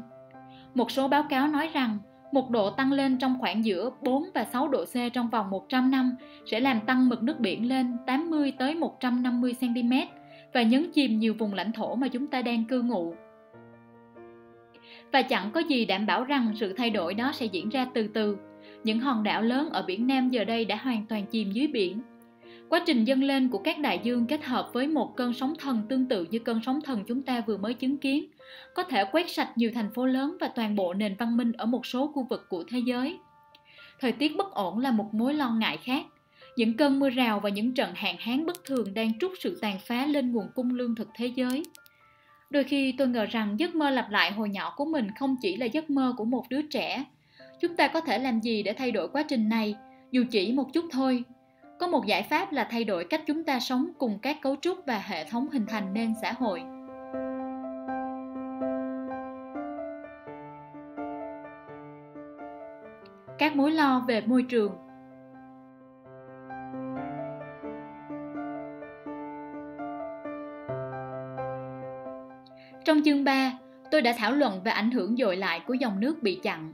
Một 0.73 0.91
số 0.91 1.07
báo 1.07 1.23
cáo 1.29 1.47
nói 1.47 1.69
rằng 1.73 1.97
một 2.31 2.49
độ 2.49 2.69
tăng 2.69 2.91
lên 2.91 3.17
trong 3.17 3.37
khoảng 3.39 3.65
giữa 3.65 3.89
4 4.01 4.23
và 4.33 4.43
6 4.43 4.67
độ 4.67 4.85
C 4.85 5.13
trong 5.13 5.29
vòng 5.29 5.49
100 5.49 5.91
năm 5.91 6.15
sẽ 6.45 6.59
làm 6.59 6.79
tăng 6.81 7.09
mực 7.09 7.23
nước 7.23 7.39
biển 7.39 7.69
lên 7.69 7.97
80 8.07 8.53
tới 8.57 8.75
150 8.75 9.55
cm 9.59 9.93
và 10.53 10.61
nhấn 10.61 10.91
chìm 10.91 11.19
nhiều 11.19 11.33
vùng 11.39 11.53
lãnh 11.53 11.71
thổ 11.71 11.95
mà 11.95 12.07
chúng 12.07 12.27
ta 12.27 12.41
đang 12.41 12.65
cư 12.65 12.81
ngụ. 12.81 13.15
Và 15.13 15.21
chẳng 15.21 15.51
có 15.51 15.59
gì 15.59 15.85
đảm 15.85 16.05
bảo 16.05 16.23
rằng 16.23 16.53
sự 16.55 16.73
thay 16.73 16.89
đổi 16.89 17.13
đó 17.13 17.31
sẽ 17.33 17.45
diễn 17.45 17.69
ra 17.69 17.87
từ 17.93 18.07
từ. 18.07 18.37
Những 18.85 18.99
hòn 18.99 19.23
đảo 19.23 19.41
lớn 19.41 19.69
ở 19.69 19.81
biển 19.81 20.07
Nam 20.07 20.29
giờ 20.29 20.43
đây 20.43 20.65
đã 20.65 20.75
hoàn 20.75 21.05
toàn 21.09 21.25
chìm 21.25 21.51
dưới 21.51 21.67
biển. 21.67 22.01
Quá 22.69 22.81
trình 22.85 23.05
dâng 23.05 23.23
lên 23.23 23.49
của 23.49 23.57
các 23.57 23.79
đại 23.79 23.99
dương 24.03 24.25
kết 24.25 24.43
hợp 24.43 24.69
với 24.73 24.87
một 24.87 25.15
cơn 25.15 25.33
sóng 25.33 25.53
thần 25.59 25.81
tương 25.89 26.05
tự 26.05 26.27
như 26.31 26.39
cơn 26.39 26.59
sóng 26.65 26.81
thần 26.81 27.03
chúng 27.07 27.21
ta 27.21 27.41
vừa 27.47 27.57
mới 27.57 27.73
chứng 27.73 27.97
kiến, 27.97 28.25
có 28.73 28.83
thể 28.83 29.03
quét 29.11 29.29
sạch 29.29 29.57
nhiều 29.57 29.71
thành 29.73 29.93
phố 29.93 30.05
lớn 30.05 30.37
và 30.39 30.47
toàn 30.47 30.75
bộ 30.75 30.93
nền 30.93 31.15
văn 31.15 31.37
minh 31.37 31.51
ở 31.51 31.65
một 31.65 31.85
số 31.85 32.07
khu 32.07 32.27
vực 32.29 32.45
của 32.49 32.63
thế 32.67 32.79
giới. 32.85 33.17
Thời 33.99 34.11
tiết 34.11 34.35
bất 34.37 34.51
ổn 34.51 34.79
là 34.79 34.91
một 34.91 35.13
mối 35.13 35.33
lo 35.33 35.49
ngại 35.49 35.77
khác. 35.77 36.05
Những 36.57 36.77
cơn 36.77 36.99
mưa 36.99 37.09
rào 37.09 37.39
và 37.39 37.49
những 37.49 37.73
trận 37.73 37.91
hạn 37.95 38.15
hán 38.19 38.45
bất 38.45 38.63
thường 38.65 38.93
đang 38.93 39.19
trút 39.19 39.31
sự 39.39 39.59
tàn 39.61 39.77
phá 39.79 40.05
lên 40.05 40.31
nguồn 40.31 40.47
cung 40.55 40.73
lương 40.73 40.95
thực 40.95 41.09
thế 41.15 41.27
giới. 41.27 41.63
Đôi 42.49 42.63
khi 42.63 42.91
tôi 42.97 43.07
ngờ 43.07 43.25
rằng 43.25 43.59
giấc 43.59 43.75
mơ 43.75 43.89
lặp 43.89 44.11
lại 44.11 44.31
hồi 44.31 44.49
nhỏ 44.49 44.73
của 44.77 44.85
mình 44.85 45.07
không 45.19 45.35
chỉ 45.41 45.57
là 45.57 45.65
giấc 45.65 45.89
mơ 45.89 46.13
của 46.17 46.25
một 46.25 46.45
đứa 46.49 46.61
trẻ. 46.61 47.05
Chúng 47.59 47.75
ta 47.75 47.87
có 47.87 48.01
thể 48.01 48.19
làm 48.19 48.39
gì 48.39 48.63
để 48.63 48.73
thay 48.73 48.91
đổi 48.91 49.07
quá 49.07 49.23
trình 49.27 49.49
này, 49.49 49.75
dù 50.11 50.23
chỉ 50.31 50.51
một 50.51 50.73
chút 50.73 50.85
thôi. 50.91 51.23
Có 51.79 51.87
một 51.87 52.05
giải 52.05 52.23
pháp 52.23 52.51
là 52.51 52.67
thay 52.71 52.83
đổi 52.83 53.05
cách 53.09 53.21
chúng 53.27 53.43
ta 53.43 53.59
sống 53.59 53.87
cùng 53.97 54.19
các 54.21 54.37
cấu 54.41 54.55
trúc 54.55 54.77
và 54.85 54.99
hệ 54.99 55.23
thống 55.23 55.47
hình 55.49 55.65
thành 55.65 55.93
nên 55.93 56.13
xã 56.21 56.31
hội. 56.31 56.61
các 63.37 63.55
mối 63.55 63.71
lo 63.71 64.03
về 64.07 64.21
môi 64.21 64.43
trường 64.43 64.71
Trong 72.85 73.01
chương 73.05 73.23
3, 73.23 73.51
tôi 73.91 74.01
đã 74.01 74.13
thảo 74.17 74.31
luận 74.31 74.61
về 74.63 74.71
ảnh 74.71 74.91
hưởng 74.91 75.15
dội 75.17 75.37
lại 75.37 75.61
của 75.67 75.73
dòng 75.73 75.99
nước 75.99 76.23
bị 76.23 76.39
chặn. 76.43 76.73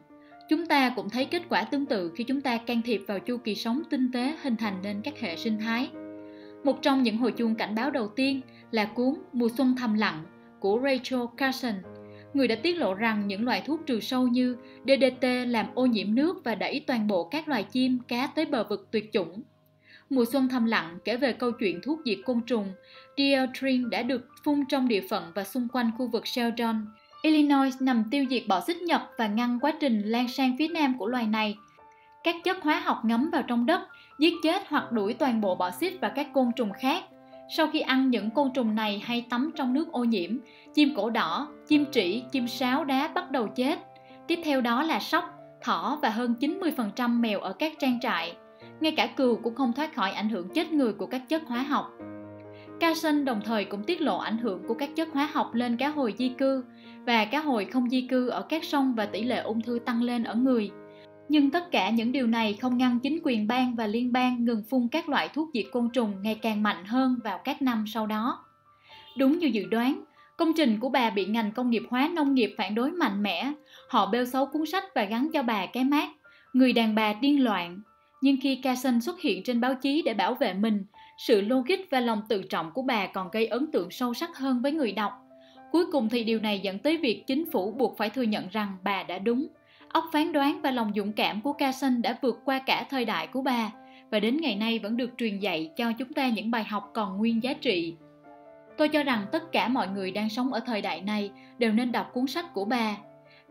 Chúng 0.51 0.65
ta 0.65 0.93
cũng 0.95 1.09
thấy 1.09 1.25
kết 1.25 1.41
quả 1.49 1.63
tương 1.63 1.85
tự 1.85 2.11
khi 2.15 2.23
chúng 2.23 2.41
ta 2.41 2.57
can 2.57 2.81
thiệp 2.81 3.01
vào 3.07 3.19
chu 3.19 3.37
kỳ 3.37 3.55
sống 3.55 3.81
tinh 3.89 4.11
tế 4.11 4.35
hình 4.41 4.55
thành 4.55 4.81
nên 4.83 5.01
các 5.01 5.19
hệ 5.19 5.35
sinh 5.37 5.59
thái. 5.59 5.89
Một 6.63 6.81
trong 6.81 7.03
những 7.03 7.17
hồi 7.17 7.31
chuông 7.31 7.55
cảnh 7.55 7.75
báo 7.75 7.91
đầu 7.91 8.07
tiên 8.07 8.41
là 8.71 8.85
cuốn 8.85 9.13
Mùa 9.33 9.49
xuân 9.57 9.75
thầm 9.77 9.93
lặng 9.93 10.25
của 10.59 10.79
Rachel 10.83 11.19
Carson 11.37 11.73
người 12.33 12.47
đã 12.47 12.55
tiết 12.55 12.77
lộ 12.77 12.93
rằng 12.93 13.27
những 13.27 13.45
loại 13.45 13.61
thuốc 13.65 13.79
trừ 13.85 13.99
sâu 13.99 14.27
như 14.27 14.55
DDT 14.85 15.25
làm 15.47 15.65
ô 15.75 15.85
nhiễm 15.85 16.15
nước 16.15 16.43
và 16.43 16.55
đẩy 16.55 16.83
toàn 16.87 17.07
bộ 17.07 17.23
các 17.23 17.47
loài 17.47 17.63
chim, 17.63 17.99
cá 18.07 18.27
tới 18.27 18.45
bờ 18.45 18.63
vực 18.63 18.87
tuyệt 18.91 19.09
chủng. 19.13 19.41
Mùa 20.09 20.25
xuân 20.31 20.47
thầm 20.49 20.65
lặng 20.65 20.97
kể 21.05 21.17
về 21.17 21.33
câu 21.33 21.51
chuyện 21.51 21.79
thuốc 21.83 21.99
diệt 22.05 22.17
côn 22.25 22.41
trùng, 22.41 22.67
Dieltrin 23.17 23.89
đã 23.89 24.03
được 24.03 24.27
phun 24.43 24.63
trong 24.69 24.87
địa 24.87 25.01
phận 25.09 25.31
và 25.35 25.43
xung 25.43 25.67
quanh 25.73 25.91
khu 25.97 26.07
vực 26.07 26.27
Sheldon. 26.27 26.85
Illinois 27.22 27.81
nằm 27.81 28.03
tiêu 28.11 28.26
diệt 28.30 28.43
bọ 28.48 28.60
xích 28.60 28.81
Nhật 28.81 29.02
và 29.18 29.27
ngăn 29.27 29.60
quá 29.60 29.72
trình 29.80 30.02
lan 30.02 30.27
sang 30.27 30.56
phía 30.60 30.68
nam 30.68 30.98
của 30.98 31.07
loài 31.07 31.27
này. 31.27 31.57
Các 32.23 32.35
chất 32.43 32.64
hóa 32.64 32.80
học 32.80 33.06
ngấm 33.06 33.30
vào 33.30 33.43
trong 33.48 33.65
đất, 33.65 33.81
giết 34.19 34.34
chết 34.43 34.61
hoặc 34.68 34.91
đuổi 34.91 35.14
toàn 35.14 35.41
bộ 35.41 35.56
bọ 35.56 35.72
xích 35.72 35.98
và 36.02 36.10
các 36.10 36.27
côn 36.34 36.52
trùng 36.56 36.72
khác– 36.73 37.03
sau 37.53 37.68
khi 37.68 37.80
ăn 37.80 38.10
những 38.10 38.30
côn 38.30 38.53
trùng 38.53 38.76
này 38.76 39.03
hay 39.06 39.26
tắm 39.30 39.52
trong 39.56 39.73
nước 39.73 39.91
ô 39.91 40.03
nhiễm, 40.03 40.38
chim 40.73 40.93
cổ 40.95 41.10
đỏ, 41.10 41.48
chim 41.68 41.85
trĩ, 41.91 42.23
chim 42.31 42.48
sáo 42.48 42.84
đá 42.84 43.07
bắt 43.07 43.31
đầu 43.31 43.48
chết. 43.48 43.80
Tiếp 44.27 44.39
theo 44.43 44.61
đó 44.61 44.84
là 44.84 44.99
sóc, 44.99 45.23
thỏ 45.61 45.99
và 46.02 46.10
hơn 46.10 46.35
90% 46.39 47.19
mèo 47.19 47.39
ở 47.39 47.53
các 47.53 47.73
trang 47.80 47.99
trại. 47.99 48.35
Ngay 48.80 48.91
cả 48.91 49.07
cừu 49.07 49.35
cũng 49.35 49.56
không 49.56 49.73
thoát 49.73 49.95
khỏi 49.95 50.11
ảnh 50.11 50.30
hưởng 50.30 50.49
chết 50.49 50.73
người 50.73 50.93
của 50.93 51.06
các 51.06 51.22
chất 51.30 51.41
hóa 51.48 51.61
học. 51.61 51.91
Carson 52.81 53.25
đồng 53.25 53.41
thời 53.45 53.65
cũng 53.65 53.83
tiết 53.83 54.01
lộ 54.01 54.17
ảnh 54.17 54.37
hưởng 54.37 54.63
của 54.67 54.73
các 54.73 54.89
chất 54.95 55.09
hóa 55.13 55.29
học 55.33 55.53
lên 55.53 55.77
cá 55.77 55.87
hồi 55.89 56.13
di 56.17 56.29
cư 56.29 56.63
và 57.05 57.25
cá 57.25 57.39
hồi 57.39 57.65
không 57.65 57.89
di 57.89 58.01
cư 58.01 58.29
ở 58.29 58.41
các 58.41 58.63
sông 58.63 58.93
và 58.95 59.05
tỷ 59.05 59.23
lệ 59.23 59.37
ung 59.37 59.61
thư 59.61 59.79
tăng 59.85 60.01
lên 60.01 60.23
ở 60.23 60.35
người. 60.35 60.71
Nhưng 61.29 61.51
tất 61.51 61.71
cả 61.71 61.89
những 61.89 62.11
điều 62.11 62.27
này 62.27 62.53
không 62.53 62.77
ngăn 62.77 62.99
chính 62.99 63.19
quyền 63.23 63.47
bang 63.47 63.75
và 63.75 63.87
liên 63.87 64.11
bang 64.11 64.45
ngừng 64.45 64.63
phun 64.69 64.87
các 64.91 65.09
loại 65.09 65.29
thuốc 65.29 65.49
diệt 65.53 65.65
côn 65.71 65.89
trùng 65.93 66.13
ngày 66.21 66.35
càng 66.35 66.63
mạnh 66.63 66.85
hơn 66.85 67.19
vào 67.23 67.37
các 67.43 67.61
năm 67.61 67.85
sau 67.87 68.07
đó. 68.07 68.45
Đúng 69.17 69.39
như 69.39 69.47
dự 69.47 69.65
đoán, 69.65 70.03
công 70.37 70.53
trình 70.53 70.79
của 70.79 70.89
bà 70.89 71.09
bị 71.09 71.25
ngành 71.25 71.51
công 71.51 71.69
nghiệp 71.69 71.83
hóa 71.89 72.09
nông 72.13 72.33
nghiệp 72.33 72.53
phản 72.57 72.75
đối 72.75 72.91
mạnh 72.91 73.23
mẽ. 73.23 73.53
Họ 73.89 74.05
bêu 74.05 74.25
xấu 74.25 74.45
cuốn 74.45 74.65
sách 74.65 74.83
và 74.95 75.03
gắn 75.03 75.29
cho 75.33 75.43
bà 75.43 75.65
cái 75.65 75.83
mát 75.83 76.09
người 76.53 76.73
đàn 76.73 76.95
bà 76.95 77.13
điên 77.13 77.43
loạn. 77.43 77.81
Nhưng 78.21 78.37
khi 78.41 78.55
Carson 78.55 79.01
xuất 79.01 79.21
hiện 79.21 79.43
trên 79.43 79.61
báo 79.61 79.75
chí 79.75 80.01
để 80.05 80.13
bảo 80.13 80.33
vệ 80.33 80.53
mình, 80.53 80.85
sự 81.22 81.41
logic 81.41 81.89
và 81.91 81.99
lòng 81.99 82.22
tự 82.30 82.43
trọng 82.43 82.72
của 82.72 82.81
bà 82.81 83.07
còn 83.07 83.30
gây 83.31 83.48
ấn 83.48 83.72
tượng 83.72 83.91
sâu 83.91 84.14
sắc 84.14 84.38
hơn 84.38 84.61
với 84.61 84.72
người 84.72 84.91
đọc. 84.91 85.14
Cuối 85.72 85.85
cùng 85.91 86.10
thì 86.10 86.23
điều 86.23 86.39
này 86.39 86.60
dẫn 86.60 86.80
tới 86.80 86.98
việc 86.98 87.23
chính 87.27 87.52
phủ 87.52 87.72
buộc 87.72 87.98
phải 87.98 88.10
thừa 88.10 88.22
nhận 88.22 88.48
rằng 88.49 88.77
bà 88.84 89.03
đã 89.03 89.19
đúng. 89.19 89.48
Óc 89.89 90.03
phán 90.14 90.31
đoán 90.31 90.61
và 90.61 90.72
lòng 90.72 90.91
dũng 90.95 91.14
cảm 91.14 91.41
của 91.41 91.53
Carson 91.53 92.02
đã 92.02 92.18
vượt 92.22 92.39
qua 92.45 92.60
cả 92.60 92.85
thời 92.89 93.06
đại 93.06 93.27
của 93.27 93.41
bà, 93.41 93.72
và 94.11 94.19
đến 94.19 94.38
ngày 94.38 94.56
nay 94.56 94.80
vẫn 94.80 94.98
được 94.98 95.10
truyền 95.18 95.39
dạy 95.39 95.72
cho 95.76 95.91
chúng 95.91 96.14
ta 96.14 96.30
những 96.30 96.52
bài 96.52 96.64
học 96.64 96.91
còn 96.93 97.18
nguyên 97.18 97.43
giá 97.43 97.53
trị. 97.53 97.95
Tôi 98.77 98.89
cho 98.89 99.03
rằng 99.03 99.26
tất 99.31 99.52
cả 99.52 99.68
mọi 99.68 99.88
người 99.88 100.11
đang 100.11 100.30
sống 100.30 100.53
ở 100.53 100.60
thời 100.60 100.81
đại 100.81 101.02
này 101.02 101.31
đều 101.57 101.72
nên 101.72 101.91
đọc 101.91 102.10
cuốn 102.14 102.27
sách 102.27 102.53
của 102.53 102.65
bà 102.65 102.98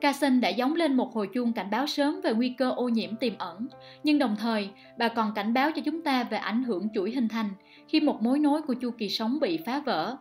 Carson 0.00 0.40
đã 0.40 0.48
giống 0.48 0.74
lên 0.74 0.94
một 0.96 1.14
hồi 1.14 1.28
chuông 1.34 1.52
cảnh 1.52 1.70
báo 1.70 1.86
sớm 1.86 2.20
về 2.24 2.34
nguy 2.34 2.48
cơ 2.48 2.70
ô 2.70 2.88
nhiễm 2.88 3.16
tiềm 3.16 3.32
ẩn, 3.38 3.68
nhưng 4.04 4.18
đồng 4.18 4.36
thời 4.38 4.68
bà 4.98 5.08
còn 5.08 5.34
cảnh 5.34 5.54
báo 5.54 5.70
cho 5.76 5.82
chúng 5.84 6.02
ta 6.02 6.24
về 6.24 6.38
ảnh 6.38 6.62
hưởng 6.62 6.88
chuỗi 6.94 7.10
hình 7.10 7.28
thành 7.28 7.50
khi 7.88 8.00
một 8.00 8.22
mối 8.22 8.38
nối 8.38 8.62
của 8.62 8.74
chu 8.74 8.90
kỳ 8.90 9.08
sống 9.08 9.40
bị 9.40 9.58
phá 9.66 9.80
vỡ. 9.80 10.16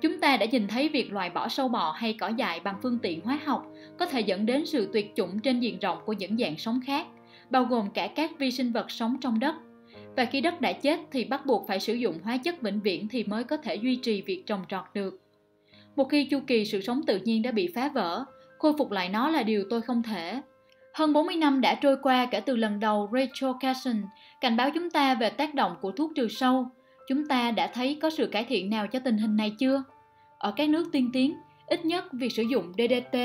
Chúng 0.00 0.20
ta 0.20 0.36
đã 0.36 0.46
nhìn 0.46 0.68
thấy 0.68 0.88
việc 0.88 1.12
loại 1.12 1.30
bỏ 1.30 1.48
sâu 1.48 1.68
bọ 1.68 1.92
hay 1.96 2.16
cỏ 2.20 2.28
dại 2.28 2.60
bằng 2.60 2.76
phương 2.82 2.98
tiện 2.98 3.20
hóa 3.20 3.38
học 3.44 3.66
có 3.98 4.06
thể 4.06 4.20
dẫn 4.20 4.46
đến 4.46 4.66
sự 4.66 4.88
tuyệt 4.92 5.12
chủng 5.16 5.38
trên 5.38 5.60
diện 5.60 5.78
rộng 5.78 5.98
của 6.06 6.12
những 6.12 6.38
dạng 6.38 6.58
sống 6.58 6.80
khác, 6.86 7.06
bao 7.50 7.64
gồm 7.64 7.90
cả 7.94 8.06
các 8.06 8.30
vi 8.38 8.50
sinh 8.50 8.72
vật 8.72 8.90
sống 8.90 9.16
trong 9.20 9.40
đất. 9.40 9.54
Và 10.16 10.24
khi 10.24 10.40
đất 10.40 10.60
đã 10.60 10.72
chết 10.72 11.00
thì 11.10 11.24
bắt 11.24 11.46
buộc 11.46 11.68
phải 11.68 11.80
sử 11.80 11.94
dụng 11.94 12.18
hóa 12.24 12.36
chất 12.36 12.62
vĩnh 12.62 12.80
viễn 12.80 13.08
thì 13.08 13.24
mới 13.24 13.44
có 13.44 13.56
thể 13.56 13.74
duy 13.74 13.96
trì 13.96 14.22
việc 14.22 14.42
trồng 14.46 14.60
trọt 14.68 14.84
được. 14.94 15.20
Một 15.96 16.04
khi 16.04 16.24
chu 16.24 16.40
kỳ 16.46 16.64
sự 16.64 16.80
sống 16.80 17.02
tự 17.06 17.18
nhiên 17.24 17.42
đã 17.42 17.50
bị 17.50 17.72
phá 17.74 17.88
vỡ, 17.88 18.24
khôi 18.62 18.72
phục 18.78 18.90
lại 18.90 19.08
nó 19.08 19.28
là 19.28 19.42
điều 19.42 19.64
tôi 19.70 19.82
không 19.82 20.02
thể. 20.02 20.40
Hơn 20.94 21.12
40 21.12 21.36
năm 21.36 21.60
đã 21.60 21.74
trôi 21.74 21.96
qua 22.02 22.26
kể 22.26 22.40
từ 22.40 22.56
lần 22.56 22.80
đầu 22.80 23.10
Rachel 23.12 23.50
Carson 23.60 24.02
cảnh 24.40 24.56
báo 24.56 24.70
chúng 24.74 24.90
ta 24.90 25.14
về 25.14 25.30
tác 25.30 25.54
động 25.54 25.76
của 25.80 25.92
thuốc 25.92 26.12
trừ 26.16 26.28
sâu. 26.28 26.66
Chúng 27.08 27.28
ta 27.28 27.50
đã 27.50 27.70
thấy 27.74 27.98
có 28.02 28.10
sự 28.10 28.26
cải 28.26 28.44
thiện 28.44 28.70
nào 28.70 28.86
cho 28.86 28.98
tình 28.98 29.18
hình 29.18 29.36
này 29.36 29.52
chưa? 29.58 29.82
Ở 30.38 30.52
các 30.56 30.68
nước 30.68 30.88
tiên 30.92 31.10
tiến, 31.12 31.34
ít 31.66 31.84
nhất 31.84 32.04
việc 32.12 32.32
sử 32.32 32.42
dụng 32.42 32.72
DDT, 32.78 33.18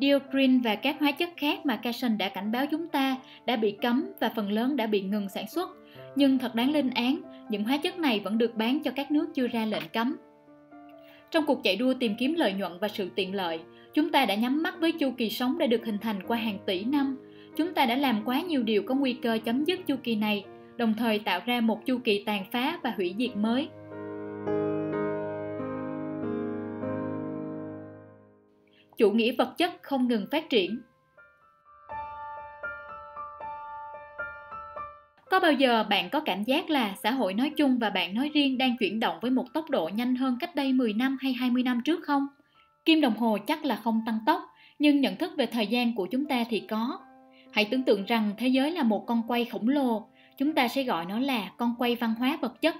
dioxin 0.00 0.60
và 0.60 0.74
các 0.74 0.96
hóa 1.00 1.12
chất 1.12 1.30
khác 1.36 1.66
mà 1.66 1.76
Carson 1.76 2.18
đã 2.18 2.28
cảnh 2.28 2.52
báo 2.52 2.66
chúng 2.70 2.88
ta 2.88 3.16
đã 3.46 3.56
bị 3.56 3.76
cấm 3.82 4.12
và 4.20 4.30
phần 4.36 4.52
lớn 4.52 4.76
đã 4.76 4.86
bị 4.86 5.00
ngừng 5.00 5.28
sản 5.28 5.44
xuất. 5.48 5.70
Nhưng 6.16 6.38
thật 6.38 6.54
đáng 6.54 6.72
lên 6.72 6.90
án, 6.90 7.20
những 7.48 7.64
hóa 7.64 7.76
chất 7.76 7.98
này 7.98 8.20
vẫn 8.20 8.38
được 8.38 8.54
bán 8.54 8.82
cho 8.82 8.90
các 8.96 9.10
nước 9.10 9.28
chưa 9.34 9.46
ra 9.46 9.66
lệnh 9.66 9.88
cấm. 9.92 10.16
Trong 11.30 11.46
cuộc 11.46 11.62
chạy 11.62 11.76
đua 11.76 11.94
tìm 11.94 12.14
kiếm 12.18 12.34
lợi 12.34 12.52
nhuận 12.52 12.72
và 12.80 12.88
sự 12.88 13.10
tiện 13.14 13.34
lợi, 13.34 13.60
Chúng 13.96 14.10
ta 14.10 14.26
đã 14.26 14.34
nhắm 14.34 14.62
mắt 14.62 14.74
với 14.80 14.92
chu 14.92 15.10
kỳ 15.16 15.30
sống 15.30 15.58
đã 15.58 15.66
được 15.66 15.84
hình 15.84 15.98
thành 15.98 16.20
qua 16.26 16.38
hàng 16.38 16.58
tỷ 16.66 16.84
năm. 16.84 17.16
Chúng 17.56 17.74
ta 17.74 17.86
đã 17.86 17.96
làm 17.96 18.22
quá 18.24 18.40
nhiều 18.40 18.62
điều 18.62 18.82
có 18.82 18.94
nguy 18.94 19.12
cơ 19.12 19.38
chấm 19.44 19.64
dứt 19.64 19.86
chu 19.86 19.96
kỳ 20.02 20.16
này, 20.16 20.44
đồng 20.76 20.94
thời 20.98 21.18
tạo 21.18 21.40
ra 21.46 21.60
một 21.60 21.86
chu 21.86 21.98
kỳ 22.04 22.24
tàn 22.24 22.44
phá 22.52 22.78
và 22.82 22.92
hủy 22.96 23.14
diệt 23.18 23.36
mới. 23.36 23.68
Chủ 28.98 29.10
nghĩa 29.10 29.32
vật 29.38 29.54
chất 29.58 29.70
không 29.82 30.08
ngừng 30.08 30.26
phát 30.30 30.50
triển. 30.50 30.80
Có 35.30 35.40
bao 35.40 35.52
giờ 35.52 35.84
bạn 35.90 36.10
có 36.10 36.20
cảm 36.20 36.44
giác 36.44 36.70
là 36.70 36.94
xã 37.02 37.10
hội 37.10 37.34
nói 37.34 37.50
chung 37.56 37.78
và 37.78 37.90
bạn 37.90 38.14
nói 38.14 38.30
riêng 38.34 38.58
đang 38.58 38.76
chuyển 38.78 39.00
động 39.00 39.18
với 39.22 39.30
một 39.30 39.52
tốc 39.54 39.70
độ 39.70 39.90
nhanh 39.94 40.16
hơn 40.16 40.36
cách 40.40 40.54
đây 40.54 40.72
10 40.72 40.92
năm 40.92 41.16
hay 41.20 41.32
20 41.32 41.62
năm 41.62 41.80
trước 41.84 42.04
không? 42.04 42.26
Kim 42.86 43.00
đồng 43.00 43.16
hồ 43.16 43.38
chắc 43.46 43.64
là 43.64 43.76
không 43.76 44.02
tăng 44.06 44.18
tốc, 44.26 44.42
nhưng 44.78 45.00
nhận 45.00 45.16
thức 45.16 45.32
về 45.36 45.46
thời 45.46 45.66
gian 45.66 45.94
của 45.94 46.06
chúng 46.06 46.26
ta 46.26 46.44
thì 46.48 46.60
có. 46.60 46.98
Hãy 47.52 47.64
tưởng 47.64 47.82
tượng 47.82 48.04
rằng 48.04 48.30
thế 48.38 48.48
giới 48.48 48.70
là 48.70 48.82
một 48.82 49.06
con 49.06 49.22
quay 49.28 49.44
khổng 49.44 49.68
lồ, 49.68 50.06
chúng 50.38 50.52
ta 50.52 50.68
sẽ 50.68 50.82
gọi 50.82 51.04
nó 51.04 51.18
là 51.18 51.50
con 51.56 51.74
quay 51.78 51.94
văn 51.94 52.14
hóa 52.18 52.38
vật 52.40 52.60
chất. 52.60 52.74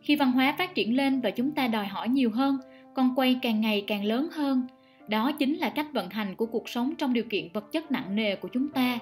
Khi 0.00 0.16
văn 0.16 0.32
hóa 0.32 0.54
phát 0.58 0.74
triển 0.74 0.96
lên 0.96 1.20
và 1.20 1.30
chúng 1.30 1.52
ta 1.52 1.66
đòi 1.66 1.86
hỏi 1.86 2.08
nhiều 2.08 2.30
hơn, 2.30 2.58
con 2.94 3.14
quay 3.16 3.38
càng 3.42 3.60
ngày 3.60 3.84
càng 3.86 4.04
lớn 4.04 4.28
hơn. 4.32 4.62
Đó 5.08 5.32
chính 5.32 5.54
là 5.54 5.70
cách 5.70 5.86
vận 5.92 6.10
hành 6.10 6.36
của 6.36 6.46
cuộc 6.46 6.68
sống 6.68 6.94
trong 6.98 7.12
điều 7.12 7.24
kiện 7.30 7.48
vật 7.52 7.72
chất 7.72 7.90
nặng 7.92 8.16
nề 8.16 8.36
của 8.36 8.48
chúng 8.52 8.68
ta. 8.68 8.98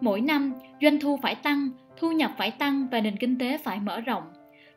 Mỗi 0.00 0.20
năm, 0.20 0.52
doanh 0.82 1.00
thu 1.00 1.18
phải 1.22 1.34
tăng, 1.34 1.70
thu 1.96 2.12
nhập 2.12 2.32
phải 2.38 2.50
tăng 2.50 2.86
và 2.90 3.00
nền 3.00 3.16
kinh 3.16 3.38
tế 3.38 3.58
phải 3.58 3.80
mở 3.80 4.00
rộng. 4.00 4.24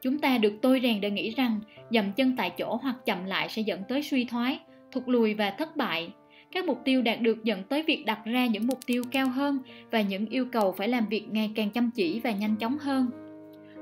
Chúng 0.01 0.19
ta 0.19 0.37
được 0.37 0.53
tôi 0.61 0.79
rèn 0.83 1.01
để 1.01 1.11
nghĩ 1.11 1.29
rằng 1.29 1.59
dậm 1.89 2.11
chân 2.11 2.35
tại 2.37 2.49
chỗ 2.49 2.79
hoặc 2.81 2.95
chậm 3.05 3.25
lại 3.25 3.49
sẽ 3.49 3.61
dẫn 3.61 3.83
tới 3.87 4.03
suy 4.03 4.25
thoái, 4.25 4.59
thụt 4.91 5.03
lùi 5.07 5.33
và 5.33 5.51
thất 5.51 5.77
bại. 5.77 6.13
Các 6.51 6.65
mục 6.65 6.81
tiêu 6.85 7.01
đạt 7.01 7.21
được 7.21 7.43
dẫn 7.43 7.63
tới 7.63 7.83
việc 7.83 8.03
đặt 8.05 8.19
ra 8.25 8.45
những 8.45 8.67
mục 8.67 8.79
tiêu 8.85 9.03
cao 9.11 9.29
hơn 9.29 9.59
và 9.91 10.01
những 10.01 10.25
yêu 10.25 10.45
cầu 10.51 10.71
phải 10.71 10.87
làm 10.87 11.07
việc 11.09 11.27
ngày 11.31 11.51
càng 11.55 11.69
chăm 11.69 11.91
chỉ 11.95 12.19
và 12.19 12.31
nhanh 12.31 12.55
chóng 12.55 12.77
hơn. 12.77 13.09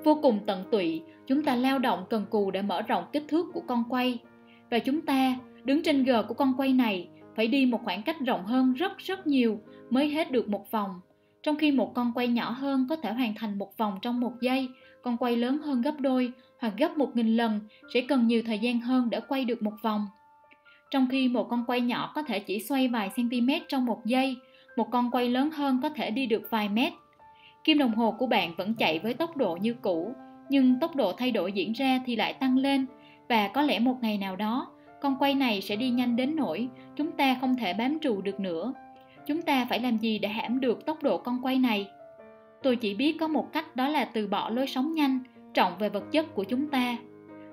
Vô 0.04 0.20
cùng 0.22 0.40
tận 0.46 0.64
tụy, 0.72 1.02
chúng 1.28 1.44
ta 1.44 1.56
lao 1.56 1.80
động 1.80 2.06
cần 2.10 2.26
cù 2.30 2.52
để 2.52 2.62
mở 2.62 2.82
rộng 2.82 3.04
kích 3.14 3.24
thước 3.28 3.46
của 3.54 3.62
con 3.68 3.84
quay. 3.90 4.20
Và 4.72 4.80
chúng 4.80 5.02
ta, 5.02 5.36
đứng 5.64 5.84
trên 5.84 6.04
gờ 6.04 6.24
của 6.24 6.34
con 6.34 6.54
quay 6.58 6.74
này, 6.74 7.08
phải 7.36 7.48
đi 7.48 7.66
một 7.66 7.80
khoảng 7.84 8.04
cách 8.04 8.18
rộng 8.26 8.46
hơn 8.46 8.74
rất 8.74 8.98
rất 8.98 9.28
nhiều 9.28 9.60
mới 9.90 10.10
hết 10.10 10.32
được 10.32 10.50
một 10.50 10.72
vòng. 10.72 11.02
Trong 11.44 11.56
khi 11.56 11.72
một 11.72 11.94
con 11.96 12.12
quay 12.16 12.28
nhỏ 12.28 12.50
hơn 12.50 12.86
có 12.90 12.96
thể 12.96 13.14
hoàn 13.14 13.36
thành 13.36 13.58
một 13.58 13.78
vòng 13.78 14.00
trong 14.02 14.20
một 14.20 14.34
giây, 14.42 14.70
con 15.04 15.18
quay 15.18 15.36
lớn 15.36 15.58
hơn 15.58 15.82
gấp 15.82 16.00
đôi 16.00 16.32
hoặc 16.60 16.74
gấp 16.78 16.98
một 16.98 17.16
nghìn 17.16 17.38
lần 17.38 17.60
sẽ 17.94 18.02
cần 18.02 18.28
nhiều 18.28 18.42
thời 18.46 18.60
gian 18.60 18.80
hơn 18.80 19.10
để 19.10 19.20
quay 19.28 19.46
được 19.46 19.62
một 19.62 19.74
vòng 19.82 20.08
trong 20.92 21.08
khi 21.12 21.28
một 21.28 21.50
con 21.50 21.64
quay 21.68 21.82
nhỏ 21.82 22.12
có 22.16 22.24
thể 22.24 22.40
chỉ 22.40 22.60
xoay 22.60 22.88
vài 22.88 23.10
cm 23.16 23.50
trong 23.68 23.86
một 23.86 24.06
giây, 24.06 24.36
một 24.78 24.92
con 24.92 25.12
quay 25.12 25.30
lớn 25.30 25.52
hơn 25.52 25.80
có 25.84 25.90
thể 25.90 26.12
đi 26.12 26.26
được 26.26 26.48
vài 26.50 26.70
mét. 26.70 26.94
Kim 27.64 27.78
đồng 27.78 27.94
hồ 27.94 28.12
của 28.12 28.28
bạn 28.28 28.54
vẫn 28.58 28.74
chạy 28.74 29.00
với 29.00 29.14
tốc 29.14 29.38
độ 29.38 29.58
như 29.62 29.74
cũ, 29.74 30.14
nhưng 30.50 30.80
tốc 30.80 30.96
độ 30.96 31.12
thay 31.12 31.32
đổi 31.32 31.52
diễn 31.52 31.74
ra 31.74 32.00
thì 32.06 32.16
lại 32.16 32.34
tăng 32.34 32.58
lên 32.58 32.86
và 33.30 33.48
có 33.48 33.62
lẽ 33.62 33.80
một 33.80 33.96
ngày 34.02 34.18
nào 34.18 34.36
đó, 34.36 34.68
con 35.02 35.16
quay 35.20 35.34
này 35.34 35.62
sẽ 35.62 35.76
đi 35.76 35.90
nhanh 35.90 36.16
đến 36.16 36.36
nỗi 36.36 36.68
chúng 36.96 37.12
ta 37.12 37.38
không 37.42 37.56
thể 37.56 37.74
bám 37.74 38.00
trụ 38.00 38.22
được 38.22 38.40
nữa. 38.40 38.74
Chúng 39.26 39.42
ta 39.42 39.66
phải 39.70 39.80
làm 39.80 39.98
gì 39.98 40.20
để 40.20 40.30
hãm 40.30 40.60
được 40.60 40.86
tốc 40.86 41.04
độ 41.04 41.18
con 41.18 41.40
quay 41.42 41.60
này? 41.60 41.88
Tôi 42.64 42.76
chỉ 42.76 42.94
biết 42.94 43.18
có 43.20 43.28
một 43.28 43.54
cách 43.54 43.76
đó 43.76 43.88
là 43.88 44.06
từ 44.06 44.28
bỏ 44.28 44.50
lối 44.50 44.68
sống 44.68 44.94
nhanh, 44.94 45.20
trọng 45.54 45.78
về 45.78 45.90
vật 45.90 46.12
chất 46.12 46.36
của 46.36 46.44
chúng 46.44 46.70
ta. 46.70 46.98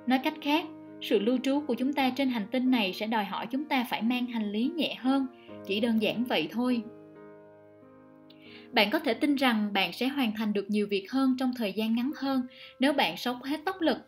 Nói 0.07 0.19
cách 0.19 0.35
khác, 0.41 0.65
sự 1.05 1.19
lưu 1.19 1.39
trú 1.43 1.61
của 1.67 1.75
chúng 1.75 1.93
ta 1.93 2.11
trên 2.11 2.29
hành 2.29 2.47
tinh 2.51 2.71
này 2.71 2.93
sẽ 2.93 3.07
đòi 3.07 3.25
hỏi 3.25 3.47
chúng 3.47 3.65
ta 3.65 3.85
phải 3.91 4.03
mang 4.03 4.27
hành 4.27 4.53
lý 4.53 4.71
nhẹ 4.77 4.95
hơn, 4.95 5.27
chỉ 5.67 5.81
đơn 5.81 6.03
giản 6.03 6.25
vậy 6.25 6.49
thôi. 6.51 6.83
Bạn 8.73 8.91
có 8.91 8.99
thể 8.99 9.15
tin 9.15 9.37
rằng 9.37 9.73
bạn 9.73 9.93
sẽ 9.93 10.09
hoàn 10.09 10.33
thành 10.37 10.53
được 10.53 10.71
nhiều 10.71 10.87
việc 10.91 11.11
hơn 11.11 11.37
trong 11.39 11.53
thời 11.57 11.73
gian 11.73 11.95
ngắn 11.95 12.11
hơn 12.17 12.43
nếu 12.81 12.93
bạn 12.93 13.17
sống 13.17 13.43
hết 13.43 13.61
tốc 13.65 13.81
lực. 13.81 13.99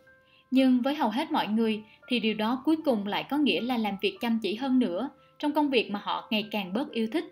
Nhưng 0.51 0.81
với 0.81 0.95
hầu 0.95 1.11
hết 1.11 1.33
mọi 1.33 1.47
người 1.47 1.83
thì 2.09 2.21
điều 2.21 2.35
đó 2.35 2.63
cuối 2.65 2.77
cùng 2.85 3.07
lại 3.07 3.25
có 3.31 3.37
nghĩa 3.37 3.61
là 3.61 3.77
làm 3.77 3.97
việc 4.01 4.17
chăm 4.21 4.39
chỉ 4.43 4.55
hơn 4.55 4.79
nữa 4.79 5.11
trong 5.39 5.53
công 5.53 5.71
việc 5.71 5.91
mà 5.91 6.01
họ 6.03 6.29
ngày 6.31 6.49
càng 6.51 6.73
bớt 6.73 6.91
yêu 6.91 7.07
thích. 7.13 7.25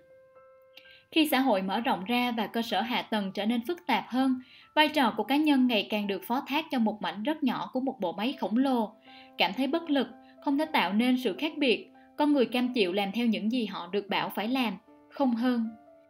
Khi 1.11 1.29
xã 1.29 1.41
hội 1.41 1.63
mở 1.63 1.81
rộng 1.81 2.05
ra 2.05 2.31
và 2.31 2.47
cơ 2.47 2.63
sở 2.63 2.81
hạ 2.81 3.03
tầng 3.03 3.31
trở 3.35 3.47
nên 3.47 3.61
phức 3.67 3.87
tạp 3.87 4.05
hơn, 4.09 4.41
vai 4.75 4.89
trò 4.89 5.15
của 5.17 5.23
cá 5.23 5.37
nhân 5.37 5.67
ngày 5.67 5.87
càng 5.91 6.07
được 6.07 6.23
phó 6.27 6.41
thác 6.47 6.65
cho 6.71 6.79
một 6.79 7.03
mảnh 7.03 7.23
rất 7.23 7.43
nhỏ 7.43 7.71
của 7.73 7.81
một 7.81 8.01
bộ 8.01 8.13
máy 8.13 8.37
khổng 8.41 8.57
lồ 8.57 8.95
cảm 9.39 9.53
thấy 9.57 9.67
bất 9.67 9.91
lực, 9.91 10.07
không 10.41 10.59
thể 10.59 10.65
tạo 10.65 10.93
nên 10.93 11.17
sự 11.17 11.37
khác 11.39 11.53
biệt. 11.59 11.91
Con 12.17 12.33
người 12.33 12.47
cam 12.47 12.73
chịu 12.73 12.93
làm 12.93 13.13
theo 13.13 13.27
những 13.27 13.53
gì 13.53 13.67
họ 13.67 13.89
được 13.93 14.09
bảo 14.09 14.33
phải 14.35 14.49
làm, 14.49 14.75
không 15.11 15.35
hơn. 15.35 15.69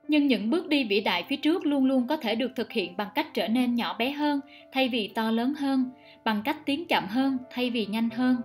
Nhưng 0.08 0.26
những 0.26 0.50
bước 0.50 0.68
đi 0.68 0.84
vĩ 0.84 1.00
đại 1.00 1.24
phía 1.28 1.36
trước 1.36 1.66
luôn 1.66 1.84
luôn 1.84 2.06
có 2.06 2.16
thể 2.16 2.34
được 2.34 2.52
thực 2.56 2.72
hiện 2.72 2.96
bằng 2.96 3.08
cách 3.14 3.34
trở 3.34 3.48
nên 3.48 3.74
nhỏ 3.74 3.96
bé 3.98 4.10
hơn, 4.10 4.40
thay 4.72 4.88
vì 4.88 5.08
to 5.08 5.30
lớn 5.30 5.54
hơn, 5.54 5.90
bằng 6.24 6.42
cách 6.44 6.66
tiến 6.66 6.84
chậm 6.88 7.06
hơn, 7.06 7.38
thay 7.50 7.70
vì 7.70 7.86
nhanh 7.86 8.10
hơn. 8.10 8.36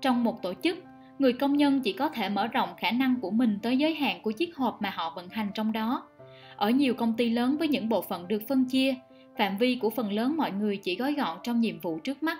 Trong 0.00 0.24
một 0.24 0.42
tổ 0.42 0.54
chức, 0.62 0.78
người 1.18 1.32
công 1.32 1.56
nhân 1.56 1.80
chỉ 1.80 1.92
có 1.92 2.08
thể 2.08 2.28
mở 2.28 2.46
rộng 2.46 2.68
khả 2.76 2.90
năng 2.90 3.16
của 3.20 3.30
mình 3.30 3.58
tới 3.62 3.78
giới 3.78 3.94
hạn 3.94 4.22
của 4.22 4.32
chiếc 4.32 4.56
hộp 4.56 4.82
mà 4.82 4.90
họ 4.90 5.12
vận 5.16 5.28
hành 5.28 5.48
trong 5.54 5.72
đó. 5.72 6.08
Ở 6.56 6.70
nhiều 6.70 6.94
công 6.94 7.14
ty 7.16 7.30
lớn 7.30 7.56
với 7.58 7.68
những 7.68 7.88
bộ 7.88 8.02
phận 8.02 8.28
được 8.28 8.42
phân 8.48 8.64
chia, 8.64 8.94
phạm 9.38 9.58
vi 9.58 9.74
của 9.74 9.90
phần 9.90 10.12
lớn 10.12 10.36
mọi 10.36 10.52
người 10.52 10.76
chỉ 10.76 10.96
gói 10.96 11.12
gọn 11.12 11.38
trong 11.42 11.60
nhiệm 11.60 11.80
vụ 11.80 11.98
trước 11.98 12.22
mắt 12.22 12.38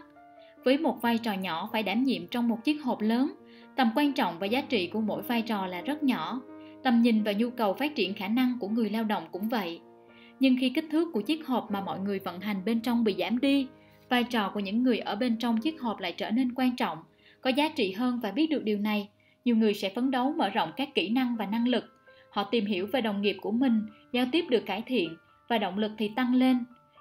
với 0.65 0.79
một 0.79 1.03
vai 1.03 1.19
trò 1.19 1.33
nhỏ 1.33 1.69
phải 1.73 1.83
đảm 1.83 2.05
nhiệm 2.05 2.27
trong 2.27 2.49
một 2.49 2.65
chiếc 2.65 2.83
hộp 2.83 3.01
lớn 3.01 3.35
tầm 3.77 3.91
quan 3.95 4.13
trọng 4.13 4.39
và 4.39 4.47
giá 4.47 4.61
trị 4.61 4.87
của 4.87 5.01
mỗi 5.01 5.23
vai 5.23 5.43
trò 5.43 5.67
là 5.67 5.81
rất 5.81 6.03
nhỏ 6.03 6.41
tầm 6.83 7.03
nhìn 7.03 7.23
và 7.23 7.33
nhu 7.33 7.51
cầu 7.51 7.75
phát 7.75 7.95
triển 7.95 8.15
khả 8.15 8.29
năng 8.29 8.57
của 8.61 8.69
người 8.69 8.91
lao 8.91 9.05
động 9.05 9.25
cũng 9.33 9.49
vậy 9.49 9.81
nhưng 10.41 10.57
khi 10.61 10.71
kích 10.71 10.87
thước 10.91 11.09
của 11.13 11.21
chiếc 11.21 11.47
hộp 11.47 11.71
mà 11.71 11.81
mọi 11.81 12.01
người 12.01 12.19
vận 12.19 12.41
hành 12.41 12.65
bên 12.65 12.81
trong 12.81 13.05
bị 13.05 13.15
giảm 13.19 13.41
đi 13.41 13.69
vai 14.13 14.25
trò 14.25 14.51
của 14.55 14.61
những 14.61 14.83
người 14.83 14.99
ở 14.99 15.17
bên 15.17 15.37
trong 15.37 15.61
chiếc 15.61 15.81
hộp 15.81 16.01
lại 16.01 16.13
trở 16.13 16.31
nên 16.31 16.55
quan 16.55 16.77
trọng, 16.77 16.99
có 17.41 17.51
giá 17.51 17.69
trị 17.69 17.93
hơn 17.93 18.21
và 18.23 18.31
biết 18.31 18.47
được 18.47 18.65
điều 18.65 18.79
này, 18.79 19.09
nhiều 19.45 19.57
người 19.57 19.75
sẽ 19.75 19.89
phấn 19.95 20.11
đấu 20.11 20.33
mở 20.33 20.49
rộng 20.49 20.73
các 20.77 20.89
kỹ 20.95 21.11
năng 21.11 21.37
và 21.37 21.47
năng 21.47 21.69
lực. 21.69 21.85
Họ 22.31 22.45
tìm 22.45 22.67
hiểu 22.67 22.87
về 22.93 23.01
đồng 23.01 23.23
nghiệp 23.23 23.37
của 23.41 23.51
mình, 23.51 23.87
giao 24.13 24.27
tiếp 24.33 24.45
được 24.51 24.67
cải 24.67 24.83
thiện 24.87 25.17
và 25.49 25.59
động 25.59 25.79
lực 25.79 25.93
thì 25.99 26.11
tăng 26.17 26.35
lên. 26.35 26.59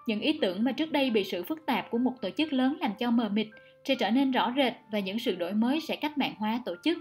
Những 0.07 0.19
ý 0.19 0.39
tưởng 0.41 0.63
mà 0.63 0.71
trước 0.71 0.91
đây 0.91 1.09
bị 1.09 1.23
sự 1.23 1.43
phức 1.43 1.65
tạp 1.65 1.91
của 1.91 1.97
một 1.97 2.13
tổ 2.21 2.29
chức 2.29 2.53
lớn 2.53 2.77
làm 2.81 2.91
cho 2.99 3.11
mờ 3.11 3.29
mịt 3.29 3.47
sẽ 3.85 3.95
trở 3.95 4.09
nên 4.09 4.31
rõ 4.31 4.53
rệt 4.55 4.73
và 4.91 4.99
những 4.99 5.19
sự 5.19 5.35
đổi 5.35 5.53
mới 5.53 5.79
sẽ 5.79 5.95
cách 5.95 6.17
mạng 6.17 6.33
hóa 6.37 6.61
tổ 6.65 6.75
chức. 6.83 6.97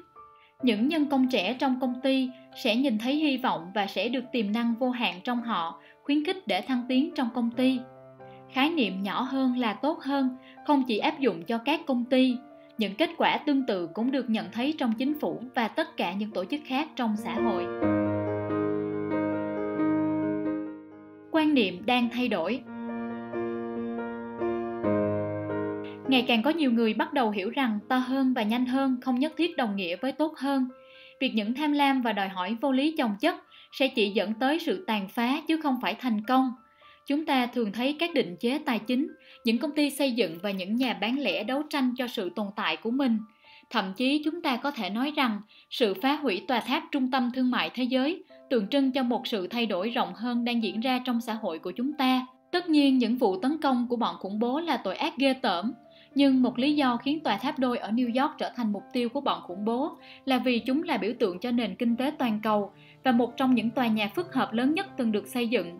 Những 0.62 0.88
nhân 0.88 1.06
công 1.06 1.28
trẻ 1.28 1.56
trong 1.60 1.80
công 1.80 2.00
ty 2.02 2.28
sẽ 2.64 2.76
nhìn 2.76 2.98
thấy 2.98 3.14
hy 3.14 3.36
vọng 3.36 3.70
và 3.74 3.86
sẽ 3.86 4.08
được 4.08 4.24
tiềm 4.32 4.52
năng 4.52 4.74
vô 4.74 4.90
hạn 4.90 5.20
trong 5.24 5.42
họ, 5.42 5.80
khuyến 6.02 6.24
khích 6.24 6.46
để 6.46 6.60
thăng 6.60 6.82
tiến 6.88 7.10
trong 7.14 7.28
công 7.34 7.50
ty. 7.50 7.78
Khái 8.52 8.70
niệm 8.70 9.02
nhỏ 9.02 9.22
hơn 9.22 9.58
là 9.58 9.72
tốt 9.72 9.98
hơn 10.00 10.36
không 10.66 10.82
chỉ 10.88 10.98
áp 10.98 11.20
dụng 11.20 11.42
cho 11.42 11.58
các 11.58 11.80
công 11.86 12.04
ty, 12.04 12.36
những 12.78 12.94
kết 12.94 13.10
quả 13.16 13.36
tương 13.36 13.66
tự 13.66 13.86
cũng 13.86 14.10
được 14.10 14.30
nhận 14.30 14.46
thấy 14.52 14.74
trong 14.78 14.92
chính 14.98 15.20
phủ 15.20 15.42
và 15.54 15.68
tất 15.68 15.96
cả 15.96 16.12
những 16.12 16.30
tổ 16.30 16.44
chức 16.44 16.60
khác 16.64 16.88
trong 16.96 17.16
xã 17.16 17.34
hội. 17.34 17.64
Quan 21.32 21.54
niệm 21.54 21.86
đang 21.86 22.08
thay 22.12 22.28
đổi 22.28 22.60
ngày 26.10 26.24
càng 26.28 26.42
có 26.42 26.50
nhiều 26.50 26.72
người 26.72 26.94
bắt 26.94 27.12
đầu 27.12 27.30
hiểu 27.30 27.50
rằng 27.50 27.78
to 27.88 27.96
hơn 27.96 28.34
và 28.34 28.42
nhanh 28.42 28.66
hơn 28.66 28.96
không 29.00 29.18
nhất 29.18 29.32
thiết 29.36 29.56
đồng 29.56 29.76
nghĩa 29.76 29.96
với 29.96 30.12
tốt 30.12 30.36
hơn. 30.36 30.68
Việc 31.20 31.34
những 31.34 31.54
tham 31.54 31.72
lam 31.72 32.02
và 32.02 32.12
đòi 32.12 32.28
hỏi 32.28 32.56
vô 32.60 32.72
lý 32.72 32.94
chồng 32.98 33.16
chất 33.20 33.36
sẽ 33.72 33.88
chỉ 33.88 34.10
dẫn 34.10 34.34
tới 34.34 34.58
sự 34.58 34.84
tàn 34.86 35.08
phá 35.08 35.40
chứ 35.48 35.60
không 35.62 35.78
phải 35.82 35.94
thành 35.94 36.24
công. 36.24 36.52
Chúng 37.06 37.26
ta 37.26 37.46
thường 37.46 37.72
thấy 37.72 37.96
các 37.98 38.14
định 38.14 38.36
chế 38.40 38.58
tài 38.58 38.78
chính, 38.78 39.08
những 39.44 39.58
công 39.58 39.72
ty 39.72 39.90
xây 39.90 40.12
dựng 40.12 40.38
và 40.42 40.50
những 40.50 40.76
nhà 40.76 40.94
bán 41.00 41.18
lẻ 41.18 41.44
đấu 41.44 41.62
tranh 41.70 41.94
cho 41.96 42.06
sự 42.06 42.30
tồn 42.36 42.46
tại 42.56 42.76
của 42.76 42.90
mình. 42.90 43.18
Thậm 43.70 43.92
chí 43.96 44.22
chúng 44.24 44.42
ta 44.42 44.56
có 44.56 44.70
thể 44.70 44.90
nói 44.90 45.12
rằng 45.16 45.40
sự 45.70 45.94
phá 46.02 46.14
hủy 46.14 46.44
tòa 46.48 46.60
tháp 46.60 46.82
trung 46.92 47.10
tâm 47.10 47.30
thương 47.34 47.50
mại 47.50 47.70
thế 47.74 47.84
giới 47.84 48.22
tượng 48.50 48.68
trưng 48.68 48.92
cho 48.92 49.02
một 49.02 49.26
sự 49.26 49.46
thay 49.46 49.66
đổi 49.66 49.90
rộng 49.90 50.14
hơn 50.14 50.44
đang 50.44 50.62
diễn 50.62 50.80
ra 50.80 51.00
trong 51.04 51.20
xã 51.20 51.34
hội 51.34 51.58
của 51.58 51.70
chúng 51.70 51.92
ta. 51.92 52.26
Tất 52.52 52.68
nhiên, 52.68 52.98
những 52.98 53.16
vụ 53.16 53.40
tấn 53.40 53.58
công 53.62 53.86
của 53.88 53.96
bọn 53.96 54.16
khủng 54.18 54.38
bố 54.38 54.60
là 54.60 54.76
tội 54.76 54.96
ác 54.96 55.16
ghê 55.16 55.32
tởm 55.32 55.72
nhưng 56.14 56.42
một 56.42 56.58
lý 56.58 56.76
do 56.76 56.96
khiến 56.96 57.20
tòa 57.20 57.36
tháp 57.36 57.58
đôi 57.58 57.78
ở 57.78 57.90
New 57.90 58.22
York 58.22 58.38
trở 58.38 58.50
thành 58.56 58.72
mục 58.72 58.82
tiêu 58.92 59.08
của 59.08 59.20
bọn 59.20 59.42
khủng 59.42 59.64
bố 59.64 59.96
là 60.24 60.38
vì 60.38 60.58
chúng 60.58 60.82
là 60.82 60.96
biểu 60.96 61.12
tượng 61.18 61.38
cho 61.38 61.50
nền 61.50 61.74
kinh 61.74 61.96
tế 61.96 62.12
toàn 62.18 62.40
cầu 62.42 62.72
và 63.04 63.12
một 63.12 63.36
trong 63.36 63.54
những 63.54 63.70
tòa 63.70 63.86
nhà 63.86 64.10
phức 64.14 64.34
hợp 64.34 64.52
lớn 64.52 64.74
nhất 64.74 64.86
từng 64.96 65.12
được 65.12 65.26
xây 65.26 65.48
dựng. 65.48 65.78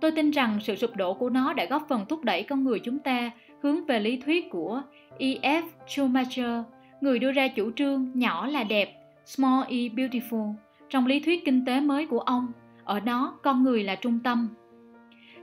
Tôi 0.00 0.10
tin 0.10 0.30
rằng 0.30 0.58
sự 0.62 0.74
sụp 0.74 0.96
đổ 0.96 1.14
của 1.14 1.30
nó 1.30 1.52
đã 1.52 1.64
góp 1.64 1.86
phần 1.88 2.06
thúc 2.08 2.24
đẩy 2.24 2.42
con 2.42 2.64
người 2.64 2.78
chúng 2.78 2.98
ta 2.98 3.30
hướng 3.62 3.86
về 3.86 4.00
lý 4.00 4.16
thuyết 4.16 4.50
của 4.50 4.82
E.F. 5.18 5.62
Schumacher, 5.86 6.60
người 7.00 7.18
đưa 7.18 7.32
ra 7.32 7.48
chủ 7.48 7.70
trương 7.76 8.10
nhỏ 8.14 8.46
là 8.46 8.64
đẹp, 8.64 8.94
small 9.24 9.62
e 9.68 9.76
beautiful, 9.76 10.54
trong 10.88 11.06
lý 11.06 11.20
thuyết 11.20 11.44
kinh 11.44 11.64
tế 11.64 11.80
mới 11.80 12.06
của 12.06 12.20
ông. 12.20 12.52
Ở 12.84 13.00
đó, 13.00 13.38
con 13.42 13.62
người 13.62 13.82
là 13.82 13.94
trung 13.94 14.18
tâm. 14.24 14.48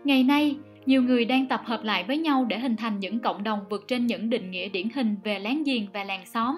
Ngày 0.03 0.23
nay, 0.23 0.57
nhiều 0.89 1.03
người 1.03 1.25
đang 1.25 1.45
tập 1.45 1.61
hợp 1.65 1.83
lại 1.83 2.03
với 2.03 2.17
nhau 2.17 2.45
để 2.45 2.59
hình 2.59 2.75
thành 2.75 2.99
những 2.99 3.19
cộng 3.19 3.43
đồng 3.43 3.59
vượt 3.69 3.87
trên 3.87 4.07
những 4.07 4.29
định 4.29 4.51
nghĩa 4.51 4.69
điển 4.69 4.87
hình 4.95 5.15
về 5.23 5.39
láng 5.39 5.63
giềng 5.63 5.87
và 5.93 6.03
làng 6.03 6.25
xóm. 6.25 6.57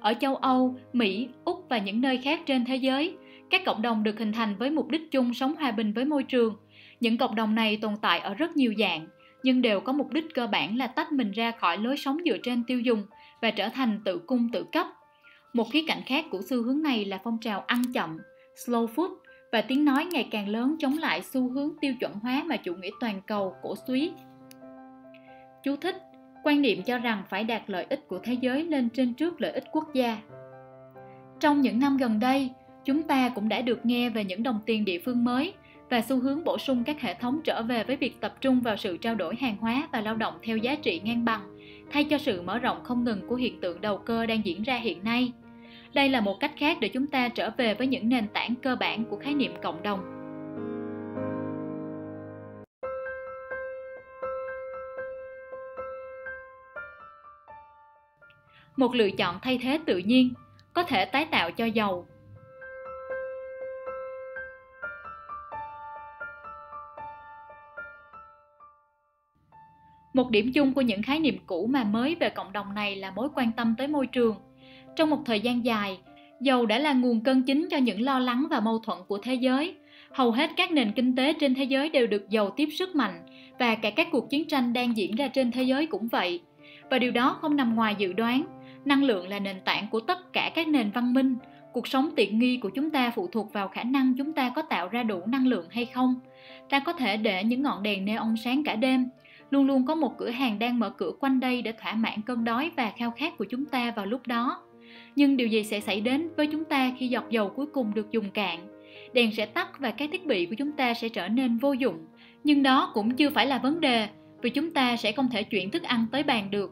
Ở 0.00 0.14
châu 0.20 0.36
âu, 0.36 0.74
mỹ, 0.92 1.28
úc 1.44 1.66
và 1.68 1.78
những 1.78 2.00
nơi 2.00 2.16
khác 2.16 2.40
trên 2.46 2.64
thế 2.64 2.76
giới, 2.76 3.16
các 3.50 3.64
cộng 3.64 3.82
đồng 3.82 4.02
được 4.02 4.18
hình 4.18 4.32
thành 4.32 4.56
với 4.56 4.70
mục 4.70 4.88
đích 4.88 5.10
chung 5.10 5.34
sống 5.34 5.54
hòa 5.54 5.70
bình 5.70 5.92
với 5.92 6.04
môi 6.04 6.22
trường. 6.22 6.56
Những 7.00 7.18
cộng 7.18 7.34
đồng 7.34 7.54
này 7.54 7.76
tồn 7.76 7.92
tại 8.02 8.18
ở 8.20 8.34
rất 8.34 8.56
nhiều 8.56 8.74
dạng, 8.78 9.06
nhưng 9.42 9.62
đều 9.62 9.80
có 9.80 9.92
mục 9.92 10.12
đích 10.12 10.34
cơ 10.34 10.46
bản 10.46 10.76
là 10.76 10.86
tách 10.86 11.12
mình 11.12 11.30
ra 11.30 11.50
khỏi 11.50 11.78
lối 11.78 11.96
sống 11.96 12.18
dựa 12.24 12.36
trên 12.42 12.64
tiêu 12.64 12.80
dùng 12.80 13.02
và 13.42 13.50
trở 13.50 13.68
thành 13.68 14.00
tự 14.04 14.18
cung 14.18 14.48
tự 14.52 14.64
cấp. 14.72 14.86
Một 15.52 15.70
khía 15.72 15.82
cạnh 15.86 16.02
khác 16.06 16.24
của 16.30 16.40
xu 16.50 16.62
hướng 16.62 16.82
này 16.82 17.04
là 17.04 17.20
phong 17.24 17.38
trào 17.40 17.60
ăn 17.60 17.82
chậm, 17.94 18.18
slow 18.66 18.86
food 18.86 19.14
và 19.54 19.60
tiếng 19.60 19.84
nói 19.84 20.04
ngày 20.04 20.28
càng 20.30 20.48
lớn 20.48 20.76
chống 20.78 20.98
lại 20.98 21.22
xu 21.22 21.48
hướng 21.48 21.70
tiêu 21.80 21.94
chuẩn 22.00 22.12
hóa 22.12 22.42
mà 22.46 22.56
chủ 22.56 22.74
nghĩa 22.74 22.90
toàn 23.00 23.20
cầu 23.26 23.54
cổ 23.62 23.74
suý. 23.86 24.12
Chú 25.62 25.76
thích, 25.76 25.96
quan 26.44 26.62
niệm 26.62 26.82
cho 26.82 26.98
rằng 26.98 27.22
phải 27.28 27.44
đạt 27.44 27.62
lợi 27.66 27.86
ích 27.88 28.08
của 28.08 28.18
thế 28.18 28.32
giới 28.32 28.64
lên 28.64 28.88
trên 28.88 29.14
trước 29.14 29.40
lợi 29.40 29.52
ích 29.52 29.64
quốc 29.72 29.94
gia. 29.94 30.18
Trong 31.40 31.60
những 31.60 31.78
năm 31.78 31.96
gần 31.96 32.20
đây, 32.20 32.50
chúng 32.84 33.02
ta 33.02 33.28
cũng 33.28 33.48
đã 33.48 33.60
được 33.60 33.86
nghe 33.86 34.10
về 34.10 34.24
những 34.24 34.42
đồng 34.42 34.60
tiền 34.66 34.84
địa 34.84 34.98
phương 35.04 35.24
mới 35.24 35.54
và 35.90 36.00
xu 36.00 36.20
hướng 36.20 36.44
bổ 36.44 36.58
sung 36.58 36.84
các 36.84 37.00
hệ 37.00 37.14
thống 37.14 37.40
trở 37.44 37.62
về 37.62 37.84
với 37.84 37.96
việc 37.96 38.20
tập 38.20 38.34
trung 38.40 38.60
vào 38.60 38.76
sự 38.76 38.96
trao 38.96 39.14
đổi 39.14 39.36
hàng 39.36 39.56
hóa 39.56 39.88
và 39.92 40.00
lao 40.00 40.16
động 40.16 40.34
theo 40.42 40.56
giá 40.56 40.74
trị 40.74 41.00
ngang 41.04 41.24
bằng, 41.24 41.40
thay 41.90 42.04
cho 42.04 42.18
sự 42.18 42.42
mở 42.42 42.58
rộng 42.58 42.84
không 42.84 43.04
ngừng 43.04 43.28
của 43.28 43.36
hiện 43.36 43.60
tượng 43.60 43.80
đầu 43.80 43.98
cơ 43.98 44.26
đang 44.26 44.44
diễn 44.44 44.62
ra 44.62 44.76
hiện 44.76 45.04
nay– 45.04 45.32
đây 45.94 46.08
là 46.08 46.20
một 46.20 46.40
cách 46.40 46.52
khác 46.56 46.76
để 46.80 46.88
chúng 46.88 47.06
ta 47.06 47.28
trở 47.28 47.50
về 47.56 47.74
với 47.74 47.86
những 47.86 48.08
nền 48.08 48.28
tảng 48.28 48.54
cơ 48.62 48.76
bản 48.76 49.04
của 49.04 49.16
khái 49.16 49.34
niệm 49.34 49.52
cộng 49.62 49.82
đồng. 49.82 50.10
Một 58.76 58.94
lựa 58.94 59.10
chọn 59.10 59.38
thay 59.42 59.58
thế 59.62 59.80
tự 59.86 59.98
nhiên, 59.98 60.34
có 60.72 60.82
thể 60.82 61.04
tái 61.04 61.24
tạo 61.30 61.50
cho 61.50 61.64
dầu 61.64 62.06
một 70.14 70.30
điểm 70.30 70.52
chung 70.54 70.74
của 70.74 70.80
những 70.80 71.02
khái 71.02 71.20
niệm 71.20 71.38
cũ 71.46 71.66
mà 71.66 71.84
mới 71.84 72.14
về 72.14 72.28
cộng 72.30 72.52
đồng 72.52 72.74
này 72.74 72.96
là 72.96 73.10
mối 73.10 73.28
quan 73.34 73.52
tâm 73.52 73.74
tới 73.78 73.88
môi 73.88 74.06
trường 74.06 74.36
trong 74.96 75.10
một 75.10 75.18
thời 75.26 75.40
gian 75.40 75.64
dài, 75.64 75.98
dầu 76.40 76.66
đã 76.66 76.78
là 76.78 76.92
nguồn 76.92 77.20
cân 77.20 77.42
chính 77.42 77.68
cho 77.70 77.76
những 77.76 78.02
lo 78.02 78.18
lắng 78.18 78.46
và 78.50 78.60
mâu 78.60 78.78
thuẫn 78.78 78.98
của 79.08 79.18
thế 79.18 79.34
giới. 79.34 79.74
Hầu 80.12 80.30
hết 80.30 80.50
các 80.56 80.72
nền 80.72 80.92
kinh 80.92 81.16
tế 81.16 81.32
trên 81.32 81.54
thế 81.54 81.64
giới 81.64 81.88
đều 81.88 82.06
được 82.06 82.30
dầu 82.30 82.50
tiếp 82.50 82.68
sức 82.78 82.96
mạnh 82.96 83.26
và 83.58 83.74
cả 83.74 83.90
các 83.90 84.08
cuộc 84.12 84.30
chiến 84.30 84.48
tranh 84.48 84.72
đang 84.72 84.96
diễn 84.96 85.16
ra 85.16 85.28
trên 85.28 85.50
thế 85.50 85.62
giới 85.62 85.86
cũng 85.86 86.08
vậy. 86.08 86.40
Và 86.90 86.98
điều 86.98 87.10
đó 87.10 87.38
không 87.40 87.56
nằm 87.56 87.76
ngoài 87.76 87.94
dự 87.98 88.12
đoán. 88.12 88.44
Năng 88.84 89.04
lượng 89.04 89.28
là 89.28 89.38
nền 89.38 89.60
tảng 89.64 89.86
của 89.90 90.00
tất 90.00 90.32
cả 90.32 90.50
các 90.54 90.68
nền 90.68 90.90
văn 90.90 91.14
minh. 91.14 91.36
Cuộc 91.72 91.88
sống 91.88 92.10
tiện 92.16 92.38
nghi 92.38 92.56
của 92.56 92.70
chúng 92.74 92.90
ta 92.90 93.10
phụ 93.10 93.28
thuộc 93.32 93.52
vào 93.52 93.68
khả 93.68 93.84
năng 93.84 94.14
chúng 94.14 94.32
ta 94.32 94.52
có 94.56 94.62
tạo 94.62 94.88
ra 94.88 95.02
đủ 95.02 95.20
năng 95.26 95.46
lượng 95.46 95.66
hay 95.70 95.84
không. 95.86 96.14
Ta 96.70 96.78
có 96.78 96.92
thể 96.92 97.16
để 97.16 97.44
những 97.44 97.62
ngọn 97.62 97.82
đèn 97.82 98.04
neon 98.04 98.34
sáng 98.44 98.64
cả 98.64 98.76
đêm, 98.76 99.08
luôn 99.50 99.66
luôn 99.66 99.86
có 99.86 99.94
một 99.94 100.18
cửa 100.18 100.30
hàng 100.30 100.58
đang 100.58 100.78
mở 100.78 100.90
cửa 100.90 101.12
quanh 101.20 101.40
đây 101.40 101.62
để 101.62 101.72
thỏa 101.72 101.94
mãn 101.94 102.22
cơn 102.26 102.44
đói 102.44 102.70
và 102.76 102.92
khao 102.96 103.10
khát 103.10 103.38
của 103.38 103.44
chúng 103.50 103.64
ta 103.64 103.92
vào 103.96 104.06
lúc 104.06 104.26
đó 104.26 104.62
nhưng 105.16 105.36
điều 105.36 105.48
gì 105.48 105.64
sẽ 105.64 105.80
xảy 105.80 106.00
đến 106.00 106.28
với 106.36 106.46
chúng 106.46 106.64
ta 106.64 106.92
khi 106.98 107.08
giọt 107.08 107.24
dầu 107.30 107.48
cuối 107.56 107.66
cùng 107.66 107.94
được 107.94 108.10
dùng 108.10 108.30
cạn? 108.30 108.68
Đèn 109.12 109.32
sẽ 109.32 109.46
tắt 109.46 109.68
và 109.78 109.90
các 109.90 110.08
thiết 110.12 110.26
bị 110.26 110.46
của 110.46 110.54
chúng 110.58 110.72
ta 110.72 110.94
sẽ 110.94 111.08
trở 111.08 111.28
nên 111.28 111.58
vô 111.58 111.72
dụng. 111.72 112.06
Nhưng 112.44 112.62
đó 112.62 112.90
cũng 112.94 113.16
chưa 113.16 113.30
phải 113.30 113.46
là 113.46 113.58
vấn 113.58 113.80
đề, 113.80 114.08
vì 114.42 114.50
chúng 114.50 114.70
ta 114.70 114.96
sẽ 114.96 115.12
không 115.12 115.28
thể 115.28 115.42
chuyển 115.42 115.70
thức 115.70 115.82
ăn 115.82 116.06
tới 116.12 116.22
bàn 116.22 116.50
được. 116.50 116.70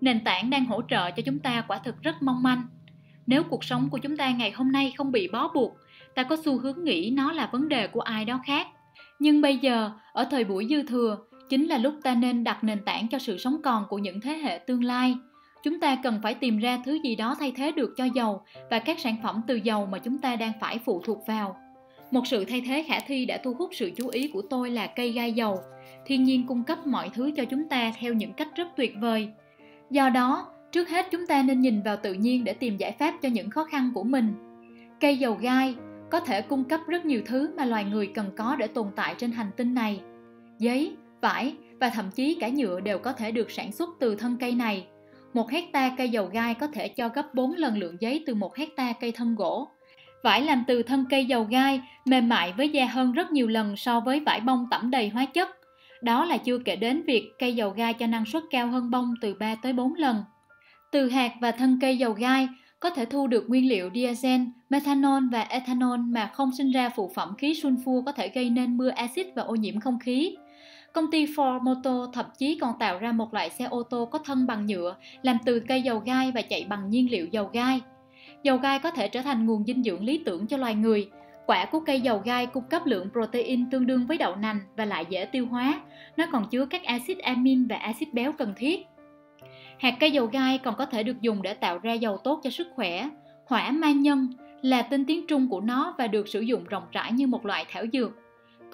Nền 0.00 0.24
tảng 0.24 0.50
đang 0.50 0.64
hỗ 0.64 0.82
trợ 0.82 1.10
cho 1.10 1.22
chúng 1.26 1.38
ta 1.38 1.64
quả 1.68 1.78
thực 1.78 2.02
rất 2.02 2.22
mong 2.22 2.42
manh. 2.42 2.62
Nếu 3.26 3.42
cuộc 3.42 3.64
sống 3.64 3.88
của 3.90 3.98
chúng 3.98 4.16
ta 4.16 4.30
ngày 4.30 4.50
hôm 4.50 4.72
nay 4.72 4.92
không 4.96 5.12
bị 5.12 5.28
bó 5.32 5.48
buộc, 5.54 5.76
ta 6.14 6.22
có 6.22 6.36
xu 6.44 6.58
hướng 6.58 6.84
nghĩ 6.84 7.12
nó 7.16 7.32
là 7.32 7.48
vấn 7.52 7.68
đề 7.68 7.86
của 7.86 8.00
ai 8.00 8.24
đó 8.24 8.40
khác. 8.46 8.66
Nhưng 9.18 9.40
bây 9.40 9.56
giờ, 9.56 9.90
ở 10.12 10.24
thời 10.30 10.44
buổi 10.44 10.66
dư 10.70 10.82
thừa, 10.82 11.18
chính 11.48 11.66
là 11.66 11.78
lúc 11.78 11.94
ta 12.02 12.14
nên 12.14 12.44
đặt 12.44 12.64
nền 12.64 12.84
tảng 12.84 13.08
cho 13.08 13.18
sự 13.18 13.38
sống 13.38 13.62
còn 13.62 13.84
của 13.88 13.98
những 13.98 14.20
thế 14.20 14.32
hệ 14.32 14.58
tương 14.58 14.84
lai 14.84 15.16
chúng 15.64 15.80
ta 15.80 15.96
cần 16.02 16.20
phải 16.22 16.34
tìm 16.34 16.58
ra 16.58 16.78
thứ 16.84 16.98
gì 17.04 17.16
đó 17.16 17.36
thay 17.38 17.52
thế 17.56 17.72
được 17.72 17.94
cho 17.96 18.04
dầu 18.04 18.42
và 18.70 18.78
các 18.78 18.98
sản 18.98 19.16
phẩm 19.22 19.42
từ 19.46 19.54
dầu 19.54 19.86
mà 19.86 19.98
chúng 19.98 20.18
ta 20.18 20.36
đang 20.36 20.52
phải 20.60 20.78
phụ 20.84 21.00
thuộc 21.04 21.26
vào. 21.26 21.56
Một 22.10 22.26
sự 22.26 22.44
thay 22.44 22.62
thế 22.66 22.84
khả 22.88 22.98
thi 23.06 23.26
đã 23.26 23.38
thu 23.44 23.54
hút 23.54 23.70
sự 23.72 23.90
chú 23.96 24.08
ý 24.08 24.28
của 24.28 24.42
tôi 24.50 24.70
là 24.70 24.86
cây 24.86 25.12
gai 25.12 25.32
dầu. 25.32 25.60
Thiên 26.06 26.24
nhiên 26.24 26.46
cung 26.46 26.64
cấp 26.64 26.86
mọi 26.86 27.10
thứ 27.14 27.30
cho 27.36 27.44
chúng 27.44 27.68
ta 27.68 27.92
theo 28.00 28.12
những 28.14 28.32
cách 28.32 28.48
rất 28.56 28.68
tuyệt 28.76 28.94
vời. 29.00 29.28
Do 29.90 30.08
đó, 30.08 30.48
trước 30.72 30.88
hết 30.88 31.06
chúng 31.10 31.26
ta 31.26 31.42
nên 31.42 31.60
nhìn 31.60 31.82
vào 31.82 31.96
tự 31.96 32.12
nhiên 32.12 32.44
để 32.44 32.52
tìm 32.52 32.76
giải 32.76 32.92
pháp 32.92 33.14
cho 33.22 33.28
những 33.28 33.50
khó 33.50 33.64
khăn 33.64 33.90
của 33.94 34.04
mình. 34.04 34.34
Cây 35.00 35.16
dầu 35.16 35.34
gai 35.40 35.74
có 36.10 36.20
thể 36.20 36.42
cung 36.42 36.64
cấp 36.64 36.80
rất 36.86 37.04
nhiều 37.04 37.22
thứ 37.26 37.50
mà 37.56 37.64
loài 37.64 37.84
người 37.84 38.06
cần 38.06 38.30
có 38.36 38.56
để 38.56 38.66
tồn 38.66 38.86
tại 38.96 39.14
trên 39.18 39.32
hành 39.32 39.50
tinh 39.56 39.74
này. 39.74 40.00
Giấy, 40.58 40.96
vải 41.20 41.54
và 41.80 41.88
thậm 41.88 42.10
chí 42.14 42.36
cả 42.40 42.48
nhựa 42.48 42.80
đều 42.80 42.98
có 42.98 43.12
thể 43.12 43.30
được 43.30 43.50
sản 43.50 43.72
xuất 43.72 43.90
từ 44.00 44.16
thân 44.16 44.36
cây 44.40 44.54
này 44.54 44.86
một 45.34 45.50
hecta 45.50 45.94
cây 45.96 46.08
dầu 46.08 46.26
gai 46.26 46.54
có 46.54 46.66
thể 46.66 46.88
cho 46.88 47.08
gấp 47.08 47.34
4 47.34 47.52
lần 47.52 47.78
lượng 47.78 47.96
giấy 48.00 48.22
từ 48.26 48.34
một 48.34 48.56
hecta 48.56 48.92
cây 48.92 49.12
thân 49.12 49.34
gỗ. 49.34 49.68
Vải 50.22 50.42
làm 50.42 50.64
từ 50.66 50.82
thân 50.82 51.04
cây 51.10 51.24
dầu 51.24 51.44
gai 51.44 51.80
mềm 52.04 52.28
mại 52.28 52.52
với 52.52 52.68
da 52.68 52.86
hơn 52.86 53.12
rất 53.12 53.32
nhiều 53.32 53.46
lần 53.46 53.76
so 53.76 54.00
với 54.00 54.20
vải 54.20 54.40
bông 54.40 54.66
tẩm 54.70 54.90
đầy 54.90 55.08
hóa 55.08 55.24
chất. 55.24 55.48
Đó 56.02 56.24
là 56.24 56.36
chưa 56.36 56.58
kể 56.58 56.76
đến 56.76 57.02
việc 57.02 57.30
cây 57.38 57.54
dầu 57.54 57.70
gai 57.70 57.94
cho 57.94 58.06
năng 58.06 58.24
suất 58.24 58.42
cao 58.50 58.66
hơn 58.66 58.90
bông 58.90 59.14
từ 59.20 59.34
3 59.34 59.54
tới 59.54 59.72
4 59.72 59.94
lần. 59.94 60.24
Từ 60.92 61.08
hạt 61.08 61.32
và 61.40 61.50
thân 61.50 61.78
cây 61.80 61.98
dầu 61.98 62.12
gai 62.12 62.48
có 62.80 62.90
thể 62.90 63.04
thu 63.04 63.26
được 63.26 63.44
nguyên 63.48 63.68
liệu 63.68 63.90
diesel, 63.94 64.40
methanol 64.70 65.22
và 65.32 65.40
ethanol 65.40 66.00
mà 66.00 66.30
không 66.34 66.50
sinh 66.58 66.70
ra 66.70 66.88
phụ 66.88 67.10
phẩm 67.14 67.34
khí 67.38 67.52
sulfur 67.62 68.04
có 68.04 68.12
thể 68.12 68.28
gây 68.28 68.50
nên 68.50 68.76
mưa 68.76 68.88
axit 68.88 69.26
và 69.36 69.42
ô 69.42 69.54
nhiễm 69.54 69.80
không 69.80 69.98
khí. 69.98 70.36
Công 70.94 71.10
ty 71.10 71.26
Ford 71.26 71.60
Motor 71.60 72.14
thậm 72.14 72.26
chí 72.38 72.58
còn 72.60 72.78
tạo 72.78 72.98
ra 72.98 73.12
một 73.12 73.34
loại 73.34 73.50
xe 73.50 73.64
ô 73.64 73.82
tô 73.82 74.06
có 74.06 74.18
thân 74.18 74.46
bằng 74.46 74.66
nhựa, 74.66 74.96
làm 75.22 75.38
từ 75.44 75.60
cây 75.60 75.82
dầu 75.82 75.98
gai 75.98 76.32
và 76.32 76.42
chạy 76.42 76.66
bằng 76.68 76.90
nhiên 76.90 77.10
liệu 77.10 77.26
dầu 77.26 77.50
gai. 77.52 77.80
Dầu 78.42 78.56
gai 78.56 78.78
có 78.78 78.90
thể 78.90 79.08
trở 79.08 79.22
thành 79.22 79.46
nguồn 79.46 79.64
dinh 79.64 79.82
dưỡng 79.82 80.04
lý 80.04 80.22
tưởng 80.24 80.46
cho 80.46 80.56
loài 80.56 80.74
người. 80.74 81.10
Quả 81.46 81.64
của 81.64 81.80
cây 81.80 82.00
dầu 82.00 82.22
gai 82.24 82.46
cung 82.46 82.64
cấp 82.70 82.82
lượng 82.86 83.10
protein 83.12 83.70
tương 83.70 83.86
đương 83.86 84.06
với 84.06 84.18
đậu 84.18 84.36
nành 84.36 84.60
và 84.76 84.84
lại 84.84 85.04
dễ 85.08 85.24
tiêu 85.24 85.46
hóa. 85.46 85.80
Nó 86.16 86.26
còn 86.32 86.48
chứa 86.50 86.66
các 86.66 86.84
axit 86.84 87.18
amin 87.18 87.66
và 87.66 87.76
axit 87.76 88.14
béo 88.14 88.32
cần 88.32 88.54
thiết. 88.56 88.86
Hạt 89.78 89.96
cây 90.00 90.10
dầu 90.10 90.26
gai 90.26 90.58
còn 90.58 90.74
có 90.78 90.86
thể 90.86 91.02
được 91.02 91.20
dùng 91.20 91.42
để 91.42 91.54
tạo 91.54 91.78
ra 91.78 91.92
dầu 91.92 92.16
tốt 92.16 92.40
cho 92.44 92.50
sức 92.50 92.66
khỏe. 92.74 93.08
Hỏa 93.46 93.70
ma 93.70 93.90
nhân 93.90 94.28
là 94.62 94.82
tên 94.82 95.04
tiếng 95.04 95.26
Trung 95.26 95.48
của 95.50 95.60
nó 95.60 95.94
và 95.98 96.06
được 96.06 96.28
sử 96.28 96.40
dụng 96.40 96.64
rộng 96.64 96.84
rãi 96.92 97.12
như 97.12 97.26
một 97.26 97.46
loại 97.46 97.64
thảo 97.70 97.84
dược. 97.92 98.12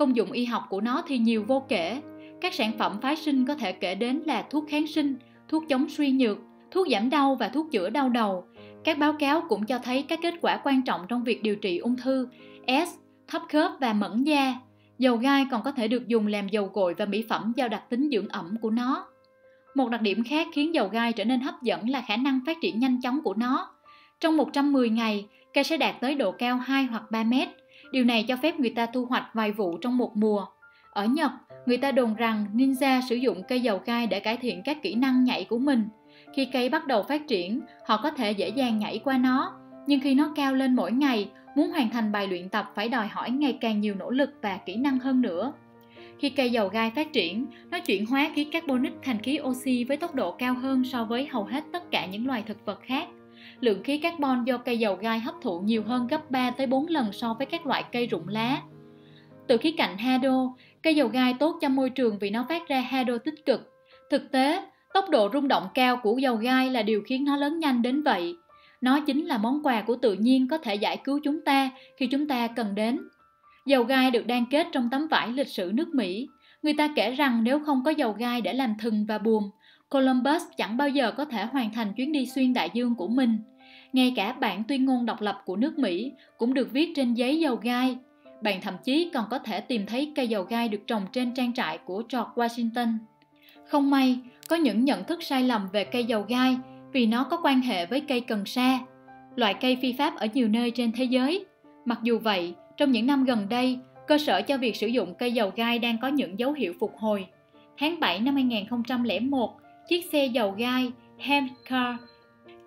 Công 0.00 0.16
dụng 0.16 0.32
y 0.32 0.44
học 0.44 0.66
của 0.68 0.80
nó 0.80 1.02
thì 1.06 1.18
nhiều 1.18 1.44
vô 1.46 1.62
kể. 1.68 2.00
Các 2.40 2.54
sản 2.54 2.72
phẩm 2.78 2.98
phái 3.02 3.16
sinh 3.16 3.46
có 3.46 3.54
thể 3.54 3.72
kể 3.72 3.94
đến 3.94 4.22
là 4.26 4.42
thuốc 4.50 4.64
kháng 4.68 4.86
sinh, 4.86 5.16
thuốc 5.48 5.64
chống 5.68 5.88
suy 5.88 6.10
nhược, 6.10 6.38
thuốc 6.70 6.88
giảm 6.90 7.10
đau 7.10 7.34
và 7.34 7.48
thuốc 7.48 7.66
chữa 7.72 7.90
đau 7.90 8.08
đầu. 8.08 8.44
Các 8.84 8.98
báo 8.98 9.12
cáo 9.12 9.42
cũng 9.48 9.66
cho 9.66 9.78
thấy 9.78 10.02
các 10.02 10.18
kết 10.22 10.34
quả 10.40 10.60
quan 10.64 10.82
trọng 10.82 11.00
trong 11.08 11.24
việc 11.24 11.42
điều 11.42 11.56
trị 11.56 11.78
ung 11.78 11.96
thư, 11.96 12.28
S, 12.66 12.94
thấp 13.28 13.42
khớp 13.52 13.70
và 13.80 13.92
mẫn 13.92 14.24
da. 14.24 14.54
Dầu 14.98 15.16
gai 15.16 15.46
còn 15.50 15.62
có 15.62 15.72
thể 15.72 15.88
được 15.88 16.08
dùng 16.08 16.26
làm 16.26 16.48
dầu 16.48 16.70
gội 16.72 16.94
và 16.94 17.04
mỹ 17.04 17.24
phẩm 17.28 17.52
do 17.56 17.68
đặc 17.68 17.82
tính 17.90 18.08
dưỡng 18.12 18.28
ẩm 18.28 18.56
của 18.62 18.70
nó. 18.70 19.06
Một 19.74 19.88
đặc 19.88 20.02
điểm 20.02 20.24
khác 20.24 20.46
khiến 20.52 20.74
dầu 20.74 20.88
gai 20.88 21.12
trở 21.12 21.24
nên 21.24 21.40
hấp 21.40 21.62
dẫn 21.62 21.88
là 21.88 22.02
khả 22.06 22.16
năng 22.16 22.40
phát 22.46 22.56
triển 22.62 22.78
nhanh 22.78 23.00
chóng 23.00 23.22
của 23.22 23.34
nó. 23.34 23.70
Trong 24.20 24.36
110 24.36 24.90
ngày, 24.90 25.26
cây 25.54 25.64
sẽ 25.64 25.76
đạt 25.76 26.00
tới 26.00 26.14
độ 26.14 26.32
cao 26.32 26.56
2 26.56 26.84
hoặc 26.84 27.10
3 27.10 27.24
mét. 27.24 27.48
Điều 27.92 28.04
này 28.04 28.24
cho 28.28 28.36
phép 28.36 28.60
người 28.60 28.70
ta 28.70 28.86
thu 28.86 29.04
hoạch 29.04 29.24
vài 29.34 29.52
vụ 29.52 29.78
trong 29.78 29.96
một 29.96 30.16
mùa. 30.16 30.46
Ở 30.90 31.04
Nhật, 31.04 31.30
người 31.66 31.76
ta 31.76 31.92
đồn 31.92 32.14
rằng 32.14 32.46
ninja 32.54 33.00
sử 33.08 33.16
dụng 33.16 33.42
cây 33.48 33.60
dầu 33.60 33.80
gai 33.84 34.06
để 34.06 34.20
cải 34.20 34.36
thiện 34.36 34.62
các 34.64 34.82
kỹ 34.82 34.94
năng 34.94 35.24
nhảy 35.24 35.44
của 35.44 35.58
mình. 35.58 35.88
Khi 36.34 36.44
cây 36.44 36.68
bắt 36.68 36.86
đầu 36.86 37.02
phát 37.02 37.28
triển, 37.28 37.60
họ 37.86 38.00
có 38.02 38.10
thể 38.10 38.32
dễ 38.32 38.48
dàng 38.48 38.78
nhảy 38.78 38.98
qua 38.98 39.18
nó, 39.18 39.54
nhưng 39.86 40.00
khi 40.00 40.14
nó 40.14 40.32
cao 40.36 40.54
lên 40.54 40.76
mỗi 40.76 40.92
ngày, 40.92 41.30
muốn 41.56 41.70
hoàn 41.70 41.90
thành 41.90 42.12
bài 42.12 42.26
luyện 42.26 42.48
tập 42.48 42.72
phải 42.74 42.88
đòi 42.88 43.08
hỏi 43.08 43.30
ngày 43.30 43.58
càng 43.60 43.80
nhiều 43.80 43.94
nỗ 43.94 44.10
lực 44.10 44.30
và 44.42 44.56
kỹ 44.66 44.76
năng 44.76 44.98
hơn 44.98 45.20
nữa. 45.20 45.52
Khi 46.18 46.30
cây 46.30 46.50
dầu 46.50 46.68
gai 46.68 46.90
phát 46.90 47.12
triển, 47.12 47.46
nó 47.70 47.78
chuyển 47.78 48.06
hóa 48.06 48.30
khí 48.34 48.44
carbonic 48.44 48.92
thành 49.02 49.18
khí 49.18 49.38
oxy 49.42 49.84
với 49.84 49.96
tốc 49.96 50.14
độ 50.14 50.32
cao 50.32 50.54
hơn 50.54 50.84
so 50.84 51.04
với 51.04 51.26
hầu 51.26 51.44
hết 51.44 51.64
tất 51.72 51.90
cả 51.90 52.06
những 52.06 52.26
loài 52.26 52.42
thực 52.46 52.66
vật 52.66 52.80
khác. 52.82 53.08
Lượng 53.60 53.82
khí 53.82 53.98
carbon 53.98 54.44
do 54.44 54.58
cây 54.58 54.78
dầu 54.78 54.96
gai 54.96 55.20
hấp 55.20 55.34
thụ 55.42 55.60
nhiều 55.60 55.82
hơn 55.82 56.06
gấp 56.06 56.30
3 56.30 56.50
tới 56.50 56.66
4 56.66 56.86
lần 56.86 57.12
so 57.12 57.34
với 57.34 57.46
các 57.46 57.66
loại 57.66 57.84
cây 57.92 58.06
rụng 58.06 58.28
lá. 58.28 58.62
Từ 59.46 59.56
khía 59.56 59.72
cạnh 59.76 59.98
hado, 59.98 60.54
cây 60.82 60.94
dầu 60.94 61.08
gai 61.08 61.34
tốt 61.38 61.58
cho 61.60 61.68
môi 61.68 61.90
trường 61.90 62.18
vì 62.18 62.30
nó 62.30 62.46
phát 62.48 62.68
ra 62.68 62.80
hado 62.80 63.18
tích 63.18 63.46
cực. 63.46 63.72
Thực 64.10 64.32
tế, 64.32 64.62
tốc 64.94 65.10
độ 65.10 65.30
rung 65.32 65.48
động 65.48 65.68
cao 65.74 65.96
của 66.02 66.18
dầu 66.18 66.36
gai 66.36 66.70
là 66.70 66.82
điều 66.82 67.02
khiến 67.06 67.24
nó 67.24 67.36
lớn 67.36 67.58
nhanh 67.58 67.82
đến 67.82 68.02
vậy. 68.02 68.36
Nó 68.80 69.00
chính 69.00 69.26
là 69.26 69.38
món 69.38 69.62
quà 69.62 69.82
của 69.82 69.96
tự 69.96 70.14
nhiên 70.14 70.48
có 70.48 70.58
thể 70.58 70.74
giải 70.74 70.96
cứu 70.96 71.20
chúng 71.24 71.40
ta 71.44 71.70
khi 71.96 72.06
chúng 72.06 72.28
ta 72.28 72.46
cần 72.46 72.74
đến. 72.74 73.00
Dầu 73.66 73.84
gai 73.84 74.10
được 74.10 74.26
đan 74.26 74.44
kết 74.50 74.66
trong 74.72 74.90
tấm 74.90 75.06
vải 75.06 75.28
lịch 75.28 75.48
sử 75.48 75.70
nước 75.74 75.94
Mỹ. 75.94 76.28
Người 76.62 76.74
ta 76.78 76.88
kể 76.96 77.10
rằng 77.10 77.44
nếu 77.44 77.60
không 77.60 77.82
có 77.84 77.90
dầu 77.90 78.12
gai 78.12 78.40
để 78.40 78.52
làm 78.52 78.74
thừng 78.80 79.04
và 79.08 79.18
buồm, 79.18 79.50
Columbus 79.88 80.42
chẳng 80.56 80.76
bao 80.76 80.88
giờ 80.88 81.12
có 81.12 81.24
thể 81.24 81.44
hoàn 81.44 81.72
thành 81.72 81.92
chuyến 81.94 82.12
đi 82.12 82.26
xuyên 82.26 82.52
đại 82.52 82.70
dương 82.74 82.94
của 82.94 83.08
mình. 83.08 83.38
Ngay 83.92 84.12
cả 84.16 84.32
bản 84.32 84.62
tuyên 84.68 84.84
ngôn 84.84 85.06
độc 85.06 85.20
lập 85.20 85.42
của 85.44 85.56
nước 85.56 85.78
Mỹ 85.78 86.12
cũng 86.38 86.54
được 86.54 86.72
viết 86.72 86.92
trên 86.96 87.14
giấy 87.14 87.40
dầu 87.40 87.56
gai. 87.56 87.96
Bạn 88.42 88.60
thậm 88.60 88.74
chí 88.84 89.10
còn 89.14 89.24
có 89.30 89.38
thể 89.38 89.60
tìm 89.60 89.86
thấy 89.86 90.12
cây 90.16 90.28
dầu 90.28 90.42
gai 90.42 90.68
được 90.68 90.86
trồng 90.86 91.06
trên 91.12 91.34
trang 91.34 91.52
trại 91.52 91.78
của 91.78 92.02
George 92.12 92.30
Washington. 92.34 92.98
Không 93.66 93.90
may, 93.90 94.18
có 94.48 94.56
những 94.56 94.84
nhận 94.84 95.04
thức 95.04 95.22
sai 95.22 95.42
lầm 95.42 95.68
về 95.72 95.84
cây 95.84 96.04
dầu 96.04 96.24
gai 96.28 96.56
vì 96.92 97.06
nó 97.06 97.24
có 97.24 97.40
quan 97.42 97.60
hệ 97.60 97.86
với 97.86 98.00
cây 98.00 98.20
cần 98.20 98.46
sa, 98.46 98.78
loại 99.36 99.54
cây 99.54 99.78
phi 99.82 99.92
pháp 99.92 100.16
ở 100.16 100.26
nhiều 100.34 100.48
nơi 100.48 100.70
trên 100.70 100.92
thế 100.92 101.04
giới. 101.04 101.44
Mặc 101.84 101.98
dù 102.02 102.18
vậy, 102.18 102.54
trong 102.76 102.92
những 102.92 103.06
năm 103.06 103.24
gần 103.24 103.46
đây, 103.48 103.78
cơ 104.06 104.18
sở 104.18 104.42
cho 104.42 104.56
việc 104.56 104.76
sử 104.76 104.86
dụng 104.86 105.14
cây 105.14 105.32
dầu 105.32 105.52
gai 105.56 105.78
đang 105.78 105.98
có 105.98 106.08
những 106.08 106.38
dấu 106.38 106.52
hiệu 106.52 106.72
phục 106.80 106.96
hồi. 106.96 107.26
Tháng 107.78 108.00
7 108.00 108.20
năm 108.20 108.34
2001, 108.34 109.60
chiếc 109.88 110.04
xe 110.12 110.26
dầu 110.26 110.50
gai 110.50 110.90
Hemp 111.18 111.50
Car, 111.68 111.96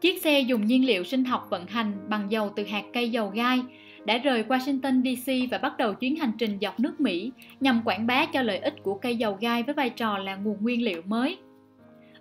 chiếc 0.03 0.22
xe 0.22 0.40
dùng 0.40 0.65
nhiên 0.65 0.85
liệu 0.85 1.03
sinh 1.03 1.25
học 1.25 1.48
vận 1.49 1.67
hành 1.67 1.93
bằng 2.09 2.32
dầu 2.32 2.53
từ 2.56 2.65
hạt 2.65 2.83
cây 2.93 3.09
dầu 3.09 3.30
gai, 3.30 3.59
đã 4.06 4.17
rời 4.17 4.43
Washington 4.43 5.03
DC 5.03 5.51
và 5.51 5.57
bắt 5.57 5.77
đầu 5.77 5.93
chuyến 5.93 6.15
hành 6.15 6.32
trình 6.38 6.57
dọc 6.61 6.80
nước 6.80 7.01
Mỹ 7.01 7.32
nhằm 7.59 7.82
quảng 7.85 8.07
bá 8.07 8.25
cho 8.25 8.41
lợi 8.41 8.57
ích 8.57 8.83
của 8.83 8.95
cây 8.95 9.15
dầu 9.15 9.38
gai 9.41 9.64
với 9.64 9.73
vai 9.73 9.90
trò 9.90 10.17
là 10.17 10.35
nguồn 10.35 10.57
nguyên 10.61 10.83
liệu 10.83 11.01
mới. 11.06 11.38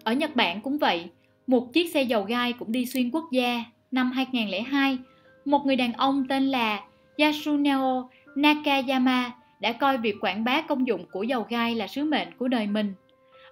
Ở 0.05 0.12
Nhật 0.12 0.36
Bản 0.36 0.61
cũng 0.61 0.78
vậy, 0.78 1.05
một 1.47 1.73
chiếc 1.73 1.91
xe 1.94 2.02
dầu 2.02 2.23
gai 2.23 2.52
cũng 2.52 2.73
đi 2.73 2.86
xuyên 2.86 3.11
quốc 3.11 3.25
gia 3.33 3.65
năm 3.91 4.12
2002. 4.12 4.99
Một 5.44 5.67
người 5.67 5.77
đàn 5.77 5.93
ông 5.93 6.28
tên 6.28 6.49
là 6.49 6.81
Yasuneo 7.19 8.11
Nakayama 8.35 9.31
đã 9.61 9.73
coi 9.73 9.99
việc 9.99 10.17
quảng 10.20 10.44
bá 10.44 10.61
công 10.61 10.86
dụng 10.86 11.05
của 11.12 11.23
dầu 11.23 11.47
gai 11.49 11.75
là 11.75 11.86
sứ 11.86 12.05
mệnh 12.05 12.28
của 12.39 12.49
đời 12.49 12.67
mình. 12.67 12.94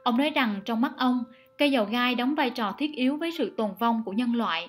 Ông 0.03 0.17
nói 0.17 0.31
rằng 0.31 0.61
trong 0.65 0.81
mắt 0.81 0.93
ông, 0.97 1.25
cây 1.61 1.71
dầu 1.71 1.85
gai 1.85 2.15
đóng 2.15 2.35
vai 2.35 2.51
trò 2.51 2.75
thiết 2.79 2.93
yếu 2.93 3.17
với 3.17 3.31
sự 3.31 3.55
tồn 3.57 3.71
vong 3.79 4.03
của 4.05 4.13
nhân 4.13 4.35
loại. 4.35 4.69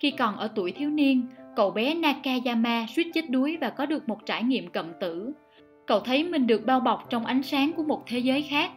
Khi 0.00 0.10
còn 0.10 0.36
ở 0.36 0.48
tuổi 0.54 0.72
thiếu 0.72 0.90
niên, 0.90 1.26
cậu 1.56 1.70
bé 1.70 1.94
Nakayama 1.94 2.86
suýt 2.96 3.06
chết 3.14 3.30
đuối 3.30 3.58
và 3.60 3.70
có 3.70 3.86
được 3.86 4.08
một 4.08 4.26
trải 4.26 4.42
nghiệm 4.42 4.70
cận 4.70 4.92
tử. 5.00 5.32
Cậu 5.86 6.00
thấy 6.00 6.24
mình 6.24 6.46
được 6.46 6.66
bao 6.66 6.80
bọc 6.80 7.10
trong 7.10 7.26
ánh 7.26 7.42
sáng 7.42 7.72
của 7.72 7.82
một 7.82 8.02
thế 8.06 8.18
giới 8.18 8.42
khác. 8.42 8.70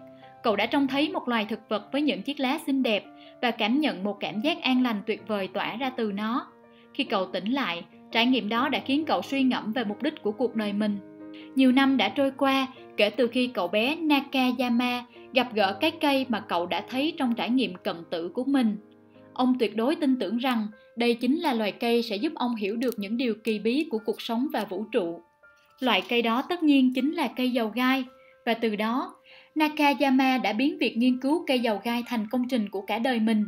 Cậu 0.43 0.55
đã 0.55 0.65
trông 0.65 0.87
thấy 0.87 1.09
một 1.09 1.27
loài 1.27 1.45
thực 1.45 1.59
vật 1.69 1.91
với 1.91 2.01
những 2.01 2.21
chiếc 2.21 2.39
lá 2.39 2.59
xinh 2.65 2.83
đẹp 2.83 3.05
và 3.41 3.51
cảm 3.51 3.79
nhận 3.79 4.03
một 4.03 4.17
cảm 4.19 4.41
giác 4.41 4.61
an 4.61 4.83
lành 4.83 5.01
tuyệt 5.05 5.27
vời 5.27 5.47
tỏa 5.47 5.75
ra 5.75 5.89
từ 5.89 6.11
nó. 6.11 6.47
Khi 6.93 7.03
cậu 7.03 7.25
tỉnh 7.25 7.51
lại, 7.51 7.85
trải 8.11 8.25
nghiệm 8.25 8.49
đó 8.49 8.69
đã 8.69 8.79
khiến 8.85 9.05
cậu 9.05 9.21
suy 9.21 9.43
ngẫm 9.43 9.73
về 9.73 9.83
mục 9.83 10.03
đích 10.03 10.21
của 10.23 10.31
cuộc 10.31 10.55
đời 10.55 10.73
mình. 10.73 11.14
Nhiều 11.55 11.71
năm 11.71 11.97
đã 11.97 12.09
trôi 12.09 12.31
qua 12.37 12.67
kể 12.97 13.09
từ 13.09 13.27
khi 13.27 13.47
cậu 13.47 13.67
bé 13.67 13.95
Nakayama 13.95 15.03
gặp 15.33 15.53
gỡ 15.53 15.77
cái 15.81 15.91
cây 15.91 16.25
mà 16.29 16.39
cậu 16.39 16.65
đã 16.65 16.83
thấy 16.89 17.13
trong 17.17 17.35
trải 17.35 17.49
nghiệm 17.49 17.75
cận 17.75 17.95
tử 18.09 18.29
của 18.29 18.43
mình. 18.43 18.77
Ông 19.33 19.55
tuyệt 19.59 19.75
đối 19.75 19.95
tin 19.95 20.19
tưởng 20.19 20.37
rằng 20.37 20.67
đây 20.95 21.13
chính 21.13 21.39
là 21.39 21.53
loài 21.53 21.71
cây 21.71 22.03
sẽ 22.03 22.15
giúp 22.15 22.33
ông 22.35 22.55
hiểu 22.55 22.75
được 22.75 22.99
những 22.99 23.17
điều 23.17 23.35
kỳ 23.43 23.59
bí 23.59 23.87
của 23.91 23.99
cuộc 24.05 24.21
sống 24.21 24.47
và 24.53 24.65
vũ 24.69 24.83
trụ. 24.91 25.21
Loại 25.79 26.03
cây 26.09 26.21
đó 26.21 26.41
tất 26.49 26.63
nhiên 26.63 26.93
chính 26.95 27.11
là 27.11 27.27
cây 27.27 27.51
dầu 27.51 27.71
gai, 27.75 28.03
và 28.45 28.53
từ 28.53 28.75
đó, 28.75 29.15
Nakayama 29.55 30.37
đã 30.37 30.53
biến 30.53 30.77
việc 30.77 30.97
nghiên 30.97 31.19
cứu 31.19 31.43
cây 31.47 31.59
dầu 31.59 31.81
gai 31.83 32.03
thành 32.07 32.27
công 32.31 32.47
trình 32.47 32.69
của 32.69 32.81
cả 32.81 32.99
đời 32.99 33.19
mình. 33.19 33.45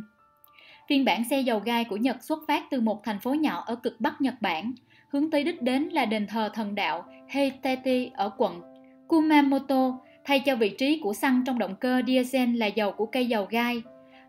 Phiên 0.88 1.04
bản 1.04 1.24
xe 1.30 1.40
dầu 1.40 1.58
gai 1.64 1.84
của 1.84 1.96
Nhật 1.96 2.16
xuất 2.22 2.38
phát 2.48 2.64
từ 2.70 2.80
một 2.80 3.04
thành 3.04 3.20
phố 3.20 3.34
nhỏ 3.34 3.64
ở 3.66 3.74
cực 3.74 4.00
Bắc 4.00 4.20
Nhật 4.20 4.34
Bản, 4.40 4.72
hướng 5.08 5.30
tới 5.30 5.44
đích 5.44 5.62
đến 5.62 5.82
là 5.82 6.04
đền 6.04 6.26
thờ 6.26 6.50
thần 6.54 6.74
đạo 6.74 7.04
Heiteti 7.28 8.10
ở 8.14 8.30
quận 8.36 8.60
Kumamoto, 9.08 9.98
thay 10.24 10.40
cho 10.40 10.56
vị 10.56 10.68
trí 10.68 11.00
của 11.02 11.14
xăng 11.14 11.44
trong 11.46 11.58
động 11.58 11.74
cơ 11.80 12.02
diesel 12.06 12.56
là 12.56 12.66
dầu 12.66 12.92
của 12.92 13.06
cây 13.06 13.26
dầu 13.26 13.46
gai. 13.50 13.82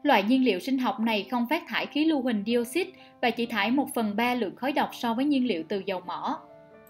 Loại 0.03 0.23
nhiên 0.23 0.43
liệu 0.45 0.59
sinh 0.59 0.77
học 0.77 0.99
này 0.99 1.27
không 1.31 1.47
phát 1.49 1.63
thải 1.67 1.85
khí 1.85 2.05
lưu 2.05 2.21
huỳnh 2.21 2.43
dioxide 2.45 2.91
và 3.21 3.29
chỉ 3.29 3.45
thải 3.45 3.71
1 3.71 3.93
phần 3.93 4.15
3 4.15 4.33
lượng 4.33 4.55
khói 4.55 4.71
độc 4.71 4.89
so 4.95 5.13
với 5.13 5.25
nhiên 5.25 5.47
liệu 5.47 5.63
từ 5.69 5.83
dầu 5.85 6.01
mỏ. 6.07 6.39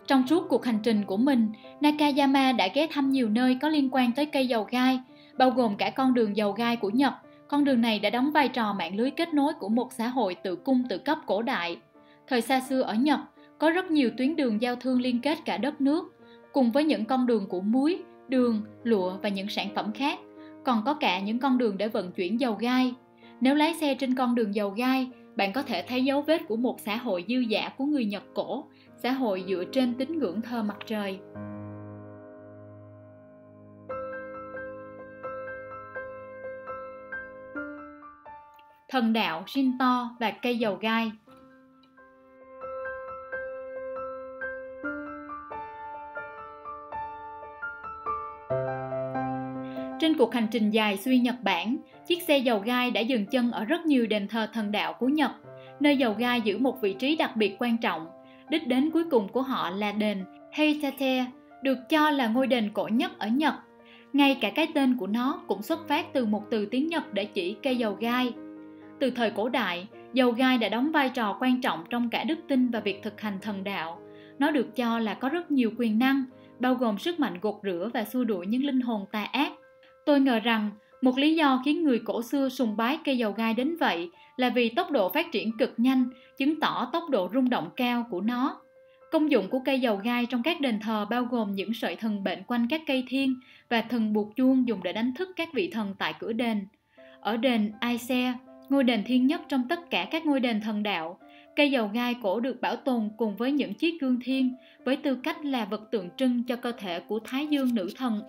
Trong 0.07 0.27
suốt 0.27 0.45
cuộc 0.49 0.65
hành 0.65 0.79
trình 0.83 1.03
của 1.05 1.17
mình, 1.17 1.51
Nakayama 1.81 2.51
đã 2.51 2.67
ghé 2.73 2.87
thăm 2.87 3.11
nhiều 3.11 3.29
nơi 3.29 3.57
có 3.61 3.69
liên 3.69 3.89
quan 3.91 4.11
tới 4.11 4.25
cây 4.25 4.47
dầu 4.47 4.67
gai, 4.71 4.99
bao 5.37 5.49
gồm 5.49 5.75
cả 5.75 5.89
con 5.89 6.13
đường 6.13 6.37
dầu 6.37 6.51
gai 6.51 6.75
của 6.75 6.89
Nhật. 6.89 7.13
Con 7.47 7.63
đường 7.63 7.81
này 7.81 7.99
đã 7.99 8.09
đóng 8.09 8.31
vai 8.31 8.47
trò 8.47 8.73
mạng 8.73 8.95
lưới 8.95 9.11
kết 9.11 9.33
nối 9.33 9.53
của 9.53 9.69
một 9.69 9.93
xã 9.93 10.07
hội 10.07 10.35
tự 10.35 10.55
cung 10.55 10.83
tự 10.89 10.97
cấp 10.97 11.17
cổ 11.25 11.41
đại. 11.41 11.77
Thời 12.27 12.41
xa 12.41 12.59
xưa 12.59 12.81
ở 12.81 12.93
Nhật, 12.93 13.19
có 13.59 13.69
rất 13.69 13.91
nhiều 13.91 14.09
tuyến 14.17 14.35
đường 14.35 14.61
giao 14.61 14.75
thương 14.75 15.01
liên 15.01 15.21
kết 15.21 15.37
cả 15.45 15.57
đất 15.57 15.81
nước, 15.81 16.15
cùng 16.53 16.71
với 16.71 16.83
những 16.83 17.05
con 17.05 17.25
đường 17.25 17.47
của 17.49 17.61
muối, 17.61 18.03
đường, 18.27 18.61
lụa 18.83 19.17
và 19.21 19.29
những 19.29 19.49
sản 19.49 19.67
phẩm 19.75 19.91
khác. 19.91 20.19
Còn 20.65 20.81
có 20.85 20.93
cả 20.93 21.19
những 21.19 21.39
con 21.39 21.57
đường 21.57 21.77
để 21.77 21.87
vận 21.87 22.11
chuyển 22.11 22.39
dầu 22.39 22.53
gai. 22.53 22.93
Nếu 23.41 23.55
lái 23.55 23.73
xe 23.73 23.95
trên 23.95 24.15
con 24.15 24.35
đường 24.35 24.55
dầu 24.55 24.69
gai, 24.69 25.11
bạn 25.35 25.53
có 25.53 25.63
thể 25.63 25.85
thấy 25.87 26.03
dấu 26.03 26.21
vết 26.21 26.41
của 26.47 26.55
một 26.55 26.79
xã 26.79 26.95
hội 26.95 27.25
dư 27.27 27.35
giả 27.35 27.69
của 27.77 27.85
người 27.85 28.05
Nhật 28.05 28.23
cổ, 28.35 28.63
xã 28.97 29.11
hội 29.11 29.43
dựa 29.47 29.63
trên 29.71 29.93
tín 29.93 30.19
ngưỡng 30.19 30.41
thờ 30.41 30.63
mặt 30.63 30.77
trời. 30.85 31.19
Thần 38.89 39.13
đạo 39.13 39.43
Shinto 39.47 40.15
và 40.19 40.31
cây 40.31 40.57
dầu 40.57 40.77
gai 40.81 41.11
Trên 50.09 50.17
cuộc 50.17 50.33
hành 50.33 50.47
trình 50.51 50.69
dài 50.69 50.97
xuyên 50.97 51.23
Nhật 51.23 51.35
Bản, 51.43 51.77
chiếc 52.07 52.21
xe 52.23 52.37
dầu 52.37 52.59
gai 52.59 52.91
đã 52.91 53.01
dừng 53.01 53.25
chân 53.25 53.51
ở 53.51 53.65
rất 53.65 53.85
nhiều 53.85 54.07
đền 54.07 54.27
thờ 54.27 54.47
thần 54.53 54.71
đạo 54.71 54.93
của 54.93 55.07
Nhật, 55.07 55.31
nơi 55.79 55.97
dầu 55.97 56.13
gai 56.17 56.41
giữ 56.41 56.57
một 56.57 56.81
vị 56.81 56.93
trí 56.93 57.15
đặc 57.15 57.35
biệt 57.35 57.55
quan 57.59 57.77
trọng. 57.77 58.07
Đích 58.49 58.67
đến 58.67 58.91
cuối 58.91 59.03
cùng 59.11 59.27
của 59.27 59.41
họ 59.41 59.69
là 59.69 59.91
đền 59.91 60.23
Heitate, 60.51 61.25
được 61.63 61.77
cho 61.89 62.09
là 62.09 62.27
ngôi 62.27 62.47
đền 62.47 62.69
cổ 62.73 62.87
nhất 62.87 63.19
ở 63.19 63.27
Nhật. 63.27 63.53
ngay 64.13 64.37
cả 64.41 64.49
cái 64.49 64.67
tên 64.73 64.97
của 64.97 65.07
nó 65.07 65.41
cũng 65.47 65.61
xuất 65.61 65.87
phát 65.87 66.13
từ 66.13 66.25
một 66.25 66.43
từ 66.51 66.65
tiếng 66.65 66.87
Nhật 66.87 67.13
để 67.13 67.25
chỉ 67.25 67.55
cây 67.63 67.77
dầu 67.77 67.97
gai. 67.99 68.33
Từ 68.99 69.09
thời 69.09 69.31
cổ 69.31 69.49
đại, 69.49 69.87
dầu 70.13 70.31
gai 70.31 70.57
đã 70.57 70.69
đóng 70.69 70.91
vai 70.91 71.09
trò 71.09 71.37
quan 71.39 71.61
trọng 71.61 71.83
trong 71.89 72.09
cả 72.09 72.23
đức 72.23 72.39
tin 72.47 72.69
và 72.69 72.79
việc 72.79 73.03
thực 73.03 73.21
hành 73.21 73.37
thần 73.41 73.63
đạo. 73.63 73.99
Nó 74.39 74.51
được 74.51 74.75
cho 74.75 74.99
là 74.99 75.13
có 75.13 75.29
rất 75.29 75.51
nhiều 75.51 75.71
quyền 75.77 75.99
năng, 75.99 76.23
bao 76.59 76.75
gồm 76.75 76.97
sức 76.97 77.19
mạnh 77.19 77.39
gột 77.41 77.55
rửa 77.63 77.89
và 77.93 78.03
xua 78.03 78.23
đuổi 78.23 78.47
những 78.47 78.63
linh 78.63 78.81
hồn 78.81 79.05
tà 79.11 79.23
ác. 79.23 79.51
Tôi 80.05 80.19
ngờ 80.19 80.39
rằng 80.39 80.69
một 81.01 81.17
lý 81.17 81.35
do 81.35 81.61
khiến 81.65 81.83
người 81.83 81.99
cổ 82.05 82.21
xưa 82.21 82.49
sùng 82.49 82.77
bái 82.77 82.97
cây 83.05 83.17
dầu 83.17 83.31
gai 83.31 83.53
đến 83.53 83.75
vậy 83.79 84.09
là 84.37 84.49
vì 84.49 84.69
tốc 84.69 84.91
độ 84.91 85.09
phát 85.09 85.31
triển 85.31 85.57
cực 85.57 85.73
nhanh, 85.77 86.09
chứng 86.37 86.59
tỏ 86.59 86.89
tốc 86.93 87.03
độ 87.09 87.29
rung 87.33 87.49
động 87.49 87.69
cao 87.75 88.05
của 88.09 88.21
nó. 88.21 88.61
Công 89.11 89.31
dụng 89.31 89.47
của 89.49 89.59
cây 89.65 89.79
dầu 89.79 89.99
gai 90.03 90.25
trong 90.25 90.43
các 90.43 90.61
đền 90.61 90.79
thờ 90.79 91.05
bao 91.09 91.23
gồm 91.23 91.55
những 91.55 91.73
sợi 91.73 91.95
thần 91.95 92.23
bệnh 92.23 92.43
quanh 92.43 92.67
các 92.69 92.81
cây 92.87 93.03
thiên 93.07 93.35
và 93.69 93.81
thần 93.81 94.13
buộc 94.13 94.35
chuông 94.35 94.67
dùng 94.67 94.83
để 94.83 94.93
đánh 94.93 95.13
thức 95.17 95.29
các 95.35 95.49
vị 95.53 95.69
thần 95.73 95.95
tại 95.99 96.13
cửa 96.19 96.33
đền. 96.33 96.65
Ở 97.21 97.37
đền 97.37 97.71
Aise, 97.79 98.33
ngôi 98.69 98.83
đền 98.83 99.03
thiên 99.05 99.27
nhất 99.27 99.41
trong 99.47 99.67
tất 99.69 99.89
cả 99.89 100.07
các 100.11 100.25
ngôi 100.25 100.39
đền 100.39 100.61
thần 100.61 100.83
đạo, 100.83 101.19
cây 101.55 101.71
dầu 101.71 101.89
gai 101.93 102.15
cổ 102.21 102.39
được 102.39 102.61
bảo 102.61 102.75
tồn 102.75 103.09
cùng 103.17 103.35
với 103.35 103.51
những 103.51 103.73
chiếc 103.73 104.01
gương 104.01 104.19
thiên 104.23 104.55
với 104.85 104.95
tư 104.95 105.15
cách 105.15 105.45
là 105.45 105.65
vật 105.65 105.91
tượng 105.91 106.09
trưng 106.17 106.43
cho 106.43 106.55
cơ 106.55 106.71
thể 106.71 106.99
của 106.99 107.19
Thái 107.19 107.47
Dương 107.47 107.75
nữ 107.75 107.89
thần 107.97 108.21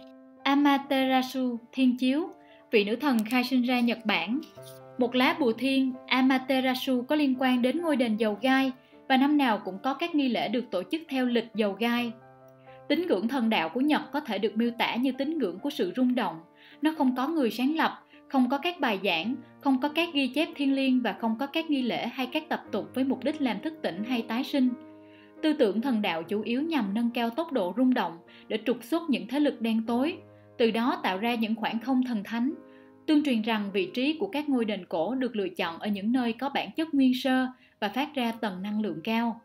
Amaterasu 0.51 1.59
thiên 1.73 1.97
chiếu, 1.97 2.29
vị 2.70 2.85
nữ 2.85 2.97
thần 2.97 3.19
khai 3.25 3.45
sinh 3.45 3.62
ra 3.62 3.81
Nhật 3.81 3.99
Bản. 4.05 4.41
Một 4.99 5.15
lá 5.15 5.37
bùa 5.41 5.53
thiên 5.53 5.93
Amaterasu 6.07 7.03
có 7.03 7.17
liên 7.17 7.35
quan 7.39 7.62
đến 7.62 7.83
ngôi 7.83 7.97
đền 7.97 8.17
dầu 8.17 8.39
gai 8.43 8.73
và 9.09 9.17
năm 9.17 9.39
nào 9.39 9.59
cũng 9.65 9.79
có 9.83 9.95
các 9.95 10.15
nghi 10.15 10.29
lễ 10.29 10.49
được 10.49 10.65
tổ 10.70 10.83
chức 10.91 11.03
theo 11.09 11.27
lịch 11.27 11.49
dầu 11.55 11.73
gai. 11.73 12.12
Tín 12.89 13.07
ngưỡng 13.07 13.29
thần 13.29 13.51
đạo 13.51 13.69
của 13.69 13.81
Nhật 13.81 14.03
có 14.12 14.20
thể 14.20 14.39
được 14.39 14.57
miêu 14.57 14.70
tả 14.79 14.95
như 14.95 15.12
tín 15.12 15.39
ngưỡng 15.39 15.59
của 15.59 15.70
sự 15.70 15.93
rung 15.97 16.15
động. 16.15 16.41
Nó 16.83 16.95
không 16.99 17.17
có 17.17 17.29
người 17.29 17.51
sáng 17.51 17.77
lập, 17.77 18.05
không 18.29 18.51
có 18.51 18.59
các 18.59 18.81
bài 18.81 19.01
giảng, 19.05 19.35
không 19.61 19.81
có 19.81 19.89
các 19.89 20.09
ghi 20.15 20.29
chép 20.29 20.49
thiên 20.55 20.75
liêng 20.75 21.03
và 21.03 21.12
không 21.20 21.37
có 21.39 21.47
các 21.47 21.70
nghi 21.70 21.83
lễ 21.83 22.07
hay 22.07 22.27
các 22.27 22.49
tập 22.49 22.62
tục 22.73 22.91
với 22.95 23.05
mục 23.05 23.25
đích 23.25 23.41
làm 23.41 23.61
thức 23.61 23.75
tỉnh 23.83 24.05
hay 24.05 24.23
tái 24.23 24.45
sinh. 24.45 24.69
Tư 25.43 25.53
tưởng 25.53 25.81
thần 25.81 26.03
đạo 26.03 26.23
chủ 26.23 26.43
yếu 26.43 26.62
nhằm 26.62 26.95
nâng 26.95 27.11
cao 27.15 27.31
tốc 27.31 27.53
độ 27.53 27.75
rung 27.77 27.95
động 27.95 28.19
để 28.49 28.59
trục 28.67 28.85
xuất 28.85 29.03
những 29.11 29.27
thế 29.29 29.41
lực 29.41 29.61
đen 29.61 29.83
tối, 29.87 30.17
từ 30.61 30.71
đó 30.71 31.01
tạo 31.03 31.19
ra 31.19 31.35
những 31.35 31.55
khoảng 31.55 31.79
không 31.79 32.03
thần 32.03 32.25
thánh. 32.25 32.55
Tương 33.07 33.25
truyền 33.25 33.43
rằng 33.43 33.71
vị 33.73 33.91
trí 33.95 34.17
của 34.21 34.29
các 34.29 34.49
ngôi 34.49 34.65
đền 34.65 34.87
cổ 34.87 35.15
được 35.15 35.37
lựa 35.37 35.49
chọn 35.49 35.79
ở 35.79 35.89
những 35.89 36.13
nơi 36.13 36.33
có 36.33 36.49
bản 36.49 36.71
chất 36.77 36.95
nguyên 36.95 37.13
sơ 37.15 37.47
và 37.81 37.89
phát 37.89 38.15
ra 38.15 38.33
tầng 38.33 38.63
năng 38.63 38.81
lượng 38.81 39.01
cao. 39.05 39.41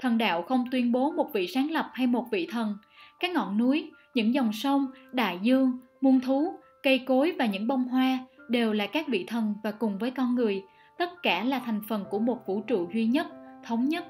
Thần 0.00 0.18
đạo 0.18 0.42
không 0.42 0.64
tuyên 0.70 0.92
bố 0.92 1.12
một 1.12 1.30
vị 1.32 1.46
sáng 1.46 1.70
lập 1.70 1.90
hay 1.92 2.06
một 2.06 2.26
vị 2.30 2.48
thần. 2.50 2.76
Các 3.20 3.30
ngọn 3.30 3.58
núi, 3.58 3.90
những 4.14 4.34
dòng 4.34 4.52
sông, 4.52 4.86
đại 5.12 5.38
dương, 5.42 5.78
muôn 6.00 6.20
thú, 6.20 6.54
cây 6.82 6.98
cối 6.98 7.32
và 7.38 7.46
những 7.46 7.66
bông 7.66 7.84
hoa 7.84 8.18
đều 8.48 8.72
là 8.72 8.86
các 8.86 9.08
vị 9.08 9.24
thần 9.28 9.54
và 9.62 9.70
cùng 9.70 9.98
với 9.98 10.10
con 10.10 10.34
người, 10.34 10.62
tất 10.98 11.22
cả 11.22 11.44
là 11.44 11.58
thành 11.58 11.80
phần 11.88 12.04
của 12.10 12.18
một 12.18 12.46
vũ 12.46 12.60
trụ 12.60 12.88
duy 12.94 13.06
nhất, 13.06 13.26
thống 13.64 13.88
nhất. 13.88 14.04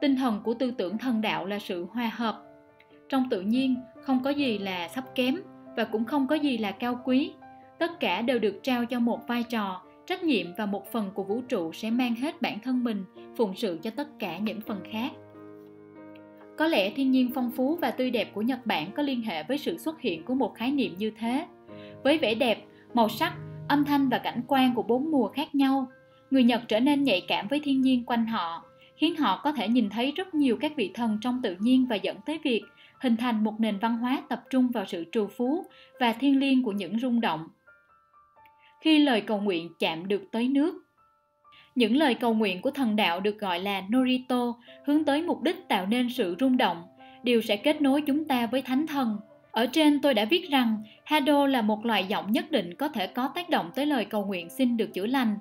Tinh 0.00 0.16
thần 0.16 0.40
của 0.44 0.54
tư 0.54 0.70
tưởng 0.70 0.98
thần 0.98 1.20
đạo 1.20 1.46
là 1.46 1.58
sự 1.58 1.86
hòa 1.90 2.10
hợp. 2.14 2.42
Trong 3.08 3.28
tự 3.30 3.40
nhiên, 3.40 3.76
không 4.06 4.22
có 4.22 4.30
gì 4.30 4.58
là 4.58 4.88
thấp 4.94 5.04
kém 5.14 5.34
và 5.76 5.84
cũng 5.84 6.04
không 6.04 6.26
có 6.26 6.34
gì 6.34 6.58
là 6.58 6.70
cao 6.70 7.00
quý. 7.04 7.32
Tất 7.78 8.00
cả 8.00 8.22
đều 8.22 8.38
được 8.38 8.60
trao 8.62 8.84
cho 8.84 9.00
một 9.00 9.28
vai 9.28 9.42
trò, 9.42 9.82
trách 10.06 10.22
nhiệm 10.22 10.46
và 10.58 10.66
một 10.66 10.92
phần 10.92 11.10
của 11.14 11.24
vũ 11.24 11.40
trụ 11.48 11.72
sẽ 11.72 11.90
mang 11.90 12.14
hết 12.14 12.42
bản 12.42 12.58
thân 12.60 12.84
mình, 12.84 13.04
phụng 13.36 13.56
sự 13.56 13.78
cho 13.82 13.90
tất 13.90 14.08
cả 14.18 14.38
những 14.38 14.60
phần 14.60 14.80
khác 14.92 15.12
có 16.56 16.66
lẽ 16.66 16.90
thiên 16.90 17.10
nhiên 17.10 17.30
phong 17.34 17.50
phú 17.50 17.78
và 17.80 17.90
tươi 17.90 18.10
đẹp 18.10 18.30
của 18.34 18.42
nhật 18.42 18.66
bản 18.66 18.92
có 18.92 19.02
liên 19.02 19.22
hệ 19.22 19.42
với 19.42 19.58
sự 19.58 19.78
xuất 19.78 20.00
hiện 20.00 20.24
của 20.24 20.34
một 20.34 20.54
khái 20.54 20.70
niệm 20.70 20.94
như 20.98 21.10
thế 21.18 21.46
với 22.02 22.18
vẻ 22.18 22.34
đẹp, 22.34 22.64
màu 22.94 23.08
sắc, 23.08 23.34
âm 23.68 23.84
thanh 23.84 24.08
và 24.08 24.18
cảnh 24.18 24.42
quan 24.48 24.74
của 24.74 24.82
bốn 24.82 25.10
mùa 25.10 25.28
khác 25.28 25.54
nhau, 25.54 25.86
người 26.30 26.44
nhật 26.44 26.62
trở 26.68 26.80
nên 26.80 27.04
nhạy 27.04 27.22
cảm 27.28 27.48
với 27.48 27.60
thiên 27.64 27.80
nhiên 27.80 28.04
quanh 28.04 28.26
họ, 28.26 28.64
khiến 28.96 29.16
họ 29.16 29.40
có 29.44 29.52
thể 29.52 29.68
nhìn 29.68 29.90
thấy 29.90 30.12
rất 30.16 30.34
nhiều 30.34 30.56
các 30.60 30.72
vị 30.76 30.90
thần 30.94 31.18
trong 31.20 31.40
tự 31.42 31.56
nhiên 31.60 31.86
và 31.86 31.96
dẫn 31.96 32.16
tới 32.26 32.38
việc 32.44 32.62
hình 33.04 33.16
thành 33.16 33.44
một 33.44 33.60
nền 33.60 33.78
văn 33.78 33.96
hóa 33.96 34.22
tập 34.28 34.42
trung 34.50 34.68
vào 34.68 34.84
sự 34.86 35.04
trù 35.12 35.26
phú 35.26 35.66
và 36.00 36.12
thiêng 36.12 36.38
liêng 36.38 36.62
của 36.62 36.72
những 36.72 36.98
rung 36.98 37.20
động 37.20 37.48
khi 38.84 38.98
lời 38.98 39.20
cầu 39.20 39.40
nguyện 39.40 39.68
chạm 39.78 40.08
được 40.08 40.22
tới 40.32 40.48
nước. 40.48 40.74
Những 41.74 41.96
lời 41.96 42.14
cầu 42.14 42.34
nguyện 42.34 42.62
của 42.62 42.70
thần 42.70 42.96
đạo 42.96 43.20
được 43.20 43.38
gọi 43.38 43.60
là 43.60 43.82
Norito, 43.92 44.54
hướng 44.86 45.04
tới 45.04 45.22
mục 45.22 45.42
đích 45.42 45.68
tạo 45.68 45.86
nên 45.86 46.08
sự 46.10 46.36
rung 46.40 46.56
động, 46.56 46.82
điều 47.22 47.42
sẽ 47.42 47.56
kết 47.56 47.82
nối 47.82 48.02
chúng 48.02 48.24
ta 48.24 48.46
với 48.46 48.62
thánh 48.62 48.86
thần. 48.86 49.16
Ở 49.50 49.66
trên 49.66 50.00
tôi 50.00 50.14
đã 50.14 50.24
viết 50.24 50.50
rằng 50.50 50.82
Hado 51.04 51.46
là 51.46 51.62
một 51.62 51.86
loại 51.86 52.04
giọng 52.04 52.32
nhất 52.32 52.50
định 52.50 52.74
có 52.74 52.88
thể 52.88 53.06
có 53.06 53.28
tác 53.34 53.50
động 53.50 53.70
tới 53.74 53.86
lời 53.86 54.04
cầu 54.04 54.24
nguyện 54.24 54.50
xin 54.50 54.76
được 54.76 54.94
chữa 54.94 55.06
lành. 55.06 55.36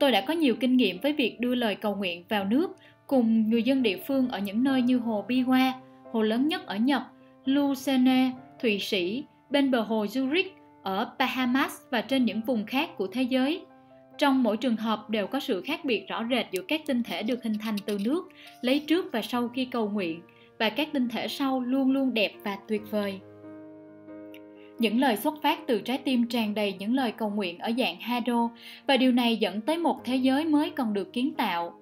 Tôi 0.00 0.12
đã 0.12 0.20
có 0.20 0.34
nhiều 0.34 0.56
kinh 0.60 0.76
nghiệm 0.76 0.98
với 1.02 1.12
việc 1.12 1.40
đưa 1.40 1.54
lời 1.54 1.74
cầu 1.74 1.96
nguyện 1.96 2.24
vào 2.28 2.44
nước 2.44 2.76
cùng 3.06 3.50
người 3.50 3.62
dân 3.62 3.82
địa 3.82 3.98
phương 4.06 4.28
ở 4.28 4.38
những 4.38 4.64
nơi 4.64 4.82
như 4.82 4.98
hồ 4.98 5.24
Biwa, 5.28 5.72
hồ 6.12 6.22
lớn 6.22 6.48
nhất 6.48 6.66
ở 6.66 6.76
Nhật, 6.76 7.02
Lucerne, 7.44 8.30
Thụy 8.62 8.78
Sĩ, 8.78 9.24
bên 9.50 9.70
bờ 9.70 9.80
hồ 9.80 10.04
Zurich 10.04 10.48
ở 10.82 11.10
Bahamas 11.18 11.72
và 11.90 12.00
trên 12.00 12.24
những 12.24 12.40
vùng 12.40 12.66
khác 12.66 12.90
của 12.96 13.06
thế 13.06 13.22
giới. 13.22 13.64
Trong 14.18 14.42
mỗi 14.42 14.56
trường 14.56 14.76
hợp 14.76 15.10
đều 15.10 15.26
có 15.26 15.40
sự 15.40 15.62
khác 15.62 15.84
biệt 15.84 16.08
rõ 16.08 16.24
rệt 16.30 16.46
giữa 16.50 16.62
các 16.68 16.80
tinh 16.86 17.02
thể 17.02 17.22
được 17.22 17.42
hình 17.42 17.58
thành 17.62 17.76
từ 17.86 17.98
nước, 18.04 18.28
lấy 18.60 18.80
trước 18.80 19.12
và 19.12 19.22
sau 19.22 19.48
khi 19.48 19.64
cầu 19.64 19.88
nguyện, 19.88 20.20
và 20.58 20.68
các 20.68 20.88
tinh 20.92 21.08
thể 21.08 21.28
sau 21.28 21.60
luôn 21.60 21.92
luôn 21.92 22.14
đẹp 22.14 22.32
và 22.42 22.58
tuyệt 22.68 22.82
vời. 22.90 23.20
Những 24.78 25.00
lời 25.00 25.16
xuất 25.16 25.34
phát 25.42 25.58
từ 25.66 25.80
trái 25.80 25.98
tim 25.98 26.28
tràn 26.28 26.54
đầy 26.54 26.74
những 26.78 26.94
lời 26.94 27.12
cầu 27.12 27.30
nguyện 27.30 27.58
ở 27.58 27.70
dạng 27.78 28.00
Hado 28.00 28.50
và 28.86 28.96
điều 28.96 29.12
này 29.12 29.36
dẫn 29.36 29.60
tới 29.60 29.78
một 29.78 30.04
thế 30.04 30.16
giới 30.16 30.44
mới 30.44 30.70
còn 30.70 30.94
được 30.94 31.12
kiến 31.12 31.34
tạo. 31.34 31.80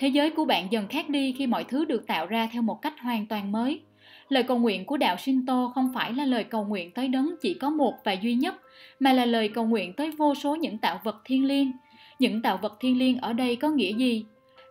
Thế 0.00 0.08
giới 0.08 0.30
của 0.30 0.44
bạn 0.44 0.66
dần 0.70 0.88
khác 0.88 1.08
đi 1.08 1.34
khi 1.38 1.46
mọi 1.46 1.64
thứ 1.64 1.84
được 1.84 2.06
tạo 2.06 2.26
ra 2.26 2.48
theo 2.52 2.62
một 2.62 2.82
cách 2.82 3.00
hoàn 3.00 3.26
toàn 3.26 3.52
mới. 3.52 3.80
Lời 4.28 4.42
cầu 4.42 4.58
nguyện 4.58 4.84
của 4.84 4.96
đạo 4.96 5.16
Shinto 5.16 5.72
không 5.74 5.92
phải 5.94 6.12
là 6.12 6.24
lời 6.24 6.44
cầu 6.44 6.64
nguyện 6.64 6.90
tới 6.90 7.08
đấng 7.08 7.34
chỉ 7.40 7.54
có 7.54 7.70
một 7.70 7.94
và 8.04 8.12
duy 8.12 8.34
nhất, 8.34 8.54
mà 9.00 9.12
là 9.12 9.24
lời 9.24 9.48
cầu 9.48 9.66
nguyện 9.66 9.92
tới 9.92 10.10
vô 10.10 10.34
số 10.34 10.56
những 10.56 10.78
tạo 10.78 11.00
vật 11.04 11.22
thiên 11.24 11.44
liêng. 11.44 11.72
Những 12.18 12.42
tạo 12.42 12.58
vật 12.62 12.76
thiên 12.80 12.98
liêng 12.98 13.18
ở 13.18 13.32
đây 13.32 13.56
có 13.56 13.68
nghĩa 13.68 13.92
gì? 13.92 14.24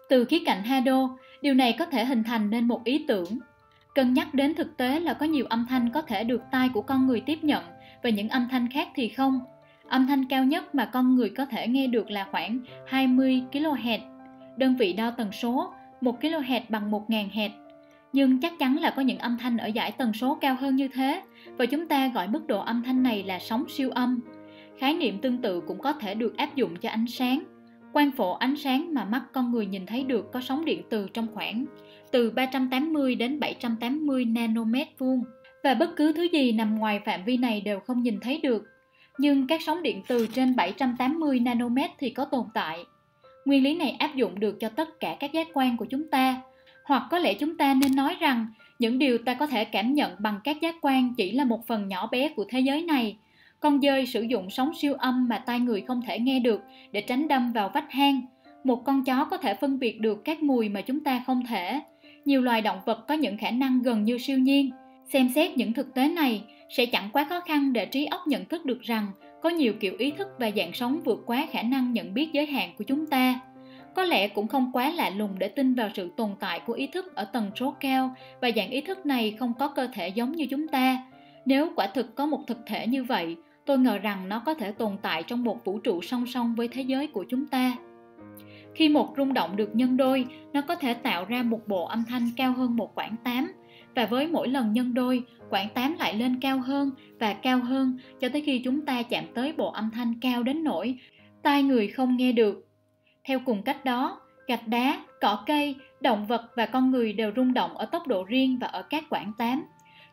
Từ 0.10 0.26
khía 0.26 0.40
cạnh 0.46 0.64
Hado, 0.64 1.10
điều 1.42 1.54
này 1.54 1.76
có 1.80 1.86
thể 1.86 2.06
hình 2.06 2.24
thành 2.24 2.50
nên 2.50 2.68
một 2.68 2.84
ý 2.84 3.06
tưởng. 3.08 3.40
Cân 3.96 4.14
nhắc 4.14 4.34
đến 4.34 4.56
thực 4.56 4.78
tế 4.78 5.00
là 5.00 5.14
có 5.14 5.26
nhiều 5.26 5.46
âm 5.50 5.66
thanh 5.70 5.90
có 5.90 6.02
thể 6.02 6.24
được 6.24 6.42
tai 6.52 6.70
của 6.70 6.82
con 6.82 7.08
người 7.08 7.22
tiếp 7.22 7.44
nhận 7.44 7.64
và 8.04 8.10
những 8.10 8.30
âm 8.30 8.48
thanh 8.52 8.70
khác 8.70 8.88
thì 8.96 9.10
không. 9.10 9.40
Âm 9.88 10.08
thanh 10.08 10.26
cao 10.26 10.44
nhất 10.44 10.76
mà 10.76 10.86
con 10.86 11.16
người 11.16 11.30
có 11.30 11.46
thể 11.46 11.68
nghe 11.68 11.88
được 11.88 12.12
là 12.12 12.28
khoảng 12.32 12.60
20 12.88 13.42
kHz. 13.52 14.19
Đơn 14.60 14.76
vị 14.76 14.94
đo 14.94 15.12
tần 15.12 15.32
số, 15.32 15.74
1 16.02 16.22
kHz 16.22 16.62
bằng 16.70 16.92
1.000 16.92 17.30
Hz 17.30 17.50
nhưng 18.14 18.40
chắc 18.42 18.60
chắn 18.60 18.78
là 18.78 18.94
có 18.96 19.02
những 19.02 19.18
âm 19.18 19.38
thanh 19.38 19.58
ở 19.58 19.68
giải 19.68 19.92
tần 19.92 20.14
số 20.14 20.38
cao 20.42 20.56
hơn 20.60 20.76
như 20.76 20.88
thế 20.88 21.22
và 21.58 21.66
chúng 21.66 21.88
ta 21.88 22.08
gọi 22.08 22.28
mức 22.28 22.48
độ 22.48 22.60
âm 22.60 22.84
thanh 22.84 23.04
này 23.04 23.24
là 23.24 23.40
sóng 23.40 23.66
siêu 23.70 23.90
âm 23.90 24.20
khái 24.80 24.94
niệm 24.94 25.20
tương 25.22 25.38
tự 25.38 25.62
cũng 25.62 25.80
có 25.80 25.94
thể 25.94 26.16
được 26.16 26.38
áp 26.38 26.56
dụng 26.56 26.76
cho 26.76 26.90
ánh 26.90 27.08
sáng 27.08 27.44
quang 27.94 28.12
phổ 28.12 28.34
ánh 28.34 28.56
sáng 28.56 28.94
mà 28.94 29.06
mắt 29.06 29.24
con 29.34 29.52
người 29.52 29.66
nhìn 29.66 29.86
thấy 29.86 30.04
được 30.04 30.32
có 30.34 30.42
sóng 30.42 30.66
điện 30.66 30.82
từ 30.90 31.08
trong 31.14 31.28
khoảng 31.34 31.66
từ 32.12 32.32
380 32.32 33.16
đến 33.16 33.40
780 33.40 34.26
nanomet 34.26 34.88
vuông 34.98 35.24
và 35.64 35.74
bất 35.74 35.96
cứ 35.96 36.14
thứ 36.14 36.24
gì 36.24 36.52
nằm 36.52 36.80
ngoài 36.80 37.02
phạm 37.06 37.24
vi 37.26 37.38
này 37.38 37.62
đều 37.62 37.80
không 37.80 38.04
nhìn 38.04 38.20
thấy 38.20 38.40
được. 38.44 38.64
Nhưng 39.18 39.48
các 39.48 39.62
sóng 39.66 39.84
điện 39.84 40.02
từ 40.08 40.28
trên 40.28 40.56
780 40.56 41.40
nanomet 41.40 41.92
thì 42.00 42.10
có 42.10 42.26
tồn 42.26 42.46
tại. 42.54 42.86
Nguyên 43.50 43.64
lý 43.64 43.76
này 43.76 43.96
áp 44.00 44.16
dụng 44.16 44.40
được 44.40 44.60
cho 44.60 44.70
tất 44.70 45.00
cả 45.00 45.18
các 45.20 45.32
giác 45.34 45.48
quan 45.54 45.78
của 45.78 45.86
chúng 45.86 46.08
ta, 46.12 46.42
hoặc 46.86 47.04
có 47.12 47.20
lẽ 47.20 47.34
chúng 47.34 47.58
ta 47.58 47.74
nên 47.74 47.96
nói 47.96 48.16
rằng 48.20 48.48
những 48.80 49.00
điều 49.00 49.18
ta 49.18 49.34
có 49.34 49.48
thể 49.48 49.66
cảm 49.66 49.94
nhận 49.94 50.12
bằng 50.20 50.40
các 50.44 50.62
giác 50.62 50.76
quan 50.82 51.14
chỉ 51.18 51.32
là 51.32 51.44
một 51.44 51.68
phần 51.68 51.88
nhỏ 51.88 52.08
bé 52.12 52.30
của 52.30 52.46
thế 52.50 52.60
giới 52.60 52.82
này. 52.82 53.18
Con 53.60 53.82
dơi 53.82 54.06
sử 54.06 54.22
dụng 54.22 54.50
sóng 54.50 54.72
siêu 54.82 54.94
âm 54.94 55.28
mà 55.30 55.38
tai 55.38 55.60
người 55.60 55.82
không 55.82 56.02
thể 56.08 56.20
nghe 56.20 56.40
được 56.40 56.62
để 56.92 57.02
tránh 57.02 57.28
đâm 57.28 57.52
vào 57.54 57.72
vách 57.74 57.92
hang. 57.92 58.22
Một 58.64 58.84
con 58.86 59.04
chó 59.04 59.26
có 59.26 59.38
thể 59.38 59.54
phân 59.54 59.80
biệt 59.80 60.02
được 60.02 60.22
các 60.26 60.44
mùi 60.44 60.70
mà 60.70 60.82
chúng 60.82 61.04
ta 61.04 61.24
không 61.28 61.46
thể. 61.46 61.80
Nhiều 62.26 62.42
loài 62.42 62.62
động 62.62 62.80
vật 62.86 63.08
có 63.08 63.14
những 63.14 63.38
khả 63.38 63.52
năng 63.52 63.82
gần 63.82 64.04
như 64.04 64.18
siêu 64.18 64.38
nhiên. 64.38 64.72
Xem 65.14 65.30
xét 65.36 65.58
những 65.58 65.74
thực 65.74 65.94
tế 65.94 66.08
này 66.08 66.44
sẽ 66.70 66.86
chẳng 66.86 67.10
quá 67.14 67.26
khó 67.30 67.40
khăn 67.40 67.74
để 67.74 67.86
trí 67.86 68.06
óc 68.06 68.22
nhận 68.28 68.46
thức 68.46 68.66
được 68.66 68.82
rằng 68.82 69.08
có 69.42 69.50
nhiều 69.50 69.74
kiểu 69.80 69.94
ý 69.98 70.12
thức 70.12 70.28
và 70.40 70.52
dạng 70.56 70.74
sống 70.74 71.00
vượt 71.06 71.24
quá 71.26 71.48
khả 71.52 71.62
năng 71.62 71.94
nhận 71.94 72.14
biết 72.14 72.30
giới 72.34 72.46
hạn 72.46 72.70
của 72.78 72.84
chúng 72.84 73.06
ta. 73.06 73.40
Có 73.96 74.04
lẽ 74.04 74.28
cũng 74.28 74.48
không 74.48 74.72
quá 74.74 74.90
lạ 74.90 75.10
lùng 75.10 75.40
để 75.40 75.48
tin 75.48 75.74
vào 75.74 75.90
sự 75.94 76.12
tồn 76.18 76.30
tại 76.40 76.60
của 76.60 76.74
ý 76.74 76.88
thức 76.88 77.16
ở 77.16 77.26
tần 77.26 77.52
số 77.56 77.76
cao 77.80 78.16
và 78.42 78.50
dạng 78.56 78.70
ý 78.70 78.82
thức 78.82 79.06
này 79.06 79.36
không 79.40 79.54
có 79.60 79.68
cơ 79.68 79.88
thể 79.94 80.08
giống 80.08 80.32
như 80.32 80.48
chúng 80.50 80.68
ta. 80.68 81.04
Nếu 81.46 81.72
quả 81.76 81.88
thực 81.88 82.16
có 82.16 82.26
một 82.26 82.48
thực 82.48 82.58
thể 82.68 82.88
như 82.88 83.04
vậy, 83.04 83.36
tôi 83.66 83.78
ngờ 83.78 83.98
rằng 83.98 84.30
nó 84.30 84.40
có 84.46 84.54
thể 84.54 84.72
tồn 84.72 84.98
tại 85.02 85.24
trong 85.24 85.44
một 85.44 85.66
vũ 85.66 85.80
trụ 85.80 86.02
song 86.02 86.26
song 86.28 86.56
với 86.56 86.68
thế 86.68 86.82
giới 86.82 87.08
của 87.08 87.26
chúng 87.30 87.48
ta. 87.48 87.74
Khi 88.76 88.90
một 88.90 89.14
rung 89.18 89.34
động 89.34 89.56
được 89.56 89.76
nhân 89.76 89.98
đôi, 89.98 90.26
nó 90.54 90.62
có 90.62 90.76
thể 90.76 90.94
tạo 90.94 91.26
ra 91.26 91.44
một 91.44 91.68
bộ 91.68 91.86
âm 91.86 92.04
thanh 92.10 92.30
cao 92.38 92.52
hơn 92.52 92.76
một 92.76 92.96
quãng 92.96 93.16
8 93.24 93.52
và 94.00 94.06
với 94.06 94.28
mỗi 94.28 94.48
lần 94.48 94.74
nhân 94.74 94.94
đôi, 94.94 95.24
quãng 95.50 95.70
8 95.74 95.96
lại 96.00 96.14
lên 96.14 96.40
cao 96.40 96.60
hơn 96.60 96.92
và 97.20 97.34
cao 97.34 97.60
hơn 97.60 97.98
cho 98.20 98.30
tới 98.30 98.42
khi 98.42 98.62
chúng 98.66 98.86
ta 98.86 99.04
chạm 99.04 99.24
tới 99.34 99.54
bộ 99.58 99.72
âm 99.72 99.92
thanh 99.92 100.14
cao 100.22 100.44
đến 100.44 100.64
nỗi 100.64 100.98
tai 101.44 101.64
người 101.64 101.88
không 101.88 102.18
nghe 102.18 102.32
được. 102.32 102.68
Theo 103.24 103.40
cùng 103.46 103.64
cách 103.64 103.86
đó, 103.86 104.22
gạch 104.48 104.68
đá, 104.68 105.00
cỏ 105.22 105.44
cây, 105.46 105.76
động 106.02 106.28
vật 106.28 106.46
và 106.56 106.66
con 106.66 106.92
người 106.92 107.14
đều 107.14 107.32
rung 107.36 107.54
động 107.54 107.78
ở 107.78 107.86
tốc 107.86 108.08
độ 108.08 108.24
riêng 108.24 108.58
và 108.62 108.68
ở 108.68 108.82
các 108.82 109.04
quãng 109.10 109.32
8. 109.38 109.64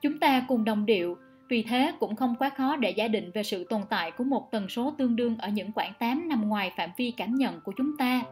Chúng 0.03 0.19
ta 0.19 0.45
cùng 0.49 0.65
đồng 0.65 0.87
điệu, 0.87 1.17
vì 1.49 1.63
thế 1.63 1.93
cũng 2.01 2.17
không 2.17 2.35
quá 2.39 2.49
khó 2.49 2.77
để 2.77 2.91
giả 2.91 3.09
định 3.09 3.31
về 3.35 3.43
sự 3.43 3.65
tồn 3.65 3.81
tại 3.91 4.11
của 4.11 4.25
một 4.25 4.51
tần 4.51 4.69
số 4.69 4.95
tương 4.99 5.17
đương 5.17 5.37
ở 5.39 5.49
những 5.49 5.73
quãng 5.73 5.93
8 5.99 6.29
nằm 6.29 6.49
ngoài 6.49 6.73
phạm 6.77 6.91
vi 6.97 7.11
cảm 7.11 7.35
nhận 7.35 7.61
của 7.61 7.73
chúng 7.77 7.97
ta. 7.97 8.23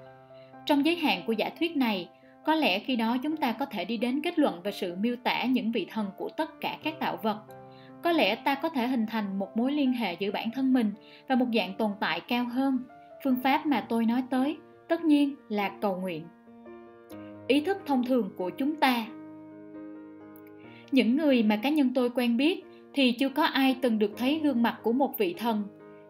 Trong 0.66 0.84
giới 0.84 0.96
hạn 0.96 1.22
của 1.26 1.32
giả 1.32 1.50
thuyết 1.58 1.76
này, 1.76 2.08
có 2.44 2.54
lẽ 2.54 2.78
khi 2.78 2.96
đó 2.96 3.16
chúng 3.22 3.36
ta 3.36 3.52
có 3.52 3.66
thể 3.66 3.84
đi 3.84 3.96
đến 3.96 4.20
kết 4.22 4.38
luận 4.38 4.62
về 4.62 4.72
sự 4.72 4.94
miêu 5.00 5.16
tả 5.16 5.44
những 5.44 5.72
vị 5.72 5.86
thần 5.90 6.06
của 6.16 6.28
tất 6.28 6.60
cả 6.60 6.78
các 6.82 7.00
tạo 7.00 7.18
vật. 7.22 7.38
Có 8.02 8.12
lẽ 8.12 8.34
ta 8.34 8.54
có 8.54 8.68
thể 8.68 8.86
hình 8.86 9.06
thành 9.06 9.38
một 9.38 9.56
mối 9.56 9.72
liên 9.72 9.92
hệ 9.92 10.16
giữa 10.18 10.30
bản 10.30 10.50
thân 10.54 10.72
mình 10.72 10.92
và 11.28 11.34
một 11.34 11.46
dạng 11.54 11.74
tồn 11.74 11.90
tại 12.00 12.20
cao 12.28 12.44
hơn. 12.44 12.78
Phương 13.24 13.36
pháp 13.42 13.66
mà 13.66 13.80
tôi 13.88 14.06
nói 14.06 14.22
tới, 14.30 14.56
tất 14.88 15.04
nhiên 15.04 15.34
là 15.48 15.70
cầu 15.80 15.96
nguyện. 15.96 16.24
Ý 17.46 17.60
thức 17.60 17.78
thông 17.86 18.04
thường 18.04 18.30
của 18.36 18.50
chúng 18.50 18.76
ta 18.76 19.06
Những 20.92 21.16
người 21.16 21.42
mà 21.42 21.56
cá 21.56 21.68
nhân 21.68 21.90
tôi 21.94 22.10
quen 22.10 22.36
biết 22.36 22.64
thì 22.94 23.12
chưa 23.12 23.28
có 23.28 23.44
ai 23.44 23.76
từng 23.82 23.98
được 23.98 24.10
thấy 24.16 24.40
gương 24.42 24.62
mặt 24.62 24.78
của 24.82 24.92
một 24.92 25.18
vị 25.18 25.34
thần. 25.38 25.62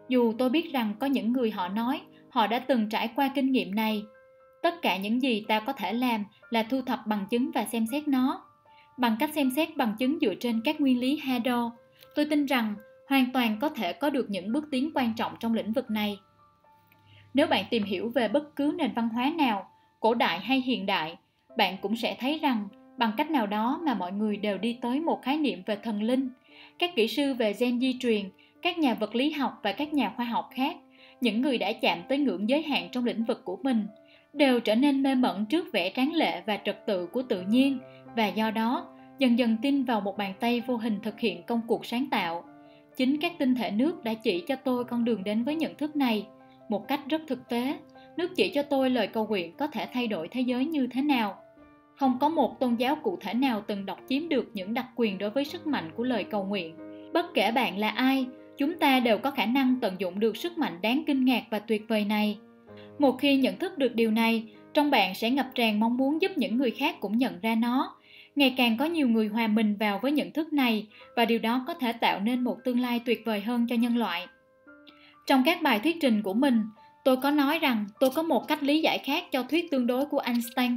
Dù 0.09 0.33
tôi 0.37 0.49
biết 0.49 0.73
rằng 0.73 0.93
có 0.99 1.07
những 1.07 1.33
người 1.33 1.51
họ 1.51 1.67
nói 1.67 2.01
họ 2.29 2.47
đã 2.47 2.59
từng 2.59 2.89
trải 2.89 3.09
qua 3.15 3.31
kinh 3.35 3.51
nghiệm 3.51 3.75
này 3.75 4.03
tất 4.65 4.81
cả 4.81 4.97
những 4.97 5.21
gì 5.21 5.45
ta 5.47 5.59
có 5.59 5.73
thể 5.73 5.93
làm 5.93 6.23
là 6.49 6.63
thu 6.63 6.81
thập 6.81 7.07
bằng 7.07 7.25
chứng 7.29 7.51
và 7.51 7.65
xem 7.65 7.85
xét 7.91 8.07
nó. 8.07 8.45
Bằng 8.97 9.15
cách 9.19 9.29
xem 9.35 9.51
xét 9.55 9.77
bằng 9.77 9.95
chứng 9.99 10.17
dựa 10.21 10.33
trên 10.39 10.61
các 10.65 10.81
nguyên 10.81 10.99
lý 10.99 11.17
Hador 11.17 11.71
tôi 12.15 12.25
tin 12.25 12.45
rằng 12.45 12.75
hoàn 13.09 13.31
toàn 13.33 13.57
có 13.61 13.69
thể 13.69 13.93
có 13.93 14.09
được 14.09 14.29
những 14.29 14.53
bước 14.53 14.67
tiến 14.71 14.91
quan 14.95 15.13
trọng 15.17 15.35
trong 15.39 15.53
lĩnh 15.53 15.73
vực 15.73 15.89
này. 15.89 16.19
Nếu 17.33 17.47
bạn 17.47 17.65
tìm 17.69 17.83
hiểu 17.83 18.11
về 18.15 18.27
bất 18.27 18.55
cứ 18.55 18.75
nền 18.77 18.91
văn 18.95 19.09
hóa 19.09 19.33
nào, 19.37 19.69
cổ 19.99 20.13
đại 20.13 20.39
hay 20.39 20.61
hiện 20.61 20.85
đại, 20.85 21.17
bạn 21.57 21.77
cũng 21.81 21.95
sẽ 21.95 22.15
thấy 22.19 22.39
rằng 22.39 22.67
bằng 22.97 23.11
cách 23.17 23.31
nào 23.31 23.47
đó 23.47 23.79
mà 23.85 23.93
mọi 23.93 24.11
người 24.11 24.37
đều 24.37 24.57
đi 24.57 24.77
tới 24.81 24.99
một 24.99 25.21
khái 25.23 25.37
niệm 25.37 25.63
về 25.65 25.77
thần 25.83 26.03
linh, 26.03 26.29
các 26.79 26.95
kỹ 26.95 27.07
sư 27.07 27.33
về 27.33 27.53
gen 27.59 27.79
di 27.79 27.97
truyền, 27.99 28.29
các 28.61 28.77
nhà 28.77 28.93
vật 28.93 29.15
lý 29.15 29.31
học 29.31 29.59
và 29.63 29.71
các 29.71 29.93
nhà 29.93 30.13
khoa 30.15 30.25
học 30.25 30.49
khác, 30.53 30.77
những 31.21 31.41
người 31.41 31.57
đã 31.57 31.73
chạm 31.73 31.99
tới 32.09 32.17
ngưỡng 32.17 32.49
giới 32.49 32.61
hạn 32.61 32.89
trong 32.91 33.05
lĩnh 33.05 33.23
vực 33.23 33.45
của 33.45 33.59
mình 33.63 33.87
đều 34.35 34.59
trở 34.59 34.75
nên 34.75 35.03
mê 35.03 35.15
mẩn 35.15 35.45
trước 35.45 35.73
vẻ 35.73 35.91
tráng 35.95 36.13
lệ 36.13 36.41
và 36.45 36.57
trật 36.65 36.85
tự 36.85 37.07
của 37.07 37.21
tự 37.21 37.41
nhiên, 37.41 37.79
và 38.15 38.27
do 38.27 38.51
đó, 38.51 38.87
dần 39.19 39.39
dần 39.39 39.57
tin 39.61 39.83
vào 39.83 40.01
một 40.01 40.17
bàn 40.17 40.33
tay 40.39 40.61
vô 40.67 40.77
hình 40.77 40.99
thực 41.03 41.19
hiện 41.19 41.43
công 41.43 41.61
cuộc 41.67 41.85
sáng 41.85 42.07
tạo. 42.11 42.43
Chính 42.97 43.17
các 43.21 43.31
tinh 43.39 43.55
thể 43.55 43.71
nước 43.71 44.03
đã 44.03 44.13
chỉ 44.13 44.43
cho 44.47 44.55
tôi 44.55 44.83
con 44.83 45.05
đường 45.05 45.23
đến 45.23 45.43
với 45.43 45.55
nhận 45.55 45.75
thức 45.75 45.95
này. 45.95 46.27
Một 46.69 46.87
cách 46.87 46.99
rất 47.09 47.21
thực 47.27 47.49
tế, 47.49 47.77
nước 48.17 48.31
chỉ 48.35 48.49
cho 48.49 48.63
tôi 48.63 48.89
lời 48.89 49.07
cầu 49.07 49.27
nguyện 49.27 49.57
có 49.57 49.67
thể 49.67 49.87
thay 49.93 50.07
đổi 50.07 50.27
thế 50.27 50.41
giới 50.41 50.65
như 50.65 50.87
thế 50.91 51.01
nào. 51.01 51.35
Không 51.95 52.17
có 52.19 52.29
một 52.29 52.59
tôn 52.59 52.75
giáo 52.75 52.95
cụ 52.95 53.17
thể 53.21 53.33
nào 53.33 53.61
từng 53.67 53.85
độc 53.85 53.99
chiếm 54.09 54.29
được 54.29 54.51
những 54.53 54.73
đặc 54.73 54.85
quyền 54.95 55.17
đối 55.17 55.29
với 55.29 55.45
sức 55.45 55.67
mạnh 55.67 55.91
của 55.95 56.03
lời 56.03 56.23
cầu 56.23 56.43
nguyện. 56.43 56.75
Bất 57.13 57.25
kể 57.33 57.51
bạn 57.51 57.77
là 57.77 57.89
ai, 57.89 58.27
chúng 58.57 58.79
ta 58.79 58.99
đều 58.99 59.17
có 59.17 59.31
khả 59.31 59.45
năng 59.45 59.75
tận 59.81 59.95
dụng 59.99 60.19
được 60.19 60.37
sức 60.37 60.57
mạnh 60.57 60.73
đáng 60.81 61.03
kinh 61.07 61.25
ngạc 61.25 61.43
và 61.49 61.59
tuyệt 61.59 61.85
vời 61.87 62.05
này 62.05 62.37
một 62.99 63.17
khi 63.19 63.37
nhận 63.37 63.57
thức 63.57 63.77
được 63.77 63.95
điều 63.95 64.11
này, 64.11 64.43
trong 64.73 64.91
bạn 64.91 65.15
sẽ 65.15 65.29
ngập 65.29 65.47
tràn 65.55 65.79
mong 65.79 65.97
muốn 65.97 66.21
giúp 66.21 66.31
những 66.35 66.57
người 66.57 66.71
khác 66.71 66.95
cũng 66.99 67.17
nhận 67.17 67.39
ra 67.41 67.55
nó. 67.55 67.95
Ngày 68.35 68.53
càng 68.57 68.77
có 68.77 68.85
nhiều 68.85 69.07
người 69.07 69.27
hòa 69.27 69.47
mình 69.47 69.75
vào 69.79 69.99
với 70.01 70.11
nhận 70.11 70.31
thức 70.31 70.53
này, 70.53 70.87
và 71.15 71.25
điều 71.25 71.39
đó 71.39 71.63
có 71.67 71.73
thể 71.73 71.93
tạo 71.93 72.19
nên 72.19 72.43
một 72.43 72.57
tương 72.63 72.79
lai 72.79 73.01
tuyệt 73.05 73.21
vời 73.25 73.41
hơn 73.41 73.67
cho 73.69 73.75
nhân 73.75 73.97
loại. 73.97 74.27
Trong 75.27 75.43
các 75.45 75.61
bài 75.61 75.79
thuyết 75.79 75.97
trình 76.01 76.21
của 76.21 76.33
mình, 76.33 76.61
tôi 77.03 77.17
có 77.17 77.31
nói 77.31 77.59
rằng 77.59 77.85
tôi 77.99 78.09
có 78.09 78.23
một 78.23 78.47
cách 78.47 78.63
lý 78.63 78.81
giải 78.81 78.97
khác 78.97 79.31
cho 79.31 79.43
thuyết 79.43 79.71
tương 79.71 79.87
đối 79.87 80.05
của 80.05 80.19
einstein. 80.19 80.75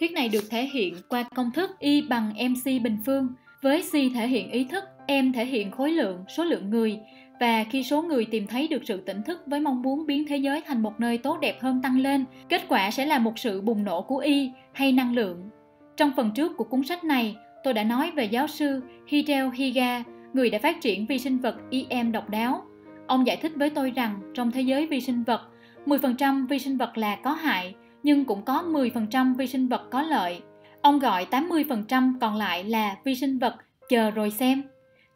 Thuyết 0.00 0.12
này 0.12 0.28
được 0.28 0.44
thể 0.50 0.66
hiện 0.66 0.94
qua 1.08 1.22
công 1.22 1.50
thức 1.50 1.70
y 1.78 2.02
bằng 2.02 2.32
mc 2.50 2.64
bình 2.64 2.96
phương 3.06 3.28
với 3.62 3.82
c 3.82 3.92
thể 3.92 4.28
hiện 4.28 4.50
ý 4.50 4.64
thức, 4.64 4.84
m 5.08 5.32
thể 5.32 5.44
hiện 5.44 5.70
khối 5.70 5.90
lượng, 5.90 6.24
số 6.36 6.44
lượng 6.44 6.70
người 6.70 6.98
và 7.40 7.64
khi 7.64 7.82
số 7.82 8.02
người 8.02 8.24
tìm 8.24 8.46
thấy 8.46 8.68
được 8.68 8.82
sự 8.84 9.00
tỉnh 9.00 9.22
thức 9.22 9.42
với 9.46 9.60
mong 9.60 9.82
muốn 9.82 10.06
biến 10.06 10.24
thế 10.28 10.36
giới 10.36 10.62
thành 10.66 10.82
một 10.82 11.00
nơi 11.00 11.18
tốt 11.18 11.38
đẹp 11.40 11.60
hơn 11.60 11.82
tăng 11.82 12.00
lên, 12.00 12.24
kết 12.48 12.62
quả 12.68 12.90
sẽ 12.90 13.06
là 13.06 13.18
một 13.18 13.38
sự 13.38 13.60
bùng 13.60 13.84
nổ 13.84 14.02
của 14.02 14.18
y 14.18 14.50
hay 14.72 14.92
năng 14.92 15.14
lượng. 15.14 15.50
Trong 15.96 16.12
phần 16.16 16.30
trước 16.34 16.56
của 16.56 16.64
cuốn 16.64 16.84
sách 16.84 17.04
này, 17.04 17.36
tôi 17.64 17.74
đã 17.74 17.84
nói 17.84 18.10
về 18.10 18.24
giáo 18.24 18.46
sư 18.46 18.80
hideo 19.06 19.50
higa, 19.50 20.02
người 20.32 20.50
đã 20.50 20.58
phát 20.58 20.80
triển 20.80 21.06
vi 21.06 21.18
sinh 21.18 21.38
vật 21.38 21.56
em 21.88 22.12
độc 22.12 22.30
đáo. 22.30 22.62
Ông 23.06 23.26
giải 23.26 23.36
thích 23.36 23.52
với 23.56 23.70
tôi 23.70 23.90
rằng 23.90 24.20
trong 24.34 24.50
thế 24.50 24.60
giới 24.60 24.86
vi 24.86 25.00
sinh 25.00 25.22
vật 25.22 25.40
10% 25.86 26.46
vi 26.46 26.58
sinh 26.58 26.76
vật 26.76 26.98
là 26.98 27.16
có 27.16 27.32
hại, 27.32 27.74
nhưng 28.02 28.24
cũng 28.24 28.42
có 28.42 28.62
10% 28.66 29.34
vi 29.34 29.46
sinh 29.46 29.68
vật 29.68 29.82
có 29.90 30.02
lợi. 30.02 30.40
Ông 30.82 30.98
gọi 30.98 31.26
80% 31.30 32.12
còn 32.20 32.36
lại 32.36 32.64
là 32.64 32.96
vi 33.04 33.14
sinh 33.14 33.38
vật 33.38 33.54
chờ 33.88 34.10
rồi 34.10 34.30
xem. 34.30 34.62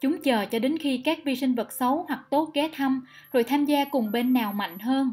Chúng 0.03 0.21
chờ 0.21 0.45
cho 0.45 0.59
đến 0.59 0.77
khi 0.77 0.97
các 0.97 1.19
vi 1.23 1.35
sinh 1.35 1.55
vật 1.55 1.71
xấu 1.71 2.05
hoặc 2.07 2.19
tốt 2.29 2.51
ghé 2.53 2.69
thăm 2.73 3.01
rồi 3.33 3.43
tham 3.43 3.65
gia 3.65 3.85
cùng 3.85 4.11
bên 4.11 4.33
nào 4.33 4.53
mạnh 4.53 4.79
hơn. 4.79 5.11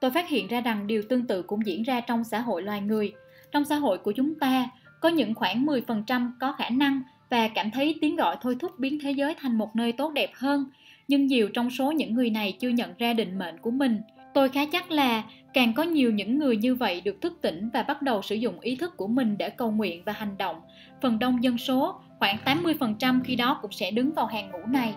Tôi 0.00 0.10
phát 0.10 0.28
hiện 0.28 0.46
ra 0.46 0.60
rằng 0.60 0.86
điều 0.86 1.02
tương 1.08 1.26
tự 1.26 1.42
cũng 1.42 1.66
diễn 1.66 1.82
ra 1.82 2.00
trong 2.00 2.24
xã 2.24 2.40
hội 2.40 2.62
loài 2.62 2.80
người. 2.80 3.12
Trong 3.52 3.64
xã 3.64 3.76
hội 3.76 3.98
của 3.98 4.12
chúng 4.12 4.34
ta, 4.38 4.68
có 5.00 5.08
những 5.08 5.34
khoảng 5.34 5.66
10% 5.66 6.30
có 6.40 6.52
khả 6.52 6.68
năng 6.68 7.02
và 7.30 7.48
cảm 7.48 7.70
thấy 7.70 7.94
tiếng 8.00 8.16
gọi 8.16 8.36
thôi 8.40 8.56
thúc 8.60 8.78
biến 8.78 8.98
thế 9.02 9.10
giới 9.10 9.34
thành 9.34 9.58
một 9.58 9.76
nơi 9.76 9.92
tốt 9.92 10.12
đẹp 10.12 10.30
hơn, 10.34 10.64
nhưng 11.08 11.26
nhiều 11.26 11.48
trong 11.48 11.70
số 11.70 11.92
những 11.92 12.14
người 12.14 12.30
này 12.30 12.56
chưa 12.60 12.68
nhận 12.68 12.90
ra 12.98 13.12
định 13.12 13.38
mệnh 13.38 13.58
của 13.58 13.70
mình. 13.70 14.00
Tôi 14.34 14.48
khá 14.48 14.64
chắc 14.72 14.90
là 14.90 15.22
càng 15.54 15.74
có 15.74 15.82
nhiều 15.82 16.10
những 16.10 16.38
người 16.38 16.56
như 16.56 16.74
vậy 16.74 17.00
được 17.00 17.20
thức 17.20 17.38
tỉnh 17.42 17.70
và 17.72 17.82
bắt 17.82 18.02
đầu 18.02 18.22
sử 18.22 18.34
dụng 18.34 18.60
ý 18.60 18.76
thức 18.76 18.96
của 18.96 19.06
mình 19.06 19.38
để 19.38 19.50
cầu 19.50 19.70
nguyện 19.70 20.02
và 20.04 20.12
hành 20.12 20.38
động, 20.38 20.60
phần 21.00 21.18
đông 21.18 21.44
dân 21.44 21.58
số 21.58 22.00
khoảng 22.22 22.64
80% 22.64 23.20
khi 23.24 23.36
đó 23.36 23.58
cũng 23.62 23.72
sẽ 23.72 23.90
đứng 23.90 24.12
vào 24.12 24.26
hàng 24.26 24.50
ngũ 24.50 24.58
này. 24.66 24.94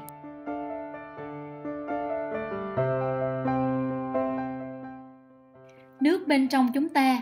Nước 6.02 6.28
bên 6.28 6.48
trong 6.48 6.68
chúng 6.74 6.90
ta 6.90 7.22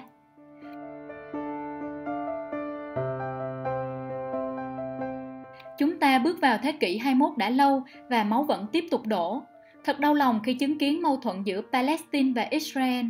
Chúng 5.77 5.99
ta 5.99 6.19
bước 6.19 6.41
vào 6.41 6.57
thế 6.63 6.71
kỷ 6.71 6.97
21 6.97 7.37
đã 7.37 7.49
lâu 7.49 7.83
và 8.09 8.23
máu 8.23 8.43
vẫn 8.43 8.67
tiếp 8.71 8.85
tục 8.91 9.07
đổ. 9.07 9.41
Thật 9.83 9.99
đau 9.99 10.13
lòng 10.13 10.39
khi 10.43 10.53
chứng 10.53 10.77
kiến 10.77 11.01
mâu 11.01 11.17
thuẫn 11.17 11.43
giữa 11.43 11.61
Palestine 11.71 12.31
và 12.35 12.47
Israel. 12.49 13.05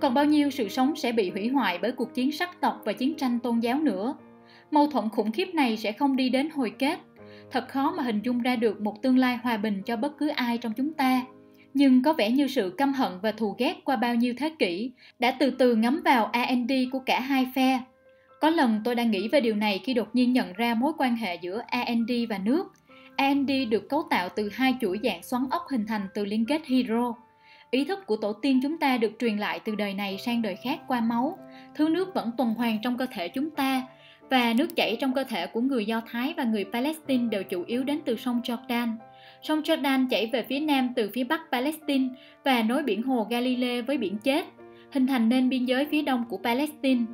Còn 0.00 0.14
bao 0.14 0.24
nhiêu 0.24 0.50
sự 0.50 0.68
sống 0.68 0.96
sẽ 0.96 1.12
bị 1.12 1.30
hủy 1.30 1.48
hoại 1.48 1.78
bởi 1.78 1.92
cuộc 1.92 2.14
chiến 2.14 2.32
sắc 2.32 2.60
tộc 2.60 2.82
và 2.84 2.92
chiến 2.92 3.14
tranh 3.16 3.38
tôn 3.38 3.60
giáo 3.60 3.78
nữa 3.78 4.14
mâu 4.70 4.86
thuẫn 4.86 5.08
khủng 5.08 5.32
khiếp 5.32 5.54
này 5.54 5.76
sẽ 5.76 5.92
không 5.92 6.16
đi 6.16 6.28
đến 6.28 6.50
hồi 6.50 6.72
kết. 6.78 6.98
Thật 7.50 7.68
khó 7.68 7.92
mà 7.96 8.02
hình 8.02 8.20
dung 8.22 8.42
ra 8.42 8.56
được 8.56 8.80
một 8.80 9.02
tương 9.02 9.18
lai 9.18 9.38
hòa 9.42 9.56
bình 9.56 9.82
cho 9.86 9.96
bất 9.96 10.18
cứ 10.18 10.28
ai 10.28 10.58
trong 10.58 10.72
chúng 10.72 10.92
ta. 10.92 11.22
Nhưng 11.74 12.02
có 12.02 12.12
vẻ 12.12 12.30
như 12.30 12.46
sự 12.46 12.74
căm 12.78 12.92
hận 12.92 13.12
và 13.22 13.32
thù 13.32 13.54
ghét 13.58 13.74
qua 13.84 13.96
bao 13.96 14.14
nhiêu 14.14 14.34
thế 14.38 14.50
kỷ 14.58 14.90
đã 15.18 15.30
từ 15.30 15.50
từ 15.50 15.76
ngấm 15.76 16.00
vào 16.04 16.26
and 16.26 16.72
của 16.92 16.98
cả 16.98 17.20
hai 17.20 17.46
phe. 17.54 17.80
Có 18.40 18.50
lần 18.50 18.80
tôi 18.84 18.94
đã 18.94 19.02
nghĩ 19.02 19.28
về 19.28 19.40
điều 19.40 19.56
này 19.56 19.80
khi 19.84 19.94
đột 19.94 20.08
nhiên 20.12 20.32
nhận 20.32 20.52
ra 20.52 20.74
mối 20.74 20.92
quan 20.98 21.16
hệ 21.16 21.34
giữa 21.34 21.62
and 21.66 22.10
và 22.28 22.38
nước. 22.38 22.72
And 23.16 23.50
được 23.70 23.88
cấu 23.88 24.02
tạo 24.10 24.28
từ 24.28 24.50
hai 24.52 24.74
chuỗi 24.80 25.00
dạng 25.02 25.22
xoắn 25.22 25.42
ốc 25.50 25.62
hình 25.70 25.86
thành 25.86 26.08
từ 26.14 26.24
liên 26.24 26.44
kết 26.46 26.66
hydro. 26.66 27.14
Ý 27.70 27.84
thức 27.84 28.06
của 28.06 28.16
tổ 28.16 28.32
tiên 28.32 28.60
chúng 28.62 28.78
ta 28.78 28.96
được 28.96 29.12
truyền 29.18 29.38
lại 29.38 29.60
từ 29.64 29.74
đời 29.74 29.94
này 29.94 30.18
sang 30.18 30.42
đời 30.42 30.56
khác 30.56 30.80
qua 30.88 31.00
máu. 31.00 31.38
Thứ 31.74 31.88
nước 31.88 32.14
vẫn 32.14 32.30
tuần 32.36 32.54
hoàn 32.54 32.78
trong 32.82 32.98
cơ 32.98 33.06
thể 33.12 33.28
chúng 33.28 33.50
ta 33.50 33.82
và 34.30 34.54
nước 34.58 34.76
chảy 34.76 34.96
trong 35.00 35.14
cơ 35.14 35.24
thể 35.24 35.46
của 35.46 35.60
người 35.60 35.84
Do 35.84 36.02
Thái 36.10 36.34
và 36.36 36.44
người 36.44 36.64
Palestine 36.72 37.28
đều 37.30 37.42
chủ 37.42 37.64
yếu 37.66 37.84
đến 37.84 38.00
từ 38.04 38.16
sông 38.16 38.40
Jordan. 38.44 38.96
Sông 39.42 39.60
Jordan 39.62 40.08
chảy 40.08 40.30
về 40.32 40.44
phía 40.48 40.60
nam 40.60 40.92
từ 40.96 41.10
phía 41.12 41.24
bắc 41.24 41.40
Palestine 41.52 42.08
và 42.44 42.62
nối 42.62 42.82
biển 42.82 43.02
hồ 43.02 43.26
Galilee 43.30 43.82
với 43.82 43.98
biển 43.98 44.18
chết, 44.18 44.46
hình 44.92 45.06
thành 45.06 45.28
nên 45.28 45.48
biên 45.48 45.64
giới 45.64 45.86
phía 45.86 46.02
đông 46.02 46.24
của 46.28 46.36
Palestine. 46.36 47.04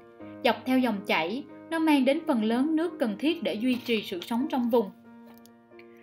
Dọc 0.45 0.63
theo 0.65 0.79
dòng 0.79 1.01
chảy, 1.07 1.45
nó 1.71 1.79
mang 1.79 2.05
đến 2.05 2.21
phần 2.27 2.45
lớn 2.45 2.77
nước 2.77 2.93
cần 2.99 3.17
thiết 3.19 3.43
để 3.43 3.55
duy 3.55 3.75
trì 3.75 4.03
sự 4.03 4.21
sống 4.21 4.47
trong 4.51 4.71
vùng. 4.71 4.91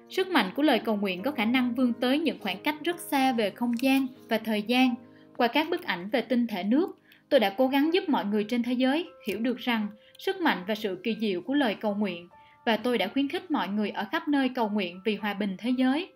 Sức 0.10 0.28
mạnh 0.28 0.52
của 0.56 0.64
lời 0.64 0.80
cầu 0.80 0.96
nguyện 0.96 1.22
có 1.22 1.32
khả 1.32 1.46
năng 1.46 1.76
vươn 1.76 1.94
tới 1.94 2.20
những 2.20 2.38
khoảng 2.40 2.64
cách 2.64 2.76
rất 2.84 3.00
xa 3.00 3.32
về 3.32 3.50
không 3.50 3.72
gian 3.82 4.08
và 4.30 4.38
thời 4.38 4.62
gian. 4.62 4.96
Qua 5.38 5.48
các 5.48 5.70
bức 5.70 5.84
ảnh 5.84 6.10
về 6.10 6.22
tinh 6.22 6.48
thể 6.48 6.64
nước, 6.64 7.00
tôi 7.30 7.40
đã 7.40 7.54
cố 7.58 7.68
gắng 7.68 7.94
giúp 7.94 8.10
mọi 8.10 8.26
người 8.26 8.44
trên 8.44 8.64
thế 8.64 8.74
giới 8.74 9.08
hiểu 9.28 9.40
được 9.40 9.58
rằng 9.58 9.88
sức 10.20 10.42
mạnh 10.42 10.64
và 10.68 10.76
sự 10.76 11.02
kỳ 11.04 11.16
diệu 11.20 11.42
của 11.42 11.54
lời 11.54 11.76
cầu 11.76 11.96
nguyện 11.96 12.30
và 12.66 12.78
tôi 12.78 12.98
đã 12.98 13.08
khuyến 13.08 13.28
khích 13.28 13.52
mọi 13.52 13.68
người 13.68 13.90
ở 13.90 14.06
khắp 14.12 14.28
nơi 14.28 14.50
cầu 14.50 14.70
nguyện 14.70 15.02
vì 15.06 15.16
hòa 15.16 15.34
bình 15.34 15.56
thế 15.60 15.70
giới. 15.70 16.10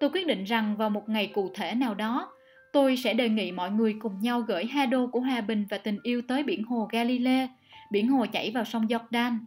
Tôi 0.00 0.10
quyết 0.10 0.26
định 0.26 0.44
rằng 0.44 0.76
vào 0.76 0.90
một 0.90 1.08
ngày 1.08 1.30
cụ 1.34 1.50
thể 1.54 1.74
nào 1.74 1.94
đó, 1.94 2.32
tôi 2.72 2.96
sẽ 2.96 3.14
đề 3.14 3.28
nghị 3.28 3.52
mọi 3.52 3.70
người 3.70 3.96
cùng 4.00 4.20
nhau 4.20 4.40
gửi 4.40 4.64
hai 4.64 4.86
đô 4.86 5.06
của 5.06 5.20
hòa 5.20 5.40
bình 5.40 5.66
và 5.70 5.78
tình 5.78 5.98
yêu 6.02 6.22
tới 6.28 6.42
biển 6.42 6.64
hồ 6.64 6.88
Galilee, 6.92 7.48
biển 7.90 8.08
hồ 8.08 8.26
chảy 8.32 8.50
vào 8.50 8.64
sông 8.64 8.86
Jordan. 8.86 9.38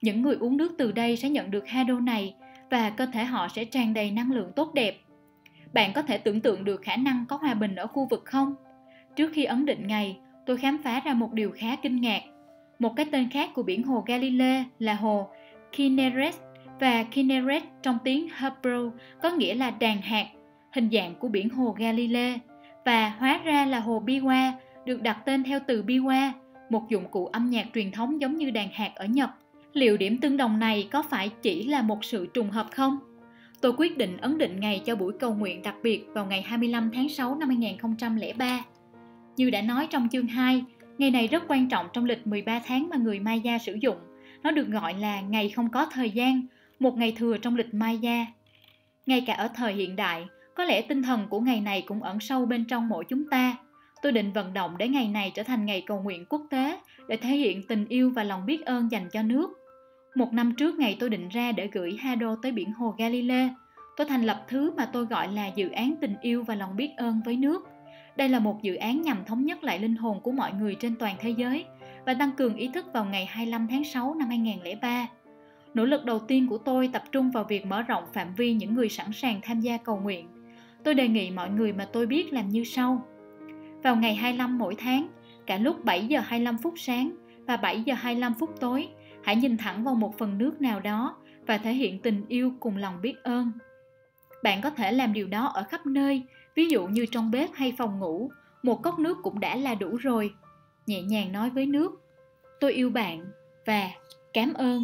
Những 0.00 0.22
người 0.22 0.36
uống 0.40 0.56
nước 0.56 0.74
từ 0.78 0.92
đây 0.92 1.16
sẽ 1.16 1.30
nhận 1.30 1.50
được 1.50 1.68
Hado 1.68 2.00
này 2.00 2.34
và 2.70 2.90
cơ 2.90 3.06
thể 3.06 3.24
họ 3.24 3.48
sẽ 3.48 3.64
tràn 3.64 3.94
đầy 3.94 4.10
năng 4.10 4.32
lượng 4.32 4.52
tốt 4.56 4.74
đẹp. 4.74 5.00
Bạn 5.72 5.92
có 5.92 6.02
thể 6.02 6.18
tưởng 6.18 6.40
tượng 6.40 6.64
được 6.64 6.82
khả 6.82 6.96
năng 6.96 7.24
có 7.28 7.36
hòa 7.36 7.54
bình 7.54 7.74
ở 7.74 7.86
khu 7.86 8.06
vực 8.10 8.22
không? 8.24 8.54
Trước 9.16 9.30
khi 9.34 9.44
ấn 9.44 9.66
định 9.66 9.86
ngày, 9.86 10.18
tôi 10.46 10.56
khám 10.56 10.78
phá 10.84 11.00
ra 11.00 11.14
một 11.14 11.32
điều 11.32 11.50
khá 11.50 11.76
kinh 11.76 12.00
ngạc. 12.00 12.22
Một 12.82 12.96
cái 12.96 13.06
tên 13.12 13.28
khác 13.30 13.50
của 13.54 13.62
biển 13.62 13.82
hồ 13.82 14.04
Galilee 14.06 14.64
là 14.78 14.94
hồ 14.94 15.28
Kinneret 15.76 16.34
và 16.80 17.02
Kinneret 17.02 17.62
trong 17.82 17.98
tiếng 18.04 18.28
Hebrew 18.38 18.90
có 19.22 19.30
nghĩa 19.30 19.54
là 19.54 19.70
đàn 19.70 20.02
hạt, 20.02 20.26
hình 20.72 20.88
dạng 20.92 21.14
của 21.14 21.28
biển 21.28 21.48
hồ 21.48 21.74
Galilee 21.78 22.38
và 22.84 23.08
hóa 23.08 23.40
ra 23.44 23.66
là 23.66 23.80
hồ 23.80 24.02
Biwa 24.06 24.52
được 24.86 25.02
đặt 25.02 25.18
tên 25.24 25.44
theo 25.44 25.58
từ 25.66 25.82
Biwa, 25.82 26.30
một 26.70 26.88
dụng 26.88 27.08
cụ 27.10 27.26
âm 27.26 27.50
nhạc 27.50 27.66
truyền 27.74 27.90
thống 27.90 28.20
giống 28.20 28.36
như 28.36 28.50
đàn 28.50 28.68
hạt 28.72 28.90
ở 28.94 29.04
Nhật. 29.04 29.30
Liệu 29.72 29.96
điểm 29.96 30.18
tương 30.18 30.36
đồng 30.36 30.58
này 30.58 30.88
có 30.92 31.02
phải 31.02 31.30
chỉ 31.42 31.64
là 31.66 31.82
một 31.82 32.04
sự 32.04 32.26
trùng 32.34 32.50
hợp 32.50 32.66
không? 32.70 32.98
Tôi 33.60 33.72
quyết 33.76 33.98
định 33.98 34.16
ấn 34.16 34.38
định 34.38 34.60
ngày 34.60 34.82
cho 34.84 34.96
buổi 34.96 35.12
cầu 35.20 35.34
nguyện 35.34 35.62
đặc 35.62 35.74
biệt 35.82 36.04
vào 36.14 36.26
ngày 36.26 36.42
25 36.42 36.90
tháng 36.94 37.08
6 37.08 37.34
năm 37.34 37.48
2003. 37.48 38.64
Như 39.36 39.50
đã 39.50 39.62
nói 39.62 39.86
trong 39.90 40.08
chương 40.12 40.26
2, 40.26 40.64
ngày 40.98 41.10
này 41.10 41.28
rất 41.28 41.42
quan 41.48 41.68
trọng 41.68 41.86
trong 41.92 42.04
lịch 42.04 42.26
13 42.26 42.60
tháng 42.66 42.88
mà 42.88 42.96
người 42.96 43.20
Maya 43.20 43.58
sử 43.58 43.78
dụng. 43.80 43.96
Nó 44.42 44.50
được 44.50 44.68
gọi 44.68 44.94
là 44.94 45.20
ngày 45.20 45.50
không 45.50 45.70
có 45.70 45.86
thời 45.92 46.10
gian, 46.10 46.42
một 46.78 46.96
ngày 46.96 47.14
thừa 47.18 47.38
trong 47.38 47.56
lịch 47.56 47.74
Maya. 47.74 48.26
Ngay 49.06 49.24
cả 49.26 49.34
ở 49.34 49.48
thời 49.54 49.72
hiện 49.72 49.96
đại, 49.96 50.26
có 50.54 50.64
lẽ 50.64 50.82
tinh 50.82 51.02
thần 51.02 51.26
của 51.30 51.40
ngày 51.40 51.60
này 51.60 51.84
cũng 51.86 52.02
ẩn 52.02 52.20
sâu 52.20 52.46
bên 52.46 52.64
trong 52.64 52.88
mỗi 52.88 53.04
chúng 53.08 53.30
ta. 53.30 53.56
Tôi 54.02 54.12
định 54.12 54.32
vận 54.32 54.54
động 54.54 54.78
để 54.78 54.88
ngày 54.88 55.08
này 55.08 55.32
trở 55.34 55.42
thành 55.42 55.66
ngày 55.66 55.84
cầu 55.86 56.00
nguyện 56.00 56.24
quốc 56.28 56.42
tế 56.50 56.78
để 57.08 57.16
thể 57.16 57.28
hiện 57.28 57.62
tình 57.66 57.86
yêu 57.88 58.10
và 58.10 58.24
lòng 58.24 58.46
biết 58.46 58.64
ơn 58.64 58.90
dành 58.90 59.08
cho 59.12 59.22
nước. 59.22 59.50
Một 60.14 60.32
năm 60.32 60.54
trước 60.54 60.74
ngày 60.74 60.96
tôi 61.00 61.10
định 61.10 61.28
ra 61.28 61.52
để 61.52 61.68
gửi 61.72 61.96
Hado 62.00 62.36
tới 62.42 62.52
biển 62.52 62.72
hồ 62.72 62.94
Galilee, 62.98 63.48
tôi 63.96 64.06
thành 64.06 64.22
lập 64.22 64.44
thứ 64.48 64.72
mà 64.76 64.86
tôi 64.92 65.04
gọi 65.04 65.32
là 65.32 65.46
dự 65.46 65.68
án 65.68 65.94
tình 66.00 66.14
yêu 66.20 66.42
và 66.42 66.54
lòng 66.54 66.76
biết 66.76 66.90
ơn 66.96 67.20
với 67.24 67.36
nước. 67.36 67.68
Đây 68.16 68.28
là 68.28 68.38
một 68.38 68.62
dự 68.62 68.74
án 68.74 69.02
nhằm 69.02 69.24
thống 69.24 69.44
nhất 69.44 69.64
lại 69.64 69.78
linh 69.78 69.96
hồn 69.96 70.20
của 70.20 70.32
mọi 70.32 70.52
người 70.52 70.74
trên 70.74 70.96
toàn 70.96 71.16
thế 71.20 71.30
giới 71.30 71.64
và 72.06 72.14
tăng 72.14 72.32
cường 72.32 72.56
ý 72.56 72.70
thức 72.74 72.86
vào 72.92 73.04
ngày 73.04 73.26
25 73.26 73.66
tháng 73.70 73.84
6 73.84 74.14
năm 74.14 74.28
2003. 74.28 75.06
Nỗ 75.74 75.84
lực 75.84 76.04
đầu 76.04 76.18
tiên 76.18 76.48
của 76.48 76.58
tôi 76.58 76.90
tập 76.92 77.02
trung 77.12 77.30
vào 77.30 77.44
việc 77.44 77.66
mở 77.66 77.82
rộng 77.82 78.04
phạm 78.12 78.34
vi 78.34 78.54
những 78.54 78.74
người 78.74 78.88
sẵn 78.88 79.12
sàng 79.12 79.40
tham 79.42 79.60
gia 79.60 79.76
cầu 79.76 80.00
nguyện. 80.00 80.28
Tôi 80.84 80.94
đề 80.94 81.08
nghị 81.08 81.30
mọi 81.30 81.50
người 81.50 81.72
mà 81.72 81.84
tôi 81.92 82.06
biết 82.06 82.32
làm 82.32 82.48
như 82.48 82.64
sau. 82.64 83.06
Vào 83.82 83.96
ngày 83.96 84.14
25 84.14 84.58
mỗi 84.58 84.74
tháng, 84.74 85.08
cả 85.46 85.58
lúc 85.58 85.84
7 85.84 86.06
giờ 86.06 86.20
25 86.20 86.58
phút 86.58 86.74
sáng 86.76 87.10
và 87.46 87.56
7 87.56 87.82
giờ 87.82 87.94
25 87.94 88.34
phút 88.34 88.60
tối, 88.60 88.88
hãy 89.22 89.36
nhìn 89.36 89.56
thẳng 89.56 89.84
vào 89.84 89.94
một 89.94 90.18
phần 90.18 90.38
nước 90.38 90.60
nào 90.60 90.80
đó 90.80 91.16
và 91.46 91.58
thể 91.58 91.72
hiện 91.72 91.98
tình 91.98 92.24
yêu 92.28 92.52
cùng 92.60 92.76
lòng 92.76 93.00
biết 93.02 93.14
ơn. 93.22 93.52
Bạn 94.42 94.60
có 94.62 94.70
thể 94.70 94.92
làm 94.92 95.12
điều 95.12 95.26
đó 95.26 95.46
ở 95.46 95.62
khắp 95.62 95.86
nơi, 95.86 96.22
ví 96.54 96.68
dụ 96.68 96.86
như 96.86 97.06
trong 97.06 97.30
bếp 97.30 97.50
hay 97.54 97.74
phòng 97.78 97.98
ngủ, 97.98 98.30
một 98.62 98.82
cốc 98.82 98.98
nước 98.98 99.18
cũng 99.22 99.40
đã 99.40 99.56
là 99.56 99.74
đủ 99.74 99.96
rồi. 99.96 100.34
Nhẹ 100.86 101.02
nhàng 101.02 101.32
nói 101.32 101.50
với 101.50 101.66
nước, 101.66 102.02
tôi 102.60 102.72
yêu 102.72 102.90
bạn 102.90 103.24
và 103.66 103.90
cảm 104.32 104.54
ơn. 104.54 104.82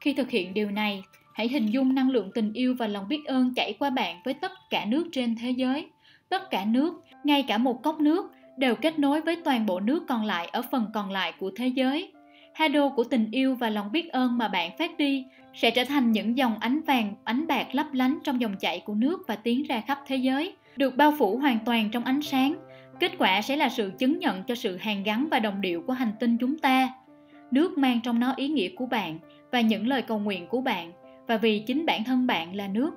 Khi 0.00 0.14
thực 0.14 0.30
hiện 0.30 0.54
điều 0.54 0.70
này, 0.70 1.02
hãy 1.34 1.48
hình 1.48 1.66
dung 1.66 1.94
năng 1.94 2.10
lượng 2.10 2.30
tình 2.34 2.52
yêu 2.52 2.74
và 2.78 2.86
lòng 2.86 3.08
biết 3.08 3.24
ơn 3.26 3.54
chảy 3.54 3.72
qua 3.78 3.90
bạn 3.90 4.20
với 4.24 4.34
tất 4.34 4.52
cả 4.70 4.84
nước 4.84 5.08
trên 5.12 5.36
thế 5.40 5.50
giới. 5.50 5.86
Tất 6.28 6.50
cả 6.50 6.64
nước, 6.64 6.94
ngay 7.24 7.44
cả 7.48 7.58
một 7.58 7.82
cốc 7.82 8.00
nước, 8.00 8.30
đều 8.56 8.74
kết 8.74 8.98
nối 8.98 9.20
với 9.20 9.36
toàn 9.44 9.66
bộ 9.66 9.80
nước 9.80 10.02
còn 10.08 10.24
lại 10.24 10.46
ở 10.46 10.62
phần 10.70 10.86
còn 10.94 11.10
lại 11.10 11.32
của 11.38 11.50
thế 11.56 11.66
giới. 11.66 12.12
hado 12.54 12.88
của 12.88 13.04
tình 13.04 13.30
yêu 13.30 13.54
và 13.54 13.70
lòng 13.70 13.92
biết 13.92 14.12
ơn 14.12 14.38
mà 14.38 14.48
bạn 14.48 14.76
phát 14.78 14.98
đi 14.98 15.24
sẽ 15.54 15.70
trở 15.70 15.84
thành 15.84 16.12
những 16.12 16.36
dòng 16.36 16.58
ánh 16.58 16.80
vàng, 16.80 17.14
ánh 17.24 17.46
bạc 17.46 17.66
lấp 17.72 17.86
lánh 17.92 18.18
trong 18.24 18.40
dòng 18.40 18.56
chảy 18.56 18.80
của 18.80 18.94
nước 18.94 19.22
và 19.28 19.36
tiến 19.36 19.62
ra 19.62 19.80
khắp 19.80 19.98
thế 20.06 20.16
giới, 20.16 20.56
được 20.78 20.96
bao 20.96 21.12
phủ 21.18 21.36
hoàn 21.36 21.58
toàn 21.64 21.90
trong 21.90 22.04
ánh 22.04 22.22
sáng. 22.22 22.54
Kết 23.00 23.12
quả 23.18 23.42
sẽ 23.42 23.56
là 23.56 23.68
sự 23.68 23.92
chứng 23.98 24.18
nhận 24.18 24.42
cho 24.42 24.54
sự 24.54 24.76
hàn 24.76 25.02
gắn 25.02 25.28
và 25.30 25.38
đồng 25.38 25.60
điệu 25.60 25.82
của 25.82 25.92
hành 25.92 26.12
tinh 26.20 26.36
chúng 26.38 26.58
ta. 26.58 26.88
Nước 27.50 27.78
mang 27.78 28.00
trong 28.02 28.20
nó 28.20 28.34
ý 28.36 28.48
nghĩa 28.48 28.68
của 28.68 28.86
bạn 28.86 29.18
và 29.52 29.60
những 29.60 29.86
lời 29.86 30.02
cầu 30.02 30.18
nguyện 30.18 30.46
của 30.46 30.60
bạn 30.60 30.92
và 31.26 31.36
vì 31.36 31.58
chính 31.58 31.86
bản 31.86 32.04
thân 32.04 32.26
bạn 32.26 32.56
là 32.56 32.68
nước. 32.68 32.90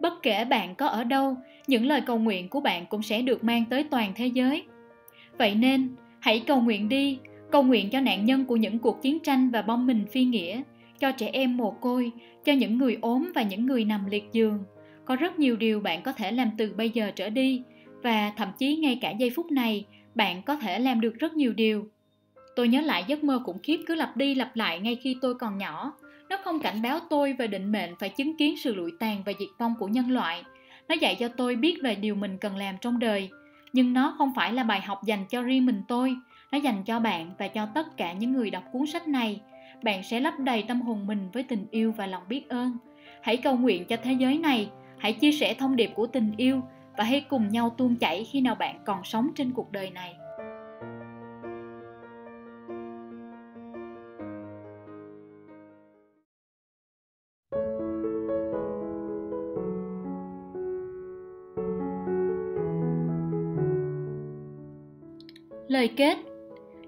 Bất 0.00 0.22
kể 0.22 0.44
bạn 0.44 0.74
có 0.74 0.86
ở 0.86 1.04
đâu, 1.04 1.36
những 1.66 1.86
lời 1.86 2.00
cầu 2.00 2.18
nguyện 2.18 2.48
của 2.48 2.60
bạn 2.60 2.86
cũng 2.86 3.02
sẽ 3.02 3.22
được 3.22 3.44
mang 3.44 3.64
tới 3.70 3.84
toàn 3.84 4.12
thế 4.14 4.26
giới. 4.26 4.64
Vậy 5.38 5.54
nên, 5.54 5.88
hãy 6.20 6.44
cầu 6.46 6.60
nguyện 6.60 6.88
đi, 6.88 7.18
cầu 7.50 7.62
nguyện 7.62 7.90
cho 7.90 8.00
nạn 8.00 8.24
nhân 8.24 8.44
của 8.44 8.56
những 8.56 8.78
cuộc 8.78 9.02
chiến 9.02 9.18
tranh 9.18 9.50
và 9.50 9.62
bom 9.62 9.86
mìn 9.86 10.06
phi 10.06 10.24
nghĩa, 10.24 10.62
cho 10.98 11.12
trẻ 11.12 11.30
em 11.32 11.56
mồ 11.56 11.70
côi, 11.70 12.12
cho 12.44 12.52
những 12.52 12.78
người 12.78 12.98
ốm 13.00 13.32
và 13.34 13.42
những 13.42 13.66
người 13.66 13.84
nằm 13.84 14.06
liệt 14.10 14.24
giường. 14.32 14.64
Có 15.06 15.16
rất 15.16 15.38
nhiều 15.38 15.56
điều 15.56 15.80
bạn 15.80 16.02
có 16.02 16.12
thể 16.12 16.32
làm 16.32 16.50
từ 16.58 16.74
bây 16.76 16.90
giờ 16.90 17.10
trở 17.16 17.30
đi 17.30 17.62
và 18.02 18.32
thậm 18.36 18.48
chí 18.58 18.76
ngay 18.76 18.98
cả 19.00 19.10
giây 19.10 19.30
phút 19.30 19.52
này, 19.52 19.84
bạn 20.14 20.42
có 20.42 20.56
thể 20.56 20.78
làm 20.78 21.00
được 21.00 21.14
rất 21.18 21.34
nhiều 21.34 21.52
điều. 21.52 21.88
Tôi 22.56 22.68
nhớ 22.68 22.80
lại 22.80 23.04
giấc 23.06 23.24
mơ 23.24 23.40
khủng 23.44 23.58
khiếp 23.62 23.80
cứ 23.86 23.94
lặp 23.94 24.16
đi 24.16 24.34
lặp 24.34 24.56
lại 24.56 24.80
ngay 24.80 24.96
khi 25.02 25.16
tôi 25.20 25.34
còn 25.34 25.58
nhỏ. 25.58 25.92
Nó 26.30 26.36
không 26.44 26.60
cảnh 26.60 26.82
báo 26.82 26.98
tôi 27.10 27.32
về 27.32 27.46
định 27.46 27.72
mệnh 27.72 27.96
phải 27.98 28.08
chứng 28.08 28.36
kiến 28.36 28.56
sự 28.56 28.74
lụi 28.74 28.92
tàn 28.98 29.22
và 29.26 29.32
diệt 29.38 29.48
vong 29.58 29.74
của 29.78 29.88
nhân 29.88 30.10
loại. 30.10 30.42
Nó 30.88 30.94
dạy 30.94 31.14
cho 31.14 31.28
tôi 31.28 31.56
biết 31.56 31.78
về 31.82 31.94
điều 31.94 32.14
mình 32.14 32.38
cần 32.38 32.56
làm 32.56 32.74
trong 32.80 32.98
đời. 32.98 33.30
Nhưng 33.72 33.92
nó 33.92 34.14
không 34.18 34.32
phải 34.36 34.52
là 34.52 34.62
bài 34.62 34.80
học 34.80 35.00
dành 35.04 35.24
cho 35.28 35.42
riêng 35.42 35.66
mình 35.66 35.82
tôi. 35.88 36.16
Nó 36.52 36.58
dành 36.58 36.84
cho 36.84 37.00
bạn 37.00 37.30
và 37.38 37.48
cho 37.48 37.66
tất 37.74 37.96
cả 37.96 38.12
những 38.12 38.32
người 38.32 38.50
đọc 38.50 38.64
cuốn 38.72 38.86
sách 38.86 39.08
này. 39.08 39.40
Bạn 39.82 40.02
sẽ 40.02 40.20
lấp 40.20 40.34
đầy 40.38 40.62
tâm 40.62 40.80
hồn 40.80 41.06
mình 41.06 41.28
với 41.32 41.42
tình 41.42 41.66
yêu 41.70 41.94
và 41.96 42.06
lòng 42.06 42.22
biết 42.28 42.48
ơn. 42.48 42.72
Hãy 43.22 43.36
cầu 43.36 43.56
nguyện 43.56 43.84
cho 43.84 43.96
thế 43.96 44.12
giới 44.12 44.38
này. 44.38 44.68
Hãy 45.06 45.12
chia 45.12 45.32
sẻ 45.32 45.54
thông 45.58 45.76
điệp 45.76 45.90
của 45.94 46.06
tình 46.06 46.32
yêu 46.36 46.60
và 46.96 47.04
hãy 47.04 47.20
cùng 47.28 47.48
nhau 47.48 47.74
tuôn 47.78 47.96
chảy 47.96 48.24
khi 48.24 48.40
nào 48.40 48.54
bạn 48.54 48.82
còn 48.86 49.04
sống 49.04 49.30
trên 49.34 49.52
cuộc 49.52 49.72
đời 49.72 49.90
này. 49.90 50.14
Lời 65.68 65.88
kết 65.96 66.18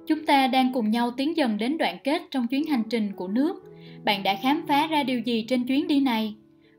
Chúng 0.06 0.26
ta 0.26 0.46
đang 0.46 0.72
cùng 0.72 0.90
nhau 0.90 1.10
tiến 1.16 1.36
dần 1.36 1.58
đến 1.58 1.78
đoạn 1.78 1.98
kết 2.04 2.22
trong 2.30 2.46
chuyến 2.46 2.66
hành 2.66 2.82
trình 2.90 3.12
của 3.16 3.28
nước. 3.28 3.62
Bạn 4.04 4.22
đã 4.22 4.36
khám 4.42 4.64
phá 4.68 4.86
ra 4.86 5.02
điều 5.02 5.20
gì 5.20 5.44
trên 5.48 5.66
chuyến 5.66 5.88
đi 5.88 6.00
này? 6.00 6.34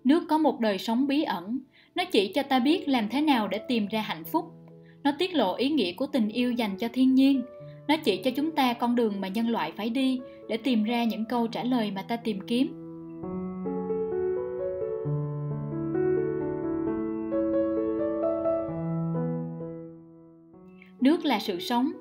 Nước 0.10 0.24
có 0.30 0.38
một 0.38 0.60
đời 0.60 0.78
sống 0.78 1.08
bí 1.08 1.24
ẩn. 1.24 1.60
Nó 1.96 2.04
chỉ 2.12 2.32
cho 2.36 2.44
ta 2.44 2.60
biết 2.60 2.90
làm 2.90 3.10
thế 3.10 3.22
nào 3.22 3.48
để 3.48 3.58
tìm 3.68 3.88
ra 3.88 4.02
hạnh 4.02 4.24
phúc. 4.24 4.46
Nó 5.04 5.12
tiết 5.20 5.36
lộ 5.36 5.56
ý 5.56 5.70
nghĩa 5.70 5.92
của 5.94 6.06
tình 6.06 6.30
yêu 6.30 6.52
dành 6.52 6.78
cho 6.78 6.88
thiên 6.94 7.16
nhiên. 7.16 7.42
Nó 7.88 7.96
chỉ 8.04 8.22
cho 8.24 8.32
chúng 8.36 8.52
ta 8.52 8.74
con 8.74 8.96
đường 8.96 9.22
mà 9.22 9.28
nhân 9.28 9.50
loại 9.50 9.72
phải 9.78 9.90
đi 9.90 10.22
để 10.48 10.58
tìm 10.58 10.84
ra 10.84 11.04
những 11.04 11.26
câu 11.26 11.48
trả 11.48 11.64
lời 11.64 11.92
mà 11.96 12.02
ta 12.02 12.16
tìm 12.16 12.40
kiếm. 12.48 12.74
Nước 21.02 21.26
là 21.26 21.40
sự 21.40 21.60
sống, 21.60 21.92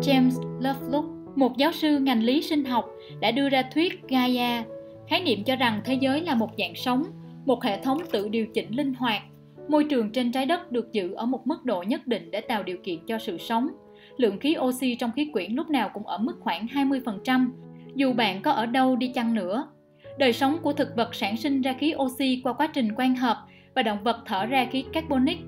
James 0.00 0.60
Lovelock, 0.60 1.19
một 1.36 1.56
giáo 1.56 1.72
sư 1.72 1.98
ngành 1.98 2.22
lý 2.22 2.42
sinh 2.42 2.64
học, 2.64 2.90
đã 3.20 3.30
đưa 3.30 3.48
ra 3.48 3.62
thuyết 3.62 4.08
Gaia, 4.08 4.62
khái 5.08 5.22
niệm 5.22 5.44
cho 5.44 5.56
rằng 5.56 5.80
thế 5.84 5.94
giới 5.94 6.20
là 6.20 6.34
một 6.34 6.50
dạng 6.58 6.74
sống, 6.74 7.04
một 7.46 7.64
hệ 7.64 7.82
thống 7.82 7.98
tự 8.12 8.28
điều 8.28 8.46
chỉnh 8.46 8.70
linh 8.70 8.94
hoạt. 8.94 9.22
Môi 9.68 9.84
trường 9.84 10.10
trên 10.10 10.32
trái 10.32 10.46
đất 10.46 10.72
được 10.72 10.92
giữ 10.92 11.12
ở 11.12 11.26
một 11.26 11.46
mức 11.46 11.64
độ 11.64 11.82
nhất 11.82 12.06
định 12.06 12.30
để 12.30 12.40
tạo 12.40 12.62
điều 12.62 12.76
kiện 12.84 12.98
cho 13.06 13.18
sự 13.18 13.38
sống. 13.38 13.68
Lượng 14.16 14.38
khí 14.38 14.56
oxy 14.60 14.94
trong 14.94 15.10
khí 15.12 15.30
quyển 15.32 15.52
lúc 15.52 15.70
nào 15.70 15.90
cũng 15.94 16.06
ở 16.06 16.18
mức 16.18 16.36
khoảng 16.40 16.66
20%, 16.66 17.50
dù 17.94 18.12
bạn 18.12 18.42
có 18.42 18.50
ở 18.50 18.66
đâu 18.66 18.96
đi 18.96 19.08
chăng 19.08 19.34
nữa. 19.34 19.68
Đời 20.18 20.32
sống 20.32 20.58
của 20.62 20.72
thực 20.72 20.96
vật 20.96 21.14
sản 21.14 21.36
sinh 21.36 21.62
ra 21.62 21.72
khí 21.72 21.94
oxy 21.96 22.40
qua 22.44 22.52
quá 22.52 22.66
trình 22.66 22.94
quang 22.94 23.16
hợp 23.16 23.36
và 23.74 23.82
động 23.82 23.98
vật 24.04 24.16
thở 24.26 24.46
ra 24.46 24.64
khí 24.70 24.84
carbonic. 24.92 25.38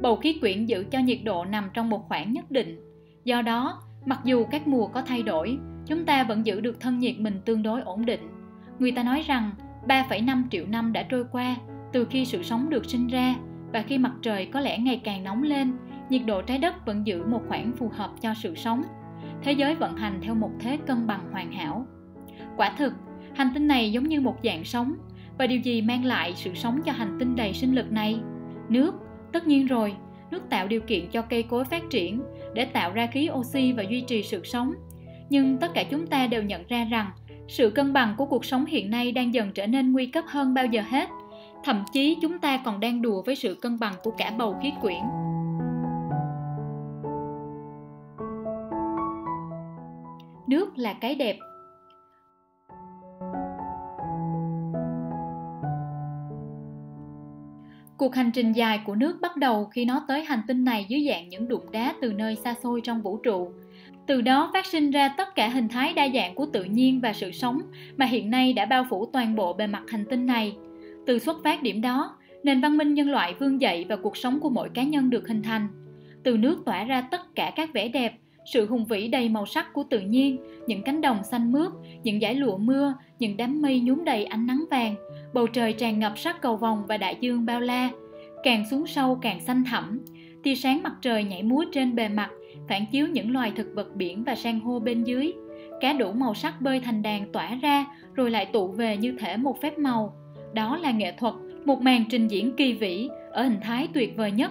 Bầu 0.00 0.16
khí 0.16 0.32
quyển 0.40 0.66
giữ 0.66 0.84
cho 0.90 0.98
nhiệt 0.98 1.18
độ 1.24 1.44
nằm 1.44 1.70
trong 1.74 1.90
một 1.90 2.08
khoảng 2.08 2.32
nhất 2.32 2.50
định. 2.50 2.80
Do 3.24 3.42
đó, 3.42 3.82
Mặc 4.08 4.20
dù 4.24 4.44
các 4.44 4.68
mùa 4.68 4.86
có 4.86 5.02
thay 5.02 5.22
đổi, 5.22 5.58
chúng 5.86 6.04
ta 6.04 6.24
vẫn 6.24 6.46
giữ 6.46 6.60
được 6.60 6.80
thân 6.80 6.98
nhiệt 6.98 7.20
mình 7.20 7.40
tương 7.44 7.62
đối 7.62 7.80
ổn 7.80 8.04
định. 8.06 8.20
Người 8.78 8.92
ta 8.92 9.02
nói 9.02 9.24
rằng 9.26 9.50
3,5 9.86 10.42
triệu 10.50 10.66
năm 10.66 10.92
đã 10.92 11.02
trôi 11.02 11.24
qua 11.32 11.56
từ 11.92 12.04
khi 12.04 12.24
sự 12.24 12.42
sống 12.42 12.70
được 12.70 12.86
sinh 12.86 13.06
ra 13.06 13.34
và 13.72 13.82
khi 13.82 13.98
mặt 13.98 14.12
trời 14.22 14.46
có 14.46 14.60
lẽ 14.60 14.78
ngày 14.78 15.00
càng 15.04 15.24
nóng 15.24 15.42
lên, 15.42 15.72
nhiệt 16.08 16.22
độ 16.26 16.42
trái 16.42 16.58
đất 16.58 16.86
vẫn 16.86 17.06
giữ 17.06 17.26
một 17.26 17.42
khoảng 17.48 17.72
phù 17.72 17.88
hợp 17.88 18.10
cho 18.20 18.34
sự 18.34 18.54
sống. 18.54 18.82
Thế 19.42 19.52
giới 19.52 19.74
vận 19.74 19.96
hành 19.96 20.20
theo 20.22 20.34
một 20.34 20.50
thế 20.60 20.78
cân 20.86 21.06
bằng 21.06 21.20
hoàn 21.32 21.52
hảo. 21.52 21.86
Quả 22.56 22.72
thực, 22.78 22.92
hành 23.34 23.48
tinh 23.54 23.68
này 23.68 23.92
giống 23.92 24.08
như 24.08 24.20
một 24.20 24.36
dạng 24.44 24.64
sống 24.64 24.94
và 25.38 25.46
điều 25.46 25.60
gì 25.60 25.82
mang 25.82 26.04
lại 26.04 26.32
sự 26.36 26.54
sống 26.54 26.80
cho 26.84 26.92
hành 26.92 27.16
tinh 27.18 27.36
đầy 27.36 27.52
sinh 27.52 27.74
lực 27.74 27.92
này? 27.92 28.20
Nước, 28.68 28.94
tất 29.32 29.46
nhiên 29.46 29.66
rồi, 29.66 29.94
nước 30.30 30.50
tạo 30.50 30.66
điều 30.66 30.80
kiện 30.80 31.10
cho 31.10 31.22
cây 31.22 31.42
cối 31.42 31.64
phát 31.64 31.82
triển 31.90 32.22
để 32.54 32.64
tạo 32.64 32.92
ra 32.92 33.06
khí 33.06 33.28
oxy 33.32 33.72
và 33.72 33.82
duy 33.82 34.00
trì 34.00 34.22
sự 34.22 34.44
sống. 34.44 34.72
Nhưng 35.30 35.58
tất 35.58 35.74
cả 35.74 35.84
chúng 35.90 36.06
ta 36.06 36.26
đều 36.26 36.42
nhận 36.42 36.66
ra 36.68 36.84
rằng, 36.84 37.10
sự 37.48 37.70
cân 37.70 37.92
bằng 37.92 38.14
của 38.18 38.26
cuộc 38.26 38.44
sống 38.44 38.64
hiện 38.64 38.90
nay 38.90 39.12
đang 39.12 39.34
dần 39.34 39.52
trở 39.52 39.66
nên 39.66 39.92
nguy 39.92 40.06
cấp 40.06 40.24
hơn 40.28 40.54
bao 40.54 40.66
giờ 40.66 40.82
hết. 40.88 41.08
Thậm 41.64 41.84
chí 41.92 42.16
chúng 42.22 42.38
ta 42.38 42.62
còn 42.64 42.80
đang 42.80 43.02
đùa 43.02 43.22
với 43.22 43.36
sự 43.36 43.54
cân 43.62 43.78
bằng 43.78 43.94
của 44.02 44.10
cả 44.10 44.32
bầu 44.38 44.56
khí 44.62 44.72
quyển. 44.80 45.00
Nước 50.46 50.78
là 50.78 50.92
cái 50.92 51.14
đẹp 51.14 51.38
Cuộc 57.98 58.14
hành 58.14 58.30
trình 58.30 58.52
dài 58.52 58.80
của 58.86 58.94
nước 58.94 59.20
bắt 59.20 59.36
đầu 59.36 59.64
khi 59.64 59.84
nó 59.84 60.04
tới 60.08 60.24
hành 60.24 60.40
tinh 60.46 60.64
này 60.64 60.86
dưới 60.88 61.06
dạng 61.08 61.28
những 61.28 61.48
đụng 61.48 61.70
đá 61.72 61.94
từ 62.00 62.12
nơi 62.12 62.36
xa 62.36 62.54
xôi 62.62 62.80
trong 62.80 63.02
vũ 63.02 63.16
trụ. 63.16 63.50
Từ 64.06 64.20
đó 64.20 64.50
phát 64.52 64.66
sinh 64.66 64.90
ra 64.90 65.08
tất 65.08 65.34
cả 65.34 65.48
hình 65.48 65.68
thái 65.68 65.92
đa 65.92 66.08
dạng 66.14 66.34
của 66.34 66.46
tự 66.46 66.64
nhiên 66.64 67.00
và 67.00 67.12
sự 67.12 67.32
sống 67.32 67.60
mà 67.96 68.06
hiện 68.06 68.30
nay 68.30 68.52
đã 68.52 68.64
bao 68.64 68.86
phủ 68.90 69.06
toàn 69.06 69.34
bộ 69.34 69.52
bề 69.52 69.66
mặt 69.66 69.82
hành 69.88 70.04
tinh 70.10 70.26
này. 70.26 70.56
Từ 71.06 71.18
xuất 71.18 71.36
phát 71.44 71.62
điểm 71.62 71.80
đó, 71.80 72.16
nền 72.42 72.60
văn 72.60 72.78
minh 72.78 72.94
nhân 72.94 73.10
loại 73.10 73.34
vươn 73.38 73.60
dậy 73.60 73.86
và 73.88 73.96
cuộc 73.96 74.16
sống 74.16 74.40
của 74.40 74.50
mỗi 74.50 74.68
cá 74.74 74.82
nhân 74.82 75.10
được 75.10 75.28
hình 75.28 75.42
thành. 75.42 75.68
Từ 76.24 76.36
nước 76.36 76.62
tỏa 76.64 76.84
ra 76.84 77.00
tất 77.00 77.34
cả 77.34 77.52
các 77.56 77.72
vẻ 77.72 77.88
đẹp, 77.88 78.18
sự 78.52 78.66
hùng 78.66 78.86
vĩ 78.86 79.08
đầy 79.08 79.28
màu 79.28 79.46
sắc 79.46 79.72
của 79.72 79.84
tự 79.90 80.00
nhiên, 80.00 80.36
những 80.66 80.82
cánh 80.82 81.00
đồng 81.00 81.24
xanh 81.24 81.52
mướt, 81.52 81.72
những 82.02 82.20
dải 82.20 82.34
lụa 82.34 82.56
mưa, 82.56 82.94
những 83.18 83.36
đám 83.36 83.62
mây 83.62 83.80
nhuốm 83.80 84.04
đầy 84.04 84.24
ánh 84.24 84.46
nắng 84.46 84.64
vàng, 84.70 84.94
bầu 85.34 85.46
trời 85.46 85.72
tràn 85.72 85.98
ngập 85.98 86.18
sắc 86.18 86.40
cầu 86.40 86.56
vồng 86.56 86.86
và 86.86 86.96
đại 86.96 87.16
dương 87.20 87.46
bao 87.46 87.60
la. 87.60 87.90
Càng 88.42 88.64
xuống 88.70 88.86
sâu 88.86 89.18
càng 89.22 89.40
xanh 89.40 89.64
thẳm, 89.64 90.00
tia 90.42 90.54
sáng 90.54 90.82
mặt 90.82 90.92
trời 91.02 91.24
nhảy 91.24 91.42
múa 91.42 91.64
trên 91.72 91.94
bề 91.94 92.08
mặt, 92.08 92.30
phản 92.68 92.86
chiếu 92.92 93.06
những 93.06 93.32
loài 93.32 93.52
thực 93.56 93.66
vật 93.74 93.96
biển 93.96 94.24
và 94.24 94.34
san 94.34 94.60
hô 94.60 94.78
bên 94.78 95.04
dưới. 95.04 95.32
Cá 95.80 95.92
đủ 95.92 96.12
màu 96.12 96.34
sắc 96.34 96.60
bơi 96.60 96.80
thành 96.80 97.02
đàn 97.02 97.32
tỏa 97.32 97.54
ra 97.62 97.86
rồi 98.14 98.30
lại 98.30 98.46
tụ 98.46 98.68
về 98.68 98.96
như 98.96 99.16
thể 99.18 99.36
một 99.36 99.60
phép 99.62 99.78
màu. 99.78 100.14
Đó 100.54 100.76
là 100.76 100.90
nghệ 100.90 101.12
thuật, 101.12 101.34
một 101.64 101.80
màn 101.80 102.04
trình 102.10 102.28
diễn 102.28 102.56
kỳ 102.56 102.72
vĩ 102.72 103.08
ở 103.32 103.42
hình 103.42 103.60
thái 103.62 103.88
tuyệt 103.94 104.16
vời 104.16 104.30
nhất. 104.30 104.50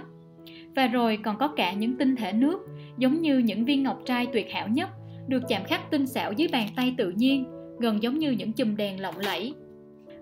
Và 0.76 0.88
rồi 0.88 1.18
còn 1.24 1.38
có 1.38 1.48
cả 1.48 1.74
những 1.74 1.98
tinh 1.98 2.16
thể 2.16 2.34
nước, 2.34 2.60
giống 2.98 3.22
như 3.22 3.38
những 3.38 3.66
viên 3.66 3.84
ngọc 3.84 4.02
trai 4.06 4.26
tuyệt 4.26 4.52
hảo 4.52 4.68
nhất, 4.68 4.90
được 5.28 5.44
chạm 5.48 5.64
khắc 5.64 5.92
tinh 5.92 6.08
xảo 6.08 6.32
dưới 6.32 6.48
bàn 6.52 6.68
tay 6.76 6.94
tự 6.98 7.14
nhiên, 7.16 7.46
gần 7.80 8.04
giống 8.04 8.20
như 8.20 8.32
những 8.32 8.54
chùm 8.54 8.76
đèn 8.76 9.02
lộng 9.02 9.18
lẫy. 9.18 9.54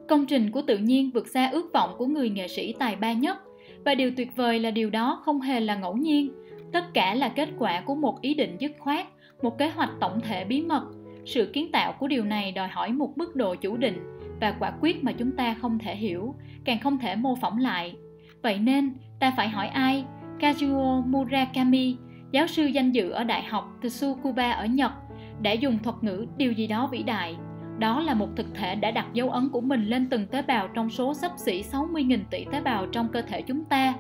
Công 0.08 0.26
trình 0.26 0.52
của 0.52 0.62
tự 0.68 0.78
nhiên 0.78 1.12
vượt 1.14 1.28
xa 1.28 1.50
ước 1.50 1.74
vọng 1.74 1.95
của 1.98 2.06
người 2.06 2.30
nghệ 2.30 2.48
sĩ 2.48 2.74
tài 2.80 2.95
ba 2.95 3.14
nhất, 3.14 3.38
và 3.86 3.95
điều 3.95 4.12
tuyệt 4.18 4.36
vời 4.36 4.60
là 4.60 4.72
điều 4.72 4.90
đó 4.90 5.22
không 5.26 5.42
hề 5.42 5.60
là 5.60 5.76
ngẫu 5.76 5.98
nhiên, 5.98 6.32
tất 6.72 6.94
cả 6.94 7.16
là 7.16 7.30
kết 7.30 7.50
quả 7.58 7.82
của 7.82 7.95
một 7.95 8.22
ý 8.22 8.34
định 8.34 8.58
dứt 8.60 8.72
khoát, 8.80 9.08
một 9.42 9.58
kế 9.58 9.70
hoạch 9.70 9.90
tổng 10.00 10.22
thể 10.22 10.45
bí 10.45 10.62
mật. 10.62 10.84
Sự 11.26 11.45
kiến 11.54 11.72
tạo 11.72 11.94
của 12.00 12.08
điều 12.08 12.24
này 12.24 12.52
đòi 12.52 12.68
hỏi 12.68 12.92
một 12.92 13.18
mức 13.18 13.36
độ 13.36 13.56
chủ 13.56 13.78
định 13.78 13.98
và 14.42 14.52
quả 14.60 14.74
quyết 14.82 15.04
mà 15.04 15.12
chúng 15.12 15.32
ta 15.32 15.56
không 15.62 15.80
thể 15.80 15.95
hiểu, 15.95 16.36
càng 16.66 16.80
không 16.80 16.98
thể 16.98 17.16
mô 17.16 17.36
phỏng 17.36 17.58
lại. 17.58 17.95
Vậy 18.42 18.60
nên, 18.60 18.94
ta 19.20 19.34
phải 19.38 19.50
hỏi 19.50 19.68
ai? 19.68 20.06
Kazuo 20.40 21.06
Murakami, 21.06 21.95
giáo 22.36 22.48
sư 22.48 22.66
danh 22.66 22.92
dự 22.92 23.10
ở 23.10 23.24
Đại 23.24 23.44
học 23.44 23.78
Tsukuba 23.82 24.52
ở 24.52 24.66
Nhật, 24.66 24.92
đã 25.42 25.52
dùng 25.52 25.80
thuật 25.80 25.96
ngữ 26.02 26.26
điều 26.38 26.52
gì 26.52 26.68
đó 26.68 26.88
vĩ 26.92 27.04
đại. 27.04 27.36
Đó 27.80 28.00
là 28.02 28.14
một 28.14 28.28
thực 28.36 28.46
thể 28.54 28.76
đã 28.76 28.92
đặt 28.92 29.06
dấu 29.14 29.30
ấn 29.30 29.50
của 29.50 29.62
mình 29.62 29.86
lên 29.86 30.10
từng 30.10 30.28
tế 30.28 30.42
bào 30.42 30.68
trong 30.68 30.90
số 30.90 31.14
sắp 31.14 31.32
xỉ 31.38 31.64
60.000 31.72 32.20
tỷ 32.30 32.46
tế 32.52 32.62
bào 32.62 32.88
trong 32.88 33.08
cơ 33.08 33.22
thể 33.22 33.42
chúng 33.42 33.66
ta. 33.66 33.94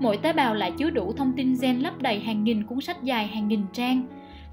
Mỗi 0.00 0.16
tế 0.16 0.32
bào 0.32 0.54
lại 0.54 0.72
chứa 0.78 0.90
đủ 0.90 1.12
thông 1.12 1.32
tin 1.32 1.54
gen 1.62 1.78
lấp 1.78 2.02
đầy 2.02 2.20
hàng 2.20 2.44
nghìn 2.44 2.66
cuốn 2.66 2.80
sách 2.80 3.02
dài 3.02 3.26
hàng 3.26 3.48
nghìn 3.48 3.62
trang. 3.72 4.06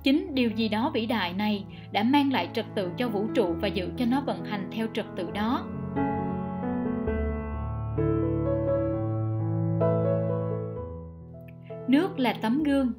Chính 0.04 0.36
điều 0.36 0.50
gì 0.50 0.70
đó 0.70 0.92
vĩ 0.94 1.06
đại 1.06 1.34
này 1.34 1.66
đã 1.92 2.04
mang 2.04 2.34
lại 2.34 2.50
trật 2.54 2.66
tự 2.76 2.92
cho 2.98 3.10
vũ 3.10 3.28
trụ 3.34 3.56
và 3.62 3.68
giữ 3.68 3.90
cho 3.98 4.06
nó 4.06 4.22
vận 4.22 4.46
hành 4.46 4.70
theo 4.72 4.88
trật 4.94 5.06
tự 5.16 5.32
đó. 5.34 5.66
Nước 11.88 12.20
là 12.20 12.34
tấm 12.34 12.64
gương 12.64 12.94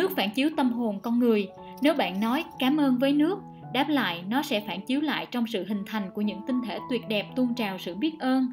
Nước 0.00 0.16
phản 0.16 0.30
chiếu 0.30 0.50
tâm 0.56 0.72
hồn 0.72 0.98
con 1.02 1.18
người. 1.18 1.48
Nếu 1.82 1.94
bạn 1.94 2.20
nói 2.20 2.44
cảm 2.58 2.76
ơn 2.76 2.98
với 2.98 3.12
nước, 3.12 3.38
đáp 3.72 3.88
lại 3.88 4.24
nó 4.28 4.42
sẽ 4.42 4.60
phản 4.60 4.80
chiếu 4.80 5.00
lại 5.00 5.26
trong 5.30 5.46
sự 5.46 5.64
hình 5.68 5.82
thành 5.86 6.10
của 6.14 6.22
những 6.22 6.40
tinh 6.46 6.60
thể 6.66 6.78
tuyệt 6.90 7.02
đẹp 7.08 7.26
tuôn 7.36 7.54
trào 7.54 7.78
sự 7.78 7.94
biết 7.94 8.12
ơn. 8.18 8.46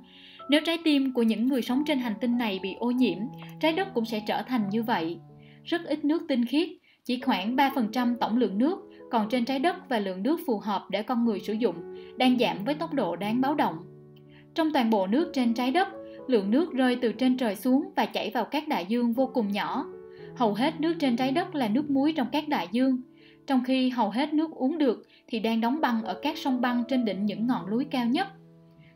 Nếu 0.50 0.62
trái 0.66 0.78
tim 0.84 1.14
của 1.14 1.24
những 1.24 1.48
người 1.48 1.62
sống 1.62 1.84
trên 1.88 2.00
hành 2.00 2.14
tinh 2.22 2.38
này 2.38 2.60
bị 2.64 2.76
ô 2.80 2.92
nhiễm, 2.92 3.18
trái 3.60 3.74
đất 3.74 3.94
cũng 3.94 4.06
sẽ 4.06 4.24
trở 4.28 4.42
thành 4.42 4.70
như 4.70 4.84
vậy. 4.84 5.18
Rất 5.64 5.86
ít 5.86 6.06
nước 6.06 6.24
tinh 6.28 6.46
khiết, 6.46 6.70
chỉ 7.06 7.22
khoảng 7.22 7.56
3% 7.56 8.16
tổng 8.18 8.38
lượng 8.38 8.58
nước 8.58 8.80
còn 9.12 9.30
trên 9.30 9.46
trái 9.46 9.60
đất 9.60 9.90
và 9.90 10.00
lượng 10.00 10.24
nước 10.24 10.40
phù 10.48 10.60
hợp 10.60 10.86
để 10.90 11.04
con 11.04 11.26
người 11.26 11.40
sử 11.40 11.54
dụng 11.54 11.76
đang 12.18 12.38
giảm 12.40 12.66
với 12.66 12.76
tốc 12.76 12.94
độ 12.94 13.16
đáng 13.16 13.42
báo 13.42 13.56
động. 13.56 13.78
Trong 14.56 14.74
toàn 14.74 14.90
bộ 14.90 15.08
nước 15.08 15.32
trên 15.34 15.54
trái 15.54 15.72
đất, 15.72 15.88
lượng 16.28 16.52
nước 16.52 16.74
rơi 16.74 16.96
từ 17.02 17.12
trên 17.12 17.38
trời 17.38 17.56
xuống 17.56 17.90
và 17.96 18.06
chảy 18.06 18.30
vào 18.30 18.46
các 18.46 18.68
đại 18.68 18.86
dương 18.86 19.14
vô 19.14 19.32
cùng 19.34 19.52
nhỏ, 19.52 19.86
hầu 20.38 20.54
hết 20.54 20.82
nước 20.82 20.94
trên 21.00 21.16
trái 21.16 21.32
đất 21.32 21.56
là 21.56 21.68
nước 21.68 21.90
muối 21.90 22.14
trong 22.14 22.28
các 22.32 22.48
đại 22.48 22.68
dương, 22.72 23.02
trong 23.48 23.64
khi 23.64 23.90
hầu 23.90 24.10
hết 24.10 24.34
nước 24.34 24.52
uống 24.52 24.78
được 24.78 25.08
thì 25.28 25.40
đang 25.40 25.62
đóng 25.62 25.82
băng 25.82 26.04
ở 26.04 26.20
các 26.22 26.38
sông 26.38 26.62
băng 26.62 26.84
trên 26.88 27.06
đỉnh 27.06 27.26
những 27.26 27.48
ngọn 27.48 27.70
núi 27.70 27.86
cao 27.92 28.06
nhất. 28.06 28.28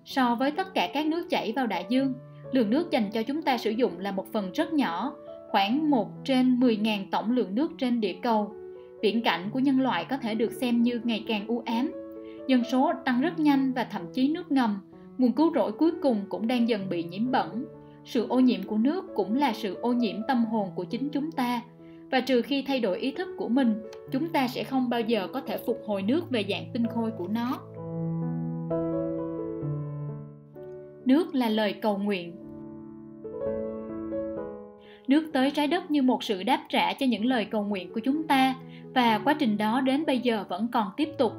So 0.05 0.35
với 0.35 0.51
tất 0.51 0.73
cả 0.73 0.89
các 0.93 1.05
nước 1.05 1.29
chảy 1.29 1.51
vào 1.55 1.67
đại 1.67 1.85
dương, 1.89 2.13
lượng 2.51 2.69
nước 2.69 2.91
dành 2.91 3.11
cho 3.11 3.23
chúng 3.23 3.41
ta 3.41 3.57
sử 3.57 3.71
dụng 3.71 3.99
là 3.99 4.11
một 4.11 4.25
phần 4.33 4.51
rất 4.51 4.73
nhỏ, 4.73 5.13
khoảng 5.51 5.89
1 5.89 6.09
trên 6.25 6.59
10.000 6.59 7.05
tổng 7.11 7.31
lượng 7.31 7.55
nước 7.55 7.71
trên 7.77 8.01
địa 8.01 8.15
cầu. 8.21 8.53
Viễn 9.01 9.21
cảnh 9.21 9.49
của 9.53 9.59
nhân 9.59 9.81
loại 9.81 10.05
có 10.09 10.17
thể 10.17 10.35
được 10.35 10.51
xem 10.51 10.83
như 10.83 11.01
ngày 11.03 11.23
càng 11.27 11.47
u 11.47 11.63
ám. 11.65 11.91
Dân 12.47 12.63
số 12.63 12.91
tăng 13.05 13.21
rất 13.21 13.39
nhanh 13.39 13.73
và 13.73 13.83
thậm 13.83 14.01
chí 14.13 14.29
nước 14.29 14.51
ngầm, 14.51 14.79
nguồn 15.17 15.31
cứu 15.31 15.51
rỗi 15.55 15.71
cuối 15.71 15.91
cùng 16.01 16.21
cũng 16.29 16.47
đang 16.47 16.69
dần 16.69 16.89
bị 16.89 17.03
nhiễm 17.03 17.31
bẩn 17.31 17.65
sự 18.05 18.27
ô 18.27 18.39
nhiễm 18.39 18.63
của 18.63 18.77
nước 18.77 19.05
cũng 19.15 19.37
là 19.37 19.53
sự 19.53 19.75
ô 19.75 19.93
nhiễm 19.93 20.15
tâm 20.27 20.45
hồn 20.45 20.69
của 20.75 20.83
chính 20.83 21.09
chúng 21.09 21.31
ta. 21.31 21.61
Và 22.11 22.19
trừ 22.19 22.41
khi 22.41 22.63
thay 22.67 22.79
đổi 22.79 22.99
ý 22.99 23.11
thức 23.11 23.27
của 23.37 23.47
mình, 23.47 23.75
chúng 24.11 24.29
ta 24.29 24.47
sẽ 24.47 24.63
không 24.63 24.89
bao 24.89 25.01
giờ 25.01 25.27
có 25.33 25.41
thể 25.41 25.57
phục 25.65 25.81
hồi 25.85 26.01
nước 26.01 26.29
về 26.29 26.45
dạng 26.49 26.65
tinh 26.73 26.87
khôi 26.87 27.11
của 27.17 27.27
nó. 27.27 27.59
Nước 31.05 31.35
là 31.35 31.49
lời 31.49 31.73
cầu 31.73 31.97
nguyện. 31.97 32.35
Nước 35.07 35.29
tới 35.33 35.51
trái 35.51 35.67
đất 35.67 35.91
như 35.91 36.01
một 36.01 36.23
sự 36.23 36.43
đáp 36.43 36.65
trả 36.69 36.93
cho 36.93 37.05
những 37.05 37.25
lời 37.25 37.45
cầu 37.45 37.63
nguyện 37.63 37.93
của 37.93 37.99
chúng 37.99 38.23
ta, 38.23 38.55
và 38.95 39.19
quá 39.19 39.33
trình 39.33 39.57
đó 39.57 39.81
đến 39.81 40.03
bây 40.07 40.19
giờ 40.19 40.45
vẫn 40.49 40.67
còn 40.71 40.87
tiếp 40.97 41.09
tục. 41.17 41.33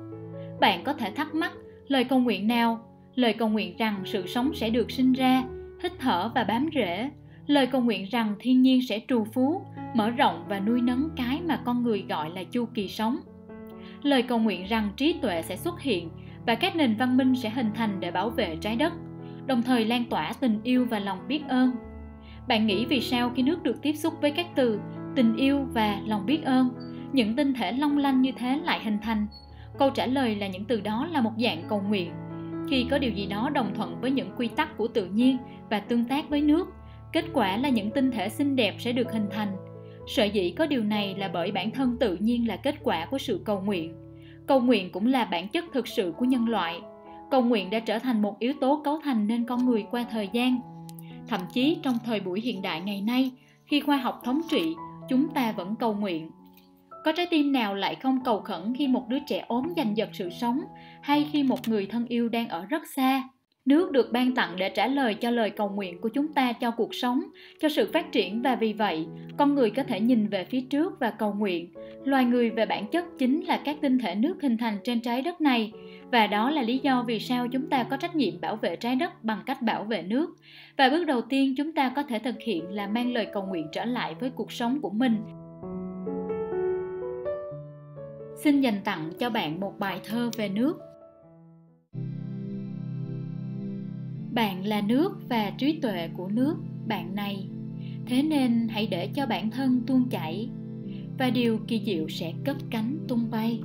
Bạn 0.61 0.85
có 0.85 0.93
thể 0.93 1.11
thắc 1.11 1.35
mắc, 1.35 1.53
lời 1.89 2.05
cầu 2.05 2.19
nguyện 2.19 2.49
nào? 2.49 2.81
Lời 3.15 3.33
cầu 3.33 3.49
nguyện 3.49 3.77
rằng 3.77 4.03
sự 4.05 4.27
sống 4.27 4.51
sẽ 4.55 4.71
được 4.71 4.91
sinh 4.91 5.13
ra 5.13 5.43
hít 5.83 5.93
thở 5.99 6.31
và 6.35 6.45
bám 6.45 6.69
rễ. 6.75 7.11
Lời 7.47 7.67
cầu 7.67 7.81
nguyện 7.81 8.07
rằng 8.11 8.35
thiên 8.39 8.63
nhiên 8.63 8.81
sẽ 8.89 9.01
trù 9.09 9.25
phú, 9.25 9.63
mở 9.95 10.11
rộng 10.11 10.45
và 10.49 10.61
nuôi 10.61 10.81
nấng 10.81 11.09
cái 11.17 11.41
mà 11.49 11.57
con 11.65 11.83
người 11.83 12.05
gọi 12.09 12.31
là 12.31 12.43
chu 12.45 12.67
kỳ 12.75 12.89
sống. 12.89 13.17
Lời 14.03 14.23
cầu 14.23 14.39
nguyện 14.39 14.67
rằng 14.67 14.91
trí 14.97 15.13
tuệ 15.13 15.43
sẽ 15.43 15.57
xuất 15.57 15.81
hiện 15.81 16.09
và 16.47 16.55
các 16.55 16.77
nền 16.77 16.97
văn 16.97 17.17
minh 17.17 17.35
sẽ 17.35 17.51
hình 17.51 17.71
thành 17.75 18.01
để 18.01 18.11
bảo 18.11 18.31
vệ 18.31 18.57
trái 18.57 18.77
đất, 18.77 18.93
đồng 19.47 19.63
thời 19.63 19.85
lan 19.85 20.05
tỏa 20.05 20.33
tình 20.41 20.61
yêu 20.63 20.87
và 20.91 20.99
lòng 20.99 21.19
biết 21.29 21.43
ơn. 21.49 21.73
Bạn 22.49 22.67
nghĩ 22.67 22.85
vì 22.85 23.01
sao 23.01 23.31
khi 23.35 23.43
nước 23.43 23.63
được 23.63 23.83
tiếp 23.83 23.93
xúc 23.93 24.15
với 24.21 24.31
các 24.31 24.47
từ 24.55 24.81
tình 25.17 25.37
yêu 25.37 25.67
và 25.73 26.01
lòng 26.07 26.27
biết 26.27 26.45
ơn, 26.45 26.71
những 27.13 27.37
tinh 27.37 27.55
thể 27.55 27.73
long 27.73 27.99
lanh 27.99 28.23
như 28.23 28.33
thế 28.37 28.61
lại 28.65 28.81
hình 28.85 28.99
thành? 29.03 29.27
Câu 29.79 29.91
trả 29.91 30.07
lời 30.07 30.37
là 30.37 30.47
những 30.47 30.65
từ 30.65 30.81
đó 30.81 31.09
là 31.13 31.21
một 31.21 31.33
dạng 31.39 31.63
cầu 31.69 31.83
nguyện. 31.89 32.13
Khi 32.71 32.87
có 32.91 32.99
điều 32.99 33.11
gì 33.11 33.27
đó 33.27 33.51
đồng 33.51 33.75
thuận 33.75 34.01
với 34.01 34.11
những 34.11 34.31
quy 34.37 34.49
tắc 34.49 34.77
của 34.77 34.89
tự 34.89 35.07
nhiên 35.07 35.37
và 35.73 35.81
tương 35.81 36.05
tác 36.05 36.29
với 36.29 36.41
nước. 36.41 36.69
Kết 37.13 37.25
quả 37.33 37.57
là 37.57 37.69
những 37.69 37.91
tinh 37.91 38.11
thể 38.11 38.29
xinh 38.29 38.57
đẹp 38.57 38.75
sẽ 38.79 38.93
được 38.93 39.13
hình 39.13 39.27
thành. 39.31 39.57
Sở 40.07 40.25
dĩ 40.25 40.51
có 40.51 40.67
điều 40.67 40.83
này 40.85 41.15
là 41.19 41.29
bởi 41.29 41.53
bản 41.53 41.71
thân 41.71 41.97
tự 42.01 42.17
nhiên 42.17 42.49
là 42.49 42.57
kết 42.57 42.75
quả 42.83 43.07
của 43.07 43.19
sự 43.19 43.43
cầu 43.45 43.61
nguyện. 43.61 43.95
Cầu 44.47 44.61
nguyện 44.61 44.93
cũng 44.93 45.07
là 45.07 45.25
bản 45.25 45.49
chất 45.49 45.65
thực 45.73 45.89
sự 45.89 46.13
của 46.19 46.25
nhân 46.25 46.49
loại. 46.49 46.81
Cầu 47.31 47.43
nguyện 47.43 47.71
đã 47.71 47.79
trở 47.79 47.99
thành 47.99 48.23
một 48.23 48.39
yếu 48.39 48.53
tố 48.61 48.81
cấu 48.85 49.01
thành 49.05 49.27
nên 49.27 49.45
con 49.45 49.67
người 49.67 49.85
qua 49.91 50.05
thời 50.11 50.29
gian. 50.33 50.61
Thậm 51.29 51.41
chí 51.53 51.77
trong 51.83 51.99
thời 52.05 52.21
buổi 52.21 52.41
hiện 52.41 52.63
đại 52.63 52.81
ngày 52.81 53.01
nay, 53.01 53.31
khi 53.67 53.81
khoa 53.81 53.97
học 53.97 54.21
thống 54.25 54.41
trị, 54.51 54.75
chúng 55.09 55.29
ta 55.29 55.53
vẫn 55.53 55.75
cầu 55.77 55.95
nguyện. 55.95 56.31
Có 57.05 57.13
trái 57.13 57.27
tim 57.31 57.53
nào 57.53 57.75
lại 57.75 57.95
không 57.95 58.25
cầu 58.25 58.41
khẩn 58.41 58.75
khi 58.79 58.89
một 58.89 59.09
đứa 59.09 59.19
trẻ 59.27 59.45
ốm 59.49 59.67
giành 59.77 59.97
giật 59.97 60.09
sự 60.13 60.31
sống 60.31 60.61
hay 61.03 61.29
khi 61.33 61.43
một 61.43 61.69
người 61.69 61.87
thân 61.87 62.07
yêu 62.07 62.29
đang 62.29 62.49
ở 62.49 62.67
rất 62.67 62.83
xa? 62.97 63.23
Nước 63.65 63.93
được 63.93 64.13
ban 64.13 64.35
tặng 64.35 64.57
để 64.59 64.69
trả 64.69 64.87
lời 64.87 65.15
cho 65.15 65.31
lời 65.31 65.51
cầu 65.51 65.69
nguyện 65.69 66.01
của 66.01 66.09
chúng 66.09 66.33
ta 66.33 66.53
cho 66.53 66.71
cuộc 66.71 66.95
sống, 66.95 67.23
cho 67.61 67.69
sự 67.69 67.91
phát 67.93 68.13
triển 68.13 68.43
và 68.43 68.57
vì 68.57 68.73
vậy, 68.73 69.07
con 69.37 69.55
người 69.55 69.71
có 69.71 69.83
thể 69.83 70.01
nhìn 70.01 70.29
về 70.29 70.45
phía 70.45 70.61
trước 70.61 71.01
và 71.01 71.11
cầu 71.11 71.33
nguyện. 71.33 71.73
Loài 72.05 72.25
người 72.25 72.51
về 72.51 72.67
bản 72.67 72.87
chất 72.87 73.05
chính 73.19 73.41
là 73.41 73.61
các 73.65 73.77
tinh 73.81 73.99
thể 73.99 74.15
nước 74.15 74.43
hình 74.43 74.57
thành 74.57 74.79
trên 74.85 75.01
trái 75.01 75.23
đất 75.23 75.41
này 75.41 75.73
và 76.13 76.27
đó 76.27 76.51
là 76.51 76.63
lý 76.63 76.79
do 76.79 77.05
vì 77.07 77.19
sao 77.19 77.49
chúng 77.49 77.71
ta 77.71 77.83
có 77.83 77.97
trách 77.97 78.17
nhiệm 78.17 78.41
bảo 78.41 78.57
vệ 78.57 78.77
trái 78.77 78.97
đất 78.97 79.25
bằng 79.25 79.43
cách 79.47 79.63
bảo 79.63 79.85
vệ 79.85 80.03
nước. 80.03 80.37
Và 80.77 80.89
bước 80.89 81.05
đầu 81.05 81.21
tiên 81.21 81.55
chúng 81.57 81.73
ta 81.73 81.93
có 81.97 82.03
thể 82.03 82.19
thực 82.19 82.41
hiện 82.41 82.71
là 82.71 82.87
mang 82.87 83.13
lời 83.13 83.27
cầu 83.33 83.47
nguyện 83.47 83.69
trở 83.73 83.85
lại 83.85 84.15
với 84.21 84.31
cuộc 84.31 84.53
sống 84.53 84.81
của 84.81 84.91
mình. 84.91 85.17
Xin 88.37 88.61
dành 88.61 88.81
tặng 88.85 89.11
cho 89.19 89.31
bạn 89.31 89.61
một 89.61 89.79
bài 89.79 90.01
thơ 90.05 90.31
về 90.37 90.49
nước 90.49 90.79
bạn 94.35 94.67
là 94.67 94.81
nước 94.81 95.29
và 95.29 95.51
trí 95.59 95.81
tuệ 95.81 96.09
của 96.17 96.29
nước, 96.29 96.57
bạn 96.87 97.15
này. 97.15 97.49
Thế 98.07 98.23
nên 98.23 98.69
hãy 98.69 98.87
để 98.87 99.07
cho 99.07 99.27
bản 99.27 99.51
thân 99.51 99.81
tuôn 99.87 100.09
chảy, 100.11 100.51
và 101.19 101.31
điều 101.31 101.59
kỳ 101.67 101.83
diệu 101.87 102.09
sẽ 102.09 102.33
cất 102.45 102.57
cánh 102.71 102.99
tung 103.09 103.31
bay. 103.31 103.61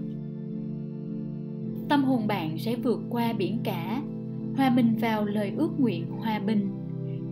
Tâm 1.90 2.04
hồn 2.04 2.28
bạn 2.28 2.58
sẽ 2.58 2.76
vượt 2.76 3.00
qua 3.10 3.34
biển 3.34 3.60
cả, 3.64 4.02
hòa 4.56 4.70
mình 4.70 4.96
vào 5.02 5.26
lời 5.26 5.52
ước 5.58 5.80
nguyện 5.80 6.06
hòa 6.08 6.40
bình. 6.40 6.70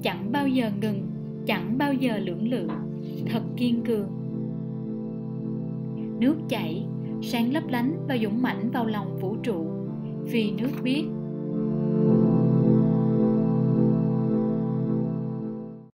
Chẳng 0.02 0.32
bao 0.32 0.48
giờ 0.48 0.72
ngừng, 0.82 1.08
chẳng 1.46 1.78
bao 1.78 1.94
giờ 1.94 2.18
lưỡng 2.18 2.50
lự, 2.50 2.68
thật 3.26 3.44
kiên 3.58 3.84
cường. 3.84 4.10
Nước 6.20 6.36
chảy, 6.50 6.86
sáng 7.22 7.54
lấp 7.54 7.64
lánh 7.68 7.98
và 8.08 8.18
dũng 8.18 8.42
mãnh 8.42 8.72
vào 8.72 8.86
lòng 8.86 9.18
vũ 9.22 9.36
trụ, 9.44 9.66
vì 10.24 10.52
nước 10.52 10.72
biết 10.84 11.04